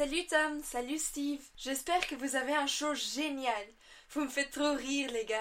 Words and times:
Salut 0.00 0.26
Tom, 0.30 0.62
salut 0.62 0.98
Steve. 0.98 1.40
J'espère 1.58 2.00
que 2.06 2.14
vous 2.14 2.34
avez 2.34 2.54
un 2.54 2.66
show 2.66 2.94
génial. 2.94 3.52
Vous 4.14 4.22
me 4.22 4.30
faites 4.30 4.50
trop 4.50 4.74
rire, 4.74 5.10
les 5.12 5.26
gars. 5.26 5.36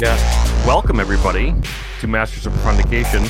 Yeah. 0.00 0.16
Welcome 0.66 1.00
everybody 1.00 1.52
to 2.00 2.06
Masters 2.06 2.46
of 2.46 2.54
Profundation. 2.62 3.24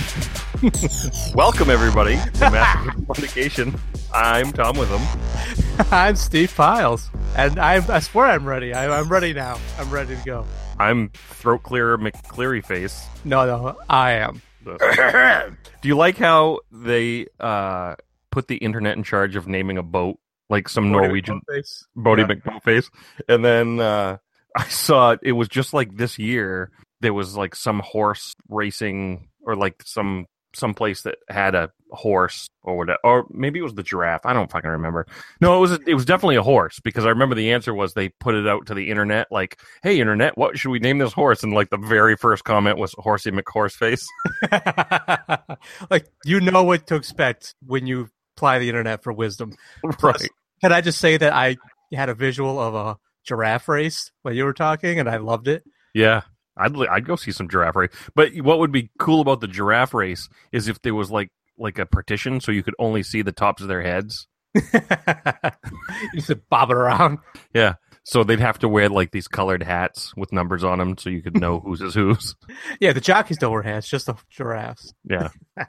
Welcome 1.34 1.70
everybody 1.70 2.20
to 2.34 2.50
Masters 2.52 2.94
of 2.94 3.04
Profundation. 3.04 3.74
I'm 4.14 4.52
Tom 4.52 4.76
Witham. 4.76 5.63
I'm 5.90 6.14
Steve 6.14 6.50
Files, 6.50 7.10
and 7.36 7.58
I, 7.58 7.84
I 7.92 7.98
swear 7.98 8.26
I'm 8.26 8.46
ready. 8.46 8.72
I, 8.72 8.96
I'm 8.98 9.08
ready 9.08 9.32
now. 9.32 9.58
I'm 9.78 9.90
ready 9.90 10.14
to 10.14 10.22
go. 10.24 10.46
I'm 10.78 11.08
throat 11.08 11.64
clear 11.64 11.98
McCleary 11.98 12.64
face. 12.64 13.04
No, 13.24 13.44
no, 13.44 13.76
I 13.88 14.12
am. 14.12 14.40
Do 15.82 15.88
you 15.88 15.96
like 15.96 16.16
how 16.16 16.60
they 16.70 17.26
uh, 17.40 17.96
put 18.30 18.46
the 18.48 18.56
internet 18.56 18.96
in 18.96 19.02
charge 19.02 19.34
of 19.36 19.48
naming 19.48 19.76
a 19.78 19.82
boat, 19.82 20.18
like 20.48 20.68
some 20.68 20.92
Norwegian 20.92 21.40
Face. 21.50 21.86
Boaty 21.96 22.28
Yeah. 22.28 22.34
McBoatface? 22.36 22.88
And 23.28 23.44
then 23.44 23.80
uh, 23.80 24.18
I 24.56 24.64
saw 24.68 25.16
it 25.20 25.32
was 25.32 25.48
just 25.48 25.74
like 25.74 25.96
this 25.96 26.18
year. 26.18 26.70
There 27.00 27.14
was 27.14 27.36
like 27.36 27.56
some 27.56 27.80
horse 27.80 28.34
racing, 28.48 29.28
or 29.42 29.56
like 29.56 29.82
some 29.84 30.26
some 30.54 30.74
place 30.74 31.02
that 31.02 31.16
had 31.28 31.54
a 31.54 31.70
horse 31.90 32.48
or 32.62 32.76
whatever, 32.76 32.98
or 33.04 33.26
maybe 33.30 33.58
it 33.58 33.62
was 33.62 33.74
the 33.74 33.82
giraffe. 33.82 34.24
I 34.24 34.32
don't 34.32 34.50
fucking 34.50 34.70
remember. 34.70 35.06
No, 35.40 35.56
it 35.56 35.60
was 35.60 35.72
it 35.86 35.94
was 35.94 36.04
definitely 36.04 36.36
a 36.36 36.42
horse 36.42 36.80
because 36.80 37.04
I 37.06 37.10
remember 37.10 37.34
the 37.34 37.52
answer 37.52 37.74
was 37.74 37.94
they 37.94 38.08
put 38.08 38.34
it 38.34 38.46
out 38.46 38.66
to 38.66 38.74
the 38.74 38.90
internet, 38.90 39.28
like, 39.30 39.60
"Hey, 39.82 40.00
internet, 40.00 40.36
what 40.36 40.58
should 40.58 40.70
we 40.70 40.78
name 40.78 40.98
this 40.98 41.12
horse?" 41.12 41.42
And 41.42 41.52
like 41.52 41.70
the 41.70 41.78
very 41.78 42.16
first 42.16 42.44
comment 42.44 42.78
was 42.78 42.94
"Horsey 42.98 43.30
McHorseface." 43.30 44.04
like 45.90 46.06
you 46.24 46.40
know 46.40 46.64
what 46.64 46.86
to 46.88 46.96
expect 46.96 47.54
when 47.64 47.86
you 47.86 48.08
apply 48.36 48.58
the 48.58 48.68
internet 48.68 49.02
for 49.02 49.12
wisdom. 49.12 49.52
right? 50.02 50.28
Can 50.60 50.72
I 50.72 50.80
just 50.80 51.00
say 51.00 51.16
that 51.16 51.32
I 51.32 51.56
had 51.92 52.08
a 52.08 52.14
visual 52.14 52.58
of 52.58 52.74
a 52.74 52.96
giraffe 53.24 53.68
race 53.68 54.10
when 54.22 54.34
you 54.34 54.44
were 54.44 54.52
talking, 54.52 54.98
and 55.00 55.08
I 55.08 55.16
loved 55.16 55.48
it. 55.48 55.64
Yeah. 55.94 56.22
I'd 56.56 56.76
I'd 56.88 57.06
go 57.06 57.16
see 57.16 57.32
some 57.32 57.48
giraffe 57.48 57.76
race. 57.76 57.90
But 58.14 58.34
what 58.36 58.58
would 58.58 58.72
be 58.72 58.90
cool 58.98 59.20
about 59.20 59.40
the 59.40 59.48
giraffe 59.48 59.94
race 59.94 60.28
is 60.52 60.68
if 60.68 60.80
there 60.82 60.94
was 60.94 61.10
like 61.10 61.30
like 61.58 61.78
a 61.78 61.86
partition 61.86 62.40
so 62.40 62.52
you 62.52 62.62
could 62.62 62.74
only 62.78 63.02
see 63.02 63.22
the 63.22 63.32
tops 63.32 63.62
of 63.62 63.68
their 63.68 63.82
heads. 63.82 64.26
you 64.54 66.20
said 66.20 66.42
bob 66.48 66.70
it 66.70 66.76
around. 66.76 67.18
Yeah. 67.52 67.74
So 68.04 68.22
they'd 68.22 68.40
have 68.40 68.58
to 68.60 68.68
wear 68.68 68.88
like 68.88 69.12
these 69.12 69.28
colored 69.28 69.62
hats 69.62 70.14
with 70.16 70.32
numbers 70.32 70.62
on 70.62 70.78
them 70.78 70.98
so 70.98 71.10
you 71.10 71.22
could 71.22 71.40
know 71.40 71.60
whose 71.60 71.80
is 71.80 71.94
whose. 71.94 72.34
Yeah, 72.80 72.92
the 72.92 73.00
jockeys 73.00 73.38
don't 73.38 73.52
wear 73.52 73.62
hats, 73.62 73.88
just 73.88 74.06
the 74.06 74.14
giraffes. 74.30 74.92
Yeah. 75.08 75.28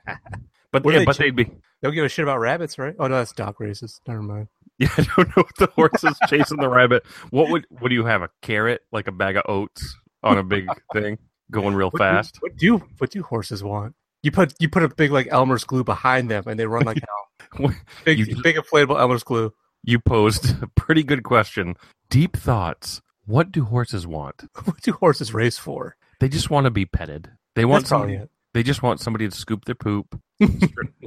But 0.72 0.84
yeah, 0.92 1.00
they 1.00 1.06
but 1.06 1.16
ch- 1.16 1.20
they'd 1.20 1.36
be 1.36 1.50
Don't 1.82 1.94
give 1.94 2.04
a 2.04 2.10
shit 2.10 2.24
about 2.24 2.42
rabbits, 2.42 2.78
right? 2.78 2.94
Oh 3.00 3.08
no, 3.08 3.16
that's 3.16 3.32
dog 3.32 3.62
races. 3.62 4.02
Never 4.06 4.22
mind. 4.22 4.50
Yeah, 4.78 4.90
I 4.98 5.04
don't 5.16 5.30
know 5.38 5.44
if 5.44 5.56
the 5.56 5.68
horse 5.68 6.04
is 6.04 6.20
chasing 6.28 6.58
the 6.58 6.68
rabbit. 6.68 7.06
What 7.30 7.50
would 7.50 7.66
what 7.70 7.88
do 7.88 7.96
you 7.96 8.04
have? 8.04 8.24
A 8.24 8.30
carrot? 8.42 8.82
Like 8.92 9.08
a 9.08 9.14
bag 9.14 9.38
of 9.38 9.44
oats 9.48 9.96
on 10.26 10.38
a 10.38 10.44
big 10.44 10.68
thing? 10.94 11.18
Going 11.52 11.76
real 11.76 11.88
What 11.92 12.00
do- 12.00 12.04
fast? 12.04 12.38
what 12.42 12.58
do 12.58 12.78
what 12.98 13.12
do 13.12 13.22
horses 13.24 13.64
want? 13.64 13.96
You 14.24 14.32
put 14.32 14.54
you 14.60 14.68
put 14.68 14.84
a 14.84 14.90
big 14.90 15.12
like 15.12 15.28
Elmer's 15.32 15.64
glue 15.64 15.84
behind 15.84 16.30
them, 16.30 16.44
and 16.48 16.60
they 16.60 16.66
run 16.66 16.84
like 16.86 16.98
hell. 17.60 17.72
Big 18.04 18.20
You- 18.20 18.42
big 18.42 18.56
inflatable 18.56 19.00
Elmer's 19.00 19.24
glue. 19.24 19.54
You 19.84 20.00
posed 20.00 20.62
a 20.64 20.68
pretty 20.76 21.04
good 21.04 21.24
question. 21.24 21.76
Deep 22.10 22.36
thoughts. 22.36 23.02
What 23.28 23.52
do 23.52 23.64
horses 23.66 24.06
want? 24.08 24.44
What 24.66 24.82
do 24.82 24.94
horses 24.94 25.34
race 25.34 25.58
for? 25.60 25.96
They 26.20 26.28
just 26.30 26.50
want 26.50 26.66
to 26.66 26.72
be 26.72 26.86
petted. 26.86 27.30
They 27.56 27.66
want 27.66 27.84
That's 27.84 27.90
somebody, 27.90 28.20
they 28.54 28.64
just 28.64 28.82
want 28.82 29.00
somebody 29.00 29.30
to 29.30 29.36
scoop 29.36 29.66
their 29.66 29.76
poop, 29.76 30.20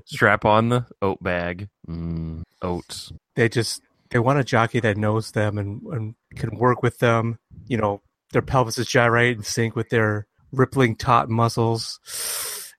strap 0.07 0.45
on 0.45 0.69
the 0.69 0.87
oat 1.03 1.23
bag, 1.23 1.69
mm, 1.89 2.43
oats. 2.63 3.13
They 3.37 3.49
just 3.49 3.83
they 4.11 4.19
want 4.19 4.39
a 4.39 4.45
jockey 4.45 4.81
that 4.81 4.97
knows 4.97 5.33
them 5.33 5.59
and, 5.59 5.83
and 5.93 6.15
can 6.37 6.57
work 6.57 6.83
with 6.83 6.99
them. 6.99 7.39
You 7.67 7.77
know, 7.79 8.03
their 8.33 8.43
pelvises 8.43 8.89
gyrate 8.89 9.37
in 9.37 9.43
sync 9.43 9.75
with 9.77 9.89
their 9.91 10.27
rippling 10.53 10.97
taut 10.97 11.29
muscles. 11.29 12.01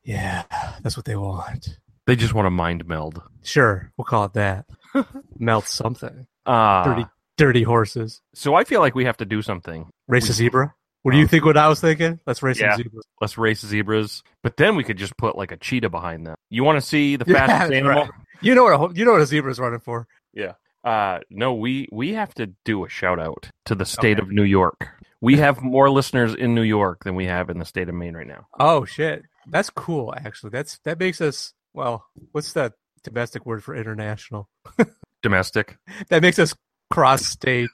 Yeah, 0.04 0.44
that's 0.82 0.96
what 0.98 1.06
they 1.06 1.16
want. 1.16 1.78
They 2.08 2.16
just 2.16 2.34
want 2.34 2.46
to 2.48 2.52
mind 2.52 2.88
meld. 2.88 3.22
Sure, 3.44 3.92
we'll 3.98 4.06
call 4.06 4.26
it 4.26 4.34
that. 4.34 4.66
Melt 5.38 5.66
something. 5.68 6.26
Ah, 6.48 6.84
Dirty, 6.84 7.06
dirty 7.38 7.64
horses. 7.64 8.22
so 8.34 8.56
I 8.56 8.64
feel 8.64 8.80
like 8.80 8.96
we 8.96 9.06
have 9.06 9.18
to 9.18 9.26
do 9.26 9.42
something. 9.44 9.88
Race 10.08 10.24
We- 10.24 10.30
a 10.30 10.34
zebra. 10.34 10.74
What 11.04 11.12
do 11.12 11.18
you 11.18 11.24
Um, 11.24 11.30
think? 11.30 11.46
What 11.46 11.56
I 11.56 11.70
was 11.70 11.80
thinking? 11.80 12.20
Let's 12.28 12.44
race 12.44 12.60
Yeah. 12.60 12.72
some 12.76 12.84
zebras. 12.84 13.06
Let's 13.22 13.38
race 13.38 13.62
zebras, 13.66 14.22
but 14.44 14.58
then 14.58 14.76
we 14.76 14.84
could 14.84 14.98
just 14.98 15.16
put 15.18 15.38
like 15.38 15.52
a 15.54 15.58
cheetah 15.58 15.90
behind 15.90 16.26
them. 16.28 16.36
You 16.50 16.64
want 16.66 16.76
to 16.78 16.82
see 16.82 17.16
the 17.16 17.24
Yeah, 17.26 17.48
fastest 17.48 17.72
animal? 17.74 18.02
right. 18.04 18.12
You 18.42 18.54
know 18.56 18.64
what? 18.64 18.92
A, 18.92 18.94
you 18.98 19.06
know 19.06 19.12
what 19.14 19.22
a 19.22 19.26
zebra's 19.26 19.60
running 19.60 19.80
for. 19.80 20.08
Yeah. 20.34 20.54
Uh, 20.84 21.20
no, 21.30 21.54
we 21.54 21.88
we 21.92 22.14
have 22.16 22.34
to 22.36 22.48
do 22.66 22.84
a 22.84 22.90
shout 22.90 23.20
out 23.20 23.50
to 23.66 23.76
the 23.76 23.86
state 23.86 24.18
Okay. 24.20 24.24
of 24.28 24.32
New 24.32 24.44
York. 24.44 24.90
We 25.22 25.38
have 25.38 25.62
more 25.62 25.90
listeners 25.90 26.34
in 26.36 26.56
New 26.56 26.62
York 26.64 27.04
than 27.04 27.16
we 27.16 27.26
have 27.26 27.50
in 27.50 27.60
the 27.60 27.66
state 27.66 27.90
of 27.90 27.96
Maine 27.96 28.16
right 28.16 28.28
now. 28.28 28.48
Oh 28.60 28.86
shit, 28.86 29.24
that's 29.48 29.70
cool. 29.70 30.14
Actually, 30.16 30.52
that's 30.52 30.80
that 30.86 31.00
makes 31.00 31.20
us 31.22 31.54
well. 31.74 32.06
What's 32.32 32.54
the 32.54 32.74
domestic 33.04 33.46
word 33.46 33.64
for 33.64 33.76
international? 33.76 34.50
Domestic, 35.22 35.78
That 36.10 36.22
makes 36.22 36.40
us 36.40 36.56
cross-state 36.92 37.70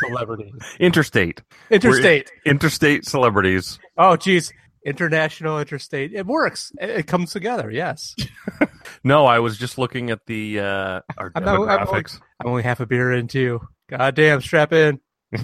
celebrities, 0.00 0.52
interstate, 0.80 1.40
interstate. 1.70 2.28
interstate 2.44 3.04
celebrities. 3.04 3.78
Oh, 3.96 4.16
geez, 4.16 4.52
international, 4.84 5.60
interstate. 5.60 6.12
It 6.12 6.26
works. 6.26 6.72
It, 6.80 6.90
it 6.90 7.06
comes 7.06 7.32
together. 7.32 7.70
Yes. 7.70 8.14
No, 9.04 9.26
I 9.26 9.38
was 9.40 9.56
just 9.58 9.78
looking 9.78 10.10
at 10.10 10.20
the 10.26 10.58
uh, 10.60 11.00
our 11.16 11.30
I'm 11.34 11.44
not- 11.44 11.54
I'm 11.56 11.86
demographics, 11.86 12.20
I'm 12.40 12.48
only 12.48 12.62
half 12.64 12.80
a 12.80 12.86
beer 12.86 13.12
in 13.12 13.28
too. 13.28 13.60
God 13.88 14.14
damn, 14.16 14.40
strap 14.40 14.72
in. 14.72 15.00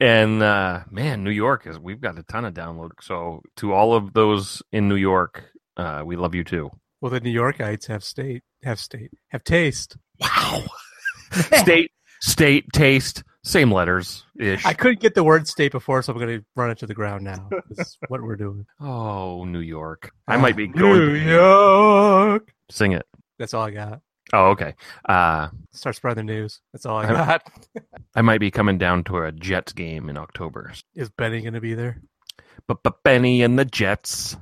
and 0.00 0.42
uh, 0.42 0.80
man, 0.90 1.24
New 1.24 1.30
York 1.30 1.66
is 1.66 1.78
we've 1.78 2.00
got 2.00 2.18
a 2.18 2.22
ton 2.24 2.44
of 2.44 2.54
download. 2.54 2.90
So 3.00 3.42
to 3.56 3.72
all 3.72 3.94
of 3.94 4.12
those 4.12 4.62
in 4.72 4.88
New 4.88 4.96
York, 4.96 5.44
uh, 5.76 6.02
we 6.04 6.16
love 6.16 6.34
you 6.34 6.44
too. 6.44 6.70
Well, 7.00 7.10
the 7.10 7.20
New 7.20 7.34
Yorkites 7.34 7.86
have 7.88 8.02
state, 8.02 8.42
have 8.62 8.78
state, 8.80 9.10
have 9.28 9.44
taste. 9.44 9.96
Wow, 10.18 10.62
state, 11.32 11.90
state, 12.20 12.64
taste, 12.72 13.22
same 13.44 13.70
letters 13.70 14.24
ish. 14.38 14.64
I 14.64 14.72
couldn't 14.72 15.00
get 15.00 15.14
the 15.14 15.22
word 15.22 15.46
state 15.46 15.72
before, 15.72 16.02
so 16.02 16.12
I'm 16.12 16.18
going 16.18 16.38
to 16.40 16.44
run 16.56 16.70
it 16.70 16.78
to 16.78 16.86
the 16.86 16.94
ground 16.94 17.24
now. 17.24 17.48
This 17.68 17.86
is 17.88 17.98
what 18.08 18.22
we're 18.22 18.36
doing. 18.36 18.64
Oh, 18.80 19.44
New 19.44 19.60
York. 19.60 20.10
I 20.26 20.36
might 20.38 20.56
be 20.56 20.68
Ah, 20.74 20.78
going 20.78 20.98
New 21.00 21.14
York. 21.16 22.50
sing 22.70 22.92
it. 22.92 23.04
That's 23.38 23.52
all 23.52 23.62
I 23.64 23.70
got. 23.70 24.00
Oh, 24.32 24.46
okay. 24.50 24.74
Uh, 25.08 25.48
Start 25.72 25.96
spreading 25.96 26.26
the 26.26 26.32
news. 26.32 26.60
That's 26.72 26.84
all 26.86 26.98
I 26.98 27.06
got. 27.08 27.42
I 28.14 28.22
might 28.22 28.40
be 28.40 28.50
coming 28.50 28.76
down 28.78 29.04
to 29.04 29.18
a 29.18 29.32
Jets 29.32 29.72
game 29.72 30.08
in 30.08 30.16
October. 30.16 30.72
Is 30.94 31.10
Benny 31.10 31.40
going 31.42 31.54
to 31.54 31.60
be 31.60 31.74
there? 31.74 32.00
But 32.66 32.82
but 32.82 33.02
Benny 33.04 33.42
and 33.42 33.56
the 33.58 33.64
Jets, 33.64 34.36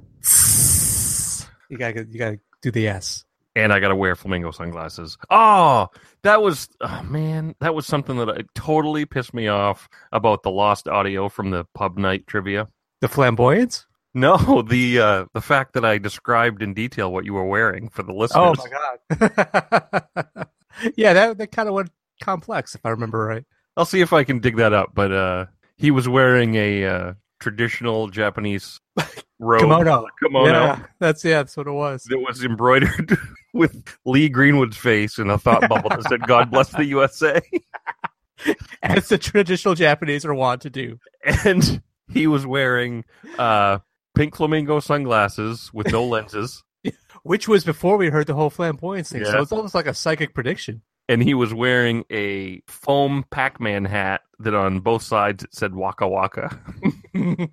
You 1.68 1.76
got 1.76 1.94
to 1.94 2.06
you 2.06 2.18
got 2.18 2.30
to 2.30 2.40
do 2.62 2.70
the 2.70 2.88
S. 2.88 3.24
and 3.54 3.72
I 3.72 3.80
got 3.80 3.88
to 3.88 3.96
wear 3.96 4.14
flamingo 4.16 4.50
sunglasses. 4.50 5.18
Oh, 5.28 5.88
that 6.22 6.40
was 6.40 6.68
oh, 6.80 7.02
man, 7.02 7.54
that 7.60 7.74
was 7.74 7.86
something 7.86 8.16
that 8.16 8.46
totally 8.54 9.04
pissed 9.04 9.34
me 9.34 9.48
off 9.48 9.88
about 10.12 10.42
the 10.42 10.50
lost 10.50 10.88
audio 10.88 11.28
from 11.28 11.50
the 11.50 11.64
pub 11.74 11.98
night 11.98 12.26
trivia. 12.26 12.68
The 13.02 13.08
flamboyance? 13.08 13.86
No, 14.14 14.62
the 14.62 15.00
uh, 15.00 15.24
the 15.34 15.40
fact 15.40 15.74
that 15.74 15.84
I 15.84 15.98
described 15.98 16.62
in 16.62 16.72
detail 16.72 17.12
what 17.12 17.24
you 17.24 17.34
were 17.34 17.44
wearing 17.44 17.88
for 17.88 18.04
the 18.04 18.12
listeners. 18.12 18.56
Oh 18.58 19.18
my 19.18 19.28
god. 19.28 20.46
yeah, 20.96 21.12
that 21.12 21.38
that 21.38 21.50
kind 21.52 21.68
of 21.68 21.74
went 21.74 21.90
complex 22.22 22.74
if 22.76 22.86
I 22.86 22.90
remember 22.90 23.24
right. 23.24 23.44
I'll 23.76 23.84
see 23.84 24.00
if 24.00 24.12
I 24.12 24.22
can 24.22 24.38
dig 24.38 24.56
that 24.56 24.72
up. 24.72 24.92
But 24.94 25.12
uh, 25.12 25.46
he 25.76 25.90
was 25.90 26.08
wearing 26.08 26.54
a 26.54 26.84
uh, 26.84 27.12
traditional 27.40 28.08
Japanese 28.08 28.80
robe, 29.40 29.62
Kimono. 29.62 30.06
kimono. 30.22 30.50
Yeah, 30.52 30.86
that's 31.00 31.24
yeah, 31.24 31.38
that's 31.38 31.56
what 31.56 31.66
it 31.66 31.72
was. 31.72 32.06
It 32.08 32.20
was 32.20 32.44
embroidered 32.44 33.18
with 33.52 33.96
Lee 34.04 34.28
Greenwood's 34.28 34.76
face 34.76 35.18
and 35.18 35.30
a 35.30 35.38
thought 35.38 35.68
bubble 35.68 35.90
that 35.90 36.04
said 36.08 36.26
"God 36.28 36.52
bless 36.52 36.68
the 36.70 36.84
USA," 36.84 37.40
As 38.82 39.08
the 39.08 39.18
traditional 39.18 39.74
Japanese 39.74 40.24
are 40.24 40.34
wont 40.34 40.62
to 40.62 40.70
do. 40.70 41.00
and 41.44 41.82
he 42.12 42.26
was 42.26 42.46
wearing 42.46 43.04
uh, 43.38 43.78
pink 44.14 44.36
flamingo 44.36 44.80
sunglasses 44.80 45.70
with 45.72 45.90
no 45.92 46.04
lenses, 46.14 46.62
Which 47.22 47.48
was 47.48 47.64
before 47.64 47.96
we 47.96 48.08
heard 48.10 48.26
the 48.26 48.34
whole 48.34 48.50
flamboyance 48.50 49.10
thing. 49.10 49.22
Yeah. 49.22 49.32
So 49.32 49.42
it's 49.42 49.52
almost 49.52 49.74
like 49.74 49.86
a 49.86 49.94
psychic 49.94 50.34
prediction. 50.34 50.82
and 51.08 51.22
he 51.22 51.34
was 51.34 51.52
wearing 51.52 52.04
a 52.10 52.60
foam 52.66 53.24
Pac-Man 53.30 53.84
hat 53.84 54.22
that 54.38 54.54
on 54.54 54.80
both 54.80 55.02
sides 55.02 55.44
it 55.44 55.54
said 55.54 55.74
"Waka 55.74 56.06
Waka." 56.08 56.58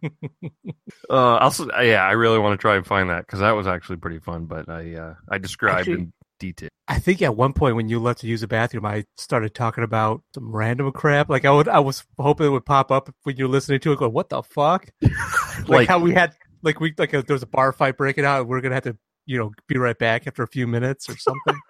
Uh, 1.10 1.36
I'll, 1.36 1.84
yeah, 1.84 2.04
I 2.04 2.12
really 2.12 2.40
want 2.40 2.58
to 2.60 2.62
try 2.62 2.76
and 2.76 2.86
find 2.86 3.10
that 3.10 3.26
because 3.26 3.40
that 3.40 3.52
was 3.52 3.68
actually 3.68 3.98
pretty 3.98 4.20
fun. 4.20 4.46
But 4.46 4.70
I 4.70 4.96
uh, 4.96 5.14
I 5.30 5.38
described 5.38 5.80
Actually- 5.82 5.94
in 5.96 6.14
detail. 6.40 6.70
I 6.88 7.00
think 7.00 7.22
at 7.22 7.36
one 7.38 7.54
point 7.54 7.76
when 7.78 7.88
you 7.88 8.00
left 8.00 8.22
to 8.22 8.28
use 8.28 8.42
the 8.42 8.48
bathroom, 8.48 8.86
I 8.86 9.06
started 9.16 9.54
talking 9.56 9.84
about 9.84 10.24
some 10.34 10.54
random 10.54 10.92
crap. 10.92 11.30
Like 11.30 11.46
I 11.46 11.52
would, 11.52 11.70
I 11.70 11.80
was 11.80 12.04
hoping 12.20 12.48
it 12.48 12.50
would 12.50 12.66
pop 12.66 12.92
up 12.92 13.14
when 13.24 13.38
you're 13.38 13.48
listening 13.48 13.80
to 13.82 13.94
it. 13.94 14.00
Going, 14.00 14.12
what 14.14 14.30
the 14.30 14.44
fuck? 14.44 14.88
like, 15.02 15.68
Like- 15.70 15.88
how 15.88 16.00
we 16.00 16.14
had, 16.14 16.34
like 16.64 16.80
we, 16.80 16.94
like 16.98 17.14
a, 17.14 17.22
there 17.22 17.34
was 17.34 17.44
a 17.44 17.48
bar 17.48 17.72
fight 17.74 17.98
breaking 17.98 18.26
out, 18.26 18.42
and 18.42 18.50
we're 18.50 18.62
gonna 18.62 18.76
have 18.76 18.84
to, 18.84 18.98
you 19.26 19.38
know, 19.38 19.52
be 19.68 19.78
right 19.78 19.98
back 19.98 20.28
after 20.28 20.44
a 20.44 20.48
few 20.48 20.68
minutes 20.68 21.10
or 21.10 21.18
something. 21.18 21.60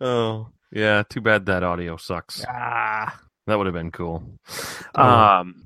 Oh, 0.00 0.48
yeah. 0.72 1.02
Too 1.08 1.22
bad 1.22 1.46
that 1.46 1.62
audio 1.62 1.96
sucks. 1.96 2.44
ah, 2.46 3.18
That 3.46 3.56
would 3.56 3.66
have 3.66 3.72
been 3.74 3.90
cool. 3.90 4.30
Oh. 4.94 5.02
Um, 5.02 5.64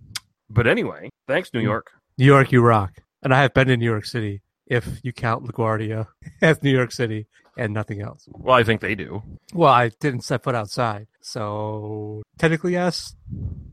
but 0.49 0.69
anyway, 0.69 1.09
thanks, 1.27 1.51
New 1.53 1.61
Mm. 1.61 1.65
York. 1.65 1.91
New 2.17 2.27
York, 2.27 2.53
you 2.53 2.63
rock. 2.63 2.93
And 3.25 3.35
I 3.35 3.43
have 3.43 3.55
been 3.55 3.67
to 3.67 3.77
New 3.77 3.85
York 3.91 4.05
City, 4.05 4.41
if 4.69 4.87
you 5.03 5.13
count 5.13 5.45
LaGuardia 5.45 6.07
as 6.43 6.63
New 6.63 6.71
York 6.71 6.93
City 6.93 7.27
and 7.59 7.75
nothing 7.75 8.01
else. 8.03 8.25
Well, 8.29 8.55
I 8.55 8.63
think 8.63 8.81
they 8.83 8.95
do. 8.95 9.21
Well, 9.53 9.73
I 9.73 9.89
didn't 10.01 10.21
set 10.23 10.45
foot 10.45 10.55
outside, 10.55 11.09
so 11.21 12.23
technically 12.39 12.75
yes, 12.75 13.17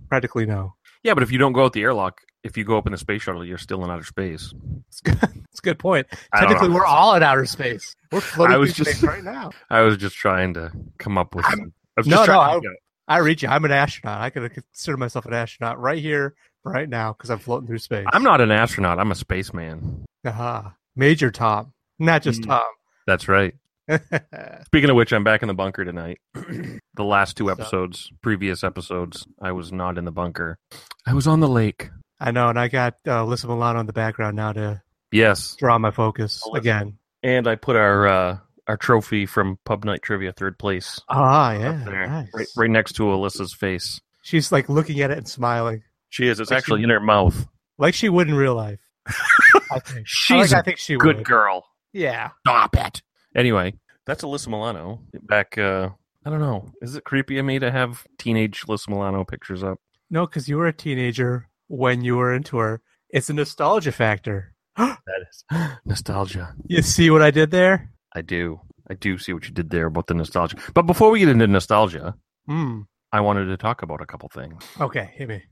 practically 0.10 0.48
no. 0.48 0.74
Yeah, 1.07 1.13
but 1.13 1.24
if 1.24 1.31
you 1.31 1.38
don't 1.38 1.54
go 1.54 1.63
out 1.63 1.71
the 1.71 1.83
airlock, 1.83 2.19
if 2.44 2.57
you 2.57 2.65
go 2.65 2.77
up 2.77 2.86
in 2.86 2.92
the 2.92 2.98
space 2.98 3.21
shuttle, 3.21 3.45
you're 3.45 3.57
still 3.57 3.81
in 3.86 3.89
outer 3.89 4.04
space. 4.04 4.54
It's 4.89 5.00
good. 5.00 5.18
It's 5.51 5.59
a 5.59 5.62
good 5.63 5.80
point. 5.80 6.06
Technically, 6.36 6.68
we're 6.69 6.86
all 6.86 7.15
in 7.15 7.24
outer 7.24 7.45
space. 7.45 7.95
We're 8.12 8.19
floating 8.19 8.54
I 8.54 8.57
was 8.57 8.75
through 8.75 8.86
just- 8.86 9.00
space 9.00 9.09
right 9.09 9.24
now. 9.24 9.51
I 9.71 9.81
was 9.81 9.95
just 9.98 10.15
trying 10.18 10.54
to 10.56 10.71
come 11.00 11.18
up 11.18 11.33
with. 11.33 11.45
Some, 11.45 11.74
I 11.95 12.01
was 12.01 12.07
No, 12.07 12.25
no, 12.25 12.39
I- 12.39 12.59
I 13.07 13.18
read 13.19 13.42
you. 13.42 13.48
I'm 13.48 13.63
an 13.65 13.71
astronaut. 13.71 14.19
I 14.21 14.30
could 14.30 14.54
consider 14.54 14.98
myself 14.98 15.25
an 15.25 15.33
astronaut 15.33 15.80
right 15.80 15.98
here, 16.00 16.36
right 16.65 16.88
now, 16.89 17.13
because 17.13 17.31
I'm 17.31 17.39
floating 17.39 17.65
through 17.68 17.80
space. 17.80 18.06
I'm 18.12 18.21
not 18.21 18.42
an 18.42 18.51
astronaut. 18.51 19.00
I'm 19.00 19.12
a 19.12 19.15
spaceman. 19.15 20.06
Aha. 20.25 20.75
Major 20.95 21.31
Tom, 21.31 21.71
not 21.98 22.21
just 22.21 22.42
Mm. 22.42 22.63
That's 23.07 23.27
right. 23.30 23.56
Speaking 24.66 24.89
of 24.89 24.95
which, 24.95 25.12
I'm 25.13 25.24
back 25.24 25.42
in 25.42 25.48
the 25.48 25.54
bunker 25.54 25.86
tonight. 25.86 26.19
the 26.34 27.04
last 27.04 27.38
two 27.38 27.45
So- 27.48 27.51
episodes, 27.51 28.10
previous 28.22 28.63
episodes, 28.63 29.25
I 29.42 29.51
was 29.51 29.72
not 29.72 29.98
in 29.98 30.06
the 30.06 30.12
bunker. 30.12 30.57
I 31.06 31.13
was 31.13 31.28
on 31.28 31.39
the 31.39 31.48
lake. 31.48 31.89
I 32.19 32.31
know, 32.31 32.50
and 32.50 32.60
I 32.60 32.68
got 32.68 32.95
uh, 33.07 33.24
Alyssa 33.24 33.45
Milano 33.45 33.80
in 33.80 33.86
the 33.86 33.94
background 33.94 34.36
now 34.36 34.51
to 34.54 34.81
Yes, 35.12 35.56
draw 35.57 35.78
my 35.78 35.92
focus 35.92 36.42
Alyssa. 36.45 36.57
again. 36.57 36.98
and 37.24 37.48
I 37.48 37.56
put 37.56 37.75
our 37.75 38.07
uh, 38.07 38.38
our 38.68 38.75
trophy 38.78 39.25
from 39.25 39.57
Pub 39.66 39.86
Night 39.86 40.01
Trivia 40.01 40.33
third 40.33 40.57
place 40.60 41.00
Ah, 41.07 41.54
yeah, 41.54 41.83
nice. 41.86 42.28
right, 42.33 42.48
right 42.57 42.69
next 42.69 42.94
to 42.94 43.04
Alyssa's 43.04 43.54
face. 43.54 44.01
She's 44.24 44.51
like 44.51 44.68
looking 44.68 45.00
at 45.01 45.12
it 45.12 45.18
and 45.19 45.28
smiling, 45.28 45.83
She 46.10 46.28
is. 46.28 46.40
It's 46.42 46.50
Like 46.51 46.57
actually 46.57 46.80
she- 46.81 46.86
in 46.86 46.90
her 46.90 47.00
mouth. 47.00 47.48
like 47.78 47.94
she 47.94 48.10
would 48.10 48.28
in 48.28 48.33
real 48.36 48.56
life. 48.56 48.80
I 49.72 49.80
think. 49.80 50.06
She's 50.07 50.51
I, 50.51 50.57
a 50.57 50.60
I 50.60 50.63
think 50.63 50.80
she 50.80 50.98
good 50.98 51.18
would. 51.18 51.25
girl. 51.25 51.66
Yeah. 51.94 52.31
Stop 52.45 52.75
it. 52.75 53.01
Anyway, 53.35 53.74
that's 54.06 54.24
Alyssa 54.24 54.47
Milano. 54.47 55.01
Back, 55.24 55.57
uh, 55.57 55.89
I 56.25 56.29
don't 56.29 56.39
know. 56.39 56.71
Is 56.81 56.95
it 56.95 57.03
creepy 57.03 57.38
of 57.38 57.45
me 57.45 57.59
to 57.59 57.71
have 57.71 58.06
teenage 58.18 58.62
Alyssa 58.65 58.89
Milano 58.89 59.24
pictures 59.24 59.63
up? 59.63 59.79
No, 60.09 60.25
because 60.25 60.47
you 60.47 60.57
were 60.57 60.68
a 60.68 60.74
teenager 60.74 61.47
when 61.68 62.01
you 62.03 62.15
were 62.18 62.33
into 62.33 62.57
her. 62.57 62.81
It's 63.09 63.29
a 63.29 63.33
nostalgia 63.33 63.91
factor. 63.91 64.53
That 64.77 65.21
is 65.31 65.44
nostalgia. 65.85 66.53
You 66.65 66.81
see 66.81 67.09
what 67.09 67.21
I 67.21 67.31
did 67.31 67.51
there? 67.51 67.91
I 68.13 68.21
do. 68.21 68.59
I 68.89 68.94
do 68.94 69.18
see 69.18 69.33
what 69.33 69.45
you 69.45 69.51
did 69.53 69.69
there 69.69 69.88
about 69.88 70.07
the 70.07 70.13
nostalgia. 70.13 70.57
But 70.73 70.83
before 70.83 71.12
we 71.12 71.19
get 71.19 71.30
into 71.30 71.47
nostalgia, 71.47 72.15
Hmm. 72.47 72.81
I 73.12 73.19
wanted 73.21 73.45
to 73.45 73.57
talk 73.57 73.81
about 73.83 74.01
a 74.01 74.06
couple 74.06 74.30
things. 74.30 74.63
Okay, 74.80 75.12
hit 75.15 75.27
me. 75.27 75.44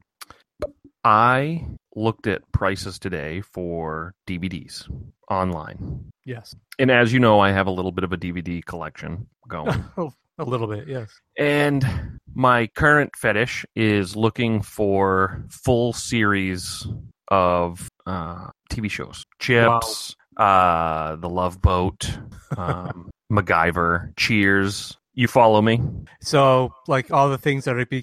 I 1.03 1.67
looked 1.95 2.27
at 2.27 2.49
prices 2.51 2.97
today 2.99 3.41
for 3.41 4.13
DVDs 4.27 4.89
online. 5.29 6.11
Yes. 6.25 6.55
And 6.79 6.91
as 6.91 7.13
you 7.13 7.19
know, 7.19 7.39
I 7.39 7.51
have 7.51 7.67
a 7.67 7.71
little 7.71 7.91
bit 7.91 8.03
of 8.03 8.11
a 8.11 8.17
DVD 8.17 8.63
collection 8.65 9.27
going. 9.47 9.83
Oh, 9.97 10.11
a 10.37 10.43
little 10.43 10.67
bit, 10.67 10.87
yes. 10.87 11.09
And 11.37 11.85
my 12.33 12.67
current 12.67 13.15
fetish 13.15 13.65
is 13.75 14.15
looking 14.17 14.61
for 14.61 15.45
full 15.49 15.93
series 15.93 16.85
of 17.29 17.87
uh, 18.05 18.49
TV 18.69 18.91
shows. 18.91 19.23
Chips, 19.39 20.13
uh, 20.35 21.15
The 21.15 21.29
Love 21.29 21.61
Boat, 21.61 22.17
um, 22.57 23.09
MacGyver, 23.31 24.13
Cheers. 24.17 24.97
You 25.13 25.29
follow 25.29 25.61
me? 25.61 25.79
So, 26.19 26.73
like 26.87 27.11
all 27.11 27.29
the 27.29 27.37
things 27.37 27.63
that 27.63 27.77
are 27.77 27.85
be 27.85 28.01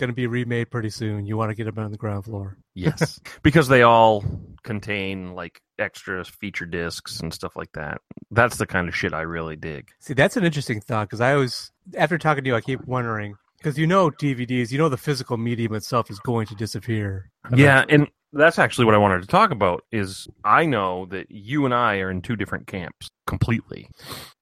going 0.00 0.08
to 0.08 0.14
be 0.14 0.26
remade 0.26 0.70
pretty 0.70 0.90
soon, 0.90 1.26
you 1.26 1.36
want 1.36 1.50
to 1.50 1.54
get 1.54 1.64
them 1.64 1.78
on 1.78 1.92
the 1.92 1.98
ground 1.98 2.24
floor. 2.24 2.56
Yes. 2.74 3.20
because 3.42 3.68
they 3.68 3.82
all 3.82 4.24
contain 4.64 5.34
like 5.34 5.60
extra 5.78 6.24
feature 6.24 6.66
discs 6.66 7.20
and 7.20 7.32
stuff 7.32 7.54
like 7.54 7.72
that. 7.72 8.00
That's 8.30 8.56
the 8.56 8.66
kind 8.66 8.88
of 8.88 8.96
shit 8.96 9.12
I 9.12 9.20
really 9.22 9.56
dig. 9.56 9.90
See, 10.00 10.14
that's 10.14 10.36
an 10.36 10.44
interesting 10.44 10.80
thought 10.80 11.08
because 11.08 11.20
I 11.20 11.34
always, 11.34 11.70
after 11.96 12.18
talking 12.18 12.42
to 12.42 12.48
you, 12.48 12.56
I 12.56 12.60
keep 12.60 12.84
wondering 12.86 13.36
because 13.58 13.78
you 13.78 13.86
know 13.86 14.10
DVDs, 14.10 14.72
you 14.72 14.78
know 14.78 14.88
the 14.88 14.96
physical 14.96 15.36
medium 15.36 15.74
itself 15.74 16.10
is 16.10 16.18
going 16.20 16.46
to 16.48 16.54
disappear. 16.54 17.30
Yeah, 17.54 17.84
and 17.88 18.08
that's 18.32 18.58
actually 18.58 18.86
what 18.86 18.94
I 18.94 18.98
wanted 18.98 19.20
to 19.22 19.28
talk 19.28 19.50
about 19.50 19.84
is 19.92 20.26
I 20.44 20.66
know 20.66 21.06
that 21.06 21.30
you 21.30 21.64
and 21.64 21.74
I 21.74 21.98
are 21.98 22.10
in 22.10 22.22
two 22.22 22.36
different 22.36 22.66
camps 22.66 23.10
completely. 23.26 23.88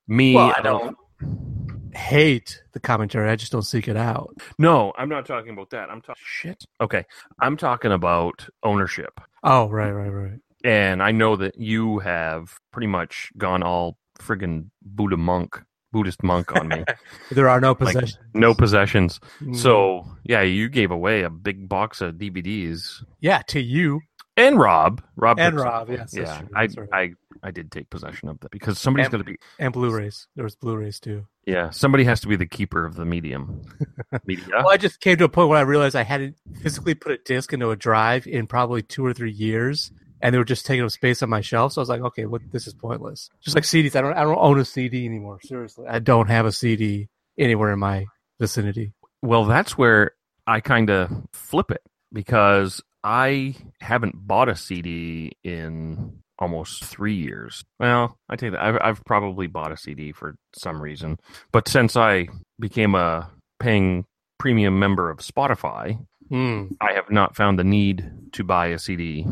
Me, 0.07 0.35
Well, 0.35 0.55
I 0.57 0.63
don't 0.63 0.97
hate 1.95 2.63
the 2.73 2.81
commentary. 2.81 3.31
I 3.31 3.37
just 3.37 3.53
don't 3.53 3.63
seek 3.63 3.89
it 3.89 3.97
out. 3.97 4.35
No, 4.59 4.93
I'm 4.97 5.09
not 5.09 5.27
talking 5.27 5.51
about 5.53 5.71
that. 5.71 5.91
I'm 5.91 6.01
talking 6.01 6.23
shit. 6.25 6.65
Okay. 6.81 7.05
I'm 7.41 7.57
talking 7.57 7.93
about 7.93 8.47
ownership. 8.63 9.21
Oh, 9.43 9.69
right, 9.69 9.91
right, 9.91 10.09
right. 10.11 10.39
And 10.65 11.03
I 11.03 11.13
know 11.13 11.37
that 11.37 11.59
you 11.59 11.99
have 12.01 12.53
pretty 12.73 12.89
much 12.89 13.31
gone 13.37 13.63
all 13.63 13.97
friggin' 14.19 14.67
Buddha 14.83 15.17
monk, 15.17 15.63
Buddhist 15.93 16.23
monk 16.23 16.55
on 16.57 16.69
me. 16.69 16.85
There 17.31 17.49
are 17.49 17.61
no 17.61 17.71
Like, 17.71 17.79
possessions. 17.95 18.19
no 18.35 18.55
possessions. 18.55 19.21
So, 19.53 20.01
mm-hmm. 20.03 20.11
yeah, 20.25 20.43
you 20.43 20.69
gave 20.69 20.91
away 20.91 21.23
a 21.23 21.31
big 21.31 21.69
box 21.69 22.01
of 22.01 22.15
DVDs. 22.17 23.05
yeah, 23.21 23.43
to 23.49 23.61
you 23.61 24.01
And 24.39 24.59
Rob. 24.59 25.03
Rob 25.17 25.39
and. 25.39 25.59
Rob, 25.59 25.91
yes, 25.91 26.15
Yeah, 26.15 26.39
true, 26.39 26.49
I, 26.55 26.61
right. 26.63 26.89
I 26.93 27.13
I 27.43 27.51
did 27.51 27.71
take 27.71 27.89
possession 27.91 28.29
of 28.29 28.41
that 28.41 28.51
because 28.51 28.79
somebody's 28.79 29.09
going 29.09 29.23
to 29.23 29.31
be 29.31 29.39
and 29.59 29.73
Blu-rays. 29.73 30.27
There 30.35 30.45
was 30.45 30.57
Blu-rays 30.57 30.99
too. 31.01 31.27
yeah 31.47 31.71
somebody 31.71 32.05
has 32.05 32.21
to 32.23 32.29
be 32.29 32.37
the 32.37 32.47
keeper 32.47 32.85
of 32.85 32.97
the 32.97 33.05
medium 33.05 33.63
media. 34.27 34.47
Well, 34.51 34.71
I 34.71 34.77
just 34.77 35.01
came 35.01 35.17
to 35.19 35.25
a 35.25 35.29
point 35.29 35.49
where 35.49 35.59
I 35.59 35.63
realized 35.63 35.95
I 35.97 36.03
hadn't 36.03 36.37
physically 36.63 36.95
put 36.95 37.13
a 37.13 37.19
disc 37.19 37.53
into 37.53 37.71
a 37.71 37.77
drive 37.77 38.27
in 38.27 38.47
probably 38.47 38.83
two 38.83 39.05
or 39.07 39.15
three 39.15 39.31
years, 39.31 39.93
and 40.21 40.35
they 40.35 40.39
were 40.39 40.45
just 40.45 40.67
taking 40.67 40.85
up 40.85 40.91
space 40.91 41.23
on 41.23 41.29
my 41.31 41.41
shelf. 41.41 41.73
So 41.75 41.81
I 41.81 41.83
was 41.83 41.89
like, 41.89 42.01
okay, 42.01 42.27
what? 42.27 42.43
This 42.51 42.67
is 42.67 42.75
pointless. 42.75 43.31
Just 43.41 43.55
like 43.57 43.65
CDs, 43.65 43.95
I 43.95 44.01
don't, 44.01 44.17
I 44.17 44.25
don't 44.25 44.37
own 44.39 44.59
a 44.59 44.65
CD 44.65 45.07
anymore. 45.07 45.39
Seriously, 45.43 45.87
I 45.89 46.01
don't 46.01 46.29
have 46.29 46.47
a 46.47 46.53
CD 46.53 47.09
anywhere 47.39 47.73
in 47.73 47.79
my 47.79 48.07
vicinity. 48.41 48.95
Well, 49.23 49.45
that's 49.45 49.79
where 49.79 50.13
I 50.47 50.61
kind 50.61 50.91
of 50.91 51.11
flip 51.33 51.71
it 51.71 51.83
because 52.13 52.83
I 53.05 53.55
haven't 53.81 54.15
bought 54.27 54.49
a 54.49 54.57
CD 54.57 55.33
in 55.45 56.19
almost 56.39 56.85
three 56.85 57.15
years. 57.15 57.65
Well, 57.81 58.17
I 58.29 58.37
take 58.37 58.53
that 58.53 58.63
I've, 58.63 58.79
I've 58.81 59.05
probably 59.05 59.47
bought 59.47 59.73
a 59.73 59.77
CD 59.77 60.13
for 60.13 60.37
some 60.55 60.81
reason, 60.81 61.19
but 61.53 61.69
since 61.69 61.97
I 61.97 62.29
became 62.61 62.95
a 62.95 63.31
paying 63.61 64.05
premium 64.39 64.79
member 64.79 65.11
of 65.11 65.19
Spotify, 65.19 65.99
Hmm. 66.29 66.67
I 66.81 66.93
have 66.93 67.11
not 67.11 67.37
found 67.37 67.59
the 67.59 67.65
need 67.65 68.11
to 68.33 68.45
buy 68.45 68.67
a 68.67 68.79
CD. 68.79 69.27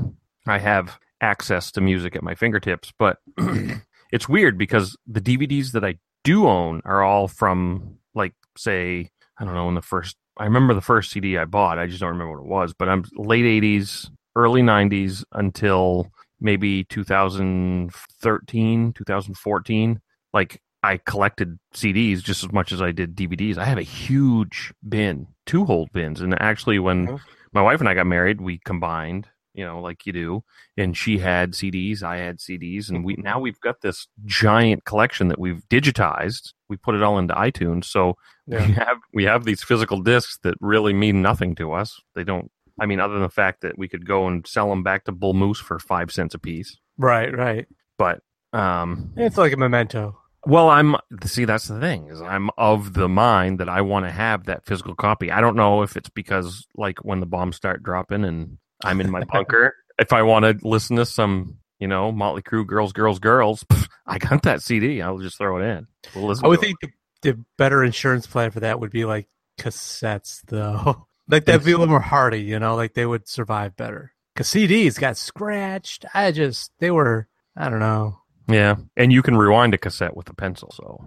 I 0.46 0.58
have 0.58 0.99
access 1.20 1.70
to 1.73 1.80
music 1.80 2.16
at 2.16 2.23
my 2.23 2.35
fingertips, 2.35 2.92
but 2.99 3.18
it's 4.12 4.28
weird 4.28 4.56
because 4.56 4.96
the 5.06 5.20
DVDs 5.20 5.73
that 5.73 5.85
I 5.85 5.96
do 6.25 6.46
own 6.46 6.80
are 6.85 7.02
all 7.02 7.28
from 7.28 7.99
like 8.14 8.32
say 8.56 9.11
I 9.38 9.44
don't 9.44 9.54
know 9.54 9.68
in 9.68 9.75
the 9.75 9.82
first 9.82 10.16
I 10.37 10.45
remember 10.45 10.75
the 10.75 10.81
first 10.81 11.11
CD 11.11 11.38
I 11.38 11.45
bought. 11.45 11.78
I 11.78 11.87
just 11.87 12.00
don't 12.00 12.11
remember 12.11 12.40
what 12.40 12.45
it 12.45 12.49
was, 12.49 12.75
but 12.75 12.88
I'm 12.88 13.05
late 13.16 13.62
80s, 13.62 14.11
early 14.35 14.62
90s 14.62 15.25
until 15.33 16.11
maybe 16.40 16.85
2013, 16.85 18.93
2014. 18.93 20.00
Like 20.33 20.61
I 20.83 20.99
collected 20.99 21.59
CDs 21.75 22.23
just 22.23 22.45
as 22.45 22.52
much 22.52 22.71
as 22.71 22.83
I 22.83 22.93
did 22.93 23.16
DVDs. 23.16 23.59
I 23.59 23.64
have 23.64 23.78
a 23.78 23.83
huge 23.83 24.73
bin, 24.88 25.26
two 25.47 25.64
hold 25.64 25.90
bins, 25.93 26.21
and 26.21 26.40
actually 26.40 26.78
when 26.78 27.19
my 27.52 27.62
wife 27.62 27.81
and 27.81 27.88
I 27.88 27.95
got 27.95 28.07
married, 28.07 28.40
we 28.40 28.61
combined, 28.64 29.28
you 29.55 29.64
know, 29.64 29.81
like 29.81 30.07
you 30.07 30.12
do, 30.12 30.45
and 30.76 30.97
she 30.97 31.19
had 31.19 31.52
CDs, 31.52 32.02
I 32.02 32.19
had 32.19 32.38
CDs, 32.38 32.90
and 32.90 33.05
we 33.05 33.16
now 33.19 33.40
we've 33.40 33.61
got 33.61 33.81
this 33.81 34.07
giant 34.25 34.85
collection 34.85 35.28
that 35.28 35.40
we've 35.40 35.62
digitized. 35.69 36.52
We 36.68 36.76
put 36.76 36.94
it 36.94 37.02
all 37.02 37.18
into 37.18 37.35
iTunes, 37.35 37.85
so 37.85 38.16
Yeah. 38.46 38.66
we 38.66 38.73
have 38.75 38.99
we 39.14 39.25
have 39.25 39.44
these 39.44 39.62
physical 39.62 40.00
discs 40.02 40.38
that 40.42 40.54
really 40.61 40.92
mean 40.92 41.23
nothing 41.23 41.54
to 41.56 41.73
us. 41.73 42.00
They 42.14 42.25
don't. 42.25 42.50
I 42.80 42.87
mean, 42.87 43.00
other 43.00 43.14
than 43.14 43.23
the 43.23 43.28
fact 43.30 43.62
that 43.62 43.78
we 43.78 43.88
could 43.88 44.06
go 44.06 44.26
and 44.26 44.46
sell 44.46 44.68
them 44.68 44.82
back 44.82 45.04
to 45.04 45.12
Bull 45.12 45.32
Moose 45.35 45.58
for 45.61 45.78
five 45.78 46.11
cents 46.12 46.35
a 46.35 46.38
piece. 46.38 46.76
Right, 46.99 47.35
right. 47.35 47.66
But 47.99 48.20
um, 48.52 49.12
It's 49.16 49.38
like 49.38 49.52
a 49.52 49.56
memento. 49.56 50.18
well, 50.44 50.68
I'm 50.68 50.96
see 51.25 51.44
that's 51.46 51.68
the 51.68 51.80
thing 51.80 52.08
is 52.08 52.20
I'm 52.20 52.50
of 52.58 52.92
the 52.94 53.08
mind 53.08 53.61
that 53.61 53.68
I 53.68 53.80
want 53.80 54.04
to 54.06 54.12
have 54.12 54.44
that 54.44 54.66
physical 54.66 54.94
copy. 54.94 55.30
I 55.32 55.40
don't 55.40 55.56
know 55.56 55.82
if 55.82 55.96
it's 55.96 56.11
because 56.11 56.66
like 56.76 56.99
when 57.04 57.20
the 57.20 57.26
bombs 57.26 57.56
start 57.56 57.82
dropping 57.82 58.25
and 58.25 58.58
I'm 58.85 59.00
in 59.00 59.11
my 59.11 59.25
bunker, 59.32 59.75
if 59.99 60.12
I 60.12 60.23
want 60.23 60.44
to 60.44 60.58
listen 60.68 60.96
to 60.96 61.06
some 61.06 61.56
you 61.78 61.88
know, 61.88 62.12
Motley 62.12 62.42
Crue, 62.42 62.66
Girls, 62.66 62.92
Girls, 62.92 63.18
Girls. 63.18 63.64
Pff, 63.71 63.88
I 64.06 64.18
got 64.18 64.42
that 64.42 64.62
CD. 64.62 65.02
I'll 65.02 65.18
just 65.18 65.38
throw 65.38 65.59
it 65.59 65.64
in. 65.64 65.87
We'll 66.14 66.35
I 66.45 66.49
would 66.49 66.61
think 66.61 66.78
the, 66.80 66.88
the 67.23 67.45
better 67.59 67.83
insurance 67.85 68.26
plan 68.26 68.50
for 68.50 68.61
that 68.61 68.80
would 68.80 68.90
be 68.90 69.04
like 69.04 69.28
cassettes, 69.59 70.42
though. 70.47 71.06
like 71.28 71.45
that'd 71.45 71.64
be 71.64 71.73
a 71.73 71.78
little 71.78 71.90
more 71.90 72.00
hardy, 72.00 72.40
you 72.42 72.59
know, 72.59 72.76
like 72.76 72.95
they 72.95 73.06
would 73.06 73.28
survive 73.28 73.76
better. 73.76 74.12
Because 74.35 74.49
CDs 74.49 74.99
got 75.00 75.16
scratched. 75.16 76.04
I 76.14 76.30
just, 76.30 76.71
they 76.78 76.90
were, 76.90 77.26
I 77.56 77.68
don't 77.71 77.80
know. 77.80 78.18
Yeah, 78.49 78.76
and 78.97 79.12
you 79.12 79.23
can 79.23 79.37
rewind 79.37 79.75
a 79.75 79.78
cassette 79.78 80.16
with 80.16 80.28
a 80.28 80.35
pencil, 80.35 80.71
so 80.73 81.02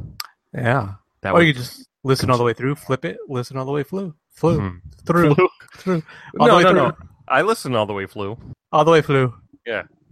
Yeah. 0.54 0.96
that 1.22 1.34
or 1.34 1.42
you 1.42 1.54
could 1.54 1.62
just 1.62 1.88
listen 2.04 2.30
all 2.30 2.38
the 2.38 2.44
way 2.44 2.54
through, 2.54 2.76
flip 2.76 3.06
it, 3.06 3.18
listen 3.30 3.56
all 3.56 3.66
the 3.66 3.72
way 3.72 3.84
through, 3.84 4.14
flew, 4.32 4.60
Mhm. 4.60 4.82
through, 5.06 5.36
Flew. 5.36 5.50
through, 5.78 6.04
all 6.40 6.48
the 6.48 6.52
No, 6.54 6.58
way 6.58 6.64
no, 6.64 6.70
through, 6.72 6.80
no. 6.82 6.92
I 7.30 7.44
listen 7.44 7.76
all 7.76 7.86
the 7.86 7.94
way 7.94 8.08
flew. 8.08 8.38
all 8.74 8.84
the 8.84 8.92
way 8.92 9.02
flew. 9.02 9.34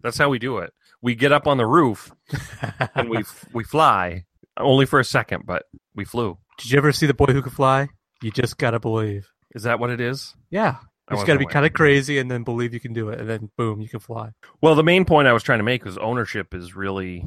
That's 0.07 0.17
how 0.17 0.29
we 0.29 0.39
do 0.39 0.59
it. 0.59 0.71
We 1.01 1.15
get 1.15 1.33
up 1.33 1.47
on 1.47 1.57
the 1.57 1.65
roof 1.65 2.11
and 2.95 3.09
we 3.09 3.23
we 3.51 3.65
fly 3.65 4.23
only 4.57 4.85
for 4.85 4.99
a 4.99 5.03
second, 5.03 5.43
but 5.45 5.63
we 5.95 6.05
flew. 6.05 6.37
Did 6.57 6.71
you 6.71 6.77
ever 6.77 6.93
see 6.93 7.07
the 7.07 7.13
boy 7.13 7.25
who 7.27 7.41
could 7.41 7.51
fly? 7.51 7.89
You 8.21 8.31
just 8.31 8.57
gotta 8.57 8.79
believe. 8.79 9.27
Is 9.53 9.63
that 9.63 9.79
what 9.79 9.89
it 9.89 9.99
is? 9.99 10.33
Yeah. 10.49 10.77
I 11.09 11.13
you 11.13 11.17
just 11.17 11.27
got 11.27 11.33
to 11.33 11.39
be 11.39 11.45
kind 11.45 11.65
of 11.65 11.73
crazy 11.73 12.19
and 12.19 12.29
then 12.29 12.43
believe 12.43 12.73
you 12.73 12.81
can 12.81 12.91
do 12.91 13.09
it, 13.09 13.19
and 13.19 13.29
then 13.29 13.49
boom, 13.57 13.79
you 13.79 13.87
can 13.87 14.01
fly. 14.01 14.31
Well, 14.61 14.75
the 14.75 14.83
main 14.83 15.05
point 15.05 15.27
I 15.27 15.33
was 15.33 15.41
trying 15.41 15.59
to 15.59 15.63
make 15.63 15.85
was 15.85 15.97
ownership 15.97 16.53
is 16.53 16.75
really 16.75 17.23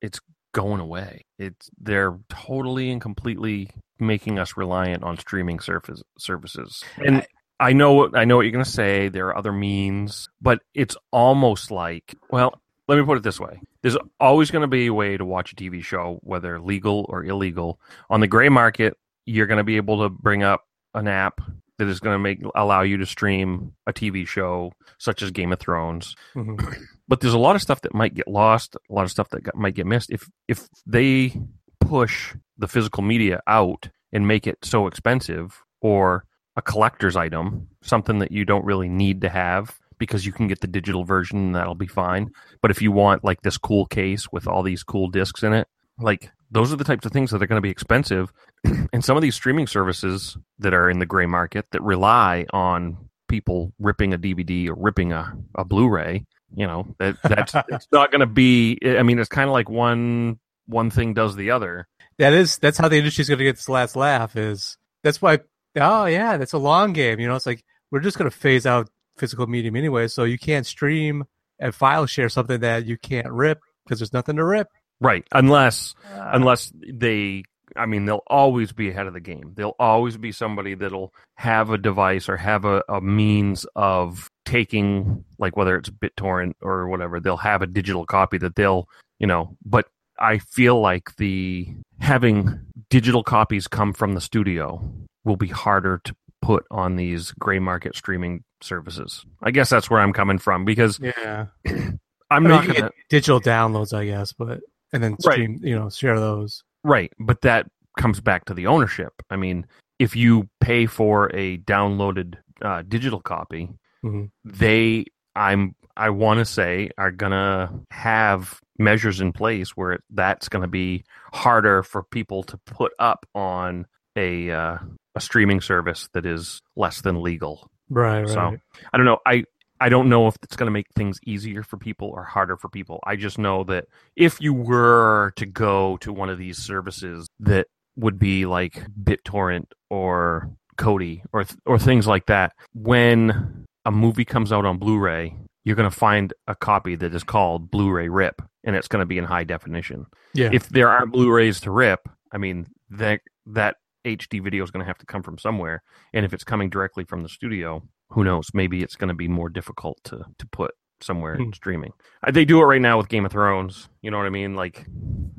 it's 0.00 0.20
going 0.52 0.80
away. 0.80 1.24
It's 1.38 1.68
they're 1.80 2.16
totally 2.28 2.90
and 2.90 3.00
completely 3.00 3.70
making 3.98 4.38
us 4.38 4.56
reliant 4.56 5.04
on 5.04 5.18
streaming 5.18 5.60
surface 5.60 6.02
services. 6.18 6.84
And 7.04 7.18
I 7.18 7.26
know 7.72 8.10
I 8.14 8.24
know 8.24 8.36
what 8.36 8.42
you're 8.42 8.52
going 8.52 8.64
to 8.64 8.70
say. 8.70 9.08
There 9.08 9.28
are 9.28 9.36
other 9.38 9.52
means, 9.52 10.28
but 10.40 10.60
it's 10.74 10.96
almost 11.12 11.70
like 11.70 12.14
well, 12.30 12.60
let 12.88 12.98
me 12.98 13.04
put 13.04 13.16
it 13.18 13.22
this 13.22 13.40
way: 13.40 13.60
there's 13.82 13.96
always 14.20 14.50
going 14.50 14.62
to 14.62 14.68
be 14.68 14.86
a 14.86 14.94
way 14.94 15.16
to 15.16 15.24
watch 15.24 15.52
a 15.52 15.56
TV 15.56 15.82
show, 15.82 16.18
whether 16.22 16.60
legal 16.60 17.06
or 17.08 17.24
illegal. 17.24 17.80
On 18.10 18.20
the 18.20 18.26
gray 18.26 18.48
market, 18.48 18.96
you're 19.26 19.46
going 19.46 19.58
to 19.58 19.64
be 19.64 19.76
able 19.76 20.02
to 20.02 20.08
bring 20.08 20.42
up 20.42 20.62
an 20.94 21.08
app 21.08 21.40
that 21.78 21.88
is 21.88 21.98
going 22.00 22.14
to 22.14 22.18
make 22.18 22.40
allow 22.54 22.82
you 22.82 22.96
to 22.98 23.06
stream 23.06 23.72
a 23.86 23.92
TV 23.92 24.26
show 24.26 24.72
such 24.98 25.22
as 25.22 25.30
Game 25.32 25.52
of 25.52 25.58
Thrones 25.58 26.14
Mhm. 26.34 26.76
but 27.08 27.20
there's 27.20 27.34
a 27.34 27.38
lot 27.38 27.56
of 27.56 27.62
stuff 27.62 27.80
that 27.82 27.94
might 27.94 28.14
get 28.14 28.28
lost, 28.28 28.76
a 28.88 28.92
lot 28.92 29.02
of 29.04 29.10
stuff 29.10 29.28
that 29.30 29.42
got, 29.42 29.56
might 29.56 29.74
get 29.74 29.86
missed 29.86 30.10
if 30.10 30.28
if 30.46 30.68
they 30.86 31.32
push 31.80 32.34
the 32.58 32.68
physical 32.68 33.02
media 33.02 33.40
out 33.46 33.88
and 34.12 34.28
make 34.28 34.46
it 34.46 34.58
so 34.62 34.86
expensive 34.86 35.62
or 35.80 36.24
a 36.56 36.62
collector's 36.62 37.16
item, 37.16 37.68
something 37.82 38.18
that 38.20 38.32
you 38.32 38.44
don't 38.44 38.64
really 38.64 38.88
need 38.88 39.22
to 39.22 39.28
have 39.28 39.78
because 39.98 40.26
you 40.26 40.32
can 40.32 40.48
get 40.48 40.60
the 40.60 40.66
digital 40.66 41.04
version 41.04 41.38
and 41.38 41.56
that'll 41.56 41.74
be 41.74 41.86
fine. 41.86 42.30
But 42.60 42.70
if 42.70 42.82
you 42.82 42.92
want 42.92 43.24
like 43.24 43.42
this 43.42 43.58
cool 43.58 43.86
case 43.86 44.30
with 44.32 44.46
all 44.46 44.62
these 44.62 44.82
cool 44.82 45.08
discs 45.08 45.42
in 45.42 45.52
it, 45.52 45.68
like 45.98 46.30
those 46.50 46.72
are 46.72 46.76
the 46.76 46.84
types 46.84 47.06
of 47.06 47.12
things 47.12 47.30
that 47.30 47.42
are 47.42 47.46
going 47.46 47.58
to 47.58 47.62
be 47.62 47.70
expensive. 47.70 48.32
and 48.92 49.04
some 49.04 49.16
of 49.16 49.22
these 49.22 49.34
streaming 49.34 49.66
services 49.66 50.36
that 50.58 50.74
are 50.74 50.90
in 50.90 50.98
the 50.98 51.06
gray 51.06 51.26
market 51.26 51.66
that 51.72 51.82
rely 51.82 52.46
on 52.52 52.96
people 53.28 53.72
ripping 53.78 54.14
a 54.14 54.18
DVD 54.18 54.68
or 54.68 54.74
ripping 54.74 55.12
a, 55.12 55.36
a 55.54 55.64
Blu-ray, 55.64 56.24
you 56.54 56.66
know, 56.66 56.94
that 56.98 57.16
that's 57.22 57.54
it's 57.68 57.88
not 57.92 58.10
going 58.10 58.20
to 58.20 58.26
be 58.26 58.78
I 58.84 59.02
mean 59.02 59.18
it's 59.18 59.28
kind 59.28 59.48
of 59.48 59.52
like 59.52 59.68
one 59.68 60.38
one 60.66 60.90
thing 60.90 61.14
does 61.14 61.36
the 61.36 61.50
other. 61.50 61.88
That 62.18 62.32
is 62.32 62.58
that's 62.58 62.78
how 62.78 62.88
the 62.88 62.96
industry's 62.98 63.28
gonna 63.28 63.42
get 63.42 63.56
its 63.56 63.68
last 63.68 63.96
laugh. 63.96 64.36
Is 64.36 64.78
that's 65.02 65.20
why? 65.20 65.40
Oh 65.76 66.06
yeah, 66.06 66.36
that's 66.36 66.52
a 66.52 66.58
long 66.58 66.92
game. 66.92 67.20
You 67.20 67.28
know, 67.28 67.36
it's 67.36 67.46
like 67.46 67.64
we're 67.90 68.00
just 68.00 68.18
gonna 68.18 68.30
phase 68.30 68.66
out 68.66 68.88
physical 69.16 69.46
medium 69.46 69.76
anyway, 69.76 70.08
so 70.08 70.24
you 70.24 70.38
can't 70.38 70.66
stream 70.66 71.24
and 71.58 71.74
file 71.74 72.06
share 72.06 72.28
something 72.28 72.60
that 72.60 72.86
you 72.86 72.98
can't 72.98 73.30
rip 73.30 73.60
because 73.84 73.98
there's 73.98 74.12
nothing 74.12 74.36
to 74.36 74.44
rip. 74.44 74.68
Right. 75.00 75.26
Unless 75.32 75.94
Uh, 76.12 76.30
unless 76.32 76.72
they 76.74 77.44
I 77.76 77.86
mean 77.86 78.04
they'll 78.04 78.22
always 78.26 78.72
be 78.72 78.90
ahead 78.90 79.06
of 79.06 79.14
the 79.14 79.20
game. 79.20 79.52
They'll 79.54 79.76
always 79.78 80.16
be 80.16 80.32
somebody 80.32 80.74
that'll 80.74 81.12
have 81.36 81.70
a 81.70 81.78
device 81.78 82.28
or 82.28 82.36
have 82.36 82.64
a, 82.64 82.82
a 82.88 83.00
means 83.00 83.66
of 83.74 84.28
taking 84.44 85.24
like 85.38 85.56
whether 85.56 85.76
it's 85.76 85.90
BitTorrent 85.90 86.54
or 86.60 86.88
whatever, 86.88 87.20
they'll 87.20 87.36
have 87.38 87.62
a 87.62 87.66
digital 87.66 88.06
copy 88.06 88.38
that 88.38 88.56
they'll 88.56 88.88
you 89.18 89.26
know, 89.26 89.56
but 89.64 89.86
I 90.18 90.38
feel 90.38 90.80
like 90.80 91.16
the 91.16 91.68
having 91.98 92.60
digital 92.90 93.24
copies 93.24 93.66
come 93.66 93.92
from 93.92 94.14
the 94.14 94.20
studio 94.20 94.80
will 95.24 95.36
be 95.36 95.48
harder 95.48 96.00
to 96.04 96.14
put 96.42 96.64
on 96.70 96.96
these 96.96 97.32
gray 97.32 97.58
market 97.58 97.96
streaming 97.96 98.44
services. 98.60 99.24
I 99.42 99.50
guess 99.50 99.70
that's 99.70 99.88
where 99.90 100.00
I'm 100.00 100.12
coming 100.12 100.38
from 100.38 100.64
because 100.64 100.98
yeah, 101.00 101.46
I'm 101.66 101.98
I 102.30 102.38
mean, 102.40 102.48
not 102.48 102.66
gonna 102.66 102.90
digital 103.08 103.40
downloads, 103.40 103.96
I 103.96 104.04
guess, 104.06 104.32
but 104.32 104.60
and 104.92 105.02
then 105.02 105.12
Right. 105.24 105.34
stream, 105.34 105.58
you 105.62 105.74
know, 105.78 105.88
share 105.90 106.18
those. 106.20 106.62
Right, 106.82 107.12
but 107.18 107.40
that 107.42 107.66
comes 107.98 108.20
back 108.20 108.44
to 108.46 108.54
the 108.54 108.66
ownership. 108.66 109.12
I 109.30 109.36
mean, 109.36 109.66
if 109.98 110.14
you 110.16 110.48
pay 110.60 110.86
for 110.86 111.34
a 111.34 111.58
downloaded 111.58 112.34
uh, 112.62 112.82
digital 112.86 113.20
copy, 113.20 113.70
Mhm. 114.04 114.30
they 114.44 115.06
I'm 115.34 115.74
I 115.96 116.10
want 116.10 116.38
to 116.38 116.44
say 116.44 116.90
are 116.98 117.10
gonna 117.10 117.72
have 117.90 118.60
measures 118.78 119.20
in 119.20 119.32
place 119.32 119.70
where 119.76 120.00
that's 120.10 120.48
going 120.48 120.62
to 120.62 120.68
be 120.68 121.04
harder 121.32 121.82
for 121.84 122.02
people 122.02 122.42
to 122.42 122.56
put 122.66 122.92
up 122.98 123.24
on 123.34 123.86
a 124.16 124.50
uh, 124.50 124.78
a 125.14 125.20
streaming 125.20 125.60
service 125.60 126.08
that 126.12 126.26
is 126.26 126.60
less 126.76 127.00
than 127.00 127.22
legal. 127.22 127.70
Right, 127.88 128.20
right. 128.20 128.28
So 128.28 128.56
I 128.92 128.96
don't 128.96 129.06
know. 129.06 129.18
I 129.26 129.44
I 129.80 129.88
don't 129.88 130.08
know 130.08 130.28
if 130.28 130.36
it's 130.42 130.56
going 130.56 130.66
to 130.66 130.72
make 130.72 130.86
things 130.94 131.18
easier 131.26 131.62
for 131.62 131.76
people 131.76 132.08
or 132.08 132.24
harder 132.24 132.56
for 132.56 132.68
people. 132.68 133.00
I 133.04 133.16
just 133.16 133.38
know 133.38 133.64
that 133.64 133.86
if 134.16 134.40
you 134.40 134.54
were 134.54 135.32
to 135.36 135.46
go 135.46 135.96
to 135.98 136.12
one 136.12 136.30
of 136.30 136.38
these 136.38 136.58
services 136.58 137.28
that 137.40 137.66
would 137.96 138.18
be 138.18 138.46
like 138.46 138.82
BitTorrent 139.02 139.66
or 139.90 140.50
Kodi 140.76 141.22
or 141.32 141.44
or 141.66 141.78
things 141.78 142.06
like 142.06 142.26
that, 142.26 142.52
when 142.72 143.66
a 143.84 143.90
movie 143.90 144.24
comes 144.24 144.52
out 144.52 144.64
on 144.64 144.78
Blu-ray, 144.78 145.36
you're 145.64 145.76
going 145.76 145.90
to 145.90 145.96
find 145.96 146.32
a 146.46 146.54
copy 146.54 146.96
that 146.96 147.14
is 147.14 147.24
called 147.24 147.70
Blu-ray 147.70 148.08
Rip, 148.08 148.42
and 148.64 148.76
it's 148.76 148.88
going 148.88 149.02
to 149.02 149.06
be 149.06 149.18
in 149.18 149.24
high 149.24 149.44
definition 149.44 150.06
yeah, 150.34 150.50
if 150.52 150.68
there 150.68 150.90
aren't 150.90 151.12
Blu-rays 151.12 151.60
to 151.60 151.70
rip, 151.70 152.08
I 152.32 152.38
mean 152.38 152.66
that 152.90 153.20
that 153.46 153.76
HD 154.04 154.42
video 154.42 154.62
is 154.64 154.70
going 154.70 154.80
to 154.82 154.86
have 154.86 154.98
to 154.98 155.06
come 155.06 155.22
from 155.22 155.38
somewhere, 155.38 155.82
and 156.12 156.24
if 156.24 156.32
it's 156.32 156.44
coming 156.44 156.70
directly 156.70 157.04
from 157.04 157.22
the 157.22 157.28
studio, 157.28 157.82
who 158.10 158.24
knows? 158.24 158.48
Maybe 158.54 158.82
it's 158.82 158.96
going 158.96 159.08
to 159.08 159.14
be 159.14 159.28
more 159.28 159.48
difficult 159.48 159.98
to 160.04 160.24
to 160.38 160.46
put 160.48 160.72
somewhere 161.00 161.34
in 161.34 161.44
Hmm. 161.46 161.52
streaming. 161.52 161.92
Uh, 162.26 162.30
They 162.30 162.44
do 162.44 162.60
it 162.60 162.64
right 162.64 162.80
now 162.80 162.96
with 162.96 163.08
Game 163.08 163.26
of 163.26 163.32
Thrones. 163.32 163.88
You 164.02 164.10
know 164.10 164.16
what 164.18 164.26
I 164.26 164.30
mean? 164.30 164.54
Like 164.54 164.86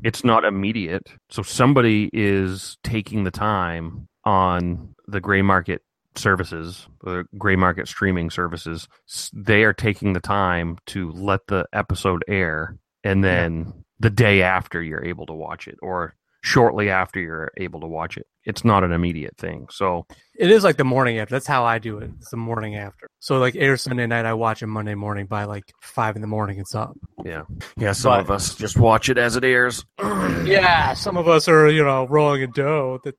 it's 0.04 0.24
not 0.24 0.46
immediate, 0.46 1.08
so 1.30 1.42
somebody 1.42 2.10
is 2.14 2.78
taking 2.84 3.24
the 3.24 3.32
time 3.32 4.08
on 4.26 4.94
the 5.08 5.22
gray 5.22 5.42
market 5.42 5.82
services, 6.16 6.88
the 7.04 7.26
gray 7.38 7.56
market 7.56 7.88
streaming 7.88 8.30
services. 8.30 8.88
They 9.34 9.64
are 9.64 9.74
taking 9.74 10.14
the 10.14 10.20
time 10.20 10.78
to 10.88 11.12
let 11.12 11.48
the 11.48 11.66
episode 11.74 12.24
air, 12.28 12.78
and 13.04 13.24
then 13.24 13.74
the 14.00 14.10
day 14.10 14.42
after 14.42 14.82
you're 14.82 15.04
able 15.06 15.26
to 15.28 15.34
watch 15.34 15.68
it, 15.68 15.78
or 15.82 16.16
shortly 16.42 16.90
after 16.90 17.20
you're 17.20 17.52
able 17.58 17.80
to 17.82 17.88
watch 17.88 18.18
it. 18.18 18.28
It's 18.46 18.64
not 18.64 18.84
an 18.84 18.92
immediate 18.92 19.36
thing. 19.38 19.68
So 19.72 20.06
it 20.38 20.52
is 20.52 20.64
like 20.64 20.78
the 20.78 20.84
morning 20.84 21.18
after. 21.18 21.34
That's 21.34 21.48
how 21.48 21.64
I 21.66 21.80
do 21.80 21.98
it. 21.98 22.12
It's 22.18 22.30
the 22.30 22.38
morning 22.38 22.75
after. 22.75 23.08
So 23.20 23.40
like 23.40 23.56
air 23.56 23.75
Sunday 23.75 24.06
night, 24.06 24.25
I 24.25 24.34
watch 24.34 24.62
it 24.62 24.68
Monday 24.68 24.94
morning 24.94 25.25
by 25.25 25.46
like 25.46 25.64
five 25.82 26.16
in 26.16 26.22
the 26.22 26.28
morning. 26.28 26.60
It's 26.60 26.75
up. 26.75 26.94
yeah, 27.24 27.42
yeah. 27.75 27.94
Some 27.94 28.12
But- 28.12 28.20
of 28.22 28.32
us 28.32 28.54
just 28.56 28.78
watch 28.78 29.10
it 29.10 29.18
as 29.18 29.36
it 29.36 29.44
airs. 29.44 29.84
Yeah, 30.46 30.94
some 30.94 31.18
of 31.18 31.28
us 31.28 31.48
are, 31.48 31.68
you 31.70 31.84
know, 31.84 32.06
rolling 32.08 32.44
in 32.44 32.52
dough. 32.52 33.00
That 33.04 33.16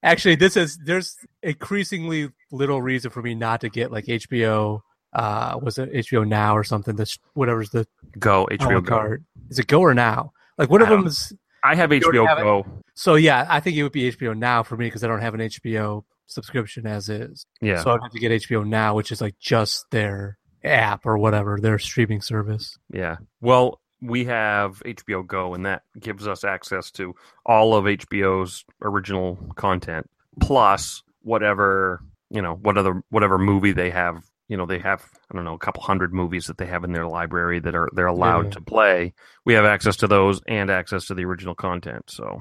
actually, 0.03 0.35
this 0.35 0.55
is 0.57 0.77
there's 0.85 1.15
increasingly 1.41 2.29
little 2.51 2.81
reason 2.81 3.11
for 3.11 3.21
me 3.21 3.33
not 3.35 3.61
to 3.61 3.69
get 3.69 3.91
like 3.91 4.05
HBO. 4.05 4.81
Uh, 5.13 5.59
was 5.61 5.77
it 5.77 5.91
HBO 5.91 6.27
Now 6.27 6.55
or 6.55 6.63
something? 6.63 6.95
This 6.95 7.17
whatever's 7.33 7.71
the 7.71 7.87
Go 8.19 8.47
HBO 8.51 8.73
la 8.75 8.79
Go. 8.81 8.81
carte. 8.81 9.23
Is 9.49 9.59
it 9.59 9.67
Go 9.67 9.81
or 9.81 9.93
Now? 9.93 10.31
Like 10.57 10.69
one 10.69 10.81
of 10.81 10.89
them 10.89 11.07
is. 11.07 11.33
I 11.63 11.75
have 11.75 11.91
You 11.91 11.99
HBO 11.99 12.27
have 12.27 12.39
it? 12.39 12.43
Go. 12.43 12.65
So 12.93 13.15
yeah, 13.15 13.45
I 13.49 13.59
think 13.59 13.77
it 13.77 13.83
would 13.83 13.91
be 13.91 14.11
HBO 14.11 14.37
Now 14.37 14.63
for 14.63 14.77
me 14.77 14.87
because 14.87 15.03
I 15.03 15.07
don't 15.07 15.21
have 15.21 15.33
an 15.33 15.41
HBO 15.41 16.03
subscription 16.27 16.87
as 16.87 17.09
is. 17.09 17.45
Yeah, 17.61 17.81
So 17.81 17.91
I'd 17.91 18.01
have 18.01 18.11
to 18.11 18.19
get 18.19 18.31
HBO 18.31 18.65
Now, 18.65 18.95
which 18.95 19.11
is 19.11 19.21
like 19.21 19.37
just 19.39 19.85
their 19.91 20.37
app 20.63 21.05
or 21.05 21.17
whatever 21.17 21.57
their 21.59 21.79
streaming 21.79 22.21
service. 22.21 22.77
yeah. 22.93 23.17
Well, 23.41 23.79
we 24.03 24.25
have 24.25 24.81
HBO 24.83 25.25
Go, 25.25 25.53
and 25.53 25.65
that 25.67 25.83
gives 25.99 26.27
us 26.27 26.43
access 26.43 26.89
to 26.91 27.13
all 27.45 27.75
of 27.75 27.85
HBO's 27.85 28.65
original 28.81 29.37
content, 29.55 30.09
plus 30.39 31.03
whatever 31.21 32.01
you 32.31 32.41
know, 32.41 32.55
what 32.55 32.77
other 32.77 33.03
whatever 33.09 33.37
movie 33.37 33.73
they 33.73 33.89
have. 33.89 34.23
You 34.51 34.57
know, 34.57 34.65
they 34.65 34.79
have 34.79 35.01
I 35.31 35.35
don't 35.35 35.45
know 35.45 35.53
a 35.53 35.57
couple 35.57 35.81
hundred 35.81 36.13
movies 36.13 36.47
that 36.47 36.57
they 36.57 36.65
have 36.65 36.83
in 36.83 36.91
their 36.91 37.07
library 37.07 37.59
that 37.61 37.73
are 37.73 37.87
they're 37.95 38.07
allowed 38.07 38.47
Yeah. 38.47 38.51
to 38.51 38.61
play. 38.61 39.13
We 39.45 39.53
have 39.53 39.63
access 39.63 39.95
to 39.97 40.07
those 40.07 40.41
and 40.45 40.69
access 40.69 41.05
to 41.05 41.13
the 41.13 41.23
original 41.23 41.55
content. 41.55 42.09
So 42.09 42.37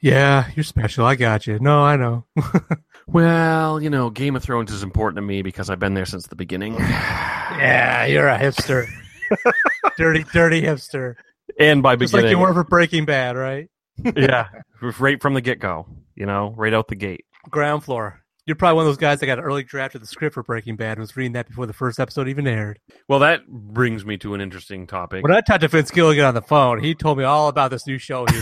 Yeah, 0.00 0.50
you're 0.56 0.64
special. 0.64 1.06
I 1.06 1.14
got 1.14 1.46
you. 1.46 1.58
No, 1.60 1.82
I 1.84 1.94
know. 1.96 2.24
Well, 3.08 3.80
you 3.80 3.88
know, 3.88 4.10
Game 4.10 4.34
of 4.34 4.42
Thrones 4.42 4.72
is 4.72 4.82
important 4.82 5.18
to 5.18 5.22
me 5.22 5.42
because 5.42 5.70
I've 5.70 5.78
been 5.78 5.94
there 5.94 6.06
since 6.06 6.26
the 6.26 6.34
beginning. 6.34 6.74
Yeah, 7.56 8.04
you're 8.06 8.26
a 8.28 8.36
hipster. 8.38 8.86
dirty, 9.96 10.24
dirty 10.32 10.60
hipster. 10.62 11.14
And 11.60 11.80
by 11.82 11.94
Just 11.96 12.12
like 12.12 12.26
you 12.26 12.38
were 12.38 12.52
for 12.52 12.64
Breaking 12.64 13.04
Bad, 13.04 13.36
right? 13.36 13.70
yeah, 14.16 14.48
right 14.98 15.22
from 15.22 15.34
the 15.34 15.40
get 15.40 15.60
go. 15.60 15.86
You 16.16 16.26
know, 16.26 16.52
right 16.56 16.74
out 16.74 16.88
the 16.88 16.96
gate. 16.96 17.24
Ground 17.48 17.84
floor. 17.84 18.20
You're 18.46 18.56
probably 18.56 18.76
one 18.76 18.82
of 18.84 18.88
those 18.88 18.96
guys 18.96 19.20
that 19.20 19.26
got 19.26 19.38
an 19.38 19.44
early 19.44 19.64
draft 19.64 19.96
of 19.96 20.00
the 20.00 20.06
script 20.06 20.34
for 20.34 20.42
Breaking 20.42 20.76
Bad 20.76 20.92
and 20.92 21.00
was 21.00 21.16
reading 21.16 21.32
that 21.32 21.48
before 21.48 21.66
the 21.66 21.72
first 21.72 21.98
episode 21.98 22.28
even 22.28 22.46
aired. 22.46 22.78
Well, 23.08 23.18
that 23.18 23.46
brings 23.48 24.04
me 24.04 24.18
to 24.18 24.34
an 24.34 24.40
interesting 24.40 24.86
topic. 24.86 25.24
When 25.24 25.32
I 25.32 25.40
talked 25.40 25.62
to 25.62 25.68
Vince 25.68 25.90
Gilligan 25.90 26.24
on 26.24 26.34
the 26.34 26.42
phone, 26.42 26.80
he 26.82 26.94
told 26.94 27.18
me 27.18 27.24
all 27.24 27.48
about 27.48 27.72
this 27.72 27.86
new 27.86 27.98
show. 27.98 28.24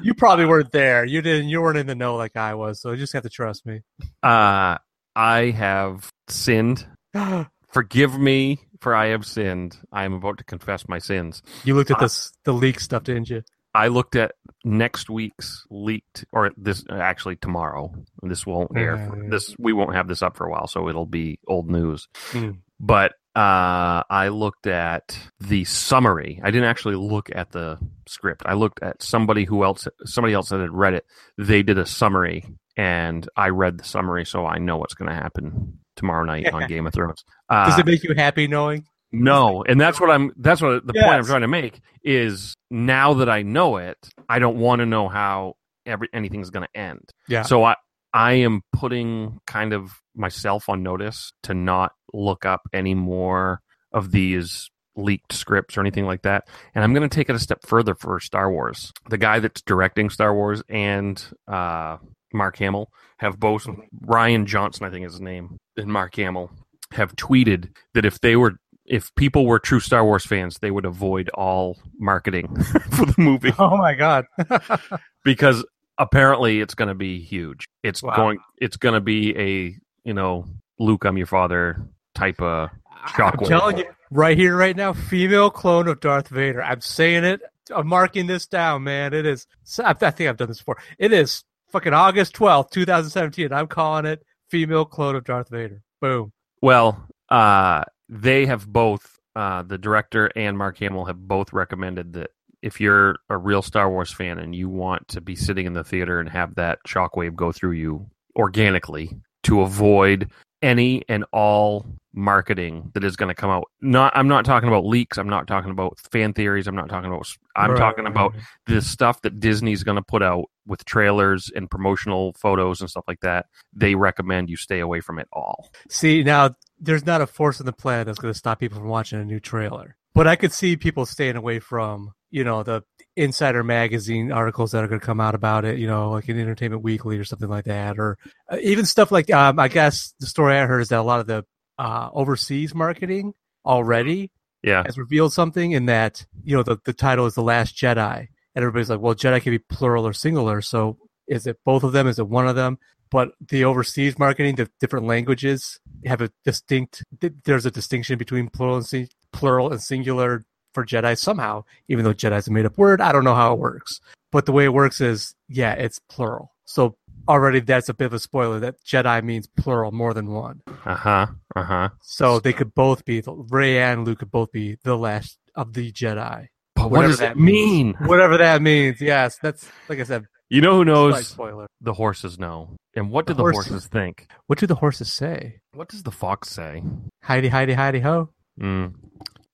You 0.00 0.14
probably 0.14 0.46
weren't 0.46 0.72
there. 0.72 1.04
You 1.04 1.20
didn't. 1.22 1.48
You 1.48 1.60
weren't 1.60 1.78
in 1.78 1.86
the 1.86 1.94
know 1.94 2.16
like 2.16 2.36
I 2.36 2.54
was. 2.54 2.80
So 2.80 2.92
you 2.92 2.96
just 2.96 3.12
have 3.12 3.24
to 3.24 3.28
trust 3.28 3.66
me. 3.66 3.82
Uh, 4.22 4.78
I 5.16 5.54
have 5.56 6.12
sinned. 6.28 6.86
Forgive 7.68 8.18
me 8.18 8.60
for 8.80 8.94
I 8.94 9.08
have 9.08 9.26
sinned. 9.26 9.76
I 9.92 10.04
am 10.04 10.14
about 10.14 10.38
to 10.38 10.44
confess 10.44 10.88
my 10.88 10.98
sins. 10.98 11.42
You 11.64 11.74
looked 11.74 11.90
at 11.90 11.98
this 11.98 12.32
the 12.44 12.52
leak 12.52 12.80
stuff, 12.80 13.04
didn't 13.04 13.28
you? 13.28 13.42
I 13.74 13.88
looked 13.88 14.16
at 14.16 14.32
next 14.64 15.08
week's 15.10 15.64
leaked, 15.70 16.24
or 16.32 16.50
this 16.56 16.84
actually 16.90 17.36
tomorrow. 17.36 17.92
This 18.22 18.46
won't 18.46 18.76
air. 18.76 18.96
For, 18.96 19.24
Uh. 19.26 19.28
this 19.30 19.54
we 19.58 19.72
won't 19.72 19.94
have 19.94 20.08
this 20.08 20.22
up 20.22 20.36
for 20.36 20.46
a 20.46 20.50
while, 20.50 20.66
so 20.66 20.88
it'll 20.88 21.06
be 21.06 21.38
old 21.46 21.70
news. 21.70 22.08
Hmm. 22.30 22.50
But 22.80 23.12
uh, 23.36 24.02
I 24.10 24.28
looked 24.28 24.66
at 24.66 25.16
the 25.40 25.64
summary. 25.64 26.40
I 26.42 26.50
didn't 26.50 26.68
actually 26.68 26.96
look 26.96 27.28
at 27.34 27.52
the 27.52 27.78
script. 28.06 28.42
I 28.46 28.54
looked 28.54 28.82
at 28.82 29.02
somebody 29.02 29.44
who 29.44 29.64
else, 29.64 29.86
somebody 30.04 30.34
else 30.34 30.48
that 30.48 30.60
had 30.60 30.72
read 30.72 30.94
it. 30.94 31.04
They 31.36 31.62
did 31.62 31.78
a 31.78 31.86
summary, 31.86 32.44
and 32.76 33.28
I 33.36 33.48
read 33.50 33.78
the 33.78 33.84
summary, 33.84 34.24
so 34.24 34.44
I 34.46 34.58
know 34.58 34.76
what's 34.78 34.94
going 34.94 35.08
to 35.08 35.14
happen 35.14 35.78
tomorrow 35.94 36.24
night 36.24 36.52
on 36.52 36.66
Game 36.68 36.86
of 36.86 36.94
Thrones. 36.94 37.24
Uh, 37.48 37.68
Does 37.70 37.78
it 37.78 37.86
make 37.86 38.02
you 38.02 38.14
happy 38.16 38.48
knowing? 38.48 38.86
No, 39.10 39.64
and 39.66 39.80
that's 39.80 40.00
what 40.00 40.10
I'm. 40.10 40.32
That's 40.36 40.60
what 40.60 40.86
the 40.86 40.92
point 40.92 41.06
I'm 41.06 41.24
trying 41.24 41.40
to 41.40 41.48
make 41.48 41.80
is 42.02 42.54
now 42.70 43.14
that 43.14 43.28
I 43.28 43.42
know 43.42 43.78
it, 43.78 43.96
I 44.28 44.38
don't 44.38 44.58
want 44.58 44.80
to 44.80 44.86
know 44.86 45.08
how 45.08 45.54
every 45.86 46.08
anything's 46.12 46.50
going 46.50 46.66
to 46.66 46.78
end. 46.78 47.10
Yeah. 47.26 47.42
So 47.42 47.64
I 47.64 47.76
I 48.12 48.34
am 48.34 48.62
putting 48.72 49.38
kind 49.46 49.72
of 49.72 49.92
myself 50.14 50.68
on 50.68 50.82
notice 50.82 51.32
to 51.44 51.54
not 51.54 51.92
look 52.12 52.44
up 52.44 52.62
any 52.72 52.94
more 52.94 53.60
of 53.92 54.10
these 54.10 54.70
leaked 54.96 55.32
scripts 55.32 55.76
or 55.76 55.80
anything 55.80 56.06
like 56.06 56.22
that. 56.22 56.48
And 56.74 56.82
I'm 56.82 56.92
going 56.92 57.08
to 57.08 57.14
take 57.14 57.30
it 57.30 57.36
a 57.36 57.38
step 57.38 57.60
further 57.64 57.94
for 57.94 58.18
Star 58.20 58.50
Wars. 58.50 58.92
The 59.08 59.18
guy 59.18 59.38
that's 59.38 59.62
directing 59.62 60.10
Star 60.10 60.34
Wars 60.34 60.62
and 60.68 61.24
uh, 61.46 61.98
Mark 62.32 62.58
Hamill 62.58 62.90
have 63.18 63.38
both 63.38 63.66
Rian 64.04 64.44
Johnson, 64.44 64.86
I 64.86 64.90
think 64.90 65.06
is 65.06 65.12
his 65.12 65.20
name, 65.20 65.58
and 65.76 65.86
Mark 65.86 66.16
Hamill 66.16 66.50
have 66.92 67.14
tweeted 67.16 67.70
that 67.94 68.04
if 68.04 68.20
they 68.20 68.36
were 68.36 68.58
if 68.88 69.14
people 69.14 69.46
were 69.46 69.58
true 69.58 69.80
Star 69.80 70.04
Wars 70.04 70.24
fans, 70.26 70.58
they 70.58 70.70
would 70.70 70.84
avoid 70.84 71.28
all 71.30 71.78
marketing 71.98 72.54
for 72.90 73.06
the 73.06 73.14
movie 73.18 73.52
Oh 73.58 73.76
my 73.76 73.94
god. 73.94 74.26
because 75.24 75.64
apparently 75.98 76.60
it's 76.60 76.74
going 76.74 76.88
to 76.88 76.94
be 76.94 77.20
huge. 77.20 77.68
It's 77.82 78.02
Wow. 78.02 78.16
going 78.16 78.38
it's 78.58 78.76
going 78.76 78.94
to 78.94 79.00
be 79.00 79.36
a, 79.36 79.76
you 80.04 80.14
know, 80.14 80.46
Luke 80.78 81.04
I'm 81.04 81.16
your 81.18 81.26
father 81.26 81.82
type 82.14 82.40
of 82.40 82.70
I'm 83.16 83.38
telling 83.38 83.78
you, 83.78 83.84
right 84.10 84.36
here, 84.36 84.56
right 84.56 84.76
now, 84.76 84.92
female 84.92 85.50
clone 85.50 85.86
of 85.88 86.00
Darth 86.00 86.28
Vader. 86.28 86.62
I'm 86.62 86.80
saying 86.80 87.24
it. 87.24 87.40
I'm 87.74 87.86
marking 87.86 88.26
this 88.26 88.46
down, 88.46 88.84
man. 88.84 89.12
It 89.12 89.26
is. 89.26 89.46
I 89.78 89.90
I 89.90 89.92
think 90.10 90.28
I've 90.28 90.36
done 90.36 90.48
this 90.48 90.58
before. 90.58 90.78
It 90.98 91.12
is 91.12 91.44
fucking 91.70 91.92
August 91.94 92.34
12th, 92.34 92.70
2017. 92.70 93.52
I'm 93.52 93.66
calling 93.66 94.06
it 94.06 94.24
female 94.48 94.84
clone 94.84 95.14
of 95.16 95.24
Darth 95.24 95.48
Vader. 95.50 95.82
Boom. 96.00 96.32
Well, 96.62 97.06
uh 97.28 97.84
they 98.08 98.46
have 98.46 98.66
both 98.66 99.18
uh 99.36 99.62
the 99.62 99.78
director 99.78 100.30
and 100.36 100.56
Mark 100.56 100.78
Hamill 100.78 101.04
have 101.04 101.18
both 101.18 101.52
recommended 101.52 102.14
that 102.14 102.30
if 102.62 102.80
you're 102.80 103.18
a 103.28 103.36
real 103.36 103.62
Star 103.62 103.88
Wars 103.88 104.12
fan 104.12 104.38
and 104.38 104.54
you 104.54 104.68
want 104.68 105.06
to 105.08 105.20
be 105.20 105.36
sitting 105.36 105.66
in 105.66 105.74
the 105.74 105.84
theater 105.84 106.18
and 106.18 106.28
have 106.28 106.54
that 106.56 106.78
shockwave 106.86 107.34
go 107.34 107.52
through 107.52 107.72
you 107.72 108.08
organically 108.36 109.16
to 109.44 109.60
avoid 109.60 110.30
any 110.62 111.02
and 111.08 111.24
all 111.32 111.86
marketing 112.12 112.90
that 112.94 113.04
is 113.04 113.16
going 113.16 113.28
to 113.28 113.34
come 113.34 113.50
out. 113.50 113.64
Not 113.80 114.12
I'm 114.16 114.28
not 114.28 114.44
talking 114.44 114.68
about 114.68 114.84
leaks, 114.84 115.18
I'm 115.18 115.28
not 115.28 115.46
talking 115.46 115.70
about 115.70 115.98
fan 116.10 116.32
theories, 116.32 116.66
I'm 116.66 116.74
not 116.74 116.88
talking 116.88 117.10
about 117.10 117.26
I'm 117.54 117.70
Right, 117.70 117.78
talking 117.78 118.04
right, 118.04 118.10
about 118.10 118.34
right. 118.34 118.42
the 118.66 118.82
stuff 118.82 119.22
that 119.22 119.40
Disney's 119.40 119.82
going 119.84 119.96
to 119.96 120.02
put 120.02 120.22
out 120.22 120.46
with 120.66 120.84
trailers 120.84 121.50
and 121.54 121.70
promotional 121.70 122.34
photos 122.34 122.80
and 122.80 122.90
stuff 122.90 123.04
like 123.08 123.20
that. 123.20 123.46
They 123.72 123.94
recommend 123.94 124.50
you 124.50 124.56
stay 124.56 124.80
away 124.80 125.00
from 125.00 125.18
it 125.18 125.28
all. 125.32 125.70
See, 125.88 126.22
now 126.22 126.56
there's 126.78 127.06
not 127.06 127.20
a 127.20 127.26
force 127.26 127.60
in 127.60 127.66
the 127.66 127.72
planet 127.72 128.06
that's 128.06 128.18
going 128.18 128.32
to 128.32 128.38
stop 128.38 128.60
people 128.60 128.78
from 128.78 128.88
watching 128.88 129.20
a 129.20 129.24
new 129.24 129.40
trailer. 129.40 129.96
But 130.14 130.26
I 130.26 130.36
could 130.36 130.52
see 130.52 130.76
people 130.76 131.06
staying 131.06 131.36
away 131.36 131.60
from, 131.60 132.12
you 132.30 132.42
know, 132.44 132.62
the 132.62 132.82
Insider 133.18 133.64
Magazine 133.64 134.32
articles 134.32 134.72
that 134.72 134.82
are 134.84 134.88
going 134.88 135.00
to 135.00 135.06
come 135.06 135.20
out 135.20 135.34
about 135.34 135.64
it, 135.64 135.78
you 135.78 135.86
know, 135.86 136.12
like 136.12 136.28
in 136.28 136.38
Entertainment 136.38 136.82
Weekly 136.82 137.18
or 137.18 137.24
something 137.24 137.48
like 137.48 137.64
that, 137.64 137.98
or 137.98 138.16
uh, 138.50 138.56
even 138.62 138.84
stuff 138.86 139.10
like, 139.10 139.30
um, 139.30 139.58
I 139.58 139.68
guess 139.68 140.14
the 140.20 140.26
story 140.26 140.56
I 140.56 140.66
heard 140.66 140.80
is 140.80 140.88
that 140.88 141.00
a 141.00 141.02
lot 141.02 141.20
of 141.20 141.26
the 141.26 141.44
uh, 141.78 142.08
overseas 142.12 142.74
marketing 142.74 143.34
already 143.64 144.30
Yeah. 144.62 144.82
has 144.86 144.96
revealed 144.96 145.32
something 145.32 145.72
in 145.72 145.86
that, 145.86 146.24
you 146.44 146.56
know, 146.56 146.62
the, 146.62 146.78
the 146.84 146.92
title 146.92 147.26
is 147.26 147.34
The 147.34 147.42
Last 147.42 147.76
Jedi. 147.76 148.28
And 148.54 148.62
everybody's 148.64 148.90
like, 148.90 149.00
well, 149.00 149.14
Jedi 149.14 149.42
can 149.42 149.52
be 149.52 149.58
plural 149.58 150.06
or 150.06 150.12
singular. 150.12 150.62
So 150.62 150.98
is 151.26 151.46
it 151.46 151.58
both 151.64 151.84
of 151.84 151.92
them? 151.92 152.06
Is 152.06 152.18
it 152.18 152.28
one 152.28 152.48
of 152.48 152.56
them? 152.56 152.78
But 153.10 153.30
the 153.40 153.64
overseas 153.64 154.18
marketing, 154.18 154.56
the 154.56 154.70
different 154.80 155.06
languages 155.06 155.78
have 156.04 156.20
a 156.20 156.30
distinct, 156.44 157.04
th- 157.20 157.32
there's 157.44 157.66
a 157.66 157.70
distinction 157.70 158.18
between 158.18 158.48
plural 158.48 158.76
and, 158.76 159.08
plural 159.32 159.70
and 159.72 159.80
singular 159.80 160.44
for 160.78 160.86
Jedi 160.86 161.18
somehow, 161.18 161.64
even 161.88 162.04
though 162.04 162.14
Jedi 162.14 162.38
is 162.38 162.46
a 162.46 162.52
made 162.52 162.66
up 162.66 162.78
word. 162.78 163.00
I 163.00 163.10
don't 163.10 163.24
know 163.24 163.34
how 163.34 163.52
it 163.52 163.58
works. 163.58 164.00
But 164.30 164.46
the 164.46 164.52
way 164.52 164.64
it 164.64 164.72
works 164.72 165.00
is, 165.00 165.34
yeah, 165.48 165.72
it's 165.72 165.98
plural. 166.08 166.52
So 166.66 166.96
already 167.26 167.58
that's 167.60 167.88
a 167.88 167.94
bit 167.94 168.04
of 168.06 168.12
a 168.12 168.18
spoiler 168.20 168.60
that 168.60 168.76
Jedi 168.84 169.22
means 169.24 169.48
plural 169.56 169.90
more 169.90 170.14
than 170.14 170.30
one. 170.30 170.62
Uh 170.84 170.94
huh. 170.94 171.26
Uh 171.56 171.62
huh. 171.62 171.88
So 172.02 172.38
they 172.38 172.52
could 172.52 172.74
both 172.74 173.04
be, 173.04 173.22
Rey 173.26 173.82
and 173.82 174.06
Luke 174.06 174.20
could 174.20 174.30
both 174.30 174.52
be 174.52 174.76
the 174.84 174.96
last 174.96 175.36
of 175.56 175.72
the 175.72 175.90
Jedi. 175.90 176.48
But 176.76 176.82
what 176.84 176.90
Whatever 176.92 177.08
does 177.08 177.18
that 177.18 177.34
that 177.34 177.40
mean? 177.40 177.94
Whatever 177.94 178.36
that 178.38 178.62
means. 178.62 179.00
Yes, 179.00 179.36
that's 179.42 179.68
like 179.88 179.98
I 179.98 180.04
said. 180.04 180.26
You 180.48 180.60
know 180.60 180.76
who 180.76 180.84
knows? 180.84 181.26
spoiler. 181.26 181.66
The 181.80 181.92
horses 181.94 182.38
know. 182.38 182.76
And 182.94 183.10
what 183.10 183.26
The 183.26 183.32
do 183.34 183.38
the 183.38 183.42
horses- 183.42 183.66
horses 183.72 183.86
think? 183.88 184.28
What 184.46 184.58
do 184.60 184.66
the 184.66 184.76
horses 184.76 185.12
say? 185.12 185.60
What 185.72 185.88
does 185.88 186.04
the 186.04 186.10
fox 186.12 186.50
say? 186.50 186.82
Heidi, 187.22 187.48
Heidi, 187.48 187.72
Heidi, 187.74 187.98
ho. 188.00 188.30
Mm, 188.60 188.94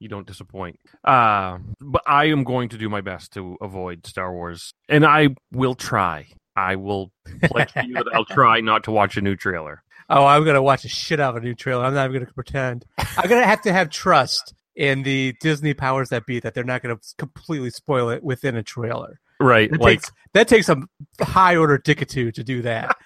you 0.05 0.09
don't 0.11 0.27
disappoint. 0.27 0.79
Uh, 1.03 1.59
but 1.81 2.03
I 2.07 2.27
am 2.27 2.45
going 2.45 2.69
to 2.69 2.79
do 2.79 2.89
my 2.89 3.01
best 3.01 3.33
to 3.33 3.57
avoid 3.61 4.07
Star 4.07 4.33
Wars, 4.33 4.73
and 4.89 5.05
I 5.05 5.31
will 5.51 5.75
try. 5.75 6.27
I 6.55 6.77
will 6.77 7.11
pledge 7.43 7.73
to 7.73 7.85
you 7.87 7.95
that 7.95 8.07
I'll 8.15 8.27
try 8.27 8.61
not 8.61 8.85
to 8.85 8.93
watch 8.93 9.17
a 9.17 9.21
new 9.23 9.35
trailer. 9.35 9.83
Oh, 10.11 10.27
I'm 10.27 10.45
gonna 10.45 10.63
watch 10.63 10.85
a 10.85 10.89
shit 10.89 11.19
out 11.19 11.35
of 11.37 11.43
a 11.43 11.47
new 11.47 11.55
trailer. 11.55 11.83
I'm 11.85 11.95
not 11.95 12.09
even 12.11 12.23
gonna 12.23 12.33
pretend. 12.35 12.85
I'm 12.99 13.29
gonna 13.29 13.47
have 13.47 13.63
to 13.63 13.73
have 13.73 13.89
trust 13.89 14.53
in 14.77 15.03
the 15.03 15.35
Disney 15.41 15.73
powers 15.73 16.11
that 16.11 16.27
be 16.27 16.39
that 16.41 16.53
they're 16.53 16.63
not 16.63 16.83
gonna 16.83 16.99
completely 17.17 17.71
spoil 17.71 18.11
it 18.11 18.23
within 18.23 18.55
a 18.55 18.63
trailer. 18.63 19.19
Right, 19.41 19.71
That 19.71 19.81
like 19.81 20.01
takes 20.03 20.13
that 20.35 20.49
takes 20.49 20.67
some 20.67 20.89
high 21.21 21.57
order 21.57 21.79
dickitude 21.79 22.35
to 22.35 22.45
do 22.45 22.63
that. 22.63 22.97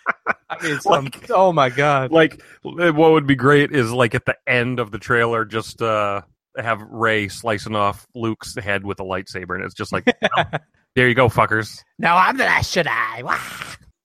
I 0.50 0.62
mean, 0.62 0.80
some, 0.80 1.04
Like- 1.14 1.30
oh 1.30 1.52
my 1.52 1.70
god. 1.70 2.10
like 2.10 2.42
what 2.62 3.12
would 3.12 3.26
be 3.26 3.34
great 3.36 3.70
is 3.72 3.90
like 3.92 4.14
at 4.14 4.24
the 4.26 4.36
end 4.46 4.78
of 4.80 4.90
the 4.90 4.98
trailer, 4.98 5.44
just 5.46 5.80
uh 5.80 6.20
have 6.58 6.80
Rey 6.82 7.28
slicing 7.28 7.76
off 7.76 8.06
Luke's 8.14 8.56
head 8.56 8.84
with 8.84 9.00
a 9.00 9.04
lightsaber, 9.04 9.54
and 9.54 9.64
it's 9.64 9.74
just 9.74 9.92
like, 9.92 10.06
well, 10.06 10.30
oh, 10.52 10.58
there 10.94 11.08
you 11.08 11.14
go, 11.14 11.28
fuckers. 11.28 11.82
No, 11.98 12.14
I'm 12.14 12.36
the 12.36 12.44
last 12.44 12.74
Jedi. 12.74 12.88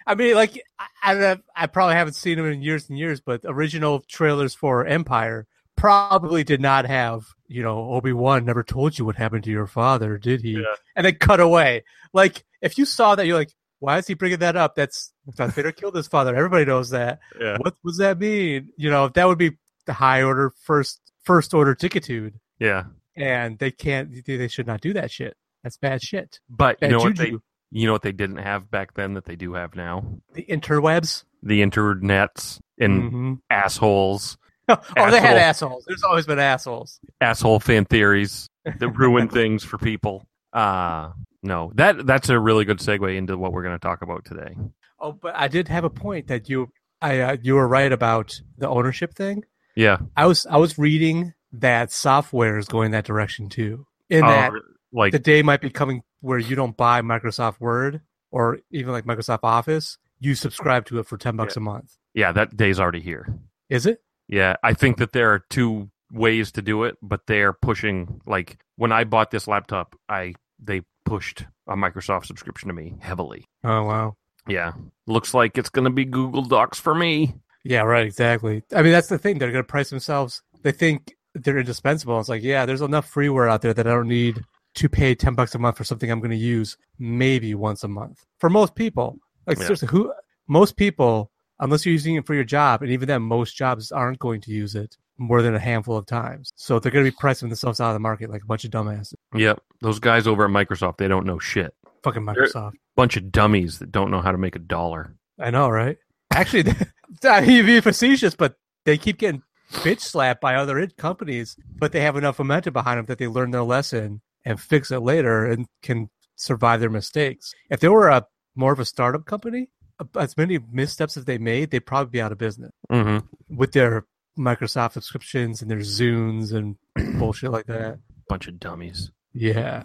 I 0.08 0.16
mean, 0.16 0.34
like 0.34 0.60
I, 1.04 1.14
I, 1.14 1.38
I 1.56 1.68
probably 1.68 1.96
haven't 1.96 2.14
seen 2.14 2.40
him 2.40 2.46
in 2.46 2.62
years 2.62 2.90
and 2.90 2.98
years, 2.98 3.22
but 3.22 3.42
original 3.46 4.04
trailers 4.08 4.56
for 4.56 4.86
Empire 4.86 5.46
probably 5.76 6.44
did 6.44 6.62
not 6.62 6.86
have, 6.86 7.26
you 7.48 7.62
know, 7.62 7.92
Obi 7.92 8.12
Wan 8.12 8.44
never 8.44 8.64
told 8.64 8.98
you 8.98 9.06
what 9.06 9.16
happened 9.16 9.44
to 9.44 9.52
your 9.52 9.68
father, 9.68 10.18
did 10.18 10.42
he? 10.42 10.54
Yeah. 10.54 10.76
And 10.96 11.06
then 11.06 11.16
cut 11.16 11.40
away. 11.40 11.84
Like 12.12 12.44
if 12.62 12.78
you 12.78 12.86
saw 12.86 13.16
that, 13.16 13.28
you're 13.28 13.38
like, 13.38 13.54
why 13.80 13.98
is 13.98 14.08
he 14.08 14.14
bringing 14.14 14.40
that 14.40 14.58
up? 14.58 14.76
That's 14.76 15.14
Darth 15.36 15.54
Vader 15.56 15.72
killed 15.72 15.96
his 15.96 16.08
father. 16.08 16.36
Everybody 16.36 16.66
knows 16.66 16.90
that. 16.90 17.20
Yeah, 17.40 17.58
What 17.60 17.76
does 17.86 17.98
that 17.98 18.20
mean? 18.20 18.70
You 18.78 18.90
know, 18.90 19.10
that 19.10 19.28
would 19.28 19.38
be 19.38 19.52
the 19.86 19.94
high 19.94 20.24
order 20.24 20.52
first 20.64 21.00
first 21.30 21.54
order 21.54 21.76
tickitude, 21.76 22.34
yeah. 22.60 22.86
and 23.15 23.60
they 23.60 23.70
can't. 23.70 24.26
They 24.26 24.48
should 24.48 24.65
not 24.65 24.82
do 24.82 24.94
that 24.94 25.12
shit. 25.12 25.38
That's 25.63 25.78
bad 25.78 26.02
shit. 26.02 26.39
But 26.50 26.78
you 26.82 26.88
Bad 26.88 26.92
know 26.92 27.00
what 27.04 27.18
they, 27.18 27.34
you 27.70 27.86
know 27.86 27.94
what 27.94 28.02
they 28.02 28.12
didn't 28.13 28.38
have 28.38 28.72
back 28.72 28.96
then 28.96 29.13
that 29.13 29.26
they 29.26 29.36
do 29.36 29.54
have 29.54 29.76
now? 29.76 30.04
the 30.34 30.46
interwebs. 30.50 31.24
The 31.44 31.62
internets 31.62 32.60
and 32.80 33.12
Mhm. 33.13 33.39
assholes, 33.50 34.38
oh, 34.70 34.78
they 35.12 35.22
had 35.22 35.38
assholes. 35.38 35.86
There's 35.88 36.04
always 36.04 36.26
been 36.26 36.39
assholes. 36.39 37.00
asshole 37.22 37.60
fan 37.60 37.86
theories 37.86 38.50
that 38.65 38.89
ruin 38.89 39.30
things 39.39 39.63
for 39.63 39.78
people. 39.78 40.26
Uh 40.52 41.12
no. 41.44 41.72
That 41.76 42.06
that's 42.08 42.30
a 42.30 42.39
really 42.39 42.65
good 42.65 42.80
segue 42.80 43.15
into 43.15 43.38
what 43.38 43.54
we're 43.54 43.63
going 43.63 43.76
to 43.76 43.80
talk 43.80 44.02
about 44.02 44.26
today. 44.26 44.56
Oh, 45.00 45.12
but 45.13 45.34
I 45.36 45.48
did 45.48 45.68
have 45.70 45.84
a 45.86 45.89
point 45.89 46.28
that 46.28 46.50
you 46.50 46.70
I 47.02 47.20
uh, 47.22 47.38
you 47.42 47.54
were 47.56 47.68
right 47.68 47.92
about 47.92 48.42
the 48.58 48.68
ownership 48.68 49.13
thing. 49.15 49.44
Yeah. 49.80 50.00
I 50.18 50.26
was 50.26 50.46
I 50.46 50.58
was 50.58 50.78
reading 50.78 51.34
that 51.54 51.92
software 51.92 52.58
is 52.58 52.68
going 52.68 52.92
that 52.92 53.06
direction 53.06 53.48
too. 53.48 53.86
In 54.10 54.24
Uh, 54.24 54.28
that 54.28 54.52
like 54.92 55.12
the 55.13 55.20
day 55.20 55.42
might 55.42 55.62
be 55.62 55.70
coming 55.70 56.04
where 56.20 56.38
you 56.38 56.56
don't 56.56 56.76
buy 56.76 57.02
Microsoft 57.02 57.62
Word 57.62 58.02
or 58.30 58.60
even 58.72 58.92
like 58.92 59.06
Microsoft 59.06 59.39
Office, 59.44 59.98
you 60.20 60.36
subscribe 60.36 60.86
to 60.88 61.00
it 61.00 61.06
for 61.08 61.18
ten 61.18 61.38
bucks 61.38 61.56
a 61.56 61.62
month. 61.62 61.98
yeah, 62.13 62.32
that 62.34 62.58
day's 62.58 62.80
already 62.80 63.00
here. 63.00 63.39
Is 63.70 63.86
it? 63.86 64.02
Yeah, 64.28 64.56
I 64.63 64.74
think 64.74 64.98
that 64.98 65.13
there 65.13 65.32
are 65.34 65.39
two 65.50 65.89
ways 66.12 66.52
to 66.54 66.62
do 66.62 66.84
it, 66.84 66.98
but 67.02 67.26
they're 67.28 67.54
pushing 67.54 68.20
like 68.26 68.58
when 68.76 68.92
I 68.92 69.06
bought 69.06 69.32
this 69.32 69.48
laptop, 69.48 69.96
I 70.10 70.36
they 70.62 70.82
pushed 71.06 71.46
a 71.68 71.76
Microsoft 71.76 72.26
subscription 72.26 72.68
to 72.68 72.74
me 72.74 72.96
heavily. 73.00 73.46
Oh 73.63 73.84
wow. 73.86 74.18
Yeah. 74.46 74.74
Looks 75.08 75.34
like 75.34 75.58
it's 75.58 75.70
going 75.70 75.86
to 75.86 75.92
be 75.92 76.06
Google 76.06 76.42
Docs 76.44 76.80
for 76.80 76.94
me. 76.96 77.36
Yeah, 77.63 77.82
right, 77.82 78.06
exactly. 78.06 78.63
I 78.74 78.82
mean, 78.82 78.91
that's 78.91 79.08
the 79.08 79.17
thing. 79.17 79.38
They're 79.38 79.52
going 79.52 79.63
to 79.63 79.67
price 79.67 79.89
themselves. 79.89 80.41
They 80.63 80.72
think 80.72 81.13
they're 81.36 81.58
indispensable. 81.60 82.19
It's 82.19 82.30
like, 82.30 82.43
yeah, 82.43 82.65
there's 82.65 82.82
enough 82.82 83.12
freeware 83.13 83.50
out 83.50 83.62
there 83.62 83.74
that 83.74 83.86
I 83.88 83.91
don't 83.91 84.08
need 84.08 84.41
to 84.76 84.89
pay 84.89 85.15
10 85.15 85.36
bucks 85.36 85.56
a 85.56 85.60
month 85.60 85.78
for 85.78 85.84
something 85.84 86.10
I'm 86.10 86.19
going 86.19 86.32
to 86.32 86.38
use 86.38 86.78
maybe 87.00 87.54
once 87.56 87.84
a 87.84 87.88
month. 87.88 88.24
For 88.39 88.50
most 88.50 88.76
people, 88.76 89.17
like 89.45 89.58
Yeah. 89.58 89.63
seriously, 89.65 89.88
who 89.89 90.13
most 90.48 90.78
people, 90.78 91.32
unless 91.60 91.86
you're 91.86 91.93
using 91.93 92.15
it 92.15 92.26
for 92.26 92.34
your 92.34 92.43
job, 92.43 92.82
and 92.82 92.91
even 92.91 93.08
then, 93.08 93.22
most 93.22 93.56
jobs 93.58 93.91
aren't 93.91 94.19
going 94.19 94.41
to 94.41 94.52
use 94.52 94.76
it 94.76 94.98
more 95.17 95.41
than 95.41 95.54
a 95.54 95.60
handful 95.60 95.98
of 95.98 96.06
times. 96.06 96.54
So 96.56 96.80
they're 96.80 96.91
going 96.91 97.04
to 97.04 97.12
be 97.12 97.17
pricing 97.19 97.50
themselves 97.50 97.82
out 97.82 97.89
of 97.89 97.93
the 97.95 98.00
market 98.00 98.30
like 98.30 98.43
a 98.43 98.45
bunch 98.45 98.63
of 98.63 98.72
dumbasses. 98.72 99.15
Yep. 99.36 99.62
Those 99.82 100.00
guys 100.00 100.28
over 100.28 100.45
at 100.45 100.50
Microsoft, 100.52 100.98
they 100.98 101.08
don't 101.10 101.26
know 101.26 101.39
shit. 101.39 101.74
Fucking 102.04 102.24
Microsoft. 102.24 102.74
Bunch 102.95 103.17
of 103.17 103.32
dummies 103.32 103.80
that 103.80 103.91
don't 103.91 104.12
know 104.12 104.22
how 104.22 104.32
to 104.32 104.38
make 104.38 104.56
a 104.56 104.60
dollar. 104.60 105.13
I 105.38 105.52
know, 105.52 105.67
right? 105.69 105.98
Actually, 106.32 106.63
I 107.24 107.41
mean, 107.41 107.65
be 107.65 107.82
facetious, 107.82 108.36
but 108.36 108.56
they 108.86 108.98
keep 108.98 109.17
getting 109.17 109.43
bitch 109.72 110.00
slapped 110.02 110.41
by 110.41 110.56
other 110.56 110.86
companies, 110.88 111.56
but 111.78 111.91
they 111.91 112.02
have 112.02 112.15
enough 112.15 112.39
momentum 112.39 112.74
behind 112.74 112.98
them 113.00 113.06
that 113.08 113.17
they 113.17 113.28
learn 113.28 113.52
their 113.52 113.63
lesson 113.63 114.22
and 114.45 114.60
fix 114.60 114.89
it 114.91 115.00
later 115.00 115.45
and 115.45 115.67
can 115.84 116.10
survive 116.36 116.80
their 116.80 116.89
mistakes. 116.89 117.54
If 117.69 117.80
they 117.80 117.88
were 117.89 118.08
a 118.10 118.26
more 118.56 118.72
of 118.74 118.80
a 118.80 118.86
startup 118.86 119.26
company, 119.26 119.69
as 120.17 120.38
many 120.38 120.60
missteps 120.72 121.17
as 121.17 121.26
they 121.26 121.38
made, 121.38 121.72
they'd 121.72 121.86
probably 121.86 122.12
be 122.12 122.22
out 122.22 122.32
of 122.32 122.38
business 122.38 122.72
Mm-hmm. 122.91 123.56
with 123.56 123.74
their 123.74 124.06
Microsoft 124.38 124.93
subscriptions 124.93 125.62
and 125.62 125.69
their 125.69 125.80
Zunes 125.80 126.54
and 126.54 126.78
bullshit 127.19 127.52
like 127.52 127.65
that. 127.65 128.00
Bunch 128.30 128.48
of 128.48 128.60
dummies. 128.60 129.12
Yeah. 129.34 129.84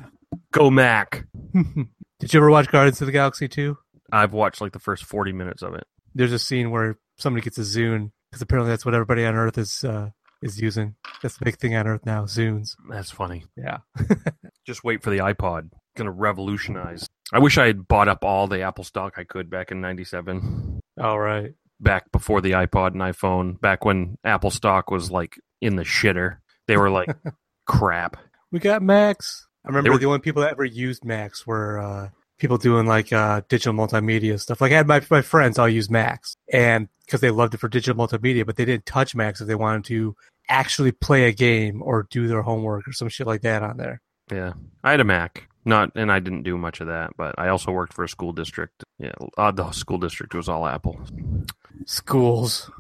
Go 0.52 0.70
Mac. 0.70 1.26
Did 1.52 2.32
you 2.32 2.40
ever 2.40 2.50
watch 2.50 2.68
Guardians 2.70 3.00
of 3.02 3.06
the 3.06 3.12
Galaxy 3.12 3.48
2? 3.48 3.76
I've 4.12 4.32
watched 4.32 4.60
like 4.60 4.72
the 4.72 4.78
first 4.78 5.04
40 5.04 5.32
minutes 5.32 5.62
of 5.62 5.74
it. 5.74 5.84
there's 6.14 6.32
a 6.32 6.38
scene 6.38 6.70
where 6.70 6.96
somebody 7.18 7.42
gets 7.44 7.58
a 7.58 7.62
Zune 7.62 8.10
because 8.30 8.42
apparently 8.42 8.70
that's 8.72 8.84
what 8.84 8.94
everybody 8.94 9.24
on 9.24 9.34
Earth 9.34 9.58
is 9.58 9.84
uh, 9.84 10.10
is 10.42 10.60
using. 10.60 10.94
That's 11.22 11.38
the 11.38 11.44
big 11.44 11.56
thing 11.58 11.74
on 11.74 11.86
Earth 11.86 12.04
now, 12.04 12.24
Zunes. 12.24 12.76
That's 12.90 13.10
funny. 13.10 13.44
Yeah. 13.56 13.78
Just 14.66 14.84
wait 14.84 15.02
for 15.02 15.10
the 15.10 15.18
iPod. 15.18 15.70
Going 15.96 16.06
to 16.06 16.10
revolutionize. 16.10 17.08
I 17.32 17.38
wish 17.38 17.56
I 17.58 17.66
had 17.66 17.86
bought 17.88 18.08
up 18.08 18.24
all 18.24 18.46
the 18.46 18.62
Apple 18.62 18.84
stock 18.84 19.14
I 19.16 19.24
could 19.24 19.48
back 19.48 19.70
in 19.70 19.80
97. 19.80 20.80
All 21.00 21.18
right. 21.18 21.52
Back 21.80 22.10
before 22.12 22.40
the 22.40 22.52
iPod 22.52 22.88
and 22.88 23.00
iPhone. 23.00 23.60
Back 23.60 23.84
when 23.84 24.16
Apple 24.24 24.50
stock 24.50 24.90
was 24.90 25.10
like 25.10 25.38
in 25.60 25.76
the 25.76 25.82
shitter. 25.84 26.38
They 26.66 26.76
were 26.76 26.90
like 26.90 27.08
crap. 27.66 28.16
We 28.50 28.58
got 28.58 28.82
Macs. 28.82 29.46
I 29.64 29.68
remember 29.68 29.92
were- 29.92 29.98
the 29.98 30.06
only 30.06 30.18
people 30.18 30.42
that 30.42 30.52
ever 30.52 30.64
used 30.64 31.04
Macs 31.04 31.46
were 31.46 31.78
uh, 31.78 32.08
people 32.38 32.58
doing 32.58 32.86
like 32.86 33.12
uh, 33.12 33.42
digital 33.48 33.74
multimedia 33.74 34.40
stuff. 34.40 34.60
Like 34.60 34.72
I 34.72 34.76
had 34.76 34.86
my 34.86 35.02
my 35.10 35.22
friends 35.22 35.58
all 35.58 35.68
use 35.68 35.90
Macs, 35.90 36.36
and 36.52 36.88
because 37.04 37.20
they 37.20 37.30
loved 37.30 37.54
it 37.54 37.58
for 37.58 37.68
digital 37.68 38.06
multimedia, 38.06 38.46
but 38.46 38.56
they 38.56 38.64
didn't 38.64 38.86
touch 38.86 39.14
Macs 39.14 39.40
if 39.40 39.46
they 39.46 39.54
wanted 39.54 39.84
to 39.84 40.16
actually 40.48 40.92
play 40.92 41.24
a 41.24 41.32
game 41.32 41.82
or 41.82 42.06
do 42.10 42.28
their 42.28 42.42
homework 42.42 42.86
or 42.88 42.92
some 42.92 43.08
shit 43.08 43.26
like 43.26 43.42
that 43.42 43.62
on 43.62 43.76
there. 43.76 44.00
Yeah. 44.30 44.52
I 44.82 44.90
had 44.90 45.00
a 45.00 45.04
Mac. 45.04 45.48
Not, 45.66 45.92
and 45.94 46.12
I 46.12 46.18
didn't 46.18 46.42
do 46.42 46.58
much 46.58 46.82
of 46.82 46.88
that, 46.88 47.12
but 47.16 47.34
I 47.38 47.48
also 47.48 47.72
worked 47.72 47.94
for 47.94 48.04
a 48.04 48.08
school 48.08 48.34
district. 48.34 48.84
Yeah, 48.98 49.12
uh, 49.38 49.50
the 49.50 49.70
school 49.72 49.96
district 49.96 50.34
was 50.34 50.46
all 50.46 50.66
Apple. 50.66 51.00
Schools 51.86 52.70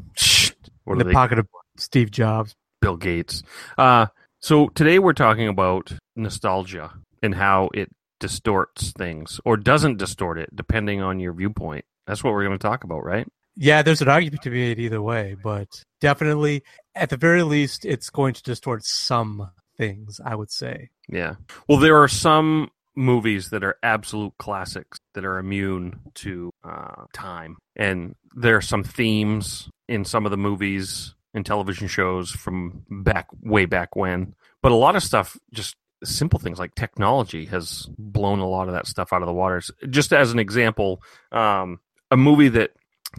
What 0.84 0.94
in 0.94 0.98
the 0.98 1.04
they? 1.04 1.12
pocket 1.12 1.38
of 1.38 1.48
Steve 1.78 2.10
Jobs. 2.10 2.54
Bill 2.82 2.96
Gates. 2.96 3.42
Uh, 3.78 4.06
so 4.40 4.68
today 4.68 4.98
we're 4.98 5.14
talking 5.14 5.48
about 5.48 5.94
nostalgia 6.14 6.92
and 7.22 7.34
how 7.34 7.70
it 7.72 7.90
distorts 8.24 8.90
things 8.92 9.38
or 9.44 9.54
doesn't 9.58 9.98
distort 9.98 10.38
it, 10.38 10.48
depending 10.56 11.02
on 11.02 11.20
your 11.20 11.34
viewpoint. 11.34 11.84
That's 12.06 12.24
what 12.24 12.32
we're 12.32 12.46
going 12.46 12.58
to 12.58 12.62
talk 12.66 12.82
about, 12.82 13.04
right? 13.04 13.28
Yeah, 13.54 13.82
there's 13.82 14.00
an 14.00 14.08
argument 14.08 14.42
to 14.44 14.50
be 14.50 14.60
made 14.60 14.78
either 14.78 15.02
way, 15.02 15.36
but 15.42 15.68
definitely, 16.00 16.62
at 16.94 17.10
the 17.10 17.18
very 17.18 17.42
least, 17.42 17.84
it's 17.84 18.08
going 18.08 18.32
to 18.32 18.42
distort 18.42 18.82
some 18.82 19.50
things. 19.76 20.22
I 20.24 20.34
would 20.34 20.50
say. 20.50 20.88
Yeah. 21.06 21.34
Well, 21.68 21.78
there 21.78 22.02
are 22.02 22.08
some 22.08 22.70
movies 22.96 23.50
that 23.50 23.62
are 23.62 23.76
absolute 23.82 24.32
classics 24.38 24.98
that 25.12 25.26
are 25.26 25.36
immune 25.36 26.00
to 26.14 26.50
uh, 26.64 27.04
time, 27.12 27.58
and 27.76 28.14
there 28.34 28.56
are 28.56 28.62
some 28.62 28.84
themes 28.84 29.68
in 29.86 30.06
some 30.06 30.24
of 30.24 30.30
the 30.30 30.38
movies 30.38 31.14
and 31.34 31.44
television 31.44 31.88
shows 31.88 32.30
from 32.30 32.86
back 32.88 33.28
way 33.42 33.66
back 33.66 33.94
when. 33.94 34.34
But 34.62 34.72
a 34.72 34.76
lot 34.76 34.96
of 34.96 35.02
stuff, 35.02 35.36
just 35.52 35.76
simple 36.04 36.38
things 36.38 36.58
like 36.58 36.74
technology, 36.74 37.46
has 37.46 37.88
blown 37.98 38.38
a 38.38 38.48
lot 38.48 38.68
of 38.68 38.74
that 38.74 38.86
stuff 38.86 39.12
out 39.12 39.22
of 39.22 39.26
the 39.26 39.34
waters. 39.34 39.70
Just 39.88 40.12
as 40.12 40.32
an 40.32 40.38
example, 40.38 41.02
um, 41.32 41.80
a 42.10 42.16
movie 42.16 42.48
that 42.48 42.72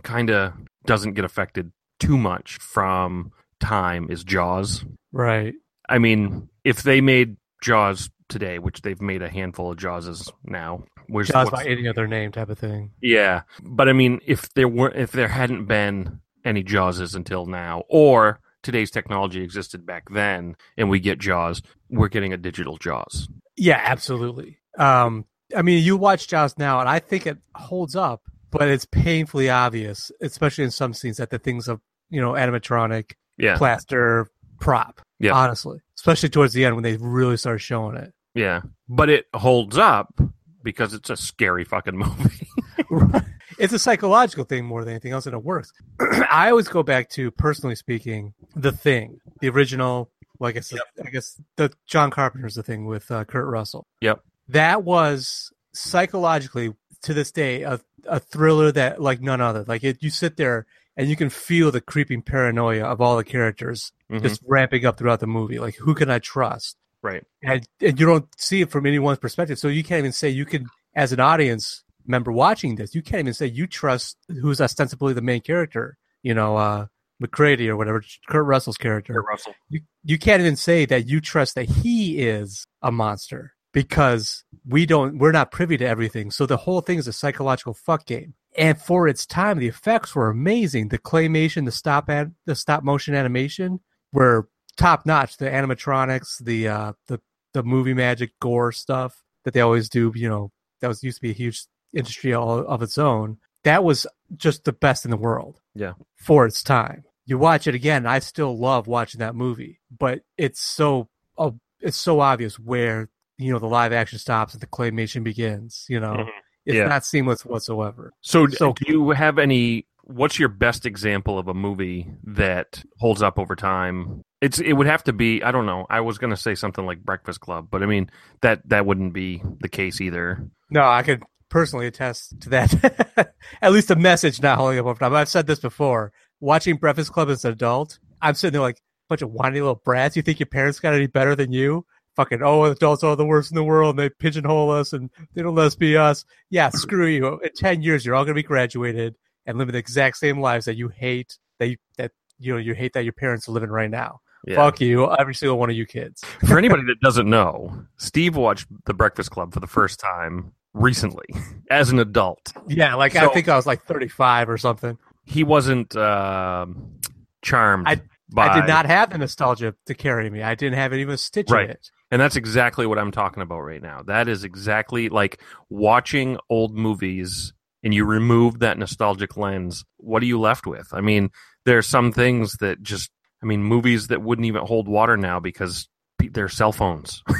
kind 0.04 0.30
of 0.30 0.54
doesn't 0.86 1.14
get 1.14 1.26
affected 1.26 1.72
too 2.00 2.18
much 2.18 2.58
from 2.58 3.32
time 3.60 4.10
is 4.10 4.24
Jaws. 4.24 4.86
Right. 5.12 5.54
I 5.88 6.00
mean, 6.00 6.50
if 6.64 6.84
they 6.84 7.02
made 7.02 7.38
Jaws 7.62 8.10
today, 8.30 8.60
which 8.60 8.82
they've 8.82 9.02
made 9.02 9.22
a 9.22 9.30
handful 9.30 9.72
of 9.72 9.78
Jawses 9.78 10.32
now, 10.44 10.84
where's 11.08 11.30
Jaws 11.30 11.50
by 11.50 11.66
any 11.66 11.88
other 11.88 12.08
name 12.08 12.32
type 12.32 12.50
of 12.50 12.60
thing. 12.60 12.92
yeah, 13.02 13.42
but 13.62 13.88
I 13.88 13.94
mean, 13.94 14.20
if 14.26 14.54
there 14.54 14.68
weren't, 14.68 14.96
if 14.96 15.12
there 15.12 15.28
hadn't 15.28 15.66
been 15.66 16.20
any 16.44 16.64
Jawses 16.64 17.16
until 17.16 17.46
now, 17.46 17.84
or 17.90 18.40
today's 18.66 18.92
technology 18.92 19.42
existed 19.42 19.86
back 19.86 20.10
then, 20.10 20.56
and 20.78 20.90
we 20.90 21.00
get 21.00 21.20
Jaws, 21.20 21.62
we're 21.90 22.10
getting 22.10 22.34
a 22.34 22.38
digital 22.38 22.76
Jaws. 22.78 23.30
Yeah, 23.56 23.80
absolutely. 23.82 24.60
Um, 24.78 25.24
I 25.56 25.62
mean, 25.62 25.82
you 25.84 25.96
watch 25.96 26.28
Jaws 26.28 26.58
now, 26.58 26.82
and 26.82 26.90
I 26.90 27.00
think 27.00 27.26
it 27.28 27.38
holds 27.56 27.96
up, 27.96 28.24
but 28.52 28.68
it's 28.68 28.86
painfully 28.86 29.50
obvious, 29.50 30.12
especially 30.22 30.66
in 30.66 30.72
some 30.72 30.94
scenes, 30.94 31.18
that 31.18 31.30
the 31.30 31.40
things 31.40 31.68
of 31.70 31.80
you 32.10 32.20
know 32.20 32.34
animatronic, 32.34 33.14
Yeah, 33.38 33.58
plaster, 33.58 34.28
prop. 34.60 35.00
Yeah. 35.20 35.32
honestly, 35.34 35.80
especially 35.98 36.28
towards 36.30 36.54
the 36.54 36.66
end 36.66 36.76
when 36.76 36.84
they 36.84 36.98
really 36.98 37.38
start 37.38 37.62
showing 37.62 37.96
it. 37.96 38.14
yeah, 38.34 38.62
but 38.90 39.10
it 39.10 39.28
holds 39.34 39.78
up 39.78 40.14
because 40.62 40.94
it's 40.94 41.10
a 41.10 41.16
scary 41.16 41.64
fucking 41.64 41.96
movie. 41.98 42.48
it's 43.58 43.74
a 43.74 43.80
psychological 43.80 44.44
thing 44.46 44.66
more 44.66 44.84
than 44.84 44.92
anything 44.94 45.12
else, 45.12 45.26
and 45.26 45.34
it 45.36 45.44
works. 45.44 45.72
I 46.32 46.50
always 46.50 46.68
go 46.68 46.84
back 46.84 47.10
to, 47.12 47.32
personally 47.32 47.76
speaking, 47.76 48.34
the 48.56 48.72
thing, 48.72 49.20
the 49.42 49.50
original. 49.50 50.10
Well, 50.40 50.50
I 50.50 50.52
guess 50.52 50.74
I 50.74 51.10
guess 51.10 51.40
the 51.56 51.72
John 51.88 52.12
Carpenter's 52.12 52.56
the 52.56 52.64
thing 52.64 52.86
with 52.86 53.10
uh, 53.12 53.24
Kurt 53.26 53.48
Russell. 53.48 53.88
Yep. 54.02 54.22
That 54.50 54.84
was 54.84 55.52
psychologically 55.74 56.74
to 57.04 57.14
this 57.14 57.32
day 57.32 57.62
a 57.64 57.80
a 58.08 58.20
thriller 58.20 58.72
that 58.72 59.02
like 59.02 59.22
none 59.22 59.42
other. 59.42 59.64
Like 59.66 59.84
it, 59.84 60.04
you 60.04 60.10
sit 60.10 60.36
there 60.38 60.66
and 60.98 61.10
you 61.10 61.16
can 61.16 61.30
feel 61.30 61.72
the 61.72 61.82
creeping 61.82 62.22
paranoia 62.22 62.84
of 62.84 63.02
all 63.02 63.18
the 63.18 63.24
characters 63.24 63.92
Mhm. 64.12 64.22
just 64.22 64.42
ramping 64.46 64.86
up 64.86 64.98
throughout 64.98 65.20
the 65.22 65.28
movie. 65.28 65.58
Like 65.58 65.76
who 65.78 65.96
can 65.96 66.10
I 66.12 66.20
trust? 66.20 66.78
right. 67.02 67.24
and, 67.44 67.68
and 67.82 68.00
you 68.00 68.06
don't 68.08 68.28
see 68.36 68.62
it 68.62 68.72
from 68.72 68.86
anyone's 68.88 69.20
perspective. 69.20 69.60
So 69.60 69.68
you 69.68 69.84
can't 69.84 70.00
even 70.00 70.12
say 70.12 70.28
you 70.30 70.44
can, 70.46 70.66
as 70.96 71.12
an 71.12 71.20
audience 71.20 71.84
member 72.08 72.32
watching 72.32 72.76
this, 72.76 72.96
you 72.96 73.02
can't 73.02 73.22
even 73.22 73.34
say 73.34 73.46
you 73.48 73.68
trust 73.68 74.18
who's 74.42 74.62
ostensibly 74.62 75.14
the 75.14 75.22
main 75.22 75.42
character. 75.42 75.98
You 76.24 76.34
know, 76.34 76.58
uh, 76.58 76.88
MacReady 77.20 77.70
or 77.70 77.78
whatever, 77.78 78.04
Kurt 78.28 78.46
Russell's 78.46 78.78
character. 78.78 79.14
Kurt 79.14 79.26
Russell. 79.26 79.56
You 79.70 79.82
you 80.04 80.18
can't 80.18 80.42
even 80.42 80.56
say 80.56 80.86
that 80.86 81.08
you 81.08 81.22
trust 81.22 81.56
that 81.56 81.70
he 81.70 82.20
is 82.20 82.68
a 82.82 82.92
monster 82.92 83.54
because 83.74 84.44
we 84.68 84.86
don't. 84.86 85.18
We're 85.18 85.32
not 85.32 85.52
privy 85.52 85.78
to 85.78 85.88
everything. 85.88 86.32
So 86.32 86.46
the 86.46 86.58
whole 86.58 86.82
thing 86.82 86.98
is 86.98 87.08
a 87.08 87.14
psychological 87.14 87.74
fuck 87.74 88.06
game. 88.06 88.34
And 88.58 88.80
for 88.80 89.08
its 89.08 89.26
time, 89.26 89.60
the 89.60 89.68
effects 89.68 90.16
were 90.16 90.30
amazing. 90.30 90.88
The 90.88 90.98
claymation, 90.98 91.66
the 91.66 91.72
stop 91.72 92.10
ad, 92.10 92.34
the 92.46 92.56
stop 92.56 92.84
motion 92.84 93.14
animation 93.14 93.82
were 94.14 94.48
top 94.78 95.06
notch. 95.06 95.38
The 95.38 95.50
animatronics, 95.50 96.44
the 96.44 96.68
uh, 96.68 96.94
the 97.08 97.20
the 97.54 97.64
movie 97.64 97.94
magic 97.94 98.32
gore 98.40 98.72
stuff 98.72 99.24
that 99.44 99.54
they 99.54 99.62
always 99.62 99.90
do. 99.90 100.12
You 100.16 100.30
know, 100.30 100.52
that 100.82 100.88
was 100.88 101.04
used 101.04 101.18
to 101.18 101.22
be 101.22 101.32
a 101.32 101.34
huge 101.34 101.66
industry 101.96 102.34
all 102.34 102.60
of 102.60 102.82
its 102.82 102.98
own. 102.98 103.38
That 103.64 103.84
was 103.84 104.06
just 104.36 104.64
the 104.66 104.74
best 104.74 105.06
in 105.06 105.12
the 105.12 105.18
world. 105.18 105.60
Yeah. 105.74 105.94
For 106.16 106.46
its 106.46 106.62
time, 106.62 107.04
you 107.26 107.38
watch 107.40 107.66
it 107.68 107.74
again. 107.76 108.06
I 108.06 108.20
still 108.20 108.58
love 108.58 108.86
watching 108.88 109.20
that 109.20 109.36
movie, 109.36 109.80
but 109.98 110.22
it's 110.38 110.62
so 110.62 111.10
oh, 111.38 111.58
it's 111.80 111.98
so 111.98 112.20
obvious 112.20 112.60
where 112.60 113.10
you 113.38 113.52
know 113.52 113.60
the 113.60 113.68
live 113.68 113.92
action 113.94 114.20
stops 114.20 114.54
and 114.54 114.62
the 114.62 114.68
claymation 114.68 115.24
begins. 115.24 115.86
You 115.90 116.00
know, 116.00 116.14
Mhm. 116.14 116.30
it's 116.66 116.76
Yeah. 116.76 116.88
not 116.88 117.06
seamless 117.06 117.44
whatsoever. 117.46 118.14
So, 118.22 118.48
So- 118.48 118.74
do 118.74 118.92
you 118.92 119.10
have 119.12 119.40
any? 119.40 119.88
What's 120.08 120.38
your 120.38 120.50
best 120.50 120.86
example 120.86 121.40
of 121.40 121.48
a 121.48 121.56
movie 121.56 122.12
that 122.26 122.84
holds 123.00 123.24
up 123.24 123.40
over 123.40 123.56
time? 123.56 124.22
It's 124.40 124.60
it 124.60 124.74
would 124.74 124.86
have 124.86 125.04
to 125.06 125.14
be 125.14 125.42
I 125.42 125.52
don't 125.52 125.66
know. 125.66 125.88
I 125.90 126.02
was 126.02 126.20
going 126.20 126.30
to 126.30 126.38
say 126.38 126.54
something 126.54 126.86
like 126.86 127.04
Breakfast 127.04 127.40
Club, 127.40 127.70
but 127.72 127.82
I 127.82 127.88
mean 127.88 128.12
that 128.42 128.62
that 128.70 128.86
wouldn't 128.86 129.14
be 129.14 129.42
the 129.62 129.70
case 129.70 130.00
either. 130.02 130.48
No, 130.70 130.84
I 130.84 131.02
could 131.02 131.24
personally 131.50 131.88
attest 131.88 132.40
to 132.42 132.50
that. 132.50 133.34
At 133.62 133.72
least 133.72 133.88
the 133.88 133.96
message 133.96 134.42
not 134.42 134.58
holding 134.58 134.80
up 134.80 134.86
over 134.86 135.00
time. 135.00 135.14
I've 135.14 135.30
said 135.30 135.48
this 135.48 135.60
before. 135.60 136.12
Watching 136.40 136.76
Breakfast 136.76 137.12
Club 137.12 137.30
as 137.30 137.46
an 137.46 137.54
adult, 137.54 138.00
I'm 138.22 138.36
sitting 138.36 138.54
there 138.54 138.62
like 138.62 138.78
a 138.78 139.08
bunch 139.10 139.22
of 139.22 139.32
whiny 139.32 139.60
little 139.60 139.82
brats. 139.84 140.16
You 140.16 140.22
think 140.22 140.40
your 140.40 140.48
parents 140.48 140.80
got 140.80 140.94
any 140.94 141.08
better 141.08 141.36
than 141.36 141.52
you? 141.52 141.86
Fucking 142.16 142.42
oh, 142.42 142.64
adults 142.66 143.04
are 143.04 143.16
the 143.16 143.26
worst 143.26 143.52
in 143.52 143.56
the 143.56 143.64
world. 143.64 143.92
And 143.92 144.00
they 144.00 144.10
pigeonhole 144.10 144.72
us 144.72 144.94
and 144.94 145.10
they 145.34 145.42
don't 145.42 145.56
let 145.56 145.68
us 145.68 145.76
be 145.76 145.98
us. 145.98 146.26
Yeah, 146.50 146.70
screw 146.70 147.08
you. 147.08 147.40
In 147.40 147.50
ten 147.56 147.82
years, 147.82 148.06
you're 148.06 148.16
all 148.16 148.24
gonna 148.24 148.36
be 148.36 148.44
graduated 148.44 149.16
and 149.46 149.58
living 149.58 149.74
the 149.74 149.80
exact 149.80 150.18
same 150.18 150.40
lives 150.40 150.66
that 150.66 150.76
you 150.76 150.90
hate. 150.90 151.38
That 151.60 151.68
you, 151.68 151.78
that 151.98 152.12
you 152.40 152.54
know 152.54 152.60
you 152.60 152.74
hate 152.74 152.94
that 152.94 153.04
your 153.04 153.14
parents 153.14 153.48
are 153.48 153.52
living 153.52 153.70
right 153.70 153.90
now. 153.90 154.20
Yeah. 154.46 154.58
Fuck 154.58 154.80
you, 154.80 155.12
every 155.16 155.34
single 155.34 155.58
one 155.58 155.72
of 155.72 155.76
you 155.76 155.86
kids. 155.86 156.24
For 156.48 156.58
anybody 156.58 156.84
that 156.84 157.00
doesn't 157.02 157.28
know, 157.28 157.86
Steve 157.98 158.36
watched 158.36 158.68
The 158.86 158.94
Breakfast 158.94 159.32
Club 159.32 159.54
for 159.54 159.60
the 159.60 159.68
first 159.68 160.00
time 160.00 160.54
recently 160.76 161.26
as 161.72 161.90
an 161.90 161.98
adult. 162.00 162.54
Yeah, 162.68 162.94
like 162.96 163.16
I 163.16 163.28
think 163.30 163.50
I 163.50 163.56
was 163.56 163.66
like 163.66 163.84
35 163.86 164.50
or 164.50 164.58
something. 164.60 164.98
He 165.24 165.44
wasn't 165.44 165.96
um 165.96 167.00
charmed. 167.42 167.88
I- 167.88 168.02
by, 168.28 168.48
I 168.48 168.60
did 168.62 168.68
not 168.68 168.88
have 168.88 169.12
the 169.12 169.20
nostalgia 169.20 169.76
to 169.86 169.94
carry 169.94 170.32
me. 170.32 170.42
I 170.42 170.56
didn't 170.56 170.80
have 170.80 170.92
even 170.96 171.14
a 171.14 171.18
stitch 171.18 171.52
Right. 171.52 171.66
in 171.66 171.70
it. 171.70 171.92
And 172.10 172.20
that's 172.20 172.36
exactly 172.36 172.88
what 172.88 172.98
I'm 172.98 173.12
talking 173.12 173.44
about 173.44 173.60
right 173.60 173.82
now. 173.82 174.02
That 174.02 174.28
is 174.28 174.44
exactly 174.44 175.10
like 175.10 175.40
watching 175.70 176.40
old 176.50 176.76
movies 176.76 177.54
and 177.84 177.94
you 177.94 178.04
remove 178.04 178.60
that 178.60 178.80
nostalgic 178.80 179.38
lens. 179.38 179.86
What 179.98 180.24
are 180.24 180.26
you 180.26 180.40
left 180.40 180.66
with? 180.66 180.88
I 180.92 181.02
mean, 181.02 181.30
there 181.66 181.78
are 181.78 181.84
some 181.84 182.12
things 182.12 182.54
that 182.62 182.82
just, 182.82 183.12
I 183.44 183.46
mean, 183.46 183.64
movies 183.64 184.08
that 184.08 184.24
wouldn't 184.24 184.48
even 184.48 184.66
hold 184.66 184.88
water 184.88 185.18
now 185.18 185.40
because 185.40 185.88
they're 186.32 186.50
cell 186.50 186.72
phones. 186.72 187.22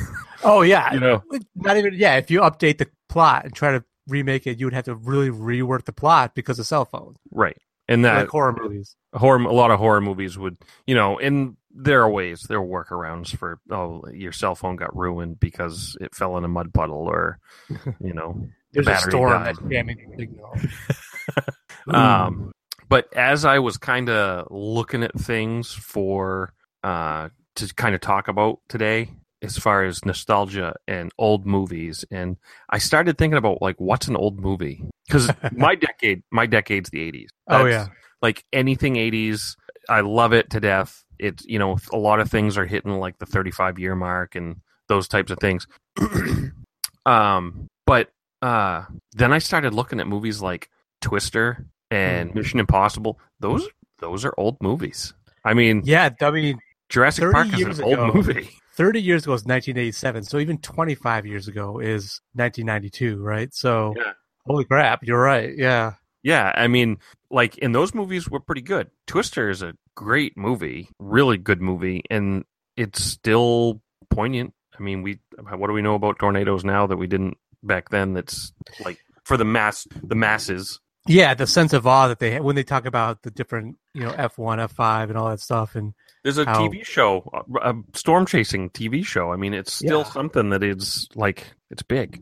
Oh 0.48 0.62
yeah, 0.62 0.94
you 0.94 1.00
know, 1.00 1.24
not 1.56 1.76
even 1.78 1.96
yeah. 1.96 2.18
If 2.18 2.30
you 2.30 2.42
update 2.42 2.78
the 2.78 2.88
plot 3.16 3.46
and 3.46 3.56
try 3.56 3.72
to 3.72 3.84
remake 4.10 4.46
it, 4.46 4.60
you 4.60 4.66
would 4.66 4.74
have 4.74 4.84
to 4.86 4.96
really 4.96 5.30
rework 5.30 5.86
the 5.86 5.94
plot 5.94 6.36
because 6.36 6.60
of 6.60 6.68
cell 6.68 6.84
phones, 6.84 7.18
right? 7.32 7.58
And 7.88 8.04
that 8.04 8.18
like 8.22 8.28
horror 8.30 8.54
movies. 8.60 8.96
horror, 9.14 9.40
a 9.40 9.54
lot 9.54 9.72
of 9.72 9.80
horror 9.80 10.02
movies 10.02 10.38
would, 10.38 10.58
you 10.86 10.96
know, 10.96 11.18
and 11.18 11.56
there 11.72 12.02
are 12.02 12.10
ways, 12.10 12.42
there 12.50 12.60
are 12.60 12.66
workarounds 12.66 13.34
for, 13.34 13.60
oh, 13.72 14.04
your 14.12 14.34
cell 14.34 14.54
phone 14.56 14.76
got 14.76 14.94
ruined 14.94 15.40
because 15.40 15.96
it 16.02 16.14
fell 16.14 16.36
in 16.38 16.44
a 16.44 16.50
mud 16.50 16.74
puddle 16.74 17.08
or, 17.08 17.40
you 18.04 18.14
know, 18.14 18.48
There's 18.74 18.86
a 18.86 18.90
battery 18.90 19.12
storm 19.12 19.32
died. 19.32 19.56
that's 19.56 19.70
jamming 19.70 20.10
the 20.10 20.18
signal. 20.18 20.58
Um, 21.88 22.52
but 22.90 23.14
as 23.16 23.46
I 23.46 23.60
was 23.60 23.78
kind 23.78 24.10
of 24.10 24.48
looking 24.50 25.04
at 25.04 25.14
things 25.14 25.72
for 25.72 26.52
uh, 26.84 27.30
to 27.56 27.74
kind 27.76 27.94
of 27.94 28.02
talk 28.02 28.28
about 28.28 28.60
today, 28.68 29.10
as 29.46 29.58
far 29.58 29.84
as 29.84 30.04
nostalgia 30.06 30.76
and 30.88 31.12
old 31.18 31.46
movies, 31.46 32.04
and 32.12 32.38
I 32.70 32.78
started 32.80 33.18
thinking 33.18 33.38
about 33.38 33.62
like 33.62 33.76
what's 33.80 34.08
an 34.08 34.16
old 34.16 34.40
movie 34.40 34.84
because 35.08 35.30
my 35.52 35.76
decade, 35.76 36.24
my 36.32 36.46
decade's 36.46 36.90
the 36.90 37.00
'80s. 37.12 37.28
Oh, 37.48 37.66
yeah. 37.66 37.88
like 38.22 38.44
anything 38.54 38.96
'80s, 38.96 39.56
I 39.90 40.02
love 40.02 40.34
it 40.34 40.50
to 40.52 40.60
death. 40.60 41.04
It's 41.20 41.46
you 41.46 41.60
know 41.60 41.78
a 41.94 41.98
lot 41.98 42.20
of 42.20 42.30
things 42.30 42.58
are 42.58 42.66
hitting 42.66 42.92
like 43.00 43.18
the 43.20 43.26
35 43.26 43.80
year 43.80 43.96
mark 43.96 44.36
and 44.36 44.58
those 44.88 45.08
types 45.08 45.32
of 45.32 45.40
things. 45.40 45.68
um, 47.06 47.68
but 47.86 48.10
uh, 48.42 48.84
then 49.14 49.34
I 49.34 49.40
started 49.40 49.74
looking 49.74 50.00
at 50.00 50.08
movies 50.08 50.42
like 50.42 50.70
Twister 51.02 51.66
and 51.92 52.30
Mm-hmm. 52.30 52.38
Mission 52.40 52.60
Impossible. 52.60 53.20
Those 53.40 53.68
those 54.00 54.26
are 54.26 54.34
old 54.38 54.58
movies. 54.62 55.14
I 55.44 55.54
mean, 55.54 55.84
yeah, 55.86 56.10
I 56.22 56.32
mean, 56.32 56.60
Jurassic 56.90 57.32
Park 57.32 57.48
is 57.58 57.80
an 57.80 57.84
old 57.86 57.94
ago. 57.94 58.12
movie. 58.14 58.50
30 58.78 59.02
years 59.02 59.24
ago 59.24 59.34
is 59.34 59.46
1987, 59.46 60.24
so 60.24 60.38
even 60.40 60.58
25 60.60 61.26
years 61.26 61.48
ago 61.48 61.80
is 61.80 62.22
1992, 62.34 63.22
right? 63.22 63.54
So, 63.54 63.94
Yeah. 63.98 64.14
holy 64.46 64.66
crap, 64.66 65.04
you're 65.04 65.22
right. 65.22 65.56
Yeah, 65.58 65.94
Yeah, 66.24 66.52
I 66.56 66.68
mean, 66.68 66.98
like, 67.30 67.58
and 67.62 67.74
those 67.76 67.94
movies 67.94 68.28
were 68.30 68.40
pretty 68.40 68.62
good. 68.64 68.90
Twister 69.06 69.50
is 69.50 69.62
a 69.62 69.76
great 69.96 70.36
movie, 70.36 70.90
really 71.00 71.38
good 71.38 71.62
movie, 71.62 72.02
and 72.10 72.44
it's 72.76 73.04
still 73.04 73.82
poignant. 74.10 74.54
I 74.78 74.82
mean, 74.82 75.04
we 75.04 75.20
what 75.40 75.68
do 75.68 75.74
we 75.74 75.82
know 75.84 75.94
about 75.96 76.18
tornadoes 76.20 76.66
now 76.66 76.88
that 76.88 76.98
we 76.98 77.06
didn't 77.08 77.38
back 77.64 77.90
then? 77.90 78.14
That's 78.14 78.52
like 78.84 78.98
for 79.24 79.38
the 79.38 79.46
mass, 79.46 79.88
the 80.04 80.16
masses. 80.16 80.80
yeah. 81.08 81.34
The 81.36 81.46
sense 81.48 81.72
of 81.74 81.86
awe 81.88 82.08
that 82.10 82.20
they 82.20 82.32
have 82.32 82.44
when 82.44 82.56
they 82.56 82.64
talk 82.64 82.86
about 82.86 83.22
the 83.22 83.30
different, 83.32 83.78
you 83.94 84.02
know, 84.04 84.12
F1, 84.12 84.58
F5, 84.68 85.10
and 85.10 85.18
all 85.18 85.30
that 85.30 85.40
stuff, 85.40 85.76
and 85.76 85.94
There's 86.26 86.40
a 86.40 86.46
How- 86.46 86.68
TV 86.68 86.84
show, 86.84 87.30
a, 87.62 87.76
storm 87.94 88.26
chasing 88.26 88.70
TV 88.72 89.06
show. 89.06 89.32
I 89.32 89.36
mean, 89.38 89.54
it's 89.54 89.72
still 89.72 90.00
Yeah. 90.00 90.04
something 90.06 90.50
that 90.50 90.64
is 90.64 91.08
like 91.16 91.54
it's 91.70 91.84
big. 91.84 92.20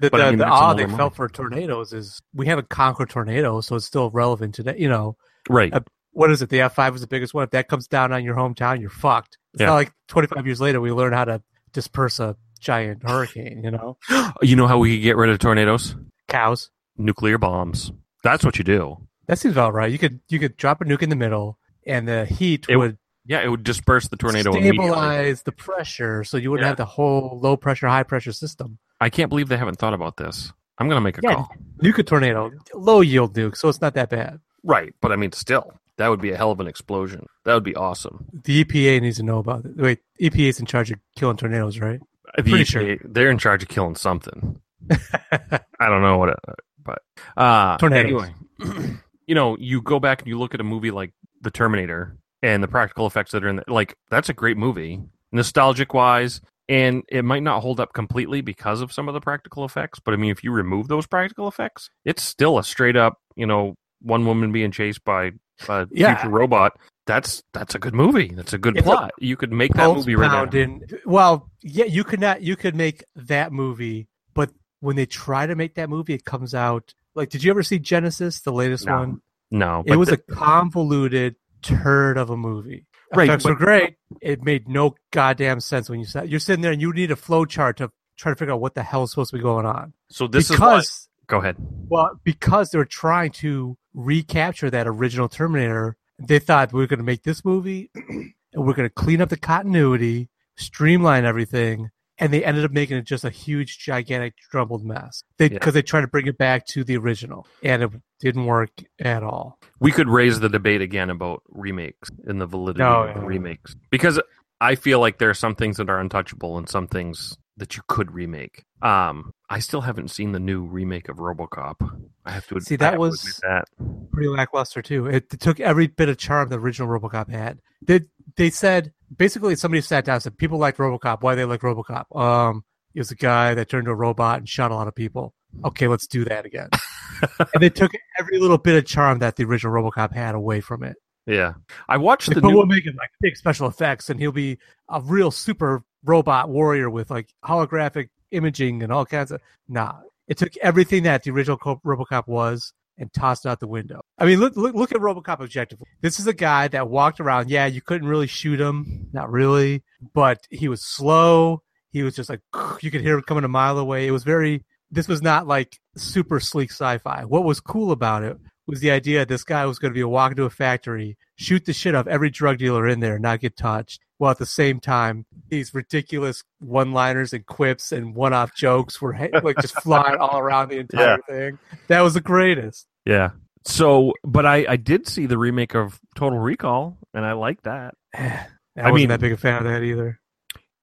the, 0.00 0.10
But 0.10 0.20
I 0.20 0.30
mean, 0.30 0.38
the 0.40 0.46
awe 0.48 0.74
they 0.74 0.86
felt 0.86 1.14
for 1.14 1.28
tornadoes 1.28 1.92
is 1.92 2.20
we 2.34 2.46
haven't 2.46 2.68
conquered 2.70 3.08
tornadoes, 3.08 3.66
so 3.68 3.76
it's 3.76 3.86
still 3.86 4.10
relevant 4.10 4.54
today. 4.56 4.74
You 4.76 4.88
know, 4.88 5.16
Right. 5.48 5.72
Uh, 5.72 5.80
what 6.10 6.30
is 6.32 6.42
it? 6.42 6.48
The 6.48 6.60
F 6.62 6.74
five 6.74 6.92
was 6.92 7.02
the 7.02 7.06
biggest 7.06 7.34
one. 7.34 7.44
If 7.44 7.50
that 7.50 7.68
comes 7.68 7.86
down 7.86 8.12
on 8.12 8.24
your 8.24 8.34
hometown, 8.34 8.80
you're 8.80 8.90
fucked. 8.90 9.38
It's 9.54 9.60
Yeah. 9.60 9.68
not 9.68 9.74
like 9.74 9.92
25 10.08 10.44
years 10.44 10.60
later 10.60 10.80
we 10.80 10.90
learn 10.90 11.12
how 11.12 11.24
to 11.26 11.40
disperse 11.72 12.18
a 12.18 12.36
giant 12.58 13.08
hurricane. 13.08 13.62
You 13.62 13.70
know, 13.70 13.96
you 14.42 14.56
know 14.56 14.66
how 14.66 14.78
we 14.78 14.98
get 14.98 15.16
rid 15.16 15.30
of 15.30 15.38
tornadoes? 15.38 15.94
cows. 16.28 16.70
Nuclear 16.98 17.38
bombs. 17.38 17.92
That's 18.24 18.44
what 18.44 18.58
you 18.58 18.64
do. 18.64 18.96
That 19.28 19.38
seems 19.38 19.54
about 19.54 19.72
right. 19.72 19.92
You 19.92 19.98
could 19.98 20.18
you 20.28 20.40
could 20.40 20.56
drop 20.56 20.80
a 20.80 20.84
nuke 20.84 21.02
in 21.02 21.10
the 21.10 21.16
middle, 21.16 21.58
and 21.86 22.08
the 22.08 22.24
heat 22.26 22.66
It- 22.68 22.76
would 22.76 22.98
Yeah, 23.28 23.40
it 23.42 23.48
would 23.48 23.64
disperse 23.64 24.08
the 24.08 24.16
tornado 24.16 24.52
stabilize 24.52 25.42
the 25.42 25.52
pressure, 25.52 26.22
so 26.24 26.36
you 26.36 26.50
wouldn't 26.50 26.64
Yeah. 26.64 26.68
have 26.68 26.76
the 26.76 26.84
whole 26.84 27.38
low 27.42 27.56
pressure, 27.56 27.86
high 27.88 28.02
pressure 28.04 28.32
system. 28.32 28.78
I 29.00 29.10
can't 29.10 29.28
believe 29.28 29.48
they 29.48 29.56
haven't 29.56 29.78
thought 29.78 29.94
about 29.94 30.16
this. 30.16 30.52
I'm 30.78 30.88
gonna 30.88 31.00
make 31.00 31.18
a 31.18 31.20
Yeah. 31.24 31.34
call. 31.34 31.54
Nuke 31.82 31.98
a 31.98 32.02
tornado, 32.02 32.50
low 32.74 33.00
yield 33.00 33.34
nuke, 33.34 33.56
so 33.56 33.68
it's 33.68 33.80
not 33.80 33.94
that 33.94 34.10
bad. 34.10 34.40
Right, 34.62 34.94
but 35.00 35.12
I 35.12 35.16
mean, 35.16 35.32
still, 35.32 35.72
that 35.96 36.08
would 36.08 36.20
be 36.20 36.30
a 36.32 36.36
hell 36.36 36.50
of 36.50 36.60
an 36.60 36.66
explosion. 36.66 37.26
That 37.44 37.54
would 37.54 37.64
be 37.64 37.74
awesome. 37.74 38.26
The 38.44 38.64
EPA 38.64 39.00
needs 39.00 39.16
to 39.18 39.22
know 39.22 39.38
about 39.38 39.64
it. 39.64 39.76
Wait, 39.76 40.00
EPA 40.20 40.48
is 40.48 40.60
in 40.60 40.66
charge 40.66 40.90
of 40.90 40.98
killing 41.16 41.36
tornadoes, 41.36 41.78
right? 41.80 42.00
The 42.36 42.42
Pretty 42.42 42.64
EPA, 42.64 43.00
they're 43.04 43.30
in 43.30 43.38
charge 43.38 43.62
of 43.62 43.68
killing 43.68 43.94
something. 43.96 44.60
I 44.90 45.88
don't 45.88 46.02
know 46.02 46.18
what, 46.18 46.30
it, 46.30 46.38
but 46.82 47.02
uh, 47.36 47.76
Tornadoes. 47.78 48.30
Anyway, 48.60 48.94
you 49.26 49.34
know, 49.34 49.56
you 49.58 49.82
go 49.82 49.98
back 50.00 50.20
and 50.20 50.28
you 50.28 50.38
look 50.38 50.54
at 50.54 50.60
a 50.60 50.64
movie 50.64 50.90
like 50.90 51.12
The 51.40 51.50
Terminator 51.50 52.16
and 52.42 52.62
the 52.62 52.68
practical 52.68 53.06
effects 53.06 53.32
that 53.32 53.44
are 53.44 53.48
in 53.48 53.58
it. 53.60 53.68
Like 53.68 53.96
that's 54.10 54.28
a 54.28 54.34
great 54.34 54.56
movie, 54.56 55.00
nostalgic 55.32 55.94
wise, 55.94 56.40
and 56.68 57.02
it 57.08 57.24
might 57.24 57.42
not 57.42 57.60
hold 57.62 57.80
up 57.80 57.92
completely 57.92 58.40
because 58.40 58.80
of 58.80 58.92
some 58.92 59.08
of 59.08 59.14
the 59.14 59.20
practical 59.20 59.64
effects. 59.64 59.98
But 60.00 60.14
I 60.14 60.16
mean, 60.16 60.30
if 60.30 60.42
you 60.44 60.52
remove 60.52 60.88
those 60.88 61.06
practical 61.06 61.48
effects, 61.48 61.90
it's 62.04 62.22
still 62.22 62.58
a 62.58 62.64
straight 62.64 62.96
up, 62.96 63.18
you 63.36 63.46
know, 63.46 63.74
one 64.02 64.26
woman 64.26 64.52
being 64.52 64.70
chased 64.70 65.04
by 65.04 65.32
a 65.68 65.86
Yeah. 65.90 66.16
future 66.16 66.28
robot. 66.30 66.78
That's 67.06 67.42
that's 67.54 67.74
a 67.74 67.78
good 67.78 67.94
movie. 67.94 68.32
That's 68.34 68.52
a 68.52 68.58
good 68.58 68.76
It's 68.76 68.86
a 68.86 68.90
plot. 68.90 69.12
you 69.18 69.36
could 69.36 69.52
make 69.52 69.72
that 69.74 69.94
movie 69.94 70.16
right 70.16 70.26
now. 70.26 70.40
pounding. 70.40 70.82
Well, 71.04 71.48
yeah, 71.62 71.84
you 71.84 72.02
could 72.04 72.20
not. 72.20 72.42
You 72.42 72.56
could 72.56 72.74
make 72.74 73.04
that 73.14 73.52
movie, 73.52 74.08
but 74.34 74.50
when 74.80 74.96
they 74.96 75.06
try 75.06 75.46
to 75.46 75.54
make 75.54 75.76
that 75.76 75.88
movie, 75.88 76.14
it 76.14 76.24
comes 76.24 76.52
out 76.52 76.94
like. 77.14 77.30
Did 77.30 77.44
you 77.44 77.50
ever 77.52 77.62
see 77.62 77.78
Genisys, 77.78 78.42
the 78.42 78.52
latest 78.52 78.86
No, 78.86 78.98
one? 78.98 79.20
No, 79.52 79.84
It 79.86 79.94
was 79.96 80.08
the- 80.08 80.14
a 80.14 80.34
convoluted 80.34 81.36
turd 81.66 82.16
of 82.18 82.30
a 82.30 82.36
movie. 82.36 82.86
Right, 83.14 83.28
Effects 83.28 83.44
but- 83.44 83.50
were 83.50 83.56
great. 83.56 83.96
It 84.20 84.42
made 84.42 84.68
no 84.68 84.94
goddamn 85.12 85.60
sense 85.60 85.88
when 85.88 86.00
you 86.00 86.06
sat. 86.06 86.28
You're 86.28 86.40
sitting 86.40 86.62
there 86.62 86.72
and 86.72 86.80
you 86.80 86.92
need 86.92 87.10
a 87.10 87.16
flow 87.16 87.44
chart 87.44 87.76
to 87.78 87.90
try 88.16 88.32
to 88.32 88.36
figure 88.36 88.54
out 88.54 88.60
what 88.60 88.74
the 88.74 88.82
hell 88.82 89.02
is 89.04 89.10
supposed 89.10 89.30
to 89.30 89.36
be 89.36 89.42
going 89.42 89.66
on. 89.66 89.92
so 90.08 90.26
this 90.26 90.50
is 90.50 90.58
why. 90.58 90.76
because 90.76 91.08
Go 91.26 91.38
ahead. 91.38 91.56
well, 91.88 92.18
because 92.24 92.70
they're 92.70 92.84
trying 92.84 93.30
to 93.32 93.76
recapture 93.94 94.70
that 94.70 94.86
original 94.86 95.28
Terminator, 95.28 95.96
they 96.18 96.38
thought 96.38 96.72
we're 96.72 96.86
going 96.86 96.98
to 96.98 97.04
make 97.04 97.22
this 97.24 97.44
movie 97.44 97.90
and 97.94 98.32
we're 98.54 98.72
going 98.74 98.88
to 98.88 98.94
clean 98.94 99.20
up 99.20 99.28
the 99.28 99.36
continuity, 99.36 100.28
streamline 100.56 101.24
everything, 101.24 101.90
and 102.18 102.32
they 102.32 102.44
ended 102.44 102.64
up 102.64 102.70
making 102.72 102.96
it 102.96 103.04
just 103.04 103.24
a 103.24 103.30
huge, 103.30 103.78
gigantic, 103.78 104.34
jumbled 104.52 104.84
mess. 104.84 105.22
They 105.38 105.46
Yeah. 105.46 105.50
because 105.54 105.74
they 105.74 105.82
tried 105.82 106.02
to 106.02 106.06
bring 106.08 106.26
it 106.26 106.38
back 106.38 106.66
to 106.68 106.84
the 106.84 106.96
original, 106.96 107.46
and 107.62 107.82
it 107.82 107.90
didn't 108.20 108.46
work 108.46 108.70
at 109.00 109.22
all. 109.22 109.58
we 109.80 109.92
could 109.92 110.08
raise 110.08 110.40
the 110.40 110.48
debate 110.48 110.80
again 110.80 111.10
about 111.10 111.42
remakes 111.48 112.10
and 112.26 112.40
the 112.40 112.46
validity 112.46 112.82
Oh, 112.84 113.02
of 113.04 113.16
yeah. 113.16 113.22
remakes 113.26 113.76
because 113.90 114.20
I 114.60 114.74
feel 114.74 115.00
like 115.00 115.18
there 115.18 115.28
are 115.30 115.34
some 115.34 115.54
things 115.54 115.76
that 115.76 115.90
are 115.90 116.00
untouchable 116.00 116.56
and 116.56 116.66
some 116.68 116.86
things 116.88 117.36
that 117.58 117.76
you 117.76 117.82
could 117.88 118.12
remake. 118.12 118.64
Um, 118.82 119.32
I 119.48 119.58
still 119.60 119.82
haven't 119.82 120.08
seen 120.10 120.32
the 120.32 120.38
new 120.40 120.62
remake 120.64 121.08
of 121.08 121.16
RoboCop. 121.16 121.76
I 122.24 122.30
have 122.30 122.46
to 122.48 122.60
See, 122.60 122.76
that 122.76 122.98
was- 122.98 123.40
that. 123.42 123.64
Pretty 124.12 124.28
lackluster 124.28 124.80
too. 124.82 125.06
It, 125.06 125.26
it 125.32 125.40
took 125.40 125.60
every 125.60 125.86
bit 125.86 126.08
of 126.08 126.16
charm 126.18 126.48
the 126.48 126.58
original 126.58 126.88
RoboCop 126.88 127.30
had. 127.30 127.60
They 127.82 128.00
they 128.36 128.48
said 128.50 128.92
basically 129.14 129.56
somebody 129.56 129.80
sat 129.80 130.04
down 130.04 130.14
and 130.14 130.22
said 130.22 130.38
people 130.38 130.58
like 130.58 130.76
RoboCop. 130.76 131.22
Why 131.22 131.34
they 131.34 131.44
like 131.44 131.60
RoboCop? 131.60 132.14
Um, 132.18 132.64
He 132.94 133.00
was 133.00 133.10
a 133.10 133.14
guy 133.16 133.54
that 133.54 133.68
turned 133.68 133.82
into 133.82 133.92
a 133.92 133.94
robot 133.94 134.38
and 134.38 134.48
shot 134.48 134.70
a 134.70 134.74
lot 134.74 134.88
of 134.88 134.94
people. 134.94 135.34
Okay, 135.64 135.88
let's 135.88 136.06
do 136.06 136.24
that 136.26 136.44
again. 136.46 136.68
and 137.38 137.62
they 137.62 137.70
took 137.70 137.92
every 138.18 138.38
little 138.38 138.58
bit 138.58 138.76
of 138.76 138.84
charm 138.86 139.20
that 139.20 139.36
the 139.36 139.44
original 139.44 139.72
RoboCop 139.72 140.12
had 140.12 140.34
away 140.34 140.60
from 140.60 140.82
it. 140.82 140.96
Yeah, 141.26 141.54
I 141.88 141.96
watched 141.96 142.28
Like, 142.28 142.36
the 142.36 142.40
but 142.42 142.48
new. 142.50 142.56
we'll 142.58 142.66
make 142.66 142.86
it 142.86 142.94
like 142.96 143.10
big 143.20 143.36
special 143.36 143.66
effects, 143.66 144.10
and 144.10 144.20
he'll 144.20 144.30
be 144.32 144.58
a 144.88 145.00
real 145.00 145.30
super 145.32 145.82
robot 146.04 146.48
warrior 146.50 146.88
with 146.88 147.10
like 147.10 147.28
holographic 147.44 148.10
imaging 148.30 148.82
and 148.82 148.92
all 148.92 149.04
kinds 149.04 149.32
of. 149.32 149.40
Nah, 149.68 149.94
it 150.28 150.36
took 150.38 150.56
everything 150.58 151.02
that 151.02 151.24
the 151.24 151.30
original 151.32 151.56
RoboCop 151.58 152.28
was 152.28 152.72
and 152.98 153.12
tossed 153.12 153.46
out 153.46 153.60
the 153.60 153.66
window. 153.66 154.00
I 154.18 154.24
mean, 154.24 154.40
look, 154.40 154.56
look 154.56 154.74
look 154.74 154.92
at 154.92 155.00
RoboCop 155.00 155.40
objectively. 155.40 155.86
This 156.00 156.18
is 156.18 156.26
a 156.26 156.32
guy 156.32 156.68
that 156.68 156.88
walked 156.88 157.20
around. 157.20 157.50
Yeah, 157.50 157.66
you 157.66 157.80
couldn't 157.80 158.08
really 158.08 158.26
shoot 158.26 158.60
him, 158.60 159.08
not 159.12 159.30
really, 159.30 159.82
but 160.14 160.46
he 160.50 160.68
was 160.68 160.82
slow. 160.82 161.62
He 161.90 162.02
was 162.02 162.14
just 162.14 162.30
like 162.30 162.40
you 162.82 162.90
could 162.90 163.02
hear 163.02 163.16
him 163.16 163.22
coming 163.22 163.44
a 163.44 163.48
mile 163.48 163.78
away. 163.78 164.06
It 164.06 164.12
was 164.12 164.24
very. 164.24 164.64
This 164.90 165.08
was 165.08 165.20
not 165.20 165.48
like 165.48 165.80
super 165.96 166.38
sleek 166.38 166.70
sci-fi. 166.70 167.24
What 167.24 167.44
was 167.44 167.58
cool 167.60 167.90
about 167.90 168.22
it 168.22 168.36
was 168.66 168.80
the 168.80 168.90
idea 168.90 169.26
this 169.26 169.44
guy 169.44 169.66
was 169.66 169.78
going 169.78 169.92
to 169.92 169.96
be 169.96 170.00
a 170.00 170.08
walk 170.08 170.32
into 170.32 170.44
a 170.44 170.50
factory, 170.50 171.16
shoot 171.36 171.64
the 171.64 171.72
shit 171.72 171.94
of 171.94 172.06
every 172.06 172.30
drug 172.30 172.58
dealer 172.58 172.86
in 172.86 173.00
there, 173.00 173.18
not 173.18 173.40
get 173.40 173.56
touched, 173.56 174.00
while 174.18 174.30
at 174.30 174.38
the 174.38 174.46
same 174.46 174.80
time 174.80 175.26
these 175.48 175.74
ridiculous 175.74 176.42
one-liners 176.60 177.32
and 177.32 177.44
quips 177.46 177.92
and 177.92 178.14
one-off 178.14 178.54
jokes 178.54 179.00
were 179.00 179.14
like 179.42 179.56
just 179.60 179.80
flying 179.82 180.16
all 180.16 180.38
around 180.38 180.68
the 180.70 180.78
entire 180.78 181.18
thing. 181.28 181.58
That 181.88 182.00
was 182.00 182.14
the 182.14 182.20
greatest. 182.20 182.86
Yeah. 183.04 183.30
So, 183.64 184.12
but 184.24 184.46
I 184.46 184.64
I 184.68 184.76
did 184.76 185.08
see 185.08 185.26
the 185.26 185.38
remake 185.38 185.74
of 185.74 186.00
Total 186.14 186.38
Recall, 186.38 186.98
and 187.14 187.24
I 187.24 187.32
like 187.32 187.62
that. 187.62 187.94
I, 188.14 188.46
I 188.76 188.90
wasn't 188.90 188.94
mean- 188.94 189.08
that 189.08 189.20
big 189.20 189.32
a 189.32 189.36
fan 189.36 189.58
of 189.58 189.64
that 189.64 189.82
either. 189.82 190.20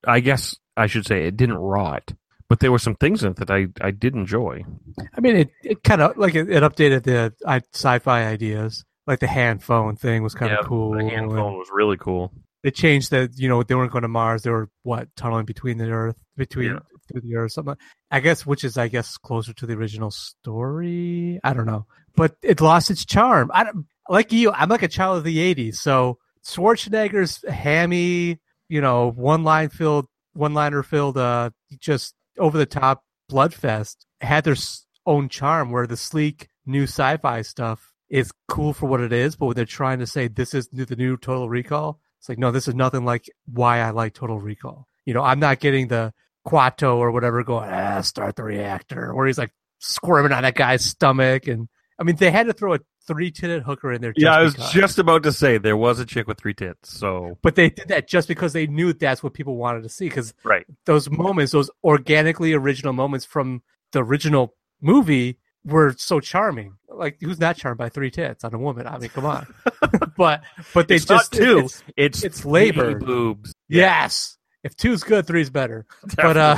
I 0.06 0.20
guess 0.20 0.56
I 0.76 0.88
should 0.88 1.06
say 1.06 1.26
it 1.26 1.38
didn't 1.38 1.56
rot, 1.58 2.14
but 2.50 2.60
there 2.60 2.74
were 2.74 2.80
some 2.80 2.96
things 2.96 3.24
in 3.24 3.32
it 3.32 3.38
that 3.38 3.50
I 3.50 3.68
I 3.80 3.92
did 3.92 4.16
enjoy. 4.16 4.66
I 5.16 5.22
mean, 5.22 5.38
it, 5.38 5.50
it 5.64 5.84
kind 5.84 6.02
of 6.02 6.18
like 6.18 6.36
it, 6.36 6.50
it 6.50 6.62
updated 6.62 7.04
the 7.04 7.34
uh, 7.46 7.60
sci-fi 7.74 8.26
ideas. 8.26 8.84
Like 9.08 9.20
the 9.20 9.28
hand 9.28 9.64
phone 9.64 9.96
thing 9.96 10.24
was 10.24 10.34
kind 10.34 10.52
of 10.52 10.60
Yeah, 10.62 10.68
cool. 10.68 10.92
The 10.94 11.04
hand 11.10 11.32
phone 11.32 11.58
was 11.58 11.70
really 11.72 11.98
cool. 11.98 12.34
They 12.64 12.72
changed 12.72 13.12
that. 13.12 13.38
You 13.38 13.50
know, 13.50 13.62
they 13.64 13.76
weren't 13.76 13.92
going 13.92 14.04
to 14.04 14.08
Mars. 14.08 14.44
They 14.44 14.50
were 14.50 14.70
what 14.84 15.14
tunneling 15.16 15.46
between 15.46 15.78
the 15.78 15.90
Earth, 15.90 16.16
between 16.38 16.72
Yeah. 16.72 16.80
through 17.12 17.22
the 17.22 17.36
Earth, 17.36 17.52
something. 17.52 17.76
I 18.10 18.20
guess, 18.22 18.46
which 18.46 18.64
is 18.64 18.78
I 18.78 18.88
guess 18.88 19.18
closer 19.18 19.54
to 19.54 19.66
the 19.66 19.74
original 19.74 20.12
story. 20.12 21.40
I 21.44 21.54
don't 21.54 21.66
know, 21.66 21.86
but 22.16 22.36
it 22.42 22.62
lost 22.62 22.90
its 22.92 23.06
charm. 23.06 23.52
I 23.54 23.64
don't, 23.66 23.86
like 24.10 24.32
you. 24.32 24.52
I'm 24.52 24.70
like 24.70 24.84
a 24.84 24.88
child 24.88 25.18
of 25.18 25.24
the 25.24 25.38
'80s, 25.56 25.76
so 25.76 26.20
Schwarzenegger's 26.46 27.44
hammy, 27.50 28.40
you 28.70 28.82
know, 28.82 29.12
one 29.12 29.44
line 29.44 29.70
filled, 29.70 30.08
one 30.34 30.54
liner 30.54 30.84
filled, 30.84 31.18
uh, 31.18 31.50
just 31.80 32.16
over 32.38 32.58
the 32.58 32.66
top 32.66 33.04
bloodfest 33.32 33.98
had 34.22 34.44
their 34.44 34.56
own 35.06 35.28
charm. 35.30 35.72
Where 35.72 35.88
the 35.88 35.98
sleek 35.98 36.48
new 36.66 36.84
sci-fi 36.84 37.42
stuff 37.42 37.94
is 38.10 38.32
cool 38.48 38.74
for 38.74 38.86
what 38.88 39.02
it 39.02 39.12
is, 39.12 39.36
but 39.36 39.48
when 39.48 39.56
they're 39.56 39.66
trying 39.66 40.00
to 40.00 40.08
say 40.08 40.28
this 40.28 40.54
is 40.54 40.68
the 40.70 40.96
new 40.96 41.18
Total 41.18 41.50
Recall, 41.50 42.00
it's 42.24 42.30
like 42.30 42.40
no, 42.40 42.52
this 42.52 42.70
is 42.70 42.74
nothing 42.74 43.04
like 43.04 43.30
why 43.52 43.80
I 43.80 43.90
like 43.90 44.14
Total 44.14 44.40
Recall. 44.40 44.88
You 45.04 45.14
know, 45.14 45.22
I'm 45.22 45.42
not 45.42 45.60
getting 45.60 45.90
the 45.90 46.14
Kuato 46.48 46.96
or 46.96 47.12
whatever 47.12 47.44
going 47.44 47.70
ah 47.70 48.00
start 48.00 48.38
the 48.38 48.44
reactor, 48.44 49.14
where 49.14 49.28
he's 49.28 49.38
like 49.38 49.52
squirming 49.80 50.32
on 50.32 50.44
that 50.44 50.56
guy's 50.56 50.86
stomach, 50.86 51.48
and 51.48 51.68
I 52.00 52.04
mean 52.04 52.16
they 52.16 52.32
had 52.32 52.46
to 52.46 52.54
throw 52.54 52.76
a 52.76 52.80
three-titted 53.08 53.64
hooker 53.64 53.92
in 53.92 54.00
there. 54.02 54.14
Just 54.14 54.24
yeah, 54.24 54.38
I 54.38 54.42
was 54.42 54.54
because. 54.54 54.72
just 54.72 55.00
about 55.00 55.24
to 55.24 55.34
say 55.34 55.58
there 55.58 55.76
was 55.76 56.00
a 56.00 56.06
chick 56.06 56.26
with 56.26 56.38
three 56.40 56.54
tits. 56.54 56.98
So 56.98 57.38
But 57.42 57.56
they 57.56 57.70
did 57.70 57.90
that 57.90 58.08
just 58.08 58.30
because 58.30 58.54
they 58.54 58.68
knew 58.68 58.94
that's 58.94 59.22
what 59.22 59.34
people 59.34 59.58
wanted 59.58 59.84
to 59.84 59.90
see. 59.90 60.06
Because 60.06 60.34
right, 60.46 60.66
those 60.86 61.10
moments, 61.10 61.52
those 61.52 61.70
organically 61.84 62.54
original 62.54 62.94
moments 62.94 63.26
from 63.26 63.64
the 63.92 64.02
original 64.02 64.56
movie, 64.80 65.40
were 65.66 65.94
so 65.98 66.20
charming. 66.20 66.74
Like, 66.90 67.18
who's 67.22 67.40
not 67.40 67.58
charmed 67.58 67.78
by 67.78 67.90
three 67.90 68.12
tits 68.12 68.44
on 68.44 68.54
a 68.54 68.58
woman? 68.58 68.86
I 68.88 68.98
mean, 68.98 69.10
come 69.10 69.26
on. 69.26 69.48
but 70.18 70.44
but 70.74 70.88
they 70.88 70.96
It's 70.96 71.06
just 71.06 71.32
two. 71.34 71.58
it's- 71.60 71.84
it's 71.98 72.24
it's 72.24 72.46
labored. 72.46 73.06
boobs. 73.06 73.54
yes, 73.70 74.38
if 74.64 74.76
two's 74.76 75.04
good, 75.04 75.26
three's 75.28 75.50
better. 75.50 75.86
But 76.16 76.38
uh, 76.38 76.56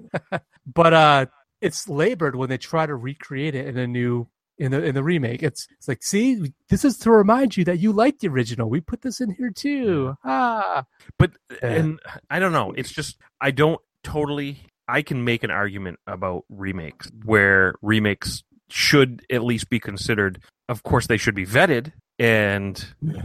but 0.66 0.92
uh, 0.94 1.26
it's 1.60 1.88
labored 1.88 2.36
when 2.36 2.48
they 2.48 2.58
try 2.58 2.86
to 2.86 2.94
recreate 2.94 3.54
it 3.54 3.66
in 3.66 3.76
a 3.78 3.86
new 3.86 4.28
in 4.58 4.70
the 4.70 4.82
in 4.84 4.94
the 4.94 5.02
remake. 5.02 5.42
It's 5.42 5.66
it's 5.78 5.88
like, 5.88 6.02
see, 6.02 6.52
this 6.68 6.84
is 6.84 6.98
to 6.98 7.10
remind 7.10 7.56
you 7.56 7.64
that 7.64 7.78
you 7.78 7.92
like 7.92 8.18
the 8.18 8.28
original. 8.28 8.68
We 8.70 8.80
put 8.80 9.02
this 9.02 9.20
in 9.20 9.30
here 9.30 9.50
too. 9.50 10.14
Ah, 10.24 10.84
but 11.18 11.32
and 11.62 11.98
I 12.30 12.38
don't 12.38 12.52
know. 12.52 12.72
It's 12.76 12.90
just 12.92 13.18
I 13.40 13.50
don't 13.50 13.80
totally. 14.04 14.58
I 14.88 15.02
can 15.02 15.24
make 15.24 15.42
an 15.42 15.50
argument 15.50 15.98
about 16.06 16.44
remakes 16.48 17.10
where 17.24 17.74
remakes 17.82 18.42
should 18.68 19.24
at 19.30 19.44
least 19.44 19.70
be 19.70 19.80
considered. 19.80 20.42
Of 20.68 20.82
course, 20.82 21.06
they 21.06 21.16
should 21.16 21.34
be 21.34 21.46
vetted 21.46 21.92
and 22.18 22.84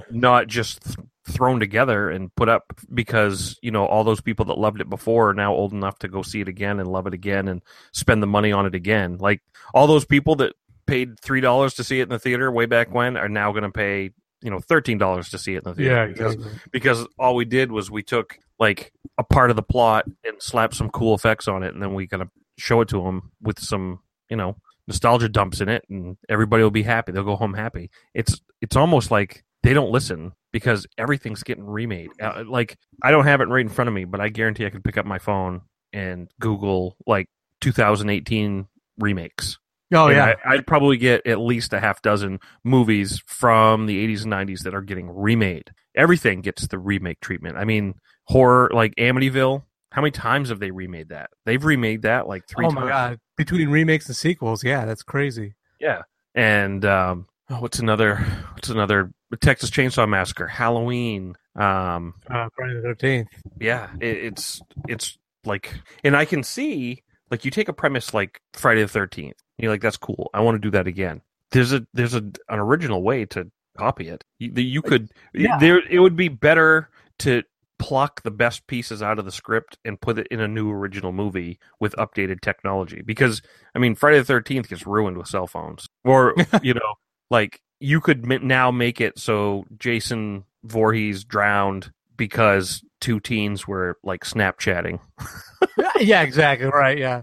not 0.10 0.48
just 0.48 0.82
th- 0.84 0.98
thrown 1.28 1.60
together 1.60 2.10
and 2.10 2.34
put 2.36 2.50
up 2.50 2.64
because 2.94 3.58
you 3.62 3.70
know 3.70 3.86
all 3.86 4.04
those 4.04 4.22
people 4.22 4.46
that 4.46 4.58
loved 4.58 4.82
it 4.82 4.90
before 4.90 5.30
are 5.30 5.34
now 5.34 5.54
old 5.54 5.74
enough 5.74 6.00
to 6.00 6.08
go 6.08 6.22
see 6.22 6.42
it 6.42 6.48
again 6.48 6.80
and 6.80 6.90
love 6.90 7.06
it 7.06 7.14
again 7.14 7.48
and 7.48 7.62
spend 7.94 8.24
the 8.24 8.28
money 8.28 8.52
on 8.52 8.66
it 8.66 8.76
again. 8.76 9.18
Like 9.18 9.42
all 9.74 9.88
those 9.88 10.06
people 10.06 10.36
that 10.38 10.54
paid 10.86 11.20
three 11.20 11.42
dollars 11.42 11.74
to 11.76 11.84
see 11.84 12.00
it 12.00 12.04
in 12.04 12.10
the 12.10 12.20
theater 12.20 12.52
way 12.52 12.66
back 12.66 12.94
when 12.94 13.18
are 13.18 13.30
now 13.30 13.52
going 13.52 13.64
to 13.64 13.72
pay 13.72 14.12
you 14.48 14.52
know 14.52 14.62
thirteen 14.62 14.98
dollars 14.98 15.28
to 15.32 15.38
see 15.38 15.56
it 15.56 15.58
in 15.58 15.64
the 15.66 15.76
theater 15.76 15.94
Yeah, 15.94 16.06
because 16.06 16.38
because 16.72 17.06
all 17.20 17.36
we 17.36 17.44
did 17.44 17.70
was 17.70 17.92
we 17.92 18.02
took 18.02 18.40
like 18.58 18.94
a 19.18 19.24
part 19.26 19.50
of 19.50 19.58
the 19.58 19.62
plot 19.62 20.06
and 20.24 20.42
slapped 20.42 20.74
some 20.74 20.90
cool 20.90 21.14
effects 21.14 21.50
on 21.50 21.64
it, 21.64 21.74
and 21.74 21.84
then 21.84 21.94
we 21.94 22.08
kind 22.08 22.24
of 22.24 22.30
show 22.58 22.80
it 22.80 22.88
to 22.88 23.04
them 23.04 23.34
with 23.42 23.60
some 23.60 24.00
you 24.30 24.38
know 24.38 24.56
nostalgia 24.88 25.28
dumps 25.28 25.60
in 25.60 25.68
it, 25.68 25.84
and 25.90 26.16
everybody 26.30 26.64
will 26.64 26.72
be 26.72 26.84
happy. 26.84 27.12
They'll 27.12 27.26
go 27.26 27.36
home 27.36 27.56
happy. 27.56 27.92
It's 28.14 28.40
it's 28.62 28.78
almost 28.78 29.12
like 29.12 29.44
they 29.64 29.74
don't 29.74 29.92
listen 29.92 30.32
because 30.54 30.88
everything's 30.98 31.44
getting 31.44 31.66
remade. 31.66 32.12
Uh, 32.22 32.46
like 32.48 32.78
I 33.04 33.12
don't 33.12 33.26
have 33.26 33.42
it 33.42 33.50
right 33.50 33.60
in 33.60 33.68
front 33.68 33.90
of 33.90 33.94
me, 33.94 34.06
but 34.06 34.22
I 34.22 34.30
guarantee 34.30 34.66
I 34.66 34.70
could 34.70 34.86
pick 34.86 34.98
up 34.98 35.06
my 35.06 35.20
phone 35.20 35.60
and 35.92 36.30
Google 36.40 36.96
like 37.06 37.28
2018 37.60 38.66
remakes. 38.98 39.58
Oh 39.94 40.08
And 40.08 40.16
yeah, 40.16 40.34
I, 40.46 40.54
I'd 40.56 40.68
probably 40.68 40.98
get 40.98 41.26
at 41.26 41.40
least 41.40 41.74
a 41.74 41.80
half 41.80 42.02
dozen 42.02 42.40
movies 42.64 43.22
from 43.26 43.86
the 43.86 44.06
80s 44.08 44.24
and 44.24 44.34
90s 44.34 44.64
that 44.64 44.74
are 44.76 44.82
getting 44.82 45.10
remade. 45.10 45.72
Everything 45.96 46.42
gets 46.42 46.68
the 46.68 46.78
remake 46.80 47.20
treatment. 47.22 47.58
I 47.58 47.64
mean, 47.66 47.96
horror 48.26 48.70
like 48.74 48.94
Amityville. 48.96 49.64
How 49.92 50.02
many 50.02 50.12
times 50.12 50.50
have 50.50 50.60
they 50.60 50.72
remade 50.72 51.10
that? 51.10 51.30
They've 51.46 51.64
remade 51.64 52.02
that 52.04 52.28
like 52.28 52.44
three 52.48 52.66
oh 52.66 52.70
times. 52.70 52.82
my 52.82 52.90
god! 52.90 53.20
Between 53.38 53.70
remakes 53.70 54.08
and 54.08 54.16
sequels, 54.16 54.64
yeah, 54.64 54.86
that's 54.86 55.02
crazy. 55.04 55.56
Yeah. 55.80 56.02
And 56.36 56.84
um, 56.86 57.28
oh, 57.50 57.62
what's 57.62 57.80
another? 57.80 58.18
What's 58.54 58.70
another? 58.70 59.12
Texas 59.42 59.70
Chainsaw 59.72 60.08
Massacre, 60.08 60.48
Halloween. 60.48 61.36
Um, 61.56 62.14
Uh, 62.30 62.50
Friday 62.56 62.76
the 62.76 62.82
Thirteenth. 62.84 63.30
yeah, 63.60 63.90
it, 64.00 64.18
it's 64.18 64.62
it's 64.88 65.18
like, 65.46 65.74
and 66.04 66.16
I 66.16 66.26
can 66.26 66.44
see 66.44 67.04
like 67.32 67.46
you 67.46 67.52
take 67.52 67.70
a 67.70 67.74
premise 67.74 68.14
like 68.14 68.42
Friday 68.54 68.82
the 68.82 68.88
Thirteenth, 68.88 69.38
you're 69.58 69.72
like, 69.72 69.82
that's 69.82 69.98
cool. 69.98 70.30
I 70.34 70.42
want 70.42 70.56
to 70.56 70.60
do 70.60 70.72
that 70.72 70.88
again. 70.88 71.22
There's 71.52 71.74
a 71.74 71.86
there's 71.94 72.14
a 72.14 72.20
an 72.50 72.60
original 72.60 73.02
way 73.04 73.26
to 73.28 73.50
copy 73.78 74.08
it. 74.10 74.24
You, 74.40 74.52
you 74.56 74.82
could 74.82 75.10
Yeah. 75.34 75.58
there. 75.60 75.80
It 75.90 76.00
would 76.00 76.16
be 76.16 76.30
better 76.30 76.90
to 77.20 77.44
pluck 77.80 78.24
the 78.24 78.32
best 78.32 78.66
pieces 78.68 79.04
out 79.04 79.20
of 79.20 79.26
the 79.26 79.32
script 79.32 79.78
and 79.86 80.02
put 80.02 80.18
it 80.18 80.28
in 80.32 80.40
a 80.40 80.48
new 80.48 80.72
original 80.72 81.12
movie 81.12 81.60
with 81.80 81.94
updated 81.98 82.42
technology. 82.42 83.02
Because 83.04 83.42
I 83.76 83.80
mean, 83.80 83.96
Friday 83.96 84.18
the 84.18 84.26
Thirteenth 84.26 84.70
gets 84.70 84.88
ruined 84.88 85.18
with 85.18 85.28
cell 85.28 85.48
phones, 85.48 85.88
or 86.04 86.34
you 86.64 86.74
know, 86.74 86.96
like 87.30 87.62
you 87.80 88.02
could 88.02 88.26
now 88.44 88.72
make 88.72 89.00
it 89.00 89.20
so 89.20 89.64
Jason 89.78 90.44
Voorhees 90.64 91.24
drowned 91.24 91.92
because 92.18 92.82
two 93.02 93.20
teens 93.20 93.68
were 93.68 93.98
like 94.04 94.24
Snapchatting, 94.24 95.00
yeah, 96.00 96.22
exactly. 96.22 96.68
Right. 96.68 96.98
Yeah. 96.98 97.22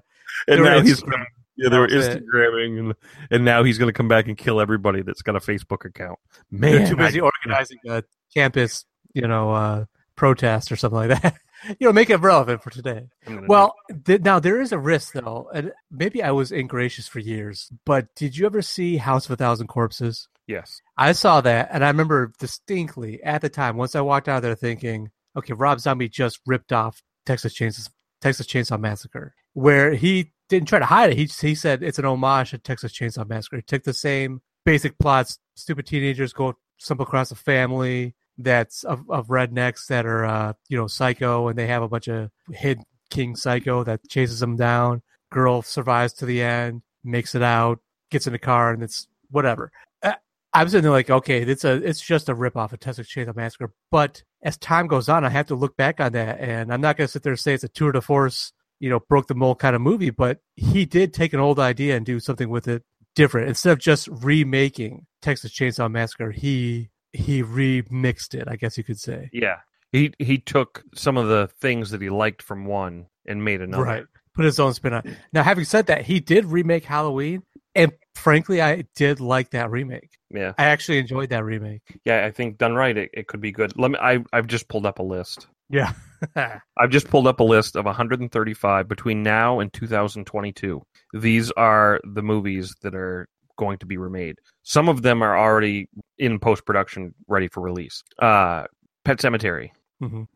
and 0.49 0.59
They 0.59 0.61
were 0.61 0.65
now 0.71 0.81
he's 0.81 1.03
Instagram- 1.03 1.25
yeah 1.57 1.69
they 1.69 1.79
were 1.79 1.89
Instagramming, 1.89 2.79
and 2.79 2.95
and 3.31 3.45
now 3.45 3.63
he's 3.65 3.79
going 3.79 3.89
to 3.89 3.97
come 3.97 4.09
back 4.09 4.27
and 4.29 4.37
kill 4.37 4.61
everybody 4.61 5.03
that's 5.03 5.23
got 5.23 5.37
a 5.37 5.41
Facebook 5.41 5.85
account. 5.85 6.19
They're 6.51 6.81
Man, 6.81 6.89
too 6.91 6.97
busy 6.97 7.21
I- 7.21 7.25
organizing 7.25 7.79
a 7.89 8.03
campus, 8.35 8.85
you 9.15 9.27
know, 9.29 9.53
uh, 9.53 9.85
protest 10.17 10.71
or 10.73 10.77
something 10.77 11.09
like 11.09 11.21
that. 11.23 11.37
you 11.81 11.87
know, 11.87 11.93
make 11.93 12.11
it 12.11 12.17
relevant 12.19 12.63
for 12.63 12.71
today. 12.71 13.07
I'm 13.27 13.47
Well, 13.47 13.75
th- 14.05 14.21
now 14.23 14.39
there 14.39 14.61
is 14.61 14.73
a 14.73 14.79
risk 14.79 15.15
though, 15.15 15.49
and 15.55 15.73
maybe 15.91 16.23
I 16.23 16.31
was 16.33 16.53
ingracious 16.53 17.09
for 17.09 17.21
years. 17.21 17.71
But 17.87 18.15
did 18.15 18.37
you 18.37 18.47
ever 18.47 18.61
see 18.63 18.97
House 18.99 19.25
of 19.27 19.31
a 19.33 19.37
Thousand 19.37 19.69
Corpses? 19.69 20.29
yes, 20.47 20.81
I 20.99 21.13
saw 21.13 21.41
that, 21.41 21.71
and 21.73 21.83
I 21.83 21.89
remember 21.89 22.31
distinctly 22.39 23.23
at 23.23 23.41
the 23.41 23.49
time. 23.49 23.77
Once 23.79 23.95
I 23.95 24.03
walked 24.03 24.29
out 24.29 24.37
of 24.39 24.43
there, 24.43 24.55
thinking, 24.55 25.11
"Okay, 25.37 25.53
Rob 25.53 25.81
Zombie 25.81 26.09
just 26.09 26.41
ripped 26.47 26.73
off 26.73 27.03
Texas 27.27 27.55
Chainsaw 27.55 27.89
Texas 28.21 28.47
Chainsaw 28.47 28.79
Massacre," 28.81 29.35
where 29.53 29.95
he 29.95 30.33
didn't 30.49 30.69
try 30.69 30.79
to 30.79 30.87
hide 30.87 31.11
it. 31.11 31.17
He 31.17 31.25
he 31.25 31.55
said 31.55 31.83
it's 31.83 31.99
an 31.99 32.05
homage 32.05 32.51
to 32.51 32.59
Texas 32.59 32.93
Chainsaw 32.93 33.29
Massacre. 33.29 33.57
He 33.57 33.63
took 33.63 33.85
the 33.85 33.95
same 33.95 34.43
basic 34.65 34.99
plots: 34.99 35.39
stupid 35.55 35.87
teenagers 35.87 36.33
go 36.33 36.57
stumble 36.79 37.05
across 37.05 37.31
a 37.31 37.37
family 37.37 38.15
that's 38.39 38.85
of, 38.85 39.09
of 39.11 39.29
rednecks 39.29 39.87
that 39.87 40.07
are 40.07 40.25
uh, 40.25 40.53
you 40.69 40.77
know 40.77 40.87
psycho, 40.87 41.49
and 41.49 41.59
they 41.59 41.67
have 41.67 41.83
a 41.83 41.89
bunch 41.89 42.09
of 42.09 42.31
hid 42.53 42.81
King 43.11 43.37
Psycho 43.37 43.85
that 43.85 44.09
chases 44.09 44.41
them 44.41 44.57
down. 44.57 45.03
Girl 45.31 45.63
survives 45.63 46.13
to 46.15 46.27
the 46.27 46.43
end, 46.43 46.83
makes 47.03 47.35
it 47.35 47.43
out, 47.43 47.81
gets 48.11 48.27
in 48.27 48.33
the 48.33 48.39
car, 48.39 48.73
and 48.73 48.83
it's 48.83 49.09
whatever. 49.31 49.71
Uh, 50.03 50.15
I'm 50.53 50.69
sitting 50.69 50.83
there 50.83 50.91
like, 50.91 51.11
okay, 51.11 51.43
it's 51.43 51.65
a 51.65 51.75
it's 51.75 52.01
just 52.01 52.29
a 52.29 52.35
rip 52.35 52.57
off 52.57 52.73
of 52.73 52.81
Texas 52.81 53.09
Chainsaw 53.09 53.37
Massacre. 53.37 53.73
But 53.91 54.23
as 54.45 54.57
time 54.59 54.87
goes 54.87 55.09
on, 55.09 55.25
I 55.25 55.31
have 55.31 55.47
to 55.47 55.55
look 55.55 55.77
back 55.77 56.01
on 56.01 56.13
that, 56.13 56.39
and 56.39 56.73
I'm 56.73 56.81
not 56.81 56.97
going 56.97 57.09
to 57.09 57.11
sit 57.13 57.23
there 57.23 57.33
and 57.33 57.41
say 57.41 57.55
it's 57.55 57.65
a 57.65 57.69
tour 57.69 57.93
de 57.93 58.01
force, 58.01 58.53
you 58.79 58.91
know, 58.91 59.01
broke 59.01 59.27
the 59.27 59.35
mold 59.35 59.59
kind 59.59 59.75
of 59.75 59.83
movie. 59.83 60.11
But 60.11 60.39
he 60.55 60.85
did 60.85 61.15
take 61.15 61.33
an 61.33 61.41
old 61.41 61.59
idea 61.59 61.97
and 61.97 62.05
do 62.05 62.21
something 62.21 62.51
with 62.51 62.69
it 62.69 62.83
different. 63.15 63.49
Instead 63.49 63.73
of 63.73 63.79
just 63.79 64.09
remaking 64.09 65.07
Texas 65.23 65.53
Chainsaw 65.53 65.91
Massacre, 65.91 66.31
he 66.31 66.91
he 67.13 67.43
remixed 67.43 68.35
it. 68.35 68.45
I 68.47 68.57
guess 68.57 68.77
you 68.77 68.85
could 68.85 69.01
say. 69.01 69.31
Yeah. 69.33 69.57
He 69.93 70.13
he 70.19 70.39
took 70.39 70.83
some 70.95 71.17
of 71.17 71.29
the 71.29 71.49
things 71.61 71.91
that 71.91 72.03
he 72.03 72.11
liked 72.11 72.43
from 72.43 72.67
one 72.67 73.07
and 73.27 73.45
made 73.45 73.63
another. 73.63 73.85
Right. 73.85 74.05
Put 74.35 74.45
his 74.45 74.59
own 74.59 74.75
spin 74.75 74.93
on. 74.93 75.07
it. 75.07 75.17
Now, 75.33 75.45
having 75.45 75.65
said 75.65 75.87
that, 75.87 76.03
he 76.05 76.19
did 76.19 76.45
remake 76.47 76.85
Halloween, 76.85 77.45
and 77.77 77.93
frankly, 78.15 78.61
I 78.63 78.85
did 78.95 79.21
like 79.21 79.51
that 79.51 79.71
remake. 79.71 80.11
Yeah. 80.31 80.53
I 80.59 80.65
actually 80.65 80.99
enjoyed 80.99 81.31
that 81.31 81.45
remake. 81.45 81.83
Yeah, 82.05 82.25
I 82.25 82.31
think 82.31 82.59
done 82.59 82.75
right 82.75 82.97
it, 82.97 83.11
it 83.15 83.27
could 83.29 83.41
be 83.41 83.53
good. 83.53 83.73
Let 83.79 83.91
me 83.91 83.99
I 84.01 84.25
I've 84.33 84.47
just 84.47 84.69
pulled 84.69 84.87
up 84.87 84.99
a 84.99 85.03
list. 85.03 85.47
Yeah. 85.71 85.93
I've 86.37 86.91
just 86.91 87.09
pulled 87.09 87.27
up 87.27 87.41
a 87.41 87.45
list 87.45 87.77
of 87.77 87.85
135 87.85 88.89
between 88.89 89.23
now 89.23 89.61
and 89.61 89.73
2022. 89.73 90.83
These 91.15 91.51
are 91.53 92.01
the 92.05 92.23
movies 92.23 92.75
that 92.83 92.95
are 92.95 93.27
going 93.57 93.79
to 93.79 93.87
be 93.87 93.97
remade. 93.97 94.37
Some 94.63 94.89
of 94.89 95.03
them 95.03 95.23
are 95.23 95.39
already 95.39 95.89
in 96.19 96.39
post 96.39 96.67
production, 96.67 97.15
ready 97.29 97.49
for 97.49 97.63
release. 97.63 98.03
Uh, 98.19 98.65
Pet 99.05 99.19
Sematary, 99.19 99.71
Mhm. 100.03 100.27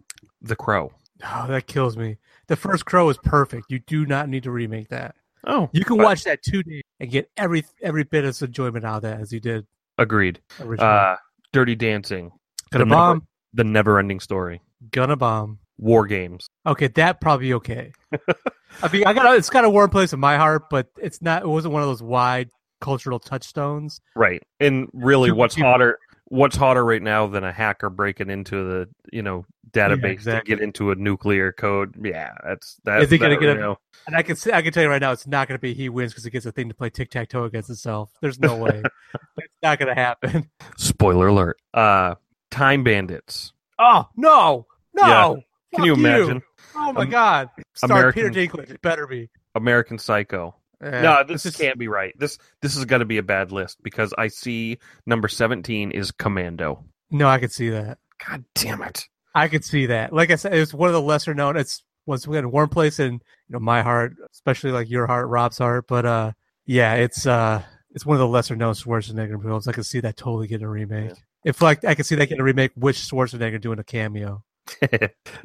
The 0.42 0.56
Crow. 0.56 0.92
Oh, 1.24 1.46
that 1.48 1.66
kills 1.66 1.96
me. 1.96 2.18
The 2.46 2.56
first 2.56 2.84
Crow 2.84 3.08
is 3.08 3.18
perfect. 3.18 3.66
You 3.70 3.80
do 3.80 4.06
not 4.06 4.28
need 4.28 4.44
to 4.44 4.50
remake 4.52 4.88
that. 4.88 5.16
Oh, 5.46 5.70
You 5.72 5.84
can 5.84 5.96
but- 5.96 6.04
watch 6.04 6.24
that 6.24 6.42
two 6.42 6.62
days 6.62 6.82
and 7.00 7.10
get 7.10 7.30
every 7.36 7.64
every 7.82 8.04
bit 8.04 8.24
of 8.24 8.40
enjoyment 8.42 8.84
out 8.84 8.96
of 8.96 9.02
that 9.02 9.20
as 9.20 9.32
you 9.32 9.40
did 9.40 9.66
agreed. 9.98 10.40
originally. 10.60 10.90
Uh, 10.90 11.16
Dirty 11.52 11.74
Dancing, 11.74 12.30
Gonna 12.70 12.84
the 12.84 12.90
bomb, 12.90 13.26
The 13.54 13.64
Never 13.64 13.98
Ending 13.98 14.20
Story, 14.20 14.60
gonna 14.90 15.16
bomb. 15.16 15.60
War 15.78 16.06
Games. 16.06 16.48
Okay, 16.66 16.88
that 16.88 17.20
probably 17.20 17.52
okay. 17.54 17.92
I 18.82 18.92
mean, 18.92 19.06
I 19.06 19.12
got 19.12 19.36
it's 19.36 19.48
got 19.48 19.64
a 19.64 19.70
warm 19.70 19.90
place 19.90 20.12
in 20.12 20.20
my 20.20 20.36
heart, 20.36 20.64
but 20.70 20.88
it's 21.00 21.22
not. 21.22 21.42
It 21.42 21.48
wasn't 21.48 21.72
one 21.72 21.82
of 21.82 21.88
those 21.88 22.02
wide 22.02 22.50
cultural 22.80 23.18
touchstones. 23.20 24.00
Right. 24.16 24.42
And 24.60 24.88
really, 24.92 25.30
what's 25.30 25.54
hotter? 25.54 25.98
What's 26.30 26.56
hotter 26.56 26.84
right 26.84 27.02
now 27.02 27.26
than 27.26 27.42
a 27.42 27.52
hacker 27.52 27.88
breaking 27.88 28.28
into 28.28 28.62
the 28.64 28.88
you 29.12 29.22
know 29.22 29.46
database 29.70 30.10
exactly. 30.12 30.50
to 30.54 30.56
get 30.56 30.62
into 30.62 30.90
a 30.90 30.94
nuclear 30.94 31.52
code? 31.52 31.94
Yeah, 32.02 32.32
that's 32.44 32.76
that. 32.84 33.02
Is 33.02 33.10
he 33.10 33.16
gonna 33.18 33.34
that, 33.36 33.40
get 33.40 33.48
a- 33.50 33.52
you 33.54 33.58
know, 33.60 33.78
And 34.06 34.14
I 34.14 34.22
can 34.22 34.36
say, 34.36 34.52
I 34.52 34.60
can 34.60 34.72
tell 34.72 34.82
you 34.82 34.90
right 34.90 35.00
now, 35.00 35.12
it's 35.12 35.26
not 35.26 35.48
going 35.48 35.56
to 35.58 35.60
be 35.62 35.72
he 35.74 35.88
wins 35.88 36.12
because 36.12 36.24
he 36.24 36.30
gets 36.30 36.44
a 36.46 36.52
thing 36.52 36.68
to 36.68 36.74
play 36.74 36.90
tic 36.90 37.10
tac 37.10 37.30
toe 37.30 37.44
against 37.44 37.68
himself. 37.68 38.10
There's 38.20 38.38
no 38.38 38.56
way. 38.56 38.82
it's 39.38 39.54
not 39.62 39.78
going 39.78 39.88
to 39.88 39.94
happen. 39.94 40.50
Spoiler 40.76 41.28
alert. 41.28 41.58
Uh, 41.72 42.14
Time 42.50 42.84
Bandits. 42.84 43.52
Oh 43.78 44.08
no, 44.16 44.66
no! 44.94 45.06
Yeah. 45.06 45.34
Can 45.76 45.84
you 45.86 45.94
imagine? 45.94 46.42
Oh 46.74 46.92
my 46.92 47.02
Am- 47.02 47.10
god! 47.10 47.50
Star 47.74 47.98
American- 47.98 48.32
Peter 48.32 48.48
Dinklage. 48.48 48.70
It 48.70 48.82
better 48.82 49.06
be. 49.06 49.30
American 49.54 49.98
Psycho. 49.98 50.54
Eh, 50.82 51.02
no, 51.02 51.24
this, 51.26 51.44
is- 51.46 51.56
can't 51.56 51.78
be 51.78 51.88
right. 51.88 52.14
This 52.18 52.38
this 52.62 52.76
is 52.76 52.84
going 52.84 53.00
to 53.00 53.06
be 53.06 53.18
a 53.18 53.22
bad 53.22 53.50
list 53.52 53.82
because 53.82 54.12
I 54.16 54.28
see 54.28 54.78
number 55.06 55.28
seventeen 55.28 55.90
is 55.90 56.10
Commando. 56.12 56.84
No, 57.10 57.28
I 57.28 57.38
could 57.38 57.52
see 57.52 57.70
that. 57.70 57.98
God 58.26 58.44
damn 58.54 58.82
it! 58.82 59.04
I 59.34 59.48
could 59.48 59.64
see 59.64 59.86
that. 59.86 60.12
Like 60.12 60.30
I 60.30 60.36
said, 60.36 60.54
it's 60.54 60.74
one 60.74 60.88
of 60.88 60.92
the 60.92 61.02
lesser 61.02 61.34
known. 61.34 61.56
It's 61.56 61.82
once 62.06 62.26
again 62.26 62.44
a 62.44 62.48
warm 62.48 62.68
place 62.68 62.98
in 62.98 63.14
you 63.14 63.20
know 63.48 63.58
my 63.60 63.82
heart, 63.82 64.14
especially 64.32 64.70
like 64.72 64.88
your 64.90 65.06
heart, 65.06 65.28
Rob's 65.28 65.58
heart. 65.58 65.86
But 65.88 66.06
uh, 66.06 66.32
yeah, 66.66 66.94
it's 66.94 67.26
uh, 67.26 67.62
it's 67.90 68.06
one 68.06 68.14
of 68.16 68.20
the 68.20 68.28
lesser 68.28 68.54
known 68.56 68.74
Schwarzenegger 68.74 69.42
films. 69.42 69.66
I 69.68 69.72
could 69.72 69.86
see 69.86 70.00
that 70.00 70.16
totally 70.16 70.46
getting 70.46 70.66
a 70.66 70.70
remake. 70.70 71.12
If 71.44 71.62
like 71.62 71.84
I 71.84 71.94
could 71.94 72.06
see 72.06 72.14
that 72.16 72.26
getting 72.26 72.40
a 72.40 72.44
remake, 72.44 72.72
which 72.76 72.96
Schwarzenegger 72.98 73.60
doing 73.60 73.78
a 73.78 73.84
cameo. 73.84 74.42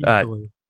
Uh, 0.03 0.25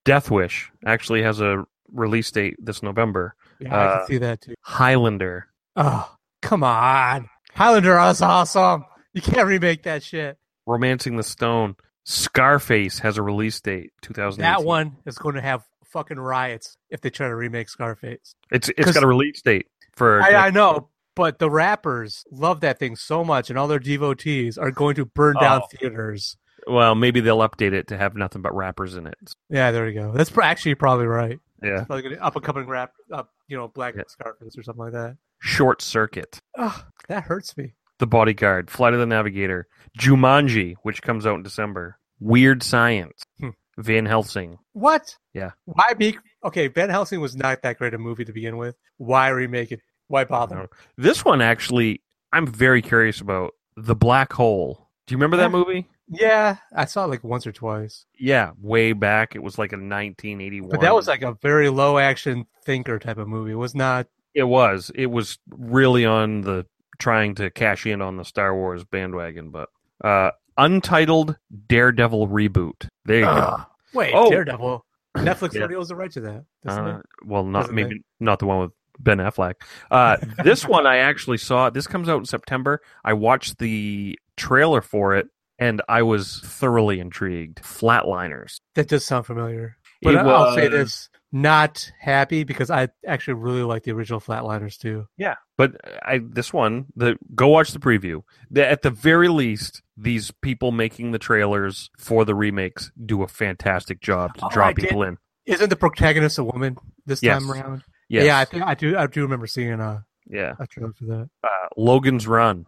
Death 0.05 0.30
Wish 0.30 0.70
actually 0.86 1.24
has 1.24 1.39
a 1.41 1.66
release 1.91 2.30
date 2.30 2.55
this 2.59 2.84
November. 2.84 3.36
Yeah, 3.64 3.76
I 3.76 3.86
uh, 3.86 3.97
can 3.99 4.07
see 4.07 4.18
that 4.20 4.41
too. 4.41 4.53
Highlander. 4.61 5.47
Oh, 5.76 6.09
come 6.41 6.64
on, 6.64 7.30
Highlander 7.53 7.99
is 8.09 8.22
awesome. 8.22 8.86
You 9.14 9.22
can't 9.22 9.47
remake 9.47 9.84
that 9.84 10.03
shit. 10.03 10.38
Romancing 10.66 11.18
the 11.18 11.24
Stone. 11.24 11.76
Scarface 12.05 12.99
has 12.99 13.18
a 13.18 13.24
release 13.24 13.61
date 13.61 13.91
2018. 14.01 14.41
That 14.41 14.66
one 14.68 14.97
is 15.05 15.18
going 15.18 15.36
to 15.36 15.41
have 15.41 15.64
fucking 15.86 16.20
riots 16.20 16.78
if 16.89 17.01
they 17.01 17.09
try 17.09 17.28
to 17.28 17.36
remake 17.36 17.70
Scarface. 17.70 18.36
It's 18.51 18.70
it's 18.78 18.91
got 18.91 19.03
a 19.03 19.07
release 19.07 19.41
date 19.41 19.68
for 19.93 20.22
I, 20.22 20.47
I 20.47 20.49
know, 20.49 20.89
but 21.16 21.39
the 21.39 21.49
rappers 21.49 22.24
love 22.32 22.61
that 22.61 22.80
thing 22.80 22.95
so 22.95 23.24
much, 23.24 23.49
and 23.49 23.57
all 23.59 23.68
their 23.68 23.80
devotees 23.80 24.57
are 24.57 24.72
going 24.72 24.95
to 24.95 25.05
burn 25.05 25.36
down 25.39 25.61
Oh. 25.64 25.68
theaters. 25.78 26.36
well, 26.68 26.95
maybe 26.95 27.20
they'll 27.22 27.39
update 27.39 27.74
it 27.74 27.88
to 27.88 27.97
have 27.97 28.16
nothing 28.16 28.41
but 28.41 28.55
rappers 28.55 28.95
in 28.95 29.05
it. 29.07 29.16
Yeah, 29.49 29.72
there 29.72 29.88
you 29.88 29.99
go. 29.99 30.11
That's 30.11 30.32
actually 30.41 30.76
probably 30.76 31.05
right. 31.05 31.39
Yeah. 31.61 31.84
Probably 31.86 32.01
gonna 32.01 32.22
up 32.22 32.36
and 32.36 32.43
coming 32.43 32.68
rap, 32.68 32.91
up 33.11 33.30
you 33.47 33.57
know, 33.57 33.67
black 33.67 33.95
Yeah. 33.95 34.03
Scarface 34.07 34.57
or 34.57 34.63
something 34.63 34.83
like 34.83 34.93
that. 34.93 35.17
Short 35.39 35.81
Circuit. 35.81 36.39
Oh, 36.57 36.83
that 37.07 37.23
hurts 37.23 37.55
me. 37.57 37.73
The 37.99 38.07
Bodyguard, 38.07 38.69
Flight 38.71 38.93
of 38.93 38.99
the 38.99 39.05
Navigator, 39.05 39.67
Jumanji, 39.99 40.75
which 40.83 41.01
comes 41.01 41.25
out 41.25 41.35
in 41.35 41.43
December, 41.43 41.97
Weird 42.19 42.63
Science, 42.63 43.23
Hmm. 43.39 43.49
Van 43.77 44.05
Helsing. 44.05 44.57
What? 44.73 45.17
Yeah. 45.33 45.51
Why 45.65 45.93
be 45.97 46.17
okay? 46.43 46.67
Van 46.67 46.89
Helsing 46.89 47.19
was 47.21 47.35
not 47.35 47.61
that 47.63 47.77
great 47.77 47.93
a 47.93 47.97
movie 47.97 48.25
to 48.25 48.31
begin 48.33 48.57
with. 48.57 48.75
Why 48.97 49.29
remake 49.29 49.71
it? 49.71 49.81
Why 50.07 50.25
bother? 50.25 50.69
This 50.97 51.25
one 51.25 51.41
actually, 51.41 52.01
I'm 52.31 52.45
very 52.47 52.81
curious 52.81 53.19
about. 53.21 53.51
The 53.75 53.95
Black 53.95 54.31
Hole. 54.33 54.87
Do 55.07 55.13
you 55.13 55.17
remember 55.17 55.37
that 55.37 55.49
movie? 55.51 55.87
Yeah, 56.10 56.58
I 56.76 56.86
saw 56.86 57.06
it 57.06 57.08
like 57.10 57.24
once 57.24 57.47
or 57.47 57.51
twice, 57.51 58.06
Yeah, 58.20 58.51
way 58.62 58.93
back. 58.93 59.36
It 59.36 59.43
was 59.43 59.58
like 59.58 59.72
a 59.72 59.76
1981. 59.78 60.70
but 60.70 60.82
that 60.82 60.93
was 60.93 61.08
like 61.08 61.22
a 61.22 61.34
very 61.41 61.70
low 61.70 61.97
action 61.97 62.45
thinker 62.66 62.99
type 62.99 63.18
of 63.18 63.28
movie. 63.28 63.51
It 63.51 63.56
was 63.56 63.74
not. 63.74 64.08
It 64.34 64.43
was. 64.43 64.91
It 64.95 65.08
was 65.08 65.38
really 65.49 66.06
on 66.06 66.41
the 66.41 66.66
trying 66.99 67.36
to 67.36 67.49
cash 67.49 67.86
in 67.86 68.01
on 68.01 68.18
the 68.18 68.26
Star 68.26 68.54
Wars 68.56 68.84
bandwagon, 68.84 69.49
but 69.49 69.70
uh 70.04 70.32
Untitled 70.58 71.36
Daredevil 71.68 72.28
reboot. 72.28 72.88
There 73.06 73.20
you 73.20 73.26
Ugh. 73.26 73.66
Wait, 73.93 74.12
Oh. 74.14 74.30
Daredevil. 74.30 74.86
Netflix 75.18 75.54
Yeah. 75.54 75.62
already 75.62 75.76
owns 75.76 75.88
the 75.89 75.95
right 75.95 76.12
to 76.12 76.22
that. 76.22 76.45
Uh, 76.66 76.99
well, 77.26 77.43
not 77.45 77.62
Doesn't 77.62 77.76
maybe 77.76 78.01
not 78.20 78.39
the 78.39 78.45
one 78.45 78.60
with 78.62 78.72
Ben 78.99 79.18
Affleck. 79.20 79.56
Uh, 79.89 80.18
this 80.43 80.66
one 80.68 80.86
I 80.86 80.97
actually 80.97 81.38
saw. 81.38 81.70
This 81.70 81.88
comes 81.88 82.10
out 82.10 82.20
in 82.20 82.26
September. 82.26 82.82
I 83.04 83.14
watched 83.14 83.58
the 83.60 84.18
trailer 84.38 84.82
for 84.82 85.16
it, 85.16 85.28
and 85.60 85.82
I 85.88 86.01
was 86.04 86.39
thoroughly 86.43 86.99
intrigued. 86.99 87.62
Flatliners. 87.62 88.58
That 88.76 88.88
does 88.88 89.06
sound 89.06 89.26
familiar. 89.26 89.78
But 90.01 90.16
It 90.16 90.18
I'll 90.18 90.54
say 90.56 90.68
this: 90.68 91.10
not 91.32 91.89
happy 91.99 92.43
because 92.43 92.70
I 92.70 92.89
actually 93.08 93.36
really 93.36 93.64
like 93.64 93.84
the 93.84 93.91
original 93.91 94.20
Flatliners 94.20 94.78
too. 94.78 95.08
Yeah, 95.18 95.36
but 95.58 95.76
I 96.04 96.20
this 96.22 96.51
one 96.51 96.88
the 96.95 97.18
go 97.34 97.47
watch 97.47 97.72
the 97.72 97.80
preview. 97.80 98.24
The, 98.51 98.68
at 98.70 98.82
the 98.82 98.89
very 98.91 99.30
least, 99.30 99.82
these 99.95 100.32
people 100.41 100.72
making 100.74 101.12
the 101.12 101.20
trailers 101.20 101.89
for 101.97 102.26
the 102.26 102.36
remakes 102.36 102.91
do 103.06 103.24
a 103.24 103.28
fantastic 103.28 104.01
job 104.01 104.34
to 104.36 104.45
Oh, 104.45 104.49
draw 104.49 104.68
I 104.68 104.74
did- 104.74 104.84
people 104.89 105.04
in. 105.04 105.18
Isn't 105.45 105.70
the 105.70 105.76
protagonist 105.76 106.38
a 106.38 106.43
woman 106.43 106.78
this 107.06 107.22
Yes. 107.24 107.41
time 107.41 107.51
around? 107.51 107.84
Yes. 108.10 108.26
Yeah, 108.26 108.39
I 108.39 108.45
think 108.45 108.64
I 108.64 108.76
do. 108.76 108.97
I 108.97 109.08
do 109.08 109.22
remember 109.24 109.47
seeing 109.47 109.80
a, 109.80 110.06
yeah. 110.30 110.54
a 110.60 110.68
trailer 110.68 110.93
for 110.93 111.06
that. 111.06 111.30
Uh, 111.43 111.47
Logan's 111.78 112.28
Run, 112.28 112.66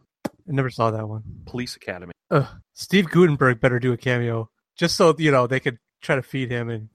I 0.47 0.51
never 0.51 0.69
saw 0.69 0.91
that 0.91 1.07
one. 1.07 1.23
Police 1.45 1.75
Academy. 1.75 2.11
Ugh. 2.31 2.45
Steve 2.73 3.09
Guttenberg 3.09 3.59
better 3.59 3.79
do 3.79 3.93
a 3.93 3.97
cameo 3.97 4.49
just 4.77 4.95
so 4.95 5.15
you 5.17 5.31
know 5.31 5.47
they 5.47 5.59
could 5.59 5.77
try 6.01 6.15
to 6.15 6.21
feed 6.23 6.51
him 6.51 6.69
and 6.69 6.89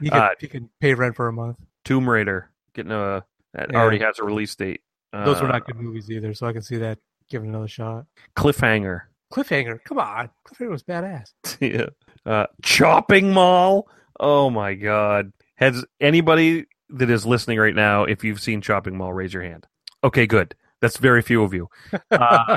he 0.00 0.10
could 0.10 0.12
Uh, 0.18 0.30
he 0.38 0.46
can 0.48 0.70
pay 0.80 0.94
rent 0.94 1.16
for 1.16 1.28
a 1.28 1.32
month. 1.32 1.56
Tomb 1.84 2.08
Raider 2.08 2.50
getting 2.74 2.92
a 2.92 3.24
that 3.54 3.70
Yeah. 3.72 3.78
already 3.80 3.98
has 4.00 4.18
a 4.18 4.24
release 4.24 4.54
date. 4.54 4.82
Those 5.12 5.40
were 5.40 5.48
Uh, 5.48 5.52
not 5.52 5.66
good 5.66 5.76
movies 5.76 6.10
either, 6.10 6.34
so 6.34 6.46
I 6.46 6.52
can 6.52 6.62
see 6.62 6.76
that 6.78 6.98
giving 7.28 7.48
another 7.48 7.66
shot. 7.68 8.06
Cliffhanger. 8.36 9.02
Cliffhanger, 9.32 9.82
come 9.84 9.98
on, 9.98 10.30
Cliffhanger 10.46 10.70
was 10.70 10.82
badass. 10.84 11.32
yeah. 11.60 11.86
Uh, 12.26 12.46
Chopping 12.62 13.32
Mall. 13.32 13.88
Oh 14.18 14.50
my 14.50 14.74
God. 14.74 15.32
Has 15.56 15.84
anybody 16.00 16.66
that 16.90 17.08
is 17.10 17.24
listening 17.26 17.58
right 17.58 17.74
now, 17.74 18.04
if 18.04 18.22
you've 18.24 18.40
seen 18.40 18.60
Chopping 18.60 18.96
Mall, 18.96 19.12
raise 19.12 19.32
your 19.32 19.42
hand. 19.42 19.66
Okay, 20.04 20.26
good. 20.26 20.54
That's 20.80 20.96
very 20.96 21.22
few 21.22 21.42
of 21.42 21.52
you. 21.54 21.68
Uh, 22.10 22.56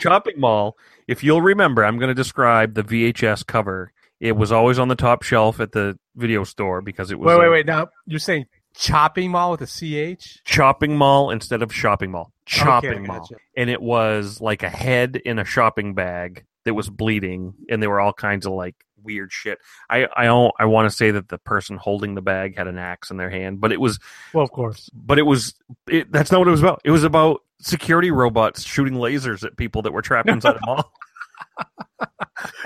Chopping 0.00 0.38
Mall, 0.40 0.76
if 1.08 1.22
you'll 1.24 1.42
remember, 1.42 1.84
I'm 1.84 1.98
going 1.98 2.08
to 2.08 2.14
describe 2.14 2.74
the 2.74 2.82
VHS 2.82 3.46
cover. 3.46 3.92
It 4.20 4.32
was 4.36 4.52
always 4.52 4.78
on 4.78 4.88
the 4.88 4.94
top 4.94 5.22
shelf 5.22 5.60
at 5.60 5.72
the 5.72 5.98
video 6.16 6.44
store 6.44 6.80
because 6.80 7.10
it 7.10 7.18
was 7.18 7.26
wait, 7.26 7.34
a 7.34 7.38
wait, 7.38 7.48
wait. 7.50 7.66
Now 7.66 7.88
you're 8.06 8.18
saying 8.20 8.46
chopping 8.74 9.30
mall 9.30 9.50
with 9.52 9.60
a 9.62 10.16
ch? 10.16 10.42
Chopping 10.44 10.96
Mall 10.96 11.30
instead 11.30 11.62
of 11.62 11.72
Shopping 11.74 12.10
Mall. 12.10 12.32
Chopping 12.46 12.90
Okay, 12.90 13.00
Mall. 13.00 13.18
gotcha. 13.20 13.34
And 13.56 13.68
it 13.70 13.80
was 13.82 14.40
like 14.40 14.62
a 14.62 14.70
head 14.70 15.16
in 15.16 15.38
a 15.38 15.44
shopping 15.44 15.94
bag 15.94 16.44
that 16.64 16.74
was 16.74 16.88
bleeding, 16.88 17.54
and 17.68 17.82
there 17.82 17.90
were 17.90 18.00
all 18.00 18.12
kinds 18.12 18.46
of 18.46 18.52
like 18.52 18.74
weird 19.02 19.30
shit. 19.32 19.58
I 19.90 20.08
I 20.16 20.24
don't, 20.24 20.52
I 20.58 20.64
want 20.64 20.88
to 20.90 20.96
say 20.96 21.10
that 21.10 21.28
the 21.28 21.38
person 21.38 21.76
holding 21.76 22.14
the 22.14 22.22
bag 22.22 22.56
had 22.56 22.66
an 22.68 22.78
axe 22.78 23.10
in 23.10 23.16
their 23.18 23.30
hand, 23.30 23.60
but 23.60 23.70
it 23.72 23.80
was 23.80 23.98
Well, 24.32 24.44
of 24.44 24.50
course. 24.50 24.88
but 24.94 25.18
it 25.18 25.22
was 25.26 25.54
it, 25.88 26.10
that's 26.10 26.32
not 26.32 26.38
what 26.38 26.48
it 26.48 26.52
was 26.52 26.62
about. 26.62 26.80
It 26.84 26.90
was 26.90 27.04
about 27.04 27.42
security 27.60 28.10
robots 28.10 28.62
shooting 28.62 28.94
lasers 28.94 29.44
at 29.44 29.56
people 29.56 29.82
that 29.82 29.92
were 29.92 30.02
trapped 30.02 30.28
inside 30.28 30.56
a 30.56 30.66
mall. 30.66 30.92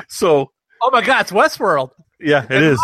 so 0.09 0.51
Oh 0.81 0.91
my 0.93 1.03
God, 1.03 1.23
it's 1.23 1.33
Westworld. 1.33 1.91
yeah, 2.21 2.45
it 2.49 2.63
is. 2.63 2.81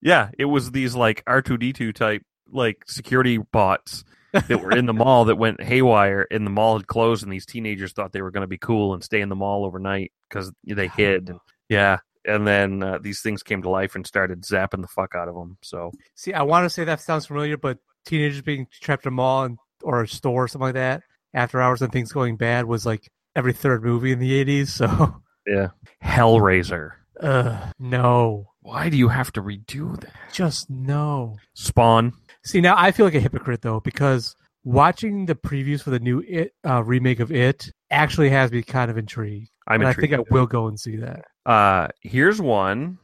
Yeah, 0.00 0.30
it 0.38 0.44
was 0.46 0.70
these 0.70 0.94
like 0.94 1.22
R 1.26 1.42
two 1.42 1.56
D 1.56 1.72
two 1.72 1.92
type 1.92 2.22
like 2.50 2.82
security 2.86 3.38
bots 3.38 4.04
that 4.32 4.62
were 4.62 4.72
in 4.72 4.86
the 4.86 4.92
mall 4.92 5.26
that 5.26 5.36
went 5.36 5.62
haywire, 5.62 6.26
and 6.30 6.46
the 6.46 6.50
mall 6.50 6.76
had 6.76 6.86
closed, 6.86 7.22
and 7.22 7.32
these 7.32 7.46
teenagers 7.46 7.92
thought 7.92 8.12
they 8.12 8.22
were 8.22 8.30
going 8.30 8.42
to 8.42 8.48
be 8.48 8.58
cool 8.58 8.92
and 8.94 9.02
stay 9.02 9.20
in 9.20 9.28
the 9.28 9.36
mall 9.36 9.64
overnight 9.64 10.12
because 10.28 10.52
they 10.66 10.88
hid. 10.88 11.30
And, 11.30 11.38
yeah, 11.68 11.98
and 12.24 12.46
then 12.46 12.82
uh, 12.82 12.98
these 13.00 13.20
things 13.20 13.42
came 13.42 13.62
to 13.62 13.70
life 13.70 13.94
and 13.94 14.06
started 14.06 14.42
zapping 14.42 14.82
the 14.82 14.88
fuck 14.88 15.14
out 15.14 15.28
of 15.28 15.34
them. 15.34 15.58
So 15.62 15.92
See, 16.14 16.32
I 16.32 16.42
want 16.42 16.64
to 16.64 16.70
say 16.70 16.84
that 16.84 17.00
sounds 17.00 17.26
familiar, 17.26 17.56
but 17.56 17.78
teenagers 18.04 18.42
being 18.42 18.66
trapped 18.80 19.06
in 19.06 19.08
a 19.08 19.12
mall 19.12 19.44
and, 19.44 19.58
or 19.82 20.02
a 20.02 20.08
store 20.08 20.44
or 20.44 20.48
something 20.48 20.66
like 20.66 20.74
that 20.74 21.02
after 21.34 21.60
hours 21.60 21.82
and 21.82 21.92
things 21.92 22.12
going 22.12 22.36
bad 22.36 22.64
was 22.66 22.84
like 22.86 23.08
every 23.36 23.52
third 23.52 23.82
movie 23.82 24.12
in 24.12 24.18
the 24.18 24.44
80s. 24.44 24.68
So, 24.68 25.20
yeah, 25.46 25.68
Hellraiser. 26.04 26.92
uh, 27.20 27.70
no, 27.78 28.50
Why 28.60 28.88
do 28.88 28.96
you 28.96 29.08
have 29.08 29.32
to 29.32 29.42
redo 29.42 29.98
that? 30.00 30.12
just 30.32 30.68
no. 30.70 31.36
Spawn. 31.54 32.12
See, 32.44 32.60
now 32.60 32.74
I 32.76 32.92
feel 32.92 33.06
like 33.06 33.14
a 33.14 33.20
hypocrite 33.20 33.62
though, 33.62 33.80
because 33.80 34.34
watching 34.64 35.26
the 35.26 35.34
previews 35.34 35.82
for 35.82 35.90
the 35.90 35.98
new 36.00 36.20
It 36.26 36.52
uh, 36.66 36.82
remake 36.84 37.20
of 37.20 37.30
It 37.32 37.70
actually 37.90 38.30
has 38.30 38.50
me 38.52 38.62
kind 38.62 38.90
of 38.90 38.98
intrigued. 38.98 39.50
I'm 39.66 39.80
and 39.80 39.88
I 39.88 39.90
intrigued. 39.90 40.12
think 40.14 40.28
I 40.28 40.32
will 40.34 40.46
go 40.46 40.66
and 40.68 40.78
see 40.78 40.96
that. 40.96 41.24
Uh, 41.44 41.88
here's 42.00 42.40
one, 42.40 42.98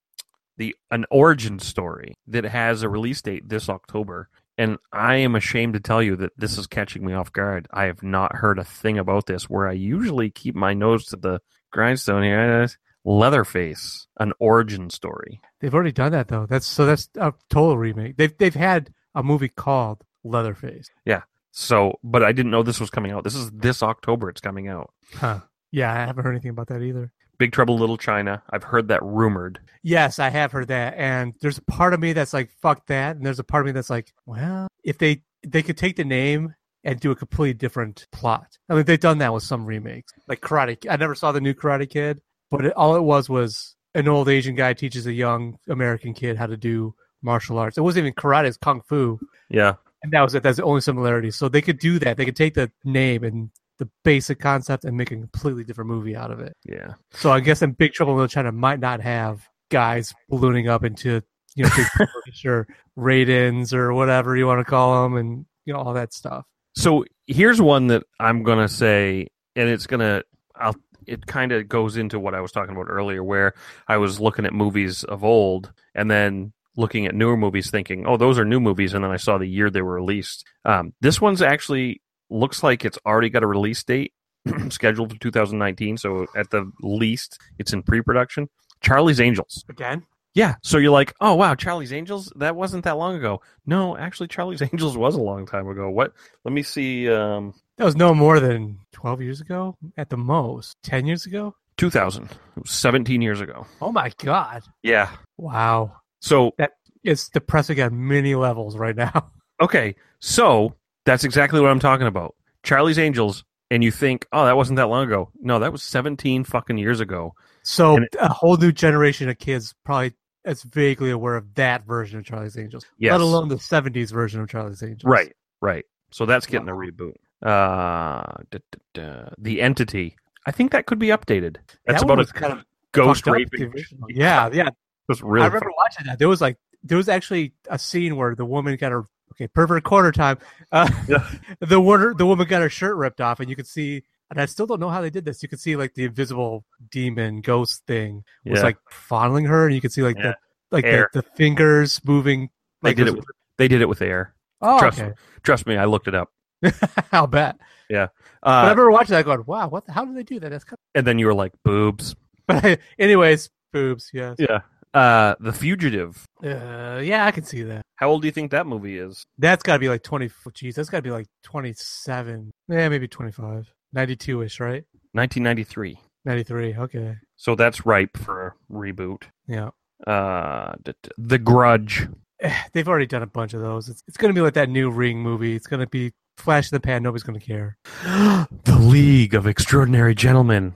the 0.56 0.74
an 0.90 1.04
origin 1.10 1.58
story 1.58 2.14
that 2.28 2.44
has 2.44 2.82
a 2.82 2.88
release 2.88 3.20
date 3.22 3.48
this 3.48 3.68
October, 3.68 4.28
and 4.56 4.78
I 4.92 5.16
am 5.16 5.34
ashamed 5.34 5.74
to 5.74 5.80
tell 5.80 6.02
you 6.02 6.16
that 6.16 6.32
this 6.36 6.58
is 6.58 6.66
catching 6.66 7.04
me 7.04 7.12
off 7.12 7.32
guard. 7.32 7.68
I 7.72 7.84
have 7.84 8.02
not 8.02 8.36
heard 8.36 8.58
a 8.58 8.64
thing 8.64 8.98
about 8.98 9.26
this. 9.26 9.48
Where 9.50 9.68
I 9.68 9.72
usually 9.72 10.30
keep 10.30 10.54
my 10.54 10.74
nose 10.74 11.06
to 11.06 11.16
the 11.16 11.40
grindstone 11.72 12.22
here. 12.22 12.68
Leatherface, 13.06 14.06
an 14.18 14.32
origin 14.38 14.88
story. 14.88 15.40
They've 15.60 15.74
already 15.74 15.92
done 15.92 16.12
that 16.12 16.28
though. 16.28 16.46
That's 16.46 16.66
so 16.66 16.86
that's 16.86 17.10
a 17.16 17.34
total 17.50 17.76
remake. 17.76 18.16
They've 18.16 18.36
they've 18.38 18.54
had 18.54 18.94
a 19.14 19.22
movie 19.22 19.50
called 19.50 20.02
Leatherface. 20.24 20.88
Yeah. 21.04 21.22
So, 21.50 21.98
but 22.02 22.24
I 22.24 22.32
didn't 22.32 22.50
know 22.50 22.62
this 22.62 22.80
was 22.80 22.90
coming 22.90 23.12
out. 23.12 23.22
This 23.22 23.34
is 23.34 23.50
this 23.50 23.82
October. 23.82 24.30
It's 24.30 24.40
coming 24.40 24.68
out. 24.68 24.92
Huh. 25.14 25.40
Yeah, 25.70 25.92
I 25.92 26.06
haven't 26.06 26.24
heard 26.24 26.32
anything 26.32 26.50
about 26.50 26.68
that 26.68 26.82
either. 26.82 27.12
Big 27.38 27.52
Trouble 27.52 27.78
Little 27.78 27.96
China. 27.96 28.42
I've 28.50 28.64
heard 28.64 28.88
that 28.88 29.02
rumored. 29.02 29.60
Yes, 29.82 30.18
I 30.18 30.30
have 30.30 30.52
heard 30.52 30.68
that, 30.68 30.94
and 30.96 31.34
there's 31.40 31.58
a 31.58 31.62
part 31.62 31.94
of 31.94 32.00
me 32.00 32.12
that's 32.12 32.32
like, 32.32 32.50
"Fuck 32.60 32.86
that," 32.86 33.16
and 33.16 33.24
there's 33.24 33.38
a 33.38 33.44
part 33.44 33.62
of 33.62 33.66
me 33.66 33.72
that's 33.72 33.90
like, 33.90 34.12
"Well, 34.26 34.68
if 34.82 34.98
they 34.98 35.22
they 35.46 35.62
could 35.62 35.76
take 35.76 35.96
the 35.96 36.04
name 36.04 36.54
and 36.82 37.00
do 37.00 37.10
a 37.10 37.16
completely 37.16 37.54
different 37.54 38.06
plot." 38.12 38.58
I 38.68 38.74
mean, 38.74 38.84
they've 38.84 38.98
done 38.98 39.18
that 39.18 39.34
with 39.34 39.42
some 39.42 39.66
remakes, 39.66 40.12
like 40.28 40.40
Karate. 40.40 40.86
I 40.88 40.96
never 40.96 41.14
saw 41.14 41.32
the 41.32 41.40
new 41.40 41.54
Karate 41.54 41.88
Kid, 41.88 42.20
but 42.50 42.64
it, 42.64 42.72
all 42.74 42.96
it 42.96 43.02
was 43.02 43.28
was 43.28 43.76
an 43.94 44.08
old 44.08 44.28
Asian 44.28 44.54
guy 44.54 44.72
teaches 44.72 45.06
a 45.06 45.12
young 45.12 45.58
American 45.68 46.14
kid 46.14 46.36
how 46.36 46.46
to 46.46 46.56
do 46.56 46.94
martial 47.22 47.58
arts. 47.58 47.78
It 47.78 47.82
wasn't 47.82 48.04
even 48.04 48.14
karate; 48.14 48.46
it's 48.46 48.56
kung 48.56 48.82
fu, 48.82 49.18
Yeah, 49.48 49.74
and 50.02 50.12
that 50.12 50.22
was 50.22 50.34
it. 50.34 50.42
That's 50.42 50.58
the 50.58 50.64
only 50.64 50.80
similarity. 50.80 51.30
So 51.30 51.48
they 51.48 51.62
could 51.62 51.78
do 51.78 51.98
that. 52.00 52.16
They 52.16 52.24
could 52.24 52.36
take 52.36 52.54
the 52.54 52.70
name 52.84 53.24
and 53.24 53.50
the 53.78 53.88
basic 54.04 54.38
concept 54.38 54.84
and 54.84 54.96
make 54.96 55.10
a 55.10 55.16
completely 55.16 55.64
different 55.64 55.90
movie 55.90 56.14
out 56.16 56.30
of 56.30 56.40
it. 56.40 56.56
yeah. 56.64 56.94
So 57.12 57.30
I 57.30 57.40
guess 57.40 57.62
in 57.62 57.72
Big 57.72 57.92
Trouble 57.92 58.12
in 58.12 58.18
Little 58.18 58.28
China 58.28 58.52
might 58.52 58.80
not 58.80 59.00
have 59.00 59.48
guys 59.70 60.14
ballooning 60.28 60.68
up 60.68 60.84
into 60.84 61.22
you 61.56 61.64
know 61.64 61.70
big 61.76 62.06
or 62.46 62.66
Raidens 62.96 63.74
or 63.74 63.92
whatever 63.92 64.36
you 64.36 64.46
want 64.46 64.60
to 64.60 64.64
call 64.64 65.02
them, 65.02 65.16
and 65.16 65.46
you 65.64 65.72
know 65.72 65.80
all 65.80 65.94
that 65.94 66.12
stuff. 66.12 66.44
So 66.76 67.04
here's 67.26 67.60
one 67.60 67.88
that 67.88 68.04
I'm 68.18 68.42
gonna 68.42 68.68
say, 68.68 69.28
and 69.56 69.68
it's 69.68 69.86
gonna, 69.86 70.22
I'll, 70.56 70.76
it 71.06 71.26
kind 71.26 71.52
of 71.52 71.68
goes 71.68 71.96
into 71.96 72.18
what 72.18 72.34
I 72.34 72.40
was 72.40 72.52
talking 72.52 72.74
about 72.74 72.86
earlier, 72.88 73.22
where 73.22 73.54
I 73.86 73.98
was 73.98 74.20
looking 74.20 74.46
at 74.46 74.52
movies 74.52 75.04
of 75.04 75.24
old, 75.24 75.72
and 75.94 76.10
then 76.10 76.52
looking 76.76 77.06
at 77.06 77.14
newer 77.14 77.36
movies, 77.36 77.70
thinking, 77.70 78.04
oh, 78.06 78.16
those 78.16 78.38
are 78.38 78.44
new 78.44 78.60
movies, 78.60 78.94
and 78.94 79.04
then 79.04 79.12
I 79.12 79.16
saw 79.16 79.38
the 79.38 79.46
year 79.46 79.70
they 79.70 79.82
were 79.82 79.94
released. 79.94 80.44
Um, 80.64 80.92
this 81.00 81.20
one's 81.20 81.42
actually 81.42 82.00
looks 82.30 82.62
like 82.62 82.84
it's 82.84 82.98
already 83.06 83.28
got 83.30 83.42
a 83.42 83.46
release 83.46 83.82
date 83.84 84.12
scheduled 84.70 85.12
for 85.12 85.18
2019, 85.18 85.96
so 85.98 86.26
at 86.36 86.50
the 86.50 86.70
least, 86.80 87.38
it's 87.58 87.72
in 87.72 87.82
pre-production. 87.82 88.48
Charlie's 88.82 89.20
Angels. 89.20 89.64
Again, 89.68 90.04
Yeah, 90.34 90.56
so 90.62 90.78
you're 90.78 90.90
like, 90.92 91.14
oh 91.20 91.34
wow, 91.34 91.54
Charlie's 91.54 91.92
Angels. 91.92 92.32
That 92.36 92.54
wasn't 92.56 92.84
that 92.84 92.98
long 92.98 93.16
ago. 93.16 93.40
No, 93.66 93.96
actually, 93.96 94.28
Charlie's 94.28 94.60
Angels 94.72 94.96
was 94.96 95.14
a 95.14 95.20
long 95.22 95.46
time 95.46 95.68
ago. 95.68 95.88
What? 95.90 96.12
Let 96.44 96.52
me 96.52 96.62
see. 96.62 97.08
Um, 97.10 97.54
that 97.78 97.84
was 97.84 97.96
no 97.96 98.12
more 98.14 98.40
than 98.40 98.78
twelve 98.92 99.22
years 99.22 99.40
ago, 99.40 99.76
at 99.96 100.10
the 100.10 100.16
most, 100.18 100.76
ten 100.82 101.06
years 101.06 101.24
ago. 101.26 101.54
2000. 101.76 102.24
It 102.26 102.30
was 102.62 102.70
17 102.70 103.20
years 103.20 103.40
ago. 103.40 103.66
Oh 103.82 103.90
my 103.90 104.12
god! 104.18 104.62
Yeah. 104.84 105.10
Wow, 105.38 105.96
So 106.20 106.52
that 106.58 106.72
it's 107.02 107.28
depressing 107.30 107.80
on 107.80 108.06
many 108.06 108.36
levels 108.36 108.76
right 108.76 108.94
now. 108.94 109.30
okay, 109.60 109.96
so 110.20 110.76
that's 111.04 111.24
exactly 111.24 111.60
what 111.60 111.70
I'm 111.70 111.80
talking 111.80 112.06
about. 112.06 112.34
Charlie's 112.62 112.98
Angels, 112.98 113.44
and 113.70 113.82
you 113.84 113.90
think, 113.90 114.26
oh, 114.32 114.44
that 114.46 114.56
wasn't 114.56 114.76
that 114.76 114.86
long 114.88 115.06
ago. 115.06 115.30
No, 115.40 115.58
that 115.58 115.72
was 115.72 115.82
17 115.82 116.44
fucking 116.44 116.78
years 116.78 117.00
ago. 117.00 117.34
So 117.62 117.96
And 117.96 118.08
a 118.20 118.32
whole 118.32 118.56
new 118.56 118.72
generation 118.72 119.28
of 119.28 119.38
kids 119.38 119.74
probably 119.84 120.14
is 120.44 120.62
vaguely 120.62 121.10
aware 121.10 121.36
of 121.36 121.54
that 121.54 121.86
version 121.86 122.18
of 122.18 122.24
Charlie's 122.24 122.58
Angels, 122.58 122.84
Yes. 122.98 123.12
let 123.12 123.20
alone 123.22 123.48
the 123.48 123.56
'70s 123.56 124.10
version 124.12 124.40
of 124.40 124.48
Charlie's 124.48 124.82
Angels. 124.82 125.04
Right, 125.04 125.32
right. 125.62 125.84
So 126.10 126.26
that's 126.26 126.46
getting 126.46 126.66
Wow. 126.66 126.74
a 126.74 126.76
reboot. 126.76 127.14
Uh, 127.42 128.42
da, 128.50 128.58
da, 128.72 128.78
da. 128.94 129.28
the 129.38 129.60
entity. 129.62 130.16
I 130.46 130.50
think 130.50 130.72
that 130.72 130.86
could 130.86 130.98
be 130.98 131.08
updated. 131.08 131.56
That's 131.86 132.02
that 132.02 132.10
about 132.10 132.20
a 132.20 132.26
kind 132.32 132.52
of 132.52 132.64
ghost 132.92 133.26
raping. 133.26 133.72
Yeah, 134.10 134.50
yeah. 134.52 134.68
That's 135.08 135.22
really 135.22 135.44
I 135.44 135.46
remember 135.46 135.70
watching 135.76 136.06
that. 136.06 136.18
There 136.18 136.28
was 136.28 136.40
like 136.40 136.56
there 136.82 136.96
was 136.98 137.08
actually 137.08 137.54
a 137.70 137.78
scene 137.78 138.16
where 138.16 138.34
the 138.34 138.44
woman 138.44 138.76
got 138.76 138.92
her 138.92 139.04
okay 139.34 139.48
pervert 139.48 139.84
corner 139.84 140.12
time. 140.12 140.38
Uh, 140.72 140.88
Yeah. 141.08 141.28
the 141.60 141.80
woman 141.80 142.16
the 142.16 142.26
woman 142.26 142.46
got 142.46 142.62
her 142.62 142.68
shirt 142.70 142.96
ripped 142.96 143.20
off, 143.20 143.40
and 143.40 143.48
you 143.50 143.56
could 143.56 143.66
see. 143.66 144.02
And 144.30 144.40
I 144.40 144.46
still 144.46 144.66
don't 144.66 144.80
know 144.80 144.88
how 144.88 145.02
they 145.02 145.10
did 145.10 145.24
this. 145.26 145.42
You 145.42 145.48
could 145.50 145.60
see 145.60 145.76
like 145.76 145.94
the 145.94 146.04
invisible 146.04 146.64
demon 146.90 147.42
ghost 147.42 147.82
thing 147.86 148.24
was 148.44 148.58
Yeah. 148.60 148.64
like 148.64 148.78
fondling 148.90 149.44
her, 149.44 149.66
and 149.66 149.74
you 149.74 149.80
could 149.82 149.92
see 149.92 150.02
like 150.02 150.16
Yeah. 150.16 150.32
the 150.70 150.76
like 150.76 150.84
the, 150.84 151.08
the 151.12 151.22
fingers 151.22 152.00
moving. 152.04 152.48
They 152.82 152.90
Like 152.90 152.96
did 152.96 153.06
it 153.06 153.10
it. 153.10 153.16
With, 153.16 153.24
they 153.58 153.68
did 153.68 153.82
it 153.82 153.88
with 153.88 154.00
air. 154.02 154.34
Oh, 154.62 154.78
Trust 154.78 154.98
okay. 154.98 155.08
me. 155.10 155.14
Trust 155.42 155.66
me, 155.66 155.76
I 155.76 155.84
looked 155.84 156.08
it 156.08 156.14
up. 156.14 156.32
I'll 157.12 157.26
bet. 157.26 157.56
Yeah, 157.90 158.04
Uh, 158.04 158.08
but 158.42 158.48
I 158.50 158.62
remember 158.62 158.90
watching 158.90 159.12
that, 159.14 159.26
going, 159.26 159.44
"Wow, 159.46 159.68
what? 159.68 159.84
The, 159.84 159.92
how 159.92 160.06
did 160.06 160.16
they 160.16 160.22
do 160.22 160.40
that?" 160.40 160.48
That's 160.50 160.64
kind 160.64 160.78
of- 160.78 160.98
and 160.98 161.06
then 161.06 161.18
you 161.18 161.26
were 161.26 161.34
like 161.34 161.52
boobs. 161.62 162.16
but 162.46 162.80
anyways, 162.98 163.50
boobs. 163.74 164.10
Yes. 164.14 164.36
Yeah. 164.38 164.60
Uh, 164.94 165.34
the 165.40 165.52
Fugitive. 165.52 166.24
Uh, 166.42 167.00
yeah, 167.02 167.26
I 167.26 167.32
can 167.32 167.44
see 167.44 167.62
that. 167.64 167.82
How 167.96 168.08
old 168.10 168.22
do 168.22 168.28
you 168.28 168.32
think 168.32 168.52
that 168.52 168.66
movie 168.66 168.98
is? 168.98 169.24
That's 169.38 169.62
got 169.62 169.74
to 169.74 169.78
be 169.78 169.88
like 169.88 170.02
20. 170.02 170.30
Geez, 170.54 170.76
that's 170.76 170.88
got 170.88 170.98
to 170.98 171.02
be 171.02 171.10
like 171.10 171.26
27. 171.42 172.50
Yeah, 172.68 172.88
maybe 172.88 173.08
25. 173.08 173.72
92 173.92 174.42
ish, 174.42 174.60
right? 174.60 174.84
1993. 175.12 175.98
93. 176.24 176.76
Okay. 176.76 177.16
So 177.36 177.54
that's 177.54 177.84
ripe 177.84 178.16
for 178.16 178.46
a 178.46 178.72
reboot. 178.72 179.24
Yeah. 179.46 179.70
Uh, 180.06 180.74
The 181.18 181.38
Grudge. 181.38 182.08
Eh, 182.40 182.56
They've 182.72 182.88
already 182.88 183.06
done 183.06 183.22
a 183.22 183.26
bunch 183.26 183.54
of 183.54 183.60
those. 183.60 183.88
It's, 183.88 184.02
it's 184.08 184.16
going 184.16 184.32
to 184.34 184.38
be 184.38 184.42
like 184.42 184.54
that 184.54 184.68
new 184.68 184.90
Ring 184.90 185.20
movie. 185.20 185.54
It's 185.54 185.66
going 185.66 185.80
to 185.80 185.86
be 185.88 186.12
flash 186.38 186.70
in 186.70 186.76
the 186.76 186.80
pan. 186.80 187.02
Nobody's 187.02 187.22
going 187.22 187.38
to 187.38 187.44
care. 187.44 187.76
the 188.04 188.78
League 188.78 189.34
of 189.34 189.46
Extraordinary 189.46 190.14
Gentlemen. 190.14 190.74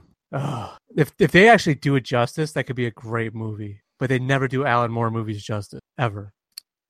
If, 0.95 1.11
if 1.19 1.31
they 1.31 1.47
actually 1.49 1.75
do 1.75 1.95
it 1.95 2.03
justice, 2.03 2.51
that 2.53 2.65
could 2.65 2.75
be 2.75 2.85
a 2.85 2.91
great 2.91 3.33
movie. 3.33 3.81
But 3.99 4.09
they 4.09 4.19
never 4.19 4.47
do 4.47 4.65
Alan 4.65 4.91
Moore 4.91 5.11
movies 5.11 5.43
justice, 5.43 5.81
ever. 5.97 6.33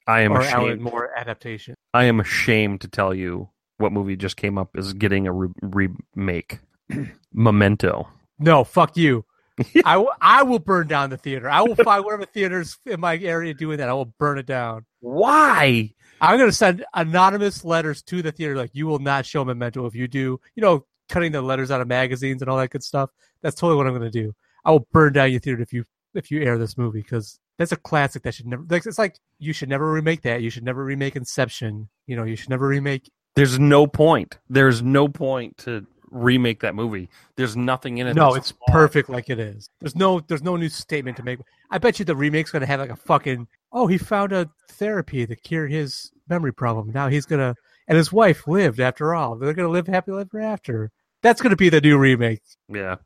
I 0.07 0.21
am 0.21 0.31
or 0.31 0.41
Alan. 0.41 0.81
Moore 0.81 1.11
adaptation. 1.15 1.75
I 1.93 2.05
am 2.05 2.19
ashamed 2.19 2.81
to 2.81 2.87
tell 2.87 3.13
you 3.13 3.49
what 3.77 3.91
movie 3.91 4.15
just 4.15 4.37
came 4.37 4.57
up 4.57 4.69
is 4.75 4.93
getting 4.93 5.27
a 5.27 5.31
re- 5.31 5.89
remake. 6.15 6.59
Memento. 7.33 8.07
No, 8.37 8.63
fuck 8.63 8.95
you. 8.97 9.25
I 9.85 9.97
will, 9.97 10.11
I 10.21 10.43
will 10.43 10.59
burn 10.59 10.87
down 10.87 11.09
the 11.09 11.17
theater. 11.17 11.49
I 11.49 11.61
will 11.61 11.75
find 11.75 12.03
whatever 12.03 12.25
theaters 12.25 12.77
in 12.85 12.99
my 12.99 13.17
area 13.17 13.53
doing 13.53 13.77
that. 13.77 13.89
I 13.89 13.93
will 13.93 14.13
burn 14.17 14.37
it 14.37 14.45
down. 14.45 14.85
Why? 14.99 15.93
I'm 16.21 16.37
going 16.37 16.49
to 16.49 16.55
send 16.55 16.85
anonymous 16.93 17.65
letters 17.65 18.01
to 18.03 18.21
the 18.21 18.31
theater. 18.31 18.55
Like, 18.55 18.71
you 18.73 18.87
will 18.87 18.99
not 18.99 19.25
show 19.25 19.43
Memento 19.43 19.85
if 19.85 19.95
you 19.95 20.07
do. 20.07 20.39
You 20.55 20.61
know, 20.61 20.85
cutting 21.09 21.31
the 21.31 21.41
letters 21.41 21.71
out 21.71 21.81
of 21.81 21.87
magazines 21.87 22.41
and 22.41 22.49
all 22.49 22.57
that 22.57 22.69
good 22.69 22.83
stuff. 22.83 23.09
That's 23.41 23.55
totally 23.55 23.77
what 23.77 23.87
I'm 23.87 23.93
going 23.93 24.09
to 24.09 24.23
do. 24.23 24.33
I 24.65 24.71
will 24.71 24.87
burn 24.91 25.13
down 25.13 25.31
your 25.31 25.39
theater 25.39 25.61
if 25.61 25.73
you 25.73 25.85
if 26.13 26.31
you 26.31 26.41
air 26.41 26.57
this 26.57 26.77
movie 26.77 27.01
because 27.01 27.39
that's 27.57 27.71
a 27.71 27.77
classic 27.77 28.23
that 28.23 28.33
should 28.33 28.47
never. 28.47 28.63
Like, 28.69 28.85
it's 28.85 28.97
like 28.97 29.19
you 29.37 29.53
should 29.53 29.69
never 29.69 29.91
remake 29.91 30.21
that. 30.23 30.41
You 30.41 30.49
should 30.49 30.63
never 30.63 30.83
remake 30.83 31.15
Inception. 31.15 31.89
You 32.07 32.15
know, 32.15 32.23
you 32.23 32.35
should 32.35 32.49
never 32.49 32.67
remake. 32.67 33.09
There's 33.35 33.59
no 33.59 33.87
point. 33.87 34.39
There's 34.49 34.81
no 34.81 35.07
point 35.07 35.57
to 35.59 35.85
remake 36.11 36.61
that 36.61 36.75
movie. 36.75 37.09
There's 37.35 37.55
nothing 37.55 37.97
in 37.97 38.07
it. 38.07 38.15
No, 38.15 38.33
it's 38.33 38.51
flawed. 38.51 38.73
perfect 38.73 39.09
like 39.09 39.29
it 39.29 39.39
is. 39.39 39.69
There's 39.79 39.95
no 39.95 40.19
there's 40.19 40.43
no 40.43 40.55
new 40.55 40.69
statement 40.69 41.17
to 41.17 41.23
make. 41.23 41.39
I 41.69 41.77
bet 41.77 41.99
you 41.99 42.05
the 42.05 42.15
remake's 42.15 42.51
gonna 42.51 42.65
have 42.65 42.79
like 42.79 42.89
a 42.89 42.95
fucking 42.95 43.47
oh 43.71 43.87
he 43.87 43.97
found 43.97 44.31
a 44.31 44.49
therapy 44.71 45.25
to 45.25 45.35
cure 45.35 45.67
his 45.67 46.11
memory 46.27 46.53
problem. 46.53 46.91
Now 46.91 47.09
he's 47.09 47.25
gonna 47.25 47.55
and 47.87 47.97
his 47.97 48.11
wife 48.11 48.47
lived 48.47 48.79
after 48.79 49.13
all. 49.13 49.35
They're 49.35 49.53
gonna 49.53 49.69
live 49.69 49.87
happily 49.87 50.21
ever 50.21 50.41
after. 50.41 50.91
That's 51.21 51.41
gonna 51.41 51.55
be 51.55 51.69
the 51.69 51.81
new 51.81 51.97
remake. 51.97 52.41
Yeah. 52.67 52.97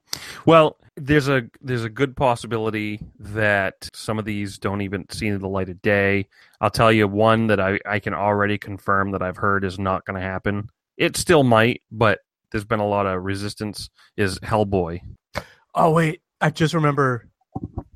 Well, 0.46 0.78
there's 0.96 1.28
a 1.28 1.44
there's 1.62 1.84
a 1.84 1.90
good 1.90 2.16
possibility 2.16 3.00
that 3.20 3.90
some 3.94 4.20
of 4.20 4.26
these 4.26 4.58
don't 4.58 4.82
even 4.82 5.10
see 5.10 5.32
the 5.32 5.48
light 5.48 5.70
of 5.70 5.82
day. 5.82 6.28
I'll 6.62 6.70
tell 6.70 6.92
you 6.92 7.08
one 7.08 7.48
that 7.48 7.60
I, 7.60 7.80
I 7.86 8.00
can 8.00 8.14
already 8.14 8.58
confirm 8.58 9.12
that 9.12 9.24
I've 9.24 9.38
heard 9.38 9.64
is 9.64 9.80
not 9.80 10.06
going 10.06 10.20
to 10.20 10.26
happen. 10.26 10.70
It 10.98 11.18
still 11.18 11.44
might, 11.44 11.82
but 11.92 12.20
there's 12.52 12.66
been 12.66 12.80
a 12.80 12.88
lot 12.88 13.08
of 13.08 13.24
resistance. 13.24 13.90
Is 14.16 14.38
Hellboy? 14.40 15.02
Oh 15.74 15.92
wait, 15.92 16.22
I 16.40 16.52
just 16.52 16.74
remember. 16.74 17.28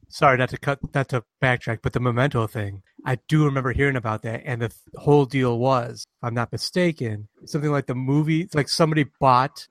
Sorry, 0.10 0.38
not 0.38 0.50
to 0.50 0.58
cut, 0.58 0.80
not 0.96 1.10
to 1.10 1.24
backtrack, 1.44 1.80
but 1.84 1.94
the 1.94 2.00
memento 2.00 2.48
thing. 2.48 2.82
I 3.06 3.20
do 3.28 3.46
remember 3.46 3.74
hearing 3.74 3.98
about 3.98 4.24
that, 4.24 4.42
and 4.46 4.62
the 4.62 4.74
whole 4.96 5.26
deal 5.26 5.60
was, 5.60 6.06
if 6.08 6.28
I'm 6.28 6.34
not 6.34 6.52
mistaken, 6.52 7.28
something 7.46 7.72
like 7.72 7.86
the 7.86 7.94
movie, 7.94 8.42
it's 8.42 8.56
like 8.56 8.70
somebody 8.70 9.06
bought 9.20 9.68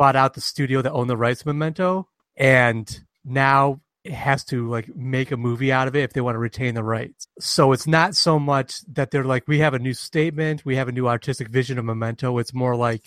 bought 0.00 0.16
out 0.16 0.32
the 0.32 0.40
studio 0.40 0.80
that 0.80 0.92
owned 0.92 1.10
the 1.10 1.16
rights 1.16 1.42
to 1.42 1.48
Memento, 1.48 2.08
and 2.34 3.04
now 3.22 3.82
it 4.02 4.14
has 4.14 4.42
to 4.44 4.66
like 4.66 4.88
make 4.96 5.30
a 5.30 5.36
movie 5.36 5.70
out 5.70 5.88
of 5.88 5.94
it 5.94 6.04
if 6.04 6.14
they 6.14 6.22
want 6.22 6.34
to 6.36 6.38
retain 6.38 6.74
the 6.74 6.82
rights. 6.82 7.28
So 7.38 7.72
it's 7.72 7.86
not 7.86 8.14
so 8.16 8.38
much 8.38 8.80
that 8.94 9.10
they're 9.10 9.26
like, 9.26 9.46
we 9.46 9.58
have 9.58 9.74
a 9.74 9.78
new 9.78 9.92
statement, 9.92 10.64
we 10.64 10.76
have 10.76 10.88
a 10.88 10.92
new 10.92 11.06
artistic 11.06 11.48
vision 11.48 11.78
of 11.78 11.84
Memento. 11.84 12.38
It's 12.38 12.54
more 12.54 12.74
like 12.76 13.02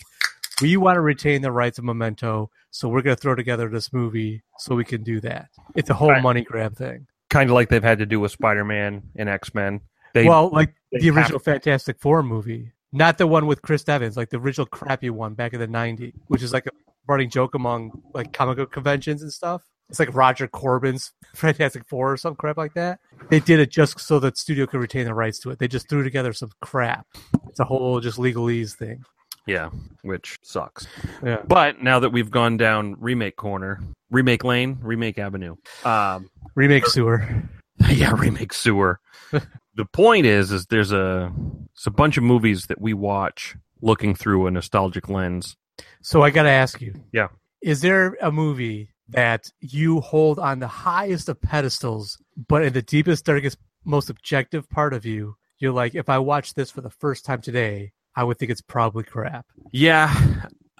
we 0.62 0.76
want 0.76 0.94
to 0.94 1.00
retain 1.00 1.42
the 1.42 1.50
rights 1.50 1.78
of 1.78 1.84
Memento, 1.84 2.48
so 2.70 2.88
we're 2.88 3.02
going 3.02 3.16
to 3.16 3.20
throw 3.20 3.34
together 3.34 3.68
this 3.68 3.92
movie 3.92 4.44
so 4.60 4.76
we 4.76 4.84
can 4.84 5.02
do 5.02 5.20
that. 5.22 5.48
It's 5.74 5.90
a 5.90 5.94
whole 5.94 6.10
Right. 6.10 6.22
money 6.22 6.42
grab 6.42 6.76
thing. 6.76 7.08
Kind 7.28 7.50
of 7.50 7.54
like 7.54 7.70
they've 7.70 7.82
had 7.82 7.98
to 7.98 8.06
do 8.06 8.20
with 8.20 8.30
Spider 8.30 8.64
Man 8.64 9.02
and 9.16 9.28
X 9.28 9.52
Men. 9.52 9.80
They 10.12 10.28
well, 10.28 10.48
like 10.48 10.72
the 10.92 11.10
original 11.10 11.40
Fantastic 11.40 11.98
Four 11.98 12.22
movie, 12.22 12.70
not 12.94 13.18
the 13.18 13.26
one 13.26 13.46
with 13.46 13.60
Chris 13.60 13.86
Evans, 13.88 14.16
like 14.16 14.30
the 14.30 14.38
original 14.38 14.66
crappy 14.66 15.10
one 15.10 15.34
back 15.34 15.52
in 15.52 15.60
the 15.60 15.68
'90s, 15.68 16.12
which 16.28 16.42
is 16.42 16.52
like 16.52 16.66
a 16.66 16.70
running 17.06 17.28
joke 17.28 17.54
among 17.54 18.02
like 18.14 18.32
comic 18.32 18.56
book 18.56 18.72
conventions 18.72 19.22
and 19.22 19.32
stuff. 19.32 19.62
It's 19.90 19.98
like 19.98 20.14
Roger 20.14 20.48
Corman's 20.48 21.12
Fantastic 21.34 21.86
Four 21.88 22.12
or 22.12 22.16
some 22.16 22.34
crap 22.36 22.56
like 22.56 22.72
that. 22.74 23.00
They 23.28 23.40
did 23.40 23.60
it 23.60 23.70
just 23.70 24.00
so 24.00 24.18
that 24.20 24.38
studio 24.38 24.66
could 24.66 24.80
retain 24.80 25.04
the 25.04 25.12
rights 25.14 25.38
to 25.40 25.50
it. 25.50 25.58
They 25.58 25.68
just 25.68 25.88
threw 25.88 26.02
together 26.02 26.32
some 26.32 26.50
crap. 26.62 27.06
It's 27.48 27.60
a 27.60 27.64
whole 27.64 28.00
just 28.00 28.16
legalese 28.18 28.72
thing. 28.74 29.04
yeah, 29.46 29.68
which 30.02 30.38
sucks. 30.42 30.86
Yeah. 31.22 31.42
But 31.46 31.82
now 31.82 32.00
that 32.00 32.10
we've 32.10 32.30
gone 32.30 32.56
down 32.56 32.96
remake 32.98 33.36
corner, 33.36 33.80
remake 34.10 34.42
lane, 34.44 34.78
remake 34.80 35.18
avenue. 35.18 35.56
Um, 35.84 36.30
Remake 36.54 36.86
sewer. 36.86 37.42
yeah, 37.90 38.12
remake 38.16 38.52
sewer. 38.54 39.00
the 39.74 39.84
point 39.84 40.24
is, 40.24 40.52
is 40.52 40.66
there's 40.66 40.92
a 40.92 41.32
it's 41.74 41.86
a 41.86 41.90
bunch 41.90 42.16
of 42.16 42.24
movies 42.24 42.66
that 42.66 42.80
we 42.80 42.94
watch 42.94 43.56
looking 43.80 44.14
through 44.14 44.46
a 44.46 44.50
nostalgic 44.50 45.08
lens. 45.08 45.56
So 46.00 46.22
I 46.22 46.30
got 46.30 46.44
to 46.44 46.50
ask 46.50 46.80
you. 46.80 46.94
Yeah. 47.12 47.28
Is 47.62 47.80
there 47.80 48.16
a 48.20 48.30
movie 48.30 48.90
that 49.08 49.50
you 49.60 50.00
hold 50.00 50.38
on 50.38 50.60
the 50.60 50.68
highest 50.68 51.28
of 51.28 51.40
pedestals, 51.40 52.18
but 52.48 52.64
in 52.64 52.72
the 52.72 52.82
deepest, 52.82 53.24
darkest, 53.24 53.58
most 53.84 54.08
objective 54.08 54.68
part 54.70 54.94
of 54.94 55.04
you, 55.04 55.36
you're 55.58 55.72
like, 55.72 55.94
if 55.94 56.08
I 56.08 56.18
watch 56.18 56.54
this 56.54 56.70
for 56.70 56.80
the 56.80 56.90
first 56.90 57.24
time 57.24 57.40
today, 57.40 57.92
I 58.16 58.24
would 58.24 58.38
think 58.38 58.50
it's 58.50 58.60
probably 58.60 59.04
crap. 59.04 59.46
Yeah, 59.72 60.14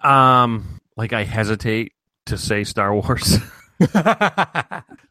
um, 0.03 0.81
like 0.97 1.13
I 1.13 1.25
hesitate 1.25 1.93
to 2.27 2.39
say 2.39 2.65
Star 2.65 2.95
Wars. 2.95 3.39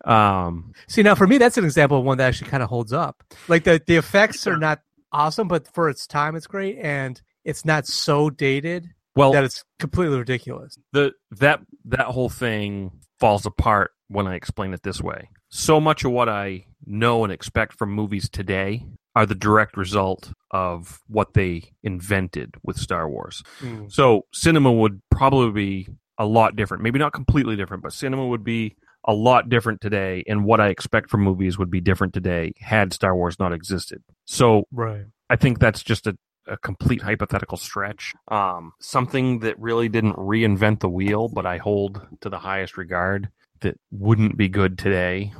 um, 0.05 0.73
See, 0.87 1.03
now 1.03 1.15
for 1.15 1.27
me, 1.27 1.37
that's 1.37 1.57
an 1.57 1.65
example 1.65 1.99
of 1.99 2.05
one 2.05 2.17
that 2.17 2.27
actually 2.27 2.49
kind 2.49 2.63
of 2.63 2.69
holds 2.69 2.93
up. 2.93 3.23
Like 3.47 3.65
the 3.65 3.81
the 3.85 3.97
effects 3.97 4.47
are 4.47 4.57
not 4.57 4.81
awesome, 5.13 5.47
but 5.47 5.67
for 5.73 5.89
its 5.89 6.07
time, 6.07 6.35
it's 6.35 6.47
great, 6.47 6.77
and 6.79 7.21
it's 7.45 7.65
not 7.65 7.85
so 7.85 8.29
dated 8.29 8.89
well, 9.15 9.31
that 9.31 9.43
it's 9.43 9.63
completely 9.79 10.17
ridiculous. 10.17 10.77
the 10.91 11.13
that 11.31 11.59
that 11.85 12.07
whole 12.07 12.29
thing 12.29 12.91
falls 13.19 13.45
apart 13.45 13.91
when 14.07 14.27
I 14.27 14.35
explain 14.35 14.73
it 14.73 14.83
this 14.83 15.01
way. 15.01 15.29
So 15.49 15.79
much 15.79 16.03
of 16.03 16.11
what 16.11 16.29
I 16.29 16.65
know 16.85 17.23
and 17.23 17.31
expect 17.31 17.77
from 17.77 17.91
movies 17.91 18.29
today 18.29 18.85
are 19.15 19.25
the 19.25 19.35
direct 19.35 19.77
result 19.77 20.33
of 20.51 21.01
what 21.07 21.33
they 21.33 21.71
invented 21.83 22.55
with 22.63 22.77
Star 22.77 23.07
Wars. 23.07 23.43
Mm. 23.59 23.91
So 23.91 24.25
cinema 24.33 24.71
would 24.71 25.01
probably 25.11 25.51
be 25.51 25.87
a 26.17 26.25
lot 26.25 26.55
different. 26.55 26.83
Maybe 26.83 26.99
not 26.99 27.13
completely 27.13 27.55
different, 27.55 27.83
but 27.83 27.93
cinema 27.93 28.27
would 28.27 28.43
be 28.43 28.75
a 29.05 29.13
lot 29.13 29.49
different 29.49 29.81
today 29.81 30.23
and 30.27 30.45
what 30.45 30.59
I 30.61 30.69
expect 30.69 31.09
from 31.09 31.21
movies 31.21 31.57
would 31.57 31.69
be 31.71 31.81
different 31.81 32.13
today 32.13 32.53
had 32.59 32.93
Star 32.93 33.15
Wars 33.15 33.37
not 33.39 33.53
existed. 33.53 34.01
So 34.25 34.65
Right. 34.71 35.05
I 35.29 35.35
think 35.35 35.59
that's 35.59 35.83
just 35.83 36.07
a, 36.07 36.17
a 36.47 36.57
complete 36.57 37.01
hypothetical 37.01 37.57
stretch. 37.57 38.13
Um, 38.29 38.73
something 38.79 39.39
that 39.39 39.59
really 39.59 39.89
didn't 39.89 40.15
reinvent 40.15 40.79
the 40.79 40.89
wheel, 40.89 41.27
but 41.29 41.45
I 41.45 41.57
hold 41.57 42.05
to 42.21 42.29
the 42.29 42.39
highest 42.39 42.77
regard 42.77 43.29
that 43.61 43.79
wouldn't 43.91 44.37
be 44.37 44.49
good 44.49 44.77
today. 44.77 45.33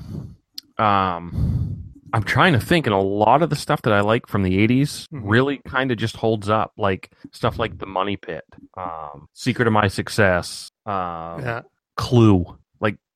Um, 0.78 1.84
I'm 2.14 2.24
trying 2.24 2.54
to 2.54 2.60
think, 2.60 2.86
and 2.86 2.94
a 2.94 3.00
lot 3.00 3.42
of 3.42 3.50
the 3.50 3.56
stuff 3.56 3.82
that 3.84 3.94
I 3.94 4.02
like 4.02 4.28
from 4.28 4.44
the 4.44 4.58
80s 4.60 5.08
Mhm. 5.12 5.22
really 5.24 5.58
kind 5.68 5.92
of 5.92 5.98
just 5.98 6.16
holds 6.16 6.48
up. 6.50 6.72
Like 6.78 7.12
stuff 7.32 7.58
like 7.60 7.80
The 7.80 7.86
Money 7.88 8.18
Pit, 8.18 8.44
um, 8.78 9.28
Secret 9.34 9.68
of 9.68 9.74
My 9.74 9.88
Success, 9.88 10.70
um, 10.86 11.42
Yeah. 11.42 11.62
Clue. 11.98 12.58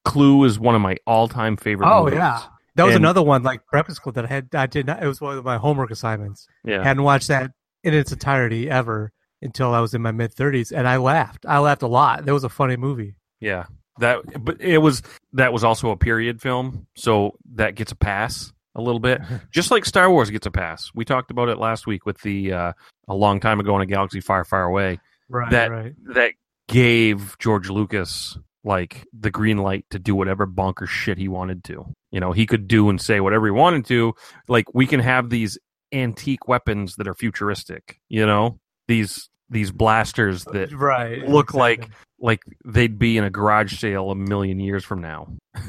Clue 0.08 0.44
is 0.46 0.60
one 0.60 0.76
of 0.76 0.82
my 0.82 0.98
all-time 1.06 1.58
favorite. 1.58 1.88
Oh, 1.90 2.06
movies. 2.06 2.18
yeah. 2.18 2.42
That 2.76 2.86
was 2.86 2.96
And- 2.96 3.04
another 3.04 3.22
one 3.24 3.44
like 3.44 3.62
breakfast 3.72 3.98
school 3.98 4.14
that 4.14 4.26
I 4.26 4.28
had. 4.28 4.50
I 4.54 4.66
did 4.68 4.86
not. 4.86 5.02
It 5.04 5.08
was 5.08 5.20
one 5.22 5.38
of 5.38 5.44
my 5.46 5.58
homework 5.58 5.92
assignments. 5.92 6.48
yeah. 6.64 6.84
hadn't 6.84 7.04
watched 7.04 7.28
that 7.30 7.52
in 7.84 7.94
its 7.94 8.12
entirety 8.12 8.70
ever 8.70 9.12
until 9.42 9.74
I 9.74 9.80
was 9.80 9.94
in 9.94 10.02
my 10.02 10.12
mid 10.12 10.34
thirties, 10.34 10.72
and 10.72 10.88
I 10.88 10.98
laughed. 10.98 11.46
I 11.48 11.60
laughed 11.60 11.82
a 11.84 11.88
lot. 11.88 12.26
That 12.26 12.34
was 12.34 12.44
a 12.44 12.50
funny 12.50 12.76
movie. 12.78 13.16
Yeah. 13.40 13.66
That 14.00 14.44
but 14.46 14.62
it 14.62 14.78
was 14.78 15.02
that 15.34 15.52
was 15.54 15.64
also 15.64 15.90
a 15.90 15.98
period 15.98 16.40
film, 16.42 16.86
so 16.96 17.36
that 17.56 17.74
gets 17.74 17.92
a 17.92 17.96
pass 17.96 18.54
a 18.76 18.82
little 18.82 19.00
bit. 19.00 19.22
Just 19.52 19.72
like 19.72 19.86
Star 19.86 20.10
Wars 20.12 20.30
gets 20.30 20.46
a 20.46 20.52
pass. 20.52 20.92
We 20.94 21.04
talked 21.04 21.32
about 21.32 21.50
it 21.50 21.58
last 21.58 21.88
week 21.88 22.06
with 22.06 22.22
the 22.22 22.54
uh 22.54 22.74
a 23.08 23.16
long 23.16 23.40
time 23.40 23.60
ago 23.60 23.76
in 23.76 23.82
a 23.82 23.88
galaxy 23.88 24.20
far, 24.22 24.46
far 24.46 24.64
away. 24.66 25.00
Right. 25.30 25.50
That- 25.50 25.72
right. 25.72 25.94
That 26.14 26.34
gave 26.68 27.36
George 27.40 27.70
Lucas 27.72 28.38
like 28.68 29.08
the 29.18 29.32
green 29.32 29.58
light 29.58 29.86
to 29.92 29.98
do 30.00 30.14
whatever 30.14 30.46
bonkers 30.46 30.90
shit 30.90 31.18
he 31.18 31.28
wanted 31.28 31.64
to. 31.64 31.86
You 32.12 32.20
know, 32.20 32.34
he 32.34 32.46
could 32.46 32.68
do 32.68 32.90
and 32.90 33.00
say 33.02 33.20
whatever 33.22 33.48
he 33.48 33.52
wanted 33.52 33.86
to. 33.86 34.14
Like 34.48 34.66
we 34.74 34.86
can 34.86 35.00
have 35.00 35.30
these 35.30 35.58
antique 35.94 36.48
weapons 36.48 36.96
that 36.98 37.08
are 37.08 37.16
futuristic, 37.16 38.00
you 38.10 38.26
know? 38.26 38.60
These 38.88 39.30
these 39.50 39.72
blasters 39.72 40.44
that 40.46 40.72
Right. 40.74 41.28
look 41.28 41.54
like 41.54 41.90
like 42.20 42.42
they'd 42.66 43.00
be 43.00 43.18
in 43.18 43.24
a 43.24 43.30
garage 43.30 43.80
sale 43.80 44.12
a 44.12 44.16
million 44.16 44.60
years 44.60 44.84
from 44.84 45.02
now. 45.02 45.28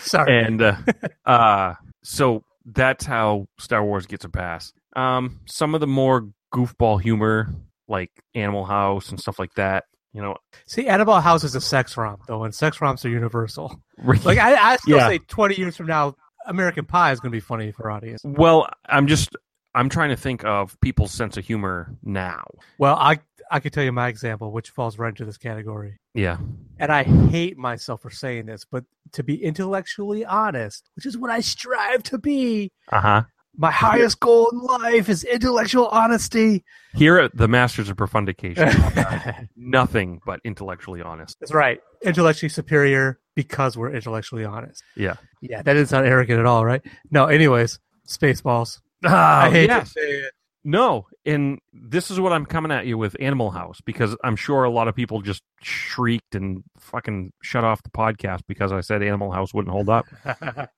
Sorry. 0.00 0.44
And 0.44 0.60
uh, 0.60 0.76
uh 1.24 1.74
so 2.04 2.44
that's 2.66 3.04
how 3.06 3.46
Star 3.58 3.82
Wars 3.84 4.06
gets 4.06 4.24
a 4.24 4.28
pass. 4.28 4.72
Um 4.94 5.40
some 5.46 5.74
of 5.74 5.80
the 5.80 5.86
more 5.86 6.28
goofball 6.54 7.00
humor 7.00 7.48
like 7.88 8.10
Animal 8.34 8.64
House 8.66 9.08
and 9.10 9.18
stuff 9.18 9.38
like 9.38 9.54
that, 9.54 9.84
you 10.12 10.22
know. 10.22 10.36
See, 10.66 10.86
Animal 10.88 11.20
House 11.20 11.44
is 11.44 11.54
a 11.54 11.60
sex 11.60 11.96
romp 11.96 12.22
though, 12.26 12.44
and 12.44 12.54
sex 12.54 12.80
romps 12.80 13.04
are 13.04 13.08
universal. 13.10 13.80
Like 14.24 14.38
I, 14.38 14.72
I 14.72 14.76
still 14.76 14.96
Yeah. 14.98 15.08
say, 15.08 15.18
twenty 15.18 15.54
years 15.56 15.76
from 15.76 15.86
now, 15.86 16.14
American 16.46 16.84
Pie 16.84 17.12
is 17.12 17.20
going 17.20 17.30
to 17.30 17.36
be 17.36 17.40
funny 17.40 17.70
for 17.72 17.90
audience. 17.90 18.22
well, 18.24 18.68
I'm 18.86 19.06
just 19.06 19.36
I'm 19.74 19.88
trying 19.88 20.10
to 20.10 20.16
think 20.16 20.44
of 20.44 20.78
people's 20.80 21.12
sense 21.12 21.36
of 21.36 21.44
humor 21.46 21.94
now. 22.02 22.44
Well, 22.78 22.96
I 22.96 23.20
I 23.50 23.60
could 23.60 23.72
tell 23.72 23.84
you 23.84 23.92
my 23.92 24.08
example, 24.08 24.50
which 24.50 24.70
falls 24.70 24.98
right 24.98 25.10
into 25.10 25.24
this 25.24 25.36
category. 25.38 25.98
Yeah. 26.14 26.38
And 26.78 26.90
I 26.90 27.02
hate 27.04 27.56
myself 27.58 28.00
for 28.02 28.10
saying 28.10 28.46
this, 28.46 28.64
but 28.64 28.84
to 29.12 29.22
be 29.22 29.42
intellectually 29.42 30.24
honest, 30.24 30.88
which 30.96 31.06
is 31.06 31.16
what 31.18 31.30
I 31.30 31.40
strive 31.40 32.02
to 32.04 32.18
be, 32.18 32.72
Uh-huh. 32.90 33.22
My 33.56 33.70
highest 33.70 34.20
goal 34.20 34.48
in 34.50 34.58
life 34.58 35.08
is 35.08 35.24
intellectual 35.24 35.88
honesty. 35.88 36.64
Here 36.94 37.18
at 37.18 37.36
the 37.36 37.48
Masters 37.48 37.90
of 37.90 37.96
Profundication, 37.96 39.48
nothing 39.56 40.20
but 40.24 40.40
intellectually 40.44 41.02
honest. 41.02 41.38
That's 41.40 41.52
right. 41.52 41.80
Intellectually 42.02 42.48
superior 42.48 43.18
because 43.34 43.76
we're 43.76 43.92
intellectually 43.92 44.44
honest. 44.44 44.82
Yeah. 44.96 45.14
Yeah, 45.40 45.62
that 45.62 45.72
didn't 45.74 45.88
sound 45.88 46.06
arrogant 46.06 46.40
at 46.40 46.46
all, 46.46 46.64
right? 46.64 46.82
No, 47.10 47.26
anyways, 47.26 47.78
Spaceballs. 48.06 48.80
Ah, 49.04 49.42
I 49.46 49.50
hate 49.50 49.68
yeah. 49.68 49.80
to 49.80 49.86
say 49.86 50.00
it. 50.00 50.32
No, 50.64 51.06
and 51.26 51.58
this 51.72 52.10
is 52.10 52.20
what 52.20 52.32
I'm 52.32 52.46
coming 52.46 52.70
at 52.70 52.86
you 52.86 52.96
with 52.96 53.16
Animal 53.18 53.50
House 53.50 53.80
because 53.84 54.16
I'm 54.22 54.36
sure 54.36 54.62
a 54.64 54.70
lot 54.70 54.86
of 54.86 54.94
people 54.94 55.20
just 55.20 55.42
shrieked 55.60 56.34
and 56.36 56.62
fucking 56.78 57.32
shut 57.42 57.64
off 57.64 57.82
the 57.82 57.90
podcast 57.90 58.42
because 58.46 58.70
I 58.70 58.80
said 58.80 59.02
Animal 59.02 59.32
House 59.32 59.52
wouldn't 59.52 59.72
hold 59.72 59.88
up. 59.88 60.06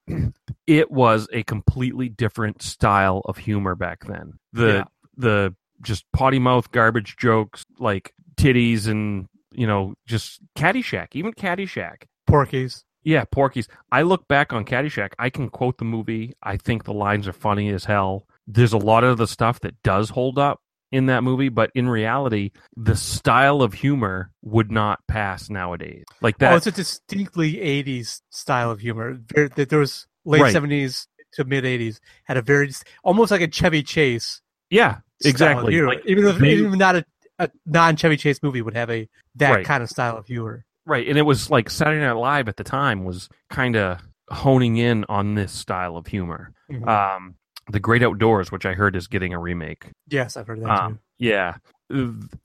It 0.66 0.91
was 0.91 1.28
a 1.32 1.43
completely 1.43 2.09
different 2.09 2.62
style 2.62 3.20
of 3.26 3.37
humor 3.37 3.74
back 3.74 4.07
then. 4.07 4.39
The 4.55 4.66
Yeah. 4.66 4.85
the 5.16 5.55
just 5.82 6.05
potty 6.12 6.39
mouth 6.39 6.70
garbage 6.72 7.16
jokes 7.18 7.64
like 7.78 8.14
titties 8.37 8.87
and 8.89 9.26
you 9.53 9.66
know, 9.66 9.95
just 10.07 10.41
Caddyshack, 10.57 11.09
even 11.12 11.32
Caddyshack. 11.35 12.05
Porky's. 12.26 12.85
Yeah, 13.05 13.24
Porky's. 13.30 13.68
I 13.93 14.03
look 14.03 14.26
back 14.26 14.53
on 14.55 14.64
Caddyshack. 14.64 15.12
I 15.18 15.28
can 15.30 15.51
quote 15.51 15.76
the 15.78 15.85
movie. 15.85 16.32
I 16.43 16.57
think 16.57 16.85
the 16.85 16.95
lines 16.95 17.28
are 17.28 17.32
funny 17.35 17.68
as 17.68 17.85
hell. 17.85 18.26
There's 18.47 18.73
a 18.73 18.79
lot 18.79 19.05
of 19.05 19.17
the 19.19 19.27
stuff 19.27 19.61
that 19.61 19.75
does 19.83 20.11
hold 20.11 20.39
up 20.39 20.61
in 20.93 21.07
that 21.07 21.25
movie, 21.25 21.49
but 21.49 21.71
in 21.75 21.89
reality, 21.89 22.51
the 22.77 22.95
style 22.97 23.63
of 23.63 23.73
humor 23.73 24.31
would 24.43 24.71
not 24.71 25.01
pass 25.09 25.49
nowadays. 25.51 26.05
Like 26.21 26.39
that. 26.39 26.53
Oh, 26.53 26.57
it's 26.57 26.67
a 26.67 26.73
distinctly 26.73 27.55
'80s 27.55 28.21
style 28.31 28.71
of 28.71 28.81
humor. 28.81 29.19
There, 29.35 29.49
there 29.49 29.79
was 29.79 30.07
late 30.25 30.43
Right. 30.43 30.55
'70s 30.55 31.07
to 31.35 31.45
mid 31.45 31.65
'80s 31.65 31.99
had 32.25 32.37
a 32.37 32.43
very 32.43 32.71
almost 33.03 33.31
like 33.31 33.41
a 33.41 33.49
Chevy 33.49 33.83
Chase. 33.83 34.41
yeah, 34.71 34.99
exactly. 35.25 35.81
Like, 35.81 36.03
even 36.07 36.27
if 36.27 36.39
they- 36.39 36.53
even 36.55 36.79
not 36.79 36.97
a, 36.97 37.05
a 37.39 37.51
non 37.67 37.97
Chevy 37.97 38.17
Chase 38.17 38.41
movie 38.43 38.63
would 38.63 38.77
have 38.77 38.91
a 38.91 39.09
that 39.37 39.51
Right. 39.51 39.65
kind 39.67 39.83
of 39.83 39.89
style 39.91 40.17
of 40.17 40.27
humor. 40.27 40.65
Right, 40.87 41.09
and 41.09 41.17
it 41.19 41.23
was 41.23 41.51
like 41.51 41.71
Saturday 41.71 42.01
Night 42.01 42.13
Live 42.13 42.47
at 42.49 42.57
the 42.57 42.63
time 42.65 43.05
was 43.05 43.29
kind 43.51 43.75
of 43.75 43.99
honing 44.31 44.77
in 44.77 45.05
on 45.09 45.35
this 45.35 45.51
style 45.51 45.97
of 45.97 46.07
humor. 46.07 46.53
Mhm. 46.71 46.87
Um, 46.87 47.35
the 47.71 47.81
Great 47.81 48.03
Outdoors, 48.03 48.51
which 48.53 48.67
I 48.67 48.75
heard 48.75 48.97
is 48.97 49.07
getting 49.07 49.33
a 49.33 49.39
remake. 49.39 49.87
yes, 50.09 50.37
I've 50.37 50.47
heard 50.47 50.61
that 50.62 50.69
Um, 50.71 50.95
too. 50.95 50.99
yeah, 51.19 51.57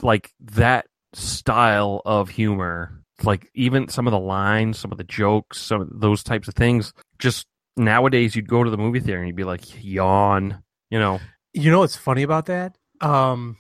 like 0.01 0.31
that 0.39 0.85
style 1.13 2.01
of 2.05 2.29
humor, 2.29 3.01
like 3.23 3.49
even 3.53 3.87
some 3.89 4.07
of 4.07 4.11
the 4.11 4.19
lines, 4.19 4.77
some 4.77 4.91
of 4.91 4.97
the 4.97 5.03
jokes, 5.03 5.59
some 5.59 5.81
of 5.81 5.99
those 5.99 6.23
types 6.23 6.47
of 6.47 6.53
things. 6.55 6.93
Just 7.17 7.45
nowadays, 7.75 8.35
you'd 8.35 8.47
go 8.49 8.63
to 8.63 8.69
the 8.69 8.77
movie 8.77 8.99
theater 8.99 9.19
and 9.19 9.27
you'd 9.27 9.35
be 9.35 9.43
like, 9.43 9.61
yawn. 9.83 10.63
You 10.89 10.99
know, 10.99 11.19
You 11.53 11.71
know 11.71 11.79
what's 11.79 11.95
funny 11.95 12.23
about 12.23 12.45
that? 12.47 12.75
Um, 13.01 13.57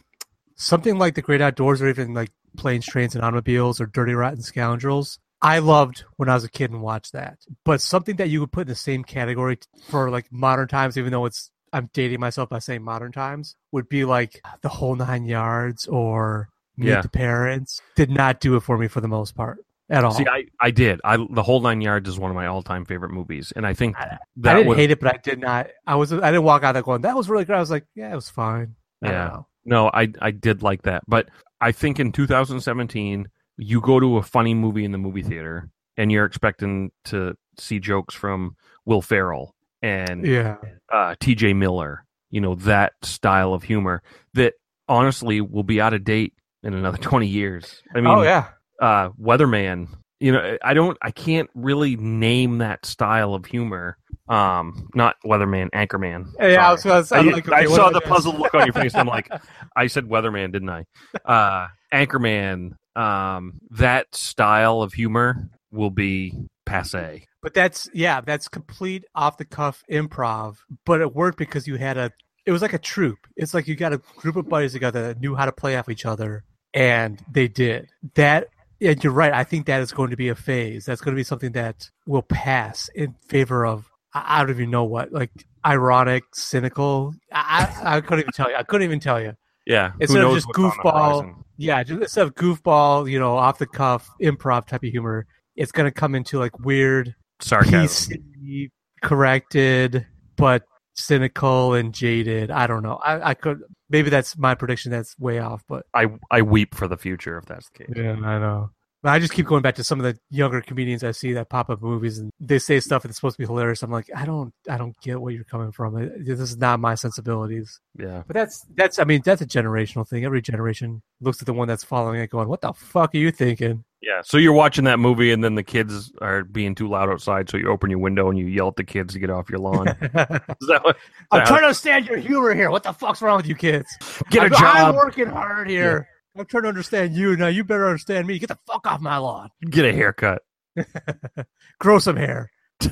something 0.55 0.97
like 0.97 1.15
The 1.15 1.21
Great 1.21 1.41
Outdoors, 1.41 1.81
or 1.81 1.87
even 1.89 2.13
like 2.13 2.29
Planes, 2.57 2.85
Trains, 2.85 3.15
and 3.15 3.23
Automobiles, 3.23 3.79
or 3.81 3.85
Dirty 3.85 4.13
Rotten 4.13 4.41
Scoundrels. 4.41 5.19
I 5.41 5.59
loved 5.59 6.03
when 6.17 6.27
I 6.29 6.33
was 6.33 6.43
a 6.43 6.49
kid 6.49 6.71
and 6.71 6.81
watched 6.81 7.13
that. 7.13 7.37
But 7.63 7.81
something 7.81 8.17
that 8.17 8.29
you 8.29 8.41
would 8.41 8.51
put 8.51 8.61
in 8.61 8.67
the 8.67 8.75
same 8.75 9.03
category 9.03 9.59
for 9.89 10.09
like 10.09 10.25
modern 10.31 10.67
times, 10.67 10.97
even 10.97 11.11
though 11.11 11.25
it's 11.25 11.49
I'm 11.71 11.89
dating 11.93 12.19
myself 12.19 12.49
by 12.49 12.59
saying 12.59 12.81
modern 12.83 13.11
times, 13.11 13.55
would 13.71 13.87
be 13.89 14.03
like 14.05 14.41
The 14.61 14.69
Whole 14.69 14.95
Nine 14.95 15.25
Yards 15.25 15.85
or 15.87 16.49
Meet 16.77 16.87
Yeah. 16.89 17.01
the 17.01 17.09
Parents. 17.09 17.79
Did 17.95 18.09
not 18.09 18.39
do 18.39 18.55
it 18.55 18.61
for 18.63 18.77
me 18.77 18.87
for 18.87 19.01
the 19.01 19.07
most 19.07 19.35
part 19.35 19.59
at 19.89 20.03
all. 20.03 20.11
see, 20.11 20.25
I, 20.27 20.45
I 20.59 20.71
did. 20.71 20.99
I 21.03 21.17
the 21.29 21.43
whole 21.43 21.61
nine 21.61 21.81
yards 21.81 22.09
is 22.09 22.17
one 22.19 22.31
of 22.31 22.35
my 22.35 22.47
all 22.47 22.61
time 22.63 22.85
favorite 22.85 23.11
movies, 23.11 23.53
and 23.55 23.65
I 23.67 23.73
think 23.73 23.97
I- 23.97 24.17
that 24.37 24.51
I 24.53 24.57
didn't 24.57 24.69
was, 24.69 24.77
hate 24.77 24.91
it, 24.91 24.99
but 24.99 25.13
I 25.13 25.17
did 25.23 25.39
not. 25.39 25.67
I 25.87 25.95
was. 25.95 26.11
I 26.11 26.31
didn't 26.31 26.43
walk 26.43 26.63
out 26.63 26.73
there 26.73 26.81
going, 26.83 27.01
"That 27.01 27.15
was 27.15 27.29
really 27.29 27.45
good." 27.45 27.55
I 27.55 27.59
was 27.59 27.71
like, 27.71 27.85
"Yeah, 27.95 28.11
it 28.11 28.15
was 28.15 28.29
fine." 28.29 28.75
I 29.03 29.09
Yeah. 29.09 29.27
know. 29.27 29.47
No, 29.65 29.87
I 29.93 30.11
I 30.21 30.31
did 30.31 30.63
like 30.63 30.81
that, 30.83 31.03
but 31.07 31.29
I 31.61 31.71
think 31.71 31.99
in 31.99 32.11
2017, 32.11 33.27
you 33.59 33.81
go 33.81 33.99
to 33.99 34.17
a 34.17 34.23
funny 34.23 34.53
movie 34.53 34.85
in 34.85 34.91
the 34.91 34.97
movie 34.97 35.23
theater, 35.23 35.69
and 35.97 36.11
you're 36.11 36.25
expecting 36.25 36.91
to 37.05 37.35
see 37.57 37.79
jokes 37.79 38.15
from 38.15 38.55
Will 38.85 39.01
Ferrell 39.01 39.53
and 39.81 40.25
Yeah. 40.25 40.57
uh, 40.91 41.15
T.J. 41.19 41.53
Miller. 41.53 42.05
You 42.31 42.41
know 42.41 42.55
that 42.55 42.93
style 43.03 43.53
of 43.53 43.63
humor 43.63 44.01
that 44.35 44.53
honestly 44.87 45.41
will 45.41 45.63
be 45.63 45.81
out 45.81 45.93
of 45.93 46.03
date 46.03 46.33
in 46.63 46.73
another 46.73 46.97
20 47.01 47.27
years. 47.27 47.81
I 47.93 48.01
mean, 48.01 48.07
oh 48.07 48.21
yeah. 48.21 48.49
uh, 48.81 49.09
Weatherman. 49.21 49.87
You 50.21 50.33
know, 50.33 50.57
I 50.61 50.73
don't, 50.73 50.97
I 51.01 51.11
can't 51.11 51.49
really 51.55 51.95
name 51.95 52.57
that 52.57 52.85
style 52.85 53.33
of 53.33 53.45
humor. 53.45 53.97
Um, 54.27 54.89
not 54.93 55.15
Weatherman, 55.25 55.69
Anchorman. 55.71 56.33
Yeah, 56.39 56.67
I 56.67 56.71
was. 56.73 56.85
I, 56.85 56.97
was, 56.97 57.11
I, 57.13 57.21
like, 57.21 57.47
okay, 57.47 57.67
what 57.67 57.75
saw 57.77 57.89
the 57.89 58.01
I 58.05 58.07
puzzled 58.07 58.37
look 58.37 58.53
on 58.53 58.65
your 58.65 58.73
face. 58.73 58.93
I'm 58.95 59.07
like, 59.07 59.29
I 59.77 59.87
said 59.87 60.03
Weatherman, 60.05 60.51
didn't 60.51 60.69
I? 60.69 60.85
Uh, 61.25 61.67
Anchorman. 61.93 62.71
Um, 62.95 63.59
that 63.71 64.13
style 64.15 64.81
of 64.81 64.93
humor 64.93 65.49
will 65.71 65.89
be 65.89 66.33
passe. 66.65 67.25
But 67.41 67.53
that's 67.53 67.89
yeah, 67.93 68.21
that's 68.21 68.47
complete 68.47 69.05
off 69.15 69.37
the 69.37 69.45
cuff 69.45 69.83
improv. 69.89 70.57
But 70.85 71.01
it 71.01 71.15
worked 71.15 71.37
because 71.37 71.67
you 71.67 71.75
had 71.75 71.97
a. 71.97 72.11
It 72.45 72.51
was 72.51 72.61
like 72.61 72.73
a 72.73 72.79
troupe. 72.79 73.27
It's 73.35 73.53
like 73.53 73.67
you 73.67 73.75
got 73.75 73.93
a 73.93 74.01
group 74.17 74.35
of 74.35 74.49
buddies 74.49 74.73
together 74.73 75.07
that 75.07 75.19
knew 75.19 75.35
how 75.35 75.45
to 75.45 75.51
play 75.51 75.77
off 75.77 75.89
each 75.89 76.05
other, 76.05 76.43
and 76.73 77.23
they 77.31 77.47
did 77.47 77.89
that. 78.15 78.47
And 78.81 79.03
you're 79.03 79.13
right. 79.13 79.33
I 79.33 79.43
think 79.43 79.65
that 79.65 79.81
is 79.81 79.91
going 79.91 80.09
to 80.11 80.17
be 80.17 80.29
a 80.29 80.35
phase. 80.35 80.85
That's 80.85 81.01
going 81.01 81.13
to 81.13 81.19
be 81.19 81.23
something 81.23 81.51
that 81.51 81.89
will 82.05 82.21
pass 82.21 82.89
in 82.95 83.13
favor 83.27 83.65
of. 83.65 83.89
I 84.13 84.39
don't 84.39 84.49
even 84.49 84.71
know 84.71 84.85
what, 84.85 85.11
like 85.11 85.31
ironic, 85.65 86.23
cynical. 86.33 87.13
I, 87.31 87.81
I, 87.83 87.97
I 87.97 88.01
couldn't 88.01 88.21
even 88.21 88.31
tell 88.33 88.49
you. 88.49 88.55
I 88.55 88.63
couldn't 88.63 88.85
even 88.85 88.99
tell 88.99 89.21
you. 89.21 89.35
Yeah, 89.65 89.91
Instead 89.99 90.23
of 90.23 90.33
just 90.33 90.47
what's 90.47 90.59
on 90.59 90.63
the 90.63 90.71
goofball. 90.71 91.43
Yeah, 91.59 91.83
just 91.83 92.01
instead 92.01 92.25
of 92.25 92.35
goofball, 92.35 93.11
you 93.11 93.19
know, 93.19 93.35
off 93.35 93.57
the 93.57 93.67
cuff, 93.67 94.09
improv 94.21 94.65
type 94.65 94.83
of 94.83 94.89
humor, 94.89 95.25
it's 95.57 95.73
going 95.73 95.85
to 95.85 95.91
come 95.91 96.15
into 96.15 96.39
like 96.39 96.57
weird 96.59 97.13
sarcasm. 97.41 98.23
PC 98.41 98.69
corrected, 99.03 100.07
but 100.37 100.63
cynical 100.95 101.73
and 101.73 101.93
jaded. 101.93 102.49
I 102.49 102.65
don't 102.65 102.81
know. 102.81 102.95
I, 102.95 103.31
I 103.31 103.33
could 103.33 103.61
maybe 103.89 104.09
that's 104.09 104.37
my 104.37 104.55
prediction. 104.55 104.91
That's 104.91 105.19
way 105.19 105.39
off, 105.39 105.63
but 105.67 105.85
I 105.93 106.07
I 106.31 106.43
weep 106.43 106.75
for 106.75 106.87
the 106.87 106.97
future 106.97 107.37
if 107.37 107.45
that's 107.45 107.69
the 107.69 107.85
case. 107.85 107.93
yeah, 107.95 108.13
I 108.13 108.39
know. 108.39 108.71
But 109.01 109.09
I 109.11 109.19
just 109.19 109.31
keep 109.31 109.45
going 109.45 109.61
back 109.61 109.75
to 109.75 109.83
some 109.83 109.99
of 110.01 110.03
the 110.03 110.19
younger 110.29 110.59
comedians 110.59 111.05
I 111.05 111.11
see 111.11 111.31
that 111.33 111.49
pop 111.49 111.69
up 111.69 111.81
movies, 111.81 112.17
and 112.17 112.31
they 112.39 112.59
say 112.59 112.81
stuff 112.81 113.03
that's 113.03 113.15
supposed 113.15 113.35
to 113.35 113.41
be 113.41 113.45
hilarious. 113.45 113.81
I'm 113.81 113.91
like, 113.91 114.09
I 114.13 114.25
don't, 114.25 114.53
I 114.69 114.77
don't 114.77 114.99
get 115.01 115.21
where 115.21 115.31
you're 115.31 115.45
coming 115.45 115.71
from. 115.71 115.95
This 116.25 116.39
is 116.39 116.57
not 116.57 116.81
my 116.81 116.95
sensibilities. 116.95 117.79
Yeah. 117.97 118.23
But 118.27 118.33
that's 118.33 118.65
that's. 118.75 118.99
I 118.99 119.05
mean, 119.05 119.21
that's 119.23 119.41
a 119.41 119.45
generational 119.45 120.05
thing. 120.07 120.25
Every 120.25 120.41
generation 120.41 121.01
looks 121.21 121.41
at 121.41 121.45
the 121.45 121.53
one 121.53 121.69
that's 121.69 121.83
following 121.83 122.19
it, 122.19 122.29
going, 122.29 122.49
"What 122.49 122.59
the 122.59 122.73
fuck 122.73 123.15
are 123.15 123.17
you 123.17 123.31
thinking?" 123.31 123.85
Yeah. 124.01 124.21
So 124.23 124.37
you're 124.37 124.53
watching 124.53 124.83
that 124.85 124.99
movie, 124.99 125.31
and 125.31 125.43
then 125.43 125.55
the 125.55 125.63
kids 125.63 126.11
are 126.21 126.43
being 126.43 126.75
too 126.75 126.89
loud 126.89 127.09
outside, 127.09 127.49
so 127.49 127.55
you 127.55 127.69
open 127.69 127.89
your 127.89 127.99
window 127.99 128.29
and 128.29 128.37
you 128.37 128.47
yell 128.47 128.69
at 128.69 128.75
the 128.75 128.83
kids 128.83 129.13
to 129.13 129.19
get 129.19 129.29
off 129.29 129.49
your 129.49 129.59
lawn. 129.59 129.87
Is 130.01 130.67
that 130.67 130.81
what? 130.83 130.97
I'm 131.31 131.39
that- 131.39 131.47
trying 131.47 131.61
to 131.61 131.67
understand 131.67 132.05
your 132.07 132.17
humor 132.17 132.53
here. 132.53 132.69
What 132.69 132.83
the 132.83 132.93
fuck's 132.93 133.21
wrong 133.21 133.37
with 133.37 133.47
you 133.47 133.55
kids? 133.55 133.87
Get 134.29 134.43
a 134.43 134.45
I'm, 134.45 134.51
job. 134.51 134.75
I'm 134.75 134.95
working 134.95 135.27
hard 135.27 135.69
here. 135.69 136.07
I'm 136.39 136.45
trying 136.45 136.63
to 136.63 136.69
understand 136.69 137.15
you. 137.15 137.35
Now 137.35 137.47
you 137.47 137.63
better 137.63 137.85
understand 137.85 138.27
me. 138.27 138.39
Get 138.39 138.49
the 138.49 138.57
fuck 138.65 138.87
off 138.87 139.01
my 139.01 139.17
lawn. 139.17 139.49
Get 139.69 139.85
a 139.85 139.93
haircut. 139.93 140.41
Grow 141.79 141.99
some 141.99 142.15
hair. 142.15 142.49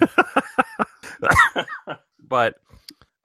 but 2.28 2.56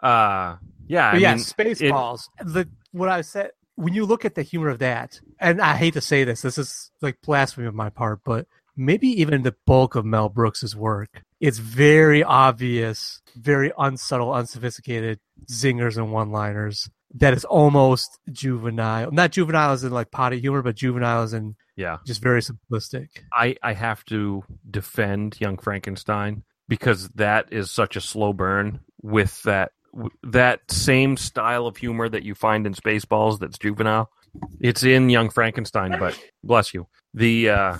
uh 0.03 0.57
yeah, 0.87 1.09
I 1.09 1.12
But 1.12 1.20
yeah, 1.20 1.35
mean, 1.35 1.45
Spaceballs. 1.45 2.23
The 2.41 2.68
what 2.93 3.09
I 3.09 3.23
said 3.23 3.51
when 3.75 3.95
you 3.95 4.05
look 4.07 4.25
at 4.25 4.35
the 4.35 4.43
humor 4.43 4.68
of 4.68 4.79
that, 4.81 5.20
and 5.41 5.61
I 5.61 5.77
hate 5.77 5.95
to 5.95 6.01
say 6.01 6.25
this, 6.25 6.43
this 6.43 6.59
is 6.59 6.91
like 7.01 7.18
blasphemy 7.23 7.66
on 7.66 7.75
my 7.75 7.91
part, 7.91 8.20
but 8.25 8.47
maybe 8.77 9.09
even 9.09 9.43
the 9.43 9.57
bulk 9.66 9.95
of 9.97 10.05
Mel 10.05 10.29
Brooks's 10.29 10.77
work, 10.77 11.23
it's 11.41 11.59
very 11.59 12.23
obvious, 12.23 13.20
very 13.35 13.73
unsubtle, 13.79 14.33
unsophisticated 14.33 15.18
zingers 15.51 15.97
and 15.97 16.12
one-liners 16.12 16.89
that 17.14 17.34
is 17.34 17.44
almost 17.44 18.18
juvenile. 18.30 19.10
Not 19.10 19.32
juvenile 19.32 19.72
as 19.72 19.84
in 19.84 19.92
like 19.92 20.10
potty 20.10 20.40
humor, 20.40 20.62
but 20.62 20.76
juvenile 20.76 21.22
as 21.22 21.34
in 21.34 21.56
yeah. 21.76 21.98
just 22.06 22.22
very 22.22 22.40
simplistic. 22.40 23.08
I 23.32 23.56
I 23.62 23.74
have 23.74 24.04
to 24.06 24.44
defend 24.70 25.40
Young 25.40 25.58
Frankenstein 25.58 26.44
because 26.68 27.08
that 27.10 27.52
is 27.52 27.70
such 27.70 27.96
a 27.96 28.00
slow 28.00 28.32
burn 28.32 28.80
with 29.02 29.42
that 29.42 29.72
that 30.22 30.60
same 30.70 31.16
style 31.16 31.66
of 31.66 31.76
humor 31.76 32.08
that 32.08 32.22
you 32.22 32.34
find 32.34 32.66
in 32.66 32.74
Spaceballs 32.74 33.38
that's 33.38 33.58
juvenile. 33.58 34.10
It's 34.60 34.82
in 34.82 35.10
Young 35.10 35.28
Frankenstein, 35.28 35.98
but 35.98 36.18
bless 36.42 36.72
you. 36.72 36.86
The 37.12 37.50
uh 37.50 37.78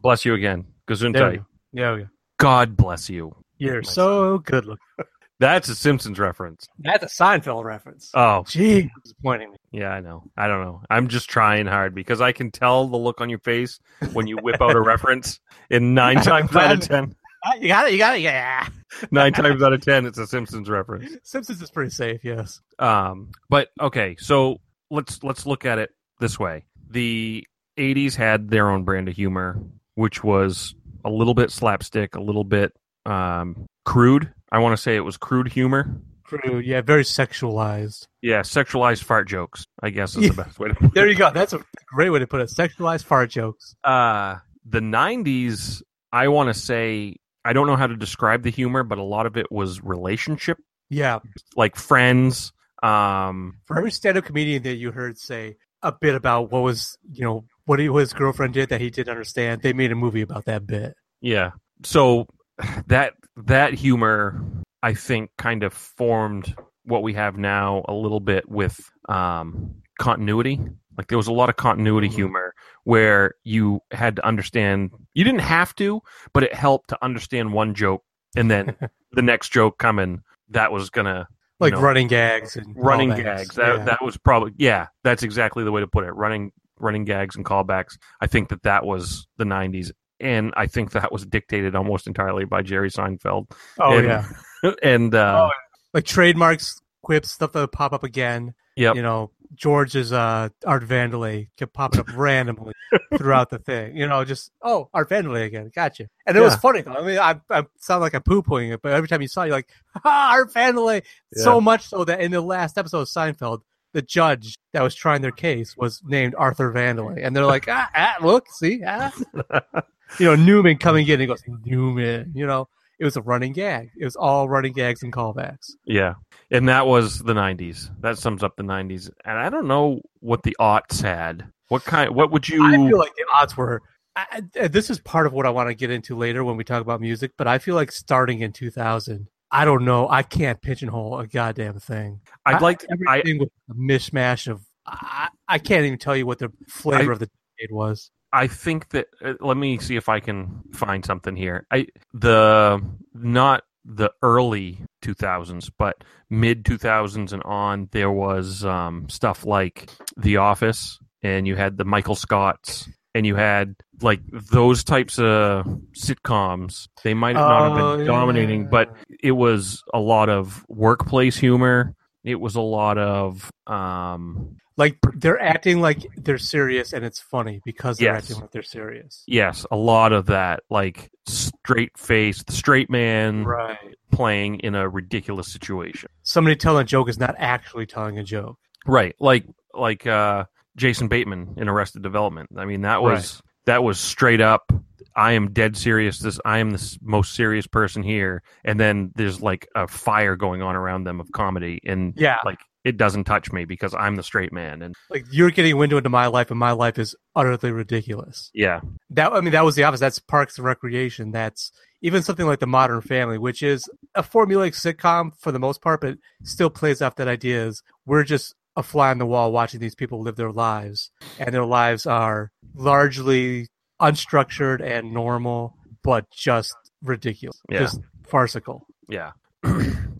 bless 0.00 0.24
you 0.24 0.34
again. 0.34 0.66
Gesundheit. 0.88 1.44
Yeah. 1.72 2.04
God 2.38 2.76
bless 2.76 3.10
you. 3.10 3.34
You're 3.58 3.82
so 3.82 4.38
good 4.38 4.66
looking. 4.66 5.06
That's 5.40 5.68
a 5.68 5.74
Simpsons 5.74 6.18
reference. 6.18 6.66
That's 6.78 7.02
a 7.04 7.22
Seinfeld 7.22 7.64
reference. 7.64 8.10
Oh, 8.14 8.44
Gee, 8.46 8.90
disappointing 9.02 9.50
me. 9.50 9.56
yeah, 9.72 9.88
I 9.90 10.00
know. 10.00 10.22
I 10.36 10.46
don't 10.46 10.62
know. 10.64 10.82
I'm 10.88 11.08
just 11.08 11.28
trying 11.28 11.66
hard 11.66 11.94
because 11.94 12.20
I 12.20 12.32
can 12.32 12.50
tell 12.50 12.86
the 12.86 12.96
look 12.96 13.20
on 13.20 13.28
your 13.28 13.40
face 13.40 13.80
when 14.12 14.26
you 14.26 14.36
whip 14.38 14.60
out 14.62 14.76
a 14.76 14.80
reference. 14.80 15.40
In 15.70 15.94
nine 15.94 16.16
times 16.22 16.54
out 16.54 16.72
of 16.72 16.80
ten, 16.80 17.16
You 17.60 17.68
got 17.68 17.86
it. 17.88 17.92
You 17.92 17.98
got 17.98 18.16
it. 18.16 18.20
Yeah. 18.20 18.68
nine 19.10 19.32
times 19.32 19.60
out 19.62 19.72
of 19.72 19.80
ten, 19.84 20.06
it's 20.06 20.18
a 20.18 20.26
Simpsons 20.26 20.70
reference. 20.70 21.10
Simpsons 21.24 21.60
is 21.60 21.70
pretty 21.70 21.90
safe. 21.90 22.24
Yes. 22.24 22.60
Um, 22.78 23.32
but 23.48 23.68
okay, 23.80 24.14
so 24.20 24.60
let's 24.90 25.22
let's 25.24 25.46
look 25.46 25.64
at 25.64 25.78
it 25.78 25.90
this 26.20 26.38
way. 26.38 26.64
The 26.90 27.44
'80s 27.76 28.14
had 28.14 28.50
their 28.50 28.70
own 28.70 28.84
brand 28.84 29.08
of 29.08 29.16
humor, 29.16 29.60
which 29.96 30.22
was 30.22 30.76
a 31.04 31.10
little 31.10 31.34
bit 31.34 31.50
slapstick, 31.50 32.14
a 32.14 32.20
little 32.22 32.44
bit 32.44 32.72
um, 33.04 33.66
crude. 33.84 34.32
I 34.54 34.58
want 34.58 34.76
to 34.76 34.80
say 34.82 34.94
it 34.96 35.00
was 35.00 35.16
crude 35.16 35.48
humor. 35.48 36.00
Crude. 36.22 36.64
Yeah. 36.64 36.80
Very 36.80 37.02
sexualized. 37.04 38.06
Yeah, 38.22 38.40
sexualized 38.40 39.02
fart 39.02 39.28
jokes. 39.28 39.66
I 39.82 39.90
guess 39.90 40.16
is 40.16 40.22
Yeah. 40.24 40.28
the 40.30 40.42
best 40.44 40.58
way 40.58 40.68
to 40.68 40.74
put 40.74 40.86
it. 40.86 40.94
There 40.94 41.08
you 41.08 41.16
go. 41.16 41.30
That's 41.32 41.52
a 41.52 41.60
great 41.88 42.10
way 42.10 42.20
to 42.20 42.26
put 42.26 42.40
it. 42.40 42.48
Sexualized 42.50 43.04
fart 43.04 43.30
jokes. 43.30 43.74
Uh, 43.84 44.36
the 44.64 44.80
'90s. 44.80 45.82
I 46.12 46.28
want 46.28 46.48
to 46.48 46.54
say 46.54 47.16
I 47.44 47.52
don't 47.52 47.66
know 47.66 47.76
how 47.76 47.86
to 47.88 47.96
describe 47.96 48.42
the 48.42 48.50
humor, 48.50 48.82
but 48.84 48.98
a 48.98 49.02
lot 49.02 49.26
of 49.26 49.36
it 49.36 49.50
was 49.52 49.82
relationship, 49.82 50.56
Yeah. 50.88 51.18
like 51.56 51.76
friends. 51.76 52.52
Um, 52.82 53.58
For 53.66 53.76
every 53.76 53.90
stand-up 53.90 54.24
comedian 54.24 54.62
that 54.62 54.76
you 54.76 54.92
heard 54.92 55.18
say 55.18 55.56
a 55.82 55.92
bit 55.92 56.14
about 56.14 56.50
what 56.50 56.62
was, 56.62 56.96
you 57.10 57.24
know, 57.24 57.44
what, 57.66 57.78
he, 57.80 57.88
what 57.88 58.00
his 58.00 58.12
girlfriend 58.14 58.54
did 58.54 58.68
that 58.70 58.80
he 58.80 58.88
didn't 58.90 59.10
understand. 59.10 59.60
They 59.62 59.72
made 59.74 59.90
a 59.92 59.94
movie 59.94 60.22
about 60.22 60.44
that 60.46 60.66
bit. 60.66 60.94
Yeah. 61.20 61.50
So 61.82 62.26
that 62.86 63.14
that 63.36 63.74
humor, 63.74 64.40
I 64.82 64.94
think, 64.94 65.30
kind 65.38 65.62
of 65.62 65.72
formed 65.72 66.54
what 66.84 67.02
we 67.02 67.14
have 67.14 67.36
now 67.38 67.84
a 67.88 67.94
little 67.94 68.20
bit 68.20 68.48
with 68.48 68.78
um, 69.08 69.74
continuity. 69.98 70.60
Like 70.96 71.08
there 71.08 71.18
was 71.18 71.26
a 71.26 71.32
lot 71.32 71.48
of 71.48 71.56
continuity 71.56 72.08
Mhm. 72.08 72.14
humor 72.14 72.54
where 72.84 73.34
you 73.42 73.80
had 73.90 74.16
to 74.16 74.26
understand. 74.26 74.90
You 75.14 75.24
didn't 75.24 75.40
have 75.40 75.74
to, 75.76 76.00
but 76.32 76.42
it 76.44 76.54
helped 76.54 76.88
to 76.90 76.98
understand 77.02 77.52
one 77.52 77.74
joke, 77.74 78.02
and 78.36 78.50
then 78.50 78.76
the 79.12 79.22
next 79.22 79.50
joke 79.50 79.78
coming 79.78 80.20
that 80.50 80.70
was 80.70 80.90
gonna 80.90 81.26
Like 81.58 81.72
know, 81.72 81.80
running 81.80 82.06
gags 82.06 82.56
and 82.56 82.74
running 82.76 83.08
gags. 83.10 83.54
That 83.56 83.78
Yeah. 83.78 83.84
that 83.84 84.04
was 84.04 84.16
probably 84.18 84.52
yeah. 84.58 84.86
That's 85.02 85.22
exactly 85.24 85.64
the 85.64 85.72
way 85.72 85.80
to 85.80 85.88
put 85.88 86.04
it. 86.04 86.12
Running 86.12 86.52
running 86.78 87.04
gags 87.04 87.34
and 87.34 87.44
callbacks. 87.44 87.96
I 88.20 88.26
think 88.26 88.50
that 88.50 88.62
that 88.64 88.84
was 88.84 89.26
the 89.38 89.44
'90s, 89.44 89.90
and 90.20 90.52
I 90.56 90.66
think 90.66 90.92
that 90.92 91.12
was 91.12 91.26
dictated 91.26 91.74
almost 91.74 92.06
entirely 92.06 92.44
by 92.44 92.62
Jerry 92.62 92.90
Seinfeld. 92.90 93.50
oh 93.78 93.98
and- 93.98 94.06
yeah, 94.06 94.72
and 94.82 95.14
uh, 95.14 95.48
Oh, 95.48 95.50
like 95.92 96.04
trademarks, 96.04 96.80
quips, 97.02 97.30
stuff 97.30 97.52
that 97.52 97.60
would 97.60 97.72
pop 97.72 97.92
up 97.92 98.04
again. 98.04 98.54
Yeah, 98.76 98.94
You 98.94 99.02
know, 99.02 99.30
George's 99.54 100.12
uh, 100.12 100.48
Art 100.66 100.84
Vandelay 100.84 101.48
kept 101.56 101.72
popping 101.72 102.00
up 102.00 102.16
randomly 102.16 102.72
throughout 103.16 103.50
the 103.50 103.58
thing. 103.58 103.96
You 103.96 104.08
know, 104.08 104.24
just 104.24 104.50
oh, 104.62 104.88
Art 104.92 105.08
Vandelay 105.08 105.44
again. 105.44 105.70
Gotcha. 105.74 106.08
And 106.26 106.36
it 106.36 106.40
was 106.40 106.56
funny 106.56 106.80
though. 106.80 106.94
I 106.94 107.06
mean, 107.06 107.18
I, 107.18 107.40
I 107.50 107.64
sound 107.78 108.00
like 108.00 108.14
I'm 108.14 108.22
poo 108.22 108.42
pooing 108.42 108.72
it, 108.72 108.82
but 108.82 108.92
every 108.92 109.08
time 109.08 109.22
you 109.22 109.28
saw, 109.28 109.42
it, 109.42 109.46
you're 109.46 109.56
like, 109.56 109.70
ah, 110.04 110.32
Art 110.32 110.52
Vandelay. 110.52 111.02
So 111.34 111.60
much 111.60 111.86
so 111.86 112.04
that 112.04 112.20
in 112.20 112.32
the 112.32 112.40
last 112.40 112.78
episode 112.78 113.00
of 113.00 113.08
Seinfeld, 113.08 113.60
the 113.92 114.02
judge 114.02 114.56
that 114.72 114.82
was 114.82 114.94
trying 114.94 115.22
their 115.22 115.30
case 115.30 115.76
was 115.76 116.02
named 116.04 116.34
Arthur 116.36 116.72
Vandelay, 116.72 117.24
and 117.24 117.34
they're 117.34 117.46
like, 117.46 117.66
ah, 117.68 117.88
ah 117.94 118.16
look, 118.20 118.46
see, 118.50 118.82
ah. 118.84 119.12
you 120.18 120.26
know, 120.26 120.34
Newman 120.36 120.78
coming 120.78 121.06
in 121.08 121.20
and 121.20 121.28
goes, 121.28 121.42
Newman. 121.64 122.32
You 122.34 122.46
know, 122.46 122.68
it 122.98 123.04
was 123.04 123.16
a 123.16 123.22
running 123.22 123.52
gag. 123.52 123.90
It 123.98 124.04
was 124.04 124.16
all 124.16 124.48
running 124.48 124.72
gags 124.72 125.02
and 125.02 125.12
callbacks. 125.12 125.70
yeah, 125.84 126.14
and 126.50 126.68
that 126.68 126.86
was 126.86 127.18
the 127.20 127.34
'90s. 127.34 127.90
That 128.00 128.18
sums 128.18 128.42
up 128.42 128.56
the 128.56 128.62
'90s. 128.62 129.10
And 129.24 129.38
I 129.38 129.50
don't 129.50 129.66
know 129.66 130.00
what 130.20 130.42
the 130.42 130.56
aughts 130.60 131.02
had. 131.02 131.46
What 131.68 131.84
kind? 131.84 132.14
What 132.14 132.30
would 132.30 132.48
you? 132.48 132.64
I 132.64 132.76
feel 132.76 132.98
like 132.98 133.14
the 133.16 133.24
odds 133.34 133.56
were. 133.56 133.82
I, 134.16 134.42
I- 134.60 134.68
this 134.68 134.90
is 134.90 135.00
part 135.00 135.26
of 135.26 135.32
what 135.32 135.44
I 135.46 135.50
want 135.50 135.68
to 135.70 135.74
get 135.74 135.90
into 135.90 136.16
later 136.16 136.44
when 136.44 136.56
we 136.56 136.62
talk 136.64 136.80
about 136.82 137.00
music, 137.00 137.32
but 137.36 137.48
I 137.48 137.58
feel 137.58 137.74
like 137.74 137.90
starting 137.90 138.40
in 138.42 138.52
2000, 138.52 139.26
I 139.50 139.64
don't 139.64 139.84
know. 139.84 140.08
I 140.08 140.22
can't 140.22 140.60
pigeonhole 140.62 141.18
a 141.18 141.26
goddamn 141.26 141.80
thing. 141.80 142.20
I'd 142.46 142.62
like. 142.62 142.78
To, 142.80 142.88
I 143.08 143.18
everything 143.18 143.40
with 143.40 143.48
a 143.70 143.74
mishmash 143.74 144.46
of. 144.46 144.60
I, 144.86 145.28
I 145.48 145.58
can't 145.58 145.84
even 145.86 145.98
tell 145.98 146.14
you 146.14 146.26
what 146.26 146.38
the 146.38 146.52
flavor 146.68 147.10
I- 147.10 147.14
of 147.14 147.18
the 147.18 147.30
decade 147.58 147.72
was. 147.74 148.10
I 148.34 148.46
think 148.48 148.88
that 148.90 149.06
uh, 149.24 149.34
let 149.40 149.56
me 149.56 149.78
see 149.78 149.96
if 149.96 150.08
I 150.08 150.20
can 150.20 150.60
find 150.72 151.04
something 151.04 151.36
here. 151.36 151.66
I 151.70 151.86
the 152.12 152.80
not 153.14 153.62
the 153.84 154.10
early 154.22 154.78
2000s, 155.02 155.70
but 155.78 156.02
mid 156.30 156.64
2000s 156.64 157.32
and 157.32 157.42
on, 157.44 157.88
there 157.92 158.10
was 158.10 158.64
um, 158.64 159.08
stuff 159.08 159.44
like 159.44 159.88
The 160.16 160.38
Office, 160.38 160.98
and 161.22 161.46
you 161.46 161.54
had 161.56 161.76
the 161.76 161.84
Michael 161.84 162.14
Scotts, 162.14 162.88
and 163.14 163.26
you 163.26 163.36
had 163.36 163.74
like 164.00 164.20
those 164.32 164.84
types 164.84 165.18
of 165.18 165.66
sitcoms. 165.96 166.88
They 167.04 167.14
might 167.14 167.34
not 167.34 167.70
have 167.76 167.78
Oh, 167.84 167.96
been 167.98 168.06
dominating, 168.06 168.62
yeah. 168.62 168.68
but 168.70 168.96
it 169.22 169.32
was 169.32 169.82
a 169.92 170.00
lot 170.00 170.28
of 170.28 170.64
workplace 170.68 171.36
humor. 171.36 171.94
It 172.24 172.36
was 172.40 172.54
a 172.56 172.60
lot 172.60 172.96
of 172.98 173.50
um, 173.66 174.56
Like 174.76 174.98
they're 175.14 175.40
acting 175.40 175.80
like 175.80 176.04
they're 176.16 176.38
serious 176.38 176.92
and 176.92 177.04
it's 177.04 177.20
funny 177.20 177.60
because 177.64 177.98
they're 177.98 178.12
Yes. 178.14 178.24
acting 178.24 178.40
like 178.40 178.50
they're 178.50 178.62
serious. 178.62 179.22
yes, 179.26 179.64
a 179.70 179.76
lot 179.76 180.12
of 180.12 180.26
that, 180.26 180.62
like 180.70 181.10
straight 181.26 181.96
faced, 181.98 182.50
straight 182.50 182.90
man 182.90 183.44
Right. 183.44 183.76
playing 184.10 184.56
in 184.60 184.74
a 184.74 184.88
ridiculous 184.88 185.52
situation. 185.52 186.08
Somebody 186.22 186.56
telling 186.56 186.82
a 186.82 186.84
joke 186.84 187.08
is 187.08 187.18
not 187.18 187.34
actually 187.38 187.86
telling 187.86 188.18
a 188.18 188.24
joke. 188.24 188.58
Right. 188.86 189.14
Like 189.20 189.44
like 189.72 190.06
uh 190.06 190.44
Jason 190.76 191.08
Bateman 191.08 191.54
in 191.56 191.68
Arrested 191.68 192.02
Development. 192.02 192.48
I 192.56 192.64
mean 192.64 192.80
that 192.82 193.02
was 193.02 193.42
that 193.66 193.82
was 193.84 193.98
straight 194.00 194.40
up 194.40 194.72
I 195.16 195.32
am 195.32 195.52
dead 195.52 195.76
serious 195.76 196.18
this 196.18 196.40
I 196.44 196.58
am 196.58 196.70
the 196.70 196.98
most 197.02 197.34
serious 197.34 197.66
person 197.66 198.02
here 198.02 198.42
and 198.64 198.78
then 198.80 199.12
there's 199.14 199.40
like 199.40 199.68
a 199.74 199.86
fire 199.88 200.36
going 200.36 200.62
on 200.62 200.74
around 200.76 201.04
them 201.04 201.20
of 201.20 201.30
comedy 201.32 201.80
and 201.84 202.14
Yeah. 202.16 202.38
like 202.44 202.58
it 202.84 202.96
doesn't 202.98 203.24
touch 203.24 203.50
me 203.52 203.64
because 203.64 203.94
I'm 203.94 204.16
the 204.16 204.22
straight 204.22 204.52
man 204.52 204.82
and 204.82 204.94
Like 205.10 205.24
you're 205.30 205.50
getting 205.50 205.72
a 205.72 205.76
window 205.76 205.96
into 205.96 206.10
my 206.10 206.26
life 206.26 206.50
and 206.50 206.58
my 206.60 206.72
life 206.72 206.98
is 206.98 207.14
utterly 207.34 207.70
ridiculous. 207.72 208.50
yeah. 208.54 208.80
That 209.10 209.32
I 209.32 209.40
mean, 209.40 209.52
that 209.52 209.64
was 209.64 209.74
the 209.76 209.84
opposite. 209.84 210.00
That's 210.02 210.18
Parks 210.18 210.58
and 210.58 210.66
Recreation. 210.66 211.30
That's 211.30 211.72
even 212.02 212.22
something 212.22 212.46
like 212.46 212.58
The 212.60 212.66
Modern 212.66 213.00
Family, 213.00 213.38
which 213.38 213.62
is 213.62 213.88
a 214.14 214.22
formulaic 214.22 214.74
sitcom 214.74 215.30
for 215.38 215.50
the 215.52 215.58
most 215.58 215.80
part, 215.80 216.02
but 216.02 216.18
still 216.42 216.68
plays 216.68 217.00
off 217.00 217.16
that 217.16 217.28
idea 217.28 217.66
is 217.66 217.82
we're 218.04 218.24
just 218.24 218.54
a 218.76 218.82
fly 218.82 219.10
on 219.10 219.18
the 219.18 219.24
wall 219.24 219.52
watching 219.52 219.80
these 219.80 219.94
people 219.94 220.20
live 220.20 220.36
their 220.36 220.50
lives, 220.52 221.10
and 221.38 221.54
their 221.54 221.64
lives 221.64 222.04
are 222.06 222.50
largely 222.74 223.68
unstructured 224.10 224.82
and 224.82 225.12
normal, 225.12 225.76
but 226.02 226.30
just 226.30 226.74
ridiculous, 227.02 227.60
Yeah. 227.70 227.80
just 227.80 228.00
farcical. 228.26 228.86
Yeah. 229.08 229.32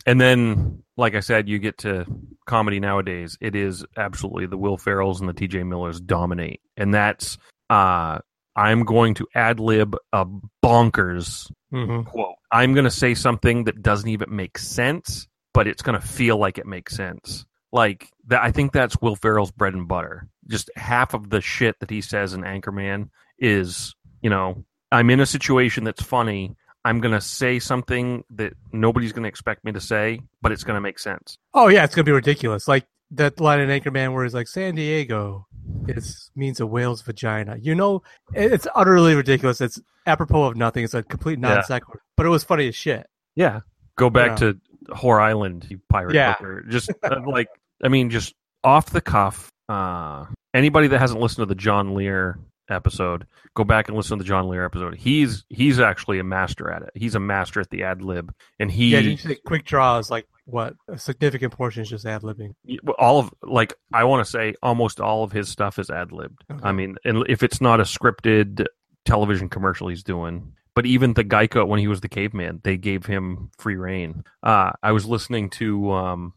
and 0.05 0.19
then, 0.21 0.83
like 0.97 1.15
I 1.15 1.19
said, 1.19 1.47
you 1.47 1.59
get 1.59 1.77
to 1.79 2.05
comedy 2.45 2.79
nowadays. 2.79 3.37
It 3.41 3.55
is 3.55 3.85
absolutely 3.97 4.47
the 4.47 4.57
Will 4.57 4.77
Ferrells 4.77 5.19
and 5.19 5.29
the 5.29 5.33
T.J. 5.33 5.63
Millers 5.63 5.99
dominate, 5.99 6.61
and 6.77 6.93
that's 6.93 7.37
uh, 7.69 8.19
I'm 8.55 8.83
going 8.83 9.13
to 9.15 9.27
ad 9.35 9.59
lib 9.59 9.95
a 10.13 10.25
bonkers 10.63 11.51
hmm 11.71 12.01
quote. 12.03 12.35
I'm 12.51 12.73
going 12.73 12.85
to 12.85 12.91
say 12.91 13.13
something 13.15 13.65
that 13.65 13.81
doesn't 13.81 14.07
even 14.09 14.33
make 14.35 14.57
sense, 14.57 15.27
but 15.53 15.67
it's 15.67 15.81
going 15.81 15.99
to 15.99 16.05
feel 16.07 16.37
like 16.37 16.57
it 16.57 16.65
makes 16.65 16.95
sense. 16.95 17.45
Like 17.71 18.07
that, 18.27 18.41
I 18.41 18.51
think 18.51 18.71
that's 18.71 18.97
Will 19.01 19.15
Ferrell's 19.17 19.51
bread 19.51 19.73
and 19.73 19.87
butter. 19.87 20.27
Just 20.47 20.69
half 20.75 21.13
of 21.13 21.29
the 21.29 21.41
shit 21.41 21.75
that 21.81 21.89
he 21.89 21.99
says 22.01 22.33
in 22.33 22.41
Anchorman 22.41 23.09
is, 23.39 23.93
you 24.21 24.29
know, 24.29 24.63
I'm 24.91 25.09
in 25.09 25.19
a 25.19 25.25
situation 25.25 25.83
that's 25.83 26.01
funny. 26.01 26.55
I'm 26.83 26.99
going 27.01 27.13
to 27.13 27.21
say 27.21 27.59
something 27.59 28.23
that 28.31 28.53
nobody's 28.71 29.11
going 29.11 29.23
to 29.23 29.29
expect 29.29 29.63
me 29.65 29.71
to 29.71 29.81
say, 29.81 30.19
but 30.41 30.51
it's 30.51 30.63
going 30.63 30.75
to 30.75 30.81
make 30.81 30.99
sense. 30.99 31.37
Oh 31.53 31.67
yeah, 31.67 31.83
it's 31.83 31.95
gonna 31.95 32.03
be 32.03 32.11
ridiculous. 32.11 32.67
Like 32.67 32.85
that 33.11 33.39
line 33.39 33.59
in 33.59 33.69
Anchorman 33.69 34.13
where 34.13 34.23
he's 34.23 34.33
like, 34.35 34.47
"San 34.47 34.75
Diego 34.75 35.47
is 35.87 36.29
means 36.35 36.59
a 36.59 36.65
whale's 36.67 37.01
vagina." 37.01 37.57
You 37.59 37.73
know, 37.75 38.03
it's 38.33 38.67
utterly 38.75 39.15
ridiculous. 39.15 39.61
It's 39.61 39.79
apropos 40.05 40.43
of 40.43 40.55
nothing. 40.57 40.83
It's 40.83 40.93
a 40.93 41.01
complete 41.01 41.39
non 41.39 41.55
Yeah. 41.57 41.61
sequitur, 41.63 42.01
but 42.17 42.25
it 42.27 42.29
was 42.29 42.43
funny 42.43 42.67
as 42.67 42.75
shit. 42.75 43.07
Yeah. 43.35 43.61
Go 43.97 44.09
back 44.11 44.39
Yeah. 44.41 44.51
to 44.53 44.59
Whore 44.89 45.19
Island, 45.21 45.65
you 45.69 45.79
pirate 45.89 46.13
Yeah. 46.13 46.33
hooker. 46.33 46.63
Just 46.69 46.91
uh, 47.03 47.21
like, 47.25 47.47
I 47.83 47.87
mean, 47.87 48.09
just 48.11 48.33
off 48.63 48.91
the 48.91 49.01
cuff. 49.01 49.49
Uh, 49.69 50.25
anybody 50.53 50.87
that 50.89 50.99
hasn't 50.99 51.19
listened 51.19 51.41
to 51.41 51.45
the 51.47 51.55
John 51.59 51.95
Lehr 51.95 52.35
episode, 52.69 53.25
go 53.53 53.63
back 53.63 53.87
and 53.87 53.97
listen 53.97 54.17
to 54.17 54.23
the 54.23 54.27
John 54.27 54.45
Lehr 54.45 54.65
episode. 54.65 54.95
He's 54.95 55.45
he's 55.49 55.79
actually 55.79 56.19
a 56.19 56.23
master 56.23 56.69
at 56.71 56.83
it. 56.83 56.91
He's 56.95 57.15
a 57.15 57.19
master 57.19 57.59
at 57.59 57.69
the 57.69 57.83
ad 57.83 58.01
lib, 58.01 58.33
and 58.59 58.71
he 58.71 58.89
yeah, 58.89 58.99
you 58.99 59.17
say 59.17 59.35
quick 59.45 59.65
draws 59.65 60.09
like 60.09 60.27
what 60.45 60.75
a 60.87 60.97
significant 60.97 61.53
portion 61.53 61.81
is 61.81 61.89
just 61.89 62.05
ad 62.05 62.21
libbing. 62.21 62.53
all 62.99 63.19
of 63.19 63.33
like 63.41 63.73
I 63.93 64.03
want 64.03 64.25
to 64.25 64.29
say 64.29 64.55
almost 64.61 64.99
all 64.99 65.23
of 65.23 65.31
his 65.31 65.49
stuff 65.49 65.79
is 65.79 65.89
ad 65.89 66.11
libbed. 66.11 66.43
Okay. 66.51 66.61
I 66.63 66.71
mean, 66.71 66.97
and 67.03 67.23
if 67.27 67.43
it's 67.43 67.61
not 67.61 67.79
a 67.79 67.83
scripted 67.83 68.65
television 69.05 69.49
commercial 69.49 69.87
he's 69.87 70.03
doing, 70.03 70.53
but 70.75 70.85
even 70.85 71.13
the 71.13 71.23
Geico 71.23 71.67
when 71.67 71.79
he 71.79 71.87
was 71.87 72.01
the 72.01 72.09
caveman, 72.09 72.61
they 72.63 72.77
gave 72.77 73.05
him 73.05 73.49
free 73.57 73.75
reign. 73.75 74.23
Uh, 74.43 74.71
I 74.83 74.91
was 74.91 75.05
listening 75.05 75.49
to 75.51 75.91
um, 75.91 76.33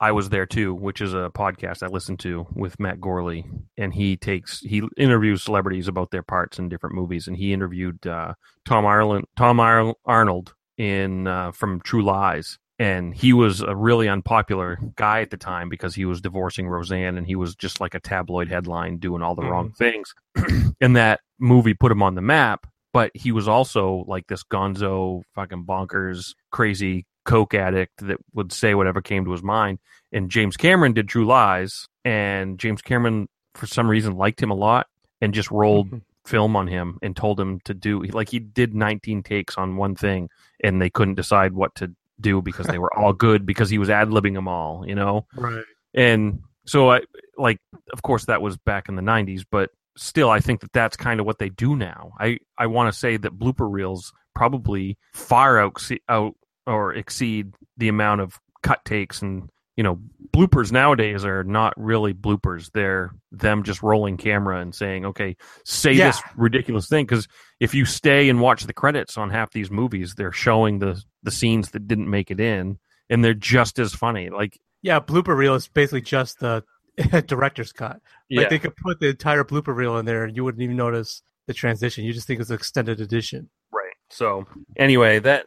I 0.00 0.12
was 0.12 0.28
there 0.28 0.46
too, 0.46 0.74
which 0.74 1.00
is 1.00 1.14
a 1.14 1.30
podcast 1.34 1.82
I 1.82 1.86
listen 1.86 2.16
to 2.18 2.46
with 2.54 2.78
Matt 2.78 3.00
Gourley, 3.00 3.44
and 3.78 3.94
he 3.94 4.16
takes 4.16 4.60
he 4.60 4.82
interviews 4.96 5.42
celebrities 5.42 5.88
about 5.88 6.10
their 6.10 6.22
parts 6.22 6.58
in 6.58 6.68
different 6.68 6.94
movies, 6.94 7.26
and 7.26 7.36
he 7.36 7.52
interviewed 7.52 8.06
uh, 8.06 8.34
Tom 8.66 8.84
Ireland, 8.84 9.24
Tom 9.36 9.58
Ar- 9.58 9.94
Arnold 10.04 10.54
in 10.76 11.26
uh, 11.26 11.52
from 11.52 11.80
True 11.80 12.04
Lies, 12.04 12.58
and 12.78 13.14
he 13.14 13.32
was 13.32 13.62
a 13.62 13.74
really 13.74 14.06
unpopular 14.06 14.78
guy 14.96 15.22
at 15.22 15.30
the 15.30 15.38
time 15.38 15.70
because 15.70 15.94
he 15.94 16.04
was 16.04 16.20
divorcing 16.20 16.68
Roseanne, 16.68 17.16
and 17.16 17.26
he 17.26 17.36
was 17.36 17.54
just 17.54 17.80
like 17.80 17.94
a 17.94 18.00
tabloid 18.00 18.48
headline 18.48 18.98
doing 18.98 19.22
all 19.22 19.34
the 19.34 19.48
wrong 19.48 19.72
things, 19.72 20.14
and 20.80 20.96
that 20.96 21.20
movie 21.38 21.74
put 21.74 21.92
him 21.92 22.02
on 22.02 22.14
the 22.14 22.22
map. 22.22 22.66
But 22.92 23.10
he 23.14 23.30
was 23.30 23.46
also 23.46 24.04
like 24.06 24.26
this 24.26 24.42
gonzo, 24.42 25.22
fucking 25.34 25.64
bonkers, 25.64 26.34
crazy 26.50 27.06
coke 27.26 27.52
addict 27.54 28.06
that 28.06 28.18
would 28.32 28.52
say 28.52 28.74
whatever 28.74 29.02
came 29.02 29.24
to 29.26 29.32
his 29.32 29.42
mind. 29.42 29.78
And 30.12 30.30
James 30.30 30.56
Cameron 30.56 30.94
did 30.94 31.08
True 31.08 31.26
Lies, 31.26 31.88
and 32.04 32.58
James 32.58 32.80
Cameron, 32.80 33.28
for 33.54 33.66
some 33.66 33.88
reason, 33.90 34.16
liked 34.16 34.40
him 34.42 34.50
a 34.50 34.54
lot 34.54 34.86
and 35.20 35.34
just 35.34 35.50
rolled 35.50 35.90
Mhm. 35.90 36.02
film 36.24 36.56
on 36.56 36.66
him 36.66 36.98
and 37.02 37.14
told 37.14 37.38
him 37.38 37.60
to 37.64 37.74
do 37.74 38.02
like 38.04 38.30
he 38.30 38.38
did 38.38 38.74
19 38.74 39.22
takes 39.22 39.56
on 39.58 39.76
one 39.76 39.94
thing, 39.94 40.28
and 40.64 40.80
they 40.80 40.88
couldn't 40.90 41.14
decide 41.16 41.52
what 41.52 41.74
to 41.76 41.92
do 42.20 42.40
because 42.40 42.66
they 42.66 42.78
were 42.78 42.96
all 42.98 43.12
good 43.26 43.44
because 43.44 43.68
he 43.70 43.78
was 43.78 43.90
ad 43.90 44.08
libbing 44.08 44.34
them 44.34 44.48
all, 44.48 44.86
you 44.88 44.94
know. 44.94 45.26
Right. 45.34 45.64
And 45.94 46.40
so 46.64 46.90
I 46.90 47.00
like, 47.36 47.58
of 47.92 48.02
course, 48.02 48.24
that 48.26 48.40
was 48.42 48.56
back 48.56 48.88
in 48.88 48.96
the 48.96 49.02
'90s, 49.02 49.44
but 49.50 49.70
still, 49.96 50.30
I 50.30 50.40
think 50.40 50.60
that 50.60 50.72
that's 50.72 50.96
kind 50.96 51.20
of 51.20 51.26
what 51.26 51.38
they 51.38 51.48
do 51.50 51.76
now. 51.76 52.12
I 52.18 52.38
I 52.58 52.66
want 52.66 52.92
to 52.92 52.98
say 52.98 53.16
that 53.18 53.38
blooper 53.38 53.70
reels 53.70 54.12
probably 54.34 54.96
far 55.12 55.58
out 55.60 55.80
out 56.08 56.34
or 56.66 56.94
exceed 56.94 57.54
the 57.76 57.88
amount 57.88 58.20
of 58.20 58.38
cut 58.62 58.84
takes 58.84 59.22
and 59.22 59.48
you 59.76 59.82
know 59.84 59.98
bloopers 60.34 60.72
nowadays 60.72 61.24
are 61.24 61.44
not 61.44 61.72
really 61.76 62.12
bloopers 62.14 62.70
they're 62.72 63.10
them 63.30 63.62
just 63.62 63.82
rolling 63.82 64.16
camera 64.16 64.60
and 64.60 64.74
saying 64.74 65.04
okay 65.06 65.36
say 65.64 65.92
Yeah. 65.92 66.08
this 66.08 66.22
ridiculous 66.36 66.88
thing 66.88 67.04
because 67.04 67.28
if 67.60 67.74
you 67.74 67.84
stay 67.84 68.28
and 68.28 68.40
watch 68.40 68.64
the 68.64 68.72
credits 68.72 69.16
on 69.18 69.30
half 69.30 69.52
these 69.52 69.70
movies 69.70 70.14
they're 70.16 70.32
showing 70.32 70.78
the 70.78 71.00
the 71.22 71.30
scenes 71.30 71.70
that 71.72 71.86
didn't 71.86 72.10
make 72.10 72.30
it 72.30 72.40
in 72.40 72.78
and 73.10 73.22
they're 73.24 73.34
just 73.34 73.78
as 73.78 73.92
funny 73.94 74.30
like 74.30 74.58
Yeah, 74.82 74.98
blooper 75.00 75.36
reel 75.36 75.54
is 75.54 75.68
basically 75.68 76.00
just 76.02 76.40
the 76.40 76.64
director's 77.26 77.72
cut. 77.72 78.00
Like 78.30 78.48
they 78.48 78.58
could 78.58 78.74
put 78.76 79.00
the 79.00 79.08
entire 79.08 79.44
blooper 79.44 79.76
reel 79.76 79.98
in 79.98 80.06
there 80.06 80.24
and 80.24 80.34
you 80.34 80.42
wouldn't 80.44 80.62
even 80.62 80.76
notice 80.76 81.20
the 81.46 81.52
transition. 81.54 82.04
You 82.04 82.12
just 82.14 82.26
think 82.26 82.40
it's 82.40 82.48
an 82.50 82.56
extended 82.56 83.00
edition. 83.00 83.50
right 83.70 83.92
so 84.10 84.46
anyway 84.76 85.18
that 85.18 85.46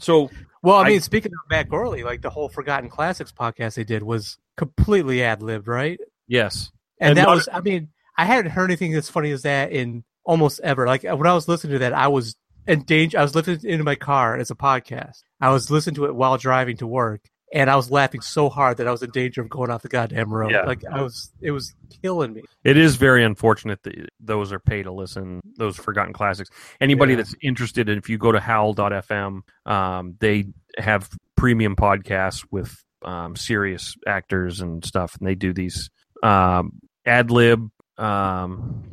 so 0.00 0.30
Well, 0.62 0.76
I 0.76 0.82
I- 0.84 0.88
mean, 0.88 1.00
speaking 1.00 1.32
of 1.32 1.38
Matt 1.50 1.68
Gourley, 1.68 2.04
like 2.04 2.20
the 2.22 2.30
whole 2.30 2.48
Forgotten 2.48 2.90
Classics 2.90 3.32
podcast 3.32 3.74
they 3.76 3.84
did 3.84 4.02
was 4.02 4.36
completely 4.56 5.22
ad 5.22 5.42
libbed, 5.42 5.68
right? 5.68 5.98
yes 6.26 6.70
And, 7.00 7.10
And 7.10 7.18
that 7.18 7.26
not- 7.26 7.34
was, 7.36 7.48
I 7.52 7.60
mean, 7.60 7.88
I 8.18 8.24
hadn't 8.26 8.50
heard 8.50 8.70
anything 8.70 8.94
as 8.94 9.08
funny 9.08 9.30
as 9.30 9.42
that 9.42 9.72
in 9.72 10.04
almost 10.24 10.60
ever. 10.60 10.86
Like 10.86 11.02
when 11.04 11.26
I 11.26 11.32
was 11.34 11.48
listening 11.48 11.72
to 11.74 11.78
that, 11.80 11.92
I 11.94 12.08
was 12.08 12.36
in 12.66 12.82
danger. 12.82 13.18
I 13.18 13.22
was 13.22 13.34
listening 13.34 13.60
into 13.64 13.84
my 13.84 13.94
car 13.94 14.36
as 14.36 14.50
a 14.50 14.54
podcast. 14.54 15.22
I 15.40 15.50
was 15.50 15.70
listening 15.70 15.94
to 15.96 16.04
it 16.04 16.14
while 16.14 16.36
driving 16.36 16.76
to 16.78 16.86
work, 16.86 17.22
and 17.52 17.68
I 17.70 17.76
was 17.76 17.90
laughing 17.90 18.20
so 18.20 18.48
hard 18.48 18.76
that 18.78 18.86
I 18.86 18.90
was 18.90 19.02
in 19.02 19.10
danger 19.10 19.40
of 19.40 19.48
going 19.48 19.70
off 19.70 19.82
the 19.82 19.88
goddamn 19.88 20.32
road. 20.32 20.52
Yeah. 20.52 20.62
Like 20.62 20.84
I 20.90 21.02
was, 21.02 21.32
it 21.40 21.50
was 21.50 21.74
killing 22.02 22.32
me. 22.32 22.42
It 22.64 22.76
is 22.76 22.96
very 22.96 23.24
unfortunate 23.24 23.82
that 23.82 24.08
those 24.20 24.52
are 24.52 24.60
pay 24.60 24.82
to 24.82 24.92
listen, 24.92 25.40
those 25.56 25.76
forgotten 25.76 26.12
classics. 26.12 26.50
Anybody 26.80 27.12
Yeah. 27.12 27.16
that's 27.18 27.34
interested, 27.42 27.88
in, 27.88 27.98
if 27.98 28.08
you 28.08 28.18
go 28.18 28.32
to 28.32 28.40
howl.fm, 28.40 29.40
um, 29.66 30.16
they 30.20 30.44
have 30.78 31.08
premium 31.36 31.74
podcasts 31.76 32.44
with 32.50 32.76
um, 33.02 33.34
serious 33.34 33.94
actors 34.06 34.60
and 34.60 34.84
stuff, 34.84 35.16
and 35.18 35.26
they 35.26 35.34
do 35.34 35.52
these 35.52 35.90
um, 36.22 36.72
ad 37.06 37.30
lib 37.30 37.70
um, 37.98 38.84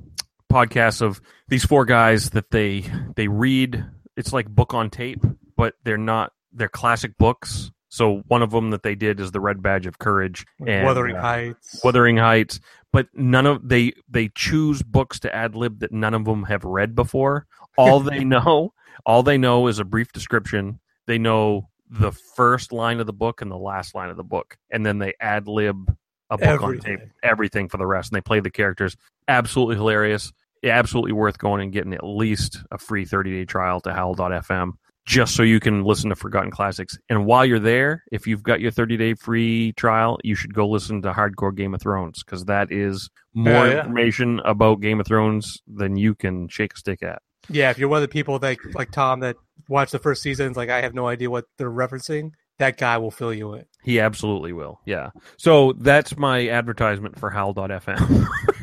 podcasts 0.51 1.01
of 1.01 1.22
these 1.49 1.66
four 1.66 1.86
guys 1.86 2.32
that 2.32 2.49
they 2.51 2.86
they 3.16 3.28
read. 3.28 3.86
It's 4.16 4.32
like 4.34 4.47
book 4.47 4.74
on 4.74 4.89
tape, 4.89 5.24
but 5.55 5.76
they're 5.84 5.97
not. 5.97 6.32
They're 6.53 6.70
classic 6.70 7.18
books. 7.18 7.72
So 7.97 8.21
one 8.27 8.43
of 8.43 8.51
them 8.51 8.69
that 8.69 8.83
they 8.83 8.93
did 8.93 9.19
is 9.19 9.31
the 9.31 9.39
Red 9.39 9.63
Badge 9.63 9.87
of 9.87 9.97
Courage 9.97 10.45
and 10.65 10.85
Wuthering 10.85 11.15
uh, 11.15 11.21
Heights. 11.21 11.81
Wuthering 11.83 12.17
Heights, 12.17 12.59
but 12.93 13.07
none 13.15 13.47
of 13.47 13.67
they 13.67 13.93
they 14.07 14.29
choose 14.35 14.83
books 14.83 15.19
to 15.21 15.35
ad 15.35 15.55
lib 15.55 15.79
that 15.79 15.91
none 15.91 16.13
of 16.13 16.25
them 16.25 16.43
have 16.43 16.63
read 16.63 16.93
before. 16.93 17.47
All 17.75 17.99
they 17.99 18.23
know, 18.23 18.71
all 19.03 19.23
they 19.23 19.39
know 19.39 19.65
is 19.65 19.79
a 19.79 19.83
brief 19.83 20.11
description. 20.11 20.79
They 21.07 21.17
know 21.17 21.69
the 21.89 22.11
first 22.11 22.71
line 22.71 22.99
of 22.99 23.07
the 23.07 23.13
book 23.13 23.41
and 23.41 23.49
the 23.49 23.57
last 23.57 23.95
line 23.95 24.11
of 24.11 24.17
the 24.17 24.23
book, 24.23 24.57
and 24.69 24.85
then 24.85 24.99
they 24.99 25.13
ad 25.19 25.47
lib 25.47 25.91
a 26.29 26.37
book 26.37 26.61
on 26.61 26.73
tape, 26.73 26.99
Everything. 26.99 27.11
everything 27.23 27.69
for 27.69 27.77
the 27.77 27.87
rest, 27.87 28.11
and 28.11 28.17
they 28.17 28.21
play 28.21 28.41
the 28.41 28.51
characters. 28.51 28.95
Absolutely 29.27 29.75
hilarious. 29.75 30.31
Absolutely 30.63 31.13
worth 31.13 31.39
going 31.39 31.63
and 31.63 31.73
getting 31.73 31.93
at 31.93 32.03
least 32.03 32.59
a 32.69 32.77
free 32.77 33.05
30 33.05 33.31
day 33.31 33.45
trial 33.45 33.81
to 33.81 33.91
howl.fm 33.91 34.73
just 35.08 35.36
so 35.36 35.41
you 35.41 35.62
can 35.62 35.84
listen 35.86 36.10
to 36.10 36.16
Forgotten 36.18 36.51
Classics. 36.51 36.97
And 37.10 37.26
while 37.26 37.45
you're 37.45 37.60
there, 37.60 38.03
if 38.12 38.28
you've 38.28 38.43
got 38.43 38.60
your 38.60 38.72
30 38.72 38.97
day 38.97 39.14
free 39.14 39.72
trial, 39.72 40.20
you 40.22 40.36
should 40.36 40.53
go 40.53 40.68
listen 40.68 41.01
to 41.03 41.14
Hardcore 41.14 41.55
Game 41.55 41.74
of 41.74 41.82
Thrones 41.82 42.22
because 42.24 42.43
that 42.45 42.72
is 42.74 43.10
more 43.34 43.53
Yeah, 43.53 43.66
yeah. 43.72 43.80
information 43.80 44.41
about 44.43 44.82
Game 44.82 44.99
of 44.99 45.08
Thrones 45.08 45.62
than 45.66 45.95
you 45.95 46.14
can 46.14 46.49
shake 46.49 46.74
a 46.74 46.78
stick 46.78 47.01
at. 47.01 47.22
Yeah, 47.49 47.70
if 47.72 47.78
you're 47.80 47.88
one 47.88 47.97
of 48.03 48.10
the 48.10 48.12
people 48.14 48.38
that 48.39 48.58
like 48.76 48.91
Tom 48.91 49.22
that 49.22 49.38
watched 49.70 49.93
the 49.93 49.99
first 49.99 50.22
seasons, 50.22 50.58
like 50.58 50.70
I 50.70 50.82
have 50.82 50.93
no 50.93 51.08
idea 51.08 51.30
what 51.30 51.45
they're 51.58 51.72
referencing, 51.72 52.32
that 52.60 52.76
guy 52.78 52.97
will 52.97 53.12
fill 53.12 53.34
you 53.34 53.53
in. 53.53 53.64
He 53.86 54.01
absolutely 54.01 54.51
will. 54.51 54.82
Yeah. 54.86 55.12
So 55.38 55.72
that's 55.78 56.18
my 56.18 56.49
advertisement 56.49 57.18
for 57.18 57.30
howl.fm. 57.30 58.28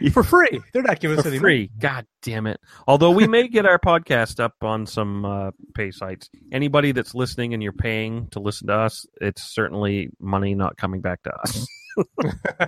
For 0.12 0.22
free. 0.22 0.60
They're 0.72 0.82
not 0.82 1.00
giving 1.00 1.18
us 1.18 1.24
for 1.24 1.28
any 1.28 1.38
free. 1.38 1.70
God 1.78 2.06
damn 2.22 2.46
it. 2.46 2.60
Although 2.86 3.10
we 3.10 3.26
may 3.26 3.48
get 3.48 3.66
our 3.66 3.78
podcast 3.78 4.40
up 4.40 4.54
on 4.62 4.86
some 4.86 5.24
uh, 5.24 5.50
pay 5.74 5.90
sites. 5.90 6.30
Anybody 6.52 6.92
that's 6.92 7.14
listening 7.14 7.54
and 7.54 7.62
you're 7.62 7.72
paying 7.72 8.28
to 8.28 8.40
listen 8.40 8.68
to 8.68 8.74
us, 8.74 9.06
it's 9.20 9.42
certainly 9.42 10.08
money 10.18 10.54
not 10.54 10.76
coming 10.76 11.00
back 11.00 11.22
to 11.24 11.34
us. 11.34 11.66
you 11.96 12.04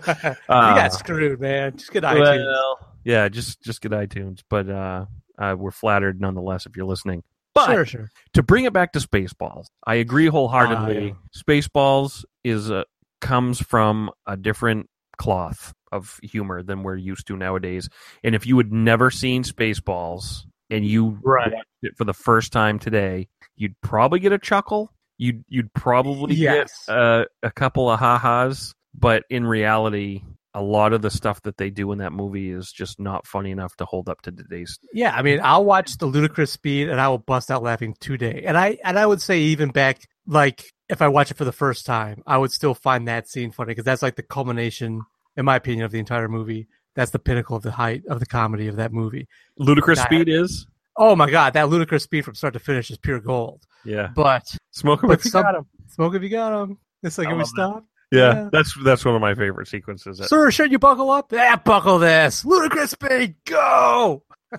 Uh, 0.49 0.75
got 0.75 0.93
screwed, 0.93 1.41
man. 1.41 1.77
Just 1.77 1.93
get 1.93 2.03
iTunes. 2.03 2.45
Well, 2.45 2.79
yeah, 3.05 3.29
just 3.29 3.63
just 3.63 3.81
get 3.81 3.93
iTunes, 3.93 4.41
but 4.49 4.69
uh, 4.69 5.07
uh, 5.39 5.55
we're 5.59 5.71
flattered 5.71 6.21
nonetheless 6.21 6.67
if 6.67 6.77
you're 6.77 6.87
listening. 6.87 7.23
But 7.55 7.67
sure, 7.67 7.85
sure. 7.85 8.11
to 8.35 8.43
bring 8.43 8.65
it 8.65 8.73
back 8.73 8.93
to 8.93 8.99
Spaceballs, 8.99 9.67
I 9.87 9.97
agree 9.97 10.27
wholeheartedly. 10.27 11.15
Ah, 11.15 11.17
yeah. 11.17 11.43
Spaceballs 11.43 12.25
is 12.45 12.71
a, 12.71 12.85
comes 13.21 13.61
from 13.61 14.11
a 14.27 14.37
different 14.37 14.89
cloth 15.19 15.75
of 15.93 16.19
humor 16.23 16.63
than 16.63 16.83
we're 16.83 16.97
used 16.97 17.27
to 17.29 17.37
nowadays. 17.37 17.89
And 18.25 18.35
if 18.35 18.47
you 18.47 18.57
had 18.59 18.73
never 18.73 19.11
seen 19.11 19.45
Spaceballs 19.45 20.43
and 20.71 20.85
you 20.85 21.19
Right. 21.23 21.53
watched 21.53 21.67
it 21.83 21.97
for 21.97 22.05
the 22.05 22.15
first 22.15 22.53
time 22.53 22.79
today, 22.79 23.29
you'd 23.57 23.81
probably 23.83 24.19
get 24.19 24.33
a 24.33 24.39
chuckle. 24.39 24.93
You'd 25.19 25.45
you'd 25.49 25.73
probably 25.75 26.35
Yes. 26.35 26.85
get 26.87 26.95
uh, 26.97 27.25
a 27.43 27.51
couple 27.51 27.89
of 27.91 27.99
ha-has, 28.01 28.75
but 28.95 29.25
in 29.31 29.47
reality, 29.47 30.23
a 30.55 30.63
lot 30.63 30.93
of 30.93 31.01
the 31.01 31.11
stuff 31.11 31.41
that 31.43 31.57
they 31.57 31.71
do 31.71 31.93
in 31.93 31.99
that 31.99 32.13
movie 32.13 32.51
is 32.51 32.73
just 32.73 32.99
not 33.01 33.27
funny 33.27 33.51
enough 33.51 33.75
to 33.77 33.85
hold 33.85 34.09
up 34.09 34.21
to 34.23 34.33
today's. 34.33 34.79
Yeah, 34.93 35.15
I 35.15 35.23
mean, 35.23 35.41
I'll 35.43 35.65
watch 35.65 35.97
the 35.99 36.07
ludicrous 36.07 36.51
speed 36.53 36.89
and 36.89 37.01
I 37.01 37.09
will 37.09 37.19
bust 37.19 37.51
out 37.51 37.63
laughing 37.63 37.95
today. 38.01 38.43
And 38.47 38.57
I 38.59 38.79
and 38.85 38.99
I 38.99 39.07
would 39.07 39.23
say 39.23 39.39
even 39.41 39.71
back 39.71 40.09
like 40.27 40.73
if 40.89 41.01
I 41.01 41.09
watch 41.09 41.31
it 41.31 41.37
for 41.39 41.45
the 41.45 41.53
first 41.53 41.87
time, 41.87 42.23
I 42.27 42.37
would 42.39 42.53
still 42.53 42.75
find 42.75 43.09
that 43.09 43.29
scene 43.29 43.51
funny 43.51 43.69
because 43.71 43.85
that's 43.85 44.03
like 44.03 44.17
the 44.17 44.23
culmination, 44.23 45.03
in 45.37 45.45
my 45.45 45.57
opinion, 45.57 45.85
of 45.85 45.91
the 45.93 45.99
entire 45.99 46.29
movie. 46.29 46.69
That's 46.95 47.11
the 47.11 47.19
pinnacle 47.19 47.57
of 47.57 47.63
the 47.63 47.71
height 47.71 48.03
of 48.09 48.21
the 48.21 48.27
comedy 48.27 48.69
of 48.69 48.77
that 48.77 48.93
movie. 48.93 49.27
Ludicrous. 49.59 50.01
Speed 50.03 50.29
is 50.29 50.67
Oh 50.99 51.17
my 51.17 51.31
god, 51.31 51.55
that 51.55 51.71
ludicrous 51.71 52.03
speed 52.03 52.23
from 52.25 52.35
start 52.35 52.53
to 52.53 52.61
finish 52.61 52.91
is 52.91 52.99
pure 52.99 53.19
gold. 53.19 53.65
yeah. 53.85 54.09
But 54.15 54.45
Smoke 54.73 55.01
but 55.03 55.13
if 55.19 55.25
you 55.25 55.31
some- 55.31 55.43
got 55.43 55.57
'em. 55.57 55.67
smoke 55.89 56.15
if 56.15 56.23
you 56.23 56.29
got 56.29 56.63
him. 56.63 56.77
It's 57.03 57.17
like 57.17 57.29
I 57.29 57.31
can 57.31 57.39
we 57.39 57.45
that. 57.45 57.49
stop? 57.49 57.85
Yeah, 58.11 58.35
Yeah. 58.35 58.49
that's 58.53 58.77
that's 58.85 59.05
one 59.07 59.15
of 59.15 59.23
my 59.23 59.35
favorite 59.35 59.69
sequences. 59.69 60.19
Sir, 60.29 60.51
should 60.51 60.71
you 60.71 60.79
buckle 60.79 61.11
up? 61.11 61.33
Yeah, 61.33 61.57
buckle 61.57 61.99
this. 61.99 62.45
Ludicrous 62.45 62.91
speed, 62.91 63.37
go! 63.47 64.23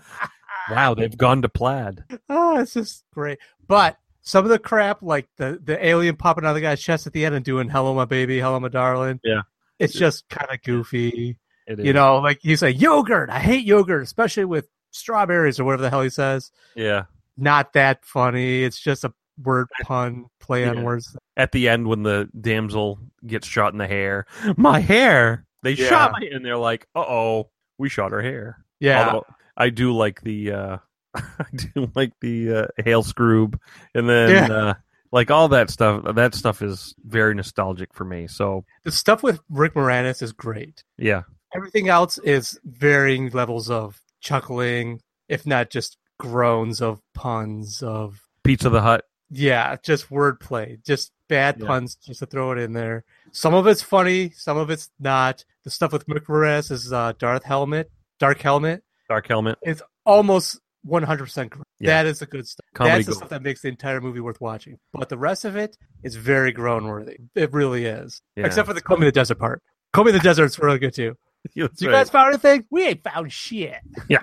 Wow, 0.70 0.94
they've 0.94 1.16
gone 1.18 1.42
to 1.42 1.50
plaid. 1.50 2.04
Oh, 2.30 2.60
it's 2.60 2.74
just 2.74 3.04
great. 3.14 3.38
But 3.68 3.98
some 4.22 4.46
of 4.46 4.50
the 4.50 4.58
crap, 4.60 5.02
like 5.02 5.28
the 5.38 5.60
the 5.62 5.86
alien 5.86 6.16
popping 6.16 6.46
out 6.46 6.50
of 6.50 6.56
the 6.56 6.62
guy's 6.62 6.82
chest 6.82 7.06
at 7.06 7.12
the 7.14 7.26
end 7.26 7.36
and 7.36 7.44
doing 7.44 7.68
"Hello, 7.70 7.94
my 7.94 8.06
baby," 8.06 8.40
"Hello, 8.40 8.60
my 8.62 8.70
darling," 8.70 9.20
Yeah. 9.24 9.42
It's 9.84 9.94
just 9.94 10.28
kind 10.30 10.50
of 10.52 10.62
goofy. 10.64 11.38
It 11.68 11.80
is. 11.80 11.86
You 11.86 11.94
know, 11.94 12.18
like 12.18 12.40
he's 12.42 12.62
like 12.62 12.80
yogurt. 12.80 13.30
I 13.30 13.40
hate 13.40 13.66
yogurt, 13.66 14.04
especially 14.04 14.46
with 14.46 14.68
strawberries 14.92 15.60
or 15.60 15.64
whatever 15.64 15.82
the 15.84 15.90
hell 15.90 16.02
he 16.02 16.10
says. 16.10 16.52
yeah. 16.76 17.06
Not 17.36 17.74
that 17.74 18.06
funny. 18.06 18.64
It's 18.64 18.80
just 18.80 19.04
a 19.04 19.14
word 19.42 19.68
pun, 19.82 20.26
play 20.40 20.68
on 20.68 20.78
Yeah. 20.78 20.84
words. 20.84 21.18
At 21.36 21.52
the 21.52 21.68
end, 21.68 21.88
when 21.88 22.04
the 22.04 22.30
damsel 22.40 23.00
gets 23.26 23.48
shot 23.48 23.72
in 23.74 23.80
the 23.80 23.88
hair, 23.88 24.28
my 24.56 24.80
hair. 24.80 25.46
They 25.64 25.72
Yeah. 25.72 25.88
shot 25.90 26.12
my, 26.12 26.28
and 26.32 26.46
they're 26.46 26.58
like, 26.58 26.86
"Uh 26.94 27.00
oh, 27.00 27.50
we 27.80 27.90
shot 27.90 28.12
her 28.12 28.22
hair." 28.22 28.64
Yeah, 28.80 29.08
Although 29.08 29.26
I 29.58 29.70
do 29.70 29.94
like 29.94 30.22
the, 30.22 30.52
uh 30.52 30.78
I 31.16 31.46
do 31.56 31.90
like 31.96 32.12
the 32.22 32.54
uh, 32.54 32.68
hail 32.84 33.02
Skroob, 33.02 33.58
and 33.96 34.08
then 34.10 34.30
Yeah. 34.50 34.56
uh, 34.56 34.74
like 35.14 35.32
all 35.32 35.48
that 35.50 35.70
stuff. 35.70 36.04
That 36.16 36.36
stuff 36.36 36.62
is 36.62 36.94
very 37.06 37.34
nostalgic 37.36 37.94
for 37.94 38.04
me. 38.04 38.28
So 38.28 38.66
the 38.84 38.92
stuff 38.92 39.24
with 39.24 39.40
Rick 39.50 39.76
Moranis 39.76 40.22
is 40.22 40.34
great. 40.34 40.84
yeah, 40.98 41.22
Everything 41.56 41.88
else 41.88 42.18
is 42.18 42.60
varying 42.66 43.30
levels 43.30 43.70
of 43.70 44.02
chuckling, 44.20 45.00
if 45.30 45.46
not 45.46 45.70
just 45.70 45.98
groans 46.20 46.82
of 46.82 47.00
puns 47.14 47.82
of 47.84 48.20
Pizza 48.44 48.70
the 48.70 48.82
Hut. 48.82 49.06
Yeah, 49.30 49.76
just 49.84 50.10
wordplay, 50.10 50.84
just 50.84 51.12
bad 51.30 51.58
Yeah. 51.60 51.68
puns, 51.68 51.96
just 51.96 52.20
to 52.20 52.26
throw 52.26 52.52
it 52.52 52.58
in 52.58 52.74
there. 52.74 53.04
Some 53.32 53.54
of 53.54 53.66
it's 53.68 53.82
funny, 53.82 54.32
some 54.32 54.58
of 54.58 54.70
it's 54.70 54.90
not. 55.00 55.46
The 55.64 55.70
stuff 55.70 55.94
with 55.94 56.06
Mick 56.08 56.26
Moranis 56.26 56.72
is 56.72 56.92
uh, 56.92 57.14
Darth 57.18 57.44
Helmet, 57.44 57.90
Dark 58.20 58.42
Helmet. 58.42 58.84
Dark 59.10 59.28
Helmet. 59.28 59.58
It's 59.62 59.82
almost 60.06 60.60
100% 60.88 61.52
correct. 61.52 61.64
Yeah. 61.80 61.90
That 62.04 62.06
is 62.06 62.20
the 62.20 62.26
good 62.26 62.48
stuff. 62.48 62.66
Comedy 62.76 62.96
That's 62.98 63.08
the 63.08 63.14
stuff 63.16 63.30
that 63.30 63.42
makes 63.42 63.62
the 63.62 63.70
entire 63.70 64.02
movie 64.02 64.20
worth 64.20 64.40
watching. 64.42 64.78
But 64.94 65.10
the 65.10 65.18
rest 65.18 65.46
of 65.46 65.56
it 65.56 65.78
is 66.04 66.16
very 66.16 66.52
groan 66.52 66.86
worthy. 66.86 67.18
It 67.36 67.52
really 67.54 67.86
is. 67.86 68.22
Yeah. 68.36 68.46
Except 68.46 68.68
for 68.68 68.74
the 68.74 68.82
Comb 68.82 69.00
the 69.02 69.12
Desert 69.12 69.40
part. 69.40 69.62
Comb 69.94 70.12
the 70.12 70.20
Desert's 70.20 70.60
really 70.60 70.80
good 70.80 70.94
too. 70.94 71.16
You 71.56 71.66
right. 71.66 71.80
guys 71.92 72.10
found 72.10 72.30
anything? 72.30 72.66
We 72.72 72.86
ain't 72.88 73.04
found 73.04 73.32
shit. 73.32 73.76
Yeah. 74.10 74.22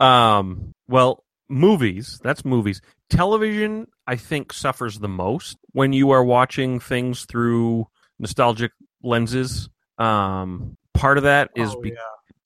um, 0.00 0.72
well, 0.88 1.24
movies, 1.48 2.18
that's 2.22 2.44
movies. 2.44 2.80
Television, 3.08 3.86
I 4.06 4.16
think, 4.16 4.52
suffers 4.52 4.98
the 4.98 5.08
most 5.08 5.56
when 5.72 5.92
you 5.92 6.10
are 6.10 6.24
watching 6.24 6.80
things 6.80 7.24
through 7.24 7.86
nostalgic 8.18 8.72
lenses. 9.02 9.68
Um, 9.98 10.76
part 10.92 11.18
of 11.18 11.24
that 11.24 11.50
is 11.54 11.70
Oh, 11.70 11.80
be- 11.80 11.90
yeah. 11.90 11.96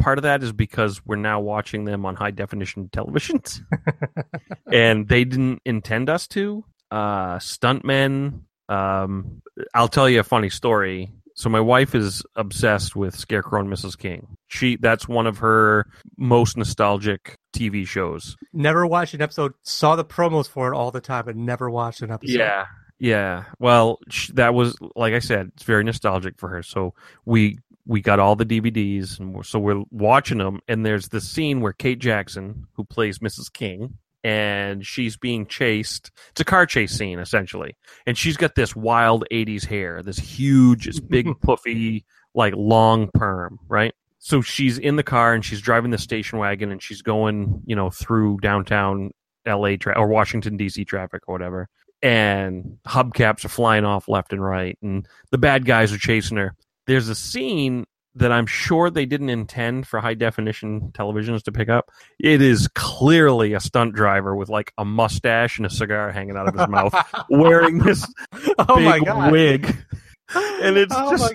Part 0.00 0.18
of 0.18 0.22
that 0.22 0.42
is 0.42 0.52
because 0.52 1.04
we're 1.06 1.16
now 1.16 1.40
watching 1.40 1.84
them 1.84 2.04
on 2.04 2.16
high 2.16 2.32
definition 2.32 2.88
televisions, 2.92 3.60
and 4.72 5.06
they 5.08 5.24
didn't 5.24 5.60
intend 5.64 6.10
us 6.10 6.26
to. 6.28 6.64
Uh, 6.90 7.38
stuntmen. 7.38 8.40
Um, 8.68 9.42
I'll 9.74 9.88
tell 9.88 10.08
you 10.08 10.20
a 10.20 10.24
funny 10.24 10.50
story. 10.50 11.12
So 11.34 11.48
my 11.48 11.60
wife 11.60 11.94
is 11.94 12.22
obsessed 12.36 12.96
with 12.96 13.14
Scarecrow 13.14 13.60
and 13.60 13.72
Mrs. 13.72 13.96
King. 13.96 14.36
She 14.48 14.76
that's 14.76 15.08
one 15.08 15.26
of 15.26 15.38
her 15.38 15.86
most 16.16 16.56
nostalgic 16.56 17.38
TV 17.54 17.86
shows. 17.86 18.36
Never 18.52 18.86
watched 18.86 19.14
an 19.14 19.22
episode. 19.22 19.54
Saw 19.62 19.96
the 19.96 20.04
promos 20.04 20.48
for 20.48 20.72
it 20.72 20.76
all 20.76 20.90
the 20.90 21.00
time, 21.00 21.24
but 21.24 21.36
never 21.36 21.70
watched 21.70 22.02
an 22.02 22.10
episode. 22.10 22.38
Yeah, 22.38 22.66
yeah. 22.98 23.44
Well, 23.58 24.00
that 24.34 24.52
was 24.54 24.76
like 24.96 25.14
I 25.14 25.20
said, 25.20 25.52
it's 25.54 25.62
very 25.62 25.84
nostalgic 25.84 26.38
for 26.38 26.48
her. 26.48 26.62
So 26.62 26.94
we 27.24 27.58
we 27.90 28.00
got 28.00 28.20
all 28.20 28.36
the 28.36 28.46
DVDs, 28.46 29.18
and 29.18 29.34
we're, 29.34 29.42
so 29.42 29.58
we're 29.58 29.82
watching 29.90 30.38
them. 30.38 30.60
And 30.68 30.86
there's 30.86 31.08
this 31.08 31.28
scene 31.28 31.60
where 31.60 31.72
Kate 31.72 31.98
Jackson, 31.98 32.68
who 32.74 32.84
plays 32.84 33.18
Mrs. 33.18 33.52
King, 33.52 33.98
and 34.22 34.86
she's 34.86 35.16
being 35.16 35.44
chased. 35.44 36.12
It's 36.30 36.40
a 36.40 36.44
car 36.44 36.66
chase 36.66 36.92
scene 36.92 37.18
essentially, 37.18 37.76
and 38.06 38.16
she's 38.16 38.36
got 38.36 38.54
this 38.54 38.76
wild 38.76 39.24
'80s 39.32 39.66
hair, 39.66 40.04
this 40.04 40.18
huge, 40.18 40.86
this 40.86 41.00
big, 41.00 41.28
puffy, 41.42 42.04
like 42.32 42.54
long 42.56 43.10
perm, 43.12 43.58
right? 43.66 43.92
So 44.20 44.40
she's 44.40 44.78
in 44.78 44.94
the 44.94 45.02
car 45.02 45.34
and 45.34 45.44
she's 45.44 45.60
driving 45.60 45.90
the 45.90 45.98
station 45.98 46.38
wagon 46.38 46.70
and 46.70 46.80
she's 46.80 47.02
going, 47.02 47.60
you 47.66 47.74
know, 47.74 47.90
through 47.90 48.38
downtown 48.38 49.10
LA 49.48 49.76
tra- 49.76 49.98
or 49.98 50.06
Washington 50.06 50.56
DC 50.56 50.86
traffic 50.86 51.22
or 51.26 51.32
whatever. 51.32 51.68
And 52.02 52.78
hubcaps 52.86 53.44
are 53.44 53.48
flying 53.48 53.84
off 53.84 54.06
left 54.06 54.32
and 54.32 54.44
right, 54.44 54.78
and 54.80 55.08
the 55.32 55.38
bad 55.38 55.64
guys 55.64 55.92
are 55.92 55.98
chasing 55.98 56.36
her. 56.36 56.54
There's 56.90 57.08
a 57.08 57.14
scene 57.14 57.86
that 58.16 58.32
I'm 58.32 58.46
sure 58.46 58.90
they 58.90 59.06
didn't 59.06 59.30
intend 59.30 59.86
for 59.86 60.00
high 60.00 60.14
definition 60.14 60.90
televisions 60.90 61.44
to 61.44 61.52
pick 61.52 61.68
up. 61.68 61.88
It 62.18 62.42
is 62.42 62.66
clearly 62.74 63.52
a 63.52 63.60
stunt 63.60 63.94
driver 63.94 64.34
with 64.34 64.48
like 64.48 64.72
a 64.76 64.84
mustache 64.84 65.58
and 65.58 65.66
a 65.66 65.70
cigar 65.70 66.10
hanging 66.10 66.36
out 66.36 66.48
of 66.48 66.54
his 66.58 66.66
mouth, 66.66 66.92
wearing 67.30 67.78
this 67.78 68.04
oh 68.58 68.74
big 68.74 68.84
my 68.84 68.98
god! 68.98 69.30
wig. 69.30 69.76
And 70.34 70.76
it's 70.76 70.92
oh 70.96 71.12
just 71.16 71.32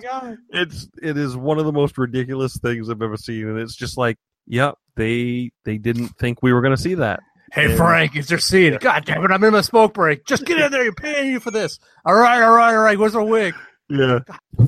it's 0.50 0.90
it 1.02 1.16
is 1.18 1.38
one 1.38 1.58
of 1.58 1.64
the 1.64 1.72
most 1.72 1.98
ridiculous 1.98 2.58
things 2.58 2.90
I've 2.90 3.02
ever 3.02 3.16
seen, 3.16 3.48
and 3.48 3.58
it's 3.58 3.78
just 3.78 3.98
like, 3.98 4.18
yep, 4.46 4.76
they 4.98 5.52
they 5.64 5.78
didn't 5.78 6.10
think 6.20 6.44
we 6.44 6.52
were 6.52 6.62
going 6.62 6.76
to 6.76 6.82
see 6.82 6.96
that. 6.96 7.22
Hey 7.54 7.70
Yeah. 7.70 7.78
Frank, 7.78 8.18
is 8.18 8.28
there 8.28 8.40
scene? 8.40 8.78
God 8.82 9.06
damn 9.06 9.24
it! 9.24 9.32
I'm 9.32 9.42
in 9.46 9.54
my 9.54 9.62
smoke 9.62 9.94
break. 9.94 10.26
Just 10.26 10.44
get 10.46 10.60
in 10.60 10.70
there. 10.70 10.84
You're 10.84 10.94
paying 10.94 11.32
you 11.32 11.40
for 11.40 11.52
this. 11.52 11.80
All 12.04 12.14
right, 12.14 12.42
all 12.42 12.52
right, 12.52 12.76
all 12.76 12.84
right. 12.84 13.00
Where's 13.00 13.16
our 13.16 13.24
wig? 13.24 13.54
Yeah, 13.88 14.20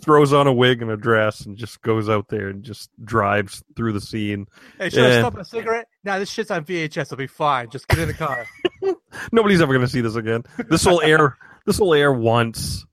throws 0.02 0.32
on 0.32 0.46
a 0.46 0.54
wig 0.54 0.82
and 0.84 0.92
a 0.92 0.98
dress 0.98 1.42
and 1.42 1.58
just 1.58 1.82
goes 1.82 2.08
out 2.08 2.28
there 2.30 2.50
and 2.50 2.64
just 2.64 2.90
drives 3.04 3.64
through 3.76 3.94
the 3.94 4.02
scene. 4.02 4.46
Hey, 4.78 4.90
should 4.90 5.06
I 5.06 5.08
Yeah. 5.10 5.20
stop 5.22 5.38
a 5.38 5.46
cigarette? 5.46 5.88
Nah, 6.04 6.20
this 6.20 6.30
shit's 6.30 6.52
on 6.52 6.64
VHS. 6.66 7.08
It'll 7.08 7.18
be 7.18 7.26
fine. 7.26 7.70
Just 7.72 7.88
get 7.88 7.98
in 8.00 8.08
the 8.08 8.14
car. 8.14 8.46
Nobody's 9.32 9.60
ever 9.62 9.74
going 9.74 9.86
to 9.86 9.92
see 9.92 10.02
this 10.02 10.16
again. 10.16 10.44
This 10.70 10.86
will 10.86 11.02
air. 11.02 11.36
This 11.66 11.80
will 11.80 11.94
air 11.96 12.14
once 12.14 12.86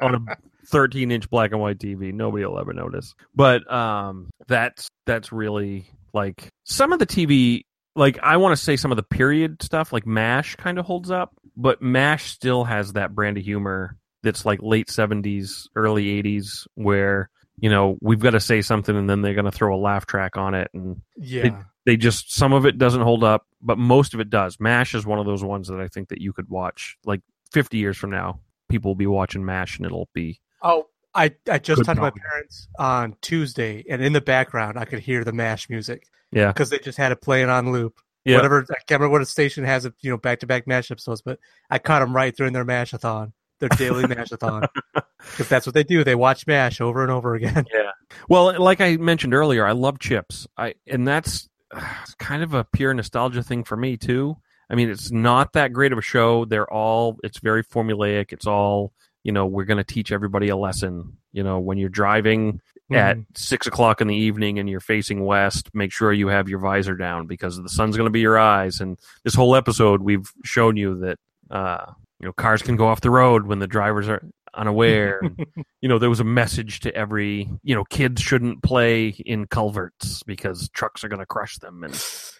on 0.00 0.14
a 0.28 0.36
13 0.66 1.10
inch 1.12 1.30
black 1.30 1.52
and 1.52 1.60
white 1.60 1.78
TV. 1.78 2.12
Nobody 2.12 2.44
will 2.44 2.58
ever 2.58 2.72
notice. 2.72 3.14
But 3.34 3.70
um, 3.72 4.30
that's 4.48 4.88
that's 5.06 5.30
really 5.32 5.86
like 6.12 6.48
some 6.64 6.92
of 6.92 6.98
the 6.98 7.06
TV. 7.06 7.62
Like 7.94 8.18
I 8.22 8.36
want 8.36 8.56
to 8.56 8.62
say 8.62 8.76
some 8.76 8.90
of 8.90 8.96
the 8.96 9.02
period 9.04 9.62
stuff, 9.62 9.92
like 9.92 10.06
Mash, 10.06 10.56
kind 10.56 10.78
of 10.78 10.86
holds 10.86 11.10
up, 11.10 11.34
but 11.56 11.80
Mash 11.82 12.30
still 12.32 12.64
has 12.64 12.94
that 12.94 13.14
brand 13.14 13.38
of 13.38 13.44
humor 13.44 13.96
that's 14.22 14.44
like 14.44 14.60
late 14.62 14.88
70s, 14.88 15.66
early 15.76 16.22
80s, 16.22 16.66
where 16.74 17.30
you 17.58 17.68
know 17.70 17.98
we've 18.00 18.20
got 18.20 18.30
to 18.30 18.40
say 18.40 18.62
something 18.62 18.96
and 18.96 19.08
then 19.08 19.22
they're 19.22 19.34
going 19.34 19.44
to 19.44 19.50
throw 19.50 19.74
a 19.74 19.78
laugh 19.80 20.06
track 20.06 20.36
on 20.36 20.54
it 20.54 20.70
and 20.74 21.02
Yeah. 21.16 21.62
they 21.86 21.96
just 21.96 22.32
some 22.32 22.52
of 22.52 22.64
it 22.66 22.78
doesn't 22.78 23.02
hold 23.02 23.22
up, 23.24 23.46
but 23.60 23.78
most 23.78 24.14
of 24.14 24.20
it 24.20 24.30
does. 24.30 24.58
Mash 24.60 24.94
is 24.94 25.04
one 25.04 25.18
of 25.18 25.26
those 25.26 25.44
ones 25.44 25.68
that 25.68 25.80
I 25.80 25.88
think 25.88 26.08
that 26.08 26.20
you 26.20 26.32
could 26.32 26.48
watch 26.48 26.96
like 27.04 27.20
50 27.52 27.76
years 27.78 27.96
from 27.98 28.10
now. 28.10 28.40
People 28.68 28.90
will 28.90 28.96
be 28.96 29.06
watching 29.06 29.44
Mash 29.44 29.76
and 29.78 29.86
it'll 29.86 30.08
be 30.14 30.40
Oh, 30.62 30.86
I 31.14 31.34
I 31.50 31.58
just 31.58 31.78
Good 31.80 31.86
talked 31.86 31.96
to 31.96 32.02
my 32.02 32.10
parents 32.10 32.68
on 32.78 33.16
Tuesday, 33.20 33.84
and 33.90 34.00
in 34.02 34.12
the 34.12 34.20
background 34.20 34.78
I 34.78 34.84
could 34.84 35.00
hear 35.00 35.24
the 35.24 35.32
Mash 35.32 35.68
music 35.68 36.06
yeah 36.32 36.48
because 36.52 36.70
they 36.70 36.78
just 36.78 36.96
had 36.98 37.10
it 37.12 37.20
playing 37.20 37.48
on 37.50 37.72
loop. 37.72 37.98
yeah 38.24 38.36
Whatever 38.36 38.64
I 38.70 38.74
can't 38.86 39.00
remember 39.00 39.10
what 39.12 39.22
a 39.22 39.26
station 39.26 39.64
has 39.64 39.84
it, 39.84 39.92
you 40.00 40.10
know, 40.10 40.16
back 40.18 40.38
to 40.40 40.46
back 40.46 40.66
Mash 40.66 40.90
episodes, 40.90 41.20
but 41.20 41.38
I 41.68 41.78
caught 41.78 41.98
them 42.00 42.14
right 42.14 42.34
during 42.36 42.52
their 42.52 42.64
Mashathon, 42.64 43.32
their 43.60 43.68
daily 43.70 44.04
Mashathon, 44.14 44.66
because 44.94 45.48
that's 45.48 45.66
what 45.66 45.74
they 45.74 45.84
do. 45.84 46.02
They 46.02 46.14
watch 46.14 46.46
Mash 46.46 46.80
over 46.80 47.02
and 47.02 47.10
over 47.12 47.34
again. 47.34 47.64
Yeah. 47.72 47.90
Well, 48.28 48.60
like 48.60 48.80
I 48.80 48.96
mentioned 48.96 49.34
earlier, 49.34 49.64
I 49.66 49.72
love 49.72 49.98
CHiPs. 49.98 50.46
I 50.56 50.74
and 50.86 51.06
that's 51.06 51.48
uh, 51.70 51.80
kind 52.18 52.42
of 52.42 52.54
a 52.54 52.64
pure 52.64 52.92
nostalgia 52.94 53.42
thing 53.42 53.62
for 53.64 53.76
me 53.76 53.96
too. 53.96 54.36
I 54.68 54.74
mean, 54.74 54.88
it's 54.90 55.10
not 55.10 55.52
that 55.54 55.72
great 55.72 55.92
of 55.92 55.98
a 55.98 56.02
show. 56.02 56.44
They're 56.44 56.70
all 56.72 57.18
it's 57.22 57.38
very 57.38 57.62
formulaic. 57.64 58.32
It's 58.32 58.46
all 58.46 58.92
you 59.22 59.32
know. 59.32 59.46
We're 59.46 59.64
going 59.64 59.78
to 59.78 59.84
teach 59.84 60.10
everybody 60.12 60.48
a 60.48 60.56
lesson. 60.56 61.16
You 61.32 61.42
know, 61.44 61.60
when 61.60 61.78
you're 61.78 61.88
driving 61.88 62.60
at 62.92 63.18
Mhm. 63.18 63.26
six 63.36 63.68
o'clock 63.68 64.00
in 64.00 64.08
the 64.08 64.16
evening 64.16 64.58
and 64.58 64.68
you're 64.68 64.80
facing 64.80 65.24
west, 65.24 65.70
make 65.72 65.92
sure 65.92 66.12
you 66.12 66.26
have 66.26 66.48
your 66.48 66.58
visor 66.58 66.96
down 66.96 67.28
because 67.28 67.56
the 67.62 67.68
sun's 67.68 67.96
going 67.96 68.08
to 68.08 68.10
be 68.12 68.18
your 68.20 68.36
eyes. 68.36 68.80
And 68.80 68.98
this 69.22 69.34
whole 69.34 69.54
episode, 69.54 70.02
we've 70.02 70.28
shown 70.42 70.76
you 70.76 70.98
that 71.00 71.18
uh, 71.52 71.92
you 72.20 72.26
know 72.26 72.32
cars 72.32 72.62
can 72.62 72.76
go 72.76 72.86
off 72.86 73.00
the 73.00 73.10
road 73.10 73.46
when 73.46 73.58
the 73.58 73.66
drivers 73.66 74.08
are 74.08 74.22
unaware. 74.54 75.20
and, 75.22 75.46
you 75.80 75.88
know, 75.88 75.98
there 75.98 76.10
was 76.10 76.20
a 76.20 76.24
message 76.24 76.80
to 76.80 76.94
every 76.94 77.48
you 77.62 77.74
know 77.74 77.84
kids 77.84 78.20
shouldn't 78.20 78.62
play 78.62 79.08
in 79.24 79.46
culverts 79.46 80.22
because 80.24 80.68
trucks 80.70 81.02
are 81.02 81.08
going 81.08 81.20
to 81.20 81.26
crush 81.26 81.56
them, 81.58 81.82
and 81.82 81.94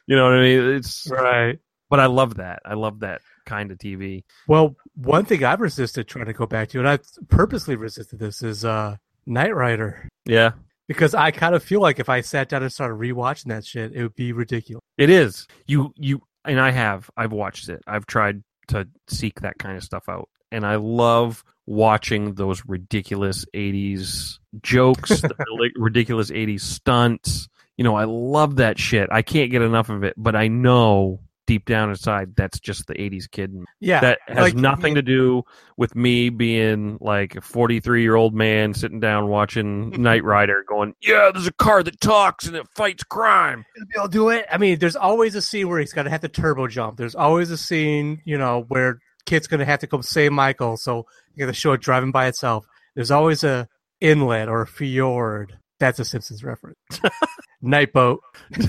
you 0.06 0.16
know 0.16 0.24
what 0.24 0.34
I 0.34 0.40
mean. 0.42 0.74
It's 0.76 1.08
right. 1.10 1.58
but 1.88 2.00
I 2.00 2.06
love 2.06 2.36
that. 2.36 2.60
I 2.64 2.74
love 2.74 3.00
that 3.00 3.22
kind 3.46 3.70
of 3.70 3.78
TV. 3.78 4.22
Well, 4.46 4.76
one 4.94 5.24
thing 5.24 5.44
I've 5.44 5.60
resisted 5.60 6.06
trying 6.08 6.26
to 6.26 6.32
go 6.32 6.46
back 6.46 6.68
to, 6.70 6.78
and 6.78 6.88
I've 6.88 7.02
purposely 7.28 7.76
resisted 7.76 8.18
this, 8.18 8.42
is 8.42 8.64
uh, 8.64 8.96
Knight 9.26 9.54
Rider. 9.54 10.08
Yeah, 10.26 10.52
Because 10.88 11.14
I 11.14 11.30
kind 11.30 11.54
of 11.54 11.64
feel 11.64 11.80
like 11.80 11.98
if 11.98 12.08
I 12.08 12.20
sat 12.20 12.48
down 12.50 12.62
and 12.62 12.72
started 12.72 12.94
rewatching 12.94 13.46
that 13.46 13.64
shit, 13.64 13.92
it 13.94 14.02
would 14.02 14.14
be 14.14 14.32
ridiculous. 14.32 14.82
it 14.98 15.08
is. 15.10 15.46
You 15.66 15.94
you 15.96 16.20
and 16.44 16.60
I 16.60 16.70
have. 16.70 17.10
I've 17.16 17.32
watched 17.32 17.68
it. 17.68 17.82
I've 17.86 18.06
tried 18.06 18.42
to 18.70 18.88
seek 19.08 19.40
that 19.40 19.58
kind 19.58 19.76
of 19.76 19.84
stuff 19.84 20.08
out, 20.08 20.28
and 20.50 20.66
I 20.66 20.76
love 20.76 21.44
watching 21.66 22.34
those 22.34 22.62
ridiculous 22.66 23.44
'80s 23.54 24.38
jokes, 24.62 25.20
the 25.20 25.70
ridiculous 25.76 26.30
'80s 26.30 26.62
stunts. 26.62 27.48
You 27.76 27.84
know, 27.84 27.94
I 27.96 28.04
love 28.04 28.56
that 28.56 28.78
shit. 28.78 29.08
I 29.10 29.22
can't 29.22 29.50
get 29.50 29.62
enough 29.62 29.88
of 29.88 30.04
it, 30.04 30.14
but 30.16 30.36
I 30.36 30.48
know 30.48 31.20
deep 31.50 31.64
down 31.64 31.90
inside 31.90 32.36
that's 32.36 32.60
just 32.60 32.86
the 32.86 32.94
'80s 32.94 33.28
kid. 33.28 33.52
Yeah, 33.80 33.98
That 34.02 34.20
has 34.28 34.38
like, 34.38 34.54
nothing 34.54 34.94
to 34.94 35.02
do 35.02 35.42
with 35.76 35.96
me 35.96 36.28
being 36.28 36.96
like 37.00 37.34
a 37.34 37.40
43 37.40 38.02
year 38.02 38.14
old 38.14 38.36
man 38.36 38.72
sitting 38.72 39.00
down 39.00 39.26
watching 39.26 39.90
Knight 40.00 40.22
Rider, 40.22 40.64
going, 40.68 40.94
"Yeah, 41.02 41.32
there's 41.34 41.48
a 41.48 41.52
car 41.52 41.82
that 41.82 42.00
talks 42.00 42.46
and 42.46 42.54
it 42.54 42.68
fights 42.76 43.02
crime." 43.02 43.64
They'll 43.92 44.06
do 44.06 44.28
it. 44.28 44.46
I 44.48 44.58
mean, 44.58 44.78
there's 44.78 44.94
always 44.94 45.34
a 45.34 45.42
scene 45.42 45.68
where 45.68 45.80
he's 45.80 45.92
got 45.92 46.04
to 46.04 46.10
have 46.10 46.20
the 46.20 46.28
turbo 46.28 46.68
jump. 46.68 46.98
There's 46.98 47.16
always 47.16 47.50
a 47.50 47.58
scene, 47.58 48.22
you 48.24 48.38
know, 48.38 48.64
where 48.68 49.00
KITT's 49.26 49.48
going 49.48 49.58
to 49.58 49.66
have 49.66 49.80
to 49.80 49.88
come 49.88 50.02
save 50.04 50.30
Michael, 50.30 50.76
so 50.76 51.04
you 51.34 51.44
got 51.44 51.52
to 51.52 51.58
show 51.58 51.72
it 51.72 51.80
driving 51.80 52.12
by 52.12 52.28
itself. 52.28 52.64
There's 52.94 53.10
always 53.10 53.42
a 53.42 53.66
inlet 54.00 54.48
or 54.48 54.62
a 54.62 54.68
fjord. 54.68 55.58
That's 55.80 55.98
a 55.98 56.04
Simpsons 56.04 56.44
reference. 56.44 56.78
Knight 57.60 57.92
Boat. 57.92 58.20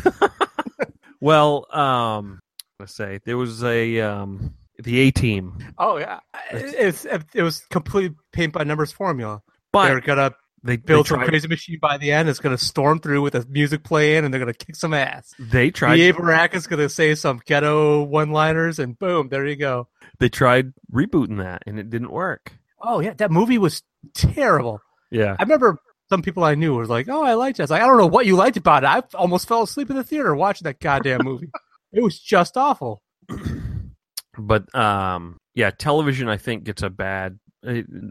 Well, 1.22 1.68
um, 1.72 2.40
let's 2.82 2.94
say 2.96 3.20
there 3.26 3.38
was 3.38 3.64
a 3.64 4.00
um, 4.02 4.54
the 4.84 5.00
A 5.00 5.12
team, 5.12 5.58
Oh 5.78 5.98
yeah, 5.98 6.20
it's 6.52 7.06
it 7.06 7.42
was 7.42 7.60
complete 7.70 8.12
paint 8.34 8.52
by 8.54 8.64
numbers 8.66 8.92
formula. 8.92 9.42
but 9.72 9.88
they're 9.88 10.02
gonna 10.02 10.34
they 10.64 10.78
build 10.78 11.06
they 11.06 11.10
some 11.10 11.24
crazy 11.24 11.48
machine 11.48 11.80
by 11.82 11.98
the 11.98 12.12
end. 12.12 12.28
It's 12.30 12.40
gonna 12.40 12.58
storm 12.58 13.00
through 13.00 13.22
with 13.22 13.34
the 13.34 13.46
music 13.50 13.84
playing, 13.84 14.26
and 14.26 14.34
they're 14.34 14.40
gonna 14.40 14.54
kick 14.54 14.76
some 14.76 14.94
ass. 14.94 15.34
they 15.40 15.72
tried 15.72 15.98
The 15.98 16.12
Baracus 16.14 16.56
is 16.56 16.68
gonna 16.68 16.90
say 16.90 17.16
some 17.16 17.42
ghetto 17.46 18.04
one-liners, 18.04 18.78
and 18.80 18.98
boom, 19.00 19.30
there 19.30 19.46
you 19.46 19.56
go. 19.56 19.88
they 20.20 20.30
tried 20.30 20.74
rebooting 20.94 21.38
that 21.40 21.64
and 21.66 21.80
it 21.80 21.90
didn't 21.90 22.12
work. 22.12 22.54
Oh 22.82 23.00
yeah, 23.00 23.14
that 23.14 23.32
movie 23.32 23.58
was 23.58 23.82
terrible. 24.16 24.82
Yeah, 25.12 25.36
I 25.40 25.44
remember 25.44 25.78
some 26.10 26.22
people 26.22 26.44
I 26.44 26.56
knew 26.56 26.76
was 26.76 26.90
like, 26.90 27.08
"Oh, 27.10 27.24
I 27.24 27.34
liked 27.36 27.60
it." 27.60 27.62
I 27.62 27.66
was 27.66 27.72
like, 27.72 27.82
"I 27.82 27.88
don't 27.88 27.98
know 27.98 28.08
what 28.08 28.26
you 28.26 28.36
liked 28.36 28.58
about 28.58 28.84
it. 28.84 28.88
I 28.88 29.02
almost 29.18 29.48
fell 29.48 29.62
asleep 29.64 29.90
in 29.90 29.96
the 29.96 30.04
theater 30.04 30.36
watching 30.36 30.66
that 30.66 30.80
goddamn 30.80 31.22
movie. 31.24 31.50
it 31.94 32.02
was 32.02 32.20
just 32.20 32.58
awful." 32.58 33.02
but 34.38 34.74
um, 34.76 35.38
yeah, 35.56 35.72
television 35.72 36.30
I 36.30 36.38
think 36.38 36.64
gets 36.64 36.82
a 36.82 36.90
bad. 36.90 37.40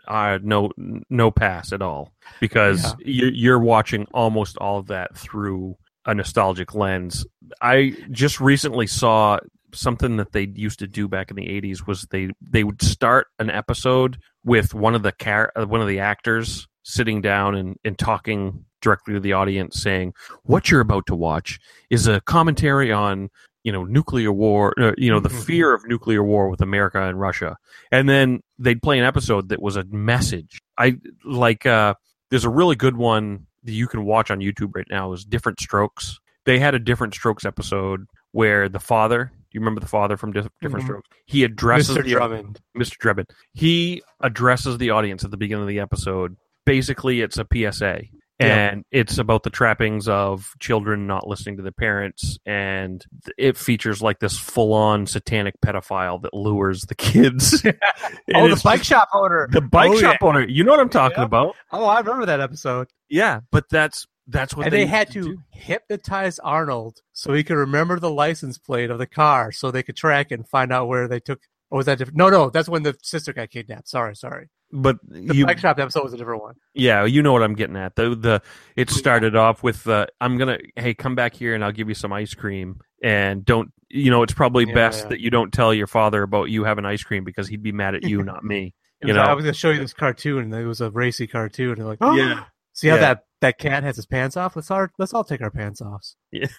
Uh, 0.06 0.38
no, 0.44 0.70
no 1.10 1.30
pass 1.32 1.72
at 1.72 1.82
all 1.82 2.12
because 2.38 2.84
Yeah. 2.84 2.92
you, 3.00 3.26
you're 3.34 3.58
watching 3.58 4.06
almost 4.14 4.56
all 4.58 4.78
of 4.78 4.86
that 4.86 5.16
through 5.18 5.74
a 6.06 6.14
nostalgic 6.14 6.72
lens. 6.72 7.26
I 7.60 7.96
just 8.12 8.40
recently 8.40 8.86
saw 8.86 9.40
something 9.74 10.18
that 10.18 10.30
they 10.30 10.52
used 10.54 10.78
to 10.78 10.86
do 10.86 11.08
back 11.08 11.30
in 11.32 11.36
the 11.36 11.46
80s 11.46 11.84
was 11.84 12.02
they 12.12 12.30
they 12.40 12.62
would 12.62 12.80
start 12.80 13.26
an 13.40 13.50
episode 13.50 14.18
with 14.44 14.72
one 14.72 14.94
of 14.94 15.02
the 15.02 15.10
car 15.12 15.50
uh, 15.56 15.66
one 15.66 15.80
of 15.80 15.88
the 15.88 15.98
actors 15.98 16.68
sitting 16.84 17.20
down 17.20 17.56
and, 17.56 17.76
and 17.84 17.98
talking 17.98 18.64
directly 18.80 19.14
to 19.14 19.20
the 19.20 19.32
audience 19.32 19.82
saying, 19.82 20.14
"What 20.44 20.70
you're 20.70 20.80
about 20.80 21.06
to 21.06 21.16
watch 21.16 21.58
is 21.90 22.06
a 22.06 22.20
commentary 22.20 22.92
on." 22.92 23.30
You 23.64 23.72
know, 23.72 23.84
nuclear 23.84 24.32
war. 24.32 24.72
Uh, 24.80 24.92
you 24.96 25.10
know, 25.10 25.20
the 25.20 25.28
Mhm. 25.28 25.44
fear 25.44 25.74
of 25.74 25.86
nuclear 25.86 26.22
war 26.24 26.48
with 26.48 26.60
America 26.62 27.02
and 27.02 27.20
Russia, 27.20 27.56
and 27.92 28.08
then 28.08 28.40
they'd 28.58 28.82
play 28.82 28.98
an 28.98 29.04
episode 29.04 29.48
that 29.50 29.60
was 29.60 29.76
a 29.76 29.84
message. 29.84 30.60
I 30.78 30.98
like. 31.24 31.66
uh 31.66 31.94
There's 32.30 32.44
a 32.44 32.48
really 32.50 32.76
good 32.76 32.96
one 32.96 33.46
that 33.64 33.72
you 33.72 33.88
can 33.88 34.04
watch 34.04 34.30
on 34.30 34.38
YouTube 34.38 34.70
right 34.76 34.86
now. 34.88 35.12
Is 35.12 35.24
Different 35.24 35.58
Strokes. 35.60 36.20
They 36.46 36.60
had 36.60 36.74
a 36.76 36.78
Different 36.78 37.12
Strokes 37.12 37.44
episode 37.44 38.06
where 38.32 38.68
the 38.68 38.78
father. 38.78 39.24
Do 39.34 39.48
you 39.56 39.60
remember 39.60 39.80
the 39.80 39.88
father 39.88 40.16
from 40.16 40.32
Dif- 40.32 40.46
Different 40.62 40.84
Mhm. 40.84 40.88
Strokes? 40.88 41.08
He 41.26 41.42
addresses 41.42 41.96
Mr. 41.98 42.04
the 42.04 42.10
Drummond. 42.10 42.60
Mr. 42.78 42.96
Drebin. 42.98 43.24
He 43.52 44.00
addresses 44.20 44.78
the 44.78 44.90
audience 44.90 45.24
at 45.24 45.32
the 45.32 45.36
beginning 45.36 45.62
of 45.62 45.68
the 45.68 45.80
episode. 45.80 46.36
Basically, 46.64 47.20
it's 47.20 47.36
a 47.36 47.44
PSA. 47.44 48.04
Yeah. 48.40 48.70
And 48.70 48.84
it's 48.90 49.18
about 49.18 49.42
the 49.42 49.50
trappings 49.50 50.08
of 50.08 50.52
children 50.60 51.06
not 51.06 51.26
listening 51.28 51.56
to 51.58 51.62
their 51.62 51.72
parents, 51.72 52.38
and 52.46 53.04
it 53.38 53.56
features 53.56 54.00
like 54.02 54.18
this 54.18 54.38
full-on 54.38 55.06
satanic 55.06 55.54
pedophile 55.64 56.22
that 56.22 56.32
lures 56.34 56.82
the 56.82 56.94
kids. 56.94 57.62
Oh, 58.34 58.48
the 58.48 58.60
bike 58.62 58.84
shop 58.84 59.08
owner. 59.12 59.48
the 59.50 59.60
bike 59.60 59.90
Oh, 59.90 59.96
shop 59.98 60.16
owner. 60.22 60.40
You 60.46 60.62
know 60.64 60.70
what 60.70 60.80
I'm 60.80 60.88
talking 60.88 61.18
Yeah. 61.18 61.24
about? 61.24 61.54
Oh, 61.72 61.84
I 61.84 61.98
remember 61.98 62.26
that 62.26 62.40
episode. 62.40 62.88
Yeah, 63.08 63.40
but 63.50 63.68
that's 63.68 64.06
that's 64.28 64.56
what 64.56 64.66
and 64.66 64.72
they 64.72 64.80
used 64.82 64.90
had 64.90 65.10
to 65.12 65.22
do. 65.22 65.38
hypnotize 65.50 66.38
Arnold 66.38 67.00
so 67.12 67.32
he 67.32 67.42
could 67.42 67.56
remember 67.56 67.98
the 67.98 68.10
license 68.10 68.56
plate 68.58 68.90
of 68.90 68.98
the 68.98 69.06
car, 69.06 69.50
so 69.52 69.70
they 69.70 69.82
could 69.82 69.96
track 69.96 70.30
and 70.30 70.48
find 70.48 70.72
out 70.72 70.86
where 70.88 71.08
they 71.08 71.18
took. 71.20 71.40
Or 71.70 71.78
was 71.78 71.86
that 71.86 71.98
different? 71.98 72.16
No, 72.18 72.30
no, 72.30 72.50
that's 72.50 72.68
when 72.68 72.82
the 72.84 72.96
sister 73.02 73.32
got 73.32 73.50
kidnapped. 73.50 73.88
Sorry, 73.88 74.14
sorry. 74.16 74.48
But 74.72 74.98
The 75.06 75.34
you, 75.34 75.46
bike 75.46 75.58
shop 75.58 75.78
episode 75.78 76.04
was 76.04 76.12
a 76.12 76.16
different 76.16 76.42
one. 76.42 76.54
Yeah, 76.74 77.04
you 77.04 77.22
know 77.22 77.32
what 77.32 77.42
I'm 77.42 77.54
getting 77.54 77.76
at. 77.76 77.96
The 77.96 78.14
the 78.14 78.42
it 78.76 78.88
started 78.90 79.34
off 79.34 79.62
with 79.62 79.86
uh, 79.88 80.06
I'm 80.20 80.38
gonna 80.38 80.58
hey 80.76 80.94
come 80.94 81.14
back 81.14 81.34
here 81.34 81.54
and 81.54 81.64
I'll 81.64 81.72
give 81.72 81.88
you 81.88 81.94
some 81.94 82.12
ice 82.12 82.34
cream 82.34 82.80
and 83.02 83.44
don't 83.44 83.72
you 83.88 84.10
know 84.10 84.22
it's 84.22 84.32
probably 84.34 84.66
Yeah, 84.68 84.74
best 84.74 85.02
yeah. 85.04 85.08
that 85.08 85.20
you 85.20 85.30
don't 85.30 85.52
tell 85.52 85.74
your 85.74 85.86
father 85.88 86.22
about 86.22 86.50
you 86.50 86.62
having 86.64 86.84
ice 86.84 87.02
cream 87.02 87.24
because 87.24 87.48
he'd 87.48 87.62
be 87.62 87.72
mad 87.72 87.94
at 87.96 88.04
you, 88.04 88.22
not 88.22 88.44
me. 88.44 88.74
You 89.02 89.14
was- 89.14 89.16
I 89.16 89.32
was 89.32 89.44
going 89.44 89.54
to 89.54 89.58
show 89.58 89.70
you 89.70 89.78
this 89.80 89.94
cartoon, 89.94 90.44
and 90.44 90.54
it 90.54 90.66
was 90.66 90.82
a 90.82 90.90
racy 90.90 91.26
cartoon. 91.26 91.70
And 91.70 91.78
they're 91.78 91.86
like, 91.86 91.98
oh, 92.02 92.14
Yeah. 92.14 92.44
See 92.74 92.88
how 92.88 92.96
Yeah. 92.96 93.00
that, 93.00 93.24
that 93.40 93.58
cat 93.58 93.82
has 93.82 93.96
his 93.96 94.06
pants 94.06 94.36
off? 94.36 94.54
Let's 94.56 94.70
all 94.70 94.86
let's 94.98 95.14
all 95.14 95.24
take 95.24 95.40
our 95.40 95.50
pants 95.50 95.80
off. 95.80 96.04
yeah, 96.30 96.46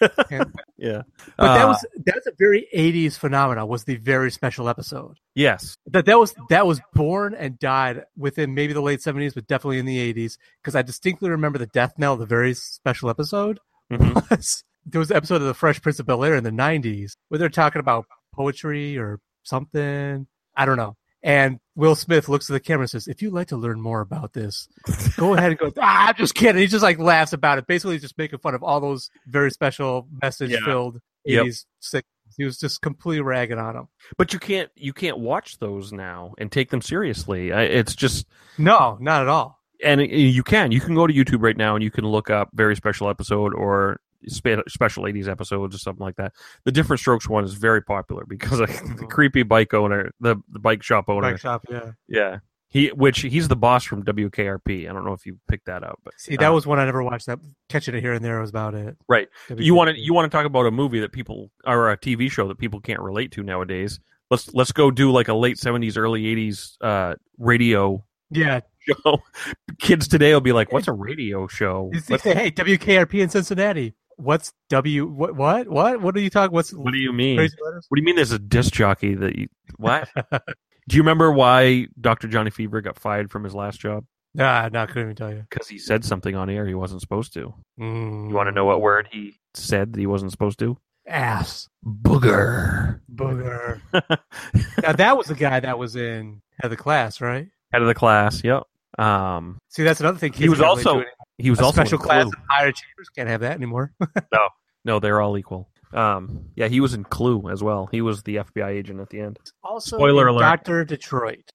yeah. 0.78 1.02
But 1.36 1.54
that 1.54 1.64
Uh, 1.64 1.68
was 1.68 1.86
that's 2.04 2.26
a 2.26 2.32
very 2.38 2.66
'80s 2.74 3.16
phenomenon. 3.18 3.68
Was 3.68 3.84
the 3.84 3.96
very 3.96 4.30
special 4.30 4.68
episode 4.68 5.18
yes, 5.34 5.76
that 5.86 6.06
that 6.06 6.18
was 6.18 6.34
that 6.48 6.66
was 6.66 6.80
born 6.94 7.34
and 7.34 7.58
died 7.58 8.02
within 8.16 8.54
maybe 8.54 8.72
the 8.72 8.80
late 8.82 9.00
'70s, 9.00 9.34
but 9.34 9.46
definitely 9.46 9.78
in 9.78 9.86
the 9.86 10.12
'80s. 10.12 10.36
Because 10.62 10.74
I 10.74 10.82
distinctly 10.82 11.30
remember 11.30 11.58
the 11.58 11.66
death 11.66 11.94
knell, 11.98 12.14
of 12.14 12.18
the 12.20 12.26
very 12.26 12.54
special 12.54 13.08
episode. 13.10 13.58
Mhm. 13.90 14.28
was 14.30 14.64
there 14.84 14.98
was 14.98 15.10
an 15.10 15.16
episode 15.16 15.36
of 15.36 15.46
the 15.46 15.54
Fresh 15.54 15.80
Prince 15.82 16.00
of 16.00 16.06
Bel 16.06 16.24
Air 16.24 16.34
in 16.34 16.44
the 16.44 16.50
'90s 16.50 17.12
where 17.28 17.38
they're 17.38 17.48
talking 17.48 17.80
about 17.80 18.06
poetry 18.34 18.96
or 18.98 19.20
something. 19.44 20.26
I 20.56 20.64
don't 20.66 20.76
know. 20.76 20.96
And 21.22 21.60
Will 21.76 21.94
Smith 21.94 22.28
looks 22.28 22.50
at 22.50 22.54
the 22.54 22.60
camera 22.60 22.82
and 22.82 22.90
says, 22.90 23.06
"If 23.06 23.22
you'd 23.22 23.32
like 23.32 23.48
to 23.48 23.56
learn 23.56 23.80
more 23.80 24.00
about 24.00 24.32
this, 24.32 24.68
go 25.16 25.34
ahead 25.34 25.50
and 25.52 25.58
go." 25.58 25.72
Ah, 25.80 26.08
I'm 26.08 26.14
just 26.16 26.34
kidding. 26.34 26.60
He 26.60 26.66
just 26.66 26.82
like 26.82 26.98
laughs 26.98 27.32
about 27.32 27.58
it. 27.58 27.66
Basically, 27.66 27.98
just 27.98 28.18
making 28.18 28.40
fun 28.40 28.54
of 28.54 28.62
all 28.64 28.80
those 28.80 29.08
very 29.26 29.50
special 29.50 30.08
message-filled 30.20 31.00
Yep. 31.24 31.44
'80s 31.46 31.64
sitcoms. 31.80 32.02
He 32.38 32.44
was 32.44 32.58
just 32.58 32.80
completely 32.82 33.20
ragging 33.22 33.58
on 33.58 33.74
them. 33.74 33.88
but 34.16 34.32
you 34.32 34.38
can't 34.38 34.70
you 34.74 34.92
can't 34.92 35.18
watch 35.18 35.58
those 35.58 35.92
now 35.92 36.32
and 36.38 36.50
take 36.50 36.70
them 36.70 36.80
seriously. 36.82 37.50
It's 37.50 37.94
just 37.94 38.26
No, 38.58 38.96
not 39.00 39.22
at 39.22 39.28
all. 39.28 39.60
and 39.84 40.00
you 40.00 40.42
can 40.42 40.72
you 40.72 40.80
can 40.80 40.94
go 40.94 41.06
to 41.06 41.12
YouTube 41.14 41.42
right 41.42 41.56
now 41.56 41.74
and 41.76 41.84
you 41.84 41.90
can 41.90 42.04
look 42.06 42.30
up 42.30 42.48
very 42.54 42.74
special 42.74 43.08
episode 43.10 43.54
or 43.54 44.00
special 44.28 45.04
80s 45.04 45.28
episodes 45.28 45.74
or 45.74 45.78
something 45.78 46.04
like 46.04 46.16
that. 46.16 46.32
The 46.64 46.72
different 46.72 47.00
strokes 47.00 47.28
one 47.28 47.44
is 47.44 47.54
very 47.54 47.82
popular 47.82 48.24
because 48.26 48.60
like, 48.60 48.70
the 48.84 49.04
Mhm. 49.04 49.10
creepy 49.10 49.42
bike 49.42 49.74
owner, 49.74 50.12
the 50.20 50.36
the 50.50 50.58
bike 50.58 50.82
shop 50.82 51.06
owner, 51.08 51.32
Bike 51.32 51.40
shop, 51.40 51.64
yeah. 51.70 51.92
yeah, 52.08 52.38
he 52.68 52.88
which 52.88 53.20
he's 53.20 53.48
the 53.48 53.56
boss 53.56 53.84
from 53.84 54.02
WKRP. 54.04 54.88
I 54.88 54.92
don't 54.92 55.04
know 55.04 55.12
if 55.12 55.26
you 55.26 55.38
picked 55.48 55.66
that 55.66 55.82
up, 55.82 55.98
but 56.04 56.14
See, 56.18 56.36
that 56.36 56.48
uh, 56.50 56.52
was 56.52 56.66
one 56.66 56.78
I 56.78 56.84
never 56.84 57.02
watched. 57.02 57.26
That 57.26 57.38
catching 57.68 57.94
it 57.94 58.00
here 58.00 58.12
and 58.14 58.24
there 58.24 58.40
was 58.40 58.50
about 58.50 58.74
it. 58.74 58.96
right. 59.08 59.28
You 59.56 59.74
want 59.74 59.90
to 59.90 59.98
you 59.98 60.14
want 60.14 60.30
to 60.30 60.36
talk 60.36 60.46
about 60.46 60.66
a 60.66 60.70
movie 60.70 61.00
that 61.00 61.12
people 61.12 61.50
or 61.66 61.90
a 61.90 61.96
TV 61.98 62.30
show 62.30 62.48
that 62.48 62.58
people 62.58 62.80
can't 62.80 63.00
relate 63.00 63.32
to 63.32 63.42
nowadays. 63.42 64.00
Let's 64.30 64.52
let's 64.54 64.72
go 64.72 64.90
do 64.90 65.10
like 65.10 65.28
a 65.28 65.34
late 65.34 65.56
70s 65.58 65.96
early 65.98 66.22
80s 66.22 66.76
uh 66.80 67.14
radio 67.38 68.04
Yeah. 68.30 68.60
show. 68.80 69.18
Kids 69.78 70.08
today 70.08 70.32
will 70.32 70.40
be 70.40 70.52
like, 70.52 70.72
"What's 70.72 70.88
a 70.88 70.92
radio 70.92 71.46
show?" 71.46 71.90
Say, 72.04 72.16
hey, 72.34 72.50
WKRP 72.50 73.20
in 73.22 73.28
Cincinnati. 73.28 73.94
What's 74.16 74.52
W? 74.70 75.06
What? 75.06 75.34
What? 75.36 75.68
What? 75.68 76.00
What 76.00 76.16
are 76.16 76.20
you 76.20 76.30
talking? 76.30 76.54
What's 76.54 76.72
what 76.72 76.92
do 76.92 76.98
you 76.98 77.12
mean? 77.12 77.36
What 77.38 77.50
do 77.50 77.80
you 77.96 78.02
mean? 78.02 78.16
There's 78.16 78.32
a 78.32 78.38
disc 78.38 78.72
jockey 78.72 79.14
that 79.14 79.36
you 79.36 79.48
what? 79.76 80.08
do 80.30 80.96
you 80.96 81.02
remember 81.02 81.30
why 81.32 81.86
Dr. 82.00 82.28
Johnny 82.28 82.50
Fever 82.50 82.80
got 82.80 82.98
fired 82.98 83.30
from 83.30 83.44
his 83.44 83.54
last 83.54 83.80
job? 83.80 84.04
Nah, 84.34 84.68
not 84.72 84.88
couldn't 84.88 85.02
even 85.04 85.16
tell 85.16 85.30
you. 85.32 85.44
Because 85.50 85.68
he 85.68 85.78
said 85.78 86.04
something 86.04 86.34
on 86.34 86.48
air 86.48 86.66
he 86.66 86.74
wasn't 86.74 87.02
supposed 87.02 87.34
to. 87.34 87.54
Mm, 87.78 88.30
You 88.30 88.34
want 88.34 88.46
to 88.48 88.52
know 88.52 88.64
what 88.64 88.80
word 88.80 89.08
he 89.12 89.38
said 89.54 89.92
that 89.92 90.00
he 90.00 90.06
wasn't 90.06 90.30
supposed 90.30 90.58
to? 90.60 90.78
ass 91.06 91.68
Booger. 91.84 93.00
booger? 93.12 93.80
now 94.82 94.92
that 94.92 95.18
was 95.18 95.26
the 95.26 95.34
guy 95.34 95.58
that 95.60 95.78
was 95.78 95.96
in 95.96 96.40
head 96.60 96.66
of 96.66 96.70
the 96.70 96.76
class, 96.76 97.20
right? 97.20 97.48
Head 97.72 97.82
of 97.82 97.88
the 97.88 97.94
class. 97.94 98.42
Yep. 98.44 98.62
Um, 98.98 99.58
See, 99.68 99.82
that's 99.82 100.00
another 100.00 100.18
thing. 100.18 100.32
He 100.32 100.48
was 100.48 100.58
kids 100.58 100.66
can't 100.66 100.78
relate 100.84 100.86
also- 100.86 101.00
to 101.04 101.06
he 101.38 101.50
was 101.50 101.60
a 101.60 101.64
also 101.64 101.74
special 101.74 101.98
in 101.98 102.04
class 102.04 102.22
Clue. 102.24 102.32
of 102.32 102.44
higher 102.48 102.68
achievers. 102.68 103.08
Can't 103.16 103.28
have 103.28 103.40
that 103.40 103.52
anymore. 103.56 103.92
No, 104.32 104.48
no, 104.84 104.98
they're 105.00 105.20
all 105.20 105.36
equal. 105.38 105.68
Um, 105.92 106.46
yeah, 106.56 106.68
he 106.68 106.80
was 106.80 106.94
in 106.94 107.04
Clue 107.04 107.48
as 107.50 107.62
well. 107.62 107.86
He 107.90 108.00
was 108.00 108.22
the 108.22 108.36
FBI 108.36 108.68
agent 108.68 109.00
at 109.00 109.10
the 109.10 109.20
end. 109.20 109.38
also, 109.62 109.96
Spoiler 109.96 110.28
alert. 110.28 110.40
Doctor 110.40 110.84
Detroit. 110.84 111.50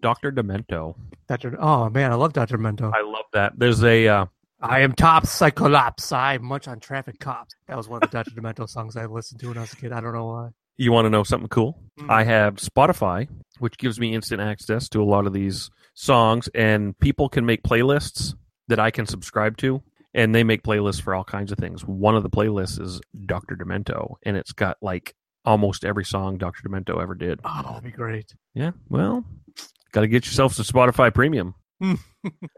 Doctor 0.00 0.30
Demento. 0.32 0.96
Doctor. 1.28 1.56
Oh 1.60 1.88
man, 1.90 2.12
I 2.12 2.14
love 2.14 2.32
Doctor 2.32 2.58
Mento. 2.58 2.92
I 2.94 3.02
love 3.02 3.24
that. 3.32 3.52
There's 3.58 3.82
a 3.84 4.08
uh, 4.08 4.26
I 4.60 4.80
am 4.80 4.92
top 4.92 5.26
psycholops. 5.26 6.12
I 6.12 6.38
munch 6.38 6.66
on 6.68 6.80
traffic 6.80 7.18
cops. 7.20 7.54
That 7.68 7.76
was 7.76 7.88
one 7.88 8.02
of 8.02 8.10
the 8.10 8.16
Dr. 8.16 8.30
Demento 8.30 8.68
songs 8.68 8.96
I 8.96 9.06
listened 9.06 9.40
to 9.40 9.48
when 9.48 9.58
I 9.58 9.62
was 9.62 9.72
a 9.72 9.76
kid. 9.76 9.92
I 9.92 10.00
don't 10.00 10.14
know 10.14 10.26
why. 10.26 10.48
You 10.78 10.92
want 10.92 11.06
to 11.06 11.10
know 11.10 11.22
something 11.24 11.48
cool? 11.48 11.78
Mm. 11.98 12.10
I 12.10 12.24
have 12.24 12.56
Spotify, 12.56 13.28
which 13.58 13.76
gives 13.78 13.98
me 14.00 14.14
instant 14.14 14.40
access 14.40 14.88
to 14.90 15.02
a 15.02 15.04
lot 15.04 15.26
of 15.26 15.32
these 15.32 15.70
songs, 15.96 16.48
and 16.54 16.96
people 17.00 17.28
can 17.28 17.44
make 17.44 17.64
playlists 17.64 18.34
that 18.68 18.78
I 18.78 18.92
can 18.92 19.06
subscribe 19.06 19.56
to, 19.58 19.82
and 20.14 20.32
they 20.34 20.44
make 20.44 20.62
playlists 20.62 21.00
for 21.02 21.14
all 21.14 21.24
kinds 21.24 21.50
of 21.50 21.58
things. 21.58 21.84
One 21.84 22.14
of 22.16 22.22
the 22.22 22.30
playlists 22.30 22.80
is 22.80 23.00
Dr. 23.26 23.56
Demento, 23.56 24.14
and 24.24 24.36
it's 24.36 24.52
got 24.52 24.76
like 24.80 25.14
almost 25.44 25.84
every 25.84 26.04
song 26.04 26.38
Dr. 26.38 26.68
Demento 26.68 27.02
ever 27.02 27.14
did. 27.14 27.40
Oh, 27.44 27.62
that'd 27.66 27.82
be 27.84 27.90
great. 27.90 28.34
Yeah, 28.54 28.72
well, 28.88 29.24
got 29.92 30.02
to 30.02 30.08
get 30.08 30.26
yourself 30.26 30.54
some 30.54 30.64
Spotify 30.64 31.12
Premium. 31.12 31.54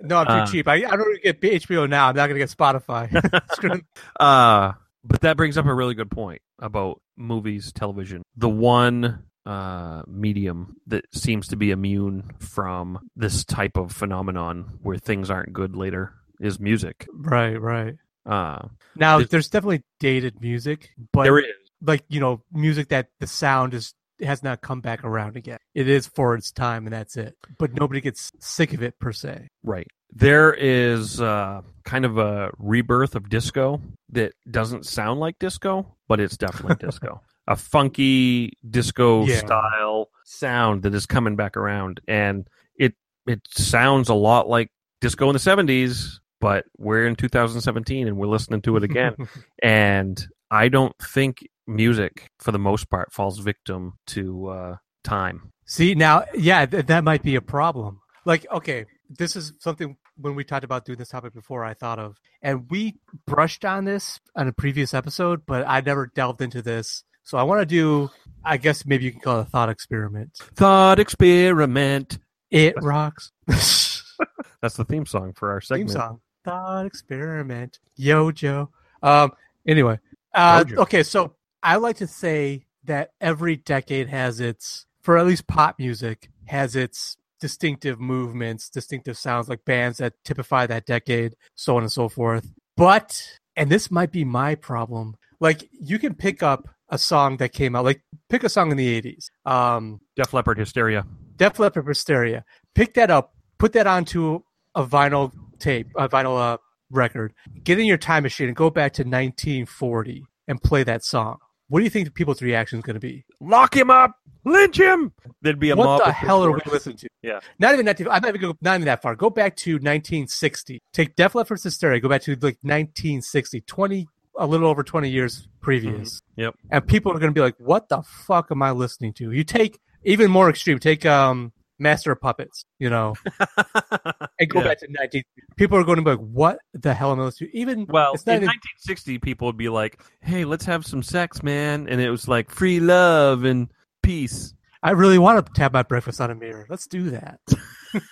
No, 0.00 0.16
I'm 0.18 0.26
too 0.26 0.32
Uh, 0.32 0.46
cheap. 0.46 0.66
I, 0.68 0.76
I 0.76 0.96
don't 0.96 1.22
get 1.22 1.40
HBO 1.42 1.86
now. 1.88 2.08
I'm 2.08 2.16
not 2.16 2.28
going 2.28 2.38
to 2.40 2.46
get 2.46 2.48
Spotify. 2.56 3.10
Uh, 4.20 4.72
but 5.04 5.20
that 5.20 5.36
brings 5.36 5.58
up 5.58 5.66
a 5.66 5.74
really 5.74 5.94
good 5.94 6.10
point 6.10 6.40
about 6.58 7.02
movies, 7.18 7.70
television. 7.72 8.22
The 8.36 8.48
one 8.48 9.24
uh, 9.46 10.02
medium 10.06 10.76
that 10.86 11.04
seems 11.14 11.48
to 11.48 11.56
be 11.56 11.70
immune 11.70 12.30
from 12.38 12.98
this 13.16 13.44
type 13.44 13.76
of 13.76 13.92
phenomenon 13.92 14.78
where 14.82 14.98
things 14.98 15.30
aren't 15.30 15.52
good 15.52 15.74
later 15.76 16.12
is 16.40 16.60
music. 16.60 17.06
right, 17.14 17.60
right. 17.60 17.94
Uh, 18.26 18.68
Now, 18.94 19.16
There's- 19.18 19.30
there's 19.30 19.48
definitely 19.48 19.84
dated 20.00 20.40
music, 20.40 20.90
but 21.12 21.22
there 21.24 21.38
is. 21.38 21.46
like, 21.80 22.04
you 22.08 22.20
know, 22.20 22.42
music 22.52 22.88
that 22.88 23.08
the 23.20 23.26
sound 23.26 23.74
is 23.74 23.94
has 24.20 24.42
not 24.42 24.60
come 24.60 24.80
back 24.80 25.04
around 25.04 25.36
again. 25.36 25.58
It 25.76 25.88
is 25.88 26.08
for 26.08 26.34
its 26.34 26.50
time 26.50 26.86
and 26.88 26.92
that's 26.92 27.16
it. 27.16 27.36
But 27.56 27.72
nobody 27.74 28.00
gets 28.00 28.32
sick 28.40 28.74
of 28.74 28.82
it 28.82 28.98
per 28.98 29.12
se. 29.12 29.46
Right. 29.62 29.86
There 30.12 30.52
is 30.52 31.20
uh, 31.20 31.62
kind 31.84 32.04
of 32.04 32.18
a 32.18 32.50
rebirth 32.58 33.14
of 33.14 33.28
disco 33.28 33.80
that 34.10 34.32
doesn't 34.50 34.86
sound 34.86 35.20
like 35.20 35.38
disco, 35.38 35.94
but 36.08 36.18
it's 36.18 36.36
definitely 36.36 36.74
disco. 36.84 37.20
A 37.48 37.56
funky 37.56 38.52
disco 38.68 39.24
Yeah. 39.24 39.38
style 39.38 40.10
sound 40.24 40.82
that 40.82 40.94
is 40.94 41.06
coming 41.06 41.34
back 41.34 41.56
around, 41.56 42.00
and 42.06 42.46
it 42.76 42.94
it 43.26 43.40
sounds 43.50 44.08
a 44.08 44.14
lot 44.14 44.48
like 44.48 44.70
disco 45.00 45.28
in 45.28 45.32
the 45.32 45.38
seventies. 45.38 46.20
But 46.40 46.66
we're 46.76 47.06
in 47.06 47.16
2017 47.16 48.06
and 48.06 48.16
we're 48.16 48.28
listening 48.28 48.62
to 48.62 48.76
it 48.76 48.84
again, 48.84 49.16
and 49.62 50.24
I 50.52 50.68
don't 50.68 50.94
think 51.02 51.48
music, 51.66 52.28
for 52.38 52.52
the 52.52 52.58
most 52.60 52.88
part, 52.90 53.12
falls 53.12 53.38
victim 53.40 53.94
to 54.08 54.46
uh, 54.48 54.76
time. 55.02 55.50
See 55.66 55.94
now, 55.94 56.24
yeah, 56.34 56.64
th- 56.66 56.86
that 56.86 57.02
might 57.02 57.22
be 57.22 57.34
a 57.34 57.40
problem. 57.40 58.00
Like, 58.24 58.46
okay, 58.52 58.84
this 59.10 59.34
is 59.36 59.52
something 59.58 59.96
when 60.16 60.34
we 60.34 60.44
talked 60.44 60.64
about 60.64 60.84
doing 60.84 60.98
this 60.98 61.08
topic 61.08 61.32
before, 61.34 61.64
I 61.64 61.74
thought 61.74 61.98
of, 61.98 62.16
and 62.42 62.70
we 62.70 62.96
brushed 63.26 63.64
on 63.64 63.84
this 63.84 64.20
on 64.36 64.46
a 64.48 64.52
previous 64.52 64.94
episode, 64.94 65.42
but 65.46 65.64
I 65.66 65.80
never 65.80 66.06
delved 66.14 66.40
into 66.40 66.62
this. 66.62 67.04
So 67.28 67.36
I 67.36 67.42
want 67.42 67.60
to 67.60 67.66
do, 67.66 68.10
I 68.42 68.56
guess 68.56 68.86
maybe 68.86 69.04
you 69.04 69.12
can 69.12 69.20
call 69.20 69.40
it 69.40 69.42
a 69.42 69.44
thought 69.44 69.68
experiment. 69.68 70.34
Thought 70.54 70.98
experiment. 70.98 72.18
It 72.50 72.74
rocks. 72.80 73.32
That's 73.46 74.78
the 74.78 74.86
theme 74.88 75.04
song 75.04 75.34
for 75.34 75.52
our 75.52 75.60
segment. 75.60 75.90
Theme 75.90 75.94
song. 75.98 76.20
thought 76.42 76.86
experiment. 76.86 77.80
Yo, 77.96 78.30
Joe. 78.30 78.70
Um. 79.02 79.32
Anyway. 79.66 79.98
Uh. 80.32 80.64
Okay. 80.72 81.02
So 81.02 81.34
I 81.62 81.76
like 81.76 81.98
to 81.98 82.06
say 82.06 82.64
that 82.84 83.10
every 83.20 83.56
decade 83.56 84.08
has 84.08 84.40
its, 84.40 84.86
for 85.02 85.18
at 85.18 85.26
least 85.26 85.46
pop 85.46 85.78
music, 85.78 86.30
has 86.46 86.76
its 86.76 87.18
distinctive 87.42 88.00
movements, 88.00 88.70
distinctive 88.70 89.18
sounds, 89.18 89.50
like 89.50 89.66
bands 89.66 89.98
that 89.98 90.14
typify 90.24 90.66
that 90.66 90.86
decade, 90.86 91.36
so 91.56 91.76
on 91.76 91.82
and 91.82 91.92
so 91.92 92.08
forth. 92.08 92.50
But, 92.74 93.22
and 93.54 93.68
this 93.68 93.90
might 93.90 94.12
be 94.12 94.24
my 94.24 94.54
problem, 94.54 95.18
like 95.40 95.68
you 95.78 95.98
can 95.98 96.14
pick 96.14 96.42
up 96.42 96.70
a 96.90 96.98
song 96.98 97.36
that 97.38 97.52
came 97.52 97.76
out, 97.76 97.84
like 97.84 98.02
pick 98.28 98.44
a 98.44 98.48
song 98.48 98.70
in 98.70 98.76
the 98.76 99.00
80s. 99.00 99.30
Um, 99.50 100.00
Def 100.16 100.32
Leppard 100.32 100.58
Hysteria. 100.58 101.04
Def 101.36 101.58
Leppard 101.58 101.86
Hysteria. 101.86 102.44
Pick 102.74 102.94
that 102.94 103.10
up, 103.10 103.34
put 103.58 103.72
that 103.74 103.86
onto 103.86 104.40
a 104.74 104.84
vinyl 104.84 105.32
tape, 105.58 105.88
a 105.96 106.08
vinyl 106.08 106.38
uh, 106.38 106.58
record. 106.90 107.34
Get 107.64 107.78
in 107.78 107.86
your 107.86 107.98
time 107.98 108.22
machine 108.22 108.48
and 108.48 108.56
go 108.56 108.70
back 108.70 108.92
to 108.94 109.02
1940 109.02 110.24
and 110.46 110.62
play 110.62 110.82
that 110.84 111.04
song. 111.04 111.38
What 111.68 111.80
do 111.80 111.84
you 111.84 111.90
think 111.90 112.12
people's 112.14 112.40
reaction 112.40 112.78
is 112.78 112.84
going 112.84 112.94
to 112.94 113.00
be? 113.00 113.24
Lock 113.40 113.76
him 113.76 113.90
up. 113.90 114.12
Lynch 114.44 114.78
him. 114.78 115.12
There'd 115.42 115.58
be 115.58 115.70
a 115.70 115.76
what 115.76 115.84
mob 115.84 116.04
the 116.04 116.12
hell 116.12 116.42
are 116.42 116.50
we 116.50 116.60
listening 116.66 116.96
to? 116.98 117.08
Yeah. 117.22 117.40
Not 117.58 117.74
even 117.74 117.84
19. 117.84 118.08
I'm 118.08 118.22
not 118.22 118.34
even, 118.34 118.54
not 118.62 118.76
even 118.76 118.86
that 118.86 119.02
far. 119.02 119.14
Go 119.14 119.28
back 119.28 119.56
to 119.56 119.74
1960. 119.74 120.80
Take 120.94 121.14
Def 121.16 121.34
Leppard 121.34 121.60
Hysteria. 121.62 122.00
Go 122.00 122.08
back 122.08 122.22
to 122.22 122.32
like 122.32 122.58
1960, 122.62 123.60
20, 123.62 124.08
a 124.38 124.46
little 124.46 124.68
over 124.68 124.82
20 124.82 125.08
years 125.10 125.48
previous. 125.60 126.20
Yep. 126.36 126.54
And 126.70 126.86
people 126.86 127.12
are 127.12 127.18
going 127.18 127.30
to 127.32 127.34
be 127.34 127.40
like, 127.42 127.56
"What 127.58 127.88
the 127.88 128.02
fuck 128.02 128.50
am 128.50 128.62
I 128.62 128.70
listening 128.70 129.12
to?" 129.14 129.32
You 129.32 129.44
take 129.44 129.78
even 130.04 130.30
more 130.30 130.48
extreme. 130.48 130.78
Take 130.78 131.04
um 131.04 131.52
Master 131.80 132.10
of 132.12 132.20
Puppets. 132.20 132.64
You 132.78 132.90
know, 132.90 133.14
and 134.40 134.48
go 134.48 134.60
Yeah. 134.60 134.64
back 134.68 134.78
to 134.80 134.86
19. 134.90 135.22
People 135.56 135.78
are 135.78 135.84
going 135.84 135.96
to 135.96 136.02
be 136.02 136.10
like, 136.10 136.20
"What 136.20 136.58
the 136.72 136.94
hell 136.94 137.12
am 137.12 137.20
I 137.20 137.24
listening 137.24 137.50
to?" 137.50 137.56
Even 137.58 137.86
Well, 137.88 138.12
in 138.12 138.20
even, 138.20 138.46
1960, 138.46 139.18
people 139.18 139.46
would 139.46 139.56
be 139.56 139.68
like, 139.68 140.00
"Hey, 140.20 140.44
let's 140.44 140.64
have 140.66 140.86
some 140.86 141.02
sex, 141.02 141.42
man," 141.42 141.88
and 141.88 142.00
it 142.00 142.10
was 142.10 142.28
like 142.28 142.50
free 142.50 142.80
love 142.80 143.44
and 143.44 143.68
peace. 144.02 144.54
I 144.82 144.92
really 144.92 145.18
want 145.18 145.44
to 145.44 145.52
tap 145.52 145.72
my 145.72 145.82
breakfast 145.82 146.20
on 146.20 146.30
a 146.30 146.34
mirror. 146.36 146.66
Let's 146.68 146.86
do 146.86 147.10
that. 147.10 147.40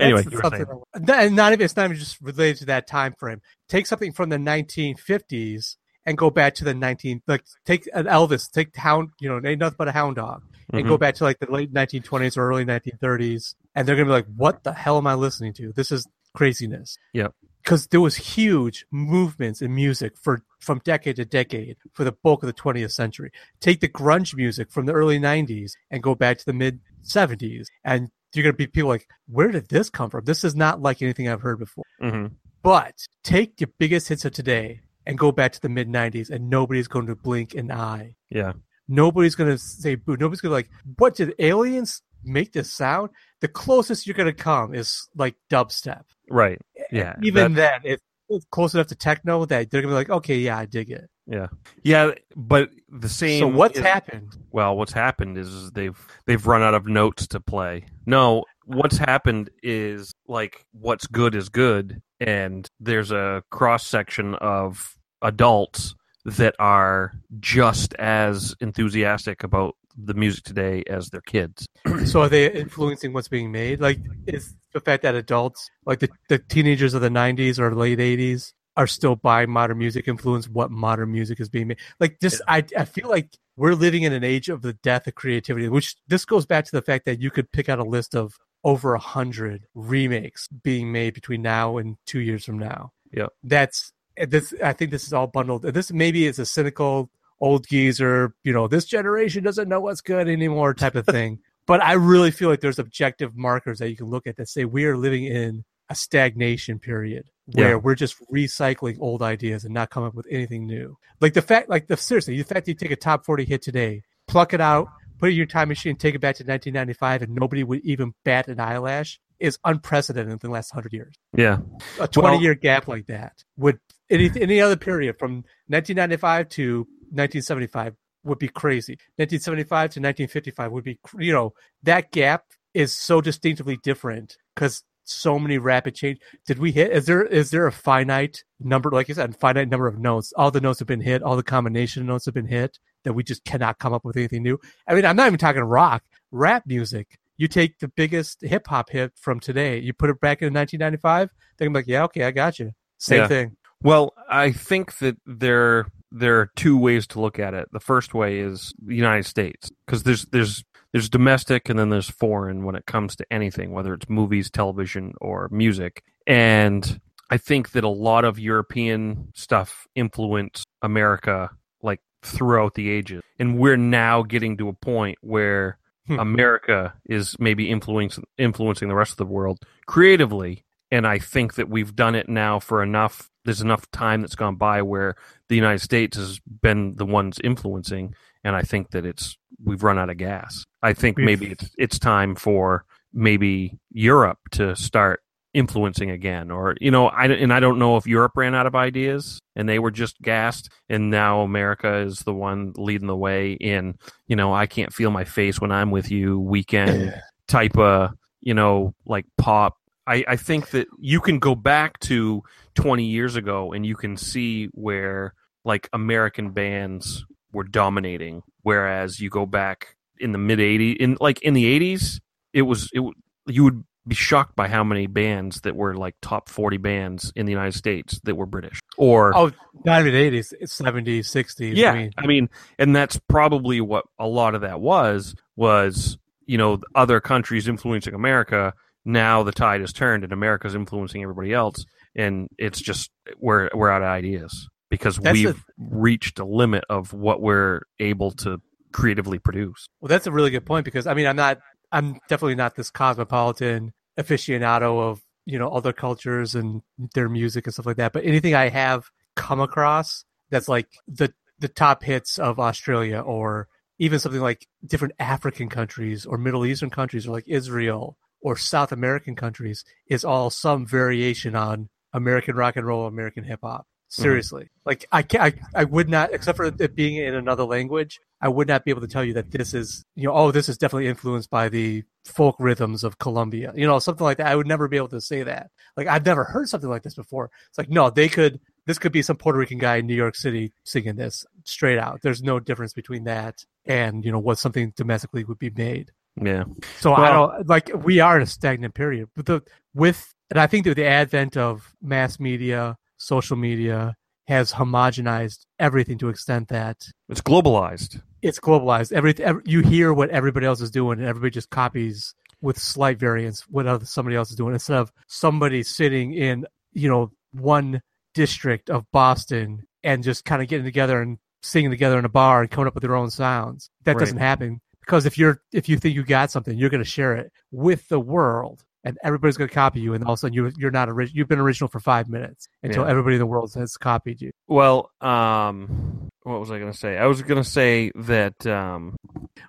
Anyway, 0.00 0.22
That's 0.22 0.32
you 0.32 0.40
were 0.42 0.50
saying. 0.50 1.08
I- 1.08 1.24
and 1.24 1.36
not 1.36 1.52
even 1.52 1.64
it's 1.64 1.76
not 1.76 1.86
even 1.86 1.96
just 1.96 2.20
related 2.20 2.58
to 2.58 2.64
that 2.66 2.86
time 2.86 3.14
frame. 3.18 3.40
Take 3.68 3.86
something 3.86 4.12
from 4.12 4.30
the 4.30 4.36
1950s 4.38 5.76
and 6.04 6.16
go 6.18 6.30
back 6.30 6.54
to 6.56 6.64
the 6.64 6.74
19 6.74 7.22
like 7.26 7.44
take 7.64 7.88
an 7.94 8.06
Elvis, 8.06 8.50
take 8.50 8.74
hound, 8.76 9.10
you 9.20 9.28
know, 9.28 9.40
ain't 9.48 9.60
nothing 9.60 9.76
but 9.78 9.88
a 9.88 9.92
hound 9.92 10.16
dog, 10.16 10.42
and 10.72 10.80
Mm-hmm. 10.80 10.88
go 10.88 10.98
back 10.98 11.14
to 11.16 11.24
like 11.24 11.38
the 11.38 11.50
late 11.50 11.72
1920s 11.72 12.36
or 12.36 12.48
early 12.48 12.64
1930s, 12.64 13.54
and 13.74 13.86
they're 13.86 13.96
gonna 13.96 14.06
be 14.06 14.12
like, 14.12 14.26
"What 14.36 14.64
the 14.64 14.72
hell 14.72 14.98
am 14.98 15.06
I 15.06 15.14
listening 15.14 15.52
to? 15.54 15.72
This 15.72 15.92
is 15.92 16.06
craziness." 16.34 16.98
Yep. 17.12 17.32
Because 17.62 17.88
there 17.88 18.00
was 18.00 18.16
huge 18.16 18.86
movements 18.92 19.60
in 19.60 19.74
music 19.74 20.12
for 20.16 20.42
from 20.60 20.80
decade 20.84 21.16
to 21.16 21.24
decade 21.24 21.76
for 21.92 22.04
the 22.04 22.12
bulk 22.12 22.42
of 22.42 22.46
the 22.48 22.52
20th 22.52 22.92
century. 22.92 23.30
Take 23.60 23.80
the 23.80 23.88
grunge 23.88 24.34
music 24.36 24.70
from 24.70 24.86
the 24.86 24.92
early 24.92 25.18
90s 25.18 25.72
and 25.90 26.02
go 26.02 26.14
back 26.14 26.38
to 26.38 26.46
the 26.46 26.52
mid 26.52 26.80
70s, 27.04 27.66
and 27.84 28.10
you're 28.36 28.44
gonna 28.44 28.52
be 28.54 28.66
people 28.66 28.88
like, 28.90 29.08
"Where 29.26 29.48
did 29.50 29.68
this 29.68 29.90
come 29.90 30.10
from? 30.10 30.24
This 30.24 30.44
is 30.44 30.54
not 30.54 30.80
like 30.82 31.02
anything 31.02 31.28
I've 31.28 31.40
heard 31.42 31.58
before." 31.58 31.84
hmm 32.00 32.26
But 32.62 32.94
take 33.24 33.60
your 33.60 33.70
biggest 33.78 34.08
hits 34.08 34.24
of 34.24 34.32
today 34.32 34.80
and 35.06 35.16
go 35.18 35.30
back 35.32 35.52
to 35.52 35.60
the 35.60 35.68
mid 35.68 35.88
90s, 35.88 36.30
and 36.30 36.50
nobody's 36.50 36.88
going 36.88 37.06
to 37.06 37.14
blink 37.16 37.54
an 37.54 37.70
eye. 37.70 38.16
Yeah. 38.30 38.52
Nobody's 38.88 39.34
going 39.34 39.50
to 39.50 39.58
say 39.58 39.94
boo. 39.94 40.16
Nobody's 40.16 40.40
going 40.40 40.50
to 40.50 40.54
like, 40.54 40.70
what 40.98 41.14
did 41.16 41.34
aliens 41.38 42.02
make 42.24 42.52
this 42.52 42.72
sound? 42.72 43.10
The 43.40 43.48
closest 43.48 44.06
you're 44.06 44.14
going 44.14 44.26
to 44.26 44.32
come 44.32 44.74
is 44.74 45.08
like 45.16 45.34
dubstep. 45.50 46.02
Right. 46.30 46.60
Yeah. 46.90 47.14
Even 47.22 47.54
that- 47.54 47.82
then, 47.84 47.96
it's 48.28 48.46
close 48.50 48.74
enough 48.74 48.88
to 48.88 48.94
techno 48.96 49.44
that 49.44 49.70
they're 49.70 49.82
going 49.82 49.90
to 49.94 49.94
be 49.94 50.10
like, 50.10 50.10
okay, 50.10 50.36
yeah, 50.38 50.58
I 50.58 50.66
dig 50.66 50.90
it. 50.90 51.08
Yeah. 51.26 51.46
Yeah. 51.82 52.12
But 52.34 52.70
the 52.88 53.08
same. 53.08 53.40
so 53.40 53.48
what's 53.48 53.78
is- 53.78 53.84
happened? 53.84 54.36
Well, 54.50 54.76
what's 54.76 54.92
happened 54.92 55.38
is 55.38 55.70
they've 55.72 55.98
they've 56.26 56.46
run 56.46 56.62
out 56.62 56.74
of 56.74 56.86
notes 56.86 57.26
to 57.28 57.40
play. 57.40 57.86
No, 58.06 58.44
what's 58.64 58.96
happened 58.96 59.50
is 59.62 60.14
like 60.26 60.64
what's 60.72 61.06
good 61.06 61.34
is 61.34 61.48
good, 61.48 62.00
and 62.20 62.68
there's 62.80 63.10
a 63.10 63.42
cross 63.50 63.86
section 63.86 64.34
of 64.36 64.96
adults 65.22 65.94
that 66.24 66.54
are 66.58 67.12
just 67.38 67.94
as 67.94 68.54
enthusiastic 68.60 69.44
about 69.44 69.76
the 69.96 70.14
music 70.14 70.44
today 70.44 70.82
as 70.88 71.08
their 71.08 71.20
kids. 71.22 71.66
so 72.04 72.22
are 72.22 72.28
they 72.28 72.50
influencing 72.52 73.12
what's 73.12 73.28
being 73.28 73.50
made? 73.50 73.80
Like, 73.80 73.98
is 74.26 74.54
the 74.72 74.80
fact 74.80 75.04
that 75.04 75.14
adults, 75.14 75.70
like 75.86 76.00
the, 76.00 76.10
the 76.28 76.38
teenagers 76.38 76.94
of 76.94 77.00
the 77.00 77.08
90s 77.08 77.58
or 77.58 77.74
late 77.74 77.98
80s, 77.98 78.52
are 78.76 78.86
still 78.86 79.16
by 79.16 79.46
modern 79.46 79.78
music 79.78 80.08
influence 80.08 80.48
what 80.48 80.70
modern 80.70 81.12
music 81.12 81.40
is 81.40 81.48
being 81.48 81.68
made? 81.68 81.78
Like, 82.00 82.20
this, 82.20 82.40
I, 82.46 82.64
I 82.76 82.84
feel 82.84 83.08
like 83.08 83.30
we're 83.56 83.74
living 83.74 84.02
in 84.02 84.12
an 84.12 84.24
age 84.24 84.48
of 84.48 84.62
the 84.62 84.74
death 84.74 85.06
of 85.06 85.14
creativity, 85.14 85.68
which 85.68 85.96
this 86.06 86.24
goes 86.24 86.46
back 86.46 86.64
to 86.66 86.72
the 86.72 86.82
fact 86.82 87.06
that 87.06 87.20
you 87.20 87.30
could 87.30 87.50
pick 87.52 87.68
out 87.68 87.78
a 87.78 87.84
list 87.84 88.14
of 88.14 88.38
over 88.64 88.94
a 88.94 88.98
hundred 88.98 89.66
remakes 89.74 90.48
being 90.48 90.92
made 90.92 91.14
between 91.14 91.42
now 91.42 91.78
and 91.78 91.96
two 92.04 92.20
years 92.20 92.44
from 92.44 92.58
now. 92.58 92.92
yeah 93.12 93.26
That's 93.44 93.92
this. 94.16 94.52
I 94.62 94.72
think 94.72 94.90
this 94.90 95.06
is 95.06 95.12
all 95.12 95.26
bundled. 95.26 95.62
This 95.62 95.92
maybe 95.92 96.26
is 96.26 96.38
a 96.38 96.46
cynical 96.46 97.10
old 97.40 97.66
geezer, 97.66 98.34
you 98.44 98.52
know, 98.52 98.66
this 98.66 98.84
generation 98.86 99.44
doesn't 99.44 99.68
know 99.68 99.80
what's 99.80 100.00
good 100.00 100.28
anymore 100.28 100.74
type 100.74 100.94
of 100.94 101.06
thing. 101.06 101.38
but 101.66 101.82
I 101.82 101.94
really 101.94 102.30
feel 102.30 102.48
like 102.48 102.60
there's 102.60 102.78
objective 102.78 103.36
markers 103.36 103.78
that 103.78 103.90
you 103.90 103.96
can 103.96 104.06
look 104.06 104.26
at 104.26 104.36
that 104.36 104.48
say 104.48 104.64
we 104.64 104.84
are 104.86 104.96
living 104.96 105.24
in 105.24 105.64
a 105.88 105.94
stagnation 105.94 106.78
period 106.78 107.30
where 107.52 107.70
Yeah. 107.70 107.74
we're 107.76 107.94
just 107.94 108.16
recycling 108.32 108.96
old 109.00 109.22
ideas 109.22 109.64
and 109.64 109.72
not 109.74 109.90
coming 109.90 110.08
up 110.08 110.14
with 110.14 110.26
anything 110.30 110.66
new. 110.66 110.96
Like 111.20 111.34
the 111.34 111.42
fact, 111.42 111.68
like 111.68 111.86
the 111.86 111.96
seriously, 111.96 112.36
the 112.36 112.44
fact 112.44 112.66
that 112.66 112.72
you 112.72 112.74
take 112.74 112.90
a 112.90 112.96
top 112.96 113.24
40 113.24 113.44
hit 113.44 113.62
today, 113.62 114.02
pluck 114.26 114.52
it 114.52 114.60
out, 114.60 114.88
put 115.18 115.28
it 115.28 115.32
in 115.32 115.36
your 115.38 115.46
time 115.46 115.68
machine, 115.68 115.96
take 115.96 116.14
it 116.14 116.20
back 116.20 116.34
to 116.36 116.42
1995, 116.44 117.22
and 117.22 117.34
nobody 117.34 117.62
would 117.64 117.80
even 117.84 118.12
bat 118.24 118.48
an 118.48 118.60
eyelash 118.60 119.20
is 119.38 119.58
unprecedented 119.64 120.32
in 120.32 120.38
the 120.40 120.48
last 120.50 120.72
100 120.74 120.92
years 120.94 121.14
Yeah. 121.36 121.58
a 122.00 122.08
20 122.08 122.36
Well- 122.36 122.42
year 122.42 122.54
gap 122.54 122.88
like 122.88 123.06
that 123.06 123.34
would 123.58 123.78
any 124.08 124.30
any 124.40 124.60
other 124.62 124.76
period 124.76 125.18
from 125.18 125.44
1995 125.68 126.48
to 126.50 126.86
1975 127.10 127.94
would 128.24 128.38
be 128.38 128.48
crazy 128.48 128.94
1975 129.18 129.90
to 129.90 130.00
1955 130.00 130.72
would 130.72 130.84
be 130.84 130.98
you 131.18 131.32
know 131.32 131.52
that 131.82 132.10
gap 132.12 132.44
is 132.72 132.92
so 132.94 133.20
distinctively 133.20 133.76
different 133.82 134.36
because 134.54 134.82
so 135.08 135.38
many 135.38 135.56
rapid 135.58 135.94
change 135.94 136.18
did 136.46 136.58
we 136.58 136.72
hit 136.72 136.90
is 136.90 137.06
there 137.06 137.22
is 137.24 137.50
there 137.50 137.66
a 137.66 137.72
finite 137.72 138.42
number 138.60 138.90
like 138.90 139.08
you 139.08 139.14
said 139.14 139.30
a 139.30 139.32
finite 139.32 139.68
number 139.68 139.86
of 139.86 139.98
notes 139.98 140.32
all 140.36 140.50
the 140.50 140.60
notes 140.60 140.78
have 140.80 140.88
been 140.88 141.00
hit 141.00 141.22
all 141.22 141.36
the 141.36 141.42
combination 141.42 142.02
of 142.02 142.08
notes 142.08 142.24
have 142.24 142.34
been 142.34 142.46
hit 142.48 142.78
that 143.04 143.12
we 143.12 143.22
just 143.22 143.44
cannot 143.44 143.78
come 143.78 143.92
up 143.92 144.04
with 144.04 144.16
anything 144.16 144.42
new 144.42 144.58
i 144.88 144.94
mean 144.94 145.04
i'm 145.04 145.16
not 145.16 145.26
even 145.28 145.38
talking 145.38 145.62
rock 145.62 146.02
rap 146.32 146.64
music 146.66 147.18
you 147.38 147.48
take 147.48 147.78
the 147.78 147.88
biggest 147.88 148.40
hip 148.42 148.66
hop 148.66 148.90
hit 148.90 149.12
from 149.14 149.40
today, 149.40 149.78
you 149.78 149.92
put 149.92 150.08
it 150.10 150.20
back 150.20 150.40
in 150.40 150.54
1995. 150.54 151.28
They're 151.58 151.68
gonna 151.68 151.74
be 151.74 151.80
like, 151.80 151.86
yeah, 151.86 152.04
okay, 152.04 152.24
I 152.24 152.30
got 152.30 152.58
you. 152.58 152.72
Same 152.98 153.18
Yeah. 153.20 153.28
thing. 153.28 153.56
Well, 153.82 154.14
I 154.28 154.52
think 154.52 154.98
that 154.98 155.18
there 155.26 155.86
there 156.10 156.40
are 156.40 156.50
two 156.56 156.78
ways 156.78 157.06
to 157.08 157.20
look 157.20 157.38
at 157.38 157.52
it. 157.52 157.68
The 157.72 157.80
first 157.80 158.14
way 158.14 158.38
is 158.38 158.72
the 158.82 158.94
United 158.94 159.26
States 159.26 159.70
because 159.84 160.04
there's 160.04 160.24
there's 160.26 160.64
there's 160.96 161.10
domestic 161.10 161.68
and 161.68 161.78
then 161.78 161.90
there's 161.90 162.08
foreign 162.08 162.64
when 162.64 162.74
it 162.74 162.86
comes 162.86 163.14
to 163.16 163.26
anything, 163.30 163.72
whether 163.72 163.92
it's 163.92 164.08
movies, 164.08 164.50
television, 164.50 165.12
or 165.20 165.46
music. 165.52 166.02
And 166.26 166.98
I 167.28 167.36
think 167.36 167.72
that 167.72 167.84
a 167.84 167.88
lot 167.88 168.24
of 168.24 168.38
European 168.38 169.28
stuff 169.34 169.86
influenced 169.94 170.66
America 170.80 171.50
like 171.82 172.00
throughout 172.22 172.76
the 172.76 172.88
ages, 172.88 173.20
and 173.38 173.58
we're 173.58 173.76
now 173.76 174.22
getting 174.22 174.56
to 174.56 174.70
a 174.70 174.72
point 174.72 175.18
where 175.20 175.78
Hmm. 176.06 176.20
America 176.20 176.94
is 177.04 177.36
maybe 177.40 177.68
influencing 177.68 178.24
influencing 178.38 178.88
the 178.88 178.94
rest 178.94 179.10
of 179.10 179.16
the 179.16 179.26
world 179.26 179.58
creatively 179.86 180.64
and 180.90 181.06
I 181.06 181.18
think 181.18 181.54
that 181.54 181.68
we've 181.68 181.94
done 181.96 182.14
it 182.14 182.28
now 182.28 182.60
for 182.60 182.82
enough. 182.82 183.28
There's 183.44 183.60
enough 183.60 183.90
time 183.90 184.20
that's 184.20 184.36
gone 184.36 184.56
by 184.56 184.82
where 184.82 185.16
the 185.48 185.56
United 185.56 185.80
States 185.80 186.16
has 186.16 186.38
been 186.38 186.94
the 186.96 187.04
ones 187.04 187.40
influencing, 187.42 188.14
and 188.46 188.54
I 188.54 188.62
think 188.62 188.92
that 188.92 189.04
it's 189.04 189.36
we've 189.64 189.82
run 189.82 189.98
out 189.98 190.08
of 190.08 190.18
gas. 190.18 190.64
I 190.80 190.92
think 190.92 191.18
maybe 191.18 191.50
it's 191.50 191.68
it's 191.76 191.98
time 191.98 192.36
for 192.36 192.84
maybe 193.12 193.76
Europe 193.90 194.38
to 194.52 194.76
start 194.76 195.20
influencing 195.52 196.10
again, 196.10 196.52
or 196.52 196.76
you 196.80 196.92
know, 196.92 197.08
I 197.08 197.26
and 197.26 197.52
I 197.52 197.58
don't 197.58 197.80
know 197.80 197.96
if 197.96 198.06
Europe 198.06 198.32
ran 198.36 198.54
out 198.54 198.66
of 198.66 198.76
ideas 198.76 199.40
and 199.56 199.68
they 199.68 199.80
were 199.80 199.90
just 199.90 200.22
gassed, 200.22 200.70
and 200.88 201.10
now 201.10 201.40
America 201.40 201.96
is 201.96 202.20
the 202.20 202.32
one 202.32 202.72
leading 202.76 203.08
the 203.08 203.16
way 203.16 203.54
in. 203.54 203.98
You 204.28 204.36
know, 204.36 204.54
I 204.54 204.66
can't 204.66 204.94
feel 204.94 205.10
my 205.10 205.24
face 205.24 205.60
when 205.60 205.72
I'm 205.72 205.90
with 205.90 206.12
you. 206.12 206.38
Weeknd 206.40 207.20
type 207.48 207.76
of 207.76 208.10
you 208.42 208.54
know 208.54 208.94
like 209.06 209.26
pop 209.38 209.74
I, 210.06 210.24
I 210.28 210.36
think 210.36 210.70
that 210.70 210.86
you 211.00 211.20
can 211.20 211.40
go 211.40 211.56
back 211.56 211.98
to 212.00 212.44
20 212.76 213.04
years 213.04 213.34
ago 213.34 213.72
and 213.72 213.84
you 213.84 213.96
can 213.96 214.16
see 214.16 214.66
where 214.66 215.34
like 215.64 215.88
American 215.92 216.52
bands 216.52 217.24
were 217.52 217.64
dominating, 217.64 218.42
whereas 218.62 219.20
you 219.20 219.30
go 219.30 219.46
back 219.46 219.96
in 220.18 220.32
the 220.32 220.38
mid 220.38 220.58
80s, 220.58 220.96
in 220.96 221.16
like 221.20 221.40
in 221.42 221.54
the 221.54 221.78
80s, 221.96 222.20
it 222.52 222.62
was 222.62 222.90
it 222.92 223.02
you 223.46 223.64
would 223.64 223.84
be 224.08 224.14
shocked 224.14 224.54
by 224.54 224.68
how 224.68 224.84
many 224.84 225.06
bands 225.08 225.62
that 225.62 225.74
were 225.74 225.96
like 225.96 226.14
top 226.22 226.48
40 226.48 226.76
bands 226.76 227.32
in 227.34 227.44
the 227.44 227.52
United 227.52 227.74
States 227.74 228.20
that 228.22 228.36
were 228.36 228.46
British 228.46 228.78
or 228.96 229.36
Oh, 229.36 229.50
not 229.84 230.00
even 230.00 230.14
eighties, 230.14 230.54
it's 230.60 230.72
seventies, 230.72 231.28
sixties. 231.28 231.76
yeah, 231.76 231.90
I 231.92 231.94
mean, 231.96 232.10
I 232.18 232.26
mean, 232.26 232.48
and 232.78 232.94
that's 232.94 233.18
probably 233.28 233.80
what 233.80 234.04
a 234.18 234.26
lot 234.26 234.54
of 234.54 234.60
that 234.62 234.80
was 234.80 235.34
was 235.56 236.18
you 236.46 236.56
know 236.58 236.78
other 236.94 237.20
countries 237.20 237.66
influencing 237.68 238.14
America. 238.14 238.72
Now 239.04 239.42
the 239.42 239.52
tide 239.52 239.80
has 239.82 239.92
turned, 239.92 240.24
and 240.24 240.32
America's 240.32 240.74
influencing 240.74 241.22
everybody 241.22 241.52
else, 241.52 241.84
and 242.16 242.48
it's 242.58 242.80
just 242.80 243.10
we're 243.38 243.68
we're 243.74 243.90
out 243.90 244.02
of 244.02 244.08
ideas 244.08 244.68
because 244.90 245.16
That's 245.16 245.34
we've 245.34 245.64
reached 245.78 246.38
a 246.38 246.44
limit 246.44 246.84
of 246.88 247.12
what 247.12 247.40
we're 247.40 247.82
able 247.98 248.30
to 248.32 248.60
creatively 248.92 249.38
produce. 249.38 249.88
well, 250.00 250.08
that's 250.08 250.26
a 250.26 250.32
really 250.32 250.50
good 250.50 250.64
point 250.64 250.84
because 250.84 251.06
I 251.06 251.14
mean, 251.14 251.26
I'm 251.26 251.36
not, 251.36 251.58
I'm 251.92 252.18
definitely 252.28 252.54
not 252.54 252.76
this 252.76 252.90
cosmopolitan 252.90 253.92
aficionado 254.18 255.00
of 255.00 255.20
you 255.44 255.58
know 255.58 255.68
other 255.70 255.92
cultures 255.92 256.54
and 256.54 256.82
their 257.14 257.28
music 257.28 257.66
and 257.66 257.74
stuff 257.74 257.86
like 257.86 257.96
that. 257.96 258.12
But 258.12 258.24
anything 258.24 258.54
I 258.54 258.68
have 258.68 259.10
come 259.34 259.60
across 259.60 260.24
that's 260.50 260.68
like 260.68 260.88
the 261.06 261.32
the 261.58 261.68
top 261.68 262.02
hits 262.02 262.38
of 262.38 262.58
Australia 262.58 263.20
or 263.20 263.68
even 263.98 264.18
something 264.18 264.40
like 264.40 264.66
different 264.84 265.14
African 265.18 265.68
countries 265.68 266.26
or 266.26 266.36
Middle 266.36 266.66
Eastern 266.66 266.90
countries 266.90 267.26
or 267.26 267.32
like 267.32 267.44
Israel 267.46 268.18
or 268.40 268.56
South 268.56 268.92
American 268.92 269.34
countries 269.34 269.84
is 270.06 270.24
all 270.24 270.50
some 270.50 270.86
variation 270.86 271.56
on 271.56 271.88
American 272.12 272.56
rock 272.56 272.76
and 272.76 272.86
roll, 272.86 273.06
American 273.06 273.44
hip 273.44 273.60
hop. 273.62 273.86
Mm-hmm. 274.08 274.22
Seriously, 274.22 274.70
like 274.84 275.04
I 275.10 275.22
can 275.22 275.40
I, 275.40 275.52
I 275.74 275.84
would 275.84 276.08
not, 276.08 276.32
except 276.32 276.56
for 276.56 276.66
it 276.66 276.94
being 276.94 277.16
in 277.16 277.34
another 277.34 277.64
language, 277.64 278.20
I 278.40 278.48
would 278.48 278.68
not 278.68 278.84
be 278.84 278.92
able 278.92 279.00
to 279.00 279.08
tell 279.08 279.24
you 279.24 279.32
that 279.34 279.50
this 279.50 279.74
is, 279.74 280.04
you 280.14 280.28
know, 280.28 280.32
oh, 280.32 280.52
this 280.52 280.68
is 280.68 280.78
definitely 280.78 281.08
influenced 281.08 281.50
by 281.50 281.68
the 281.68 282.04
folk 282.24 282.54
rhythms 282.60 283.02
of 283.02 283.18
Colombia, 283.18 283.72
you 283.74 283.84
know, 283.84 283.98
something 283.98 284.24
like 284.24 284.36
that. 284.38 284.46
I 284.46 284.54
would 284.54 284.68
never 284.68 284.86
be 284.86 284.96
able 284.96 285.08
to 285.08 285.20
say 285.20 285.42
that. 285.42 285.70
Like 285.96 286.06
I've 286.06 286.24
never 286.24 286.44
heard 286.44 286.68
something 286.68 286.88
like 286.88 287.02
this 287.02 287.16
before. 287.16 287.50
It's 287.68 287.78
like 287.78 287.90
no, 287.90 288.08
they 288.08 288.28
could. 288.28 288.60
This 288.86 289.00
could 289.00 289.10
be 289.10 289.22
some 289.22 289.36
Puerto 289.36 289.58
Rican 289.58 289.78
guy 289.78 289.96
in 289.96 290.06
New 290.06 290.14
York 290.14 290.36
City 290.36 290.72
singing 290.84 291.16
this 291.16 291.44
straight 291.64 291.98
out. 291.98 292.20
There's 292.22 292.44
no 292.44 292.60
difference 292.60 292.92
between 292.92 293.24
that 293.24 293.64
and 293.86 294.24
you 294.24 294.30
know 294.30 294.38
what 294.38 294.58
something 294.58 294.92
domestically 294.96 295.42
would 295.42 295.58
be 295.58 295.70
made. 295.70 296.12
Yeah, 296.40 296.64
So 296.98 297.14
I 297.14 297.32
don't 297.32 297.68
like 297.68 297.90
we 298.04 298.20
are 298.20 298.36
in 298.36 298.42
a 298.42 298.46
stagnant 298.46 298.94
period. 298.94 299.30
But 299.34 299.46
the 299.46 299.62
with 299.94 300.34
and 300.50 300.60
I 300.60 300.66
think 300.66 300.84
that 300.84 300.94
the 300.94 301.06
advent 301.06 301.56
of 301.56 301.94
mass 302.02 302.38
media, 302.38 302.96
social 303.18 303.56
media 303.56 304.14
has 304.48 304.72
homogenized 304.72 305.66
everything 305.78 306.18
to 306.18 306.28
extent 306.28 306.68
that 306.68 306.96
it's 307.28 307.40
globalized. 307.40 308.22
it's 308.42 308.60
globalized. 308.60 309.12
Every, 309.12 309.34
every 309.38 309.62
you 309.66 309.80
hear 309.80 310.12
what 310.12 310.30
everybody 310.30 310.66
else 310.66 310.80
is 310.80 310.90
doing, 310.90 311.18
and 311.18 311.28
everybody 311.28 311.50
just 311.50 311.70
copies 311.70 312.34
with 312.62 312.78
slight 312.78 313.18
variance 313.18 313.62
what 313.68 313.86
other 313.86 314.06
somebody 314.06 314.36
else 314.36 314.50
is 314.50 314.56
doing 314.56 314.72
instead 314.72 314.96
of 314.98 315.12
somebody 315.26 315.82
sitting 315.82 316.32
in 316.32 316.66
you 316.92 317.08
know 317.08 317.30
one 317.52 318.00
district 318.34 318.88
of 318.90 319.04
Boston 319.12 319.82
and 320.04 320.22
just 320.22 320.44
kind 320.44 320.62
of 320.62 320.68
getting 320.68 320.84
together 320.84 321.20
and 321.20 321.38
singing 321.62 321.90
together 321.90 322.18
in 322.18 322.24
a 322.24 322.28
bar 322.30 322.60
and 322.60 322.70
coming 322.70 322.86
up 322.86 322.94
with 322.94 323.02
their 323.02 323.16
own 323.16 323.30
sounds. 323.30 323.90
That 324.04 324.14
Right. 324.14 324.20
doesn't 324.20 324.38
happen 324.38 324.80
because 325.00 325.26
if 325.26 325.36
you're 325.36 325.60
if 325.72 325.88
you 325.88 325.98
think 325.98 326.14
you 326.14 326.22
got 326.22 326.50
something, 326.50 326.78
you're 326.78 326.90
going 326.90 327.02
to 327.02 327.08
share 327.10 327.34
it 327.34 327.50
with 327.72 328.06
the 328.08 328.20
world. 328.20 328.84
And 329.06 329.16
everybody's 329.22 329.56
going 329.56 329.68
to 329.68 329.74
copy 329.74 330.00
you, 330.00 330.14
and 330.14 330.24
all 330.24 330.32
of 330.32 330.36
a 330.36 330.40
sudden 330.40 330.52
you 330.54 330.70
you're 330.76 330.90
not 330.90 331.08
original. 331.08 331.36
You've 331.38 331.48
been 331.48 331.60
original 331.60 331.88
for 331.88 332.00
five 332.00 332.28
minutes 332.28 332.68
until 332.82 333.04
Yeah. 333.04 333.10
everybody 333.10 333.36
in 333.36 333.38
the 333.40 333.46
world 333.46 333.72
has 333.74 333.96
copied 333.96 334.40
you. 334.42 334.50
Well, 334.66 335.10
um, 335.20 336.28
what 336.42 336.60
was 336.60 336.70
I 336.70 336.78
going 336.78 336.90
to 336.92 336.98
say? 336.98 337.16
I 337.16 337.26
was 337.26 337.40
going 337.42 337.62
to 337.62 337.68
say 337.68 338.10
that 338.14 338.66
um, 338.66 339.16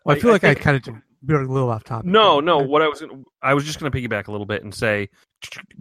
Well, 0.03 0.15
I 0.15 0.17
I- 0.17 0.19
feel 0.19 0.29
I 0.31 0.33
like 0.33 0.43
I, 0.43 0.53
kind 0.55 0.75
of 0.87 0.95
we're 1.25 1.41
a 1.41 1.47
little 1.47 1.69
off 1.69 1.83
topic. 1.83 2.05
No, 2.09 2.39
no. 2.39 2.57
What 2.59 2.81
I 2.81 2.87
was 2.87 2.99
gonna, 3.01 3.23
I 3.41 3.53
was 3.53 3.63
just 3.65 3.79
going 3.79 3.91
to 3.91 3.97
piggyback 3.97 4.27
a 4.27 4.31
little 4.31 4.45
bit 4.45 4.63
and 4.63 4.73
say, 4.73 5.09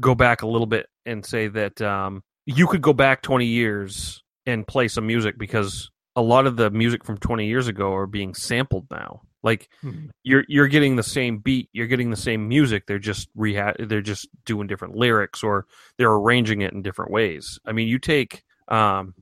go 0.00 0.14
back 0.14 0.42
a 0.42 0.46
little 0.46 0.66
bit 0.66 0.86
and 1.04 1.24
say 1.24 1.48
that 1.48 1.80
um, 1.82 2.22
you 2.46 2.66
could 2.66 2.82
go 2.82 2.92
back 2.92 3.22
twenty 3.22 3.46
years 3.46 4.22
and 4.46 4.66
play 4.66 4.88
some 4.88 5.06
music 5.06 5.38
because 5.38 5.90
a 6.14 6.22
lot 6.22 6.46
of 6.46 6.56
the 6.56 6.70
music 6.70 7.04
from 7.04 7.16
twenty 7.18 7.46
years 7.46 7.68
ago 7.68 7.94
are 7.94 8.06
being 8.06 8.34
sampled 8.34 8.86
now. 8.90 9.22
Like 9.46 9.68
Mhm. 9.84 10.10
you're 10.24 10.44
you're 10.48 10.66
getting 10.68 10.96
the 10.96 11.02
same 11.02 11.38
beat, 11.38 11.70
you're 11.72 11.86
getting 11.86 12.10
the 12.10 12.16
same 12.16 12.48
music. 12.48 12.84
They're 12.86 12.98
just 12.98 13.34
reha- 13.36 13.88
They're 13.88 14.02
just 14.02 14.28
doing 14.44 14.66
different 14.66 14.96
lyrics 14.96 15.42
or 15.42 15.66
they're 15.96 16.12
arranging 16.12 16.60
it 16.62 16.72
in 16.74 16.82
different 16.82 17.12
ways. 17.12 17.58
I 17.64 17.72
mean, 17.72 17.86
you 17.88 17.98
take 17.98 18.42
um, 18.68 19.14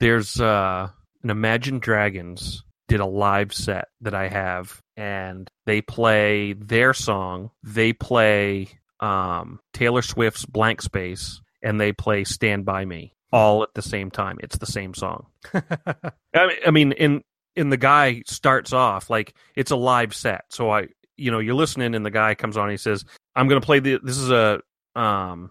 there's 0.00 0.40
uh, 0.40 0.88
an 1.22 1.30
Imagine 1.30 1.78
Dragons 1.78 2.64
did 2.88 3.00
a 3.00 3.06
live 3.06 3.52
set 3.52 3.88
that 4.00 4.14
I 4.14 4.28
have, 4.28 4.80
and 4.96 5.50
they 5.66 5.82
play 5.82 6.54
their 6.54 6.94
song. 6.94 7.50
They 7.62 7.92
play 7.92 8.68
um, 9.00 9.60
Taylor 9.74 10.00
Swift's 10.02 10.46
Blank 10.46 10.80
Space, 10.80 11.42
and 11.62 11.78
they 11.78 11.92
play 11.92 12.24
Stand 12.24 12.64
By 12.64 12.86
Me 12.86 13.14
all 13.30 13.62
at 13.62 13.74
the 13.74 13.82
same 13.82 14.10
time. 14.10 14.38
It's 14.42 14.56
the 14.56 14.64
same 14.66 14.94
song. 14.94 15.26
I 16.34 16.70
mean, 16.70 16.92
in 16.92 17.22
in 17.58 17.70
the 17.70 17.76
guy 17.76 18.22
starts 18.26 18.72
off 18.72 19.10
like 19.10 19.34
it's 19.56 19.70
a 19.72 19.76
live 19.76 20.14
set. 20.14 20.44
So 20.50 20.70
I, 20.70 20.88
you 21.16 21.30
know, 21.30 21.40
you're 21.40 21.54
listening, 21.54 21.94
and 21.94 22.06
the 22.06 22.10
guy 22.10 22.34
comes 22.34 22.56
on. 22.56 22.64
And 22.64 22.70
he 22.72 22.76
says, 22.76 23.04
"I'm 23.34 23.48
going 23.48 23.60
to 23.60 23.64
play 23.66 23.80
the. 23.80 23.98
This 24.02 24.16
is 24.16 24.30
a 24.30 24.60
um, 24.94 25.50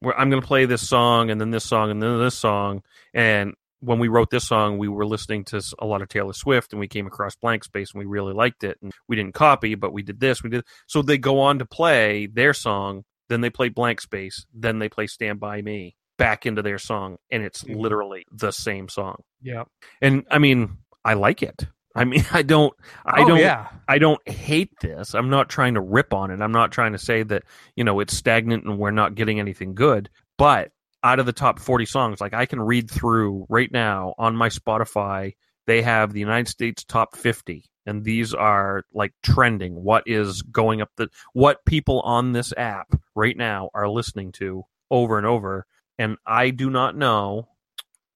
where 0.00 0.18
I'm 0.18 0.30
going 0.30 0.42
to 0.42 0.46
play 0.46 0.66
this 0.66 0.86
song, 0.86 1.30
and 1.30 1.40
then 1.40 1.50
this 1.50 1.64
song, 1.64 1.90
and 1.90 2.02
then 2.02 2.18
this 2.18 2.34
song." 2.36 2.82
And 3.14 3.54
when 3.80 3.98
we 3.98 4.08
wrote 4.08 4.30
this 4.30 4.46
song, 4.46 4.76
we 4.78 4.88
were 4.88 5.06
listening 5.06 5.44
to 5.46 5.62
a 5.78 5.86
lot 5.86 6.02
of 6.02 6.08
Taylor 6.08 6.32
Swift, 6.32 6.72
and 6.72 6.80
we 6.80 6.88
came 6.88 7.06
across 7.06 7.36
Blank 7.36 7.64
Space, 7.64 7.92
and 7.92 8.00
we 8.00 8.06
really 8.06 8.34
liked 8.34 8.64
it. 8.64 8.76
And 8.82 8.92
we 9.08 9.16
didn't 9.16 9.34
copy, 9.34 9.74
but 9.76 9.92
we 9.92 10.02
did 10.02 10.20
this, 10.20 10.42
we 10.42 10.50
did. 10.50 10.64
So 10.88 11.00
they 11.00 11.16
go 11.16 11.40
on 11.40 11.60
to 11.60 11.64
play 11.64 12.26
their 12.26 12.52
song, 12.54 13.04
then 13.28 13.40
they 13.40 13.50
play 13.50 13.68
Blank 13.68 14.00
Space, 14.00 14.44
then 14.52 14.80
they 14.80 14.88
play 14.88 15.06
Stand 15.06 15.38
By 15.38 15.62
Me 15.62 15.94
back 16.18 16.44
into 16.44 16.60
their 16.60 16.78
song, 16.78 17.18
and 17.30 17.44
it's 17.44 17.62
Mhm. 17.62 17.76
literally 17.78 18.26
the 18.32 18.50
same 18.50 18.88
song. 18.88 19.22
yeah. 19.40 19.62
And 20.02 20.26
I 20.28 20.38
mean, 20.38 20.78
I 21.08 21.14
like 21.14 21.42
it. 21.42 21.66
I 21.94 22.04
mean, 22.04 22.24
I 22.32 22.42
don't, 22.42 22.74
I 23.06 23.22
oh, 23.22 23.28
don't, 23.28 23.38
Yeah. 23.38 23.68
I 23.88 23.98
don't 23.98 24.26
hate 24.28 24.78
this. 24.80 25.14
I'm 25.14 25.30
not 25.30 25.48
trying 25.48 25.74
to 25.74 25.80
rip 25.80 26.12
on 26.12 26.30
it. 26.30 26.42
I'm 26.42 26.52
not 26.52 26.70
trying 26.70 26.92
to 26.92 26.98
say 26.98 27.22
that, 27.22 27.44
you 27.76 27.84
know, 27.84 28.00
it's 28.00 28.14
stagnant 28.14 28.64
and 28.64 28.78
we're 28.78 28.90
not 28.90 29.14
getting 29.14 29.40
anything 29.40 29.74
good. 29.74 30.10
But 30.36 30.70
out 31.02 31.18
of 31.18 31.24
the 31.24 31.32
top 31.32 31.58
40 31.58 31.86
songs, 31.86 32.20
like 32.20 32.34
I 32.34 32.44
can 32.44 32.60
read 32.60 32.90
through 32.90 33.46
right 33.48 33.72
now 33.72 34.14
on 34.18 34.36
my 34.36 34.50
Spotify, 34.50 35.34
they 35.66 35.80
have 35.80 36.12
the 36.12 36.20
United 36.20 36.48
States 36.48 36.84
top 36.84 37.16
50. 37.16 37.64
And 37.86 38.04
these 38.04 38.34
are 38.34 38.84
like 38.92 39.14
trending. 39.22 39.72
What 39.72 40.02
is 40.04 40.42
going 40.42 40.82
up 40.82 40.90
the, 40.98 41.08
what 41.32 41.64
people 41.64 42.00
on 42.00 42.32
this 42.32 42.52
app 42.58 42.88
right 43.14 43.36
now 43.36 43.70
are 43.72 43.88
listening 43.88 44.32
to 44.32 44.64
over 44.90 45.16
and 45.16 45.26
over. 45.26 45.64
And 45.98 46.18
I 46.26 46.50
do 46.50 46.68
not 46.68 46.96
know 46.96 47.48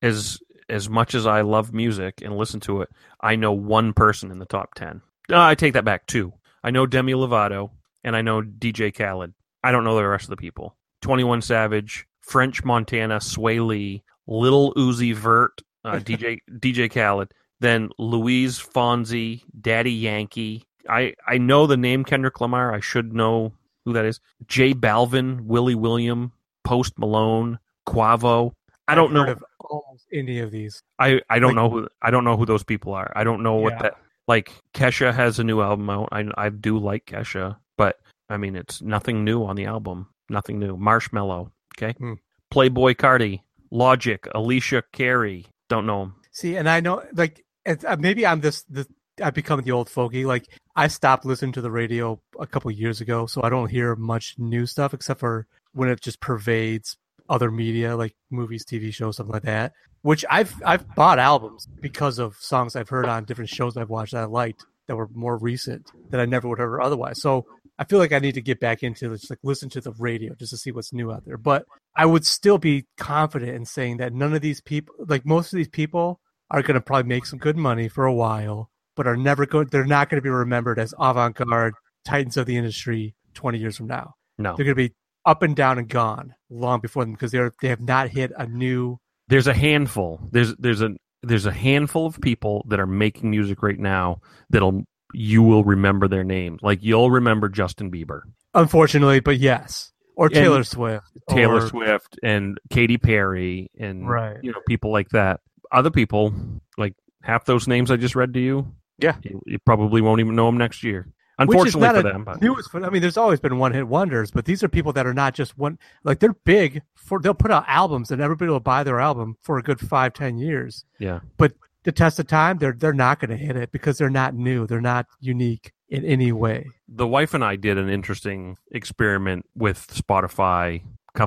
as, 0.03 0.39
as 0.73 0.89
much 0.89 1.15
as 1.15 1.27
I 1.27 1.43
love 1.43 1.73
music 1.73 2.23
and 2.23 2.37
listen 2.37 2.59
to 2.61 2.81
it, 2.81 2.89
I 3.21 3.37
know 3.37 3.53
one 3.53 3.93
person 3.93 4.31
in 4.31 4.39
the 4.39 4.47
top 4.47 4.75
10. 4.75 5.03
Uh, 5.31 5.39
I 5.41 5.55
take 5.55 5.75
that 5.75 5.85
back, 5.85 6.07
two. 6.07 6.33
I 6.65 6.71
know 6.71 6.87
Demi 6.87 7.13
Lovato 7.13 7.71
and 8.03 8.17
I 8.17 8.23
know 8.23 8.41
DJ 8.43 8.95
Khaled. 8.97 9.35
I 9.63 9.71
don't 9.71 9.85
know 9.85 9.97
the 9.97 10.07
rest 10.07 10.25
of 10.25 10.31
the 10.31 10.37
people. 10.37 10.77
21 11.03 11.43
Savage, 11.43 12.07
French 12.21 12.65
Montana, 12.65 13.19
Swae 13.19 13.65
Lee, 13.65 14.03
Lil 14.27 14.73
Uzi 14.75 15.15
Vert, 15.15 15.61
uh, 15.85 15.93
DJ 15.99 16.39
DJ 16.51 16.91
Khaled, 16.91 17.33
then 17.61 17.91
Luis 17.99 18.61
Fonsi, 18.61 19.43
Daddy 19.61 19.93
Yankee. 19.93 20.65
I, 20.89 21.15
I 21.27 21.39
know 21.39 21.67
the 21.67 21.77
name 21.77 22.05
Kendrick 22.05 22.41
Lamar. 22.41 22.75
I 22.75 22.81
should 22.81 23.13
know 23.13 23.53
who 23.85 23.93
that 23.93 24.05
is. 24.05 24.21
J 24.47 24.75
Balvin, 24.75 25.43
Willy 25.43 25.75
William, 25.75 26.33
Post 26.65 26.99
Malone, 26.99 27.59
Quavo. 27.87 28.53
I 28.89 28.95
don't 28.95 29.17
I've 29.17 29.27
know. 29.27 29.33
of 29.33 29.45
almost 29.73 30.07
any 30.13 30.39
of 30.41 30.51
these. 30.51 30.83
I, 30.99 31.21
I 31.31 31.39
don't 31.39 31.55
Like- 31.55 31.57
know 31.57 31.71
who 31.71 31.89
I 32.03 32.11
don't 32.11 32.25
know 32.25 32.37
who 32.37 32.47
those 32.47 32.63
people 32.65 32.93
are. 32.95 33.11
I 33.17 33.25
don't 33.25 33.43
know 33.43 33.55
what 33.57 33.73
Yeah. 33.75 33.83
that 33.83 33.95
like. 34.29 34.51
Kesha 34.75 35.13
has 35.13 35.39
a 35.39 35.45
new 35.45 35.61
album 35.63 35.89
out. 35.91 36.09
I 36.13 36.25
I 36.37 36.49
do 36.51 36.79
like 36.79 37.07
Kesha, 37.07 37.57
but 37.77 37.99
I 38.29 38.37
mean 38.37 38.55
it's 38.57 38.83
nothing 38.83 39.25
new 39.25 39.45
on 39.45 39.57
the 39.57 39.67
album. 39.67 40.09
Nothing 40.29 40.59
new. 40.59 40.77
Marshmello, 40.77 41.51
okay. 41.77 41.93
Hmm. 41.99 42.15
Playboi 42.53 42.95
Carti, 42.97 43.41
Logic, 43.71 44.23
Alessia 44.35 44.83
Cara. 44.93 45.41
Don't 45.69 45.87
know 45.87 46.03
him. 46.05 46.15
See, 46.33 46.57
and 46.57 46.69
I 46.69 46.81
know, 46.81 47.03
like, 47.15 47.45
it's, 47.67 47.85
uh, 47.85 47.97
maybe 47.99 48.25
I'm 48.27 48.41
this, 48.41 48.63
the 48.65 48.87
I've 49.23 49.35
become 49.35 49.61
the 49.61 49.73
old 49.73 49.91
fogey. 49.91 50.25
Like, 50.25 50.47
I 50.75 50.89
stopped 50.89 51.25
listening 51.27 51.53
to 51.53 51.61
the 51.61 51.71
radio 51.71 52.21
a 52.41 52.47
couple 52.47 52.71
years 52.71 53.01
ago, 53.03 53.27
so 53.27 53.43
I 53.43 53.51
don't 53.51 53.69
hear 53.69 53.95
much 53.97 54.37
new 54.39 54.65
stuff 54.67 54.95
except 54.95 55.21
for 55.21 55.47
when 55.73 55.89
it 55.91 56.01
just 56.01 56.21
pervades 56.21 56.97
other 57.29 57.51
media, 57.51 57.97
like 57.97 58.15
movies, 58.31 58.65
TV 58.65 58.93
shows, 58.93 59.17
something 59.17 59.33
like 59.33 59.43
that. 59.43 59.73
Which 60.03 60.25
I've 60.29 60.55
I've 60.65 60.95
bought 60.95 61.19
albums 61.19 61.67
because 61.81 62.19
of 62.19 62.37
songs 62.37 62.75
I've 62.75 62.89
heard 62.89 63.07
on 63.07 63.25
different 63.25 63.51
shows 63.51 63.77
I've 63.77 63.91
watched 63.91 64.13
that 64.13 64.23
I 64.23 64.27
liked 64.27 64.65
that 64.89 64.97
were 64.97 65.09
more 65.15 65.37
recent 65.39 65.91
that 66.11 66.21
I 66.21 66.27
never 66.27 66.49
would 66.49 66.59
have 66.59 66.69
heard 66.69 66.83
otherwise. 66.83 67.21
So 67.23 67.47
I 67.79 67.85
feel 67.85 67.99
like 67.99 68.13
I 68.13 68.19
need 68.19 68.35
to 68.35 68.43
get 68.43 68.61
back 68.61 68.83
into 68.83 69.11
just 69.11 69.31
like 69.31 69.39
listen 69.43 69.69
to 69.71 69.81
the 69.81 69.93
radio 69.99 70.35
just 70.35 70.51
to 70.51 70.57
see 70.57 70.73
what's 70.73 70.93
new 70.93 71.13
out 71.13 71.25
there. 71.25 71.39
But 71.39 71.65
I 71.97 72.07
would 72.07 72.27
still 72.27 72.59
be 72.59 72.87
confident 72.97 73.55
in 73.55 73.65
saying 73.65 73.99
that 73.99 74.13
none 74.13 74.35
of 74.35 74.41
these 74.41 74.61
people, 74.61 74.95
like 75.07 75.25
most 75.25 75.53
of 75.53 75.57
these 75.57 75.69
people, 75.69 76.21
are 76.51 76.63
going 76.63 76.75
to 76.75 76.81
probably 76.81 77.09
make 77.09 77.27
some 77.27 77.39
good 77.39 77.57
money 77.57 77.89
for 77.89 78.05
a 78.05 78.13
while, 78.13 78.71
but 78.95 79.07
are 79.07 79.17
never 79.17 79.47
going. 79.47 79.69
They're 79.69 79.85
not 79.85 80.11
going 80.11 80.19
to 80.19 80.23
be 80.23 80.31
remembered 80.31 80.79
as 80.79 80.95
avant-garde 80.99 81.75
titans 82.05 82.37
of 82.37 82.47
the 82.47 82.57
industry 82.57 83.15
twenty 83.35 83.59
years 83.59 83.77
from 83.77 83.87
now. 83.87 84.15
No. 84.39 84.55
They're 84.57 84.67
going 84.67 84.77
to 84.77 84.89
be 84.89 84.95
up 85.25 85.43
and 85.43 85.55
down 85.57 85.79
and 85.79 85.89
gone 85.89 86.35
long 86.51 86.81
before 86.81 87.05
them 87.05 87.13
because 87.13 87.31
they're 87.33 87.53
they 87.61 87.69
have 87.69 87.81
not 87.81 88.09
hit 88.09 88.33
a 88.37 88.47
new. 88.47 88.99
There's 89.29 89.47
a 89.47 89.55
handful. 89.55 90.21
There's 90.31 90.55
there's 90.57 90.83
a 90.83 90.91
there's 91.23 91.47
a 91.47 91.53
handful 91.53 92.07
of 92.07 92.21
people 92.21 92.65
that 92.69 92.81
are 92.81 92.87
making 92.87 93.31
music 93.31 93.63
right 93.63 93.79
now 93.79 94.21
that'll 94.51 94.83
you 95.15 95.43
will 95.43 95.63
remember 95.65 96.09
their 96.09 96.25
names. 96.25 96.61
Like 96.63 96.81
you'll 96.83 97.11
remember 97.11 97.49
Justin 97.49 97.91
Bieber, 97.91 98.23
Unfortunately, 98.55 99.21
but 99.21 99.39
yes, 99.39 99.93
or 100.17 100.27
And 100.27 100.35
Taylor 100.35 100.65
Swift, 100.65 101.07
Taylor 101.31 101.63
or- 101.63 101.69
Swift, 101.69 102.19
and 102.23 102.59
Katy 102.71 102.99
Perry, 102.99 103.71
and 103.79 104.09
Right. 104.09 104.39
you 104.43 104.53
know 104.53 104.59
people 104.67 104.91
like 104.91 105.11
that. 105.11 105.41
Other 105.71 105.91
people, 105.91 106.35
like 106.77 106.95
half 107.23 107.45
those 107.45 107.69
names 107.69 107.91
I 107.91 107.97
just 107.97 108.15
read 108.17 108.35
to 108.35 108.41
you, 108.41 108.73
Yeah. 108.99 109.17
you, 109.23 109.41
you 109.47 109.59
probably 109.65 110.01
won't 110.03 110.21
even 110.21 110.35
know 110.35 110.47
them 110.47 110.59
next 110.59 110.83
year. 110.83 111.09
Which 111.47 111.69
is 111.69 111.75
Unfortunately 111.75 111.81
not 111.81 111.97
for 111.97 112.39
them, 112.39 112.81
but 112.83 112.85
I 112.85 112.91
mean, 112.91 113.03
there's 113.03 113.17
always 113.17 113.41
been 113.41 113.59
one 113.59 113.73
hit 113.73 113.89
wonders, 113.89 114.31
but 114.31 114.45
these 114.45 114.63
are 114.63 114.69
people 114.69 114.93
that 114.95 115.07
are 115.07 115.15
not 115.15 115.35
just 115.35 115.57
one. 115.59 115.79
Like 116.05 116.19
they're 116.21 116.35
big 116.45 116.83
for. 116.95 117.19
They'll 117.21 117.35
put 117.35 117.51
out 117.51 117.65
albums, 117.67 118.11
and 118.11 118.21
everybody 118.21 118.51
will 118.51 118.61
buy 118.61 118.85
their 118.85 119.01
album 119.01 119.37
for 119.43 119.59
a 119.59 119.63
good 119.63 119.81
five, 119.81 120.13
ten 120.15 120.39
years. 120.39 120.85
yeah, 120.99 121.21
But 121.37 121.53
the 121.85 121.93
test 121.93 122.19
of 122.19 122.27
time, 122.27 122.59
they're 122.59 122.73
they're 122.73 122.93
not 122.93 123.21
going 123.21 123.31
to 123.31 123.37
hit 123.37 123.57
it 123.57 123.73
because 123.73 123.99
they're 123.99 124.11
not 124.11 124.35
new. 124.35 124.67
They're 124.67 124.81
not 124.81 125.07
unique 125.21 125.73
in 125.89 126.05
any 126.05 126.33
way. 126.33 126.67
the 126.89 127.07
wife 127.07 127.35
and 127.35 127.45
I 127.45 127.57
did 127.57 127.77
an 127.77 127.91
interesting 127.91 128.57
experiment 128.71 129.45
with 129.55 129.87
Spotify 129.89 130.83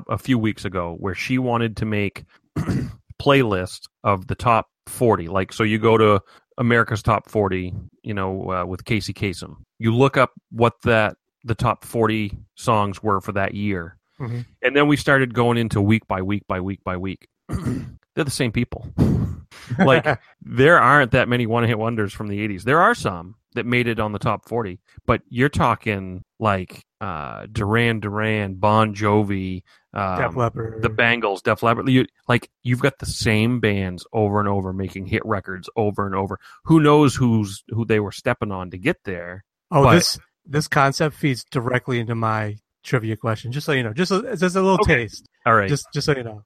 a 0.10 0.18
few 0.18 0.40
weeks 0.40 0.66
ago 0.66 0.96
where 1.00 1.14
she 1.14 1.38
wanted 1.38 1.78
to 1.78 1.86
make 1.86 2.26
playlist 3.22 3.88
of 4.04 4.28
the 4.28 4.36
top 4.36 4.70
40 4.88 5.28
like 5.28 5.52
so 5.54 5.64
you 5.64 5.80
go 5.80 5.98
to 5.98 6.22
America's 6.58 7.04
top 7.04 7.30
40 7.30 7.74
you 8.04 8.14
know 8.14 8.52
uh, 8.52 8.66
with 8.66 8.86
Casey 8.86 9.14
Kasem 9.14 9.58
you 9.80 9.94
look 9.96 10.18
up 10.18 10.32
what 10.52 10.74
that 10.84 11.18
the 11.44 11.56
top 11.56 11.84
40 11.86 12.38
songs 12.56 13.04
were 13.04 13.22
for 13.22 13.32
that 13.34 13.54
year 13.54 13.98
Mhm. 14.20 14.46
and 14.62 14.76
then 14.76 14.88
we 14.88 14.96
started 14.96 15.34
going 15.34 15.58
into 15.58 15.82
week 15.82 16.08
by 16.08 16.22
week 16.22 16.44
by 16.48 16.62
week 16.62 16.80
by 16.86 16.96
week 16.96 17.28
they're 17.50 18.24
the 18.24 18.32
same 18.32 18.52
people 18.54 18.88
like 19.80 20.20
there 20.42 20.80
aren't 20.80 21.12
that 21.12 21.28
many 21.28 21.46
one 21.46 21.64
hit 21.66 21.78
wonders 21.80 22.14
from 22.14 22.28
the 22.28 22.46
80s. 22.48 22.64
There 22.64 22.80
are 22.82 22.96
some 22.96 23.36
that 23.54 23.66
made 23.66 23.88
it 23.88 24.00
on 24.00 24.12
the 24.12 24.20
top 24.20 24.48
40, 24.48 24.80
but 25.06 25.22
you're 25.30 25.50
talking 25.50 26.24
like 26.40 26.84
uh, 27.02 27.46
Duran 27.52 28.00
Duran, 28.00 28.56
Bon 28.56 28.94
Jovi, 28.94 29.64
um, 29.96 30.20
Def 30.22 30.36
Leppard. 30.36 30.82
the 30.82 30.90
Bangles, 30.90 31.42
Def 31.42 31.64
Leppard. 31.64 31.88
You, 31.90 32.06
like 32.28 32.50
you've 32.64 32.82
got 32.82 33.00
the 33.00 33.06
same 33.06 33.60
bands 33.60 34.06
over 34.14 34.40
and 34.40 34.48
over 34.50 34.74
making 34.74 35.06
hit 35.08 35.26
records 35.26 35.70
over 35.76 36.06
and 36.06 36.14
over. 36.16 36.40
Who 36.66 36.80
knows 36.80 37.16
who's 37.16 37.64
who 37.70 37.86
they 37.86 38.00
were 38.00 38.12
stepping 38.12 38.52
on 38.52 38.72
to 38.72 38.78
get 38.78 38.98
there? 39.06 39.44
oh, 39.72 39.84
but- 39.84 39.94
this 39.96 40.20
this 40.46 40.68
concept 40.68 41.16
feeds 41.16 41.44
directly 41.50 42.00
into 42.00 42.14
my 42.16 42.58
trivia 42.84 43.18
question. 43.18 43.52
Just 43.52 43.66
so 43.66 43.72
you 43.72 43.82
know, 43.84 43.94
just 43.94 44.12
a, 44.12 44.22
just 44.38 44.56
a 44.56 44.62
little 44.62 44.74
Okay. 44.82 44.96
taste. 44.96 45.28
All 45.46 45.56
right, 45.56 45.68
Just 45.70 45.88
just 45.94 46.06
so 46.06 46.16
you 46.16 46.24
know. 46.24 46.44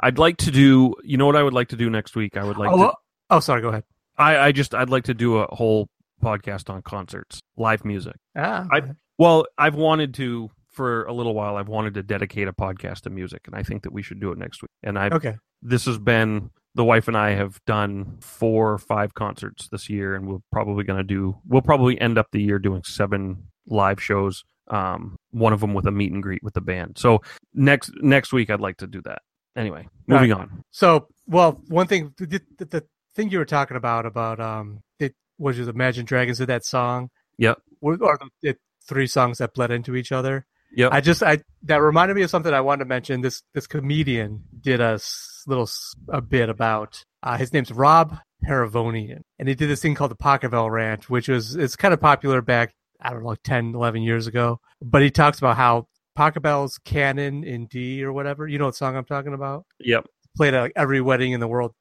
I'd 0.00 0.18
like 0.18 0.36
to 0.38 0.50
do. 0.50 0.94
You 1.02 1.16
know 1.16 1.26
what 1.26 1.36
I 1.36 1.42
would 1.42 1.54
like 1.54 1.68
to 1.68 1.76
do 1.76 1.88
next 1.90 2.14
week? 2.14 2.36
I 2.36 2.44
would 2.44 2.56
like 2.58 2.70
oh, 2.70 2.76
to. 2.88 2.92
oh, 3.30 3.40
sorry. 3.40 3.62
Go 3.62 3.68
ahead. 3.68 3.84
I, 4.16 4.38
I 4.38 4.52
just 4.52 4.74
I'd 4.74 4.90
like 4.90 5.04
to 5.04 5.14
do 5.14 5.38
a 5.38 5.52
whole 5.54 5.88
podcast 6.22 6.70
on 6.70 6.82
concerts, 6.82 7.40
live 7.56 7.84
music. 7.84 8.14
Ah, 8.36 8.66
I- 8.70 8.94
Well, 9.18 9.46
I've 9.58 9.74
wanted 9.74 10.14
to 10.14 10.50
for 10.74 11.04
a 11.04 11.12
little 11.12 11.34
while. 11.34 11.56
I've 11.56 11.68
wanted 11.68 11.94
to 11.94 12.02
dedicate 12.02 12.48
a 12.48 12.52
podcast 12.52 13.02
to 13.02 13.10
music, 13.10 13.42
and 13.46 13.54
I 13.54 13.62
think 13.62 13.82
that 13.84 13.92
we 13.92 14.02
should 14.02 14.20
do 14.20 14.32
it 14.32 14.38
next 14.38 14.62
week. 14.62 14.70
And 14.82 14.98
I, 14.98 15.08
okay. 15.08 15.36
this 15.62 15.86
has 15.86 15.98
been 15.98 16.50
the 16.74 16.84
wife 16.84 17.08
and 17.08 17.16
I 17.16 17.30
have 17.30 17.60
done 17.66 18.18
four 18.20 18.72
or 18.72 18.78
five 18.78 19.14
concerts 19.14 19.68
this 19.68 19.88
year, 19.88 20.14
and 20.14 20.26
we're 20.26 20.38
probably 20.50 20.84
going 20.84 20.98
to 20.98 21.04
do. 21.04 21.36
We'll 21.46 21.62
probably 21.62 22.00
end 22.00 22.18
up 22.18 22.28
the 22.32 22.42
year 22.42 22.58
doing 22.58 22.82
seven 22.84 23.44
live 23.66 24.02
shows. 24.02 24.44
Um, 24.68 25.16
one 25.30 25.52
of 25.52 25.60
them 25.60 25.74
with 25.74 25.86
a 25.86 25.90
meet 25.90 26.10
and 26.12 26.22
greet 26.22 26.42
with 26.42 26.54
the 26.54 26.60
band. 26.60 26.96
So 26.98 27.20
next 27.52 27.92
next 28.00 28.32
week, 28.32 28.50
I'd 28.50 28.60
like 28.60 28.78
to 28.78 28.86
do 28.86 29.02
that. 29.02 29.22
Anyway, 29.56 29.86
moving 30.06 30.32
on. 30.32 30.64
So, 30.70 31.06
well, 31.26 31.60
one 31.68 31.86
thing, 31.86 32.12
the, 32.18 32.40
the, 32.58 32.64
the 32.64 32.84
thing 33.14 33.30
you 33.30 33.38
were 33.38 33.44
talking 33.44 33.76
about 33.76 34.04
about 34.04 34.40
um, 34.40 34.80
it 34.98 35.14
was 35.38 35.56
just 35.56 35.70
Imagine 35.70 36.04
Dragons 36.04 36.38
did 36.38 36.48
that 36.48 36.64
song. 36.64 37.10
Yep. 37.38 37.58
Or, 37.80 37.96
the 38.42 38.56
three 38.86 39.06
songs 39.06 39.38
that 39.38 39.54
bled 39.54 39.70
into 39.70 39.94
each 39.94 40.12
other. 40.12 40.46
Yep. 40.76 40.92
I 40.92 41.00
just 41.00 41.22
I 41.22 41.40
that 41.64 41.76
reminded 41.76 42.14
me 42.14 42.22
of 42.22 42.30
something 42.30 42.52
I 42.52 42.60
wanted 42.60 42.84
to 42.84 42.88
mention. 42.88 43.20
This 43.20 43.42
this 43.54 43.66
comedian 43.66 44.44
did 44.60 44.80
a 44.80 44.98
little 45.46 45.68
a 46.08 46.20
bit 46.20 46.48
about 46.48 47.02
uh, 47.22 47.36
his 47.36 47.52
name's 47.52 47.70
Rob 47.70 48.16
Paravonian, 48.44 49.22
and 49.38 49.48
he 49.48 49.54
did 49.54 49.68
this 49.68 49.82
thing 49.82 49.94
called 49.94 50.10
the 50.10 50.16
Pachelbel 50.16 50.70
Rant, 50.70 51.08
which 51.08 51.28
was 51.28 51.54
it's 51.54 51.76
kind 51.76 51.94
of 51.94 52.00
popular 52.00 52.42
back 52.42 52.74
I 53.00 53.10
don't 53.10 53.22
know 53.22 53.28
like 53.28 53.42
10, 53.44 53.74
11 53.74 54.02
years 54.02 54.26
ago. 54.26 54.60
But 54.82 55.02
he 55.02 55.10
talks 55.10 55.38
about 55.38 55.56
how 55.56 55.88
Pachelbel's 56.16 56.78
canon 56.78 57.44
in 57.44 57.66
D 57.66 58.02
or 58.02 58.12
whatever. 58.12 58.48
You 58.48 58.58
know 58.58 58.66
what 58.66 58.76
song 58.76 58.96
I'm 58.96 59.04
talking 59.04 59.34
about? 59.34 59.66
Yep. 59.80 60.06
Played 60.36 60.54
at 60.54 60.60
like 60.62 60.72
every 60.74 61.00
wedding 61.00 61.32
in 61.32 61.40
the 61.40 61.46
world. 61.46 61.74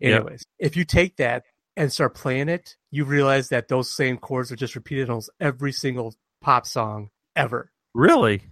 Anyways, 0.00 0.46
if 0.58 0.76
you 0.76 0.84
take 0.84 1.16
that 1.16 1.42
and 1.78 1.92
start 1.92 2.14
playing 2.14 2.48
it, 2.48 2.76
you 2.90 3.04
realize 3.04 3.50
that 3.50 3.68
those 3.68 3.94
same 3.94 4.18
chords 4.18 4.50
are 4.50 4.56
just 4.56 4.74
repeated 4.74 5.04
in 5.04 5.10
almost 5.10 5.30
every 5.40 5.70
single 5.70 6.12
pop 6.40 6.66
song 6.66 7.08
ever. 7.36 7.70
Really? 7.94 8.42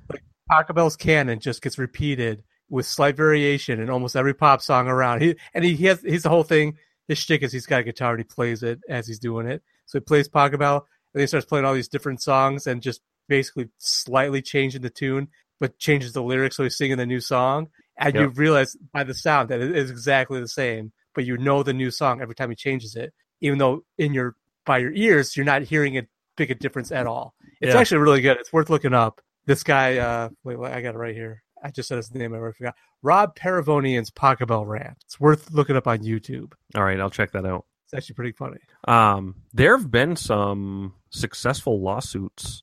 Bell's 0.73 0.97
canon 0.97 1.41
just 1.41 1.61
gets 1.61 1.77
repeated 1.77 2.45
with 2.71 2.87
slight 2.87 3.17
variation 3.17 3.81
in 3.81 3.91
almost 3.91 4.15
every 4.15 4.33
pop 4.33 4.63
song 4.63 4.87
around. 4.87 5.23
He 5.23 5.35
and 5.55 5.65
he, 5.65 5.75
he 5.75 5.87
has 5.87 6.01
he's 6.03 6.23
the 6.23 6.29
whole 6.29 6.45
thing. 6.45 6.79
His 7.09 7.19
shtick 7.19 7.43
is 7.43 7.53
he's 7.53 7.67
got 7.67 7.81
a 7.81 7.85
guitar 7.85 8.13
and 8.13 8.21
he 8.21 8.25
plays 8.25 8.63
it 8.63 8.79
as 8.89 9.09
he's 9.09 9.19
doing 9.19 9.49
it. 9.49 9.63
So 9.87 9.99
he 9.99 10.05
plays 10.05 10.29
Bell 10.29 10.87
and 11.13 11.21
he 11.21 11.27
starts 11.27 11.47
playing 11.47 11.65
all 11.65 11.75
these 11.75 11.89
different 11.89 12.23
songs 12.23 12.69
and 12.69 12.81
just 12.81 13.01
basically 13.29 13.69
slightly 13.79 14.41
changing 14.41 14.83
the 14.83 14.91
tune, 14.91 15.29
but 15.59 15.79
changes 15.79 16.13
the 16.13 16.23
lyrics 16.23 16.57
so 16.57 16.63
he's 16.63 16.77
singing 16.77 16.97
the 16.97 17.07
new 17.07 17.21
song. 17.21 17.71
And 17.99 18.15
you 18.15 18.29
realize 18.29 18.77
by 18.93 19.03
the 19.03 19.15
sound 19.15 19.49
that 19.49 19.61
it 19.61 19.75
is 19.75 19.91
exactly 19.91 20.39
the 20.39 20.49
same, 20.49 20.93
but 21.17 21.25
you 21.27 21.37
know 21.37 21.65
the 21.65 21.73
new 21.73 21.91
song 21.91 22.21
every 22.23 22.37
time 22.37 22.51
he 22.51 22.55
changes 22.57 22.95
it, 22.95 23.13
even 23.41 23.59
though 23.59 23.83
in 23.99 24.15
your 24.15 24.37
by 24.65 24.79
your 24.79 24.93
ears 24.93 25.37
you're 25.37 25.45
not 25.47 25.63
hearing 25.63 25.95
it 25.95 26.07
big 26.37 26.51
a 26.53 26.55
difference 26.55 26.93
at 26.93 27.07
all. 27.09 27.35
It's 27.61 27.75
Yeah. 27.75 27.81
actually 27.81 27.99
really 27.99 28.21
good. 28.21 28.37
It's 28.37 28.53
worth 28.53 28.71
looking 28.71 28.93
up. 28.95 29.21
This 29.47 29.63
guy, 29.65 29.97
uh, 29.99 30.29
wait, 30.45 30.59
wait, 30.59 30.73
I 30.73 30.81
got 30.83 30.95
it 30.95 30.99
right 30.99 31.15
here. 31.15 31.43
I 31.63 31.71
just 31.71 31.89
said 31.89 31.97
his 31.97 32.15
name. 32.15 32.35
I 32.35 32.37
already 32.37 32.57
forgot. 32.59 32.75
Rob 33.03 33.35
Paravonian's 33.37 34.11
Pachelbel 34.11 34.67
rant. 34.67 34.99
It's 35.07 35.19
worth 35.19 35.51
looking 35.53 35.77
up 35.77 35.87
on 35.89 36.01
YouTube. 36.01 36.53
All 36.75 36.85
right, 36.85 37.01
I'll 37.01 37.11
check 37.11 37.33
that 37.33 37.47
out. 37.47 37.65
It's 37.85 37.95
actually 37.95 38.17
pretty 38.17 38.33
funny. 38.33 38.59
Um, 38.87 39.37
there 39.55 39.77
have 39.79 39.91
been 39.91 40.17
some 40.17 40.95
successful 41.11 41.81
lawsuits 41.81 42.63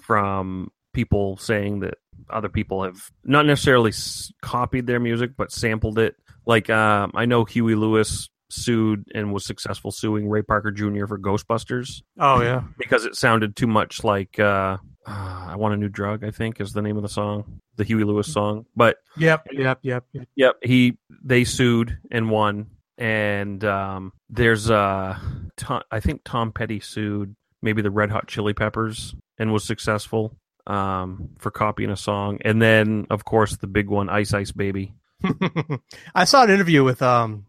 from 0.00 0.70
people 0.94 1.36
saying 1.36 1.80
that 1.80 1.94
other 2.28 2.48
people 2.48 2.84
have 2.84 3.00
not 3.24 3.46
necessarily 3.46 3.90
s- 3.90 4.32
copied 4.42 4.86
their 4.86 5.00
music, 5.00 5.32
but 5.36 5.52
sampled 5.52 5.98
it. 5.98 6.16
Like, 6.46 6.68
um, 6.70 7.12
I 7.14 7.26
know 7.26 7.44
Huey 7.44 7.74
Lewis 7.74 8.28
sued 8.50 9.04
and 9.14 9.32
was 9.32 9.44
successful 9.44 9.90
suing 9.90 10.28
Ray 10.28 10.42
Parker 10.42 10.70
Jr. 10.70 11.06
for 11.06 11.18
Ghostbusters 11.18 12.02
Oh 12.18 12.42
yeah, 12.42 12.62
because 12.78 13.04
it 13.04 13.16
sounded 13.16 13.56
too 13.56 13.66
much 13.66 14.02
like 14.04 14.38
uh, 14.38 14.76
uh, 15.06 15.46
"I 15.48 15.56
Want 15.56 15.74
a 15.74 15.76
New 15.76 15.88
Drug." 15.88 16.24
I 16.24 16.30
think 16.30 16.60
is 16.60 16.72
the 16.72 16.82
name 16.82 16.96
of 16.96 17.02
the 17.02 17.08
song, 17.08 17.60
the 17.76 17.84
Huey 17.84 18.04
Lewis 18.04 18.32
song. 18.32 18.66
But 18.76 18.96
yep, 19.16 19.46
yep, 19.52 19.78
yep. 19.82 20.04
yep. 20.12 20.28
Yep, 20.36 20.56
he 20.62 20.98
they 21.22 21.44
sued 21.44 21.98
and 22.10 22.30
won, 22.30 22.70
and 22.98 23.64
um, 23.64 24.12
there's 24.28 24.70
uh, 24.70 25.18
Tom, 25.56 25.82
I 25.90 26.00
think 26.00 26.22
Tom 26.24 26.52
Petty 26.52 26.80
sued 26.80 27.34
maybe 27.62 27.82
the 27.82 27.90
Red 27.90 28.10
Hot 28.10 28.26
Chili 28.26 28.54
Peppers 28.54 29.14
and 29.38 29.52
was 29.52 29.64
successful 29.64 30.36
um, 30.66 31.30
for 31.38 31.50
copying 31.50 31.90
a 31.90 31.96
song, 31.96 32.38
and 32.44 32.60
then 32.60 33.06
of 33.10 33.24
course 33.24 33.56
the 33.56 33.66
big 33.66 33.88
one, 33.88 34.08
Ice 34.08 34.32
Ice 34.34 34.52
Baby. 34.52 34.94
I 36.14 36.24
saw 36.24 36.44
an 36.44 36.50
interview 36.50 36.84
with 36.84 37.02
um 37.02 37.46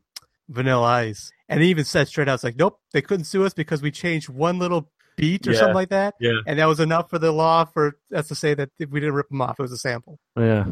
Vanilla 0.49 0.87
Ice, 0.87 1.31
and 1.49 1.61
he 1.61 1.69
even 1.69 1.85
said 1.85 2.07
straight 2.07 2.27
out, 2.27 2.35
"It's 2.35 2.43
like, 2.43 2.57
nope, 2.57 2.79
they 2.93 3.01
couldn't 3.01 3.25
sue 3.25 3.45
us 3.45 3.53
because 3.53 3.81
we 3.81 3.91
changed 3.91 4.29
one 4.29 4.59
little 4.59 4.89
beat 5.17 5.47
or 5.47 5.51
Yeah. 5.51 5.59
something 5.59 5.75
like 5.75 5.89
that, 5.89 6.15
Yeah, 6.19 6.39
and 6.47 6.59
that 6.59 6.65
was 6.67 6.79
enough 6.79 7.09
for 7.09 7.19
the 7.19 7.31
law 7.31 7.65
for 7.65 7.97
us 8.13 8.27
to 8.29 8.35
say 8.35 8.53
that 8.53 8.69
we 8.79 8.99
didn't 8.99 9.13
rip 9.15 9.29
them 9.29 9.41
off. 9.41 9.59
It 9.59 9.63
was 9.63 9.71
a 9.71 9.77
sample." 9.77 10.19
yeah, 10.37 10.65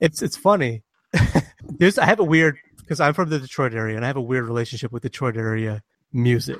it's 0.00 0.22
it's 0.22 0.36
funny. 0.36 0.82
There's 1.78 1.98
I 1.98 2.06
have 2.06 2.20
a 2.20 2.24
weird 2.24 2.58
because 2.78 3.00
I'm 3.00 3.14
from 3.14 3.30
the 3.30 3.38
Detroit 3.38 3.74
area 3.74 3.96
and 3.96 4.04
I 4.04 4.08
have 4.08 4.16
a 4.16 4.22
weird 4.22 4.44
relationship 4.44 4.92
with 4.92 5.02
Detroit 5.02 5.36
area 5.36 5.82
music. 6.12 6.58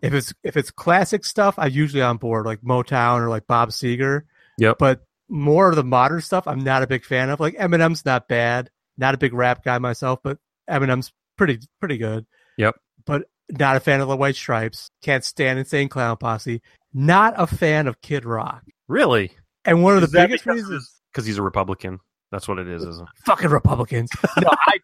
If 0.00 0.14
it's 0.14 0.32
if 0.42 0.56
it's 0.56 0.70
classic 0.70 1.24
stuff, 1.24 1.54
I'm 1.58 1.72
usually 1.72 2.02
on 2.02 2.16
board, 2.16 2.46
like 2.46 2.60
Motown 2.62 3.20
or 3.20 3.28
like 3.28 3.46
Bob 3.46 3.70
Seger. 3.70 4.22
Yep. 4.58 4.78
But 4.78 5.04
more 5.28 5.68
of 5.68 5.76
the 5.76 5.84
modern 5.84 6.20
stuff, 6.20 6.46
I'm 6.46 6.60
not 6.60 6.82
a 6.82 6.86
big 6.86 7.04
fan 7.04 7.30
of. 7.30 7.40
Like 7.40 7.56
Eminem's 7.56 8.04
not 8.04 8.28
bad. 8.28 8.70
Not 8.98 9.14
a 9.14 9.18
big 9.18 9.34
rap 9.34 9.64
guy 9.64 9.78
myself, 9.78 10.20
but 10.22 10.38
Eminem's 10.70 11.12
pretty 11.36 11.60
pretty 11.80 11.98
good. 11.98 12.26
Yep. 12.56 12.76
But 13.04 13.24
not 13.50 13.76
a 13.76 13.80
fan 13.80 14.00
of 14.00 14.08
the 14.08 14.16
White 14.16 14.36
Stripes. 14.36 14.90
Can't 15.02 15.24
stand 15.24 15.58
Insane 15.58 15.88
Clown 15.88 16.16
Posse. 16.16 16.62
Not 16.92 17.34
a 17.36 17.46
fan 17.46 17.86
of 17.86 18.00
Kid 18.00 18.24
Rock. 18.24 18.62
really. 18.88 19.32
And 19.64 19.82
one 19.82 19.94
of 19.96 20.00
the 20.00 20.06
Is 20.06 20.12
that 20.12 20.28
biggest 20.28 20.44
because 20.44 20.62
reasons 20.62 21.00
Because 21.12 21.26
he's 21.26 21.38
a 21.38 21.42
Republican. 21.42 21.98
That's 22.30 22.46
what 22.48 22.58
it 22.58 22.68
is, 22.68 22.84
isn't 22.84 23.02
it? 23.02 23.24
fucking 23.24 23.50
Republicans. 23.50 24.10
No, 24.40 24.48
I, 24.50 24.78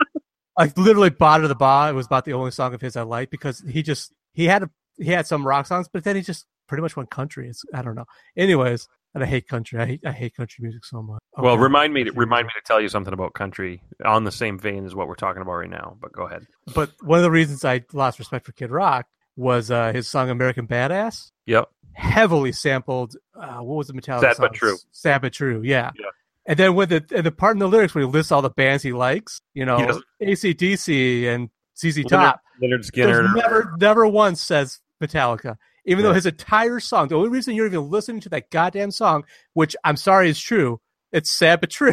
I 0.58 0.72
literally 0.76 1.10
bought 1.10 1.42
it 1.42 1.48
the 1.48 1.54
bar. 1.54 1.88
It 1.90 1.94
was 1.94 2.06
about 2.06 2.24
the 2.24 2.32
only 2.34 2.50
song 2.50 2.74
of 2.74 2.80
his 2.80 2.96
I 2.96 3.02
liked 3.02 3.30
because 3.30 3.60
he 3.68 3.82
just 3.82 4.12
he 4.34 4.46
had 4.46 4.64
a, 4.64 4.70
he 4.98 5.06
had 5.06 5.26
some 5.26 5.46
rock 5.46 5.66
songs, 5.66 5.88
but 5.92 6.04
then 6.04 6.16
he 6.16 6.22
just 6.22 6.46
pretty 6.68 6.82
much 6.82 6.96
went 6.96 7.10
country. 7.10 7.48
It's 7.48 7.64
I 7.72 7.82
don't 7.82 7.94
know. 7.94 8.06
Anyways, 8.36 8.88
and 9.14 9.22
I 9.22 9.26
hate 9.26 9.48
country. 9.48 9.78
I 9.80 9.86
hate 9.86 10.00
I 10.06 10.12
hate 10.12 10.34
country 10.36 10.62
music 10.62 10.84
so 10.84 11.02
much. 11.02 11.20
Well, 11.36 11.58
remind 11.58 11.92
me 11.94 12.04
to, 12.04 12.12
remind 12.12 12.46
me 12.46 12.52
to 12.54 12.62
tell 12.66 12.80
you 12.80 12.88
something 12.88 13.12
about 13.12 13.34
country 13.34 13.82
on 14.04 14.24
the 14.24 14.32
same 14.32 14.58
vein 14.58 14.84
as 14.84 14.94
what 14.94 15.08
we're 15.08 15.14
talking 15.14 15.42
about 15.42 15.52
right 15.54 15.70
now. 15.70 15.96
But 16.00 16.12
go 16.12 16.26
ahead. 16.26 16.46
But 16.74 16.90
one 17.02 17.18
of 17.18 17.22
the 17.22 17.30
reasons 17.30 17.64
I 17.64 17.84
lost 17.92 18.18
respect 18.18 18.46
for 18.46 18.52
Kid 18.52 18.70
Rock 18.70 19.06
was 19.36 19.70
uh, 19.70 19.92
his 19.92 20.08
song 20.08 20.30
"American 20.30 20.66
Badass." 20.66 21.30
Yep. 21.46 21.68
heavily 21.92 22.52
sampled. 22.52 23.16
Uh, 23.34 23.58
what 23.58 23.76
was 23.76 23.86
the 23.88 23.92
Metallica? 23.94 24.20
Sad 24.20 24.36
But? 24.38 24.54
True. 24.54 24.76
Sad 24.92 25.22
but 25.22 25.32
true. 25.32 25.62
Yeah. 25.62 25.90
Yeah. 25.98 26.06
And 26.46 26.58
then 26.58 26.74
with 26.74 26.88
the 26.88 27.04
and 27.14 27.24
the 27.24 27.30
part 27.32 27.54
in 27.54 27.60
the 27.60 27.68
lyrics 27.68 27.94
where 27.94 28.04
he 28.04 28.10
lists 28.10 28.32
all 28.32 28.42
the 28.42 28.50
bands 28.50 28.82
he 28.82 28.92
likes, 28.92 29.40
you 29.54 29.64
know, 29.64 29.78
doesn't- 29.86 30.04
ACDC 30.20 31.26
and 31.26 31.50
ZZ 31.78 31.98
Lynyrd, 31.98 32.08
Top. 32.08 32.40
Lynyrd 32.60 32.80
Skynyrd. 32.90 32.92
There's 32.94 33.34
never 33.34 33.74
never 33.78 34.06
once 34.06 34.40
says 34.42 34.80
Metallica. 35.02 35.56
Even 35.84 36.04
though 36.04 36.12
his 36.12 36.26
entire 36.26 36.78
song, 36.80 37.08
the 37.08 37.16
only 37.16 37.28
reason 37.28 37.54
you're 37.54 37.66
even 37.66 37.90
listening 37.90 38.20
to 38.22 38.28
that 38.30 38.50
goddamn 38.50 38.90
song, 38.92 39.24
which 39.54 39.74
I'm 39.84 39.96
sorry 39.96 40.28
is 40.30 40.38
true, 40.40 40.80
it's 41.12 41.30
sad 41.30 41.60
but 41.60 41.70
true, 41.78 41.92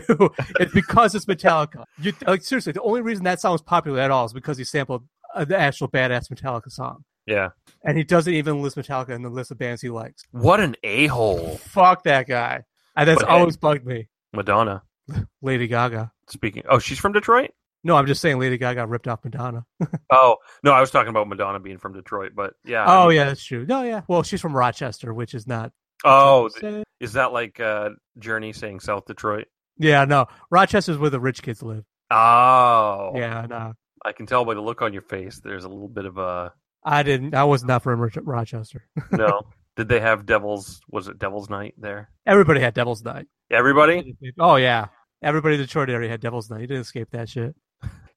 it's 0.59 0.73
because 0.73 1.15
it's 1.15 1.25
Metallica. 1.25 1.83
You, 1.99 2.13
like 2.27 2.43
seriously, 2.43 2.71
the 2.73 2.81
only 2.81 3.01
reason 3.01 3.23
that 3.25 3.41
song 3.41 3.53
was 3.53 3.61
popular 3.61 3.99
at 3.99 4.11
all 4.11 4.25
is 4.25 4.33
because 4.33 4.57
he 4.57 4.63
sampled 4.63 5.03
uh, 5.33 5.45
the 5.45 5.57
actual 5.57 5.87
badass 5.89 6.31
Metallica 6.31 6.69
song, 6.71 7.03
Yeah. 7.25 7.49
and 7.83 7.97
he 7.97 8.03
doesn't 8.03 8.33
even 8.33 8.61
list 8.61 8.77
Metallica 8.77 9.09
in 9.09 9.21
the 9.23 9.29
list 9.29 9.51
of 9.51 9.57
bands 9.57 9.81
he 9.81 9.89
likes. 9.89 10.23
What 10.31 10.59
an 10.59 10.75
a 10.83 11.07
hole, 11.07 11.57
Fuck 11.57 12.03
that 12.03 12.27
guy. 12.27 12.63
And 12.95 13.07
that's 13.09 13.21
But 13.21 13.29
always 13.29 13.57
bugged 13.57 13.85
me. 13.85 14.07
Madonna. 14.33 14.83
Lady 15.41 15.67
Gaga. 15.67 16.11
Speaking. 16.27 16.63
Oh, 16.69 16.79
she's 16.79 16.99
from 16.99 17.13
Detroit. 17.13 17.51
No, 17.83 17.95
I'm 17.95 18.07
just 18.07 18.21
saying 18.21 18.39
Lady 18.39 18.57
Gaga 18.57 18.81
got 18.81 18.89
ripped 18.89 19.07
off 19.07 19.23
Madonna. 19.23 19.65
Oh 20.11 20.37
no, 20.63 20.71
I 20.71 20.81
was 20.81 20.89
talking 20.89 21.09
about 21.09 21.27
Madonna 21.27 21.59
being 21.59 21.77
from 21.77 21.93
Detroit. 21.93 22.31
But 22.35 22.53
yeah. 22.65 22.83
I 22.83 23.03
oh 23.03 23.07
mean- 23.07 23.17
yeah, 23.17 23.25
that's 23.25 23.43
true. 23.43 23.65
No, 23.65 23.83
yeah. 23.83 24.01
Well, 24.07 24.23
she's 24.23 24.41
from 24.41 24.55
Rochester, 24.55 25.13
which 25.13 25.33
is 25.33 25.45
not. 25.47 25.71
Oh, 26.03 26.49
is 26.99 27.13
that 27.13 27.31
like 27.33 27.59
uh, 27.59 27.89
Journey 28.17 28.53
saying 28.53 28.79
South 28.79 29.05
Detroit? 29.05 29.47
Yeah, 29.77 30.05
no. 30.05 30.27
Rochester's 30.49 30.97
where 30.97 31.09
the 31.09 31.19
rich 31.19 31.41
kids 31.41 31.61
live. 31.61 31.83
Oh. 32.09 33.11
Yeah, 33.15 33.45
no. 33.49 33.73
I 34.03 34.13
can 34.13 34.25
tell 34.25 34.45
by 34.45 34.53
the 34.53 34.61
look 34.61 34.81
on 34.81 34.93
your 34.93 35.01
face. 35.01 35.39
There's 35.39 35.65
a 35.65 35.69
little 35.69 35.89
bit 35.89 36.05
of 36.05 36.17
a 36.17 36.53
I 36.83 37.03
didn't. 37.03 37.35
I 37.35 37.43
was 37.43 37.63
not 37.63 37.83
from 37.83 38.01
Rochester. 38.01 38.87
no. 39.11 39.41
Did 39.75 39.87
they 39.89 39.99
have 39.99 40.25
Devil's? 40.25 40.81
Was 40.89 41.07
it 41.07 41.19
Devil's 41.19 41.49
Night 41.49 41.75
there? 41.77 42.09
Everybody 42.25 42.59
had 42.61 42.73
Devil's 42.73 43.03
Night. 43.03 43.27
Everybody? 43.51 44.15
Oh 44.39 44.55
yeah, 44.55 44.87
everybody 45.21 45.55
in 45.55 45.61
the 45.61 45.67
Detroit 45.67 45.89
area 45.89 46.09
had 46.09 46.21
Devil's 46.21 46.49
Night. 46.49 46.61
You 46.61 46.67
didn't 46.67 46.81
escape 46.81 47.09
that 47.11 47.29
shit. 47.29 47.55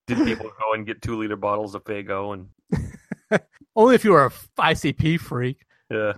Did 0.07 0.19
people 0.25 0.51
go 0.61 0.73
and 0.75 0.85
get 0.87 1.01
two 1.03 1.17
liter 1.17 1.37
bottles 1.37 1.75
of 1.75 1.85
Faygo 1.85 2.35
and 2.35 3.41
Only 3.77 3.95
if 3.95 4.05
you 4.05 4.13
were 4.13 4.27
a 4.27 4.31
ICP 4.61 5.19
freak. 5.21 5.65
yeah? 5.91 6.13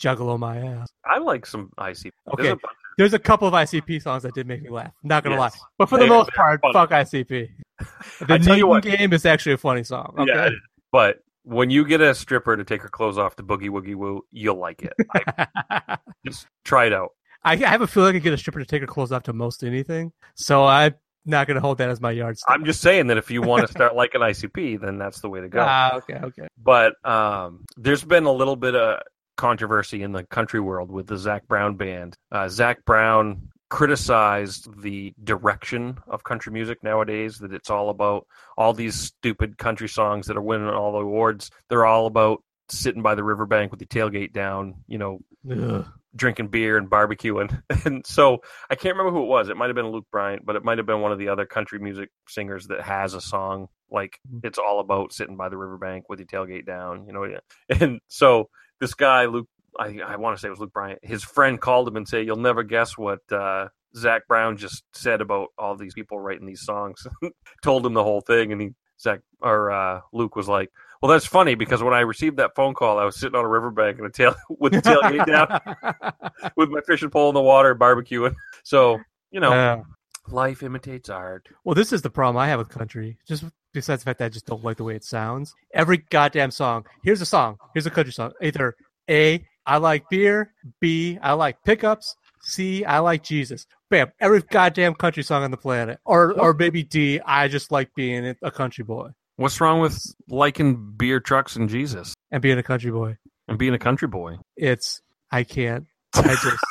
Juggalo 0.00 0.38
my 0.38 0.58
ass. 0.58 0.88
I 1.04 1.18
like 1.18 1.46
some 1.46 1.70
IC. 1.78 2.12
Okay. 2.32 2.42
There's 2.42 2.52
a 2.52 2.58
There's 2.98 3.14
a 3.14 3.18
couple 3.18 3.48
of 3.48 3.54
ICP 3.54 4.02
songs 4.02 4.22
that 4.24 4.34
did 4.34 4.46
make 4.46 4.62
me 4.62 4.70
laugh. 4.70 4.92
Not 5.02 5.24
gonna 5.24 5.36
Yes. 5.36 5.54
lie, 5.54 5.60
but 5.78 5.88
for 5.88 5.98
the 5.98 6.06
most 6.06 6.30
part, 6.32 6.60
funny. 6.60 6.72
fuck 6.72 6.90
ICP. 6.90 7.48
The 8.26 8.34
I 8.34 8.38
Newton 8.38 8.80
game 8.80 9.12
is 9.12 9.24
actually 9.24 9.52
a 9.52 9.56
funny 9.58 9.84
song. 9.84 10.14
Okay? 10.18 10.32
Yeah, 10.34 10.50
but 10.90 11.18
when 11.44 11.70
you 11.70 11.84
get 11.86 12.00
a 12.00 12.12
stripper 12.14 12.56
to 12.56 12.64
take 12.64 12.82
her 12.82 12.88
clothes 12.88 13.16
off 13.18 13.36
to 13.36 13.42
boogie 13.44 13.70
woogie 13.70 13.94
woo, 13.94 14.22
you'll 14.32 14.56
like 14.58 14.82
it. 14.82 14.92
I, 15.14 15.96
just 16.26 16.48
try 16.64 16.86
it 16.86 16.92
out. 16.92 17.10
I, 17.44 17.52
I 17.52 17.56
have 17.56 17.80
a 17.82 17.86
feeling 17.86 18.10
I 18.10 18.12
could 18.18 18.24
get 18.24 18.32
a 18.34 18.36
stripper 18.38 18.58
to 18.58 18.66
take 18.66 18.80
her 18.80 18.86
clothes 18.88 19.12
off 19.12 19.22
to 19.24 19.32
most 19.32 19.62
anything, 19.62 20.12
so 20.34 20.64
I'm 20.64 20.94
not 21.28 21.46
going 21.46 21.56
to 21.56 21.60
hold 21.60 21.78
that 21.78 21.90
as 21.90 22.00
my 22.00 22.10
yardstick. 22.10 22.50
I'm 22.50 22.64
just 22.64 22.80
saying 22.80 23.08
that 23.08 23.18
if 23.18 23.30
you 23.30 23.42
want 23.42 23.66
to 23.66 23.72
start 23.72 23.94
like 23.94 24.14
an 24.14 24.22
ICP, 24.22 24.80
then 24.80 24.98
that's 24.98 25.20
the 25.20 25.28
way 25.28 25.40
to 25.40 25.48
go. 25.48 25.58
Ah, 25.68 25.96
okay, 25.96 26.14
okay. 26.14 26.48
but 26.62 26.94
um, 27.04 27.64
there's 27.76 28.02
been 28.02 28.24
a 28.24 28.32
little 28.32 28.56
bit 28.56 28.74
of 28.74 29.02
controversy 29.36 30.02
in 30.02 30.12
the 30.12 30.24
country 30.24 30.60
world 30.60 30.90
with 30.90 31.06
the 31.06 31.16
Zac 31.16 31.46
Brown 31.46 31.76
band. 31.76 32.16
Uh, 32.32 32.48
Zac 32.48 32.84
Brown 32.84 33.48
criticized 33.68 34.68
the 34.80 35.12
direction 35.22 35.98
of 36.06 36.24
country 36.24 36.52
music 36.52 36.82
nowadays. 36.82 37.38
That 37.38 37.52
it's 37.52 37.70
all 37.70 37.90
about 37.90 38.26
all 38.56 38.72
these 38.72 38.94
stupid 38.94 39.58
country 39.58 39.88
songs 39.88 40.26
that 40.26 40.36
are 40.36 40.42
winning 40.42 40.68
all 40.68 40.92
the 40.92 40.98
awards. 40.98 41.50
They're 41.68 41.86
all 41.86 42.06
about 42.06 42.42
sitting 42.70 43.02
by 43.02 43.14
the 43.14 43.24
riverbank 43.24 43.70
with 43.70 43.80
the 43.80 43.86
tailgate 43.86 44.32
down, 44.32 44.74
you 44.86 44.98
know, 44.98 45.20
Ugh. 45.50 45.86
Drinking 46.16 46.48
beer 46.48 46.76
and 46.76 46.90
barbecuing. 46.90 47.62
And 47.84 48.04
so 48.06 48.38
I 48.68 48.74
can't 48.74 48.96
remember 48.96 49.16
who 49.16 49.24
it 49.24 49.28
was. 49.28 49.48
It 49.48 49.56
might 49.56 49.68
have 49.68 49.76
been 49.76 49.90
Luke 49.90 50.06
Bryant, 50.10 50.44
but 50.44 50.56
it 50.56 50.64
might 50.64 50.78
have 50.78 50.86
been 50.86 51.00
one 51.00 51.12
of 51.12 51.18
the 51.18 51.28
other 51.28 51.46
country 51.46 51.78
music 51.78 52.10
singers 52.28 52.66
that 52.66 52.82
has 52.82 53.14
a 53.14 53.20
song 53.20 53.68
like 53.90 54.18
it's 54.42 54.58
all 54.58 54.80
about 54.80 55.12
sitting 55.12 55.36
by 55.36 55.48
the 55.48 55.56
riverbank 55.56 56.08
with 56.08 56.18
your 56.18 56.26
tailgate 56.26 56.66
down, 56.66 57.06
you 57.06 57.12
know. 57.12 57.24
yeah. 57.24 57.38
And 57.80 58.00
so 58.08 58.50
this 58.80 58.94
guy, 58.94 59.26
Luke, 59.26 59.48
I, 59.78 59.98
I 60.04 60.16
want 60.16 60.36
to 60.36 60.40
say 60.40 60.48
it 60.48 60.50
was 60.50 60.60
Luke 60.60 60.72
Bryant, 60.72 61.00
his 61.02 61.24
friend 61.24 61.60
called 61.60 61.88
him 61.88 61.96
and 61.96 62.06
said, 62.08 62.26
You'll 62.26 62.36
never 62.36 62.62
guess 62.62 62.98
what 62.98 63.20
uh, 63.30 63.68
Zac 63.96 64.26
Brown 64.26 64.56
just 64.56 64.84
said 64.92 65.20
about 65.20 65.48
all 65.58 65.76
these 65.76 65.94
people 65.94 66.18
writing 66.18 66.46
these 66.46 66.64
songs. 66.64 67.06
Told 67.62 67.86
him 67.86 67.94
the 67.94 68.04
whole 68.04 68.20
thing. 68.20 68.52
And 68.52 68.60
he, 68.60 68.70
Zach, 69.00 69.20
or 69.40 69.70
uh, 69.70 70.00
Luke 70.12 70.36
was 70.36 70.48
like, 70.48 70.70
well, 71.02 71.10
that's 71.12 71.26
funny 71.26 71.54
because 71.54 71.82
when 71.82 71.94
I 71.94 72.00
received 72.00 72.36
that 72.38 72.54
phone 72.54 72.74
call, 72.74 72.98
I 72.98 73.04
was 73.04 73.18
sitting 73.18 73.36
on 73.38 73.44
a 73.44 73.48
riverbank 73.48 73.98
and 73.98 74.06
a 74.06 74.10
tail 74.10 74.34
with 74.58 74.72
the 74.72 74.82
tailgate 74.82 75.26
down 75.26 76.52
with 76.56 76.70
my 76.70 76.80
fishing 76.82 77.10
pole 77.10 77.28
in 77.30 77.34
the 77.34 77.42
water, 77.42 77.74
barbecuing. 77.74 78.34
So 78.64 78.98
you 79.30 79.40
know, 79.40 79.52
Uh, 79.52 79.82
life 80.28 80.62
imitates 80.62 81.08
art. 81.08 81.48
well, 81.64 81.74
this 81.74 81.92
is 81.92 82.02
the 82.02 82.10
problem 82.10 82.36
I 82.36 82.48
have 82.48 82.58
with 82.58 82.68
country. 82.68 83.18
Just 83.26 83.44
besides 83.74 84.02
the 84.02 84.06
fact 84.10 84.18
that 84.20 84.26
I 84.26 84.28
just 84.30 84.46
don't 84.46 84.64
like 84.64 84.76
the 84.78 84.84
way 84.84 84.96
it 84.96 85.04
sounds. 85.04 85.54
Every 85.74 85.98
goddamn 86.10 86.50
song. 86.50 86.86
Here's 87.04 87.20
a 87.20 87.26
song. 87.26 87.56
Here's 87.74 87.86
a 87.86 87.90
country 87.90 88.12
song. 88.12 88.32
Either 88.42 88.74
A, 89.10 89.44
I 89.66 89.76
like 89.76 90.08
beer. 90.10 90.52
B, 90.80 91.18
I 91.22 91.34
like 91.34 91.62
pickups. 91.64 92.14
C, 92.42 92.84
I 92.84 93.00
like 93.00 93.22
Jesus. 93.22 93.66
Bam. 93.90 94.10
Every 94.20 94.40
goddamn 94.42 94.94
country 94.94 95.22
song 95.22 95.42
on 95.44 95.50
the 95.50 95.56
planet. 95.56 95.98
Or 96.04 96.32
or 96.40 96.54
maybe 96.54 96.82
D, 96.82 97.20
I 97.24 97.48
just 97.48 97.70
like 97.70 97.94
being 97.94 98.34
a 98.42 98.50
country 98.50 98.84
boy 98.84 99.10
What's 99.38 99.60
wrong 99.60 99.78
with 99.78 100.04
liking 100.28 100.94
beer 100.96 101.20
trucks 101.20 101.54
and 101.54 101.68
Jesus 101.68 102.12
and 102.32 102.42
being 102.42 102.58
a 102.58 102.62
country 102.64 102.90
boy. 102.90 103.18
and 103.46 103.56
being 103.56 103.72
a 103.72 103.78
country 103.78 104.08
boy? 104.08 104.38
It's 104.56 105.00
I 105.30 105.44
can't. 105.44 105.86
I 106.16 106.34
just 106.34 106.64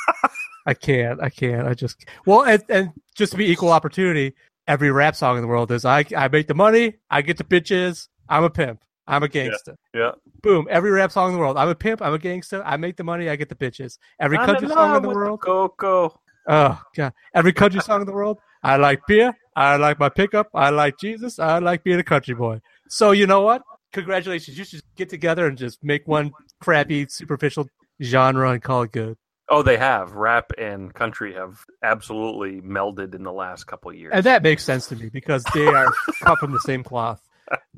I 0.66 0.74
can't. 0.74 1.24
I 1.24 1.30
can't. 1.30 1.66
I 1.66 1.74
just 1.74 2.04
well, 2.26 2.44
and, 2.44 2.62
and 2.68 2.92
just 3.16 3.32
to 3.32 3.38
be 3.38 3.50
equal 3.50 3.72
opportunity, 3.72 4.34
every 4.68 4.92
rap 4.92 5.16
song 5.16 5.38
in 5.38 5.44
the 5.44 5.48
world 5.48 5.72
is 5.72 5.86
I 5.86 6.04
I 6.16 6.28
make 6.28 6.48
the 6.48 6.56
money, 6.56 6.96
I 7.10 7.22
get 7.22 7.38
the 7.38 7.46
bitches, 7.46 8.10
I'm 8.28 8.44
a 8.44 8.50
pimp, 8.50 8.84
I'm 9.08 9.24
a 9.24 9.30
gangster. 9.30 9.78
Yeah. 9.96 10.12
Boom. 10.44 10.68
Every 10.70 10.92
rap 10.92 11.14
song 11.14 11.30
in 11.30 11.36
the 11.36 11.40
world, 11.40 11.56
I'm 11.56 11.70
a 11.70 11.76
pimp, 11.76 12.02
I'm 12.02 12.14
a 12.14 12.20
gangster, 12.20 12.62
I 12.66 12.76
make 12.76 12.98
the 12.98 13.06
money, 13.06 13.30
I 13.30 13.38
get 13.38 13.48
the 13.48 13.56
bitches. 13.56 13.98
Every 14.20 14.40
country 14.40 14.68
song 14.68 14.98
in 14.98 15.04
the 15.04 15.08
world, 15.08 15.40
Coco. 15.40 16.20
oh 16.50 16.82
god, 16.98 17.14
every 17.34 17.54
country 17.54 17.80
song 17.80 18.02
in 18.02 18.08
the 18.08 18.14
world, 18.14 18.40
I 18.64 18.78
like 18.78 19.02
beer, 19.08 19.34
I 19.56 19.78
like 19.78 20.00
my 20.00 20.10
pickup, 20.10 20.48
I 20.54 20.70
like 20.70 21.00
Jesus, 21.00 21.40
I 21.40 21.60
like 21.60 21.84
being 21.84 22.00
a 22.00 22.04
country 22.04 22.36
boy. 22.36 22.62
So 22.90 23.12
you 23.12 23.28
know 23.28 23.42
what? 23.42 23.62
Congratulations, 23.94 24.58
you 24.58 24.64
should 24.64 24.82
get 24.96 25.10
together 25.10 25.48
and 25.48 25.58
just 25.58 25.84
make 25.84 26.08
one 26.08 26.32
crappy, 26.62 27.08
superficial 27.10 27.68
genre 28.02 28.52
and 28.52 28.62
call 28.62 28.84
it 28.84 28.92
good. 28.92 29.18
Oh, 29.50 29.64
they 29.64 29.78
have 29.78 30.12
rap 30.12 30.52
and 30.58 30.94
country 30.94 31.34
have 31.36 31.64
absolutely 31.82 32.60
melded 32.62 33.16
in 33.16 33.24
the 33.24 33.32
last 33.32 33.64
couple 33.66 33.92
of 33.92 33.98
years. 33.98 34.12
And 34.14 34.26
that 34.26 34.44
makes 34.44 34.64
sense 34.64 34.88
to 34.88 34.96
me 34.96 35.10
because 35.10 35.44
they 35.54 35.66
are 35.68 35.88
cut 36.22 36.38
from 36.40 36.52
the 36.52 36.60
same 36.60 36.84
cloth. 36.84 37.22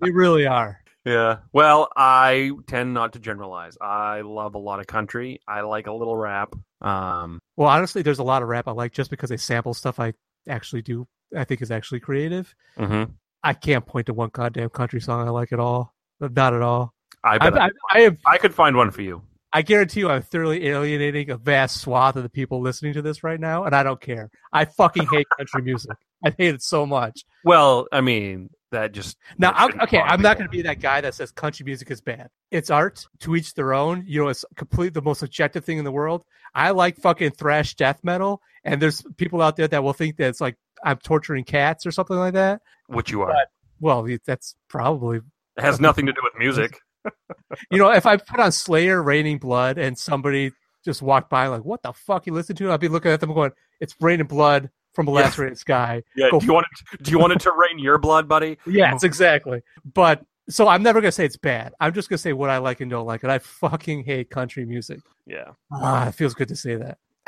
They 0.01 0.09
really 0.09 0.47
are. 0.47 0.79
Yeah. 1.05 1.37
Well, 1.53 1.89
I 1.95 2.51
tend 2.67 2.93
not 2.95 3.13
to 3.13 3.19
generalize. 3.19 3.77
I 3.79 4.21
love 4.21 4.55
a 4.55 4.59
lot 4.59 4.79
of 4.79 4.87
country. 4.87 5.41
I 5.47 5.61
like 5.61 5.87
a 5.87 5.93
little 5.93 6.15
rap. 6.15 6.53
Um, 6.81 7.39
Well, 7.55 7.69
honestly, 7.69 8.01
there's 8.01 8.19
a 8.19 8.23
lot 8.23 8.41
of 8.41 8.47
rap 8.49 8.67
I 8.67 8.71
like 8.71 8.91
just 8.91 9.11
because 9.11 9.29
they 9.29 9.37
sample 9.37 9.73
stuff 9.73 9.99
I 9.99 10.13
actually 10.47 10.81
do. 10.81 11.07
I 11.35 11.43
think 11.43 11.61
is 11.61 11.71
actually 11.71 11.99
creative. 11.99 12.55
mhm. 12.77 13.11
I 13.43 13.53
can't 13.53 13.85
point 13.85 14.07
to 14.07 14.13
one 14.13 14.29
goddamn 14.33 14.69
country 14.69 14.99
song 14.99 15.25
I 15.27 15.31
like 15.31 15.53
at 15.53 15.59
all. 15.59 15.93
Not 16.19 16.53
at 16.53 16.61
all. 16.61 16.93
I 17.23 17.35
I, 17.35 17.37
bet 17.49 17.57
I, 17.61 17.65
I, 17.65 17.69
I 17.91 17.99
have. 18.01 18.17
I 18.25 18.37
could 18.37 18.53
find 18.53 18.75
one 18.75 18.91
for 18.91 19.01
you. 19.01 19.21
I 19.53 19.61
guarantee 19.63 20.01
you, 20.01 20.09
I'm 20.09 20.21
thoroughly 20.21 20.67
alienating 20.67 21.29
a 21.31 21.37
vast 21.37 21.81
swath 21.81 22.15
of 22.15 22.23
the 22.23 22.29
people 22.29 22.61
listening 22.61 22.93
to 22.93 23.01
this 23.01 23.23
right 23.23 23.39
now, 23.39 23.63
and 23.63 23.75
I 23.75 23.81
don't 23.83 23.99
care. 24.01 24.29
I 24.53 24.65
fucking 24.65 25.07
hate 25.07 25.27
country 25.37 25.61
music. 25.63 25.97
I 26.23 26.33
hate 26.37 26.53
it 26.53 26.61
so 26.61 26.85
much. 26.85 27.23
Well, 27.43 27.87
I 27.91 28.01
mean, 28.01 28.49
that 28.71 28.91
just 28.91 29.17
Now, 29.37 29.67
okay, 29.83 29.99
I'm 29.99 30.21
not 30.21 30.37
going 30.37 30.47
to 30.47 30.51
be 30.51 30.61
that 30.63 30.79
guy 30.79 31.01
that 31.01 31.13
says 31.15 31.31
country 31.31 31.63
music 31.63 31.91
is 31.91 32.01
bad. 32.01 32.29
It's 32.51 32.69
art 32.69 33.05
to 33.21 33.35
each 33.35 33.53
their 33.53 33.73
own. 33.73 34.03
You 34.07 34.23
know, 34.23 34.29
it's 34.29 34.45
complete 34.55 34.93
the 34.93 35.01
most 35.01 35.23
objective 35.23 35.65
thing 35.65 35.77
in 35.77 35.85
the 35.85 35.91
world. 35.91 36.23
I 36.55 36.71
like 36.71 36.97
fucking 36.97 37.31
thrash 37.31 37.75
death 37.75 37.99
metal, 38.03 38.41
and 38.63 38.81
there's 38.81 39.03
people 39.17 39.41
out 39.41 39.55
there 39.55 39.67
that 39.67 39.83
will 39.83 39.93
think 39.93 40.17
that 40.17 40.29
it's 40.29 40.41
like 40.41 40.57
I'm 40.83 40.97
torturing 40.97 41.43
cats 41.43 41.85
or 41.85 41.91
something 41.91 42.17
like 42.17 42.33
that. 42.33 42.61
What 42.87 43.11
you 43.11 43.21
are. 43.21 43.31
But- 43.31 43.49
Well, 43.79 44.07
that's 44.25 44.55
probably 44.67 45.17
It 45.57 45.61
has 45.61 45.79
nothing 45.79 46.05
to 46.05 46.13
do 46.13 46.21
with 46.23 46.33
music. 46.37 46.79
you 47.71 47.77
know 47.77 47.91
if 47.91 48.05
I 48.05 48.17
put 48.17 48.39
on 48.39 48.51
Slayer, 48.51 49.01
Raining 49.01 49.37
Blood, 49.37 49.77
and 49.77 49.97
somebody 49.97 50.51
just 50.83 51.01
walked 51.01 51.29
by 51.29 51.47
like, 51.47 51.63
"What 51.63 51.81
the 51.81 51.93
fuck 51.93 52.27
you 52.27 52.33
listen 52.33 52.55
to?" 52.57 52.71
I'd 52.71 52.79
be 52.79 52.87
looking 52.89 53.11
at 53.11 53.19
them 53.21 53.33
going, 53.33 53.51
"It's 53.79 53.95
Raining 54.01 54.27
Blood 54.27 54.69
from 54.93 55.07
a 55.07 55.11
Yeah. 55.11 55.17
lacerated 55.21 55.57
sky." 55.57 56.03
Yeah. 56.15 56.29
Go 56.31 56.39
Do 56.39 56.45
you 56.45 56.53
want 56.53 56.67
it? 56.91 57.03
Do 57.03 57.11
you 57.11 57.19
want 57.19 57.33
it 57.33 57.39
to 57.41 57.51
rain 57.51 57.79
your 57.79 57.97
blood, 57.97 58.27
buddy? 58.27 58.57
Yes, 58.65 59.03
exactly. 59.03 59.61
But 59.93 60.23
so 60.49 60.67
I'm 60.67 60.81
never 60.83 60.99
gonna 61.01 61.11
say 61.11 61.25
it's 61.25 61.37
bad. 61.37 61.73
I'm 61.79 61.93
just 61.93 62.09
gonna 62.09 62.17
say 62.17 62.33
what 62.33 62.49
I 62.49 62.57
like 62.57 62.81
and 62.81 62.89
don't 62.89 63.05
like, 63.05 63.23
and 63.23 63.31
I 63.31 63.39
fucking 63.39 64.03
hate 64.03 64.29
country 64.29 64.65
music. 64.65 64.99
Yeah, 65.25 65.51
Ah, 65.71 66.07
it 66.07 66.15
feels 66.15 66.33
good 66.33 66.47
to 66.47 66.55
say 66.55 66.75
that. 66.75 66.97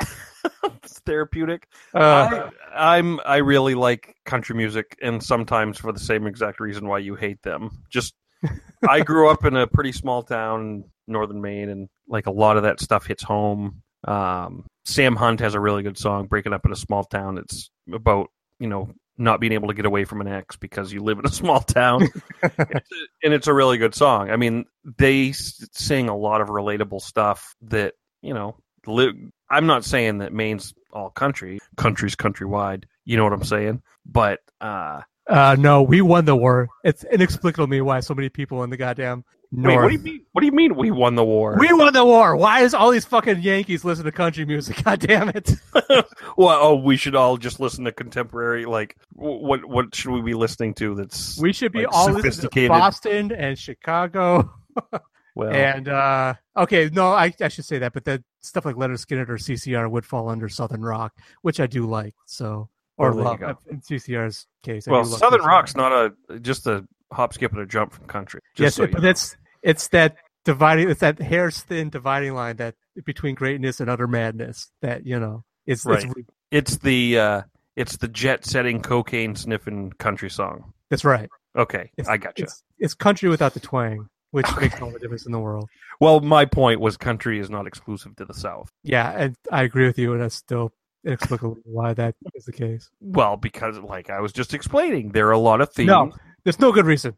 it's 0.82 0.98
therapeutic. 1.00 1.68
Uh, 1.94 2.50
I, 2.74 2.96
I'm 2.98 3.20
I 3.24 3.36
really 3.36 3.74
like 3.76 4.16
country 4.24 4.56
music, 4.56 4.96
and 5.00 5.22
sometimes 5.22 5.78
for 5.78 5.92
the 5.92 6.00
same 6.00 6.26
exact 6.26 6.58
reason 6.58 6.88
why 6.88 6.98
you 6.98 7.14
hate 7.14 7.40
them. 7.42 7.70
Just 7.90 8.14
I 8.88 9.00
grew 9.02 9.28
up 9.30 9.44
in 9.44 9.54
a 9.56 9.68
pretty 9.68 9.92
small 9.92 10.24
town, 10.24 10.60
in 10.60 10.84
northern 11.06 11.40
Maine, 11.40 11.68
and 11.68 11.88
like 12.08 12.26
a 12.26 12.32
lot 12.32 12.56
of 12.56 12.64
that 12.64 12.80
stuff 12.80 13.06
hits 13.06 13.22
home. 13.22 13.82
Um, 14.04 14.66
Sam 14.84 15.16
Hunt 15.16 15.40
has 15.40 15.54
a 15.54 15.60
really 15.60 15.82
good 15.82 15.98
song, 15.98 16.26
"Breaking 16.26 16.52
Up 16.52 16.64
in 16.66 16.72
a 16.72 16.76
Small 16.76 17.04
Town." 17.04 17.38
It's 17.38 17.70
about 17.92 18.30
you 18.58 18.66
know 18.68 18.90
not 19.18 19.40
being 19.40 19.52
able 19.52 19.68
to 19.68 19.74
get 19.74 19.84
away 19.86 20.04
from 20.04 20.20
an 20.20 20.28
ex 20.28 20.56
because 20.56 20.92
you 20.92 21.02
live 21.02 21.18
in 21.18 21.26
a 21.26 21.28
small 21.32 21.60
town, 21.60 22.02
it's 22.42 22.58
a- 22.58 22.82
and 23.22 23.32
it's 23.34 23.46
a 23.46 23.52
really 23.54 23.78
good 23.78 23.94
song. 23.94 24.30
I 24.30 24.36
mean, 24.36 24.64
they 24.98 25.28
s- 25.30 25.66
sing 25.72 26.08
a 26.08 26.16
lot 26.16 26.40
of 26.40 26.48
relatable 26.48 27.00
stuff 27.02 27.54
that 27.62 27.94
you 28.22 28.34
know. 28.34 28.56
Li- 28.86 29.30
I'm 29.48 29.66
not 29.66 29.84
saying 29.84 30.18
that 30.18 30.32
Maine's 30.32 30.74
all 30.92 31.10
country. 31.10 31.60
Country's 31.76 32.16
countrywide. 32.16 32.84
You 33.04 33.16
know 33.16 33.22
what 33.22 33.32
I'm 33.32 33.44
saying? 33.44 33.80
But 34.04 34.40
uh, 34.60 35.02
uh, 35.28 35.56
no, 35.56 35.82
we 35.82 36.00
won 36.00 36.24
the 36.24 36.34
war. 36.34 36.68
It's 36.82 37.04
inexplicable 37.04 37.66
to 37.66 37.70
me 37.70 37.80
why 37.80 38.00
so 38.00 38.12
many 38.14 38.28
people 38.28 38.64
in 38.64 38.70
the 38.70 38.76
goddamn 38.76 39.24
wait, 39.52 39.76
what 39.76 39.88
do 39.88 39.92
you 39.92 39.98
mean? 39.98 40.20
What 40.32 40.40
do 40.40 40.46
you 40.46 40.52
mean 40.52 40.74
we 40.76 40.90
won 40.90 41.14
the 41.14 41.24
war? 41.24 41.56
We 41.58 41.72
won 41.72 41.92
the 41.92 42.04
war. 42.04 42.36
Why 42.36 42.60
is 42.60 42.72
all 42.72 42.90
these 42.90 43.04
fucking 43.04 43.42
Yankees 43.42 43.84
listen 43.84 44.04
to 44.04 44.12
country 44.12 44.44
music? 44.44 44.82
God 44.84 45.00
damn 45.00 45.28
it! 45.28 45.52
well, 46.36 46.58
oh, 46.60 46.76
we 46.76 46.96
should 46.96 47.14
all 47.14 47.36
just 47.36 47.60
listen 47.60 47.84
to 47.84 47.92
contemporary. 47.92 48.64
Like, 48.64 48.96
what 49.12 49.64
what 49.64 49.94
should 49.94 50.12
we 50.12 50.22
be 50.22 50.34
listening 50.34 50.74
to? 50.74 50.94
That's 50.94 51.38
We 51.38 51.52
should 51.52 51.72
be 51.72 51.80
Like 51.80 51.94
all 51.94 52.06
listening 52.06 52.22
to 52.22 52.32
sophisticated. 52.32 52.68
Boston 52.70 53.32
and 53.32 53.58
Chicago. 53.58 54.52
well, 55.34 55.52
And 55.52 55.88
uh 55.88 56.34
okay, 56.56 56.90
no, 56.92 57.12
I, 57.12 57.32
I 57.40 57.48
should 57.48 57.66
say 57.66 57.78
that, 57.80 57.92
but 57.92 58.04
that 58.04 58.22
stuff 58.40 58.64
like 58.64 58.76
Lynyrd 58.76 59.04
Skynyrd 59.04 59.28
or 59.28 59.36
CCR 59.36 59.90
would 59.90 60.06
fall 60.06 60.28
under 60.28 60.48
Southern 60.48 60.82
Rock, 60.82 61.14
which 61.42 61.60
I 61.60 61.66
do 61.66 61.86
like. 61.86 62.14
So 62.26 62.70
or 62.96 63.12
Well, 63.12 63.24
love 63.24 63.58
in 63.70 63.80
CCR's 63.80 64.46
case. 64.62 64.86
I 64.88 64.92
well, 64.92 65.04
Southern. 65.04 65.42
Rock's 65.42 65.76
not 65.76 65.92
a 65.92 66.38
just 66.40 66.66
a 66.66 66.86
hop, 67.12 67.34
skip, 67.34 67.52
and 67.52 67.60
a 67.60 67.66
jump 67.66 67.92
from 67.92 68.06
country. 68.06 68.40
Yes, 68.56 68.76
so 68.76 68.84
but 68.84 68.90
you 68.90 68.96
know. 68.96 69.00
that's 69.02 69.36
it's 69.62 69.88
that 69.88 70.16
dividing 70.44 70.90
it's 70.90 71.00
that 71.00 71.20
hair's 71.20 71.60
thin 71.62 71.88
dividing 71.90 72.34
line 72.34 72.56
that 72.56 72.74
between 73.04 73.34
greatness 73.34 73.80
and 73.80 73.88
utter 73.88 74.06
madness 74.08 74.70
that 74.82 75.06
you 75.06 75.18
know 75.18 75.44
it's, 75.66 75.84
Right. 75.86 76.04
it's 76.04 76.14
it's 76.50 76.76
the 76.78 77.18
uh, 77.18 77.42
it's 77.76 77.96
the 77.98 78.08
jet 78.08 78.44
setting, 78.44 78.80
cocaine 78.82 79.34
sniffing 79.36 79.92
country 79.92 80.28
song. 80.30 80.72
that's 80.90 81.04
right. 81.04 81.28
Okay, 81.56 81.90
It's, 81.98 82.08
I 82.08 82.16
got 82.16 82.38
you. 82.38 82.44
It's, 82.44 82.62
it's 82.78 82.94
country 82.94 83.28
without 83.28 83.54
the 83.54 83.60
twang, 83.60 84.08
which 84.30 84.46
makes 84.60 84.80
all 84.80 84.90
the 84.90 84.98
difference 84.98 85.26
in 85.26 85.32
the 85.32 85.38
world. 85.38 85.68
Well, 86.00 86.20
my 86.20 86.44
point 86.46 86.80
was 86.80 86.96
country 86.96 87.38
is 87.38 87.48
not 87.50 87.66
exclusive 87.66 88.16
to 88.16 88.24
the 88.24 88.32
South. 88.34 88.70
Yeah, 88.82 89.10
and 89.16 89.36
I 89.50 89.62
agree 89.62 89.86
with 89.86 89.98
you, 89.98 90.12
and 90.14 90.22
that's 90.22 90.34
still 90.34 90.72
inexplicable 91.04 91.58
why 91.64 91.92
that 91.94 92.14
is 92.34 92.44
the 92.46 92.52
case. 92.52 92.90
Well, 93.00 93.36
because 93.36 93.78
like 93.78 94.08
I 94.10 94.20
was 94.20 94.32
just 94.32 94.54
explaining, 94.54 95.12
there 95.12 95.28
are 95.28 95.32
a 95.32 95.38
lot 95.38 95.60
of 95.60 95.72
themes. 95.72 95.88
No, 95.88 96.12
there's 96.44 96.58
no 96.60 96.72
good 96.72 96.86
reason. 96.86 97.16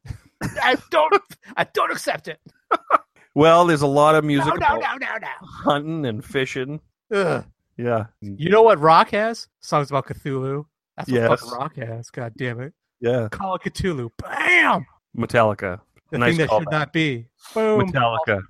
I 0.63 0.77
don't. 0.91 1.15
I 1.57 1.65
don't 1.65 1.91
accept 1.93 2.29
it. 2.29 2.39
Well, 3.37 3.67
there's 3.67 3.83
a 3.83 3.87
lot 3.89 4.15
of 4.15 4.25
music 4.25 4.47
No, 4.47 4.53
no, 4.55 4.77
about 4.77 5.01
no, 5.01 5.07
no, 5.09 5.17
no. 5.21 5.29
hunting 5.65 6.07
and 6.07 6.25
fishing. 6.25 6.81
Ugh. 7.13 7.45
Yeah, 7.77 8.05
You 8.21 8.49
know 8.49 8.63
what 8.63 8.79
rock 8.79 9.11
has? 9.11 9.49
Songs 9.59 9.91
about 9.91 10.07
Cthulhu. 10.07 10.67
That's 10.97 11.11
what 11.11 11.17
Yes. 11.21 11.29
fucking 11.41 11.51
rock 11.59 11.75
has. 11.75 12.11
God 12.11 12.33
damn 12.37 12.61
it. 12.61 12.73
yeah. 13.01 13.27
Call 13.33 13.57
it 13.57 13.63
Cthulhu. 13.63 14.11
Bam. 14.19 14.87
Metallica, 15.19 15.81
The 16.13 16.19
Nice 16.19 16.37
thing 16.37 16.47
that 16.47 16.51
should 16.51 16.69
callback. 16.69 16.71
not 16.71 16.93
be. 16.93 17.27
Boom. 17.55 17.81
Metallica. 17.81 18.41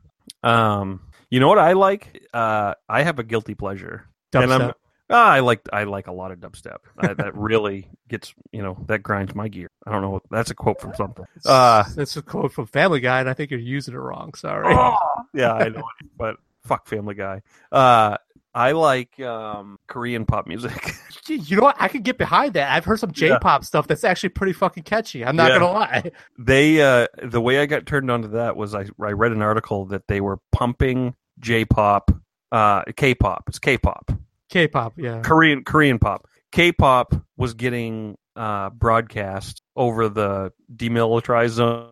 Um, 0.43 1.01
you 1.31 1.41
know 1.41 1.49
what 1.49 1.59
I 1.59 1.73
like? 1.73 2.23
Uh, 2.35 2.75
I 2.87 3.05
have 3.05 3.19
a 3.19 3.23
guilty 3.25 3.55
pleasure. 3.55 4.05
And 4.35 4.53
I'm- 4.53 4.61
Dubstep. 4.61 4.75
Ah, 5.11 5.31
I 5.33 5.41
like 5.41 5.61
I 5.73 5.85
like 5.85 6.07
a 6.09 6.13
lot 6.13 6.31
of 6.31 6.41
dubstep. 6.41 6.79
I, 6.99 7.13
that 7.13 7.35
really 7.37 7.89
gets 8.09 8.35
you 8.53 8.63
know 8.63 8.83
that 8.89 9.03
grinds 9.03 9.35
my 9.35 9.49
gear. 9.49 9.69
I 9.87 9.93
don't 9.93 10.03
know. 10.03 10.21
That's 10.31 10.51
a 10.51 10.55
quote 10.55 10.81
from 10.81 10.95
something. 10.95 11.27
Uh, 11.45 11.85
That's 11.95 12.17
a 12.17 12.23
quote 12.23 12.53
from 12.53 12.67
Family 12.67 13.01
Guy, 13.01 13.21
and 13.21 13.29
I 13.29 13.35
think 13.35 13.51
you're 13.51 13.61
using 13.61 13.95
it 13.95 13.99
wrong. 13.99 14.33
Sorry. 14.35 14.73
yeah, 15.35 15.53
I 15.53 15.69
know, 15.69 15.81
it, 16.01 16.07
but 16.17 16.37
fuck 16.65 16.87
Family 16.87 17.15
Guy. 17.15 17.43
Uh, 17.71 18.17
I 18.55 18.73
like 18.73 19.19
um, 19.21 19.79
Korean 19.87 20.25
pop 20.27 20.47
music. 20.47 20.73
You 21.27 21.57
know 21.57 21.63
what? 21.63 21.77
I 21.81 21.89
could 21.89 22.03
get 22.03 22.19
behind 22.19 22.53
that. 22.53 22.71
I've 22.71 22.85
heard 22.85 23.01
some 23.01 23.11
J-pop 23.11 23.65
stuff 23.65 23.87
that's 23.87 24.05
actually 24.05 24.29
pretty 24.29 24.53
fucking 24.53 24.83
catchy. 24.83 25.25
I'm 25.25 25.37
not 25.37 25.51
Yeah. 25.53 25.59
gonna 25.59 25.73
lie. 25.73 26.11
they 26.39 26.83
uh, 26.83 27.07
the 27.23 27.41
way 27.41 27.61
I 27.61 27.65
got 27.67 27.87
turned 27.87 28.11
onto 28.11 28.29
that 28.33 28.57
was 28.57 28.75
I 28.75 28.85
I 29.01 29.13
read 29.13 29.33
an 29.33 29.41
article 29.41 29.87
that 29.87 30.07
they 30.07 30.21
were 30.21 30.39
pumping 30.53 31.15
J-pop, 31.41 32.11
uh, 32.53 32.83
K-pop. 32.95 33.45
It's 33.49 33.59
K-pop. 33.59 34.13
K-pop, 34.51 34.93
yeah. 34.99 35.23
Korean 35.23 35.65
Korean 35.65 35.99
pop. 35.99 36.29
K-pop 36.53 37.15
was 37.39 37.55
getting 37.55 38.19
uh, 38.37 38.71
broadcast 38.71 39.63
over 39.77 40.09
the 40.09 40.53
demilitarized 40.75 41.51
zone 41.51 41.91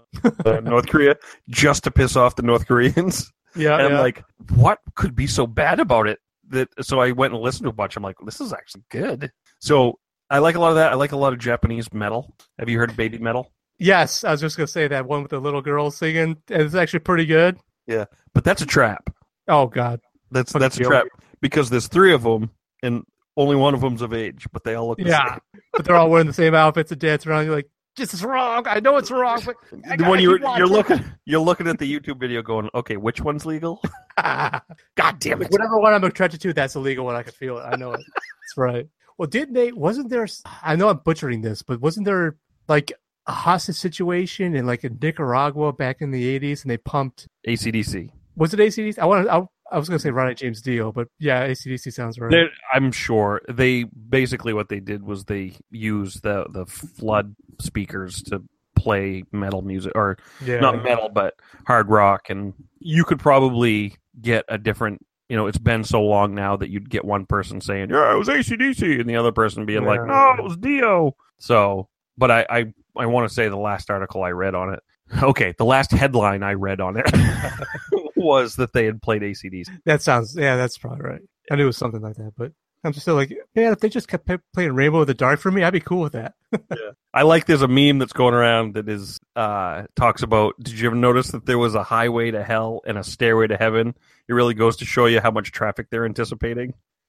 North 0.64 0.88
Korea 0.88 1.16
just 1.48 1.84
to 1.84 1.90
piss 1.90 2.16
off 2.16 2.36
the 2.36 2.42
North 2.42 2.66
Koreans. 2.66 3.30
Yeah, 3.54 3.74
and 3.76 3.88
I'm 3.88 4.00
like, 4.00 4.24
what 4.54 4.78
could 4.94 5.14
be 5.14 5.26
so 5.26 5.46
bad 5.46 5.78
about 5.78 6.08
it? 6.08 6.20
That 6.48 6.70
so 6.80 7.00
I 7.00 7.12
went 7.12 7.34
and 7.34 7.42
listened 7.42 7.64
to 7.64 7.68
a 7.68 7.72
bunch. 7.74 7.98
I'm 7.98 8.02
like, 8.02 8.16
this 8.24 8.40
is 8.40 8.50
actually 8.50 8.84
good. 8.90 9.30
So 9.58 9.98
I 10.30 10.38
like 10.38 10.54
a 10.54 10.58
lot 10.58 10.70
of 10.70 10.76
that. 10.76 10.90
I 10.90 10.94
like 10.94 11.12
a 11.12 11.18
lot 11.18 11.34
of 11.34 11.38
Japanese 11.38 11.92
metal. 11.92 12.34
Have 12.58 12.70
you 12.70 12.78
heard 12.78 12.92
Babymetal? 12.92 13.48
yes, 13.78 14.24
I 14.24 14.30
was 14.30 14.40
just 14.40 14.56
gonna 14.56 14.68
say 14.68 14.88
that 14.88 15.04
one 15.06 15.20
with 15.20 15.32
the 15.32 15.38
little 15.38 15.60
girl 15.60 15.90
singing, 15.90 16.38
it's 16.48 16.74
actually 16.74 17.00
pretty 17.00 17.26
good. 17.26 17.58
Yeah, 17.86 18.06
but 18.32 18.42
that's 18.42 18.62
a 18.62 18.66
trap. 18.66 19.14
Oh 19.48 19.66
God, 19.66 20.00
That's 20.30 20.50
that's 20.54 20.78
a 20.78 20.84
trap 20.84 21.08
because 21.42 21.68
there's 21.68 21.88
three 21.88 22.14
of 22.14 22.22
them 22.22 22.52
and 22.82 23.04
only 23.36 23.56
one 23.56 23.74
of 23.74 23.80
them's 23.80 24.02
of 24.02 24.12
age, 24.12 24.46
but 24.52 24.64
they 24.64 24.74
all 24.74 24.88
look 24.88 24.98
the 24.98 25.04
same. 25.04 25.12
Yeah. 25.12 25.38
but 25.72 25.84
they're 25.84 25.96
all 25.96 26.10
wearing 26.10 26.26
the 26.26 26.32
same 26.32 26.54
outfits 26.54 26.92
and 26.92 27.00
dancing 27.00 27.32
around. 27.32 27.46
You're 27.46 27.54
like, 27.54 27.70
this 27.96 28.14
is 28.14 28.24
wrong. 28.24 28.66
I 28.66 28.80
know 28.80 28.96
it's 28.96 29.10
wrong, 29.10 29.42
but 29.44 29.56
when 30.08 30.20
you're 30.20 30.38
you're 30.56 30.66
looking 30.66 31.04
you're 31.24 31.40
looking 31.40 31.68
at 31.68 31.78
the 31.78 32.00
YouTube 32.00 32.18
video, 32.18 32.42
going, 32.42 32.70
okay, 32.74 32.96
which 32.96 33.20
one's 33.20 33.44
legal? 33.44 33.82
God 34.22 35.18
damn 35.18 35.42
it! 35.42 35.50
whatever 35.50 35.78
one 35.78 35.92
I'm 35.92 36.04
attracted 36.04 36.40
to, 36.42 36.52
that's 36.52 36.74
illegal. 36.74 37.04
When 37.04 37.16
I 37.16 37.22
can 37.22 37.32
feel 37.32 37.58
it, 37.58 37.62
I 37.62 37.76
know 37.76 37.92
it. 37.92 38.00
That's 38.14 38.56
right. 38.56 38.88
Well, 39.18 39.28
didn't 39.28 39.54
they? 39.54 39.72
Wasn't 39.72 40.08
there? 40.08 40.26
I 40.62 40.76
know 40.76 40.88
I'm 40.88 41.00
butchering 41.04 41.42
this, 41.42 41.62
but 41.62 41.80
wasn't 41.80 42.06
there 42.06 42.36
like 42.68 42.92
a 43.26 43.32
hostage 43.32 43.76
situation 43.76 44.56
in 44.56 44.66
like 44.66 44.84
in 44.84 44.98
Nicaragua 45.00 45.72
back 45.72 46.00
in 46.00 46.10
the 46.10 46.38
'80s, 46.38 46.62
and 46.62 46.70
they 46.70 46.78
pumped? 46.78 47.28
ACDC. 47.46 48.10
Was 48.36 48.54
it 48.54 48.60
ACDC? 48.60 48.98
I 48.98 49.04
want. 49.04 49.28
I, 49.28 49.42
I 49.72 49.78
was 49.78 49.88
going 49.88 49.98
to 49.98 50.02
say 50.02 50.10
Ronnie 50.10 50.34
James 50.34 50.60
Dio, 50.60 50.92
but 50.92 51.08
yeah, 51.18 51.46
ACDC 51.48 51.92
sounds 51.92 52.18
right. 52.18 52.30
They're- 52.30 52.50
I'm 52.72 52.92
sure 52.92 53.40
they 53.48 53.84
basically 53.84 54.52
what 54.52 54.68
they 54.68 54.80
did 54.80 55.02
was 55.02 55.24
they 55.24 55.54
used 55.70 56.22
the 56.22 56.46
the 56.50 56.66
flood 56.66 57.34
speakers 57.60 58.22
to 58.24 58.42
play 58.76 59.24
metal 59.32 59.62
music 59.62 59.92
or 59.94 60.18
yeah, 60.44 60.58
not 60.58 60.82
metal 60.82 61.08
but 61.08 61.34
hard 61.66 61.88
rock 61.88 62.30
and 62.30 62.52
you 62.80 63.04
could 63.04 63.20
probably 63.20 63.94
get 64.20 64.44
a 64.48 64.58
different 64.58 65.06
you 65.28 65.36
know 65.36 65.46
it's 65.46 65.58
been 65.58 65.84
so 65.84 66.02
long 66.02 66.34
now 66.34 66.56
that 66.56 66.68
you'd 66.68 66.90
get 66.90 67.04
one 67.04 67.24
person 67.24 67.60
saying 67.60 67.90
yeah 67.90 68.12
it 68.12 68.18
was 68.18 68.26
acdc 68.26 69.00
and 69.00 69.08
the 69.08 69.14
other 69.14 69.30
person 69.30 69.64
being 69.66 69.84
like 69.84 70.04
no 70.04 70.34
it 70.36 70.42
was 70.42 70.56
dio. 70.56 71.14
So 71.38 71.88
but 72.18 72.30
i 72.32 72.46
i, 72.50 72.72
I 72.96 73.06
want 73.06 73.28
to 73.28 73.32
say 73.32 73.48
the 73.48 73.56
last 73.56 73.88
article 73.88 74.24
i 74.24 74.30
read 74.30 74.56
on 74.56 74.72
it 74.74 74.80
okay 75.22 75.54
the 75.58 75.64
last 75.64 75.92
headline 75.92 76.42
i 76.42 76.54
read 76.54 76.80
on 76.80 76.96
it 76.96 77.06
was 78.22 78.56
that 78.56 78.72
they 78.72 78.84
had 78.84 79.02
played 79.02 79.22
ACDs. 79.22 79.68
that 79.84 80.02
sounds. 80.02 80.36
Yeah, 80.36 80.56
that's 80.56 80.78
probably 80.78 81.04
right. 81.04 81.22
I 81.50 81.56
knew 81.56 81.64
it 81.64 81.66
was 81.66 81.76
something 81.76 82.00
like 82.00 82.16
that, 82.16 82.32
but 82.36 82.52
I'm 82.84 82.92
just 82.92 83.04
still 83.04 83.14
like, 83.14 83.32
man, 83.54 83.72
if 83.72 83.78
they 83.80 83.88
just 83.88 84.08
kept 84.08 84.28
playing 84.52 84.74
Rainbow 84.74 85.02
in 85.02 85.06
the 85.06 85.14
Dark 85.14 85.38
for 85.38 85.52
me, 85.52 85.62
I'd 85.62 85.72
be 85.72 85.80
cool 85.80 86.00
with 86.00 86.14
that. 86.14 86.34
I 87.14 87.22
like 87.22 87.46
there's 87.46 87.62
a 87.62 87.68
meme 87.68 87.98
that's 87.98 88.12
going 88.12 88.34
around 88.34 88.74
that 88.74 88.88
is 88.88 89.20
uh 89.36 89.84
talks 89.94 90.22
about 90.22 90.54
did 90.60 90.78
you 90.78 90.86
ever 90.86 90.96
notice 90.96 91.28
that 91.28 91.46
there 91.46 91.58
was 91.58 91.74
a 91.74 91.84
highway 91.84 92.30
to 92.32 92.42
hell 92.42 92.80
and 92.86 92.98
a 92.98 93.04
stairway 93.04 93.46
to 93.46 93.56
heaven? 93.56 93.94
It 94.28 94.32
really 94.32 94.54
goes 94.54 94.78
to 94.78 94.84
show 94.84 95.06
you 95.06 95.20
how 95.20 95.30
much 95.30 95.52
traffic 95.52 95.88
they're 95.90 96.04
anticipating. 96.04 96.74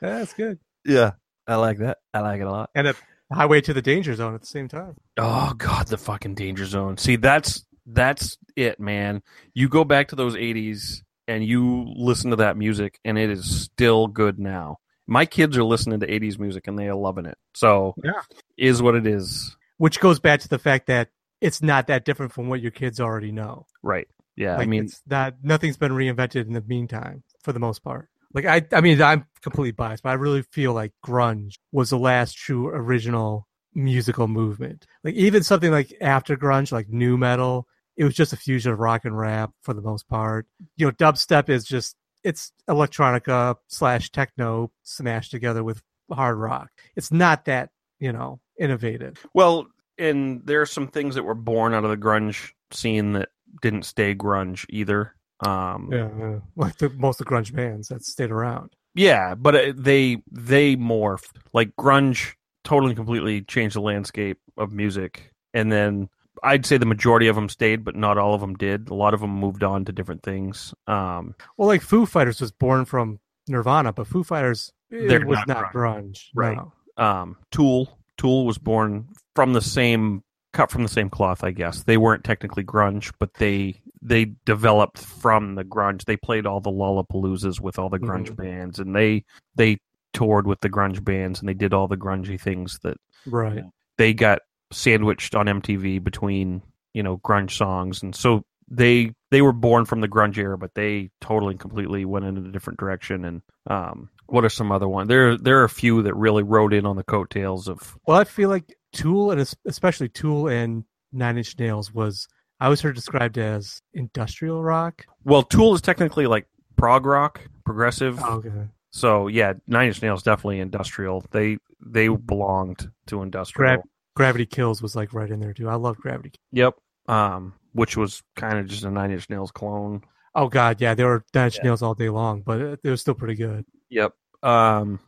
that's 0.00 0.34
good. 0.34 0.58
Yeah. 0.84 1.12
I 1.46 1.56
like 1.56 1.78
that. 1.78 1.98
I 2.12 2.20
like 2.20 2.40
it 2.40 2.46
a 2.46 2.50
lot. 2.50 2.70
And 2.74 2.88
a 2.88 2.94
highway 3.32 3.60
to 3.62 3.72
the 3.72 3.82
danger 3.82 4.14
zone 4.14 4.34
at 4.34 4.40
the 4.40 4.46
same 4.46 4.68
time. 4.68 4.96
Oh 5.16 5.54
god, 5.56 5.88
the 5.88 5.98
fucking 5.98 6.34
danger 6.34 6.66
zone. 6.66 6.98
See, 6.98 7.16
that's 7.16 7.64
that's 7.86 8.38
it, 8.56 8.80
man. 8.80 9.22
You 9.52 9.68
go 9.68 9.84
back 9.84 10.08
to 10.08 10.16
those 10.16 10.34
80s 10.34 11.02
and 11.28 11.44
you 11.44 11.84
listen 11.96 12.30
to 12.30 12.36
that 12.36 12.56
music 12.56 12.98
and 13.04 13.18
it 13.18 13.30
is 13.30 13.62
still 13.62 14.06
good 14.06 14.38
now. 14.38 14.78
My 15.06 15.26
kids 15.26 15.56
are 15.58 15.64
listening 15.64 16.00
to 16.00 16.06
80s 16.06 16.38
music 16.38 16.66
and 16.66 16.78
they 16.78 16.88
are 16.88 16.94
loving 16.94 17.26
it. 17.26 17.36
So, 17.54 17.94
Yeah. 18.02 18.22
is 18.56 18.80
what 18.82 18.94
it 18.94 19.06
is. 19.06 19.56
which 19.76 20.00
goes 20.00 20.18
back 20.20 20.40
to 20.40 20.48
the 20.48 20.58
fact 20.58 20.86
that 20.86 21.08
it's 21.40 21.60
not 21.60 21.88
that 21.88 22.04
different 22.04 22.32
from 22.32 22.48
what 22.48 22.60
your 22.60 22.70
kids 22.70 23.00
already 23.00 23.32
know. 23.32 23.66
Right. 23.82 24.08
Yeah, 24.36 24.56
I 24.56 24.66
mean, 24.66 24.84
it's 24.84 25.02
not 25.06 25.34
nothing's 25.42 25.76
been 25.76 25.92
reinvented 25.92 26.46
in 26.46 26.52
the 26.54 26.60
meantime 26.62 27.22
for 27.42 27.52
the 27.52 27.58
most 27.60 27.82
part. 27.84 28.08
Like 28.32 28.46
I, 28.46 28.64
I 28.72 28.80
mean, 28.80 29.00
I'm 29.02 29.26
completely 29.42 29.72
biased, 29.72 30.02
but 30.02 30.08
I 30.10 30.14
really 30.14 30.42
feel 30.42 30.72
like 30.72 30.92
grunge 31.06 31.54
was 31.70 31.90
the 31.90 31.98
last 31.98 32.36
true 32.36 32.66
original 32.68 33.46
musical 33.74 34.26
movement. 34.26 34.86
Like 35.04 35.14
even 35.14 35.42
something 35.42 35.70
like 35.70 35.92
after 36.00 36.36
grunge, 36.36 36.72
like 36.72 36.88
new 36.88 37.16
metal, 37.16 37.68
it 37.96 38.04
was 38.04 38.14
just 38.14 38.32
a 38.32 38.36
fusion 38.36 38.72
of 38.72 38.78
rock 38.78 39.04
and 39.04 39.16
rap 39.16 39.52
for 39.62 39.74
the 39.74 39.82
most 39.82 40.08
part. 40.08 40.46
You 40.76 40.86
know, 40.86 40.92
dubstep 40.92 41.48
is 41.48 41.64
just 41.64 41.96
it's 42.22 42.52
electronica 42.68 43.56
slash 43.68 44.10
techno 44.10 44.70
smashed 44.82 45.30
together 45.30 45.62
with 45.62 45.82
hard 46.10 46.38
rock. 46.38 46.70
It's 46.96 47.12
not 47.12 47.44
that 47.44 47.70
you 48.00 48.12
know 48.12 48.40
innovative. 48.58 49.26
Well, 49.34 49.68
and 49.98 50.44
there 50.44 50.60
are 50.60 50.66
some 50.66 50.88
things 50.88 51.14
that 51.14 51.24
were 51.24 51.34
born 51.34 51.74
out 51.74 51.84
of 51.84 51.90
the 51.90 51.96
grunge 51.96 52.52
scene 52.70 53.12
that 53.12 53.28
didn't 53.62 53.84
stay 53.84 54.14
grunge 54.14 54.66
either. 54.68 55.14
Um, 55.40 55.90
Yeah, 55.92 56.38
like 56.56 56.78
the 56.78 56.90
most 56.90 57.20
of 57.20 57.26
the 57.26 57.32
grunge 57.32 57.54
bands 57.54 57.88
that 57.88 58.04
stayed 58.04 58.30
around. 58.30 58.74
Yeah, 58.94 59.34
but 59.34 59.54
uh, 59.54 59.72
they 59.76 60.22
they 60.30 60.76
morphed. 60.76 61.36
Like 61.52 61.74
grunge 61.76 62.34
totally 62.64 62.94
completely 62.94 63.42
changed 63.42 63.76
the 63.76 63.80
landscape 63.80 64.38
of 64.56 64.72
music, 64.72 65.32
and 65.52 65.70
then 65.70 66.08
I'd 66.42 66.66
say 66.66 66.76
the 66.78 66.86
majority 66.86 67.28
of 67.28 67.36
them 67.36 67.48
stayed, 67.48 67.84
but 67.84 67.94
not 67.96 68.18
all 68.18 68.34
of 68.34 68.40
them 68.40 68.54
did. 68.54 68.88
A 68.88 68.94
lot 68.94 69.14
of 69.14 69.20
them 69.20 69.30
moved 69.30 69.62
on 69.62 69.84
to 69.84 69.92
different 69.92 70.22
things. 70.22 70.74
Um, 70.86 71.34
Well, 71.56 71.68
like 71.68 71.82
Foo 71.82 72.06
Fighters 72.06 72.40
was 72.40 72.50
born 72.52 72.84
from 72.84 73.20
Nirvana, 73.48 73.92
but 73.92 74.06
Foo 74.06 74.24
Fighters 74.24 74.72
it 74.90 75.26
was 75.26 75.38
not 75.46 75.48
not, 75.48 75.72
grunge. 75.72 76.26
Right. 76.34 76.56
No. 76.56 76.72
um, 76.96 77.36
Tool 77.50 77.98
Tool 78.16 78.46
was 78.46 78.58
born 78.58 79.08
from 79.34 79.52
the 79.52 79.60
same 79.60 80.22
cut 80.52 80.70
from 80.70 80.82
the 80.84 80.88
same 80.88 81.10
cloth, 81.10 81.42
I 81.42 81.50
guess. 81.50 81.82
They 81.82 81.96
weren't 81.96 82.22
technically 82.24 82.64
grunge, 82.64 83.12
but 83.18 83.34
they 83.34 83.80
they 84.00 84.26
developed 84.44 84.98
from 84.98 85.54
the 85.56 85.64
grunge. 85.64 86.04
They 86.04 86.16
played 86.16 86.46
all 86.46 86.60
the 86.60 86.70
Lollapaloozas 86.70 87.58
with 87.60 87.78
all 87.78 87.88
the 87.88 87.98
grunge 87.98 88.30
Mhm. 88.32 88.36
bands, 88.36 88.78
and 88.78 88.94
they 88.94 89.24
they 89.56 89.78
toured 90.12 90.46
with 90.46 90.60
the 90.60 90.70
grunge 90.70 91.02
bands, 91.02 91.40
and 91.40 91.48
they 91.48 91.54
did 91.54 91.72
all 91.74 91.88
the 91.88 91.96
grungy 91.96 92.40
things 92.40 92.78
that 92.84 92.96
Right. 93.26 93.64
they 93.98 94.12
got 94.14 94.40
sandwiched 94.74 95.34
on 95.34 95.46
MTV 95.46 96.02
between 96.02 96.62
you 96.92 97.02
know 97.02 97.18
grunge 97.18 97.52
songs, 97.52 98.02
and 98.02 98.14
so 98.14 98.44
they 98.68 99.12
they 99.30 99.42
were 99.42 99.52
born 99.52 99.84
from 99.84 100.00
the 100.00 100.08
grunge 100.08 100.38
era, 100.38 100.56
but 100.58 100.74
they 100.74 101.10
totally 101.20 101.52
and 101.52 101.60
completely 101.60 102.04
went 102.04 102.24
in 102.24 102.36
a 102.36 102.52
different 102.52 102.78
direction. 102.78 103.24
And 103.24 103.42
um, 103.68 104.08
what 104.26 104.44
are 104.44 104.48
some 104.48 104.72
other 104.72 104.88
ones? 104.88 105.08
There 105.08 105.36
there 105.36 105.60
are 105.60 105.64
a 105.64 105.68
few 105.68 106.02
that 106.02 106.14
really 106.14 106.42
rode 106.42 106.72
in 106.72 106.86
on 106.86 106.96
the 106.96 107.02
coattails 107.04 107.68
of 107.68 107.96
Well, 108.06 108.18
I 108.18 108.24
feel 108.24 108.48
like 108.48 108.74
Tool 108.92 109.30
and 109.30 109.54
especially 109.66 110.08
Tool 110.08 110.48
and 110.48 110.84
Nine 111.12 111.36
Inch 111.38 111.58
Nails 111.58 111.92
was 111.92 112.26
I 112.60 112.66
always 112.66 112.80
heard 112.80 112.94
described 112.94 113.36
as 113.38 113.82
industrial 113.92 114.62
rock. 114.62 115.06
well, 115.24 115.42
Tool 115.42 115.74
is 115.74 115.80
technically 115.82 116.26
like 116.26 116.46
prog 116.76 117.04
rock, 117.06 117.40
progressive. 117.64 118.22
okay. 118.22 118.68
So 118.90 119.26
yeah, 119.26 119.54
Nine 119.66 119.88
Inch 119.88 120.00
Nails 120.02 120.22
definitely 120.22 120.60
industrial. 120.60 121.24
They 121.32 121.58
they 121.84 122.08
belonged 122.08 122.90
to 123.08 123.22
industrial. 123.22 123.76
Gra- 123.76 123.84
Gravity 124.16 124.46
Kills 124.46 124.80
was 124.82 124.94
like 124.96 125.12
right 125.12 125.30
in 125.30 125.40
there 125.40 125.52
too. 125.52 125.68
I 125.68 125.74
love 125.74 125.96
Gravity. 125.98 126.30
Kills. 126.30 126.38
Yep. 126.52 126.74
Um, 127.16 127.54
which 127.72 127.96
was 127.96 128.22
kind 128.36 128.58
of 128.58 128.66
just 128.66 128.84
a 128.84 128.90
Nine 128.90 129.10
Inch 129.10 129.28
Nails 129.28 129.50
clone. 129.50 130.02
Oh 130.34 130.48
God, 130.48 130.80
yeah, 130.80 130.94
they 130.94 131.04
were 131.04 131.24
Nine 131.34 131.46
Inch 131.46 131.56
Yeah. 131.58 131.64
Nails 131.64 131.82
all 131.82 131.94
day 131.94 132.08
long, 132.08 132.42
but 132.42 132.60
it, 132.60 132.80
they 132.82 132.90
were 132.90 132.96
still 132.96 133.14
pretty 133.14 133.34
good. 133.34 133.64
Yep. 133.90 134.12
Um, 134.42 135.00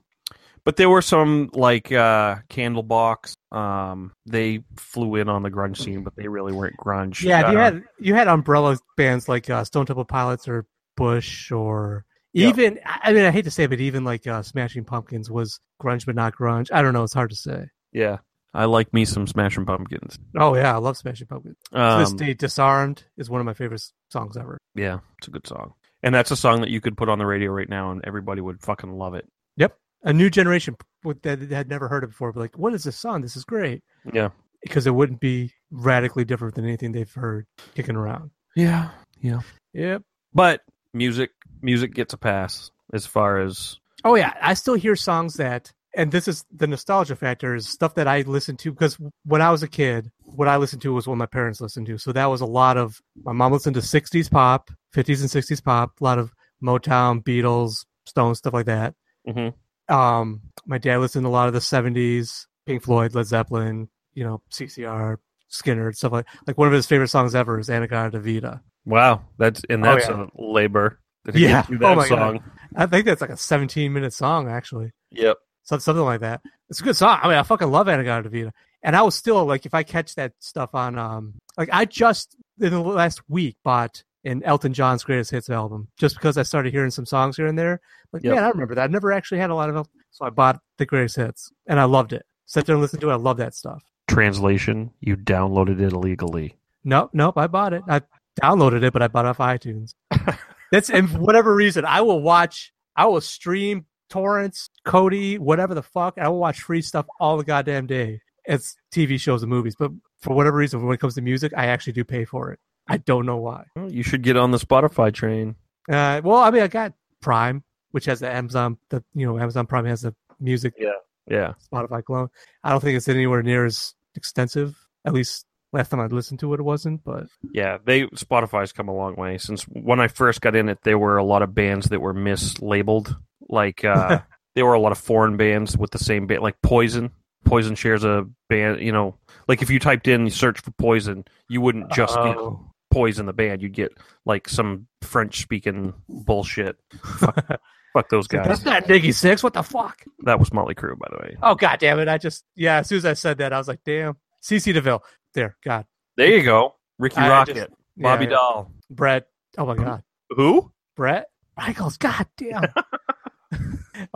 but 0.64 0.76
there 0.76 0.90
were 0.90 1.02
some 1.02 1.50
like 1.52 1.92
uh, 1.92 2.36
Candlebox. 2.50 3.36
Um, 3.52 4.12
they 4.26 4.64
flew 4.76 5.14
in 5.16 5.28
on 5.28 5.42
the 5.42 5.50
grunge 5.50 5.76
scene, 5.78 6.02
but 6.02 6.16
they 6.16 6.26
really 6.26 6.52
weren't 6.52 6.76
grunge. 6.76 7.22
Yeah, 7.22 7.52
you 7.52 7.58
Uh, 7.58 7.60
had 7.62 7.84
you 8.00 8.14
had 8.14 8.26
umbrella 8.28 8.76
bands 8.96 9.28
like 9.28 9.48
uh, 9.48 9.62
Stone 9.64 9.86
Temple 9.86 10.04
Pilots 10.04 10.48
or 10.48 10.66
Bush 10.96 11.52
or 11.52 12.04
even 12.34 12.80
I 12.84 13.12
mean 13.12 13.24
I 13.24 13.30
hate 13.30 13.44
to 13.44 13.50
say, 13.50 13.64
it, 13.64 13.70
but 13.70 13.80
even 13.80 14.04
like 14.04 14.26
uh, 14.26 14.42
Smashing 14.42 14.84
Pumpkins 14.84 15.30
was 15.30 15.60
grunge 15.80 16.04
but 16.04 16.14
not 16.16 16.34
grunge. 16.36 16.68
I 16.72 16.82
don't 16.82 16.92
know. 16.94 17.04
It's 17.04 17.14
hard 17.14 17.30
to 17.30 17.36
say. 17.36 17.68
yeah. 17.92 18.18
I 18.56 18.64
like 18.64 18.92
me 18.94 19.04
some 19.04 19.26
Smashing 19.26 19.66
Pumpkins. 19.66 20.18
Oh 20.36 20.54
yeah, 20.54 20.74
I 20.74 20.78
love 20.78 20.96
Smashing 20.96 21.26
Pumpkins. 21.26 21.56
To 21.72 21.96
this 21.98 22.10
Um, 22.10 22.16
day, 22.16 22.34
Disarmed 22.34 23.04
is 23.16 23.28
one 23.28 23.40
of 23.40 23.44
my 23.44 23.52
favorite 23.54 23.82
songs 24.10 24.36
ever. 24.36 24.58
yeah, 24.74 25.00
it's 25.18 25.28
a 25.28 25.30
good 25.30 25.46
song, 25.46 25.74
and 26.02 26.14
that's 26.14 26.30
a 26.30 26.36
song 26.36 26.62
that 26.62 26.70
you 26.70 26.80
could 26.80 26.96
put 26.96 27.08
on 27.08 27.18
the 27.18 27.26
radio 27.26 27.50
right 27.52 27.68
now, 27.68 27.90
and 27.90 28.00
everybody 28.04 28.40
would 28.40 28.60
fucking 28.62 28.90
love 28.92 29.14
it. 29.14 29.28
Yep, 29.56 29.76
a 30.04 30.12
new 30.12 30.30
generation 30.30 30.76
that 31.22 31.40
had 31.50 31.68
never 31.68 31.86
heard 31.88 32.02
it 32.04 32.08
before, 32.08 32.32
but 32.32 32.40
like, 32.40 32.58
what 32.58 32.72
is 32.74 32.84
this 32.84 32.96
song? 32.98 33.20
This 33.22 33.36
is 33.36 33.44
great 33.44 33.82
Yeah. 34.12 34.30
because 34.62 34.86
it 34.86 34.94
wouldn't 34.94 35.20
be 35.20 35.52
radically 35.70 36.24
different 36.24 36.54
than 36.54 36.64
anything 36.64 36.92
they've 36.92 37.12
heard 37.12 37.46
kicking 37.74 37.94
around. 37.96 38.30
Yeah. 38.56 38.90
Yeah. 39.20 39.40
Yep. 39.74 40.02
But 40.34 40.62
music, 40.94 41.30
music 41.62 41.94
gets 41.94 42.12
a 42.14 42.16
pass 42.18 42.70
as 42.92 43.06
far 43.06 43.38
as 43.38 43.78
Oh 44.04 44.14
yeah, 44.14 44.32
I 44.40 44.54
still 44.54 44.74
hear 44.74 44.96
songs 44.96 45.34
that, 45.34 45.72
and 45.97 46.12
this 46.12 46.28
is 46.28 46.44
the 46.55 46.66
nostalgia 46.68 47.16
factor 47.16 47.55
is 47.56 47.68
stuff 47.68 47.94
that 47.97 48.06
I 48.06 48.20
listened 48.20 48.59
to 48.60 48.70
because 48.73 48.97
when 49.24 49.43
I 49.43 49.51
was 49.51 49.62
a 49.64 49.68
kid, 49.68 50.10
what 50.23 50.47
I 50.47 50.56
listened 50.59 50.82
to 50.82 50.93
was 50.94 51.09
what 51.09 51.16
my 51.18 51.27
parents 51.27 51.60
listened 51.60 51.86
to. 51.86 51.98
So 51.98 52.12
that 52.12 52.27
was 52.27 52.40
a 52.40 52.47
lot 52.47 52.77
of 52.77 53.01
my 53.24 53.32
mom 53.32 53.52
listened 53.52 53.74
to 53.74 53.81
'60s 53.82 54.31
pop, 54.31 54.70
'50s 54.94 55.20
and 55.23 55.31
'60s 55.31 55.62
pop, 55.64 55.93
a 56.01 56.05
lot 56.05 56.18
of 56.18 56.32
Motown, 56.62 57.23
Beatles, 57.24 57.85
Stones, 58.06 58.39
stuff 58.39 58.55
like 58.55 58.66
that. 58.66 58.94
Mhm. 59.28 59.52
Um, 59.89 60.43
my 60.66 60.78
dad 60.78 60.98
listened 60.98 61.24
to 61.24 61.28
a 61.28 61.31
lot 61.31 61.48
of 61.48 61.55
the 61.55 61.60
'70s, 61.60 62.47
Pink 62.66 62.82
Floyd, 62.82 63.14
Led 63.14 63.27
Zeppelin, 63.27 63.89
you 64.14 64.24
know, 64.24 64.40
CCR, 64.51 65.18
Skynyrd, 65.51 65.97
stuff 65.97 66.12
like 66.12 66.27
like 66.47 66.59
one 66.59 66.68
of 66.68 66.74
his 66.74 66.86
favorite 66.86 67.09
songs 67.09 67.35
ever 67.35 67.59
is 67.59 67.68
"In-A-Gadda-Da-Vida." 67.68 68.62
wow, 68.85 69.20
that's 69.39 69.62
and 69.68 69.85
Oh, 69.85 69.94
that's 69.94 70.09
yeah. 70.09 70.27
a 70.36 70.43
labor. 70.43 71.01
Yeah. 71.35 71.64
Oh 71.70 71.77
that 71.78 71.97
my 71.97 72.09
God. 72.09 72.09
song. 72.09 72.40
I 72.77 72.86
think 72.86 73.05
that's 73.06 73.20
like 73.20 73.31
a 73.31 73.36
17 73.36 73.93
minute 73.93 74.12
song 74.12 74.48
actually. 74.48 74.93
Yep. 75.10 75.36
Some- 75.66 75.80
something 75.80 76.05
like 76.05 76.20
that. 76.20 76.40
It's 76.70 76.80
a 76.80 76.82
good 76.84 76.97
song. 76.97 77.18
I 77.22 77.28
mean, 77.28 77.36
I 77.36 77.43
fucking 77.43 77.70
love 77.70 77.86
In-A-Gadda-Da-Vida. 77.88 78.52
And 78.82 78.97
I 78.97 79.02
was 79.02 79.14
still 79.14 79.44
like, 79.44 79.66
if 79.66 79.74
I 79.74 79.82
catch 79.82 80.14
that 80.14 80.32
stuff 80.38 80.74
on, 80.74 80.98
um, 80.98 81.34
like 81.59 81.68
I 81.72 81.84
just 81.84 82.36
in 82.60 82.70
the 82.70 82.80
last 82.80 83.20
week 83.28 83.56
bought 83.64 84.02
an 84.24 84.43
Elton 84.44 84.72
John's 84.72 85.05
greatest 85.05 85.30
hits 85.30 85.51
album 85.51 85.88
just 85.98 86.16
because 86.16 86.36
I 86.38 86.43
started 86.43 86.72
hearing 86.72 86.90
some 86.90 87.06
songs 87.06 87.36
here 87.36 87.47
and 87.47 87.59
there. 87.59 87.80
Like, 88.12 88.22
Yep. 88.24 88.34
man, 88.34 88.44
I 88.44 88.48
remember 88.48 88.74
that. 88.76 88.84
I 88.84 88.86
never 88.86 89.12
actually 89.12 89.38
had 89.38 89.51
a 89.51 89.55
lot 89.55 89.68
of 89.68 89.74
them, 89.74 89.84
so 90.10 90.24
I 90.24 90.30
bought 90.30 90.60
the 90.78 90.86
greatest 90.86 91.16
hits 91.16 91.52
and 91.66 91.78
I 91.78 91.84
loved 91.84 92.12
it. 92.12 92.24
Sat 92.47 92.64
there 92.66 92.74
and 92.74 92.82
listened 92.82 93.01
to 93.02 93.10
it. 93.10 93.12
I 93.12 93.16
love 93.16 93.36
that 93.38 93.55
stuff. 93.55 93.82
Translation: 94.09 94.90
You 95.01 95.16
downloaded 95.16 95.80
it 95.80 95.93
illegally. 95.93 96.56
Nope, 96.84 97.10
nope. 97.12 97.36
I 97.36 97.48
bought 97.48 97.72
it. 97.72 97.82
I 97.88 98.02
downloaded 98.40 98.82
it, 98.84 98.93
but 98.93 99.02
I 99.02 99.09
bought 99.09 99.24
it 99.24 99.28
off 99.28 99.38
iTunes. 99.38 99.94
That's 100.72 100.90
and 100.90 101.10
for 101.10 101.18
whatever 101.18 101.55
reason, 101.55 101.84
I 101.84 102.01
will 102.02 102.20
watch. 102.22 102.72
I 102.94 103.06
will 103.06 103.20
stream 103.20 103.86
torrents, 104.08 104.70
Kodi, 104.86 105.38
whatever 105.38 105.74
the 105.74 105.82
fuck. 105.82 106.18
I 106.18 106.28
will 106.28 106.38
watch 106.38 106.60
free 106.60 106.82
stuff 106.82 107.06
all 107.20 107.36
the 107.36 107.44
goddamn 107.44 107.86
day. 107.86 108.20
It's 108.44 108.76
TV 108.92 109.18
shows 109.20 109.42
and 109.42 109.50
movies, 109.50 109.74
but 109.78 109.90
for 110.20 110.34
whatever 110.34 110.56
reason, 110.56 110.84
when 110.84 110.94
it 110.94 111.00
comes 111.00 111.14
to 111.16 111.20
music, 111.20 111.52
I 111.56 111.66
actually 111.66 111.94
do 111.94 112.04
pay 112.04 112.24
for 112.24 112.52
it. 112.52 112.60
I 112.88 112.98
don't 112.98 113.26
know 113.26 113.38
why. 113.38 113.64
Well, 113.74 113.90
you 113.90 114.02
should 114.04 114.22
get 114.22 114.36
on 114.36 114.52
the 114.52 114.58
Spotify 114.58 115.12
train. 115.12 115.56
Uh, 115.90 116.20
well, 116.22 116.36
I 116.38 116.50
mean, 116.50 116.62
I 116.62 116.68
got 116.68 116.92
Prime, 117.20 117.64
which 117.90 118.04
has 118.04 118.20
the 118.20 118.30
Amazon. 118.30 118.78
The 118.90 119.02
you 119.14 119.26
know 119.26 119.38
Amazon 119.38 119.66
Prime 119.66 119.86
has 119.86 120.02
the 120.02 120.14
music 120.38 120.74
Yeah. 120.78 120.90
Yeah. 121.28 121.54
Spotify 121.72 122.04
clone. 122.04 122.28
I 122.62 122.70
don't 122.70 122.80
think 122.80 122.96
it's 122.96 123.08
anywhere 123.08 123.42
near 123.42 123.64
as 123.64 123.94
extensive. 124.14 124.76
At 125.04 125.12
least 125.12 125.46
last 125.72 125.88
time 125.90 126.00
I 126.00 126.06
listened 126.06 126.40
to 126.40 126.54
it, 126.54 126.60
it 126.60 126.62
wasn't. 126.62 127.02
But 127.02 127.26
Yeah, 127.52 127.78
they 127.84 128.02
Spotify's 128.06 128.72
come 128.72 128.88
a 128.88 128.94
long 128.94 129.16
way 129.16 129.38
since 129.38 129.64
when 129.64 129.98
I 129.98 130.08
first 130.08 130.40
got 130.40 130.54
in 130.54 130.68
it. 130.68 130.78
There 130.82 130.98
were 130.98 131.16
a 131.16 131.24
lot 131.24 131.42
of 131.42 131.54
bands 131.54 131.88
that 131.88 132.00
were 132.00 132.14
mislabeled. 132.14 133.16
Like 133.48 133.85
uh, 133.85 134.20
there 134.55 134.64
were 134.66 134.74
a 134.74 134.81
lot 134.81 134.93
of 134.93 134.98
foreign 134.98 135.36
bands 135.36 135.77
with 135.77 135.90
the 135.90 135.98
same 135.98 136.27
band, 136.27 136.43
like 136.43 136.56
Poison. 136.62 137.10
Poison 137.44 137.74
shares 137.77 138.02
a 138.05 138.27
band. 138.48 138.81
You 138.81 138.93
know, 138.93 139.16
like 139.48 139.62
if 139.62 139.70
you 139.70 139.78
typed 139.78 140.09
in 140.09 140.28
search 140.31 140.60
for 140.60 140.73
Poison, 140.73 141.24
you 141.48 141.60
wouldn't 141.60 141.90
just 141.93 142.14
get 142.16 142.36
Oh. 142.36 142.60
Poison 142.90 143.27
the 143.27 143.32
band. 143.32 143.62
You'd 143.62 143.73
get 143.74 143.93
like 144.24 144.48
some 144.48 144.86
French 145.02 145.40
speaking 145.43 145.93
bullshit. 146.09 146.77
Fuck, 147.05 147.60
fuck 147.93 148.09
those 148.09 148.27
guys. 148.27 148.47
That's 148.47 148.64
not 148.64 148.89
Nikki 148.89 149.10
Sixx. 149.10 149.43
What 149.43 149.52
the 149.52 149.62
fuck? 149.62 150.02
That 150.24 150.39
was 150.39 150.52
Motley 150.52 150.74
Crue, 150.74 150.98
by 150.98 151.09
the 151.10 151.18
way. 151.18 151.36
Oh 151.43 151.55
god 151.55 151.78
damn 151.78 151.98
it! 152.01 152.09
I 152.09 152.16
just 152.18 152.44
yeah. 152.55 152.78
As 152.78 152.89
soon 152.89 152.98
as 152.98 153.05
I 153.05 153.12
said 153.12 153.39
that, 153.39 153.52
I 153.52 153.59
was 153.59 153.68
like, 153.68 153.81
damn. 153.85 154.16
CC 154.43 154.73
DeVille. 154.73 155.02
There. 155.35 155.56
God. 155.64 155.85
There 156.16 156.28
you 156.28 156.43
go, 156.43 156.77
Ricky 156.98 157.16
I 157.16 157.28
Rocket, 157.28 157.55
just- 157.55 157.70
Bobby 157.97 158.24
yeah, 158.24 158.31
Doll. 158.31 158.73
Brett. 158.90 159.27
Oh 159.59 159.66
my 159.66 159.74
god. 159.74 160.02
Who? 160.31 160.73
Bret 160.97 161.27
Michaels. 161.56 161.97
God 161.98 162.27
damn. 162.39 162.64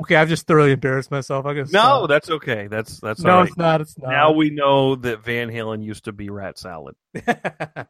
okay, 0.03 0.17
I've 0.17 0.29
just 0.29 0.47
thoroughly 0.47 0.73
embarrassed 0.73 1.11
myself. 1.11 1.47
I 1.47 1.55
guess. 1.55 1.73
No, 1.73 1.81
stop. 1.81 2.09
that's 2.09 2.31
okay. 2.31 2.67
That's 2.69 3.01
that's 3.01 3.21
no, 3.21 3.39
right. 3.39 3.49
it's 3.49 3.57
not. 3.57 3.81
It's 3.81 3.99
not. 3.99 4.11
Now 4.11 4.33
we 4.33 4.51
know 4.51 4.97
that 4.97 5.25
Van 5.25 5.49
Halen 5.51 5.83
used 5.85 6.05
to 6.05 6.13
be 6.13 6.31
Rat 6.31 6.59
Salad. 6.59 6.95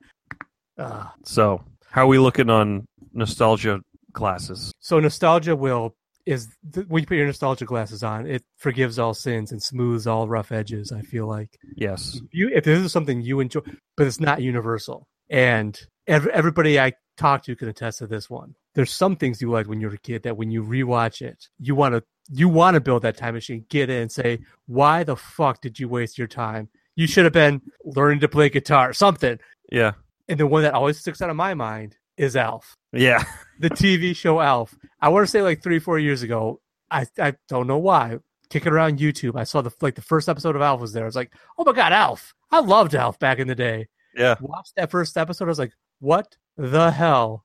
Ah. 0.78 1.12
So, 1.24 1.62
how 1.90 2.04
are 2.04 2.08
we 2.08 2.18
looking 2.18 2.48
on 2.48 2.86
nostalgia 3.12 3.80
classes? 4.14 4.72
so 4.80 4.98
nostalgia 4.98 5.54
will 5.54 5.94
is 6.26 6.48
when 6.88 7.02
you 7.02 7.06
put 7.06 7.16
your 7.16 7.26
nostalgia 7.26 7.64
glasses 7.66 8.02
on, 8.02 8.26
it 8.26 8.42
forgives 8.56 8.98
all 8.98 9.12
sins 9.14 9.52
and 9.52 9.62
smooths 9.62 10.06
all 10.06 10.26
rough 10.28 10.52
edges. 10.52 10.92
I 10.92 11.02
feel 11.02 11.26
like 11.26 11.50
Yes. 11.76 12.20
you 12.32 12.48
if 12.54 12.64
this 12.64 12.78
is 12.78 12.92
something 12.92 13.20
you 13.20 13.40
enjoy, 13.40 13.60
but 13.96 14.06
it's 14.06 14.20
not 14.20 14.40
universal. 14.42 15.06
And 15.28 15.78
ev- 16.06 16.26
everybody 16.28 16.80
I 16.80 16.92
talk 17.20 17.42
to 17.44 17.54
can 17.56 17.68
attest 17.68 17.98
to 17.98 18.06
this 18.06 18.28
one. 18.30 18.54
There's 18.74 18.92
some 18.92 19.16
things 19.16 19.40
you 19.42 19.50
like 19.50 19.66
when 19.68 19.80
you're 19.80 19.94
a 19.94 19.98
kid 19.98 20.22
that 20.24 20.36
when 20.36 20.50
you 20.50 20.62
rewatch 20.62 21.22
it, 21.22 21.48
you 21.58 21.74
want 21.74 21.94
to 21.94 22.02
you 22.32 22.48
want 22.48 22.74
to 22.74 22.80
build 22.80 23.02
that 23.02 23.16
time 23.16 23.34
machine, 23.34 23.64
get 23.68 23.90
in, 23.90 24.02
and 24.02 24.12
say, 24.12 24.38
why 24.66 25.02
the 25.02 25.16
fuck 25.16 25.60
did 25.60 25.78
you 25.80 25.88
waste 25.88 26.16
your 26.18 26.28
time? 26.28 26.68
You 26.94 27.06
should 27.06 27.24
have 27.24 27.32
been 27.32 27.60
learning 27.84 28.20
to 28.20 28.28
play 28.28 28.48
guitar, 28.48 28.92
something. 28.92 29.38
Yeah. 29.72 29.92
And 30.28 30.38
the 30.38 30.46
one 30.46 30.62
that 30.62 30.74
always 30.74 30.98
sticks 31.00 31.20
out 31.22 31.30
of 31.30 31.36
my 31.36 31.54
mind 31.54 31.96
is 32.16 32.36
Alf, 32.36 32.76
Yeah. 32.92 33.24
the 33.58 33.70
TV 33.70 34.14
show 34.14 34.40
Alf. 34.40 34.74
I 35.00 35.08
want 35.08 35.26
to 35.26 35.30
say 35.30 35.42
like 35.42 35.62
three, 35.62 35.78
four 35.80 35.98
years 35.98 36.22
ago. 36.22 36.60
I 36.90 37.06
I 37.18 37.34
don't 37.48 37.66
know 37.66 37.78
why. 37.78 38.18
Kicking 38.48 38.72
around 38.72 38.98
YouTube, 38.98 39.36
I 39.36 39.44
saw 39.44 39.60
the 39.62 39.72
like 39.80 39.94
the 39.94 40.02
first 40.02 40.28
episode 40.28 40.54
of 40.56 40.62
Alf 40.62 40.80
was 40.80 40.92
there. 40.92 41.04
I 41.04 41.06
was 41.06 41.16
like, 41.16 41.32
oh 41.58 41.64
my 41.64 41.72
god, 41.72 41.92
Alf! 41.92 42.34
I 42.50 42.60
loved 42.60 42.94
Alf 42.94 43.18
back 43.18 43.38
in 43.38 43.48
the 43.48 43.54
day. 43.54 43.88
Yeah. 44.16 44.34
Watched 44.40 44.74
that 44.76 44.90
first 44.90 45.16
episode, 45.16 45.44
I 45.44 45.48
was 45.48 45.58
like, 45.58 45.72
what 46.00 46.36
the 46.60 46.90
hell 46.90 47.44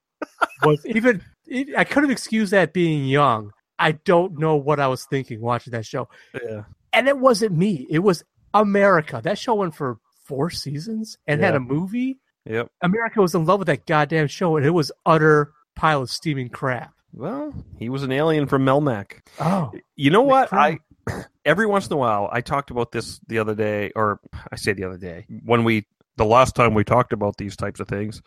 was 0.63 0.85
even? 0.85 1.21
It, 1.47 1.75
I 1.77 1.83
could 1.83 2.03
have 2.03 2.11
excused 2.11 2.51
that 2.53 2.73
being 2.73 3.05
young. 3.05 3.51
I 3.77 3.93
don't 3.93 4.39
know 4.39 4.55
what 4.55 4.79
I 4.79 4.87
was 4.87 5.05
thinking 5.05 5.41
watching 5.41 5.71
that 5.71 5.85
show, 5.85 6.07
Yeah. 6.33 6.63
and 6.93 7.07
it 7.07 7.17
wasn't 7.17 7.55
me. 7.57 7.85
It 7.89 7.99
was 7.99 8.23
America. 8.53 9.19
That 9.23 9.37
show 9.37 9.55
went 9.55 9.75
for 9.75 9.97
four 10.23 10.49
seasons 10.49 11.17
and 11.27 11.41
had 11.41 11.55
a 11.55 11.59
movie. 11.59 12.17
Yep. 12.45 12.69
America 12.81 13.21
was 13.21 13.35
in 13.35 13.45
love 13.45 13.59
with 13.59 13.67
that 13.67 13.85
goddamn 13.85 14.27
show, 14.27 14.55
and 14.57 14.65
it 14.65 14.69
was 14.71 14.91
utter 15.05 15.51
pile 15.75 16.01
of 16.03 16.09
steaming 16.09 16.49
crap. 16.49 16.93
Well, 17.13 17.53
he 17.77 17.89
was 17.89 18.03
an 18.03 18.11
alien 18.11 18.47
from 18.47 18.65
Melmac. 18.65 19.19
Oh, 19.39 19.71
You 19.95 20.09
know 20.11 20.21
what? 20.21 20.49
McFly. 20.51 20.79
I 21.07 21.23
every 21.45 21.65
once 21.65 21.87
in 21.87 21.93
a 21.93 21.97
while 21.97 22.29
I 22.31 22.41
talked 22.41 22.71
about 22.71 22.91
this 22.91 23.19
the 23.27 23.39
other 23.39 23.55
day, 23.55 23.91
or 23.95 24.19
I 24.51 24.55
say 24.55 24.73
the 24.73 24.83
other 24.85 24.97
day 24.97 25.25
when 25.43 25.63
we 25.63 25.85
the 26.17 26.25
last 26.25 26.55
time 26.55 26.73
we 26.73 26.83
talked 26.83 27.13
about 27.13 27.37
these 27.37 27.55
types 27.55 27.79
of 27.79 27.87
things. 27.87 28.21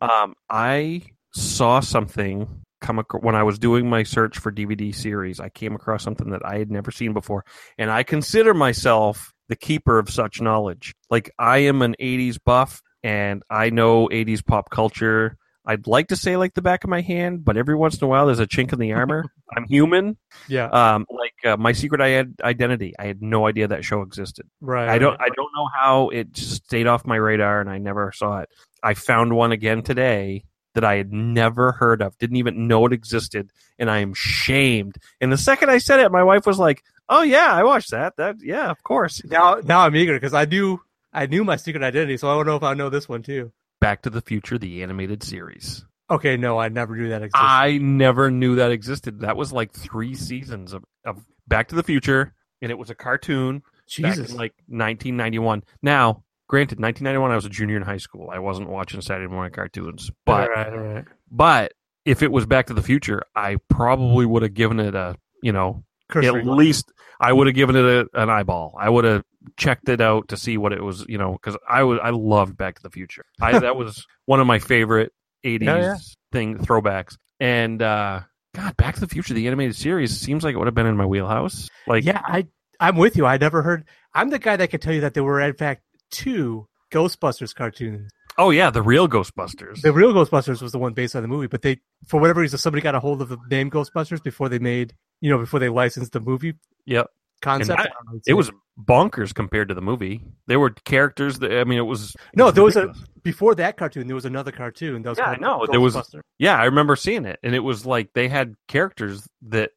Um, 0.00 0.34
I 0.50 1.02
saw 1.32 1.80
something 1.80 2.64
come 2.80 2.98
ac- 2.98 3.18
when 3.20 3.34
I 3.34 3.42
was 3.42 3.58
doing 3.58 3.88
my 3.88 4.02
search 4.02 4.38
for 4.38 4.52
DVD 4.52 4.94
series. 4.94 5.40
I 5.40 5.48
came 5.48 5.74
across 5.74 6.02
something 6.02 6.30
that 6.30 6.44
I 6.44 6.58
had 6.58 6.70
never 6.70 6.90
seen 6.90 7.12
before, 7.12 7.44
and 7.78 7.90
I 7.90 8.02
consider 8.02 8.54
myself 8.54 9.32
the 9.48 9.56
keeper 9.56 9.98
of 9.98 10.10
such 10.10 10.40
knowledge. 10.40 10.94
Like 11.10 11.30
I 11.38 11.58
am 11.58 11.80
an 11.82 11.96
'80s 12.00 12.38
buff, 12.44 12.82
and 13.02 13.42
I 13.48 13.70
know 13.70 14.08
'80s 14.08 14.44
pop 14.44 14.70
culture. 14.70 15.37
I'd 15.68 15.86
like 15.86 16.08
to 16.08 16.16
say 16.16 16.36
like 16.38 16.54
the 16.54 16.62
back 16.62 16.82
of 16.82 16.90
my 16.90 17.02
hand, 17.02 17.44
but 17.44 17.56
every 17.56 17.76
once 17.76 17.98
in 17.98 18.04
a 18.04 18.08
while 18.08 18.26
there's 18.26 18.40
a 18.40 18.46
chink 18.46 18.72
in 18.72 18.78
the 18.78 18.94
armor. 18.94 19.26
I'm 19.56 19.64
human. 19.68 20.16
yeah, 20.48 20.64
Um, 20.66 21.06
like 21.10 21.34
uh, 21.44 21.56
my 21.58 21.72
secret 21.72 22.00
I- 22.00 22.24
identity. 22.44 22.94
I 22.98 23.04
had 23.06 23.20
no 23.22 23.46
idea 23.46 23.68
that 23.68 23.84
show 23.84 24.00
existed. 24.02 24.46
right. 24.60 24.88
I 24.88 24.98
don't 24.98 25.20
I 25.20 25.28
don't 25.28 25.50
know 25.54 25.68
how 25.78 26.08
it 26.08 26.32
just 26.32 26.64
stayed 26.64 26.86
off 26.86 27.06
my 27.06 27.16
radar 27.16 27.60
and 27.60 27.68
I 27.70 27.78
never 27.78 28.10
saw 28.12 28.38
it. 28.40 28.48
I 28.82 28.94
found 28.94 29.34
one 29.36 29.52
again 29.52 29.82
today 29.82 30.44
that 30.74 30.84
I 30.84 30.96
had 30.96 31.12
never 31.12 31.72
heard 31.72 32.00
of, 32.02 32.16
didn't 32.18 32.36
even 32.36 32.66
know 32.68 32.86
it 32.86 32.92
existed, 32.92 33.50
and 33.78 33.90
I 33.90 33.98
am 33.98 34.14
shamed. 34.14 34.96
And 35.20 35.30
the 35.32 35.36
second 35.38 35.70
I 35.70 35.78
said 35.78 36.00
it, 36.00 36.12
my 36.12 36.22
wife 36.22 36.46
was 36.46 36.58
like, 36.58 36.82
"Oh 37.08 37.22
yeah, 37.22 37.52
I 37.52 37.64
watched 37.64 37.90
that. 37.90 38.16
That 38.16 38.36
yeah, 38.40 38.70
of 38.70 38.82
course." 38.84 39.22
Now, 39.24 39.60
now 39.64 39.80
I'm 39.80 39.96
eager 39.96 40.14
because 40.14 40.34
I 40.34 40.44
knew 40.44 40.80
I 41.12 41.26
knew 41.26 41.42
my 41.44 41.56
secret 41.56 41.82
identity, 41.82 42.16
so 42.16 42.30
I 42.30 42.34
don't 42.36 42.46
know 42.46 42.56
if 42.56 42.62
I 42.62 42.74
know 42.74 42.90
this 42.90 43.08
one 43.08 43.22
too. 43.22 43.50
Back 43.80 44.02
to 44.02 44.10
the 44.10 44.20
Future, 44.20 44.58
the 44.58 44.82
animated 44.82 45.22
series. 45.22 45.84
Okay, 46.10 46.36
no, 46.36 46.58
I 46.58 46.68
never 46.68 46.96
knew 46.96 47.10
that 47.10 47.22
existed. 47.22 47.44
I 47.44 47.78
never 47.78 48.30
knew 48.30 48.56
that 48.56 48.70
existed. 48.70 49.20
That 49.20 49.36
was 49.36 49.52
like 49.52 49.72
three 49.72 50.14
seasons 50.14 50.72
of, 50.72 50.84
of 51.04 51.24
Back 51.46 51.68
to 51.68 51.74
the 51.74 51.82
Future, 51.82 52.34
and 52.62 52.70
it 52.70 52.78
was 52.78 52.90
a 52.90 52.94
cartoon. 52.94 53.62
Jesus, 53.86 54.30
in 54.30 54.36
like 54.36 54.52
1991. 54.68 55.64
Now, 55.82 56.24
granted, 56.48 56.80
1991, 56.80 57.30
I 57.30 57.34
was 57.34 57.44
a 57.44 57.50
junior 57.50 57.76
in 57.76 57.82
high 57.82 57.98
school. 57.98 58.30
I 58.30 58.38
wasn't 58.38 58.68
watching 58.68 59.00
Saturday 59.00 59.30
morning 59.30 59.52
cartoons, 59.52 60.10
but 60.24 60.48
all 60.50 60.54
right, 60.54 60.72
all 60.72 60.78
right. 60.78 61.04
but 61.30 61.72
if 62.04 62.22
it 62.22 62.32
was 62.32 62.46
Back 62.46 62.66
to 62.66 62.74
the 62.74 62.82
Future, 62.82 63.22
I 63.34 63.56
probably 63.68 64.24
would 64.24 64.42
have 64.42 64.54
given 64.54 64.80
it 64.80 64.94
a 64.94 65.14
you 65.42 65.52
know 65.52 65.84
Cursory 66.08 66.40
at 66.40 66.46
least 66.46 66.90
I 67.20 67.32
would 67.32 67.46
have 67.48 67.56
given 67.56 67.76
it 67.76 67.84
a, 67.84 68.08
an 68.22 68.30
eyeball. 68.30 68.74
I 68.78 68.88
would 68.88 69.04
have 69.04 69.24
checked 69.56 69.88
it 69.88 70.00
out 70.00 70.28
to 70.28 70.36
see 70.36 70.56
what 70.56 70.72
it 70.72 70.82
was, 70.82 71.04
you 71.08 71.18
know, 71.18 71.32
because 71.32 71.56
I 71.68 71.82
was 71.84 71.98
I 72.02 72.10
loved 72.10 72.56
Back 72.56 72.76
to 72.76 72.82
the 72.82 72.90
Future. 72.90 73.24
I 73.40 73.58
that 73.58 73.76
was 73.76 74.06
one 74.26 74.40
of 74.40 74.46
my 74.46 74.58
favorite 74.58 75.12
80s 75.44 75.62
Yeah, 75.62 75.76
yeah. 75.78 75.96
thing 76.32 76.58
throwbacks. 76.58 77.16
And 77.40 77.82
uh 77.82 78.20
God, 78.54 78.76
Back 78.76 78.94
to 78.94 79.00
the 79.00 79.06
Future, 79.08 79.34
the 79.34 79.46
animated 79.46 79.76
series, 79.76 80.18
seems 80.18 80.42
like 80.42 80.54
it 80.54 80.58
would 80.58 80.66
have 80.66 80.74
been 80.74 80.86
in 80.86 80.96
my 80.96 81.06
wheelhouse. 81.06 81.68
Like, 81.86 82.04
yeah, 82.04 82.20
I 82.24 82.46
I'm 82.80 82.96
with 82.96 83.16
you. 83.16 83.26
I 83.26 83.36
never 83.36 83.62
heard. 83.62 83.84
I'm 84.14 84.30
the 84.30 84.38
guy 84.38 84.56
that 84.56 84.68
could 84.70 84.80
tell 84.82 84.94
you 84.94 85.02
that 85.02 85.14
there 85.14 85.24
were 85.24 85.40
in 85.40 85.54
fact 85.54 85.82
two 86.10 86.66
Ghostbusters 86.92 87.54
cartoons. 87.54 88.10
oh 88.38 88.50
yeah, 88.50 88.70
the 88.70 88.82
real 88.82 89.08
Ghostbusters. 89.08 89.82
The 89.82 89.92
real 89.92 90.12
Ghostbusters 90.12 90.62
was 90.62 90.72
the 90.72 90.78
one 90.78 90.94
based 90.94 91.14
on 91.14 91.22
the 91.22 91.28
movie, 91.28 91.48
but 91.48 91.62
they, 91.62 91.80
for 92.06 92.18
whatever 92.20 92.40
reason, 92.40 92.58
somebody 92.58 92.80
got 92.82 92.94
a 92.94 93.00
hold 93.00 93.20
of 93.20 93.28
the 93.28 93.38
name 93.50 93.70
Ghostbusters 93.70 94.22
before 94.22 94.48
they 94.48 94.58
made, 94.58 94.94
you 95.20 95.30
know, 95.30 95.38
before 95.38 95.60
they 95.60 95.68
licensed 95.68 96.12
the 96.12 96.20
movie 96.20 96.54
Yep. 96.86 97.08
concept. 97.42 97.80
I- 97.80 97.84
know, 97.84 98.20
It 98.26 98.34
was 98.34 98.50
bonkers 98.78 99.34
compared 99.34 99.68
to 99.68 99.74
the 99.74 99.80
movie. 99.82 100.22
There 100.46 100.60
were 100.60 100.70
characters 100.70 101.40
that 101.40 101.52
I 101.52 101.64
mean, 101.64 101.78
it 101.78 101.82
was 101.82 102.14
no. 102.34 102.48
it 102.48 102.54
There 102.54 102.62
was 102.64 102.76
a 102.76 102.94
before 103.22 103.54
that 103.56 103.76
cartoon. 103.76 104.06
There 104.06 104.14
was 104.14 104.24
another 104.24 104.52
cartoon. 104.52 105.02
That 105.02 105.10
was 105.10 105.18
Yeah, 105.18 105.34
know. 105.40 105.66
There 105.68 105.80
was- 105.80 105.96
yeah. 106.38 106.56
I 106.58 106.64
remember 106.64 106.94
seeing 106.96 107.24
it, 107.24 107.38
and 107.42 107.54
it 107.54 107.58
was 107.60 107.84
like 107.84 108.12
they 108.14 108.28
had 108.28 108.54
characters 108.68 109.26
that. 109.48 109.70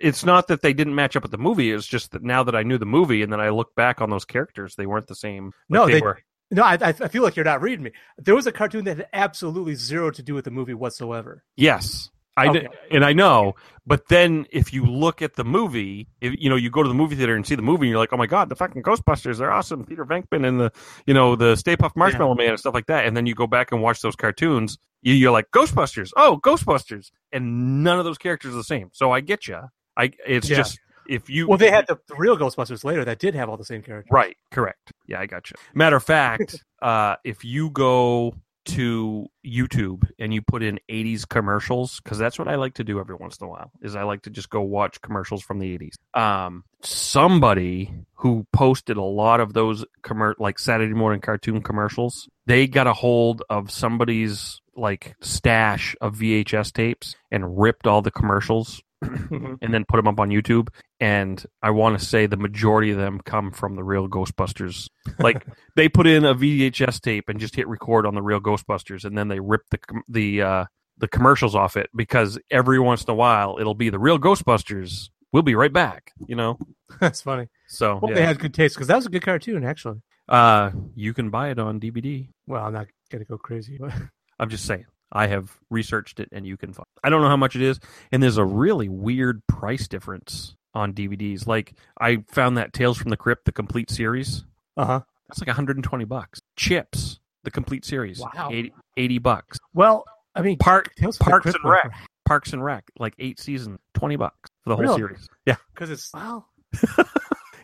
It's 0.00 0.24
not 0.24 0.48
that 0.48 0.62
they 0.62 0.72
didn't 0.72 0.94
match 0.96 1.14
up 1.16 1.22
with 1.22 1.30
the 1.32 1.38
movie. 1.38 1.70
It's 1.70 1.86
just 1.86 2.10
that 2.12 2.22
now 2.22 2.42
that 2.42 2.56
I 2.56 2.64
knew 2.64 2.76
the 2.78 2.86
movie, 2.86 3.22
and 3.22 3.32
then 3.32 3.40
I 3.40 3.50
look 3.50 3.74
back 3.76 4.00
on 4.00 4.10
those 4.10 4.24
characters, 4.24 4.74
they 4.74 4.86
weren't 4.86 5.06
the 5.06 5.14
same. 5.14 5.46
like 5.46 5.54
No, 5.68 5.86
they- 5.86 6.00
were. 6.00 6.18
No, 6.50 6.62
I, 6.62 6.74
I 6.74 6.88
I 6.88 7.08
feel 7.08 7.22
like 7.22 7.36
you're 7.36 7.44
not 7.44 7.62
reading 7.62 7.82
me. 7.84 7.92
There 8.18 8.34
was 8.34 8.46
a 8.46 8.52
cartoon 8.52 8.84
that 8.84 8.98
had 8.98 9.08
absolutely 9.12 9.74
zero 9.76 10.10
to 10.10 10.22
do 10.22 10.34
with 10.34 10.44
the 10.44 10.50
movie 10.50 10.74
whatsoever. 10.74 11.42
Yes, 11.56 12.10
I 12.36 12.48
Okay. 12.48 12.66
and 12.90 13.04
I 13.04 13.12
know. 13.12 13.54
But 13.86 14.08
then, 14.08 14.46
if 14.50 14.72
you 14.72 14.86
look 14.86 15.20
at 15.20 15.34
the 15.34 15.44
movie, 15.44 16.08
if, 16.22 16.34
you 16.38 16.48
know, 16.48 16.56
you 16.56 16.70
go 16.70 16.82
to 16.82 16.88
the 16.88 16.94
movie 16.94 17.14
theater 17.16 17.36
and 17.36 17.46
see 17.46 17.54
the 17.54 17.60
movie, 17.62 17.86
and 17.86 17.90
you're 17.90 17.98
like, 17.98 18.12
"Oh 18.14 18.16
my 18.16 18.26
god, 18.26 18.48
the 18.48 18.56
fucking 18.56 18.82
Ghostbusters! 18.82 19.38
They're 19.38 19.52
awesome!" 19.52 19.84
Peter 19.84 20.06
Venkman 20.06 20.46
and 20.46 20.58
the, 20.58 20.72
you 21.06 21.12
know, 21.12 21.36
the 21.36 21.54
Stay 21.54 21.76
Puft 21.76 21.94
Marshmallow 21.94 22.34
Man 22.34 22.48
and 22.50 22.58
stuff 22.58 22.72
like 22.74 22.86
that. 22.86 23.04
And 23.06 23.14
then 23.16 23.26
you 23.26 23.34
go 23.34 23.46
back 23.46 23.72
and 23.72 23.82
watch 23.82 24.00
those 24.00 24.16
cartoons, 24.16 24.78
you, 25.02 25.12
you're 25.12 25.32
like, 25.32 25.50
"Ghostbusters! 25.50 26.12
Oh, 26.16 26.40
Ghostbusters!" 26.42 27.10
And 27.30 27.84
none 27.84 27.98
of 27.98 28.06
those 28.06 28.16
characters 28.18 28.54
are 28.54 28.56
the 28.56 28.64
same. 28.64 28.88
So 28.94 29.12
I 29.12 29.20
get 29.20 29.46
you. 29.46 29.60
I 29.96 30.12
it's 30.26 30.48
Yeah. 30.48 30.56
just 30.56 30.78
if 31.06 31.28
you 31.28 31.46
Well, 31.46 31.58
they 31.58 31.70
had 31.70 31.86
the, 31.86 31.98
the 32.08 32.14
real 32.16 32.38
Ghostbusters 32.38 32.84
later 32.84 33.04
that 33.04 33.18
did 33.18 33.34
have 33.34 33.50
all 33.50 33.58
the 33.58 33.64
same 33.66 33.82
characters. 33.82 34.10
Right, 34.10 34.36
correct. 34.50 34.92
Yeah, 35.06 35.20
I 35.20 35.26
got 35.26 35.50
you. 35.50 35.56
Matter 35.74 35.96
of 35.96 36.02
fact, 36.04 36.64
uh, 36.82 37.16
if 37.22 37.44
you 37.44 37.68
go 37.68 38.34
to 38.64 39.26
YouTube 39.44 40.08
and 40.18 40.32
you 40.32 40.42
put 40.42 40.62
in 40.62 40.80
80s 40.88 41.28
commercials, 41.28 42.00
because 42.00 42.18
that's 42.18 42.38
what 42.38 42.48
I 42.48 42.56
like 42.56 42.74
to 42.74 42.84
do 42.84 42.98
every 42.98 43.14
once 43.14 43.38
in 43.38 43.46
a 43.46 43.50
while, 43.50 43.70
is 43.82 43.96
I 43.96 44.02
like 44.02 44.22
to 44.22 44.30
just 44.30 44.50
go 44.50 44.62
watch 44.62 45.00
commercials 45.00 45.42
from 45.42 45.58
the 45.58 45.78
80s. 45.78 46.18
Um, 46.18 46.64
somebody 46.82 47.92
who 48.14 48.46
posted 48.52 48.96
a 48.96 49.02
lot 49.02 49.40
of 49.40 49.52
those 49.52 49.84
commer- 50.02 50.34
like 50.38 50.58
Saturday 50.58 50.94
morning 50.94 51.20
cartoon 51.20 51.62
commercials, 51.62 52.28
they 52.46 52.66
got 52.66 52.86
a 52.86 52.92
hold 52.92 53.42
of 53.50 53.70
somebody's 53.70 54.60
like 54.76 55.14
stash 55.20 55.94
of 56.00 56.16
VHS 56.16 56.72
tapes 56.72 57.16
and 57.30 57.58
ripped 57.58 57.86
all 57.86 58.02
the 58.02 58.10
commercials 58.10 58.82
Mhm. 59.04 59.58
and 59.62 59.72
then 59.74 59.84
put 59.88 59.96
them 59.96 60.08
up 60.08 60.18
on 60.20 60.30
YouTube. 60.30 60.68
And 61.00 61.44
I 61.62 61.70
want 61.70 61.98
to 61.98 62.04
say 62.04 62.26
the 62.26 62.36
majority 62.36 62.90
of 62.90 62.96
them 62.98 63.20
come 63.24 63.50
from 63.50 63.76
the 63.76 63.84
real 63.84 64.08
Ghostbusters. 64.08 64.88
Like 65.18 65.44
they 65.76 65.88
put 65.88 66.06
in 66.06 66.24
a 66.24 66.34
VHS 66.34 67.00
tape 67.00 67.28
and 67.28 67.38
just 67.40 67.54
hit 67.56 67.68
record 67.68 68.06
on 68.06 68.14
the 68.14 68.22
real 68.22 68.40
Ghostbusters, 68.40 69.04
and 69.04 69.16
then 69.16 69.28
they 69.28 69.40
rip 69.40 69.62
the 69.70 69.78
the 70.08 70.42
uh, 70.42 70.64
the 70.98 71.08
commercials 71.08 71.54
off 71.54 71.76
it 71.76 71.90
because 71.94 72.38
every 72.50 72.78
once 72.78 73.04
in 73.04 73.10
a 73.10 73.14
while 73.14 73.56
it'll 73.60 73.74
be 73.74 73.90
the 73.90 73.98
real 73.98 74.18
Ghostbusters. 74.18 75.10
We'll 75.32 75.42
be 75.42 75.54
right 75.56 75.72
back. 75.72 76.12
You 76.26 76.36
know. 76.36 76.58
That's 77.00 77.22
funny. 77.22 77.48
So 77.66 77.98
Well, 78.00 78.10
yeah. 78.12 78.18
they 78.18 78.24
had 78.26 78.38
good 78.38 78.54
taste 78.54 78.76
because 78.76 78.86
that 78.88 78.94
was 78.96 79.06
a 79.06 79.10
good 79.10 79.22
cartoon, 79.22 79.64
actually. 79.64 80.00
uh, 80.28 80.70
you 80.94 81.12
can 81.12 81.28
buy 81.30 81.50
it 81.50 81.58
on 81.58 81.80
DVD. 81.80 82.28
Well, 82.46 82.64
I'm 82.64 82.72
not 82.72 82.86
gonna 83.10 83.24
go 83.24 83.36
crazy, 83.36 83.76
but 83.78 83.92
I'm 84.38 84.48
just 84.48 84.64
saying. 84.64 84.86
I 85.12 85.26
have 85.28 85.50
researched 85.70 86.18
it, 86.20 86.28
and 86.32 86.46
you 86.46 86.56
can 86.56 86.72
find. 86.72 86.86
I 87.02 87.10
don't 87.10 87.22
know 87.22 87.28
how 87.28 87.36
much 87.36 87.54
it 87.56 87.62
is, 87.62 87.78
and 88.12 88.22
there's 88.22 88.36
a 88.38 88.44
really 88.44 88.88
weird 88.88 89.46
price 89.46 89.86
difference 89.88 90.56
on 90.74 90.92
DVDs. 90.92 91.46
Like 91.46 91.74
I 92.00 92.24
found 92.32 92.56
that 92.58 92.72
Tales 92.72 92.98
from 92.98 93.10
the 93.10 93.16
Crypt, 93.16 93.44
the 93.44 93.52
complete 93.52 93.90
series, 93.90 94.44
uh 94.76 94.84
huh. 94.84 95.00
that's 95.28 95.40
like 95.40 95.48
120 95.48 96.04
bucks. 96.04 96.40
CHiPs, 96.58 97.18
the 97.44 97.50
complete 97.50 97.84
series, 97.84 98.18
Wow. 98.20 98.48
80, 98.50 98.72
80 98.96 99.18
bucks. 99.18 99.58
Well, 99.72 100.04
I 100.34 100.42
mean, 100.42 100.58
Park 100.58 100.94
Tales 100.96 101.16
from 101.16 101.26
Parks 101.30 101.46
and 101.46 101.64
Rec, 101.64 101.92
Parks 102.24 102.52
and 102.52 102.64
Rec, 102.64 102.84
like 102.98 103.14
eight 103.20 103.38
seasons, 103.38 103.78
20 103.94 104.16
bucks 104.16 104.50
for 104.64 104.70
the 104.70 104.76
whole 104.76 104.84
Really? 104.84 104.96
series. 104.96 105.28
Yeah, 105.46 105.56
because 105.74 105.90
it's 105.90 106.10
well. 106.12 106.48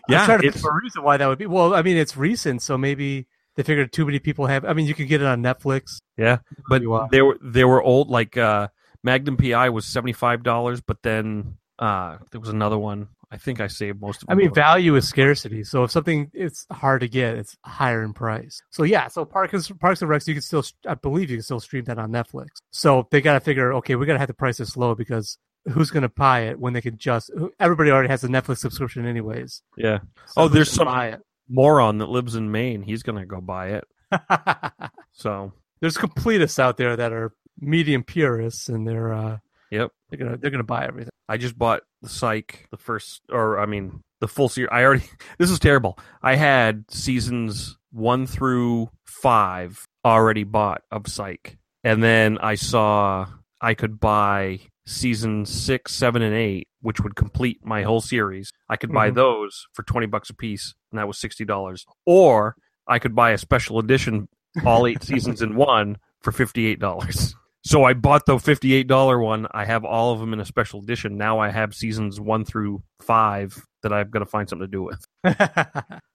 yeah. 0.08 0.20
I'm 0.20 0.26
trying 0.26 0.38
to 0.38 0.42
think 0.42 0.44
it's- 0.56 0.64
of 0.64 0.70
a 0.70 0.74
reason 0.82 1.02
why 1.02 1.16
that 1.16 1.26
would 1.26 1.38
be. 1.38 1.46
Well, 1.46 1.74
I 1.74 1.82
mean, 1.82 1.96
it's 1.96 2.16
recent, 2.16 2.62
so 2.62 2.78
maybe 2.78 3.26
they 3.60 3.72
figured 3.72 3.92
too 3.92 4.06
many 4.06 4.18
people 4.18 4.46
have. 4.46 4.64
I 4.64 4.72
mean, 4.72 4.86
you 4.86 4.94
could 4.94 5.08
get 5.08 5.20
it 5.20 5.26
on 5.26 5.42
Netflix. 5.42 6.00
Yeah, 6.16 6.38
but 6.68 6.82
they 7.10 7.20
were 7.22 7.36
they 7.42 7.64
were 7.64 7.82
old. 7.82 8.08
Like 8.08 8.36
uh, 8.36 8.68
Magnum 9.04 9.36
PI 9.36 9.68
was 9.70 9.84
seventy 9.86 10.12
five 10.14 10.42
dollars, 10.42 10.80
but 10.80 11.02
then 11.02 11.58
uh, 11.78 12.18
there 12.30 12.40
was 12.40 12.48
another 12.50 12.78
one. 12.78 13.08
I 13.32 13.36
think 13.36 13.60
I 13.60 13.68
saved 13.68 14.00
most 14.00 14.22
of. 14.22 14.28
I 14.30 14.34
mean, 14.34 14.52
value 14.52 14.96
is 14.96 15.06
scarcity. 15.08 15.62
So 15.62 15.84
if 15.84 15.90
something 15.92 16.30
it's 16.34 16.66
hard 16.72 17.02
to 17.02 17.08
get, 17.08 17.36
it's 17.36 17.56
higher 17.64 18.02
in 18.02 18.12
price. 18.12 18.60
So 18.70 18.82
yeah, 18.82 19.06
so 19.08 19.24
Parks 19.24 19.70
Parks 19.78 20.02
and 20.02 20.10
Recs, 20.10 20.26
you 20.26 20.34
can 20.34 20.42
still, 20.42 20.64
I 20.86 20.94
believe, 20.94 21.30
you 21.30 21.36
can 21.36 21.42
still 21.44 21.60
stream 21.60 21.84
that 21.84 21.98
on 21.98 22.10
Netflix. 22.10 22.48
So 22.72 23.06
they 23.12 23.20
got 23.20 23.34
to 23.34 23.40
figure, 23.40 23.72
okay, 23.74 23.94
we 23.94 24.04
got 24.06 24.14
to 24.14 24.18
have 24.18 24.26
the 24.28 24.34
prices 24.34 24.76
low 24.76 24.96
because 24.96 25.38
who's 25.72 25.90
going 25.92 26.02
to 26.02 26.08
buy 26.08 26.40
it 26.46 26.58
when 26.58 26.72
they 26.72 26.80
can 26.80 26.98
just? 26.98 27.30
Everybody 27.60 27.90
already 27.92 28.08
has 28.08 28.24
a 28.24 28.28
Netflix 28.28 28.58
subscription, 28.58 29.06
anyways. 29.06 29.62
yeah. 29.76 29.98
So 30.26 30.32
Oh, 30.42 30.48
there's 30.48 30.72
some- 30.72 30.86
buy 30.88 31.18
Moron 31.50 31.98
that 31.98 32.08
lives 32.08 32.36
in 32.36 32.50
Maine, 32.50 32.82
he's 32.82 33.02
gonna 33.02 33.26
go 33.26 33.40
buy 33.40 33.68
it. 33.68 33.84
it. 34.12 34.20
So 35.12 35.52
there's 35.80 35.98
completists 35.98 36.58
out 36.58 36.78
there 36.78 36.96
that 36.96 37.12
are 37.12 37.34
medium 37.58 38.02
purists, 38.04 38.68
and 38.68 38.86
they're 38.86 39.12
uh, 39.12 39.38
yep. 39.70 39.90
they're 40.08 40.18
gonna 40.18 40.36
they're 40.38 40.50
gonna 40.50 40.62
buy 40.62 40.86
everything. 40.86 41.10
I 41.28 41.36
just 41.36 41.58
bought 41.58 41.82
the 42.00 42.08
Psych, 42.08 42.66
the 42.70 42.76
first, 42.76 43.22
or 43.30 43.58
I 43.58 43.66
mean, 43.66 44.02
the 44.20 44.28
full 44.28 44.48
series. 44.48 44.70
I 44.72 44.84
already. 44.84 45.04
This 45.38 45.50
is 45.50 45.58
terrible. 45.58 45.98
I 46.22 46.36
had 46.36 46.84
seasons 46.90 47.76
one 47.92 48.26
through 48.26 48.90
five 49.04 49.84
already 50.04 50.44
bought 50.44 50.82
of 50.90 51.08
Psych, 51.08 51.58
and 51.84 52.02
then 52.02 52.38
I 52.38 52.54
saw 52.54 53.26
I 53.60 53.74
could 53.74 54.00
buy 54.00 54.60
season 54.90 55.46
six, 55.46 55.94
seven, 55.94 56.22
and 56.22 56.34
eight, 56.34 56.68
which 56.82 57.00
would 57.00 57.16
complete 57.16 57.64
my 57.64 57.82
whole 57.82 58.00
series. 58.00 58.50
I 58.68 58.76
could 58.76 58.92
buy 58.92 59.10
Mhm. 59.10 59.14
those 59.14 59.66
for 59.74 59.82
twenty 59.84 60.06
bucks 60.06 60.30
a 60.30 60.34
piece, 60.34 60.74
and 60.90 60.98
that 60.98 61.06
was 61.08 61.18
sixty 61.18 61.44
dollars. 61.44 61.86
Or 62.06 62.56
I 62.86 62.98
could 62.98 63.14
buy 63.14 63.30
a 63.30 63.38
special 63.38 63.78
edition, 63.78 64.28
all 64.64 64.86
eight 64.86 65.02
seasons 65.02 65.42
in 65.42 65.54
one, 65.56 65.96
for 66.22 66.32
fifty 66.32 66.66
eight 66.66 66.78
dollars. 66.80 67.34
So 67.62 67.84
I 67.84 67.92
bought 67.92 68.24
the 68.24 68.38
fifty-eight 68.38 68.86
dollar 68.86 69.18
one. 69.18 69.46
I 69.52 69.66
have 69.66 69.84
all 69.84 70.12
of 70.14 70.18
them 70.20 70.32
in 70.32 70.40
a 70.40 70.46
special 70.46 70.80
edition. 70.82 71.18
Now 71.18 71.40
I 71.40 71.50
have 71.50 71.74
seasons 71.74 72.18
one 72.18 72.46
through 72.46 72.82
five 73.02 73.54
that 73.82 73.92
I've 73.92 74.10
got 74.10 74.20
to 74.20 74.26
find 74.26 74.48
something 74.48 74.66
to 74.66 74.70
do 74.70 74.82
with. 74.82 75.04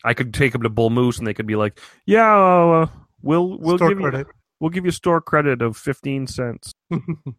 I 0.03 0.13
could 0.15 0.33
take 0.33 0.53
them 0.53 0.63
to 0.63 0.69
Bull 0.69 0.89
Moose, 0.89 1.19
and 1.19 1.27
they 1.27 1.35
could 1.35 1.45
be 1.45 1.55
like, 1.55 1.79
"Yeah, 2.07 2.35
uh, 2.35 2.87
we'll 3.21 3.59
we'll 3.59 3.77
Store 3.77 3.89
give 3.89 3.99
credit. 3.99 4.27
you 4.27 4.33
we'll 4.59 4.71
give 4.71 4.85
you 4.85 4.91
store 4.91 5.21
credit 5.21 5.61
of 5.61 5.77
fifteen 5.77 6.25
cents." 6.25 6.71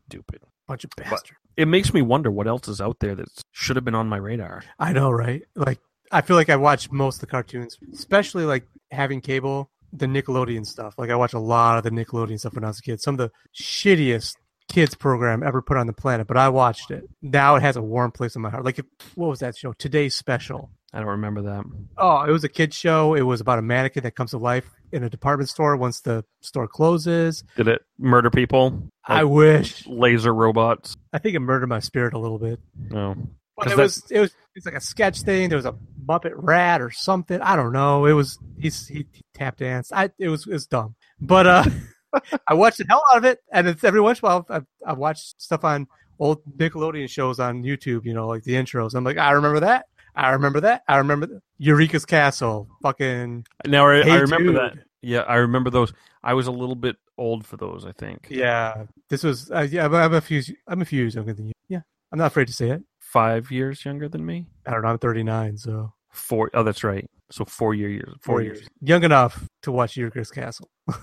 Stupid. 0.08 0.40
Bunch 0.66 0.84
of 0.84 0.90
bastards. 0.96 1.38
It 1.56 1.68
makes 1.68 1.94
me 1.94 2.02
wonder 2.02 2.30
what 2.30 2.46
else 2.46 2.68
is 2.68 2.80
out 2.80 2.98
there 3.00 3.14
that 3.14 3.28
should 3.52 3.76
have 3.76 3.84
been 3.84 3.94
on 3.94 4.08
my 4.08 4.16
radar. 4.16 4.62
I 4.78 4.92
know, 4.92 5.10
right? 5.10 5.42
Like, 5.54 5.78
I 6.12 6.20
feel 6.20 6.36
like 6.36 6.50
I 6.50 6.56
watch 6.56 6.90
most 6.90 7.16
of 7.16 7.20
the 7.20 7.26
cartoons, 7.26 7.78
especially 7.92 8.44
like 8.44 8.66
having 8.90 9.20
cable, 9.20 9.70
the 9.92 10.06
Nickelodeon 10.06 10.66
stuff. 10.66 10.94
Like, 10.98 11.10
I 11.10 11.16
watch 11.16 11.32
a 11.32 11.38
lot 11.38 11.78
of 11.78 11.84
the 11.84 11.90
Nickelodeon 11.90 12.38
stuff 12.38 12.54
when 12.54 12.64
I 12.64 12.68
was 12.68 12.80
a 12.80 12.82
kid. 12.82 13.00
Some 13.00 13.14
of 13.14 13.18
the 13.18 13.30
shittiest 13.54 14.34
kids 14.68 14.94
program 14.94 15.42
ever 15.42 15.62
put 15.62 15.76
on 15.76 15.86
the 15.86 15.92
planet, 15.92 16.26
but 16.26 16.36
I 16.36 16.48
watched 16.48 16.90
it. 16.90 17.04
Now 17.22 17.54
it 17.56 17.62
has 17.62 17.76
a 17.76 17.82
warm 17.82 18.10
place 18.10 18.34
in 18.36 18.42
my 18.42 18.50
heart. 18.50 18.64
Like, 18.64 18.78
if, 18.78 18.86
what 19.14 19.28
was 19.28 19.38
that 19.40 19.56
show? 19.56 19.72
Today's 19.72 20.14
Special. 20.14 20.70
I 20.96 21.00
don't 21.00 21.08
remember 21.08 21.42
that. 21.42 21.62
Oh, 21.98 22.22
it 22.22 22.30
was 22.30 22.42
a 22.42 22.48
kid 22.48 22.72
show. 22.72 23.12
It 23.12 23.20
was 23.20 23.42
about 23.42 23.58
a 23.58 23.62
mannequin 23.62 24.04
that 24.04 24.12
comes 24.12 24.30
to 24.30 24.38
life 24.38 24.64
in 24.92 25.04
a 25.04 25.10
department 25.10 25.50
store 25.50 25.76
once 25.76 26.00
the 26.00 26.24
store 26.40 26.66
closes. 26.66 27.44
Did 27.54 27.68
it 27.68 27.82
murder 27.98 28.30
people? 28.30 28.82
I 29.04 29.24
wish. 29.24 29.86
Laser 29.86 30.32
robots? 30.32 30.96
I 31.12 31.18
think 31.18 31.36
it 31.36 31.40
murdered 31.40 31.66
my 31.66 31.80
spirit 31.80 32.14
a 32.14 32.18
little 32.18 32.38
bit. 32.38 32.60
No. 32.88 33.14
But 33.58 33.72
it 33.72 33.76
was 33.76 34.10
it 34.10 34.20
was 34.20 34.34
it's 34.54 34.64
like 34.64 34.74
a 34.74 34.80
sketch 34.80 35.20
thing. 35.20 35.50
There 35.50 35.58
was 35.58 35.66
a 35.66 35.74
Muppet 36.08 36.32
rat 36.34 36.80
or 36.80 36.90
something. 36.90 37.42
I 37.42 37.56
don't 37.56 37.74
know. 37.74 38.06
It 38.06 38.14
was 38.14 38.38
he's 38.58 38.88
he, 38.88 39.06
he 39.12 39.22
tap 39.34 39.58
danced. 39.58 39.92
I 39.92 40.08
it 40.18 40.30
was 40.30 40.46
it 40.46 40.52
was 40.54 40.66
dumb. 40.66 40.94
But 41.20 41.46
uh 41.46 41.64
I 42.48 42.54
watched 42.54 42.78
the 42.78 42.86
hell 42.88 43.04
out 43.12 43.18
of 43.18 43.24
it 43.26 43.40
and 43.52 43.68
it's 43.68 43.84
every 43.84 44.00
once 44.00 44.20
in 44.20 44.26
a 44.26 44.28
while 44.28 44.46
I've, 44.48 44.66
I've 44.86 44.96
watched 44.96 45.42
stuff 45.42 45.62
on 45.62 45.88
old 46.18 46.40
Nickelodeon 46.56 47.10
shows 47.10 47.38
on 47.38 47.64
YouTube, 47.64 48.06
you 48.06 48.14
know, 48.14 48.26
like 48.26 48.44
the 48.44 48.54
intros. 48.54 48.94
I'm 48.94 49.04
like, 49.04 49.18
I 49.18 49.32
remember 49.32 49.60
that. 49.60 49.88
I 50.16 50.30
remember 50.30 50.60
that. 50.60 50.82
I 50.88 50.96
remember 50.98 51.26
that. 51.26 51.40
Eureka's 51.58 52.04
Castle. 52.06 52.68
Fucking 52.82 53.46
Now 53.66 53.88
I, 53.88 54.02
Hey 54.02 54.10
I 54.12 54.16
remember 54.16 54.52
Jude. 54.52 54.56
that. 54.60 54.72
Yeah, 55.02 55.20
I 55.20 55.36
remember 55.36 55.70
those. 55.70 55.92
I 56.24 56.34
was 56.34 56.46
a 56.46 56.50
little 56.52 56.74
bit 56.74 56.96
old 57.18 57.46
for 57.46 57.56
those. 57.56 57.84
I 57.86 57.92
think 57.92 58.26
Yeah. 58.30 58.84
This 59.08 59.22
was 59.22 59.50
uh, 59.50 59.66
yeah, 59.70 59.84
I'm, 59.84 59.94
I'm 59.94 60.14
a 60.14 60.20
few 60.20 60.42
I'm 60.66 60.82
a 60.82 60.84
few 60.84 61.00
years 61.00 61.14
younger 61.14 61.32
than 61.34 61.46
you. 61.46 61.52
Yeah. 61.68 61.80
I'm 62.12 62.18
not 62.18 62.26
afraid 62.26 62.46
to 62.48 62.52
say 62.54 62.70
it. 62.70 62.82
five 62.98 63.50
years 63.50 63.84
younger 63.84 64.08
than 64.08 64.24
me. 64.26 64.46
I 64.66 64.72
don't 64.72 64.82
know, 64.82 64.88
I'm 64.88 64.98
39, 64.98 65.58
so 65.58 65.92
Four. 66.10 66.50
Oh, 66.54 66.62
that's 66.62 66.82
right. 66.82 67.08
So 67.30 67.44
four 67.44 67.74
year 67.74 67.90
years. 67.90 68.14
Four, 68.22 68.40
years. 68.40 68.66
Young 68.80 69.04
enough 69.04 69.46
to 69.62 69.70
watch 69.72 69.96
Eureka's 69.96 70.30
Castle. 70.30 70.70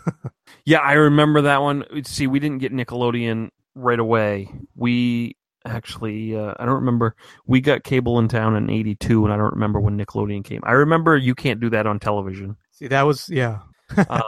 Yeah, 0.66 0.80
I 0.80 0.94
remember 0.94 1.42
that 1.42 1.62
one. 1.62 1.84
See, 2.06 2.26
we 2.28 2.40
didn't 2.40 2.60
get 2.60 2.72
Nickelodeon 2.74 3.50
right 3.76 4.00
away. 4.00 4.50
We 4.76 5.36
actually, 5.66 6.36
uh, 6.36 6.54
I 6.60 6.66
don't 6.66 6.76
remember. 6.76 7.16
We 7.46 7.62
got 7.62 7.84
cable 7.84 8.20
in 8.20 8.28
town 8.28 8.56
in 8.56 8.70
'82, 8.70 9.24
and 9.26 9.34
I 9.34 9.38
don't 9.38 9.54
remember 9.54 9.80
when 9.80 9.98
Nickelodeon 9.98 10.44
came. 10.44 10.62
I 10.64 10.74
remember 10.74 11.18
you 11.18 11.36
can't 11.36 11.60
do 11.60 11.70
that 11.72 11.88
on 11.88 12.00
television. 12.00 12.58
See, 12.72 12.88
that 12.88 13.04
was 13.04 13.30
yeah. 13.30 13.60
Um, 13.98 14.06
I 14.10 14.22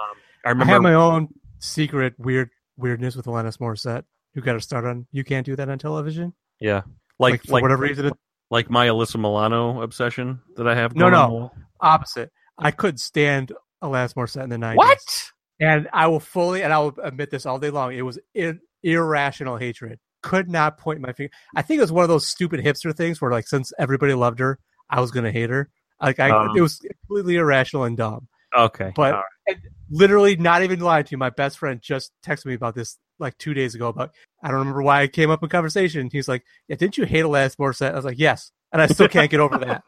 remember 0.49 0.71
I 0.71 0.73
have 0.73 0.81
my 0.81 0.93
own 0.93 1.29
secret 1.59 2.13
weird 2.17 2.49
weirdness 2.77 3.15
with 3.15 3.25
Alanis 3.25 3.57
Morissette. 3.57 4.03
You 4.33 4.41
got 4.41 4.53
to 4.53 4.61
start 4.61 4.85
on. 4.85 5.07
You 5.11 5.23
can't 5.23 5.45
do 5.45 5.55
that 5.55 5.69
on 5.69 5.79
television. 5.79 6.33
yeah, 6.59 6.81
Like, 7.19 7.31
like 7.33 7.43
for 7.43 7.51
like 7.53 7.61
whatever 7.61 7.83
reason, 7.83 8.05
it, 8.07 8.13
like 8.51 8.69
my 8.69 8.87
Alyssa 8.87 9.15
Milano 9.17 9.81
obsession 9.81 10.41
that 10.57 10.67
I 10.67 10.75
have. 10.75 10.95
No, 10.95 11.09
no. 11.09 11.51
opposite. 11.79 12.31
I 12.57 12.71
couldn't 12.71 12.99
stand 12.99 13.51
Alanis 13.83 14.13
Morissette 14.13 14.43
in 14.43 14.49
the 14.49 14.57
nineties. 14.57 14.77
What? 14.77 15.31
And 15.59 15.87
I 15.93 16.07
will 16.07 16.19
fully 16.19 16.63
and 16.63 16.73
I 16.73 16.79
will 16.79 16.95
admit 17.01 17.31
this 17.31 17.45
all 17.45 17.59
day 17.59 17.69
long. 17.69 17.93
It 17.93 18.01
was 18.01 18.19
ir- 18.33 18.59
irrational 18.83 19.57
hatred. 19.57 19.99
Could 20.25 20.49
not 20.49 20.77
point 20.77 20.99
my 21.01 21.13
finger. 21.13 21.31
I 21.55 21.61
think 21.61 21.77
it 21.77 21.81
was 21.81 21.91
one 21.91 22.03
of 22.03 22.09
those 22.09 22.27
stupid 22.27 22.59
hipster 22.59 22.95
things 22.95 23.21
where, 23.21 23.29
like, 23.31 23.47
since 23.47 23.71
everybody 23.77 24.13
loved 24.15 24.39
her, 24.39 24.57
I 24.89 24.99
was 24.99 25.11
gonna 25.11 25.31
hate 25.31 25.49
her. 25.51 25.69
Like, 26.01 26.19
I 26.19 26.29
Um. 26.31 26.57
it 26.57 26.61
was 26.61 26.79
completely 27.07 27.35
irrational 27.35 27.83
and 27.85 27.95
dumb. 27.95 28.27
Okay, 28.57 28.91
But 28.95 29.13
all 29.13 29.23
right. 29.47 29.57
literally 29.89 30.35
not 30.37 30.63
even 30.63 30.79
lying 30.79 31.03
to 31.03 31.11
you 31.11 31.17
my 31.17 31.29
best 31.29 31.57
friend 31.59 31.79
just 31.81 32.11
texted 32.25 32.45
me 32.47 32.53
about 32.55 32.73
this 32.73 32.97
like 33.19 33.37
two 33.37 33.53
days 33.53 33.75
ago 33.75 33.91
But 33.93 34.11
i 34.41 34.47
don't 34.49 34.59
remember 34.59 34.81
why 34.81 35.01
it 35.03 35.11
came 35.13 35.29
up 35.29 35.43
in 35.43 35.49
conversation 35.49 36.09
he's 36.11 36.27
like 36.29 36.43
yeah 36.69 36.75
didn't 36.77 36.97
you 36.97 37.05
hate 37.05 37.23
Alanis 37.25 37.55
Morissette? 37.57 37.91
i 37.91 37.95
was 37.95 38.05
like 38.05 38.17
yes 38.19 38.51
and 38.71 38.81
i 38.81 38.87
still 38.87 39.07
can't 39.09 39.29
get 39.29 39.39
over 39.41 39.57
that 39.59 39.83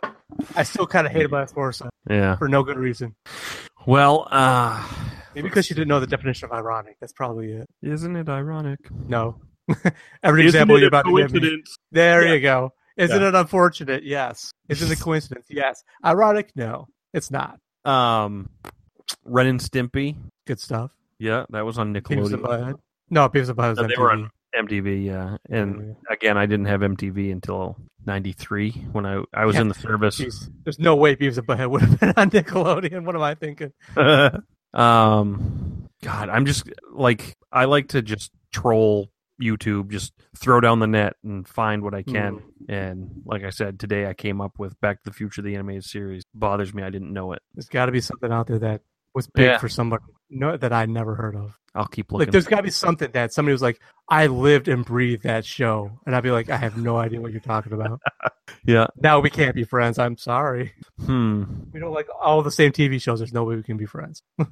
i 0.55 0.63
still 0.63 0.85
kind 0.85 1.07
of 1.07 1.13
hate 1.13 1.27
Alanis 1.27 1.53
Morissette 1.53 1.89
yeah. 2.09 2.35
for 2.35 2.47
no 2.49 2.61
good 2.63 2.77
reason 2.77 3.15
Well, 3.85 4.27
uh, 4.31 4.85
maybe 5.33 5.47
because 5.49 5.69
you 5.69 5.75
didn't 5.75 5.87
know 5.87 5.99
the 6.01 6.07
definition 6.07 6.45
of 6.45 6.51
ironic 6.51 6.97
that's 6.99 7.13
probably 7.13 7.51
it 7.53 7.67
isn't 7.81 8.15
it 8.17 8.27
ironic? 8.29 8.79
no 9.07 9.39
every 10.23 10.45
example 10.45 10.77
you're 10.79 10.87
about 10.87 11.05
to 11.05 11.15
give 11.17 11.33
me 11.33 11.63
there 11.91 12.25
Yeah. 12.25 12.33
you 12.33 12.39
go 12.41 12.73
isn't 12.95 13.21
Yeah. 13.21 13.27
it 13.29 13.35
unfortunate 13.35 14.03
yes 14.03 14.51
isn't 14.69 14.91
it 14.91 14.99
coincidence 14.99 15.45
yes 15.49 15.83
ironic 16.05 16.51
no 16.55 16.87
it's 17.13 17.29
not 17.31 17.59
Um, 17.85 18.49
Ren 19.25 19.47
and 19.47 19.59
Stimpy. 19.59 20.15
good 20.45 20.59
stuff 20.59 20.91
Yeah, 21.19 21.45
that 21.49 21.65
was 21.65 21.77
on 21.77 21.93
Beavis 21.93 22.33
and 22.33 22.41
Nickelodeon. 22.41 22.41
Butthead. 22.41 22.73
no 23.09 23.29
Beavis 23.29 23.49
and 23.49 23.57
Butthead 23.57 23.75
No, 23.77 23.83
on 23.83 23.87
they 23.89 23.95
were 23.97 24.11
on 24.11 24.31
MTV. 24.55 25.05
Yeah, 25.05 25.37
and 25.49 25.95
again, 26.09 26.37
I 26.37 26.45
didn't 26.45 26.65
have 26.65 26.79
MTV 26.81 27.31
until 27.31 27.75
'93 28.05 28.71
when 28.93 29.05
I 29.05 29.21
I 29.33 29.45
was 29.45 29.55
Yeah. 29.55 29.61
in 29.63 29.67
the 29.67 29.73
service. 29.75 30.19
Jeez, 30.19 30.49
there's 30.63 30.79
no 30.79 30.95
way 30.95 31.15
Beavis 31.15 31.37
and 31.37 31.45
Butthead 31.45 31.69
would 31.69 31.81
have 31.81 31.99
been 31.99 32.13
on 32.17 32.29
Nickelodeon. 32.31 33.03
What 33.05 33.15
am 33.15 33.21
I 33.21 33.35
thinking? 33.35 33.71
um, 34.73 35.87
God, 36.03 36.29
I'm 36.29 36.45
just 36.45 36.69
like 36.93 37.35
I 37.51 37.65
like 37.65 37.89
to 37.89 38.01
just 38.01 38.31
troll 38.51 39.09
YouTube, 39.41 39.89
just 39.89 40.13
throw 40.35 40.59
down 40.59 40.79
the 40.79 40.87
net 40.87 41.15
and 41.23 41.47
find 41.47 41.83
what 41.83 41.93
I 41.93 42.03
can. 42.03 42.41
And 42.69 43.21
like 43.25 43.43
I 43.43 43.49
said, 43.49 43.79
today 43.79 44.07
I 44.07 44.13
came 44.13 44.41
up 44.41 44.59
with 44.59 44.79
Back 44.81 45.03
to 45.03 45.09
the 45.09 45.13
Future, 45.13 45.41
the 45.41 45.55
animated 45.55 45.83
series. 45.85 46.23
Bothers 46.33 46.73
me, 46.73 46.83
I 46.83 46.89
didn't 46.89 47.13
know 47.13 47.33
it. 47.33 47.41
There's 47.53 47.69
got 47.69 47.85
to 47.87 47.91
be 47.91 48.01
something 48.01 48.31
out 48.31 48.47
there 48.47 48.59
that 48.59 48.81
was 49.13 49.27
big 49.27 49.45
Yeah. 49.45 49.57
for 49.57 49.69
somebody 49.69 50.03
no, 50.29 50.57
that 50.57 50.73
I 50.73 50.85
never 50.85 51.15
heard 51.15 51.35
of. 51.35 51.57
I'll 51.73 51.85
keep 51.87 52.11
looking. 52.11 52.25
Like, 52.27 52.31
there's 52.31 52.47
got 52.47 52.57
to 52.57 52.63
be 52.63 52.69
something 52.71 53.11
that 53.11 53.31
somebody 53.31 53.53
was 53.53 53.61
like, 53.61 53.79
"I 54.09 54.27
lived 54.27 54.67
and 54.67 54.83
breathed 54.83 55.23
that 55.23 55.45
show," 55.45 55.91
and 56.05 56.15
I'd 56.15 56.23
be 56.23 56.31
like, 56.31 56.49
"I 56.49 56.57
have 56.57 56.75
no 56.75 56.97
idea 56.97 57.21
what 57.21 57.31
you're 57.31 57.39
talking 57.39 57.71
about." 57.71 58.01
yeah. 58.65 58.87
now 58.97 59.19
we 59.19 59.29
can't 59.29 59.53
be 59.55 59.63
friends. 59.63 59.99
I'm 59.99 60.17
sorry. 60.17 60.73
Hmm. 61.05 61.43
We 61.71 61.79
don't 61.79 61.93
like 61.93 62.07
all 62.19 62.41
the 62.41 62.51
same 62.51 62.71
TV 62.71 62.99
shows. 62.99 63.19
There's 63.19 63.31
no 63.33 63.43
way 63.43 63.55
we 63.55 63.63
can 63.63 63.77
be 63.77 63.85
friends. 63.85 64.23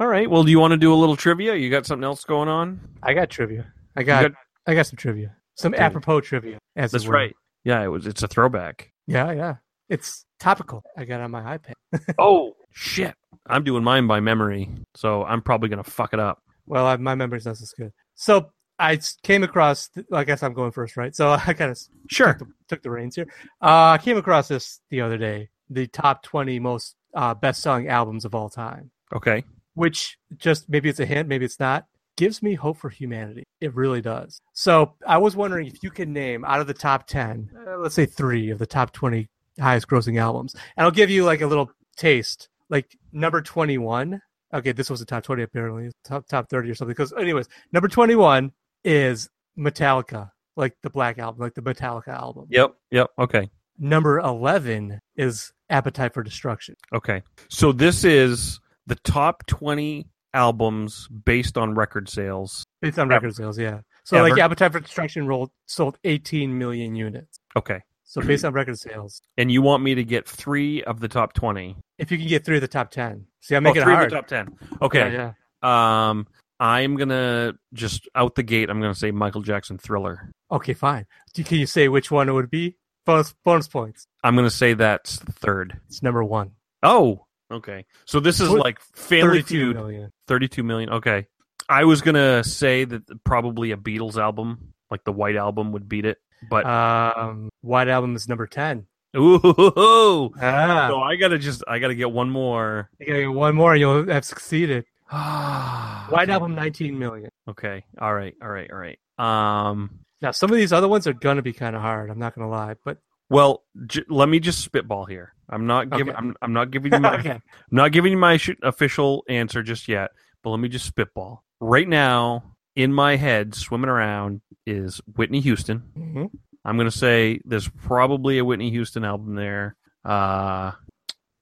All 0.00 0.06
right. 0.06 0.30
Well, 0.30 0.44
do 0.44 0.50
you 0.50 0.58
want 0.58 0.70
to 0.70 0.78
do 0.78 0.94
a 0.94 0.96
little 0.96 1.14
trivia? 1.16 1.54
You 1.56 1.68
got 1.68 1.84
something 1.84 2.04
else 2.04 2.24
going 2.24 2.48
on? 2.48 2.80
I 3.02 3.12
got 3.12 3.28
trivia. 3.28 3.70
I 3.96 4.02
got, 4.02 4.22
got- 4.22 4.32
I 4.66 4.74
got 4.74 4.86
some 4.86 4.96
trivia. 4.96 5.36
Some 5.56 5.74
apropos 5.74 6.20
trivia. 6.20 6.58
As 6.76 6.92
That's 6.92 7.06
right. 7.06 7.34
Yeah, 7.64 7.82
it 7.82 7.88
was. 7.88 8.06
It's 8.06 8.22
a 8.22 8.28
throwback. 8.28 8.90
Yeah, 9.06 9.32
yeah. 9.32 9.54
It's 9.88 10.24
topical. 10.38 10.82
I 10.96 11.04
got 11.04 11.20
it 11.20 11.24
on 11.24 11.30
my 11.32 11.58
iPad. 11.58 11.74
oh 12.18 12.54
shit! 12.72 13.14
I'm 13.46 13.64
doing 13.64 13.82
mine 13.84 14.06
by 14.06 14.20
memory, 14.20 14.70
so 14.94 15.24
I'm 15.24 15.42
probably 15.42 15.68
gonna 15.68 15.82
fuck 15.84 16.12
it 16.14 16.20
up. 16.20 16.40
Well, 16.66 16.86
I, 16.86 16.96
my 16.96 17.14
memory's 17.16 17.44
not 17.46 17.60
as 17.60 17.74
good. 17.76 17.92
So 18.14 18.52
I 18.78 18.98
came 19.24 19.42
across. 19.42 19.90
I 20.12 20.24
guess 20.24 20.42
I'm 20.42 20.54
going 20.54 20.70
first, 20.70 20.96
right? 20.96 21.14
So 21.14 21.30
I 21.46 21.52
kind 21.52 21.70
of 21.72 21.78
Sure. 22.08 22.28
took 22.34 22.38
the, 22.38 22.54
took 22.68 22.82
the 22.82 22.90
reins 22.90 23.16
here. 23.16 23.26
Uh, 23.60 23.90
I 23.90 23.98
came 23.98 24.16
across 24.16 24.48
this 24.48 24.80
the 24.90 25.00
other 25.00 25.18
day. 25.18 25.50
The 25.68 25.86
top 25.88 26.22
20 26.22 26.58
most 26.60 26.94
uh, 27.14 27.34
best-selling 27.34 27.88
albums 27.88 28.24
of 28.24 28.34
all 28.34 28.48
time. 28.48 28.90
Okay. 29.14 29.44
Which 29.74 30.16
just 30.36 30.68
maybe 30.68 30.88
it's 30.88 31.00
a 31.00 31.06
hint, 31.06 31.28
maybe 31.28 31.44
it's 31.44 31.60
not. 31.60 31.86
Gives 32.20 32.42
me 32.42 32.52
hope 32.52 32.76
for 32.76 32.90
humanity. 32.90 33.44
It 33.62 33.74
really 33.74 34.02
does. 34.02 34.42
So 34.52 34.92
I 35.06 35.16
was 35.16 35.34
wondering 35.34 35.68
if 35.68 35.82
you 35.82 35.90
can 35.90 36.12
name 36.12 36.44
out 36.44 36.60
of 36.60 36.66
the 36.66 36.74
top 36.74 37.06
10, 37.06 37.48
uh, 37.66 37.78
let's 37.78 37.94
say 37.94 38.04
three 38.04 38.50
of 38.50 38.58
the 38.58 38.66
top 38.66 38.92
20 38.92 39.26
highest 39.58 39.88
grossing 39.88 40.20
albums. 40.20 40.54
And 40.76 40.84
I'll 40.84 40.90
give 40.90 41.08
you 41.08 41.24
like 41.24 41.40
a 41.40 41.46
little 41.46 41.70
taste. 41.96 42.50
Like 42.68 42.94
number 43.10 43.40
21. 43.40 44.20
Okay, 44.52 44.72
this 44.72 44.90
was 44.90 45.00
the 45.00 45.06
top 45.06 45.22
20 45.22 45.44
apparently. 45.44 45.90
Top 46.04 46.26
top 46.28 46.50
30 46.50 46.70
or 46.70 46.74
something. 46.74 46.92
Because 46.92 47.14
anyways, 47.14 47.48
number 47.72 47.88
21 47.88 48.52
is 48.84 49.30
Metallica, 49.58 50.30
like 50.56 50.76
the 50.82 50.90
Black 50.90 51.18
album, 51.18 51.40
like 51.40 51.54
the 51.54 51.62
Metallica 51.62 52.08
album. 52.08 52.48
Yep. 52.50 52.74
Yep. 52.90 53.12
Okay. 53.18 53.48
Number 53.78 54.18
11 54.18 55.00
is 55.16 55.54
Appetite 55.70 56.12
for 56.12 56.22
Destruction. 56.22 56.74
Okay. 56.92 57.22
So 57.48 57.72
this 57.72 58.04
is 58.04 58.60
the 58.86 58.96
top 58.96 59.46
20 59.46 60.06
albums 60.34 61.08
based 61.08 61.56
on 61.58 61.74
record 61.74 62.08
sales. 62.08 62.64
Based 62.80 62.98
on 62.98 63.08
record 63.08 63.34
sales, 63.34 63.58
yeah. 63.58 63.80
So 64.04 64.16
Ever. 64.18 64.30
like 64.30 64.38
Appetite 64.40 64.72
for 64.72 64.80
Destruction 64.80 65.26
rolled 65.26 65.50
sold 65.66 65.98
18 66.04 66.56
million 66.58 66.94
units. 66.94 67.38
Okay. 67.56 67.80
So 68.04 68.20
based 68.22 68.44
on 68.44 68.52
record 68.52 68.76
sales, 68.78 69.22
And 69.36 69.52
you 69.52 69.62
want 69.62 69.84
me 69.84 69.94
to 69.94 70.02
get 70.02 70.26
three 70.28 70.82
of 70.82 70.98
the 70.98 71.06
top 71.08 71.32
20? 71.32 71.76
if 71.98 72.10
you 72.10 72.18
can 72.18 72.26
get 72.26 72.44
three 72.44 72.56
of 72.56 72.60
the 72.62 72.66
top 72.68 72.90
10. 72.90 73.26
See, 73.40 73.54
I'm 73.54 73.64
Oh, 73.64 73.70
making 73.70 73.82
three 73.84 73.92
it 73.92 73.96
hard. 73.96 74.06
of 74.06 74.10
the 74.10 74.16
top 74.16 74.26
10. 74.26 74.78
Okay. 74.82 75.12
Yeah, 75.12 75.32
yeah. 75.62 76.08
Um, 76.10 76.26
I'm 76.58 76.96
going 76.96 77.10
to 77.10 77.54
just 77.72 78.08
out 78.16 78.34
the 78.34 78.42
gate, 78.42 78.68
I'm 78.68 78.80
going 78.80 78.92
to 78.92 78.98
say 78.98 79.12
Michael 79.12 79.42
Jackson 79.42 79.78
Thriller. 79.78 80.32
Okay, 80.50 80.74
fine. 80.74 81.06
Can 81.34 81.58
you 81.58 81.66
say 81.66 81.86
which 81.88 82.10
one 82.10 82.28
it 82.28 82.32
would 82.32 82.50
be? 82.50 82.76
Bonus 83.06 83.32
bonus 83.44 83.68
points. 83.68 84.06
I'm 84.24 84.34
going 84.34 84.46
to 84.46 84.50
say 84.54 84.74
that's 84.74 85.16
third. 85.18 85.80
It's 85.86 86.02
number 86.02 86.24
one. 86.24 86.52
Oh, 86.82 87.26
okay. 87.50 87.84
So 88.04 88.20
this 88.20 88.40
is 88.40 88.48
Tw- 88.48 88.52
like 88.58 88.80
Family 88.94 89.42
32 89.42 89.44
Feud. 89.44 89.76
million. 89.76 90.12
32 90.28 90.62
million. 90.62 90.90
Okay. 90.90 91.26
I 91.68 91.84
was 91.84 92.00
going 92.02 92.14
to 92.16 92.42
say 92.42 92.84
that 92.84 93.24
probably 93.24 93.70
a 93.72 93.76
Beatles 93.76 94.16
album, 94.16 94.72
like 94.90 95.04
the 95.04 95.12
White 95.12 95.36
Album, 95.36 95.72
would 95.72 95.88
beat 95.88 96.04
it. 96.04 96.18
But, 96.48 96.66
Um, 96.66 97.48
White 97.60 97.88
Album 97.88 98.16
is 98.16 98.28
number 98.28 98.46
10. 98.46 98.86
ooh. 99.16 100.30
Ah. 100.40 100.86
So 100.88 101.00
I 101.00 101.16
got 101.16 101.28
to 101.28 101.38
just, 101.38 101.62
I 101.68 101.78
got 101.78 101.88
to 101.88 101.94
get 101.94 102.10
one 102.10 102.30
more. 102.30 102.88
You 102.98 103.06
gotta 103.06 103.18
get 103.20 103.26
one 103.32 103.54
more 103.54 103.72
and 103.72 103.80
you'll 103.80 104.06
have 104.08 104.24
succeeded. 104.24 104.84
White 105.10 106.06
White 106.10 106.30
Album, 106.30 106.54
19 106.54 106.98
million. 106.98 107.30
Okay. 107.48 107.84
All 108.00 108.14
right. 108.14 108.34
All 108.42 108.48
right. 108.48 108.70
All 108.70 108.78
right. 108.78 108.98
Um, 109.18 110.00
Now, 110.22 110.30
some 110.32 110.50
of 110.50 110.56
these 110.56 110.72
other 110.72 110.88
ones 110.88 111.06
are 111.06 111.12
gonna 111.12 111.42
be 111.42 111.52
kind 111.52 111.74
of 111.76 111.82
hard. 111.82 112.10
I'm 112.10 112.18
not 112.18 112.34
gonna 112.34 112.48
lie, 112.50 112.74
but 112.84 112.98
well, 113.30 113.62
j- 113.86 114.04
let 114.08 114.28
me 114.28 114.40
just 114.40 114.60
spitball 114.60 115.04
here. 115.06 115.32
I'm 115.48 115.66
not 115.66 115.90
giving. 115.90 116.08
Okay. 116.10 116.18
I'm, 116.18 116.34
I'm 116.42 116.52
not 116.52 116.70
giving 116.70 116.92
you 116.92 117.00
my. 117.00 117.14
okay. 117.18 117.30
I'm 117.30 117.42
not 117.70 117.92
giving 117.92 118.12
you 118.12 118.18
my 118.18 118.36
sh- 118.36 118.50
official 118.62 119.24
answer 119.28 119.62
just 119.62 119.88
yet. 119.88 120.10
But 120.42 120.50
let 120.50 120.60
me 120.60 120.68
just 120.68 120.86
spitball. 120.86 121.44
Right 121.60 121.88
now, 121.88 122.44
in 122.76 122.92
my 122.92 123.16
head, 123.16 123.54
swimming 123.54 123.90
around 123.90 124.40
is 124.66 125.00
Whitney 125.16 125.40
Houston. 125.40 125.82
Mhm. 125.96 126.30
I'm 126.64 126.76
gonna 126.76 126.90
say 126.90 127.40
there's 127.44 127.68
probably 127.68 128.38
a 128.38 128.44
Whitney 128.44 128.70
Houston 128.70 129.04
album 129.04 129.34
there. 129.34 129.76
Uh, 130.04 130.72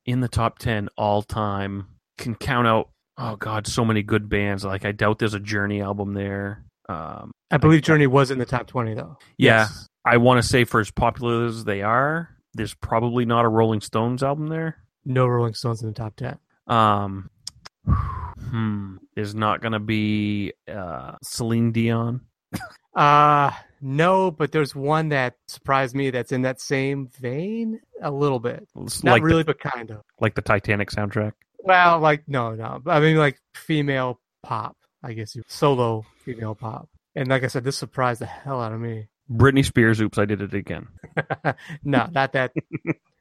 in 0.06 0.20
the 0.20 0.28
top 0.28 0.58
ten 0.58 0.88
all 0.96 1.22
time. 1.22 1.86
Can 2.18 2.34
count 2.34 2.66
out. 2.66 2.90
Oh 3.16 3.36
God, 3.36 3.66
so 3.66 3.84
many 3.84 4.02
good 4.02 4.28
bands. 4.28 4.64
Like 4.64 4.84
I 4.84 4.92
doubt 4.92 5.18
there's 5.18 5.34
a 5.34 5.40
Journey 5.40 5.80
album 5.82 6.14
there. 6.14 6.64
Um, 6.88 7.32
I 7.50 7.58
believe 7.58 7.82
Journey 7.82 8.06
was 8.06 8.30
in 8.30 8.38
the 8.38 8.46
top 8.46 8.66
20 8.66 8.94
though. 8.94 9.18
Yeah. 9.36 9.60
Yes. 9.68 9.86
I 10.08 10.16
want 10.16 10.42
to 10.42 10.48
say 10.48 10.64
for 10.64 10.80
as 10.80 10.90
popular 10.90 11.46
as 11.46 11.64
they 11.64 11.82
are, 11.82 12.30
there's 12.54 12.74
probably 12.74 13.24
not 13.24 13.44
a 13.44 13.48
Rolling 13.48 13.80
Stones 13.80 14.22
album 14.22 14.48
there. 14.48 14.76
No 15.04 15.26
Rolling 15.26 15.54
Stones 15.54 15.82
in 15.82 15.88
the 15.88 15.94
top 15.94 16.16
10. 16.16 16.38
Um, 16.66 17.30
hmm, 17.86 18.96
there's 19.14 19.34
not 19.34 19.60
gonna 19.60 19.80
be 19.80 20.52
uh, 20.66 21.12
Celine 21.22 21.72
Dion. 21.72 22.22
Uh 22.94 23.52
no, 23.80 24.30
but 24.30 24.50
there's 24.50 24.74
one 24.74 25.10
that 25.10 25.34
surprised 25.46 25.94
me 25.94 26.10
that's 26.10 26.32
in 26.32 26.42
that 26.42 26.60
same 26.60 27.08
vein 27.20 27.80
a 28.02 28.10
little 28.10 28.40
bit. 28.40 28.66
It's 28.76 29.04
Not 29.04 29.12
like 29.12 29.22
really, 29.22 29.42
the, 29.42 29.54
but 29.54 29.60
kind 29.60 29.90
of. 29.90 30.02
like 30.20 30.34
the 30.34 30.42
Titanic 30.42 30.90
soundtrack. 30.90 31.32
Well, 31.60 32.00
like 32.00 32.24
no, 32.26 32.54
no. 32.54 32.82
I 32.86 32.98
mean, 33.00 33.16
like 33.16 33.38
female 33.54 34.20
pop. 34.42 34.76
I 35.02 35.12
guess 35.12 35.36
you 35.36 35.42
solo 35.46 36.04
female 36.24 36.54
pop. 36.54 36.88
And 37.14 37.28
like 37.28 37.44
I 37.44 37.46
said, 37.48 37.62
this 37.62 37.76
surprised 37.76 38.20
the 38.20 38.26
hell 38.26 38.60
out 38.60 38.72
of 38.72 38.80
me. 38.80 39.06
Britney 39.30 39.64
Spears. 39.64 40.00
Oops, 40.00 40.16
I 40.18 40.24
did 40.24 40.40
it 40.42 40.54
again. 40.54 40.88
no, 41.84 42.08
not 42.12 42.32
that. 42.32 42.52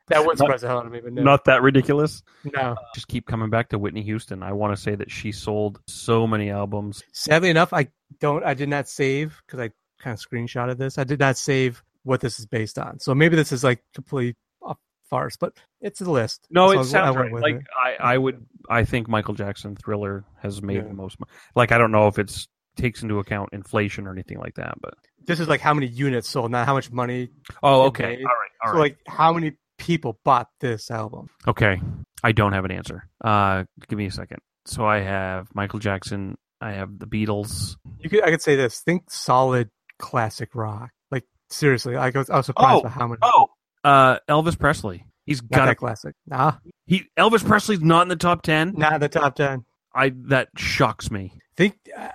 That 0.09 0.25
would 0.25 0.37
surprise 0.37 0.61
the 0.61 0.67
hell 0.67 0.77
out 0.79 0.85
of 0.85 0.91
me, 0.91 1.01
but 1.01 1.11
no, 1.11 1.21
Not 1.21 1.45
that 1.45 1.61
ridiculous. 1.61 2.23
no. 2.45 2.61
Uh, 2.61 2.75
just 2.95 3.07
keep 3.09 3.25
coming 3.27 3.49
back 3.49 3.69
to 3.69 3.77
Whitney 3.77 4.03
Houston. 4.03 4.41
I 4.41 4.53
want 4.53 4.73
to 4.75 4.81
say 4.81 4.95
that 4.95 5.11
she 5.11 5.33
sold 5.33 5.79
so 5.87 6.25
many 6.25 6.49
albums. 6.49 7.03
Sadly 7.11 7.49
enough, 7.49 7.73
I 7.73 7.89
don't. 8.21 8.43
I 8.45 8.53
did 8.53 8.69
not 8.69 8.87
save 8.87 9.41
because 9.45 9.59
I 9.59 9.71
kind 10.01 10.13
of 10.13 10.19
screenshotted 10.25 10.77
this. 10.77 10.97
I 10.97 11.03
did 11.03 11.19
not 11.19 11.37
save 11.37 11.83
what 12.03 12.21
this 12.21 12.39
is 12.39 12.45
based 12.45 12.79
on. 12.79 12.99
So 13.01 13.13
maybe 13.13 13.35
this 13.35 13.51
is 13.51 13.65
like 13.65 13.83
complete 13.93 14.37
a 14.65 14.75
farce, 15.09 15.35
but 15.35 15.57
it's 15.81 15.99
a 15.99 16.09
list. 16.09 16.47
No, 16.49 16.71
So 16.71 16.79
it 16.79 16.83
sounds 16.85 17.17
I 17.17 17.19
right. 17.19 17.33
Like 17.33 17.55
it. 17.55 17.65
I, 17.77 18.13
I 18.13 18.17
would, 18.17 18.45
I 18.69 18.85
think 18.85 19.09
Michael 19.09 19.33
Jackson 19.33 19.75
Thriller 19.75 20.23
has 20.41 20.61
made 20.61 20.75
Yeah. 20.77 20.83
the 20.83 20.93
most. 20.93 21.19
mo- 21.19 21.27
Like 21.53 21.73
I 21.73 21.77
don't 21.77 21.91
know 21.91 22.07
if 22.07 22.17
it's 22.17 22.47
takes 22.77 23.03
into 23.03 23.19
account 23.19 23.49
inflation 23.51 24.07
or 24.07 24.13
anything 24.13 24.37
like 24.39 24.53
that, 24.55 24.75
but 24.79 24.93
this 25.27 25.39
is 25.39 25.47
like 25.47 25.61
how 25.61 25.73
many 25.73 25.87
units 25.87 26.27
sold, 26.29 26.51
not 26.51 26.65
how 26.65 26.73
much 26.73 26.91
money. 26.91 27.29
oh, 27.61 27.83
okay, 27.87 28.03
made. 28.17 28.19
all 28.19 28.25
right, 28.25 28.49
all 28.65 28.71
so 28.71 28.73
right, 28.73 28.79
like 28.79 28.97
how 29.07 29.33
many 29.33 29.53
people 29.77 30.19
bought 30.23 30.47
this 30.59 30.89
album? 30.89 31.29
okay. 31.47 31.79
I 32.23 32.31
don't 32.31 32.53
have 32.53 32.65
an 32.65 32.71
answer. 32.71 33.07
Uh, 33.23 33.65
give 33.87 33.97
me 33.99 34.07
a 34.07 34.11
second. 34.11 34.39
So 34.65 34.83
I 34.85 35.01
have 35.01 35.47
Michael 35.53 35.77
Jackson. 35.77 36.35
I 36.59 36.71
have 36.71 36.97
the 36.97 37.05
Beatles. 37.05 37.75
You 37.99 38.09
could 38.09 38.23
I 38.23 38.31
could 38.31 38.41
say 38.41 38.55
this. 38.55 38.79
Think 38.79 39.11
solid 39.11 39.69
classic 39.99 40.55
rock. 40.55 40.89
Like 41.11 41.25
seriously, 41.51 41.95
I 41.95 42.09
was, 42.09 42.29
I 42.31 42.37
was 42.37 42.47
surprised 42.47 42.79
Oh, 42.79 42.81
by 42.81 42.89
how 42.89 43.07
many. 43.07 43.19
Oh, 43.21 43.47
uh, 43.83 44.17
Elvis 44.27 44.57
Presley. 44.57 45.05
He's 45.27 45.43
not 45.43 45.51
got 45.51 45.65
that 45.65 45.71
a, 45.73 45.75
classic. 45.75 46.15
Nah, 46.25 46.53
he. 46.87 47.03
Elvis 47.19 47.45
Presley's 47.45 47.81
not 47.81 48.01
in 48.01 48.07
the 48.07 48.15
top 48.15 48.41
ten. 48.41 48.73
not 48.75 48.93
in 48.93 48.99
the 49.01 49.09
top 49.09 49.35
ten. 49.35 49.63
I 49.93 50.13
that 50.29 50.49
shocks 50.57 51.11
me. 51.11 51.33
Think 51.57 51.77
uh, 51.97 52.09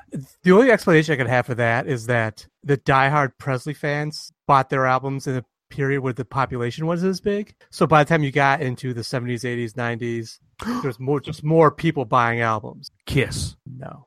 the 0.44 0.52
only 0.52 0.70
explanation 0.70 1.12
I 1.12 1.16
could 1.16 1.26
have 1.26 1.46
for 1.46 1.56
that 1.56 1.88
is 1.88 2.06
that 2.06 2.46
the 2.62 2.78
diehard 2.78 3.32
Presley 3.38 3.74
fans 3.74 4.32
bought 4.46 4.70
their 4.70 4.86
albums 4.86 5.26
in 5.26 5.36
a 5.36 5.44
period 5.68 6.00
where 6.00 6.12
the 6.12 6.24
population 6.24 6.86
wasn't 6.86 7.10
as 7.10 7.20
big. 7.20 7.54
So 7.70 7.86
by 7.86 8.04
the 8.04 8.08
time 8.08 8.22
you 8.22 8.30
got 8.30 8.62
into 8.62 8.94
the 8.94 9.00
70s, 9.00 9.42
80s, 9.42 9.72
90s, 9.72 10.38
there's 10.82 11.00
more 11.00 11.20
just 11.20 11.42
more 11.42 11.72
people 11.72 12.04
buying 12.04 12.40
albums. 12.40 12.90
Kiss. 13.06 13.56
No. 13.66 14.06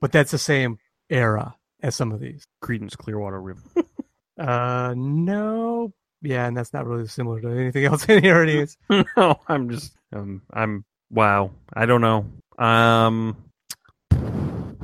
But 0.00 0.12
that's 0.12 0.30
the 0.30 0.38
same 0.38 0.78
era 1.10 1.56
as 1.82 1.96
some 1.96 2.12
of 2.12 2.20
these. 2.20 2.46
Creedence 2.62 2.96
Clearwater 2.96 3.40
River. 3.40 3.62
Uh 4.38 4.94
no. 4.96 5.92
Yeah, 6.22 6.46
and 6.46 6.56
that's 6.56 6.72
not 6.72 6.86
really 6.86 7.08
similar 7.08 7.40
to 7.40 7.48
anything 7.48 7.84
else 7.84 8.08
in 8.08 8.22
here 8.22 8.42
it 8.44 8.48
is. 8.48 8.76
no, 9.16 9.40
I'm 9.48 9.68
just. 9.68 9.96
Um, 10.12 10.42
I'm. 10.52 10.84
Wow. 11.10 11.50
I 11.74 11.86
don't 11.86 12.00
know. 12.00 12.26
Um, 12.64 13.36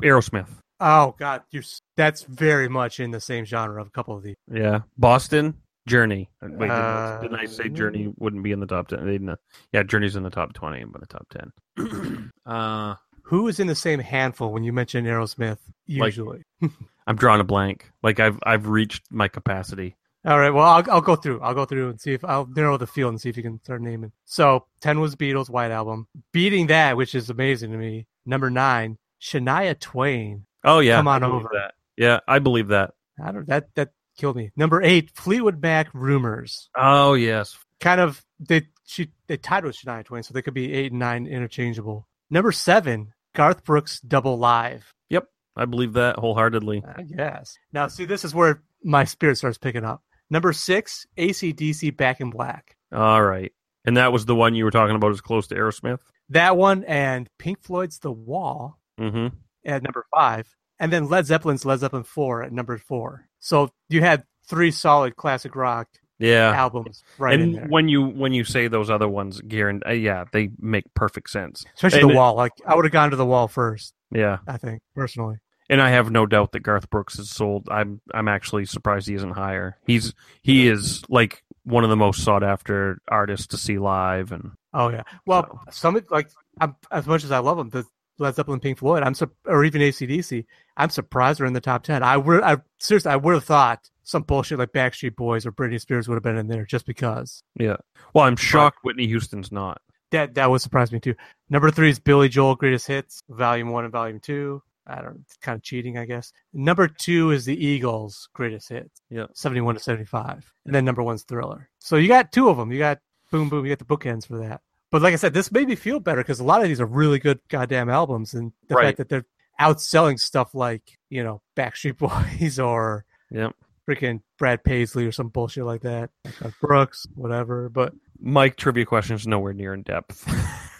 Aerosmith. 0.04 0.48
Oh 0.80 1.14
god, 1.18 1.42
you 1.50 1.62
that's 1.96 2.22
very 2.24 2.68
much 2.68 3.00
in 3.00 3.10
the 3.10 3.20
same 3.20 3.44
genre 3.44 3.80
of 3.80 3.86
a 3.88 3.90
couple 3.90 4.16
of 4.16 4.22
these. 4.22 4.36
Yeah, 4.50 4.80
Boston 4.98 5.54
Journey. 5.86 6.28
Uh, 6.42 6.48
Wait, 6.50 6.66
didn't, 6.68 6.70
I, 6.72 6.76
Uh, 7.16 7.20
didn't 7.22 7.38
I 7.40 7.44
say 7.46 7.68
Journey 7.68 8.12
wouldn't 8.18 8.42
be 8.42 8.52
in 8.52 8.60
the 8.60 8.66
top 8.66 8.88
ten? 8.88 9.04
They 9.06 9.12
didn't, 9.12 9.38
yeah, 9.72 9.82
Journey's 9.82 10.16
in 10.16 10.22
the 10.22 10.30
top 10.30 10.52
twenty, 10.52 10.84
but 10.84 11.00
the 11.00 11.06
top 11.06 11.26
ten. 11.30 12.30
uh, 12.46 12.94
Who 13.24 13.48
is 13.48 13.60
in 13.60 13.66
the 13.66 13.74
same 13.74 14.00
handful 14.00 14.52
when 14.52 14.64
you 14.64 14.72
mention 14.72 15.04
Aerosmith 15.06 15.58
Like- 15.88 16.06
usually? 16.16 16.42
I'm 17.06 17.16
drawing 17.16 17.40
a 17.40 17.44
blank. 17.44 17.90
Like 18.02 18.18
I've 18.18 18.38
I've 18.44 18.66
reached 18.66 19.02
my 19.10 19.28
capacity. 19.28 19.94
All 20.26 20.38
right. 20.38 20.48
Well, 20.50 20.64
I'll 20.66 20.90
I'll 20.90 21.00
go 21.02 21.16
through. 21.16 21.40
I'll 21.42 21.52
go 21.54 21.66
through 21.66 21.90
and 21.90 22.00
see 22.00 22.14
if 22.14 22.24
I'll 22.24 22.46
narrow 22.46 22.78
the 22.78 22.86
field 22.86 23.10
and 23.10 23.20
see 23.20 23.28
if 23.28 23.36
you 23.36 23.42
can 23.42 23.60
start 23.62 23.82
naming. 23.82 24.10
So 24.24 24.64
ten 24.80 25.00
was 25.00 25.14
Beatles 25.14 25.50
White 25.50 25.70
Album. 25.70 26.08
Beating 26.32 26.68
that, 26.68 26.96
which 26.96 27.14
is 27.14 27.28
amazing 27.28 27.72
to 27.72 27.76
me. 27.76 28.06
Number 28.24 28.48
nine, 28.48 28.96
Shania 29.24 29.78
Twain. 29.78 30.44
Oh 30.62 30.80
yeah, 30.80 30.96
Come 30.96 31.08
on 31.08 31.24
over. 31.24 31.48
That. 31.52 31.74
Yeah, 31.96 32.20
I 32.28 32.38
believe 32.38 32.68
that. 32.68 32.92
I 33.22 33.32
don't 33.32 33.46
that 33.46 33.74
that 33.74 33.90
killed 34.18 34.36
me. 34.36 34.50
Number 34.54 34.82
eight, 34.82 35.10
Fleetwood 35.14 35.62
Mac. 35.62 35.88
Rumors. 35.94 36.68
Oh 36.76 37.14
yes, 37.14 37.56
Kind 37.80 38.00
of 38.00 38.22
they 38.38 38.62
she 38.84 39.10
they 39.26 39.36
tied 39.38 39.64
with 39.64 39.76
Shania 39.76 40.04
Twain, 40.04 40.22
so 40.22 40.34
they 40.34 40.42
could 40.42 40.54
be 40.54 40.72
eight 40.72 40.92
and 40.92 40.98
nine 40.98 41.26
interchangeable. 41.26 42.06
Number 42.30 42.52
seven, 42.52 43.12
Garth 43.34 43.64
Brooks 43.64 44.00
Double 44.00 44.36
Live. 44.38 44.92
Yep, 45.08 45.26
I 45.56 45.64
believe 45.64 45.94
that 45.94 46.16
wholeheartedly. 46.16 46.84
I 46.86 47.02
guess. 47.02 47.56
Now, 47.72 47.88
see, 47.88 48.04
this 48.04 48.24
is 48.24 48.34
where 48.34 48.62
my 48.82 49.04
spirit 49.04 49.36
starts 49.38 49.58
picking 49.58 49.84
up. 49.84 50.02
Number 50.30 50.52
six, 50.52 51.06
ACDC 51.16 51.96
Back 51.96 52.20
in 52.20 52.30
Black. 52.30 52.76
All 52.92 53.22
right, 53.22 53.52
and 53.86 53.96
that 53.96 54.12
was 54.12 54.26
the 54.26 54.34
one 54.34 54.54
you 54.54 54.64
were 54.64 54.70
talking 54.70 54.96
about 54.96 55.12
as 55.12 55.20
close 55.22 55.46
to 55.48 55.54
Aerosmith. 55.54 55.98
That 56.30 56.56
one 56.56 56.84
and 56.84 57.28
Pink 57.38 57.62
Floyd's 57.62 57.98
The 57.98 58.12
Wall 58.12 58.78
Mm-hmm. 59.00 59.28
at 59.66 59.82
number 59.82 60.04
five, 60.14 60.46
and 60.78 60.92
then 60.92 61.08
Led 61.08 61.26
Zeppelin's 61.26 61.64
Led 61.64 61.80
Zeppelin 61.80 62.04
4 62.04 62.44
at 62.44 62.52
number 62.52 62.78
four. 62.78 63.26
So 63.40 63.70
you 63.88 64.00
had 64.00 64.24
three 64.48 64.70
solid 64.70 65.16
classic 65.16 65.54
rock 65.56 65.88
Yeah, 66.18 66.52
albums 66.54 67.02
right 67.18 67.34
in 67.34 67.40
and 67.42 67.54
there. 67.56 67.66
when 67.68 67.88
you 67.88 68.06
when 68.06 68.32
you 68.32 68.44
say 68.44 68.68
those 68.68 68.90
other 68.90 69.08
ones, 69.08 69.40
Garen, 69.40 69.82
uh, 69.86 69.92
yeah, 69.92 70.24
they 70.32 70.50
make 70.58 70.84
perfect 70.94 71.30
sense. 71.30 71.64
Especially 71.74 72.00
and 72.00 72.10
The 72.10 72.14
it- 72.14 72.16
Wall. 72.16 72.34
Like 72.34 72.52
I 72.66 72.74
would 72.74 72.84
have 72.84 72.92
gone 72.92 73.10
to 73.10 73.16
The 73.16 73.26
Wall 73.26 73.48
first, 73.48 73.94
Yeah, 74.10 74.38
I 74.46 74.56
think, 74.58 74.80
personally. 74.94 75.36
and 75.68 75.80
I 75.82 75.90
have 75.90 76.10
no 76.10 76.26
doubt 76.26 76.52
that 76.52 76.60
Garth 76.60 76.88
Brooks 76.90 77.18
is 77.18 77.30
sold. 77.30 77.68
I'm 77.70 78.00
I'm 78.12 78.28
actually 78.28 78.64
surprised 78.66 79.08
he 79.08 79.14
isn't 79.14 79.32
higher. 79.32 79.76
He's 79.86 80.14
he 80.42 80.68
is 80.68 81.02
like 81.08 81.42
one 81.64 81.82
of 81.84 81.90
the 81.90 81.96
most 81.96 82.22
sought 82.22 82.42
after 82.44 82.98
artists 83.08 83.46
to 83.48 83.56
see 83.56 83.78
live, 83.78 84.30
and 84.32 84.52
Oh 84.72 84.88
yeah. 84.90 85.02
Well, 85.26 85.60
some 85.70 85.98
like 86.10 86.28
I'm, 86.60 86.76
as 86.90 87.06
much 87.06 87.24
as 87.24 87.30
I 87.32 87.38
love 87.38 87.56
them, 87.56 87.70
the 87.70 87.84
Led 88.18 88.34
Zeppelin, 88.34 88.60
Pink 88.60 88.78
Floyd, 88.78 89.02
I'm 89.02 89.14
sur- 89.14 89.30
or 89.46 89.64
even 89.64 89.80
ACDC, 89.80 90.44
I'm 90.76 90.90
surprised 90.90 91.40
they're 91.40 91.46
in 91.46 91.52
the 91.52 91.60
top 91.60 91.82
ten. 91.82 92.02
I 92.02 92.16
would, 92.16 92.42
I 92.42 92.58
seriously, 92.78 93.10
I 93.12 93.16
would 93.16 93.34
have 93.34 93.44
thought 93.44 93.90
some 94.02 94.22
bullshit 94.22 94.58
like 94.58 94.72
Backstreet 94.72 95.16
Boys 95.16 95.46
or 95.46 95.52
Britney 95.52 95.80
Spears 95.80 96.06
would 96.08 96.14
have 96.16 96.22
been 96.22 96.36
in 96.36 96.46
there 96.48 96.64
just 96.64 96.86
because. 96.86 97.42
yeah. 97.58 97.76
Well, 98.12 98.24
I'm 98.24 98.36
shocked 98.36 98.78
Whitney 98.84 99.06
Houston's 99.08 99.50
not. 99.50 99.80
That 100.12 100.34
that 100.34 100.48
would 100.50 100.60
surprise 100.60 100.92
me 100.92 101.00
too. 101.00 101.14
Number 101.50 101.70
three 101.70 101.90
is 101.90 101.98
Billy 101.98 102.28
Joel 102.28 102.54
Greatest 102.54 102.86
Hits, 102.86 103.22
Volume 103.28 103.70
One 103.70 103.84
and 103.84 103.92
Volume 103.92 104.20
Two. 104.20 104.62
I 104.86 105.00
don't. 105.00 105.20
It's 105.22 105.36
kind 105.38 105.56
of 105.56 105.62
cheating, 105.62 105.96
I 105.98 106.04
guess. 106.04 106.32
Number 106.52 106.86
two 106.86 107.30
is 107.30 107.46
the 107.46 107.56
Eagles' 107.66 108.28
Greatest 108.34 108.68
Hits, 108.68 109.00
Yeah. 109.10 109.26
seventy-one 109.32 109.74
to 109.74 109.80
seventy-five, 109.80 110.52
and 110.66 110.74
then 110.74 110.84
number 110.84 111.02
one's 111.02 111.22
Thriller. 111.24 111.68
So 111.80 111.96
you 111.96 112.06
got 112.06 112.30
two 112.30 112.48
of 112.50 112.58
them. 112.58 112.70
You 112.70 112.78
got 112.78 113.00
boom, 113.32 113.48
boom. 113.48 113.64
You 113.64 113.74
got 113.74 113.78
the 113.78 113.86
bookends 113.96 114.26
for 114.26 114.38
that. 114.38 114.60
But 114.94 115.02
like 115.02 115.12
I 115.12 115.16
said, 115.16 115.34
this 115.34 115.50
made 115.50 115.66
me 115.66 115.74
feel 115.74 115.98
better 115.98 116.20
because 116.20 116.38
a 116.38 116.44
lot 116.44 116.62
of 116.62 116.68
these 116.68 116.80
are 116.80 116.86
really 116.86 117.18
good 117.18 117.40
goddamn 117.48 117.90
albums, 117.90 118.32
and 118.32 118.52
the 118.68 118.76
Right. 118.76 118.84
fact 118.84 118.98
that 118.98 119.08
they're 119.08 119.26
outselling 119.60 120.20
stuff 120.20 120.54
like 120.54 120.82
you 121.10 121.24
know 121.24 121.42
Backstreet 121.56 121.98
Boys 122.38 122.60
or 122.60 123.04
Yep. 123.32 123.56
freaking 123.90 124.20
Brad 124.38 124.62
Paisley 124.62 125.04
or 125.04 125.10
some 125.10 125.30
bullshit 125.30 125.64
like 125.64 125.82
that, 125.82 126.10
like 126.40 126.54
Brooks, 126.60 127.08
whatever. 127.16 127.68
But 127.70 127.92
Mike 128.20 128.54
trivia 128.54 128.86
questions 128.86 129.26
nowhere 129.26 129.52
near 129.52 129.74
in 129.74 129.82
depth. 129.82 130.24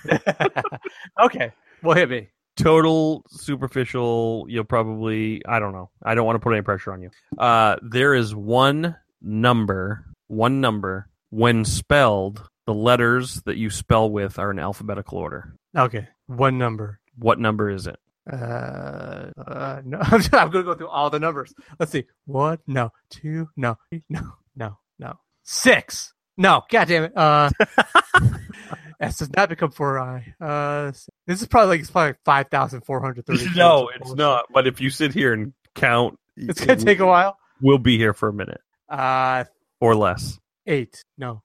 okay, 1.20 1.52
well 1.82 1.96
hit 1.96 2.08
me. 2.08 2.28
Total 2.56 3.20
superficial. 3.30 4.46
You'll 4.48 4.62
probably. 4.62 5.44
I 5.44 5.58
don't 5.58 5.72
know. 5.72 5.90
I 6.04 6.14
don't 6.14 6.24
want 6.24 6.36
to 6.36 6.40
put 6.40 6.52
any 6.52 6.62
pressure 6.62 6.92
on 6.92 7.02
you. 7.02 7.10
Uh, 7.36 7.78
there 7.82 8.14
is 8.14 8.32
one 8.32 8.94
number. 9.20 10.04
One 10.28 10.60
number. 10.60 11.08
When 11.30 11.64
spelled, 11.64 12.48
the 12.66 12.74
letters 12.74 13.42
that 13.42 13.56
you 13.56 13.70
spell 13.70 14.10
with 14.10 14.38
are 14.38 14.50
in 14.50 14.58
alphabetical 14.58 15.18
order. 15.18 15.54
Okay, 15.76 16.08
one 16.26 16.58
number. 16.58 17.00
What 17.18 17.38
number 17.38 17.70
is 17.70 17.86
it? 17.86 17.98
Uh, 18.30 19.30
uh 19.36 19.82
no, 19.84 19.98
I'm, 20.02 20.50
gonna 20.50 20.62
go 20.62 20.74
through 20.74 20.88
all 20.88 21.10
the 21.10 21.18
numbers. 21.18 21.54
Let's 21.78 21.92
see. 21.92 22.04
One, 22.24 22.58
no. 22.66 22.90
Two, 23.10 23.48
no. 23.56 23.76
No, 24.08 24.32
no, 24.56 24.78
no. 24.98 25.18
Six. 25.42 26.14
No. 26.36 26.62
God 26.70 26.88
damn 26.88 27.04
it. 27.04 27.12
Uh, 27.16 27.50
S 29.00 29.18
does 29.18 29.30
not 29.36 29.48
become 29.50 29.70
four 29.70 29.98
I. 29.98 30.34
Uh, 30.40 30.92
this 31.26 31.42
is 31.42 31.46
probably 31.48 31.70
like 31.70 31.80
it's 31.80 31.90
probably 31.90 32.14
five 32.24 32.48
thousand 32.50 32.82
four 32.82 33.00
hundred 33.00 33.26
thirty. 33.26 33.46
no, 33.56 33.90
it's 33.94 34.14
not. 34.14 34.46
But 34.52 34.66
if 34.66 34.80
you 34.80 34.88
sit 34.88 35.12
here 35.12 35.32
and 35.32 35.52
count, 35.74 36.18
It's 36.36 36.64
gonna 36.64 36.80
take 36.80 37.00
a 37.00 37.06
while. 37.06 37.36
We'll 37.60 37.78
be 37.78 37.98
here 37.98 38.14
for 38.14 38.28
a 38.28 38.32
minute 38.32 38.60
Uh, 38.88 39.44
or 39.80 39.94
less. 39.94 40.38
eight. 40.66 41.04
No, 41.18 41.42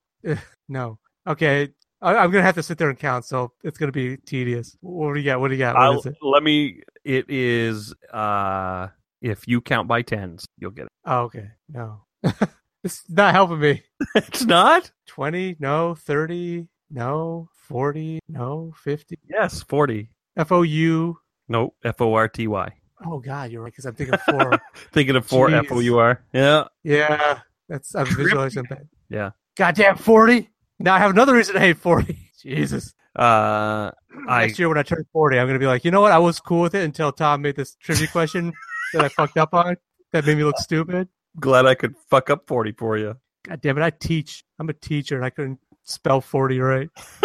no. 0.69 0.99
Okay, 1.29 1.69
I, 2.01 2.15
I'm 2.15 2.31
gonna 2.31 2.43
have 2.43 2.55
to 2.55 2.63
sit 2.63 2.77
there 2.79 2.89
and 2.89 2.97
count, 2.97 3.23
so 3.25 3.51
it's 3.63 3.77
gonna 3.77 3.91
be 3.91 4.17
tedious. 4.17 4.75
What 4.81 5.13
do 5.13 5.19
you 5.19 5.25
got? 5.25 5.39
What 5.39 5.49
do 5.49 5.53
you 5.53 5.59
got? 5.59 5.75
What 5.75 6.05
it? 6.05 6.15
let 6.21 6.41
me. 6.43 6.81
It 7.03 7.29
is. 7.29 7.93
Uh, 8.11 8.87
if 9.21 9.47
you 9.47 9.61
count 9.61 9.87
by 9.87 10.01
tens, 10.01 10.45
you'll 10.57 10.71
get 10.71 10.85
it. 10.85 10.91
Oh, 11.05 11.21
okay. 11.23 11.49
No, 11.71 12.01
it's 12.83 13.03
not 13.09 13.33
helping 13.33 13.59
me. 13.59 13.83
it's 14.15 14.43
not. 14.45 14.91
20 15.07 15.57
no 15.59 15.95
30 15.95 16.67
no 16.91 17.49
40 17.67 18.19
no 18.29 18.71
50 18.83 19.17
Yes, 19.29 19.61
forty. 19.63 20.09
f-o-u 20.37 21.17
No, 21.47 21.73
F 21.83 21.99
O 22.01 22.13
R 22.13 22.27
T 22.27 22.47
Y. 22.47 22.71
oh 23.05 23.19
god 23.19 23.51
you're 23.51 23.61
right 23.63 23.71
because 23.73 23.85
i'm 23.85 23.95
thinking 23.95 24.13
of 24.13 24.21
four 24.21 24.59
Thinking 24.93 25.15
of 25.15 25.25
four. 25.25 25.49
F 25.51 25.65
O 25.71 25.79
U 25.79 25.97
R. 25.97 26.23
Yeah. 26.31 26.65
yeah 26.83 27.39
that's 27.67 27.93
i'm 27.95 28.05
visualizing 28.15 28.65
that 28.69 28.83
Yeah. 29.09 29.31
goddamn 29.57 29.97
40 29.97 30.49
now 30.79 30.95
i 30.95 30.99
have 30.99 31.11
another 31.11 31.33
reason 31.35 31.53
to 31.53 31.59
hate 31.59 31.77
40 31.77 32.17
jesus 32.41 32.93
Uh, 33.15 33.91
I 34.27 34.41
next 34.45 34.59
year 34.59 34.69
when 34.69 34.77
i 34.77 34.83
turn 34.83 35.03
40 35.11 35.39
i'm 35.39 35.47
gonna 35.47 35.59
be 35.59 35.65
like 35.67 35.83
you 35.85 35.91
know 35.91 36.01
what 36.01 36.11
i 36.11 36.17
was 36.19 36.39
cool 36.39 36.61
with 36.61 36.75
it 36.75 36.83
until 36.83 37.11
tom 37.11 37.41
made 37.41 37.55
this 37.55 37.75
trivia 37.75 38.07
question 38.07 38.53
that 38.93 39.03
i 39.03 39.09
fucked 39.09 39.37
up 39.37 39.53
on 39.53 39.75
that 40.11 40.25
made 40.25 40.37
me 40.37 40.43
look 40.43 40.57
stupid 40.59 41.07
glad 41.39 41.65
I 41.65 41.75
could 41.75 41.95
fuck 42.09 42.29
up 42.29 42.47
forty 42.47 42.71
for 42.71 42.97
you. 42.97 43.15
god 43.45 43.61
damn 43.61 43.77
it 43.77 43.83
i 43.83 43.89
teach 43.91 44.43
i'm 44.59 44.69
a 44.69 44.73
teacher 44.73 45.15
and 45.15 45.25
i 45.25 45.29
couldn't 45.29 45.59
spell 45.83 46.21
40 46.21 46.59
right 46.59 46.89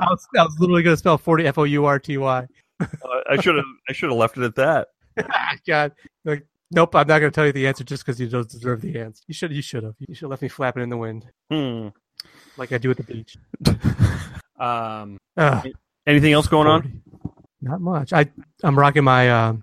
I 0.00 0.10
was, 0.10 0.26
I 0.38 0.42
was 0.44 0.56
literally 0.58 0.82
gonna 0.82 0.96
spell 0.96 1.18
40 1.18 1.46
f-o-u-r-t-y 1.48 2.46
Uh, 2.80 2.86
I 3.28 3.40
should 3.40 3.56
have. 3.56 3.64
I 3.88 3.92
should 3.92 4.10
have 4.10 4.18
left 4.18 4.38
it 4.38 4.44
at 4.44 4.54
that. 4.54 4.88
God, 5.66 5.92
like, 6.24 6.46
nope, 6.70 6.94
I'm 6.94 7.08
not 7.08 7.18
going 7.18 7.32
to 7.32 7.34
tell 7.34 7.44
you 7.44 7.50
the 7.52 7.66
answer 7.66 7.82
just 7.82 8.06
because 8.06 8.20
you 8.20 8.28
don't 8.28 8.48
deserve 8.48 8.80
the 8.82 9.00
answer. 9.00 9.24
You 9.26 9.34
should, 9.34 9.50
you 9.52 9.62
should 9.62 9.82
have. 9.82 9.94
You 9.98 10.14
should 10.14 10.22
have 10.26 10.30
left 10.30 10.42
me 10.42 10.48
flapping 10.48 10.84
in 10.84 10.88
the 10.88 10.96
wind 10.96 11.26
Hmm. 11.50 11.88
Like 12.58 12.72
I 12.72 12.78
do 12.78 12.90
at 12.90 12.96
the 12.96 13.04
beach. 13.04 13.36
um. 14.60 15.18
Ugh, 15.36 15.68
Anything 16.06 16.32
else 16.32 16.46
going 16.46 16.66
on? 16.66 17.02
Not 17.60 17.80
much. 17.82 18.12
I 18.14 18.30
I'm 18.62 18.78
rocking 18.78 19.04
my 19.04 19.30
um, 19.30 19.62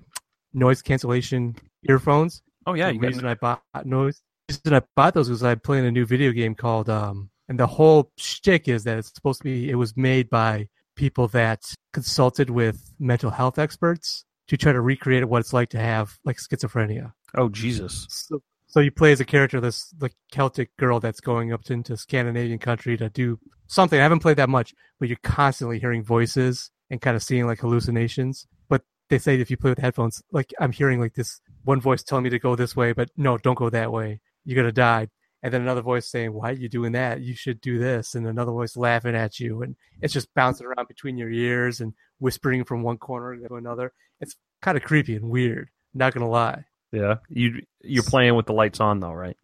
noise 0.54 0.82
cancellation 0.82 1.56
earphones. 1.90 2.44
Oh 2.68 2.76
yeah, 2.76 2.92
the 2.92 3.00
reason 3.00 3.26
I 3.26 3.34
bought 3.34 3.62
noise. 3.84 4.22
The 4.48 4.60
reason 4.64 4.78
I 4.78 4.82
bought 4.96 5.16
those 5.16 5.30
was 5.30 5.44
I 5.44 5.56
playing 5.56 5.88
a 5.88 5.92
new 5.92 6.06
video 6.06 6.32
game 6.32 6.54
called 6.54 6.88
um, 6.88 7.32
and 7.50 7.60
the 7.60 7.68
whole 7.68 8.12
shtick 8.18 8.68
is 8.68 8.84
that 8.84 8.98
it's 9.00 9.14
supposed 9.14 9.40
to 9.40 9.44
be. 9.44 9.70
It 9.70 9.76
was 9.76 9.98
made 9.98 10.30
by 10.30 10.68
people 10.96 11.28
that 11.30 11.74
consulted 11.94 12.50
with 12.50 12.94
mental 13.00 13.32
health 13.32 13.58
experts 13.58 14.24
to 14.48 14.58
try 14.58 14.72
to 14.72 14.82
recreate 14.82 15.26
what 15.26 15.40
it's 15.40 15.54
like 15.54 15.70
to 15.70 15.80
have 15.80 16.18
like 16.26 16.38
schizophrenia. 16.38 17.14
Oh 17.36 17.50
Jesus. 17.50 18.06
So, 18.10 18.42
so 18.76 18.82
you 18.82 18.92
play 18.92 19.14
as 19.14 19.22
a 19.22 19.26
character, 19.26 19.62
this 19.62 19.86
the 19.98 20.10
Celtic 20.34 20.76
girl 20.76 21.00
that's 21.00 21.22
going 21.22 21.54
up 21.54 21.64
to, 21.64 21.72
into 21.72 21.96
Scandinavian 21.96 22.60
country 22.60 22.98
to 22.98 23.10
do 23.10 23.40
something. 23.68 23.98
I 23.98 24.04
haven't 24.04 24.20
played 24.20 24.36
that 24.36 24.50
much, 24.50 24.74
but 25.00 25.08
you're 25.08 25.18
constantly 25.24 25.80
hearing 25.80 26.04
voices 26.04 26.72
and 26.90 27.00
kind 27.00 27.16
of 27.16 27.24
seeing 27.24 27.48
like 27.48 27.62
hallucinations. 27.62 28.48
But 28.68 28.82
they 29.08 29.18
say 29.18 29.40
if 29.40 29.50
you 29.50 29.56
play 29.56 29.72
with 29.72 29.80
headphones, 29.80 30.22
like 30.34 30.54
I'm 30.60 30.74
hearing 30.74 31.00
like 31.00 31.14
this 31.14 31.40
one 31.64 31.80
voice 31.80 32.04
telling 32.04 32.26
me 32.26 32.30
to 32.32 32.38
go 32.38 32.58
this 32.58 32.76
way, 32.76 32.92
but 32.92 33.12
no, 33.16 33.38
don't 33.38 33.58
go 33.58 33.70
that 33.70 33.94
way. 33.94 34.20
You're 34.44 34.62
gonna 34.62 34.74
die. 34.74 35.08
And 35.42 35.54
then 35.54 35.62
another 35.62 35.82
voice 35.82 36.10
saying, 36.10 36.34
"Why 36.34 36.50
are 36.50 36.54
you 36.56 36.68
doing 36.68 36.92
that? 36.92 37.22
You 37.22 37.34
should 37.34 37.62
do 37.62 37.80
this." 37.80 38.14
And 38.14 38.28
another 38.28 38.52
voice 38.52 38.76
laughing 38.76 39.16
at 39.16 39.40
you, 39.40 39.62
and 39.62 39.78
it's 40.02 40.14
just 40.14 40.34
bouncing 40.34 40.68
around 40.68 40.90
between 40.90 41.18
your 41.18 41.30
ears 41.30 41.80
and 41.80 41.94
whispering 42.20 42.66
from 42.66 42.84
one 42.84 42.98
corner 42.98 43.38
to 43.38 43.56
another. 43.56 43.94
It's 44.20 44.36
kind 44.62 44.76
of 44.76 44.84
creepy 44.84 45.16
and 45.16 45.30
weird. 45.30 45.70
Not 45.94 46.14
gonna 46.14 46.28
lie. 46.28 46.66
Yeah. 46.96 47.16
You 47.30 47.62
you're 47.82 48.04
playing 48.04 48.36
with 48.36 48.46
the 48.46 48.54
lights 48.54 48.80
on 48.80 49.00
though, 49.00 49.14
right? 49.14 49.38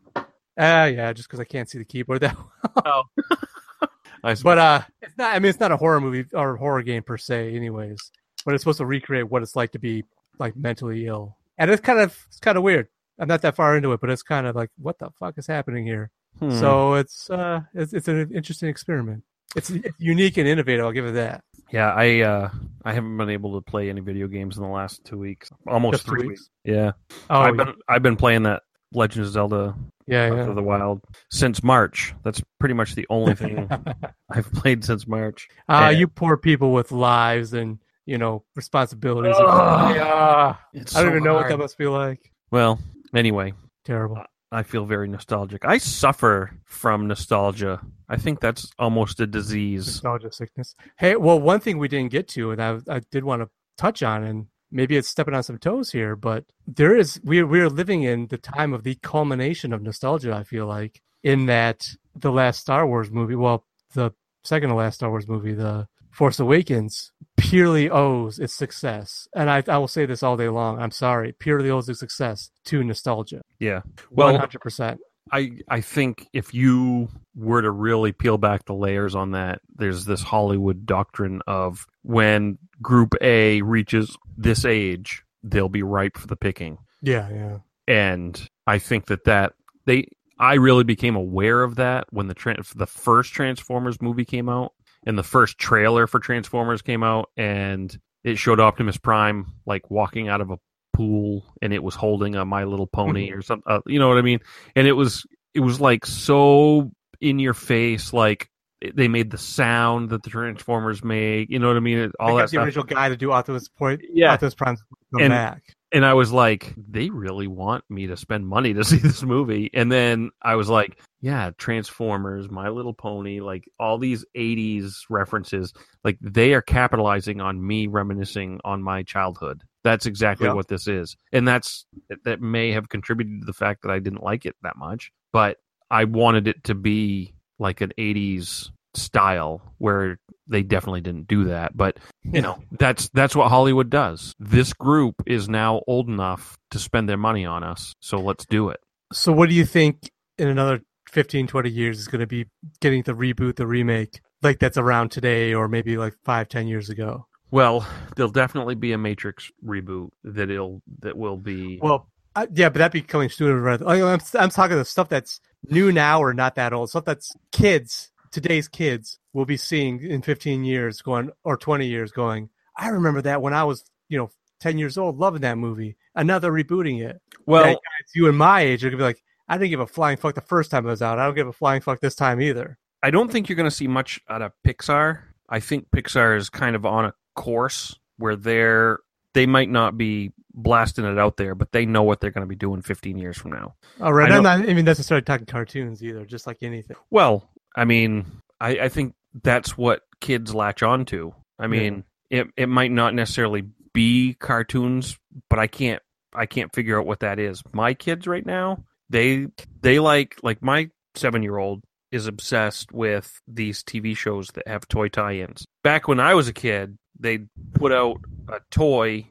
Ah, 0.57 0.85
yeah, 0.85 1.13
just 1.13 1.27
because 1.27 1.39
I 1.39 1.45
can't 1.45 1.69
see 1.69 1.77
the 1.77 1.85
keyboard 1.85 2.21
that 2.21 2.37
well. 2.85 3.09
I 4.23 4.35
But 4.35 4.57
uh, 4.57 4.81
it's 5.01 5.17
not. 5.17 5.35
I 5.35 5.39
mean, 5.39 5.49
it's 5.49 5.59
not 5.59 5.71
a 5.71 5.77
horror 5.77 5.99
movie 5.99 6.25
or 6.33 6.55
horror 6.57 6.83
game 6.83 7.03
per 7.03 7.17
se, 7.17 7.55
anyways. 7.55 8.11
But 8.45 8.53
it's 8.53 8.63
supposed 8.63 8.77
to 8.79 8.85
recreate 8.85 9.29
what 9.29 9.41
it's 9.41 9.55
like 9.55 9.71
to 9.71 9.79
be 9.79 10.03
like 10.39 10.55
mentally 10.55 11.07
ill, 11.07 11.37
and 11.57 11.71
it's 11.71 11.81
kind 11.81 11.99
of 11.99 12.17
it's 12.27 12.39
kind 12.39 12.57
of 12.57 12.63
weird. 12.63 12.87
I'm 13.19 13.27
not 13.27 13.41
that 13.43 13.55
far 13.55 13.75
into 13.77 13.91
it, 13.93 14.01
but 14.01 14.09
it's 14.09 14.23
kind 14.23 14.47
of 14.47 14.55
like, 14.55 14.69
what 14.77 14.97
the 14.97 15.11
fuck 15.19 15.37
is 15.37 15.45
happening 15.45 15.85
here? 15.85 16.09
Hmm. 16.39 16.57
So 16.57 16.93
it's 16.95 17.29
uh, 17.29 17.61
it's 17.73 17.93
it's 17.93 18.07
an 18.07 18.31
interesting 18.33 18.69
experiment. 18.69 19.23
It's, 19.55 19.69
it's 19.69 19.99
unique 19.99 20.37
and 20.37 20.47
innovative. 20.47 20.85
I'll 20.85 20.91
give 20.91 21.05
it 21.05 21.11
that. 21.13 21.43
yeah, 21.71 21.93
I 21.93 22.21
uh 22.21 22.49
I 22.83 22.93
haven't 22.93 23.15
been 23.17 23.29
able 23.29 23.59
to 23.59 23.61
play 23.69 23.89
any 23.89 24.01
video 24.01 24.27
games 24.27 24.57
in 24.57 24.63
the 24.63 24.69
last 24.69 25.03
two 25.05 25.17
weeks. 25.17 25.49
Almost 25.67 25.93
Just 25.93 26.07
three 26.07 26.27
weeks? 26.27 26.49
Yeah. 26.63 26.91
Oh, 27.29 27.39
I've 27.39 27.57
been 27.57 27.73
I've 27.87 28.03
been 28.03 28.15
playing 28.15 28.43
that 28.43 28.63
Legend 28.93 29.25
of 29.25 29.31
Zelda 29.31 29.75
yeah, 30.07 30.29
Breath 30.29 30.49
of 30.49 30.55
the 30.55 30.63
Wild 30.63 31.01
since 31.29 31.63
March. 31.63 32.13
That's 32.23 32.41
pretty 32.59 32.73
much 32.73 32.95
the 32.95 33.05
only 33.09 33.35
thing. 33.35 33.69
I've 34.31 34.51
played 34.51 34.83
since 34.83 35.07
March. 35.07 35.47
uh, 35.69 35.89
Yeah. 35.91 35.99
you 35.99 36.07
poor 36.07 36.37
people 36.37 36.73
with 36.73 36.91
lives 36.91 37.53
and 37.53 37.79
you 38.05 38.17
know 38.17 38.43
responsibilities. 38.55 39.35
Yeah. 39.39 40.55
I 40.55 40.55
don't 40.73 40.87
so 40.87 41.07
even 41.07 41.23
know 41.23 41.35
what 41.35 41.47
that 41.49 41.57
must 41.57 41.77
be 41.77 41.87
like. 41.87 42.19
Well, 42.51 42.79
anyway, 43.15 43.53
Terrible. 43.85 44.23
I 44.51 44.63
feel 44.63 44.85
very 44.85 45.07
nostalgic. 45.07 45.63
I 45.63 45.77
suffer 45.77 46.51
from 46.65 47.07
nostalgia. 47.07 47.81
I 48.09 48.17
think 48.17 48.41
that's 48.41 48.69
almost 48.77 49.19
a 49.21 49.27
disease. 49.27 49.87
nostalgia 49.87 50.31
sickness. 50.31 50.75
Hey, 50.97 51.15
well, 51.15 51.39
one 51.39 51.61
thing 51.61 51.77
we 51.77 51.87
didn't 51.87 52.11
get 52.11 52.27
to, 52.29 52.51
and 52.51 52.61
I, 52.61 52.79
I 52.89 53.01
did 53.11 53.23
want 53.23 53.41
to 53.41 53.49
touch 53.77 54.03
on, 54.03 54.23
and 54.23 54.47
maybe 54.69 54.97
it's 54.97 55.07
stepping 55.07 55.33
on 55.33 55.43
some 55.43 55.57
toes 55.57 55.91
here, 55.91 56.15
but 56.15 56.45
there 56.67 56.95
is 56.95 57.21
we 57.23 57.41
we 57.43 57.61
are 57.61 57.69
living 57.69 58.03
in 58.03 58.27
the 58.27 58.37
time 58.37 58.73
of 58.73 58.83
the 58.83 58.95
culmination 58.95 59.71
of 59.71 59.81
nostalgia. 59.81 60.33
I 60.33 60.43
feel 60.43 60.65
like 60.65 61.01
in 61.23 61.45
that 61.45 61.87
the 62.15 62.31
last 62.31 62.59
Star 62.59 62.85
Wars 62.85 63.09
movie, 63.09 63.35
well, 63.35 63.65
the 63.93 64.11
second 64.43 64.69
to 64.69 64.75
last 64.75 64.95
Star 64.95 65.09
Wars 65.09 65.27
movie, 65.27 65.53
the 65.53 65.87
Force 66.11 66.39
Awakens, 66.39 67.11
purely 67.37 67.89
owes 67.89 68.37
its 68.37 68.53
success, 68.53 69.27
and 69.35 69.49
I 69.49 69.63
I 69.67 69.77
will 69.77 69.87
say 69.87 70.05
this 70.05 70.23
all 70.23 70.37
day 70.37 70.49
long. 70.49 70.79
I'm 70.79 70.91
sorry, 70.91 71.33
purely 71.33 71.69
owes 71.69 71.87
its 71.89 71.99
success 71.99 72.51
to 72.65 72.83
nostalgia. 72.83 73.41
Yeah. 73.59 73.81
Well, 74.09 74.37
hundred 74.37 74.61
percent. 74.61 74.99
I 75.31 75.51
I 75.69 75.81
think 75.81 76.27
if 76.33 76.53
you 76.53 77.09
were 77.35 77.61
to 77.61 77.71
really 77.71 78.11
peel 78.11 78.37
back 78.37 78.65
the 78.65 78.73
layers 78.73 79.15
on 79.15 79.31
that, 79.31 79.61
there's 79.75 80.05
this 80.05 80.21
Hollywood 80.21 80.85
doctrine 80.85 81.41
of 81.47 81.85
when 82.03 82.57
group 82.81 83.15
A 83.21 83.61
reaches 83.61 84.17
this 84.37 84.65
age, 84.65 85.23
they'll 85.43 85.69
be 85.69 85.83
ripe 85.83 86.17
for 86.17 86.27
the 86.27 86.35
picking. 86.35 86.77
Yeah, 87.01 87.29
yeah. 87.29 87.57
And 87.87 88.49
I 88.67 88.79
think 88.79 89.07
that 89.07 89.23
that 89.25 89.53
they 89.85 90.07
I 90.37 90.55
really 90.55 90.83
became 90.83 91.15
aware 91.15 91.63
of 91.63 91.75
that 91.75 92.07
when 92.09 92.27
the 92.27 92.33
tra- 92.33 92.63
the 92.75 92.87
first 92.87 93.33
Transformers 93.33 94.01
movie 94.01 94.25
came 94.25 94.49
out 94.49 94.73
and 95.05 95.17
the 95.17 95.23
first 95.23 95.57
trailer 95.57 96.07
for 96.07 96.19
Transformers 96.19 96.81
came 96.81 97.03
out 97.03 97.29
and 97.37 97.95
it 98.23 98.37
showed 98.37 98.59
Optimus 98.59 98.97
Prime 98.97 99.47
like 99.65 99.89
walking 99.89 100.27
out 100.27 100.41
of 100.41 100.51
a 100.51 100.57
pool 100.93 101.43
and 101.61 101.73
it 101.73 101.81
was 101.83 101.95
holding 101.95 102.35
a 102.35 102.45
My 102.45 102.65
Little 102.65 102.87
Pony 102.87 103.31
or 103.31 103.41
something. 103.41 103.63
Uh, 103.71 103.79
you 103.87 103.97
know 103.99 104.07
what 104.09 104.17
I 104.17 104.21
mean? 104.21 104.39
And 104.75 104.87
it 104.87 104.91
was 104.93 105.25
it 105.53 105.59
was 105.61 105.81
like 105.81 106.05
so 106.05 106.91
in 107.19 107.39
your 107.39 107.53
face, 107.53 108.13
like 108.13 108.47
they 108.95 109.07
made 109.07 109.29
the 109.31 109.37
sound 109.37 110.09
that 110.09 110.23
the 110.23 110.29
Transformers 110.29 111.03
make. 111.03 111.49
You 111.49 111.59
know 111.59 111.67
what 111.67 111.77
I 111.77 111.81
mean? 111.81 112.11
All 112.19 112.35
that 112.37 112.43
the 112.43 112.47
stuff. 112.49 112.65
original 112.65 112.85
guy 112.85 113.09
to 113.09 113.15
do 113.17 113.31
Optimus 113.31 113.67
Point. 113.69 114.01
Yeah. 114.11 114.33
Optimus 114.33 114.55
Prime 114.55 114.77
come 115.13 115.21
And- 115.23 115.31
back. 115.31 115.63
And 115.91 116.05
I 116.05 116.13
was 116.13 116.31
like, 116.31 116.73
they 116.77 117.09
really 117.09 117.47
want 117.47 117.83
me 117.89 118.07
to 118.07 118.17
spend 118.17 118.47
money 118.47 118.73
to 118.73 118.83
see 118.85 118.97
this 118.97 119.23
movie. 119.23 119.69
And 119.73 119.91
then 119.91 120.31
I 120.41 120.55
was 120.55 120.69
like, 120.69 120.99
yeah, 121.21 121.51
Transformers, 121.57 122.49
My 122.49 122.69
Little 122.69 122.93
Pony, 122.93 123.39
like 123.41 123.65
all 123.79 123.97
these 123.97 124.25
80s 124.35 124.93
references, 125.09 125.73
like 126.03 126.17
they 126.21 126.53
are 126.53 126.61
capitalizing 126.61 127.41
on 127.41 127.65
me 127.65 127.87
reminiscing 127.87 128.59
on 128.63 128.81
my 128.81 129.03
childhood. 129.03 129.63
That's 129.83 130.05
exactly 130.05 130.47
Yeah. 130.47 130.53
what 130.53 130.67
this 130.67 130.87
is. 130.87 131.17
And 131.31 131.47
that's 131.47 131.85
that 132.23 132.41
may 132.41 132.71
have 132.71 132.89
contributed 132.89 133.41
to 133.41 133.45
the 133.45 133.53
fact 133.53 133.81
that 133.83 133.91
I 133.91 133.99
didn't 133.99 134.23
like 134.23 134.45
it 134.45 134.55
that 134.63 134.77
much, 134.77 135.11
but 135.33 135.57
I 135.89 136.05
wanted 136.05 136.47
it 136.47 136.63
to 136.65 136.75
be 136.75 137.33
like 137.59 137.81
an 137.81 137.91
80s 137.97 138.69
style 138.93 139.61
where 139.77 140.19
they 140.47 140.63
definitely 140.63 141.01
didn't 141.01 141.27
do 141.27 141.45
that, 141.45 141.75
but 141.75 141.97
you 142.23 142.41
know 142.41 142.59
that's 142.77 143.09
that's 143.09 143.35
what 143.35 143.49
hollywood 143.49 143.89
does 143.89 144.35
this 144.39 144.73
group 144.73 145.15
is 145.25 145.49
now 145.49 145.81
old 145.87 146.07
enough 146.07 146.57
to 146.69 146.77
spend 146.77 147.09
their 147.09 147.17
money 147.17 147.45
on 147.45 147.63
us 147.63 147.93
so 147.99 148.19
let's 148.19 148.45
do 148.45 148.69
it 148.69 148.79
So, 149.11 149.31
what 149.31 149.49
do 149.49 149.55
you 149.55 149.65
think 149.65 150.11
in 150.37 150.47
another 150.47 150.81
15, 151.09 151.47
20 151.47 151.69
years 151.69 151.99
is 151.99 152.07
going 152.07 152.21
to 152.21 152.27
be 152.27 152.45
getting 152.79 153.01
the 153.03 153.13
reboot, 153.13 153.55
the 153.55 153.67
remake, 153.67 154.21
like 154.41 154.59
that's 154.59 154.77
around 154.77 155.09
today 155.11 155.53
or 155.53 155.67
maybe 155.67 155.97
like 155.97 156.13
five, 156.23 156.47
ten 156.47 156.67
years 156.67 156.89
ago? 156.89 157.25
well 157.49 157.85
there'll 158.15 158.31
definitely 158.31 158.75
be 158.75 158.91
a 158.93 158.97
matrix 158.97 159.51
reboot 159.65 160.09
that 160.23 160.49
it'll 160.49 160.81
that 160.99 161.17
will 161.17 161.37
be 161.37 161.79
Well, 161.81 162.07
uh, 162.35 162.45
yeah, 162.53 162.69
but 162.69 162.77
that'd 162.79 162.93
be 162.93 163.01
coming 163.01 163.29
sooner 163.29 163.59
rather. 163.59 163.85
I'm, 163.87 164.21
I'm 164.35 164.49
talking 164.49 164.77
the 164.77 164.85
stuff 164.85 165.09
that's 165.09 165.41
new 165.63 165.91
now 165.91 166.21
or 166.23 166.33
not 166.33 166.55
that 166.55 166.71
old. 166.71 166.89
Stuff 166.89 167.03
that's 167.03 167.31
kids, 167.51 168.09
today's 168.31 168.67
kids, 168.67 169.19
will 169.33 169.45
be 169.45 169.57
seeing 169.57 170.01
in 170.03 170.21
15 170.21 170.63
years 170.63 171.01
going 171.01 171.31
or 171.43 171.57
20 171.57 171.85
years 171.87 172.11
going. 172.11 172.49
I 172.77 172.89
remember 172.89 173.21
that 173.23 173.41
when 173.41 173.53
I 173.53 173.63
was, 173.63 173.83
you 174.09 174.17
know, 174.17 174.31
10 174.61 174.77
years 174.77 174.97
old, 174.97 175.17
loving 175.17 175.41
that 175.41 175.57
movie. 175.57 175.97
Another 176.15 176.51
rebooting 176.51 177.01
it. 177.01 177.19
well 177.45 177.63
That 177.63 177.73
guys, 177.73 178.11
you 178.15 178.27
and 178.27 178.37
my 178.37 178.61
age 178.61 178.83
are 178.83 178.89
gonna 178.89 178.97
be 178.97 179.03
like, 179.03 179.23
I 179.47 179.57
didn't 179.57 179.71
give 179.71 179.79
a 179.79 179.87
flying 179.87 180.17
fuck 180.17 180.35
the 180.35 180.41
first 180.41 180.71
time 180.71 180.85
it 180.85 180.89
was 180.89 181.01
out. 181.01 181.19
I 181.19 181.25
don't 181.25 181.35
give 181.35 181.47
a 181.47 181.53
flying 181.53 181.81
fuck 181.81 181.99
this 181.99 182.15
time 182.15 182.39
either. 182.41 182.77
i 183.03 183.09
don't 183.11 183.31
think 183.31 183.49
you're 183.49 183.55
going 183.55 183.69
to 183.69 183.75
see 183.75 183.87
much 183.87 184.19
out 184.29 184.41
of 184.41 184.51
pixar 184.65 185.23
i 185.49 185.59
think 185.59 185.89
pixar 185.89 186.37
is 186.37 186.49
kind 186.49 186.75
of 186.75 186.85
on 186.85 187.05
a 187.05 187.13
course 187.35 187.97
where 188.17 188.35
they're 188.35 188.99
they 189.33 189.45
might 189.45 189.69
not 189.69 189.97
be 189.97 190.31
blasting 190.53 191.05
it 191.05 191.17
out 191.17 191.37
there 191.37 191.55
but 191.55 191.71
they 191.71 191.85
know 191.85 192.03
what 192.03 192.21
they're 192.21 192.31
going 192.31 192.45
to 192.45 192.47
be 192.47 192.55
doing 192.55 192.81
15 192.81 193.17
years 193.17 193.37
from 193.37 193.51
now 193.51 193.73
All 193.99 194.13
right, 194.13 194.31
I 194.31 194.37
I'm 194.37 194.43
not 194.43 194.69
even 194.69 194.85
necessarily 194.85 195.23
talking 195.23 195.45
cartoons 195.47 196.03
either. 196.03 196.25
Just 196.25 196.45
like 196.45 196.57
anything. 196.61 196.95
Well, 197.09 197.49
I 197.75 197.85
mean, 197.85 198.25
I, 198.59 198.79
I 198.79 198.89
think 198.89 199.13
that's 199.43 199.77
what 199.77 200.01
kids 200.19 200.53
latch 200.53 200.83
on 200.83 201.05
to. 201.05 201.33
I 201.59 201.67
mean, 201.67 202.03
it 202.29 202.47
it 202.57 202.67
might 202.69 202.91
not 202.91 203.13
necessarily 203.13 203.63
be 203.93 204.33
cartoons, 204.39 205.17
but 205.49 205.59
I 205.59 205.67
can't 205.67 206.01
I 206.33 206.45
can't 206.45 206.73
figure 206.73 206.99
out 206.99 207.05
what 207.05 207.19
that 207.21 207.39
is. 207.39 207.61
My 207.73 207.93
kids 207.93 208.27
right 208.27 208.45
now, 208.45 208.83
they 209.09 209.47
they 209.81 209.99
like 209.99 210.37
like 210.43 210.61
my 210.61 210.89
seven 211.15 211.43
year 211.43 211.57
old 211.57 211.83
is 212.11 212.27
obsessed 212.27 212.91
with 212.91 213.39
these 213.47 213.83
TV 213.83 214.15
shows 214.17 214.47
that 214.53 214.67
have 214.67 214.87
toy 214.87 215.07
tie-ins. 215.07 215.65
Back 215.83 216.07
when 216.09 216.19
I 216.19 216.33
was 216.33 216.49
a 216.49 216.53
kid, 216.53 216.97
they 217.17 217.39
put 217.73 217.93
out 217.93 218.17
a 218.49 218.59
toy, 218.69 219.27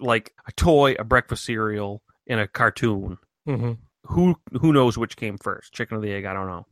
like 0.00 0.32
a 0.48 0.52
toy, 0.52 0.96
a 0.98 1.04
breakfast 1.04 1.44
cereal, 1.44 2.02
and 2.26 2.40
a 2.40 2.48
cartoon 2.48 3.18
Mm-hmm. 3.48 3.72
who 4.06 4.34
who 4.60 4.72
knows 4.72 4.98
which 4.98 5.16
came 5.16 5.38
first, 5.38 5.72
chicken 5.72 5.96
or 5.96 6.00
the 6.00 6.12
egg? 6.12 6.24
I 6.24 6.32
don't 6.32 6.48
know. 6.48 6.66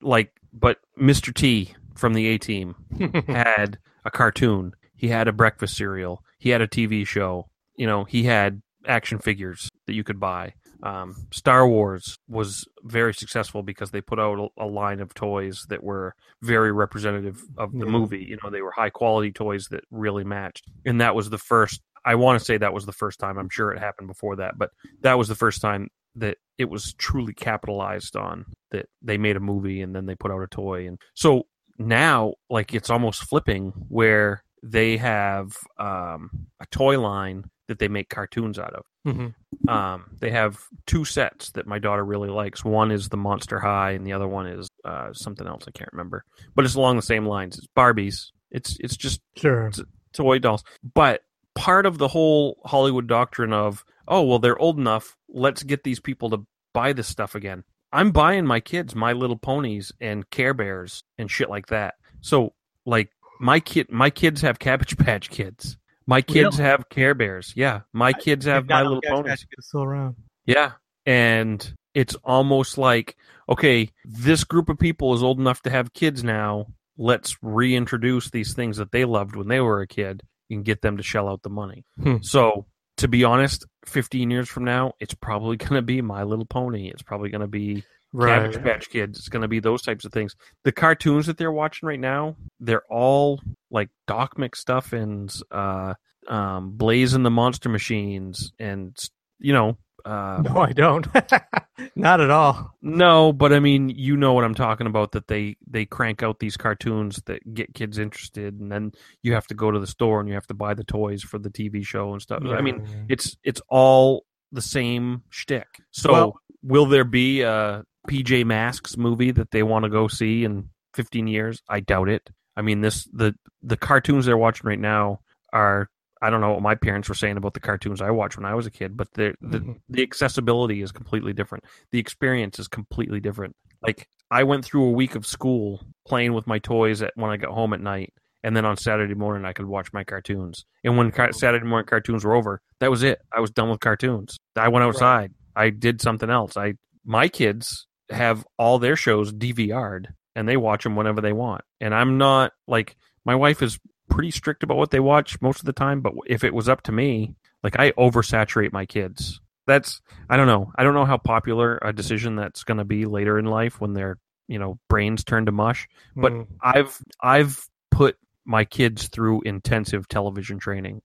Like, 0.00 0.32
but 0.52 0.78
Mr. 0.98 1.34
T 1.34 1.74
from 1.94 2.14
the 2.14 2.26
A 2.28 2.38
Team 2.38 2.74
had 3.28 3.78
a 4.04 4.10
cartoon. 4.10 4.74
He 4.94 5.08
had 5.08 5.28
a 5.28 5.32
breakfast 5.32 5.76
cereal. 5.76 6.22
He 6.38 6.50
had 6.50 6.60
a 6.60 6.68
TV 6.68 7.06
show. 7.06 7.48
You 7.76 7.86
know, 7.86 8.04
he 8.04 8.24
had 8.24 8.62
action 8.86 9.18
figures 9.18 9.70
that 9.86 9.94
you 9.94 10.04
could 10.04 10.18
buy. 10.20 10.54
Um, 10.82 11.14
Star 11.30 11.68
Wars 11.68 12.16
was 12.26 12.64
very 12.84 13.12
successful 13.12 13.62
because 13.62 13.90
they 13.90 14.00
put 14.00 14.18
out 14.18 14.38
a, 14.58 14.64
a 14.64 14.66
line 14.66 15.00
of 15.00 15.12
toys 15.12 15.66
that 15.68 15.82
were 15.82 16.14
very 16.42 16.72
representative 16.72 17.42
of 17.58 17.72
the 17.72 17.84
Yeah. 17.84 17.92
movie. 17.92 18.24
You 18.24 18.38
know, 18.42 18.48
they 18.50 18.62
were 18.62 18.70
high 18.72 18.88
quality 18.88 19.30
toys 19.32 19.66
that 19.70 19.84
really 19.90 20.24
matched. 20.24 20.64
And 20.86 21.00
that 21.02 21.14
was 21.14 21.28
the 21.28 21.36
first. 21.38 21.82
I 22.02 22.14
want 22.14 22.38
to 22.38 22.44
say 22.44 22.56
that 22.56 22.72
was 22.72 22.86
the 22.86 22.92
first 22.92 23.18
time. 23.18 23.36
I'm 23.36 23.50
sure 23.50 23.72
it 23.72 23.78
happened 23.78 24.08
before 24.08 24.36
that, 24.36 24.56
but 24.56 24.70
that 25.02 25.18
was 25.18 25.28
the 25.28 25.34
first 25.34 25.60
time 25.60 25.88
that 26.16 26.38
it 26.58 26.68
was 26.68 26.92
truly 26.94 27.32
capitalized 27.32 28.16
on 28.16 28.44
that 28.70 28.86
they 29.02 29.16
made 29.18 29.36
a 29.36 29.40
movie 29.40 29.80
and 29.80 29.94
then 29.94 30.06
they 30.06 30.14
put 30.14 30.30
out 30.30 30.42
a 30.42 30.46
toy 30.48 30.86
and 30.86 30.98
so 31.14 31.44
now 31.78 32.34
like 32.50 32.74
it's 32.74 32.90
almost 32.90 33.22
flipping 33.24 33.72
where 33.88 34.42
they 34.62 34.96
have 34.98 35.56
um, 35.78 36.28
a 36.60 36.66
toy 36.70 37.00
line 37.00 37.44
that 37.68 37.78
they 37.78 37.88
make 37.88 38.08
cartoons 38.08 38.58
out 38.58 38.74
of 38.74 38.82
Mm-hmm. 39.08 39.66
um, 39.70 40.10
they 40.20 40.28
have 40.30 40.58
two 40.86 41.06
sets 41.06 41.52
that 41.52 41.66
my 41.66 41.78
daughter 41.78 42.04
really 42.04 42.28
likes 42.28 42.62
one 42.62 42.90
is 42.90 43.08
the 43.08 43.16
monster 43.16 43.58
high 43.58 43.92
and 43.92 44.06
the 44.06 44.12
other 44.12 44.28
one 44.28 44.46
is 44.46 44.68
uh, 44.84 45.14
something 45.14 45.46
else 45.46 45.64
i 45.66 45.70
can't 45.70 45.90
remember 45.92 46.22
but 46.54 46.66
it's 46.66 46.74
along 46.74 46.96
the 46.96 47.02
same 47.02 47.24
lines 47.24 47.56
it's 47.56 47.66
barbies 47.74 48.26
it's 48.50 48.76
it's 48.80 48.98
just 48.98 49.22
Sure. 49.36 49.68
it's 49.68 49.80
toy 50.12 50.38
dolls. 50.38 50.64
But 50.94 51.22
part 51.60 51.84
of 51.84 51.98
the 51.98 52.08
whole 52.08 52.58
Hollywood 52.64 53.06
doctrine 53.06 53.52
of, 53.52 53.84
oh, 54.08 54.22
well, 54.22 54.38
they're 54.38 54.58
old 54.58 54.78
enough, 54.78 55.14
let's 55.28 55.62
get 55.62 55.84
these 55.84 56.00
people 56.00 56.30
to 56.30 56.46
buy 56.72 56.94
this 56.94 57.06
stuff 57.06 57.34
again. 57.34 57.64
I'm 57.92 58.12
buying 58.12 58.46
my 58.46 58.60
kids 58.60 58.94
My 58.94 59.12
Little 59.12 59.36
Ponies 59.36 59.92
and 60.00 60.28
Care 60.30 60.54
Bears 60.54 61.04
and 61.18 61.30
shit 61.30 61.50
like 61.50 61.66
that. 61.66 61.96
So, 62.22 62.54
like, 62.86 63.10
my 63.40 63.60
kid, 63.60 63.90
my 63.90 64.08
kids 64.08 64.40
have 64.40 64.58
Cabbage 64.58 64.96
Patch 64.98 65.28
Kids. 65.28 65.76
My 66.06 66.22
kids 66.22 66.58
Really? 66.58 66.70
have 66.70 66.88
Care 66.88 67.14
Bears. 67.14 67.52
Yeah, 67.54 67.80
my 67.92 68.14
kids 68.14 68.46
have 68.46 68.66
My 68.66 68.82
Little 68.82 69.02
Ponies. 69.06 69.44
Still 69.60 69.82
around. 69.82 70.16
Yeah. 70.46 70.72
And 71.04 71.74
it's 71.92 72.14
almost 72.24 72.78
like, 72.78 73.16
okay, 73.50 73.90
this 74.06 74.44
group 74.44 74.70
of 74.70 74.78
people 74.78 75.12
is 75.12 75.22
old 75.22 75.38
enough 75.38 75.60
to 75.62 75.70
have 75.70 75.92
kids 75.92 76.24
now. 76.24 76.68
Let's 76.96 77.36
reintroduce 77.42 78.30
these 78.30 78.54
things 78.54 78.78
that 78.78 78.92
they 78.92 79.04
loved 79.04 79.36
when 79.36 79.48
they 79.48 79.60
were 79.60 79.82
a 79.82 79.86
kid 79.86 80.22
and 80.50 80.64
get 80.64 80.82
them 80.82 80.96
to 80.96 81.02
shell 81.02 81.28
out 81.28 81.42
the 81.42 81.50
money. 81.50 81.84
Hmm. 82.02 82.16
So, 82.22 82.66
to 82.98 83.08
be 83.08 83.24
honest, 83.24 83.66
15 83.86 84.30
years 84.30 84.48
from 84.48 84.64
now, 84.64 84.92
it's 85.00 85.14
probably 85.14 85.56
going 85.58 85.74
to 85.74 85.82
be 85.82 86.02
My 86.02 86.22
Little 86.24 86.46
Pony. 86.46 86.88
It's 86.88 87.02
probably 87.02 87.30
going 87.30 87.40
to 87.42 87.46
be 87.46 87.84
Right. 88.12 88.42
Cabbage 88.42 88.62
Patch 88.62 88.90
Kids. 88.90 89.18
It's 89.18 89.28
going 89.28 89.42
to 89.42 89.48
be 89.48 89.60
those 89.60 89.82
types 89.82 90.04
of 90.04 90.12
things. 90.12 90.34
The 90.64 90.72
cartoons 90.72 91.26
that 91.26 91.38
they're 91.38 91.52
watching 91.52 91.86
right 91.86 92.00
now, 92.00 92.36
they're 92.58 92.82
all 92.90 93.40
like 93.70 93.88
Doc 94.08 94.36
McStuffins, 94.36 95.42
uh, 95.50 95.94
um, 96.26 96.72
Blaze 96.72 97.14
and 97.14 97.24
the 97.24 97.30
Monster 97.30 97.68
Machines, 97.68 98.52
and 98.58 98.96
you 99.40 99.52
know, 99.52 99.76
uh, 100.04 100.42
No, 100.44 100.58
I 100.60 100.72
don't. 100.72 101.06
Not 101.96 102.20
at 102.20 102.30
all. 102.30 102.70
no, 102.82 103.32
but 103.32 103.52
I 103.52 103.60
mean, 103.60 103.88
you 103.88 104.16
know 104.16 104.32
what 104.34 104.44
I'm 104.44 104.54
talking 104.54 104.86
about. 104.86 105.12
That 105.12 105.28
they 105.28 105.56
they 105.66 105.86
crank 105.86 106.22
out 106.22 106.38
these 106.38 106.56
cartoons 106.56 107.22
that 107.26 107.54
get 107.54 107.74
kids 107.74 107.98
interested, 107.98 108.60
and 108.60 108.70
then 108.70 108.92
you 109.22 109.32
have 109.34 109.46
to 109.48 109.54
go 109.54 109.70
to 109.70 109.78
the 109.78 109.86
store 109.86 110.20
and 110.20 110.28
you 110.28 110.34
have 110.34 110.46
to 110.48 110.54
buy 110.54 110.74
the 110.74 110.84
toys 110.84 111.22
for 111.22 111.38
the 111.38 111.50
TV 111.50 111.84
show 111.84 112.12
and 112.12 112.20
stuff. 112.22 112.42
I 112.46 112.60
mean, 112.60 113.06
it's 113.08 113.36
it's 113.44 113.60
all 113.68 114.24
the 114.52 114.62
same 114.62 115.22
shtick. 115.30 115.68
So, 115.90 116.12
Well- 116.12 116.40
will 116.62 116.86
there 116.86 117.04
be 117.04 117.42
a 117.42 117.84
PJ 118.08 118.44
Masks 118.44 118.96
movie 118.96 119.30
that 119.32 119.50
they 119.50 119.62
want 119.62 119.84
to 119.84 119.88
go 119.90 120.06
see 120.08 120.44
in 120.44 120.68
15 120.94 121.26
years? 121.28 121.62
I 121.68 121.80
doubt 121.80 122.08
it. 122.08 122.28
I 122.56 122.62
mean, 122.62 122.80
this 122.82 123.04
the 123.12 123.34
the 123.62 123.76
cartoons 123.76 124.26
they're 124.26 124.36
watching 124.38 124.68
right 124.68 124.78
now 124.80 125.20
are. 125.52 125.88
I 126.22 126.30
don't 126.30 126.40
know 126.40 126.52
what 126.52 126.62
my 126.62 126.74
parents 126.74 127.08
were 127.08 127.14
saying 127.14 127.36
about 127.36 127.54
the 127.54 127.60
cartoons 127.60 128.00
I 128.00 128.10
watched 128.10 128.36
when 128.36 128.44
I 128.46 128.54
was 128.54 128.66
a 128.66 128.70
kid, 128.70 128.96
but 128.96 129.12
the 129.14 129.34
the, 129.40 129.60
Mhm. 129.60 129.80
the 129.88 130.02
accessibility 130.02 130.82
is 130.82 130.92
completely 130.92 131.32
different. 131.32 131.64
The 131.92 131.98
experience 131.98 132.58
is 132.58 132.68
completely 132.68 133.20
different. 133.20 133.56
Like 133.82 134.08
I 134.30 134.44
went 134.44 134.64
through 134.64 134.84
a 134.84 134.90
week 134.92 135.14
of 135.14 135.26
school 135.26 135.80
playing 136.06 136.34
with 136.34 136.46
my 136.46 136.58
toys 136.58 137.02
at, 137.02 137.12
when 137.16 137.30
I 137.30 137.36
got 137.36 137.50
home 137.52 137.72
at 137.72 137.80
night, 137.80 138.12
and 138.42 138.54
then 138.56 138.64
on 138.64 138.76
Saturday 138.76 139.14
morning 139.14 139.44
I 139.44 139.52
could 139.52 139.66
watch 139.66 139.92
my 139.92 140.04
cartoons. 140.04 140.64
And 140.84 140.96
when 140.98 141.10
car- 141.10 141.32
Saturday 141.32 141.64
morning 141.66 141.86
cartoons 141.86 142.24
were 142.24 142.34
over, 142.34 142.60
that 142.80 142.90
was 142.90 143.02
it. 143.02 143.20
I 143.32 143.40
was 143.40 143.50
done 143.50 143.70
with 143.70 143.80
cartoons. 143.80 144.36
I 144.56 144.68
went 144.68 144.84
outside. 144.84 145.32
I 145.56 145.70
did 145.70 146.00
something 146.00 146.30
else. 146.30 146.56
I 146.56 146.74
my 147.04 147.28
kids 147.28 147.86
have 148.10 148.44
all 148.58 148.78
their 148.78 148.96
shows 148.96 149.32
DVR'd 149.32 150.08
and 150.36 150.46
they 150.48 150.56
watch 150.56 150.84
them 150.84 150.96
whenever 150.96 151.20
they 151.20 151.32
want. 151.32 151.62
And 151.80 151.94
I'm 151.94 152.18
not 152.18 152.52
like 152.68 152.96
my 153.24 153.34
wife 153.34 153.62
is 153.62 153.78
pretty 154.10 154.30
strict 154.30 154.62
about 154.62 154.76
what 154.76 154.90
they 154.90 155.00
watch 155.00 155.40
most 155.40 155.60
of 155.60 155.66
the 155.66 155.72
time, 155.72 156.00
but 156.02 156.12
if 156.26 156.44
it 156.44 156.52
was 156.52 156.68
up 156.68 156.82
to 156.82 156.92
me, 156.92 157.34
like 157.62 157.78
I 157.78 157.92
oversaturate 157.92 158.72
my 158.72 158.84
kids 158.84 159.40
that's 159.70 160.00
I 160.28 160.36
don't 160.36 160.46
know. 160.46 160.72
I 160.76 160.82
don't 160.82 160.94
know 160.94 161.04
how 161.04 161.16
popular 161.16 161.78
a 161.82 161.92
decision 161.92 162.36
that's 162.36 162.64
going 162.64 162.78
to 162.78 162.84
be 162.84 163.06
later 163.06 163.38
in 163.38 163.44
life 163.46 163.80
when 163.80 163.92
their 163.94 164.18
you 164.48 164.58
know 164.58 164.78
brains 164.88 165.24
turn 165.24 165.46
to 165.46 165.52
mush. 165.52 165.88
But 166.16 166.32
Mm. 166.32 166.46
I've 166.60 166.98
I've 167.20 167.68
put 167.90 168.16
my 168.44 168.64
kids 168.64 169.08
through 169.08 169.42
intensive 169.42 170.08
television 170.08 170.58
training 170.58 171.02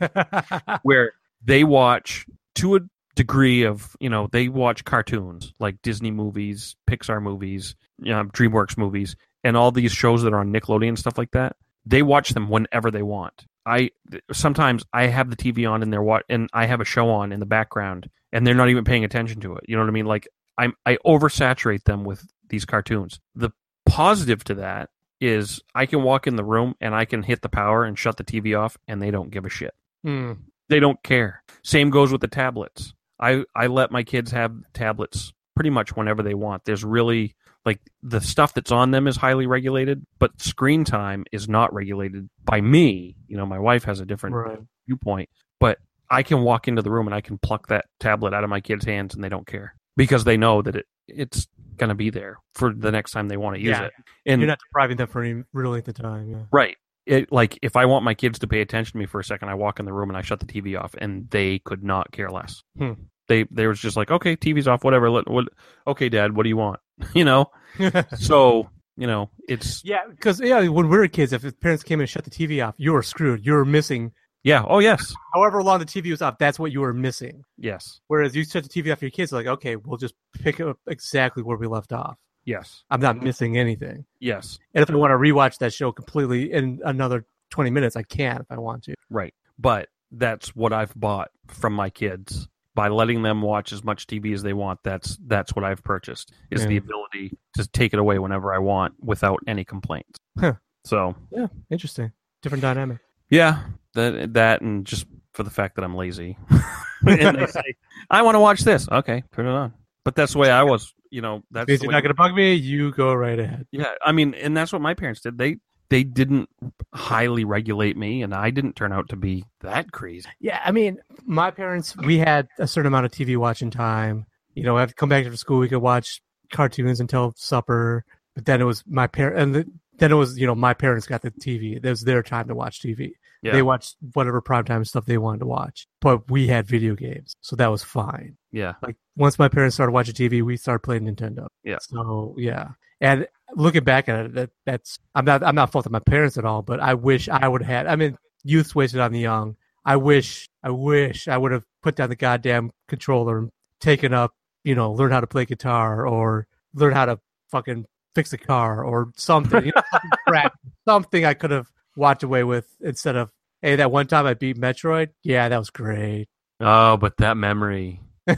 where 0.82 1.12
they 1.42 1.64
watch 1.64 2.26
to 2.56 2.76
a 2.76 2.80
degree 3.14 3.62
of 3.62 3.96
you 4.00 4.10
know 4.10 4.28
they 4.30 4.48
watch 4.48 4.84
cartoons 4.84 5.52
like 5.58 5.80
Disney 5.82 6.10
movies, 6.10 6.76
Pixar 6.88 7.22
movies, 7.22 7.74
you 7.98 8.12
know, 8.12 8.24
DreamWorks 8.24 8.76
movies, 8.76 9.16
and 9.44 9.56
all 9.56 9.72
these 9.72 9.92
shows 9.92 10.22
that 10.22 10.34
are 10.34 10.40
on 10.40 10.52
Nickelodeon 10.52 10.88
and 10.88 10.98
stuff 10.98 11.16
like 11.16 11.30
that. 11.30 11.56
They 11.88 12.02
watch 12.02 12.30
them 12.30 12.48
whenever 12.50 12.90
they 12.90 13.02
want. 13.02 13.46
I 13.64 13.90
sometimes 14.32 14.84
I 14.92 15.06
have 15.06 15.30
the 15.30 15.36
TV 15.36 15.70
on 15.70 15.82
and 15.82 15.92
they're 15.92 16.02
wa- 16.02 16.20
and 16.28 16.48
I 16.52 16.66
have 16.66 16.80
a 16.80 16.84
show 16.84 17.10
on 17.10 17.32
in 17.32 17.40
the 17.40 17.46
background 17.46 18.08
and 18.32 18.46
they're 18.46 18.54
not 18.54 18.68
even 18.68 18.84
paying 18.84 19.04
attention 19.04 19.40
to 19.40 19.56
it. 19.56 19.64
You 19.68 19.76
know 19.76 19.82
what 19.82 19.88
I 19.88 19.92
mean? 19.92 20.06
Like 20.06 20.28
I'm 20.56 20.74
I 20.86 20.96
oversaturate 21.06 21.84
them 21.84 22.04
with 22.04 22.26
these 22.48 22.64
cartoons. 22.64 23.20
The 23.34 23.50
positive 23.86 24.44
to 24.44 24.54
that 24.56 24.90
is 25.20 25.60
I 25.74 25.86
can 25.86 26.02
walk 26.02 26.26
in 26.26 26.36
the 26.36 26.44
room 26.44 26.74
and 26.80 26.94
I 26.94 27.04
can 27.04 27.22
hit 27.22 27.42
the 27.42 27.48
power 27.48 27.84
and 27.84 27.98
shut 27.98 28.16
the 28.16 28.24
TV 28.24 28.58
off 28.58 28.76
and 28.86 29.02
they 29.02 29.10
don't 29.10 29.30
give 29.30 29.44
a 29.44 29.50
shit. 29.50 29.74
Hmm. 30.04 30.32
They 30.68 30.80
don't 30.80 31.02
care. 31.02 31.42
Same 31.62 31.90
goes 31.90 32.12
with 32.12 32.20
the 32.20 32.28
tablets. 32.28 32.92
I 33.20 33.44
I 33.54 33.66
let 33.66 33.90
my 33.90 34.02
kids 34.02 34.30
have 34.30 34.54
tablets 34.74 35.32
pretty 35.54 35.70
much 35.70 35.96
whenever 35.96 36.22
they 36.22 36.34
want. 36.34 36.64
There's 36.64 36.84
really 36.84 37.34
like 37.68 37.80
the 38.02 38.20
stuff 38.20 38.54
that's 38.54 38.72
on 38.72 38.90
them 38.90 39.06
is 39.06 39.16
highly 39.16 39.46
regulated, 39.46 40.04
but 40.18 40.30
screen 40.40 40.84
time 40.84 41.24
is 41.32 41.48
not 41.48 41.72
regulated 41.74 42.28
by 42.44 42.60
me. 42.60 43.16
You 43.28 43.36
know, 43.36 43.46
my 43.46 43.58
wife 43.58 43.84
has 43.84 44.00
a 44.00 44.06
different 44.06 44.34
Right. 44.36 44.58
viewpoint, 44.86 45.28
but 45.60 45.78
I 46.10 46.22
can 46.22 46.40
walk 46.42 46.66
into 46.68 46.82
the 46.82 46.90
room 46.90 47.06
and 47.06 47.14
I 47.14 47.20
can 47.20 47.36
pluck 47.38 47.66
that 47.68 47.84
tablet 48.00 48.32
out 48.34 48.42
of 48.44 48.50
my 48.50 48.60
kids' 48.60 48.84
hands 48.86 49.14
and 49.14 49.22
they 49.22 49.28
don't 49.28 49.46
care 49.46 49.74
because 49.96 50.24
they 50.24 50.36
know 50.36 50.62
that 50.62 50.76
it 50.76 50.86
it's 51.06 51.46
going 51.76 51.88
to 51.88 51.94
be 51.94 52.10
there 52.10 52.38
for 52.54 52.72
the 52.74 52.90
next 52.90 53.12
time 53.12 53.28
they 53.28 53.36
want 53.36 53.56
to 53.56 53.60
use 53.62 53.70
Yeah. 53.78 53.84
it. 53.84 53.92
And 54.26 54.40
You're 54.40 54.48
not 54.48 54.58
depriving 54.68 54.96
them 54.96 55.08
for 55.08 55.22
any 55.22 55.42
really 55.52 55.78
at 55.78 55.84
the 55.84 55.92
time. 55.92 56.28
Yeah. 56.30 56.42
Right. 56.52 56.76
It, 57.06 57.30
like 57.32 57.58
if 57.62 57.76
I 57.76 57.86
want 57.86 58.04
my 58.04 58.12
kids 58.14 58.38
to 58.40 58.46
pay 58.46 58.60
attention 58.60 58.92
to 58.92 58.98
me 58.98 59.06
for 59.06 59.18
a 59.20 59.24
second, 59.24 59.48
I 59.48 59.54
walk 59.54 59.78
in 59.80 59.86
the 59.86 59.92
room 59.94 60.10
and 60.10 60.16
I 60.16 60.22
shut 60.22 60.40
the 60.40 60.46
TV 60.46 60.78
off, 60.78 60.94
and 60.98 61.28
they 61.30 61.58
could 61.60 61.82
not 61.82 62.12
care 62.12 62.30
less. 62.30 62.62
Hmm. 62.76 62.92
They 63.28 63.44
they 63.50 63.66
was 63.66 63.78
just 63.80 63.96
like, 63.96 64.10
okay, 64.10 64.36
TV's 64.36 64.68
off, 64.68 64.84
whatever. 64.84 65.08
Let, 65.10 65.28
what, 65.30 65.48
okay, 65.86 66.08
Dad, 66.10 66.34
what 66.36 66.42
do 66.42 66.48
you 66.50 66.56
want? 66.58 66.80
you 67.14 67.24
know. 67.24 67.50
So 68.18 68.68
you 68.96 69.06
know, 69.06 69.30
it's 69.48 69.82
yeah, 69.84 70.00
because 70.10 70.40
yeah, 70.40 70.66
when 70.66 70.88
we 70.88 70.96
were 70.98 71.06
kids, 71.06 71.32
if 71.32 71.42
the 71.42 71.52
parents 71.52 71.84
came 71.84 72.00
in 72.00 72.02
and 72.02 72.10
shut 72.10 72.24
the 72.24 72.30
TV 72.30 72.66
off, 72.66 72.74
you 72.78 72.92
were 72.92 73.02
screwed. 73.02 73.46
You 73.46 73.52
were 73.52 73.64
missing. 73.64 74.12
yeah. 74.42 74.64
Oh 74.66 74.80
yes, 74.80 75.14
However 75.32 75.62
long 75.62 75.78
the 75.78 75.84
TV 75.86 76.10
was 76.10 76.20
off, 76.22 76.38
that's 76.38 76.58
what 76.58 76.72
you 76.72 76.80
were 76.80 76.92
missing. 76.92 77.44
yes, 77.56 78.00
Whereas 78.08 78.34
you 78.34 78.44
shut 78.44 78.64
the 78.64 78.68
TV 78.68 78.90
off 78.92 79.00
your 79.02 79.12
kids, 79.12 79.30
like 79.30 79.46
okay, 79.46 79.76
we'll 79.76 79.98
just 79.98 80.14
pick 80.42 80.60
up 80.60 80.78
exactly 80.88 81.42
where 81.44 81.56
we 81.56 81.68
left 81.68 81.92
off. 81.92 82.16
yes, 82.44 82.82
I'm 82.90 83.00
not 83.00 83.22
missing 83.22 83.56
anything. 83.56 84.04
yes. 84.18 84.58
And 84.74 84.82
if 84.82 84.90
I 84.90 84.96
want 84.96 85.12
to 85.12 85.16
rewatch 85.16 85.58
that 85.58 85.72
show 85.72 85.92
completely 85.92 86.52
in 86.52 86.80
another 86.84 87.24
20 87.50 87.70
minutes, 87.70 87.94
I 87.94 88.02
can 88.02 88.40
if 88.40 88.46
I 88.50 88.58
want 88.58 88.82
to. 88.84 88.94
Right. 89.08 89.34
But 89.58 89.88
that's 90.10 90.56
what 90.56 90.72
I've 90.72 90.94
bought 90.96 91.30
from 91.46 91.74
my 91.74 91.90
kids 91.90 92.48
by 92.78 92.86
letting 92.86 93.22
them 93.22 93.42
watch 93.42 93.72
as 93.72 93.82
much 93.82 94.06
TV 94.06 94.32
as 94.32 94.44
they 94.44 94.52
want. 94.52 94.78
That's 94.84 95.18
that's 95.26 95.52
what 95.56 95.64
I've 95.64 95.82
purchased 95.82 96.32
is 96.48 96.64
the 96.64 96.76
ability 96.76 97.36
to 97.54 97.66
take 97.66 97.92
it 97.92 97.98
away 97.98 98.20
whenever 98.20 98.54
I 98.54 98.58
want 98.58 98.94
without 99.00 99.40
any 99.48 99.64
complaints. 99.64 100.20
Huh. 100.38 100.52
So 100.84 101.16
Yeah, 101.32 101.48
interesting. 101.70 102.12
Different 102.40 102.62
dynamic. 102.62 102.98
Yeah, 103.30 103.64
that 103.94 104.34
that 104.34 104.60
and 104.60 104.86
just 104.86 105.06
for 105.32 105.42
the 105.42 105.50
fact 105.50 105.74
that 105.74 105.82
I'm 105.82 105.96
lazy. 105.96 106.38
and 107.06 107.36
they 107.38 107.46
say, 107.46 107.74
"I 108.10 108.22
want 108.22 108.36
to 108.36 108.40
watch 108.40 108.60
this." 108.60 108.88
Okay, 108.88 109.24
turn 109.32 109.46
it 109.46 109.50
on. 109.50 109.74
But 110.04 110.14
that's 110.14 110.34
the 110.34 110.38
way 110.38 110.50
I 110.50 110.62
was. 110.62 110.94
You 111.10 111.20
know, 111.20 111.42
that's 111.50 111.68
you're 111.68 111.90
not 111.90 112.02
going 112.02 112.10
to 112.10 112.14
bug 112.14 112.32
me, 112.32 112.54
you 112.54 112.92
go 112.92 113.12
right 113.12 113.40
ahead. 113.40 113.66
yeah. 113.72 113.94
I 114.04 114.12
mean, 114.12 114.34
and 114.34 114.56
that's 114.56 114.72
what 114.72 114.82
my 114.82 114.94
parents 114.94 115.20
did. 115.22 115.36
They 115.36 115.56
they 115.90 116.04
didn't 116.04 116.48
highly 116.94 117.44
regulate 117.44 117.96
me, 117.96 118.22
and 118.22 118.34
I 118.34 118.50
didn't 118.50 118.76
turn 118.76 118.92
out 118.92 119.08
to 119.10 119.16
be 119.16 119.44
that 119.60 119.92
crazy. 119.92 120.28
Yeah, 120.40 120.60
I 120.64 120.70
mean, 120.70 120.98
my 121.24 121.50
parents, 121.50 121.96
we 121.96 122.18
had 122.18 122.48
a 122.58 122.66
certain 122.66 122.88
amount 122.88 123.06
of 123.06 123.12
TV 123.12 123.36
watching 123.36 123.70
time. 123.70 124.26
You 124.54 124.64
know, 124.64 124.76
I'd 124.76 124.96
come 124.96 125.08
back 125.08 125.24
after 125.24 125.36
school, 125.36 125.58
we 125.58 125.68
could 125.68 125.78
watch 125.78 126.20
cartoons 126.52 127.00
until 127.00 127.32
supper. 127.36 128.04
But 128.34 128.44
then 128.44 128.60
it 128.60 128.64
was 128.64 128.84
my 128.86 129.06
parent, 129.06 129.38
and 129.38 129.54
the, 129.54 129.66
then 129.98 130.12
it 130.12 130.14
was 130.14 130.38
you 130.38 130.46
know 130.46 130.54
my 130.54 130.74
parents 130.74 131.06
got 131.06 131.22
the 131.22 131.30
TV. 131.30 131.76
It 131.76 131.88
was 131.88 132.04
their 132.04 132.22
time 132.22 132.48
to 132.48 132.54
watch 132.54 132.80
TV. 132.80 133.12
Yeah. 133.42 133.52
They 133.52 133.62
watched 133.62 133.96
whatever 134.14 134.42
primetime 134.42 134.86
stuff 134.86 135.06
they 135.06 135.18
wanted 135.18 135.40
to 135.40 135.46
watch. 135.46 135.86
But 136.00 136.30
we 136.30 136.48
had 136.48 136.66
video 136.66 136.94
games, 136.94 137.34
so 137.40 137.56
that 137.56 137.68
was 137.68 137.82
fine. 137.82 138.36
Yeah, 138.50 138.74
Like 138.82 138.96
once 139.16 139.38
my 139.38 139.48
parents 139.48 139.74
started 139.74 139.92
watching 139.92 140.14
TV, 140.14 140.42
we 140.42 140.56
started 140.56 140.80
playing 140.80 141.04
Nintendo. 141.04 141.48
Yeah. 141.64 141.78
So 141.80 142.34
yeah, 142.38 142.70
and 143.00 143.26
looking 143.54 143.84
back 143.84 144.08
at 144.08 144.26
it, 144.26 144.34
that 144.34 144.50
that's 144.66 144.98
I'm 145.14 145.24
not 145.24 145.42
I'm 145.42 145.54
not 145.54 145.72
faulting 145.72 145.92
my 145.92 146.00
parents 146.00 146.38
at 146.38 146.44
all, 146.44 146.62
but 146.62 146.80
I 146.80 146.94
wish 146.94 147.28
I 147.28 147.46
would 147.48 147.62
have 147.62 147.86
had. 147.86 147.86
I 147.86 147.96
mean, 147.96 148.16
youth's 148.44 148.74
wasted 148.74 149.00
on 149.00 149.12
the 149.12 149.20
young. 149.20 149.56
I 149.84 149.96
wish 149.96 150.48
I 150.62 150.70
wish 150.70 151.28
I 151.28 151.36
would 151.36 151.52
have 151.52 151.64
put 151.82 151.96
down 151.96 152.10
the 152.10 152.16
goddamn 152.16 152.72
controller 152.88 153.38
and 153.38 153.50
taken 153.80 154.12
up, 154.12 154.34
you 154.64 154.74
know, 154.74 154.92
learn 154.92 155.12
how 155.12 155.20
to 155.20 155.26
play 155.26 155.44
guitar 155.44 156.06
or 156.06 156.46
learn 156.74 156.92
how 156.92 157.06
to 157.06 157.20
fucking 157.50 157.86
fix 158.14 158.32
a 158.32 158.38
car 158.38 158.84
or 158.84 159.12
something. 159.16 159.66
You 159.66 159.72
know, 159.74 159.82
something 159.92 160.10
crap, 160.26 160.52
something 160.86 161.24
I 161.24 161.34
could 161.34 161.50
have 161.50 161.68
walked 161.96 162.22
away 162.22 162.44
with 162.44 162.66
instead 162.80 163.16
of. 163.16 163.30
Hey, 163.60 163.74
that 163.76 163.90
one 163.90 164.06
time 164.06 164.24
I 164.24 164.34
beat 164.34 164.56
Metroid. 164.56 165.08
Yeah, 165.24 165.48
that 165.48 165.58
was 165.58 165.70
great. 165.70 166.28
Oh, 166.60 166.96
but 166.96 167.16
that 167.16 167.36
memory. 167.36 168.00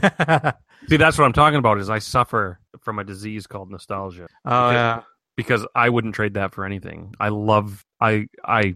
See, 0.89 0.97
that's 0.97 1.17
what 1.17 1.25
I'm 1.25 1.33
talking 1.33 1.59
about. 1.59 1.79
Is 1.79 1.89
I 1.89 1.99
suffer 1.99 2.59
from 2.81 2.99
a 2.99 3.03
disease 3.03 3.47
called 3.47 3.69
nostalgia 3.69 4.27
Oh 4.45 4.71
yeah. 4.71 5.01
because 5.35 5.65
I 5.75 5.89
wouldn't 5.89 6.15
trade 6.15 6.33
that 6.35 6.53
for 6.53 6.65
anything. 6.65 7.13
I 7.19 7.29
love. 7.29 7.85
I 7.99 8.27
I 8.43 8.75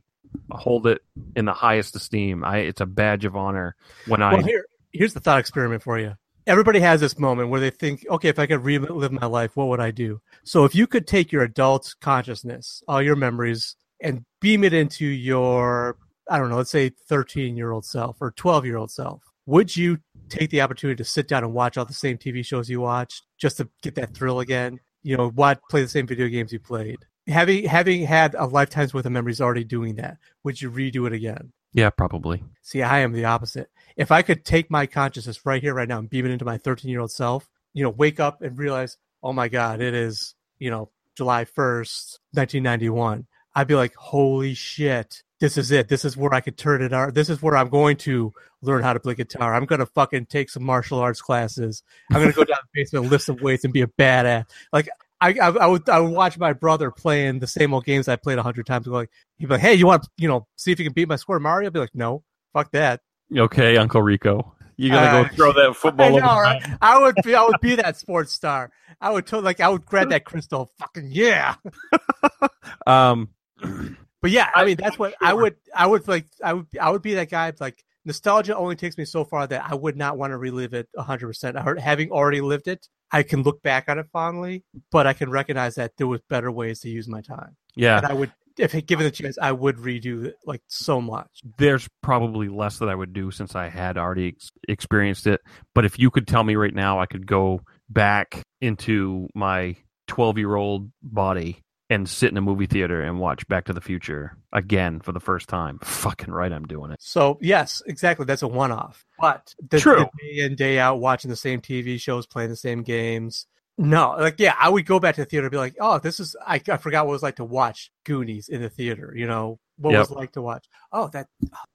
hold 0.52 0.88
it 0.88 1.02
in 1.36 1.45
the 1.45 1.53
highest 1.53 1.95
esteem. 1.95 2.44
I 2.44 2.57
it's 2.60 2.82
a 2.82 2.86
badge 2.86 3.26
of 3.26 3.36
honor 3.36 3.76
when 4.07 4.22
I. 4.22 4.41
Here, 4.41 4.65
here's 4.91 5.14
the 5.14 5.19
thought 5.19 5.40
experiment 5.40 5.84
for 5.84 5.99
you. 5.99 6.15
Everybody 6.48 6.80
has 6.80 7.02
this 7.02 7.18
moment 7.18 7.49
where 7.49 7.60
they 7.60 7.72
think, 7.72 8.06
okay, 8.07 8.30
if 8.30 8.38
I 8.38 8.45
could 8.45 8.64
relive 8.64 9.11
my 9.11 9.26
life, 9.26 9.56
what 9.56 9.68
would 9.69 9.80
I 9.80 9.90
do? 9.90 10.22
So 10.44 10.64
if 10.64 10.76
you 10.76 10.86
could 10.86 11.07
take 11.07 11.32
your 11.32 11.41
adult 11.41 11.95
consciousness, 12.02 12.84
all 12.88 13.02
your 13.02 13.15
memories, 13.15 13.76
and 13.99 14.23
beam 14.41 14.64
it 14.64 14.72
into 14.72 15.07
your, 15.07 15.98
I 16.30 16.38
don't 16.38 16.49
know, 16.52 16.57
let's 16.57 16.69
say 16.69 16.91
13 17.07 17.57
year 17.57 17.72
old 17.72 17.84
self 17.84 18.18
or 18.22 18.30
12 18.30 18.64
year 18.64 18.77
old 18.77 18.91
self, 18.91 19.23
would 19.48 19.76
you 19.76 19.98
take 20.30 20.49
the 20.49 20.61
opportunity 20.61 20.97
to 20.97 21.03
sit 21.03 21.27
down 21.27 21.43
and 21.43 21.53
watch 21.53 21.77
all 21.77 21.85
the 21.85 21.93
same 21.93 22.18
TV 22.18 22.45
shows 22.45 22.69
you 22.69 22.81
watched 22.81 23.23
just 23.38 23.57
to 23.57 23.69
get 23.81 23.95
that 23.95 24.14
thrill 24.14 24.39
again? 24.39 24.80
You 25.03 25.18
know, 25.18 25.31
watch, 25.35 25.60
play 25.69 25.81
the 25.81 25.88
same 25.88 26.07
video 26.07 26.27
games 26.27 26.52
you 26.52 26.60
played. 26.60 26.97
Having 27.27 27.65
having 27.65 28.03
had 28.03 28.35
a 28.35 28.45
lifetime's 28.45 28.93
worth 28.93 29.06
of 29.06 29.11
memories 29.11 29.41
already 29.41 29.64
doing 29.64 29.95
that, 29.95 30.18
would 30.43 30.61
you 30.61 30.69
redo 30.69 31.07
it 31.07 31.14
again? 31.14 31.52
yeah, 31.76 31.89
probably. 31.89 32.41
See, 32.61 32.81
I 32.81 32.99
am 32.99 33.11
the 33.11 33.26
opposite. 33.26 33.69
If 33.97 34.10
I 34.10 34.22
could 34.22 34.45
take 34.45 34.72
my 34.72 34.85
consciousness 34.85 35.45
right 35.45 35.61
here, 35.61 35.73
right 35.73 35.89
now, 35.89 35.99
and 35.99 36.10
beam 36.10 36.26
it 36.26 36.31
into 36.31 36.45
my 36.45 36.57
13 36.57 36.89
year 36.89 37.02
old 37.02 37.11
self, 37.11 37.49
you 37.73 37.84
know, 37.84 37.89
wake 37.89 38.22
up 38.22 38.41
and 38.41 38.57
realize, 38.57 38.97
oh 39.22 39.34
my 39.34 39.49
God, 39.49 39.81
it 39.81 39.93
is, 39.93 40.35
you 40.57 40.72
know, 40.72 40.89
July 41.18 41.43
1st, 41.43 42.19
1991. 42.31 43.27
I'd 43.56 43.68
be 43.68 43.76
like, 43.76 43.93
holy 43.95 44.53
shit, 44.53 45.22
this 45.40 45.57
is 45.57 45.72
it. 45.72 45.90
This 45.90 46.06
is 46.06 46.16
where 46.16 46.34
I 46.34 46.40
could 46.41 46.57
turn 46.57 46.82
it 46.82 46.94
out. 46.94 47.14
This 47.14 47.30
is 47.30 47.41
where 47.41 47.57
I'm 47.57 47.70
going 47.70 47.98
to 47.98 48.34
learn 48.62 48.84
how 48.84 48.94
to 48.94 48.99
play 48.99 49.16
guitar. 49.16 49.53
I'm 49.53 49.66
going 49.66 49.80
to 49.80 49.86
fucking 49.86 50.28
take 50.28 50.49
some 50.49 50.64
martial 50.64 50.99
arts 50.99 51.22
classes. 51.22 51.84
I'm 52.12 52.22
going 52.22 52.32
to 52.32 52.36
go 52.36 52.44
down 52.45 52.57
the 52.74 52.80
basement, 52.82 53.03
and 53.06 53.12
lift 53.12 53.26
some 53.26 53.38
weights, 53.38 53.64
and 53.64 53.74
be 53.74 53.82
a 53.82 53.88
badass. 53.88 54.45
Like, 54.72 54.90
I, 55.22 55.30
I, 55.41 55.48
I 55.49 55.66
would 55.68 55.90
I 55.90 55.99
would 55.99 56.12
watch 56.12 56.38
my 56.38 56.53
brother 56.53 56.91
playing 56.91 57.40
the 57.40 57.48
same 57.48 57.74
old 57.74 57.86
games 57.86 58.07
I 58.07 58.16
played 58.18 58.38
a 58.38 58.44
hundred 58.44 58.66
times. 58.66 58.86
Like 58.88 59.10
he'd 59.38 59.45
be 59.48 59.53
like, 59.53 59.62
"Hey, 59.62 59.74
you 59.74 59.88
want 59.88 60.07
you 60.18 60.28
know 60.28 60.45
see 60.57 60.72
if 60.72 60.80
you 60.80 60.86
can 60.86 60.94
beat 60.94 61.07
my 61.07 61.16
score, 61.16 61.40
Mario?" 61.40 61.68
I'd 61.68 61.74
be 61.74 61.80
like, 61.80 61.95
"No, 61.95 62.24
fuck 62.53 62.72
that." 62.72 63.02
Okay, 63.36 63.78
Uncle 63.78 64.02
Rico. 64.02 64.53
You 64.78 64.90
gotta 64.90 65.20
Uh, 65.20 65.24
go 65.24 65.36
throw 65.36 65.53
that 65.53 65.70
I 65.70 65.74
football. 65.74 66.10
know, 66.20 66.30
over 66.30 66.41
right? 66.41 66.62
I 66.82 66.99
would 66.99 67.16
be 67.24 67.34
I 67.34 67.44
would 67.44 67.62
be 67.62 67.76
that 67.76 67.95
sports 67.98 68.34
star. 68.34 68.72
I 68.99 69.10
would 69.10 69.26
totally 69.26 69.45
like 69.45 69.62
I 69.62 69.70
would 69.70 69.86
grab 69.86 70.10
that 70.10 70.26
crystal. 70.26 70.70
Fucking 70.80 71.10
yeah. 71.12 71.56
Um, 72.88 73.30
But 74.26 74.31
yeah, 74.31 74.49
I 74.56 74.65
mean 74.65 74.77
that's 74.77 74.97
what 74.97 75.14
I 75.22 75.35
would 75.35 75.56
I 75.72 75.85
would 75.85 76.07
like 76.07 76.26
I 76.43 76.53
would 76.53 76.65
I 76.81 76.89
would 76.89 77.03
be 77.03 77.14
that 77.14 77.30
guy 77.30 77.53
like 77.60 77.84
nostalgia 78.06 78.57
only 78.57 78.76
takes 78.76 78.97
me 78.97 79.06
so 79.06 79.23
far 79.23 79.45
that 79.45 79.64
I 79.69 79.76
would 79.76 79.95
not 79.95 80.18
want 80.18 80.31
to 80.31 80.38
relive 80.38 80.73
it 80.73 80.89
100%. 80.97 81.80
Having 81.80 82.10
already 82.10 82.41
lived 82.41 82.68
it, 82.68 82.88
I 83.11 83.22
can 83.22 83.43
look 83.43 83.61
back 83.61 83.88
on 83.88 83.99
it 83.99 84.07
fondly, 84.11 84.64
but 84.91 85.06
I 85.06 85.14
can 85.14 85.30
recognize 85.30 85.76
that 85.76 85.97
there 85.97 86.07
was 86.07 86.22
better 86.27 86.52
ways 86.52 86.80
to 86.80 86.89
use 86.89 87.07
my 87.07 87.22
time. 87.22 87.56
yeah, 87.76 87.97
And 87.97 88.07
I 88.07 88.14
would 88.14 88.31
if 88.57 88.72
given 88.88 89.03
the 89.03 89.11
chance 89.11 89.38
I 89.39 89.52
would 89.52 89.77
redo 89.77 90.26
it 90.26 90.38
like 90.43 90.64
so 90.65 90.99
much. 90.99 91.30
there's 91.60 91.88
probably 92.02 92.47
less 92.47 92.80
that 92.80 92.89
I 92.89 92.95
would 92.95 93.14
do 93.14 93.30
since 93.30 93.53
I 93.53 93.69
had 93.69 93.95
already 93.95 94.30
ex- 94.30 94.49
experienced 94.68 95.27
it. 95.27 95.41
But 95.76 95.85
if 95.85 95.99
you 95.99 96.10
could 96.10 96.27
tell 96.27 96.43
me 96.43 96.56
right 96.56 96.73
now, 96.73 96.99
I 96.99 97.06
could 97.06 97.27
go 97.27 97.61
back 97.91 98.41
into 98.60 99.30
my 99.35 99.76
12 100.07 100.39
year 100.39 100.56
old 100.56 100.89
body 101.03 101.61
and 101.90 102.10
sit 102.10 102.32
in 102.32 102.38
a 102.38 102.41
movie 102.41 102.66
theater 102.66 103.02
and 103.02 103.20
watch 103.20 103.48
Back 103.48 103.66
to 103.66 103.74
the 103.74 103.82
Future 103.82 104.38
again 104.52 104.99
for 104.99 105.12
the 105.12 105.20
first 105.20 105.48
time. 105.49 105.80
Fucking 105.84 106.34
right, 106.34 106.52
I'm 106.52 106.66
doing 106.66 106.91
it. 106.91 106.99
So 107.02 107.38
yes, 107.41 107.82
exactly. 107.86 108.26
That's 108.26 108.41
a 108.41 108.48
one-off. 108.48 109.06
But 109.20 109.53
the, 109.70 109.80
True. 109.80 109.95
the 109.98 110.10
day 110.22 110.45
in 110.45 110.56
day 110.56 110.80
out 110.80 110.99
watching 110.99 111.30
the 111.30 111.36
same 111.36 111.62
TV 111.62 111.99
shows, 111.99 112.26
playing 112.26 112.49
the 112.49 112.56
same 112.56 112.82
games. 112.84 113.45
No, 113.78 114.16
like 114.18 114.40
yeah, 114.40 114.56
I 114.57 114.70
would 114.70 114.86
go 114.86 114.99
back 115.02 115.16
to 115.16 115.22
the 115.22 115.26
theater 115.26 115.48
and 115.48 115.52
be 115.52 115.57
like, 115.57 115.76
oh, 115.82 115.99
this 115.99 116.20
is 116.22 116.36
I, 116.48 116.62
I 116.70 116.78
forgot 116.78 117.06
what 117.06 117.12
it 117.12 117.16
was 117.16 117.24
like 117.24 117.36
to 117.38 117.44
watch 117.45 117.91
Goonies 118.06 118.48
in 118.48 118.62
the 118.62 118.70
theater. 118.70 119.14
You 119.16 119.28
know 119.28 119.60
what 119.78 119.91
Yep. 119.91 119.99
was 119.99 120.12
like 120.12 120.32
to 120.34 120.41
watch? 120.41 120.66
Oh, 120.94 121.10
that 121.10 121.28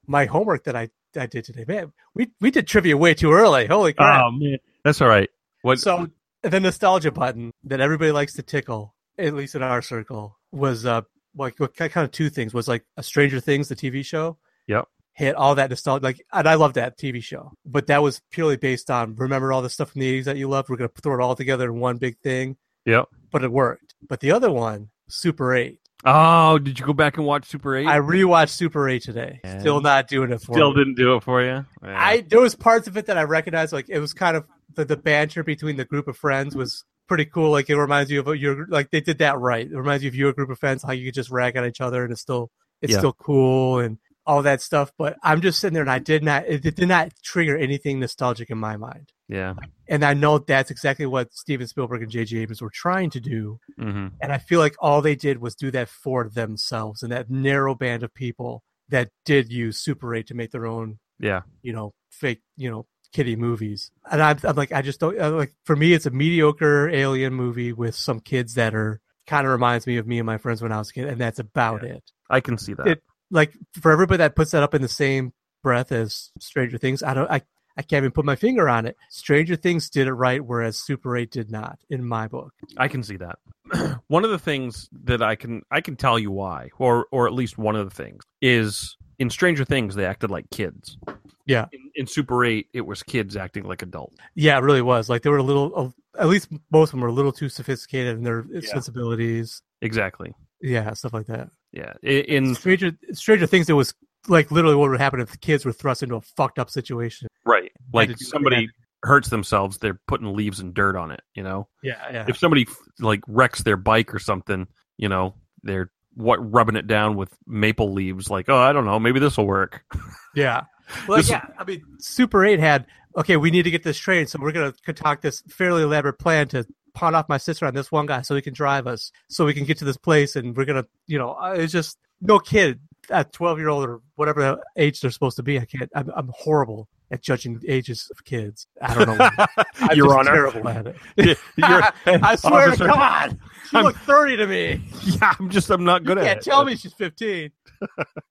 my 0.07 0.25
homework 0.25 0.63
that 0.63 0.75
I 0.75 0.89
I 1.15 1.27
did 1.27 1.45
today. 1.45 1.63
Man, 1.67 1.93
we 2.15 2.31
we 2.41 2.49
did 2.49 2.65
trivia 2.67 2.97
way 2.97 3.13
too 3.13 3.31
early. 3.31 3.67
Holy 3.67 3.93
crap! 3.93 4.23
Oh 4.25 4.31
man, 4.31 4.57
that's 4.83 4.99
all 4.99 5.09
right. 5.09 5.29
What? 5.61 5.79
So 5.79 6.07
the 6.41 6.59
nostalgia 6.59 7.11
button 7.11 7.51
that 7.65 7.79
everybody 7.81 8.11
likes 8.11 8.33
to 8.33 8.41
tickle, 8.41 8.95
at 9.17 9.33
least 9.33 9.55
in 9.55 9.63
our 9.63 9.81
circle, 9.81 10.37
was 10.51 10.85
uh 10.85 11.01
like 11.35 11.55
kind 11.75 11.91
of 12.05 12.11
two 12.11 12.29
things 12.29 12.53
was 12.53 12.67
like 12.67 12.83
a 12.97 13.03
Stranger 13.03 13.39
Things, 13.39 13.69
the 13.69 13.75
TV 13.75 14.05
show. 14.05 14.37
Yep. 14.67 14.85
Hit 15.13 15.35
all 15.35 15.55
that 15.55 15.69
nostalgia, 15.69 16.03
like, 16.03 16.21
and 16.31 16.47
I 16.47 16.53
love 16.55 16.73
that 16.75 16.97
TV 16.97 17.21
show, 17.21 17.51
but 17.65 17.87
that 17.87 18.01
was 18.01 18.21
purely 18.31 18.55
based 18.57 18.89
on 18.89 19.15
remember 19.15 19.51
all 19.51 19.61
the 19.61 19.69
stuff 19.69 19.91
from 19.91 20.01
the 20.01 20.07
eighties 20.07 20.25
that 20.25 20.37
you 20.37 20.47
loved. 20.49 20.69
We're 20.69 20.77
gonna 20.77 20.89
throw 21.01 21.15
it 21.19 21.21
all 21.23 21.35
together 21.35 21.65
in 21.65 21.79
one 21.79 21.97
big 21.97 22.17
thing, 22.19 22.55
Yep. 22.85 23.07
but 23.31 23.43
it 23.43 23.51
worked. 23.51 23.93
But 24.07 24.21
the 24.21 24.31
other 24.31 24.51
one, 24.51 24.89
Super 25.09 25.53
Eight. 25.53 25.79
Oh, 26.03 26.57
did 26.57 26.79
you 26.79 26.85
go 26.85 26.93
back 26.93 27.17
and 27.17 27.25
watch 27.27 27.45
Super 27.45 27.75
Eight? 27.75 27.85
I 27.87 27.99
rewatched 27.99 28.49
Super 28.51 28.89
Eight 28.89 29.03
today. 29.03 29.39
Yeah. 29.43 29.59
Still 29.59 29.81
not 29.81 30.07
doing 30.07 30.31
it 30.31 30.41
for 30.41 30.53
you. 30.53 30.57
Still 30.57 30.73
me. 30.73 30.77
didn't 30.77 30.95
do 30.95 31.15
it 31.17 31.23
for 31.23 31.41
you. 31.43 31.65
Yeah. 31.83 31.95
I 32.03 32.21
there 32.21 32.39
was 32.41 32.55
parts 32.55 32.87
of 32.87 32.97
it 32.97 33.05
that 33.07 33.17
I 33.17 33.23
recognized. 33.23 33.73
Like 33.73 33.89
it 33.89 33.99
was 33.99 34.13
kind 34.13 34.35
of 34.37 34.45
the, 34.73 34.85
the 34.85 34.97
banter 34.97 35.43
between 35.43 35.75
the 35.75 35.85
group 35.85 36.07
of 36.07 36.15
friends 36.17 36.55
was 36.55 36.85
pretty 37.11 37.25
cool. 37.25 37.51
Like 37.51 37.69
it 37.69 37.77
reminds 37.77 38.09
you 38.09 38.21
of 38.21 38.35
your 38.37 38.65
like 38.67 38.89
they 38.91 39.01
did 39.01 39.17
that 39.17 39.37
right. 39.39 39.65
It 39.69 39.75
reminds 39.75 40.03
you 40.03 40.07
of 40.07 40.15
your 40.15 40.31
group 40.33 40.49
of 40.49 40.57
friends 40.59 40.81
how 40.83 40.93
you 40.93 41.05
could 41.05 41.13
just 41.13 41.29
rag 41.29 41.57
on 41.57 41.65
each 41.65 41.81
other 41.81 42.03
and 42.03 42.11
it's 42.13 42.21
still 42.21 42.49
it's 42.81 42.93
Yeah. 42.93 42.99
still 42.99 43.13
cool 43.13 43.79
and 43.79 43.97
all 44.25 44.41
that 44.43 44.61
stuff. 44.61 44.91
But 44.97 45.17
I'm 45.23 45.41
just 45.41 45.59
sitting 45.59 45.73
there 45.73 45.83
and 45.83 45.91
I 45.91 45.99
did 45.99 46.23
not 46.23 46.45
it 46.47 46.61
did 46.61 46.87
not 46.87 47.11
trigger 47.23 47.57
anything 47.57 47.99
nostalgic 47.99 48.49
in 48.49 48.57
my 48.57 48.77
mind. 48.77 49.07
yeah. 49.27 49.55
And 49.89 50.05
I 50.05 50.13
know 50.13 50.37
that's 50.39 50.71
exactly 50.71 51.05
what 51.05 51.33
Steven 51.33 51.67
Spielberg 51.67 52.01
and 52.01 52.11
J.J. 52.11 52.37
Abrams 52.37 52.61
were 52.61 52.71
trying 52.85 53.09
to 53.11 53.19
do. 53.19 53.59
hmm 53.77 54.07
And 54.21 54.31
I 54.31 54.37
feel 54.37 54.59
like 54.59 54.75
all 54.79 55.01
they 55.01 55.15
did 55.15 55.39
was 55.39 55.53
do 55.55 55.69
that 55.71 55.89
for 55.89 56.29
themselves 56.29 57.03
and 57.03 57.11
that 57.11 57.29
narrow 57.29 57.75
band 57.75 58.03
of 58.03 58.13
people 58.13 58.63
that 58.89 59.09
did 59.25 59.51
use 59.51 59.77
Super 59.79 60.15
8 60.15 60.27
to 60.27 60.33
make 60.33 60.51
their 60.51 60.65
own 60.65 60.99
Yeah. 61.19 61.41
you 61.61 61.73
know, 61.73 61.93
fake, 62.09 62.41
you 62.57 62.69
know, 62.71 62.85
kitty 63.11 63.35
movies. 63.35 63.91
And 64.11 64.21
I'm, 64.21 64.37
I'm 64.43 64.55
like, 64.55 64.71
I 64.71 64.81
just 64.81 64.99
don't 64.99 65.19
I'm 65.21 65.37
like. 65.37 65.53
For 65.65 65.75
me, 65.75 65.93
it's 65.93 66.05
a 66.05 66.11
mediocre 66.11 66.89
alien 66.89 67.33
movie 67.33 67.73
with 67.73 67.95
some 67.95 68.19
kids 68.19 68.55
that 68.55 68.73
are 68.75 68.99
kind 69.27 69.45
of 69.45 69.51
reminds 69.51 69.87
me 69.87 69.97
of 69.97 70.07
me 70.07 70.19
and 70.19 70.25
my 70.25 70.37
friends 70.37 70.61
when 70.61 70.71
I 70.71 70.77
was 70.79 70.89
a 70.89 70.93
kid, 70.93 71.07
and 71.07 71.19
that's 71.19 71.39
about 71.39 71.83
it. 71.83 72.03
I 72.29 72.39
can 72.41 72.57
see 72.57 72.73
that. 72.73 72.87
It- 72.87 73.03
Like 73.29 73.53
for 73.79 73.91
everybody 73.91 74.17
that 74.17 74.35
puts 74.35 74.51
that 74.51 74.63
up 74.63 74.73
in 74.73 74.81
the 74.81 74.87
same 74.87 75.31
breath 75.63 75.91
as 75.91 76.31
Stranger 76.39 76.77
Things, 76.77 77.01
I 77.03 77.13
don't, 77.13 77.29
I, 77.31 77.41
I 77.77 77.81
can't 77.81 78.03
even 78.03 78.11
put 78.11 78.25
my 78.25 78.35
finger 78.35 78.67
on 78.67 78.85
it. 78.85 78.97
Stranger 79.09 79.55
Things 79.55 79.89
did 79.89 80.07
it 80.07 80.13
right, 80.13 80.43
whereas 80.43 80.77
Super 80.77 81.15
Eight 81.15 81.31
did 81.31 81.49
not, 81.49 81.79
in 81.89 82.03
my 82.05 82.27
book. 82.27 82.51
I 82.77 82.87
can 82.89 83.03
see 83.03 83.17
that. 83.17 83.39
one 84.07 84.25
of 84.25 84.31
the 84.31 84.39
things 84.39 84.89
that 85.05 85.21
I 85.21 85.35
can 85.35 85.61
I 85.71 85.79
can 85.81 85.95
tell 85.95 86.19
you 86.19 86.31
why, 86.31 86.69
or 86.77 87.05
or 87.11 87.27
at 87.27 87.33
least 87.33 87.57
one 87.57 87.75
of 87.77 87.89
the 87.89 87.95
things 87.95 88.23
is 88.41 88.97
in 89.21 89.29
Stranger 89.29 89.63
Things 89.63 89.93
they 89.95 90.05
acted 90.05 90.31
like 90.31 90.49
kids. 90.49 90.97
Yeah. 91.45 91.65
In, 91.71 91.91
in 91.95 92.07
Super 92.07 92.43
Eight, 92.43 92.67
it 92.73 92.81
was 92.81 93.03
kids 93.03 93.35
acting 93.37 93.63
like 93.65 93.81
adults. 93.83 94.17
Yeah, 94.35 94.57
it 94.57 94.61
really 94.63 94.81
was. 94.81 95.09
Like 95.09 95.21
they 95.21 95.29
were 95.29 95.37
a 95.37 95.43
little, 95.43 95.71
uh, 95.75 96.19
at 96.21 96.27
least 96.27 96.49
both 96.71 96.89
of 96.89 96.91
them 96.91 97.01
were 97.01 97.07
a 97.07 97.13
little 97.13 97.31
too 97.31 97.47
sophisticated 97.49 98.17
in 98.17 98.23
their 98.23 98.45
Yeah. 98.49 98.61
sensibilities. 98.61 99.61
Exactly. 99.81 100.33
Yeah, 100.61 100.93
stuff 100.93 101.13
like 101.13 101.27
that. 101.27 101.49
Yeah. 101.71 101.93
In 102.03 102.55
Stranger 102.55 102.91
Stranger 103.13 103.45
Things, 103.47 103.69
it 103.69 103.73
was 103.73 103.93
like 104.27 104.51
literally 104.51 104.75
what 104.75 104.89
would 104.89 104.99
happen 104.99 105.19
if 105.19 105.31
the 105.31 105.37
kids 105.37 105.65
were 105.65 105.71
thrust 105.71 106.03
into 106.03 106.15
a 106.15 106.21
fucked 106.21 106.59
up 106.59 106.69
situation. 106.69 107.27
right, 107.45 107.71
like 107.93 108.09
to 108.09 108.15
do- 108.15 108.25
somebody 108.25 108.69
hurts 109.03 109.29
themselves, 109.29 109.77
they're 109.79 109.99
putting 110.07 110.35
leaves 110.35 110.59
and 110.59 110.73
dirt 110.73 110.95
on 110.95 111.11
it. 111.11 111.21
You 111.35 111.43
know, 111.43 111.67
Yeah, 111.83 111.95
yeah. 112.11 112.25
if 112.27 112.37
somebody 112.37 112.67
like 112.99 113.21
wrecks 113.27 113.63
their 113.63 113.77
bike 113.77 114.13
or 114.13 114.19
something, 114.19 114.67
you 114.97 115.09
know, 115.09 115.33
they're 115.63 115.91
what 116.15 116.37
rubbing 116.51 116.75
it 116.75 116.87
down 116.87 117.15
with 117.15 117.33
maple 117.47 117.93
leaves. 117.93 118.29
Like, 118.29 118.49
oh, 118.49 118.57
I 118.57 118.73
don't 118.73 118.85
know, 118.85 118.99
maybe 118.99 119.19
this 119.19 119.37
will 119.37 119.47
work. 119.47 119.83
yeah. 120.35 120.63
Well, 121.07 121.17
This- 121.17 121.29
yeah. 121.29 121.45
I 121.57 121.63
mean, 121.63 121.83
Super 121.99 122.43
Eight 122.45 122.59
had 122.59 122.85
okay. 123.15 123.37
We 123.37 123.51
need 123.51 123.63
to 123.63 123.71
get 123.71 123.83
this 123.83 123.97
train, 123.97 124.27
so 124.27 124.39
we're 124.41 124.51
gonna 124.51 124.73
concoct 124.85 125.21
this 125.21 125.41
fairly 125.49 125.83
elaborate 125.83 126.19
plan 126.19 126.47
to 126.49 126.65
pawn 126.93 127.15
off 127.15 127.29
my 127.29 127.37
sister 127.37 127.65
on 127.65 127.73
this 127.73 127.91
one 127.91 128.05
guy, 128.05 128.21
so 128.21 128.35
he 128.35 128.41
can 128.41 128.53
drive 128.53 128.87
us, 128.87 129.11
so 129.29 129.45
we 129.45 129.53
can 129.53 129.63
get 129.65 129.77
to 129.77 129.85
this 129.85 129.95
place, 129.97 130.35
and 130.35 130.55
we're 130.57 130.65
gonna, 130.65 130.85
you 131.07 131.17
know, 131.17 131.37
it's 131.53 131.71
just 131.71 131.97
no 132.19 132.39
kid 132.39 132.81
at 133.09 133.31
twelve 133.31 133.57
year 133.57 133.69
old 133.69 133.87
or 133.87 134.01
whatever 134.15 134.61
age 134.75 134.99
they're 134.99 135.11
supposed 135.11 135.37
to 135.37 135.43
be. 135.43 135.57
I 135.59 135.65
can't. 135.65 135.89
I'm, 135.95 136.09
I'm 136.15 136.29
horrible 136.35 136.89
at 137.11 137.21
judging 137.21 137.61
ages 137.67 138.09
of 138.11 138.23
kids. 138.23 138.67
I 138.81 138.93
don't 138.93 139.17
know. 139.17 139.29
I'm 139.81 139.95
Your 139.97 140.17
Honor. 140.17 140.31
terrible 140.31 140.67
at 140.69 140.87
it. 140.87 140.95
You're- 141.57 141.83
I 142.05 142.35
swear 142.35 142.69
Officer- 142.69 142.87
to 142.87 142.93
God, 142.93 143.39
she 143.69 143.75
I'm- 143.77 143.85
looked 143.85 143.99
thirty 143.99 144.37
to 144.37 144.47
me. 144.47 144.81
yeah, 145.03 145.33
I'm 145.39 145.49
just 145.49 145.69
I'm 145.69 145.83
not 145.83 146.03
good 146.03 146.17
You 146.17 146.23
at 146.23 146.27
can't 146.27 146.39
it. 146.39 146.43
tell 146.49 146.63
me 146.65 146.75
she's 146.75 146.93
15. 146.93 147.51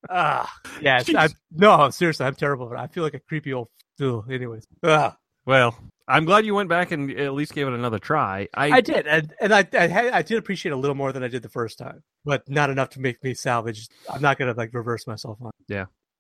Ah, 0.09 0.51
yeah. 0.81 1.01
it's- 1.01 1.09
Jeez. 1.09 1.17
I, 1.17 1.29
no, 1.53 1.91
seriously, 1.91 2.27
I'm 2.27 2.35
terrible. 2.35 2.67
at 2.73 2.79
it. 2.79 2.83
I 2.83 2.87
feel 2.87 3.03
like 3.05 3.15
a 3.15 3.21
creepy 3.21 3.53
old 3.53 3.69
fool. 3.99 4.25
Anyways, 4.31 4.65
ah, 4.85 5.17
Well, 5.47 5.77
I'm 6.09 6.25
glad 6.25 6.45
you 6.47 6.55
went 6.55 6.69
back 6.69 6.91
and 6.91 7.11
at 7.13 7.35
least 7.35 7.55
gave 7.55 7.67
it 7.69 7.73
another 7.73 7.99
try. 7.99 8.49
I, 8.55 8.71
I 8.71 8.81
did, 8.81 9.07
and 9.07 9.33
and 9.41 9.55
I 9.55 9.67
I, 9.73 10.11
I 10.19 10.23
did 10.23 10.39
appreciate 10.39 10.71
it 10.73 10.75
a 10.75 10.79
little 10.79 10.97
more 10.97 11.13
than 11.13 11.23
I 11.23 11.29
did 11.29 11.43
the 11.43 11.49
first 11.49 11.79
time, 11.79 12.03
but 12.25 12.49
not 12.49 12.71
enough 12.71 12.91
to 12.91 13.01
make 13.01 13.23
me 13.23 13.35
salvage. 13.35 13.89
I'm 14.13 14.21
not 14.23 14.39
gonna 14.39 14.55
like 14.57 14.71
reverse 14.73 15.07
myself 15.07 15.39
on. 15.41 15.51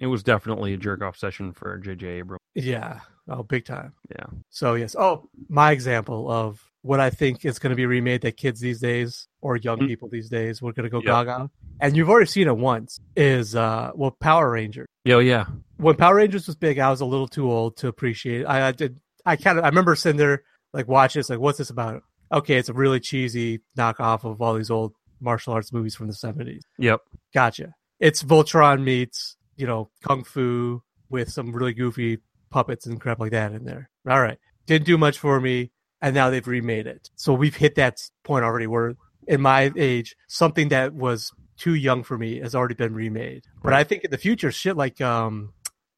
It 0.00 0.06
was 0.06 0.22
definitely 0.22 0.74
a 0.74 0.76
jerk 0.76 1.02
off 1.02 1.16
session 1.16 1.52
for 1.52 1.76
J.J. 1.78 2.06
Abrams. 2.06 2.40
Yeah, 2.54 3.00
oh, 3.28 3.42
big 3.44 3.64
time. 3.64 3.92
Yeah. 4.10 4.26
So 4.48 4.74
yes. 4.74 4.96
Oh, 4.98 5.28
my 5.48 5.70
example 5.72 6.30
of 6.30 6.60
what 6.82 6.98
I 6.98 7.10
think 7.10 7.44
is 7.44 7.58
going 7.58 7.70
to 7.70 7.76
be 7.76 7.84
remade 7.86 8.22
that 8.22 8.36
kids 8.38 8.58
these 8.58 8.80
days 8.80 9.28
or 9.42 9.56
young 9.56 9.78
Mm. 9.80 9.86
people 9.86 10.08
these 10.08 10.30
days 10.30 10.62
we're 10.62 10.72
going 10.72 10.84
to 10.84 10.90
go 10.90 10.98
Yep. 10.98 11.04
gaga, 11.04 11.50
and 11.80 11.96
you've 11.96 12.08
already 12.10 12.26
seen 12.26 12.48
it 12.48 12.56
once. 12.56 12.98
Is 13.16 13.54
uh 13.54 13.92
well 13.94 14.10
Power 14.12 14.50
Rangers. 14.50 14.88
Yeah, 15.04 15.18
yeah, 15.20 15.44
when 15.76 15.96
Power 15.96 16.16
Rangers 16.16 16.46
was 16.46 16.56
big, 16.56 16.78
I 16.78 16.90
was 16.90 17.00
a 17.00 17.06
little 17.06 17.28
too 17.28 17.50
old 17.50 17.76
to 17.78 17.88
appreciate. 17.88 18.42
It. 18.42 18.44
I, 18.46 18.68
I 18.68 18.72
did. 18.72 18.98
I 19.26 19.36
kind 19.36 19.58
of. 19.58 19.64
I 19.64 19.68
remember 19.68 19.94
sitting 19.94 20.16
there 20.18 20.42
like 20.72 20.88
watching. 20.88 21.20
this, 21.20 21.30
like, 21.30 21.38
what's 21.38 21.58
this 21.58 21.70
about? 21.70 22.02
Okay, 22.32 22.56
it's 22.56 22.68
a 22.68 22.72
really 22.74 23.00
cheesy 23.00 23.60
knockoff 23.78 24.24
of 24.24 24.40
all 24.40 24.54
these 24.54 24.70
old 24.70 24.94
martial 25.20 25.52
arts 25.52 25.72
movies 25.72 25.94
from 25.94 26.06
the 26.06 26.14
seventies. 26.14 26.62
yep. 26.78 27.00
Gotcha. 27.34 27.74
It's 27.98 28.22
Voltron 28.22 28.82
meets 28.82 29.36
you 29.60 29.66
know 29.66 29.90
kung 30.02 30.24
fu 30.24 30.82
with 31.08 31.30
some 31.30 31.52
really 31.52 31.74
goofy 31.74 32.18
puppets 32.50 32.86
and 32.86 33.00
crap 33.00 33.20
like 33.20 33.32
that 33.32 33.52
in 33.52 33.64
there. 33.64 33.90
All 34.08 34.20
right, 34.20 34.38
didn't 34.66 34.86
do 34.86 34.98
much 34.98 35.18
for 35.18 35.40
me, 35.40 35.70
and 36.00 36.14
now 36.14 36.30
they've 36.30 36.46
remade 36.46 36.86
it. 36.86 37.10
So 37.16 37.32
we've 37.34 37.56
hit 37.56 37.74
that 37.76 37.98
point 38.24 38.44
already. 38.44 38.66
Where 38.66 38.94
in 39.28 39.40
my 39.40 39.70
age, 39.76 40.16
something 40.28 40.68
that 40.70 40.94
was 40.94 41.32
too 41.56 41.74
young 41.74 42.02
for 42.02 42.16
me 42.16 42.38
has 42.40 42.54
already 42.54 42.74
been 42.74 42.94
remade. 42.94 43.44
But 43.62 43.74
I 43.74 43.84
think 43.84 44.04
in 44.04 44.10
the 44.10 44.18
future, 44.18 44.50
shit 44.50 44.76
like 44.76 45.00
um, 45.00 45.52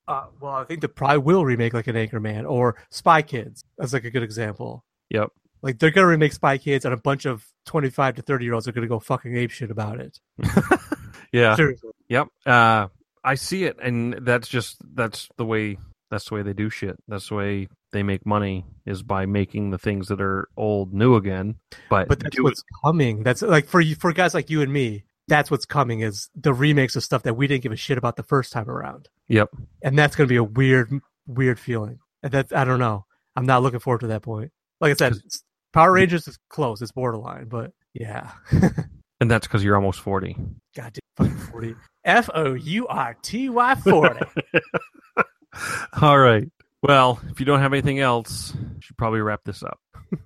uh, 0.08 0.26
well, 0.40 0.54
I 0.54 0.64
think 0.64 0.80
the 0.80 0.88
probably 0.88 1.18
will 1.18 1.44
remake 1.44 1.74
like 1.74 1.86
an 1.86 1.96
Anchorman 1.96 2.48
or 2.48 2.76
Spy 2.90 3.22
Kids. 3.22 3.64
That's 3.78 3.92
like 3.92 4.04
a 4.04 4.10
good 4.10 4.24
example. 4.24 4.84
Yep. 5.10 5.30
Like 5.62 5.78
they're 5.78 5.90
gonna 5.90 6.08
remake 6.08 6.32
Spy 6.32 6.58
Kids, 6.58 6.84
and 6.84 6.92
a 6.92 6.96
bunch 6.96 7.24
of 7.24 7.46
twenty-five 7.66 8.16
to 8.16 8.22
thirty 8.22 8.44
year 8.44 8.54
olds 8.54 8.66
are 8.66 8.72
gonna 8.72 8.88
go 8.88 8.98
fucking 8.98 9.36
ape 9.36 9.52
shit 9.52 9.70
about 9.70 10.00
it. 10.00 10.18
Yeah. 11.32 11.56
Seriously. 11.56 11.90
Yep. 12.08 12.28
Uh, 12.44 12.88
I 13.24 13.34
see 13.34 13.64
it, 13.64 13.76
and 13.82 14.14
that's 14.22 14.48
just 14.48 14.78
that's 14.94 15.28
the 15.36 15.44
way 15.44 15.78
that's 16.10 16.28
the 16.28 16.34
way 16.34 16.42
they 16.42 16.52
do 16.52 16.70
shit. 16.70 16.96
That's 17.08 17.28
the 17.28 17.34
way 17.34 17.68
they 17.92 18.02
make 18.02 18.26
money 18.26 18.64
is 18.86 19.02
by 19.02 19.26
making 19.26 19.70
the 19.70 19.78
things 19.78 20.08
that 20.08 20.20
are 20.20 20.48
old 20.56 20.92
new 20.92 21.16
again. 21.16 21.56
But, 21.88 22.08
but 22.08 22.20
that's 22.20 22.40
what's 22.40 22.62
coming. 22.84 23.22
That's 23.22 23.42
like 23.42 23.66
for 23.66 23.80
you, 23.80 23.94
for 23.94 24.12
guys 24.12 24.34
like 24.34 24.50
you 24.50 24.62
and 24.62 24.72
me. 24.72 25.04
That's 25.28 25.50
what's 25.50 25.64
coming 25.64 26.00
is 26.00 26.28
the 26.34 26.52
remakes 26.52 26.96
of 26.96 27.04
stuff 27.04 27.22
that 27.22 27.34
we 27.34 27.46
didn't 27.46 27.62
give 27.62 27.72
a 27.72 27.76
shit 27.76 27.96
about 27.96 28.16
the 28.16 28.24
first 28.24 28.52
time 28.52 28.68
around. 28.68 29.08
Yep. 29.28 29.48
and 29.82 29.98
that's 29.98 30.16
going 30.16 30.26
to 30.26 30.32
be 30.32 30.36
a 30.36 30.44
weird, 30.44 30.92
weird 31.26 31.58
feeling. 31.58 32.00
And 32.22 32.32
that 32.32 32.52
I 32.54 32.64
don't 32.64 32.80
know. 32.80 33.06
I'm 33.36 33.46
not 33.46 33.62
looking 33.62 33.80
forward 33.80 34.00
to 34.00 34.08
that 34.08 34.22
point. 34.22 34.50
Like 34.80 34.90
I 34.90 34.94
said, 34.94 35.14
Power 35.72 35.92
Rangers 35.92 36.26
is 36.28 36.38
close. 36.50 36.82
It's 36.82 36.92
borderline, 36.92 37.48
but 37.48 37.72
yeah. 37.94 38.32
And 39.22 39.30
that's 39.30 39.46
because 39.46 39.62
you're 39.62 39.76
almost 39.76 40.00
forty. 40.00 40.36
God 40.74 40.92
damn, 40.92 41.28
fucking 41.28 41.38
forty. 41.52 41.76
F 42.04 42.28
O 42.34 42.54
U 42.54 42.86
R 42.88 43.16
T 43.22 43.48
Y 43.48 43.74
forty. 43.76 44.20
All 46.00 46.18
right. 46.18 46.48
Well, 46.82 47.20
if 47.30 47.38
you 47.38 47.46
don't 47.46 47.60
have 47.60 47.72
anything 47.72 48.00
else, 48.00 48.54
you 48.54 48.80
should 48.80 48.96
probably 48.96 49.20
wrap 49.20 49.44
this 49.44 49.62
up. 49.62 49.78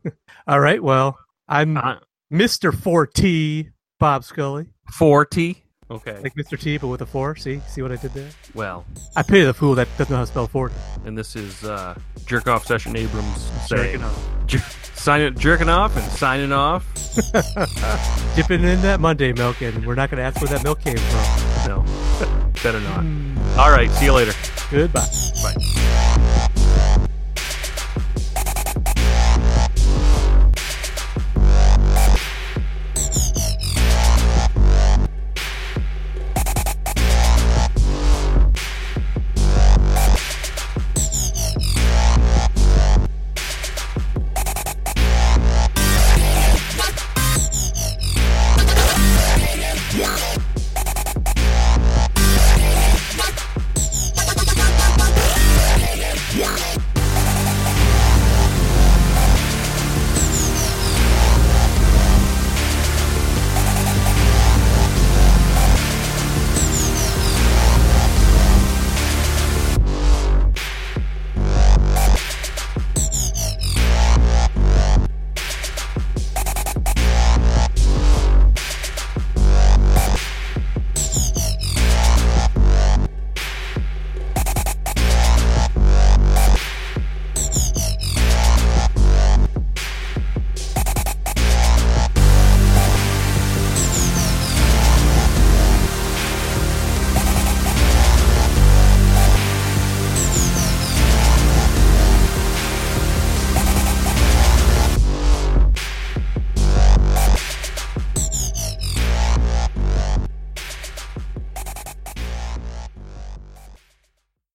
All 0.46 0.60
right. 0.60 0.82
Well, 0.82 1.18
I'm 1.48 1.76
Uh, 1.76 1.96
Mr. 2.32 2.72
4T 2.72 3.70
Bob 4.00 4.24
Scully. 4.24 4.66
Forty. 4.90 5.64
Okay. 5.90 6.18
Like 6.20 6.34
Mr. 6.34 6.58
T, 6.58 6.78
but 6.78 6.88
with 6.88 7.00
a 7.02 7.06
four. 7.06 7.36
See, 7.36 7.60
see 7.68 7.80
what 7.82 7.92
I 7.92 7.96
did 7.96 8.12
there? 8.12 8.28
Well, 8.54 8.84
I 9.14 9.22
pity 9.22 9.44
the 9.44 9.54
fool 9.54 9.74
that 9.76 9.86
doesn't 9.96 10.10
know 10.10 10.16
how 10.16 10.22
to 10.22 10.26
spell 10.26 10.46
four. 10.48 10.72
And 11.04 11.16
this 11.16 11.36
is 11.36 11.62
uh, 11.64 11.96
jerk 12.26 12.48
off 12.48 12.66
session. 12.66 12.96
Abrams 12.96 13.50
saying, 13.68 14.00
jerking 14.00 14.02
off, 14.02 14.28
jer- 14.46 14.58
sign 14.94 15.20
it, 15.20 15.38
jerking 15.38 15.68
off, 15.68 15.96
and 15.96 16.04
signing 16.12 16.52
off. 16.52 16.84
Dipping 18.36 18.64
in 18.64 18.82
that 18.82 18.98
Monday 19.00 19.32
milk, 19.32 19.62
and 19.62 19.86
we're 19.86 19.94
not 19.94 20.10
going 20.10 20.18
to 20.18 20.24
ask 20.24 20.40
where 20.40 20.48
that 20.50 20.64
milk 20.64 20.80
came 20.80 20.96
from. 20.96 21.68
No, 21.68 21.84
better 22.62 22.80
not. 22.80 23.02
Hmm. 23.02 23.38
All 23.58 23.70
right, 23.70 23.90
see 23.92 24.06
you 24.06 24.12
later. 24.12 24.32
Goodbye. 24.70 25.06
Bye. 25.42 26.48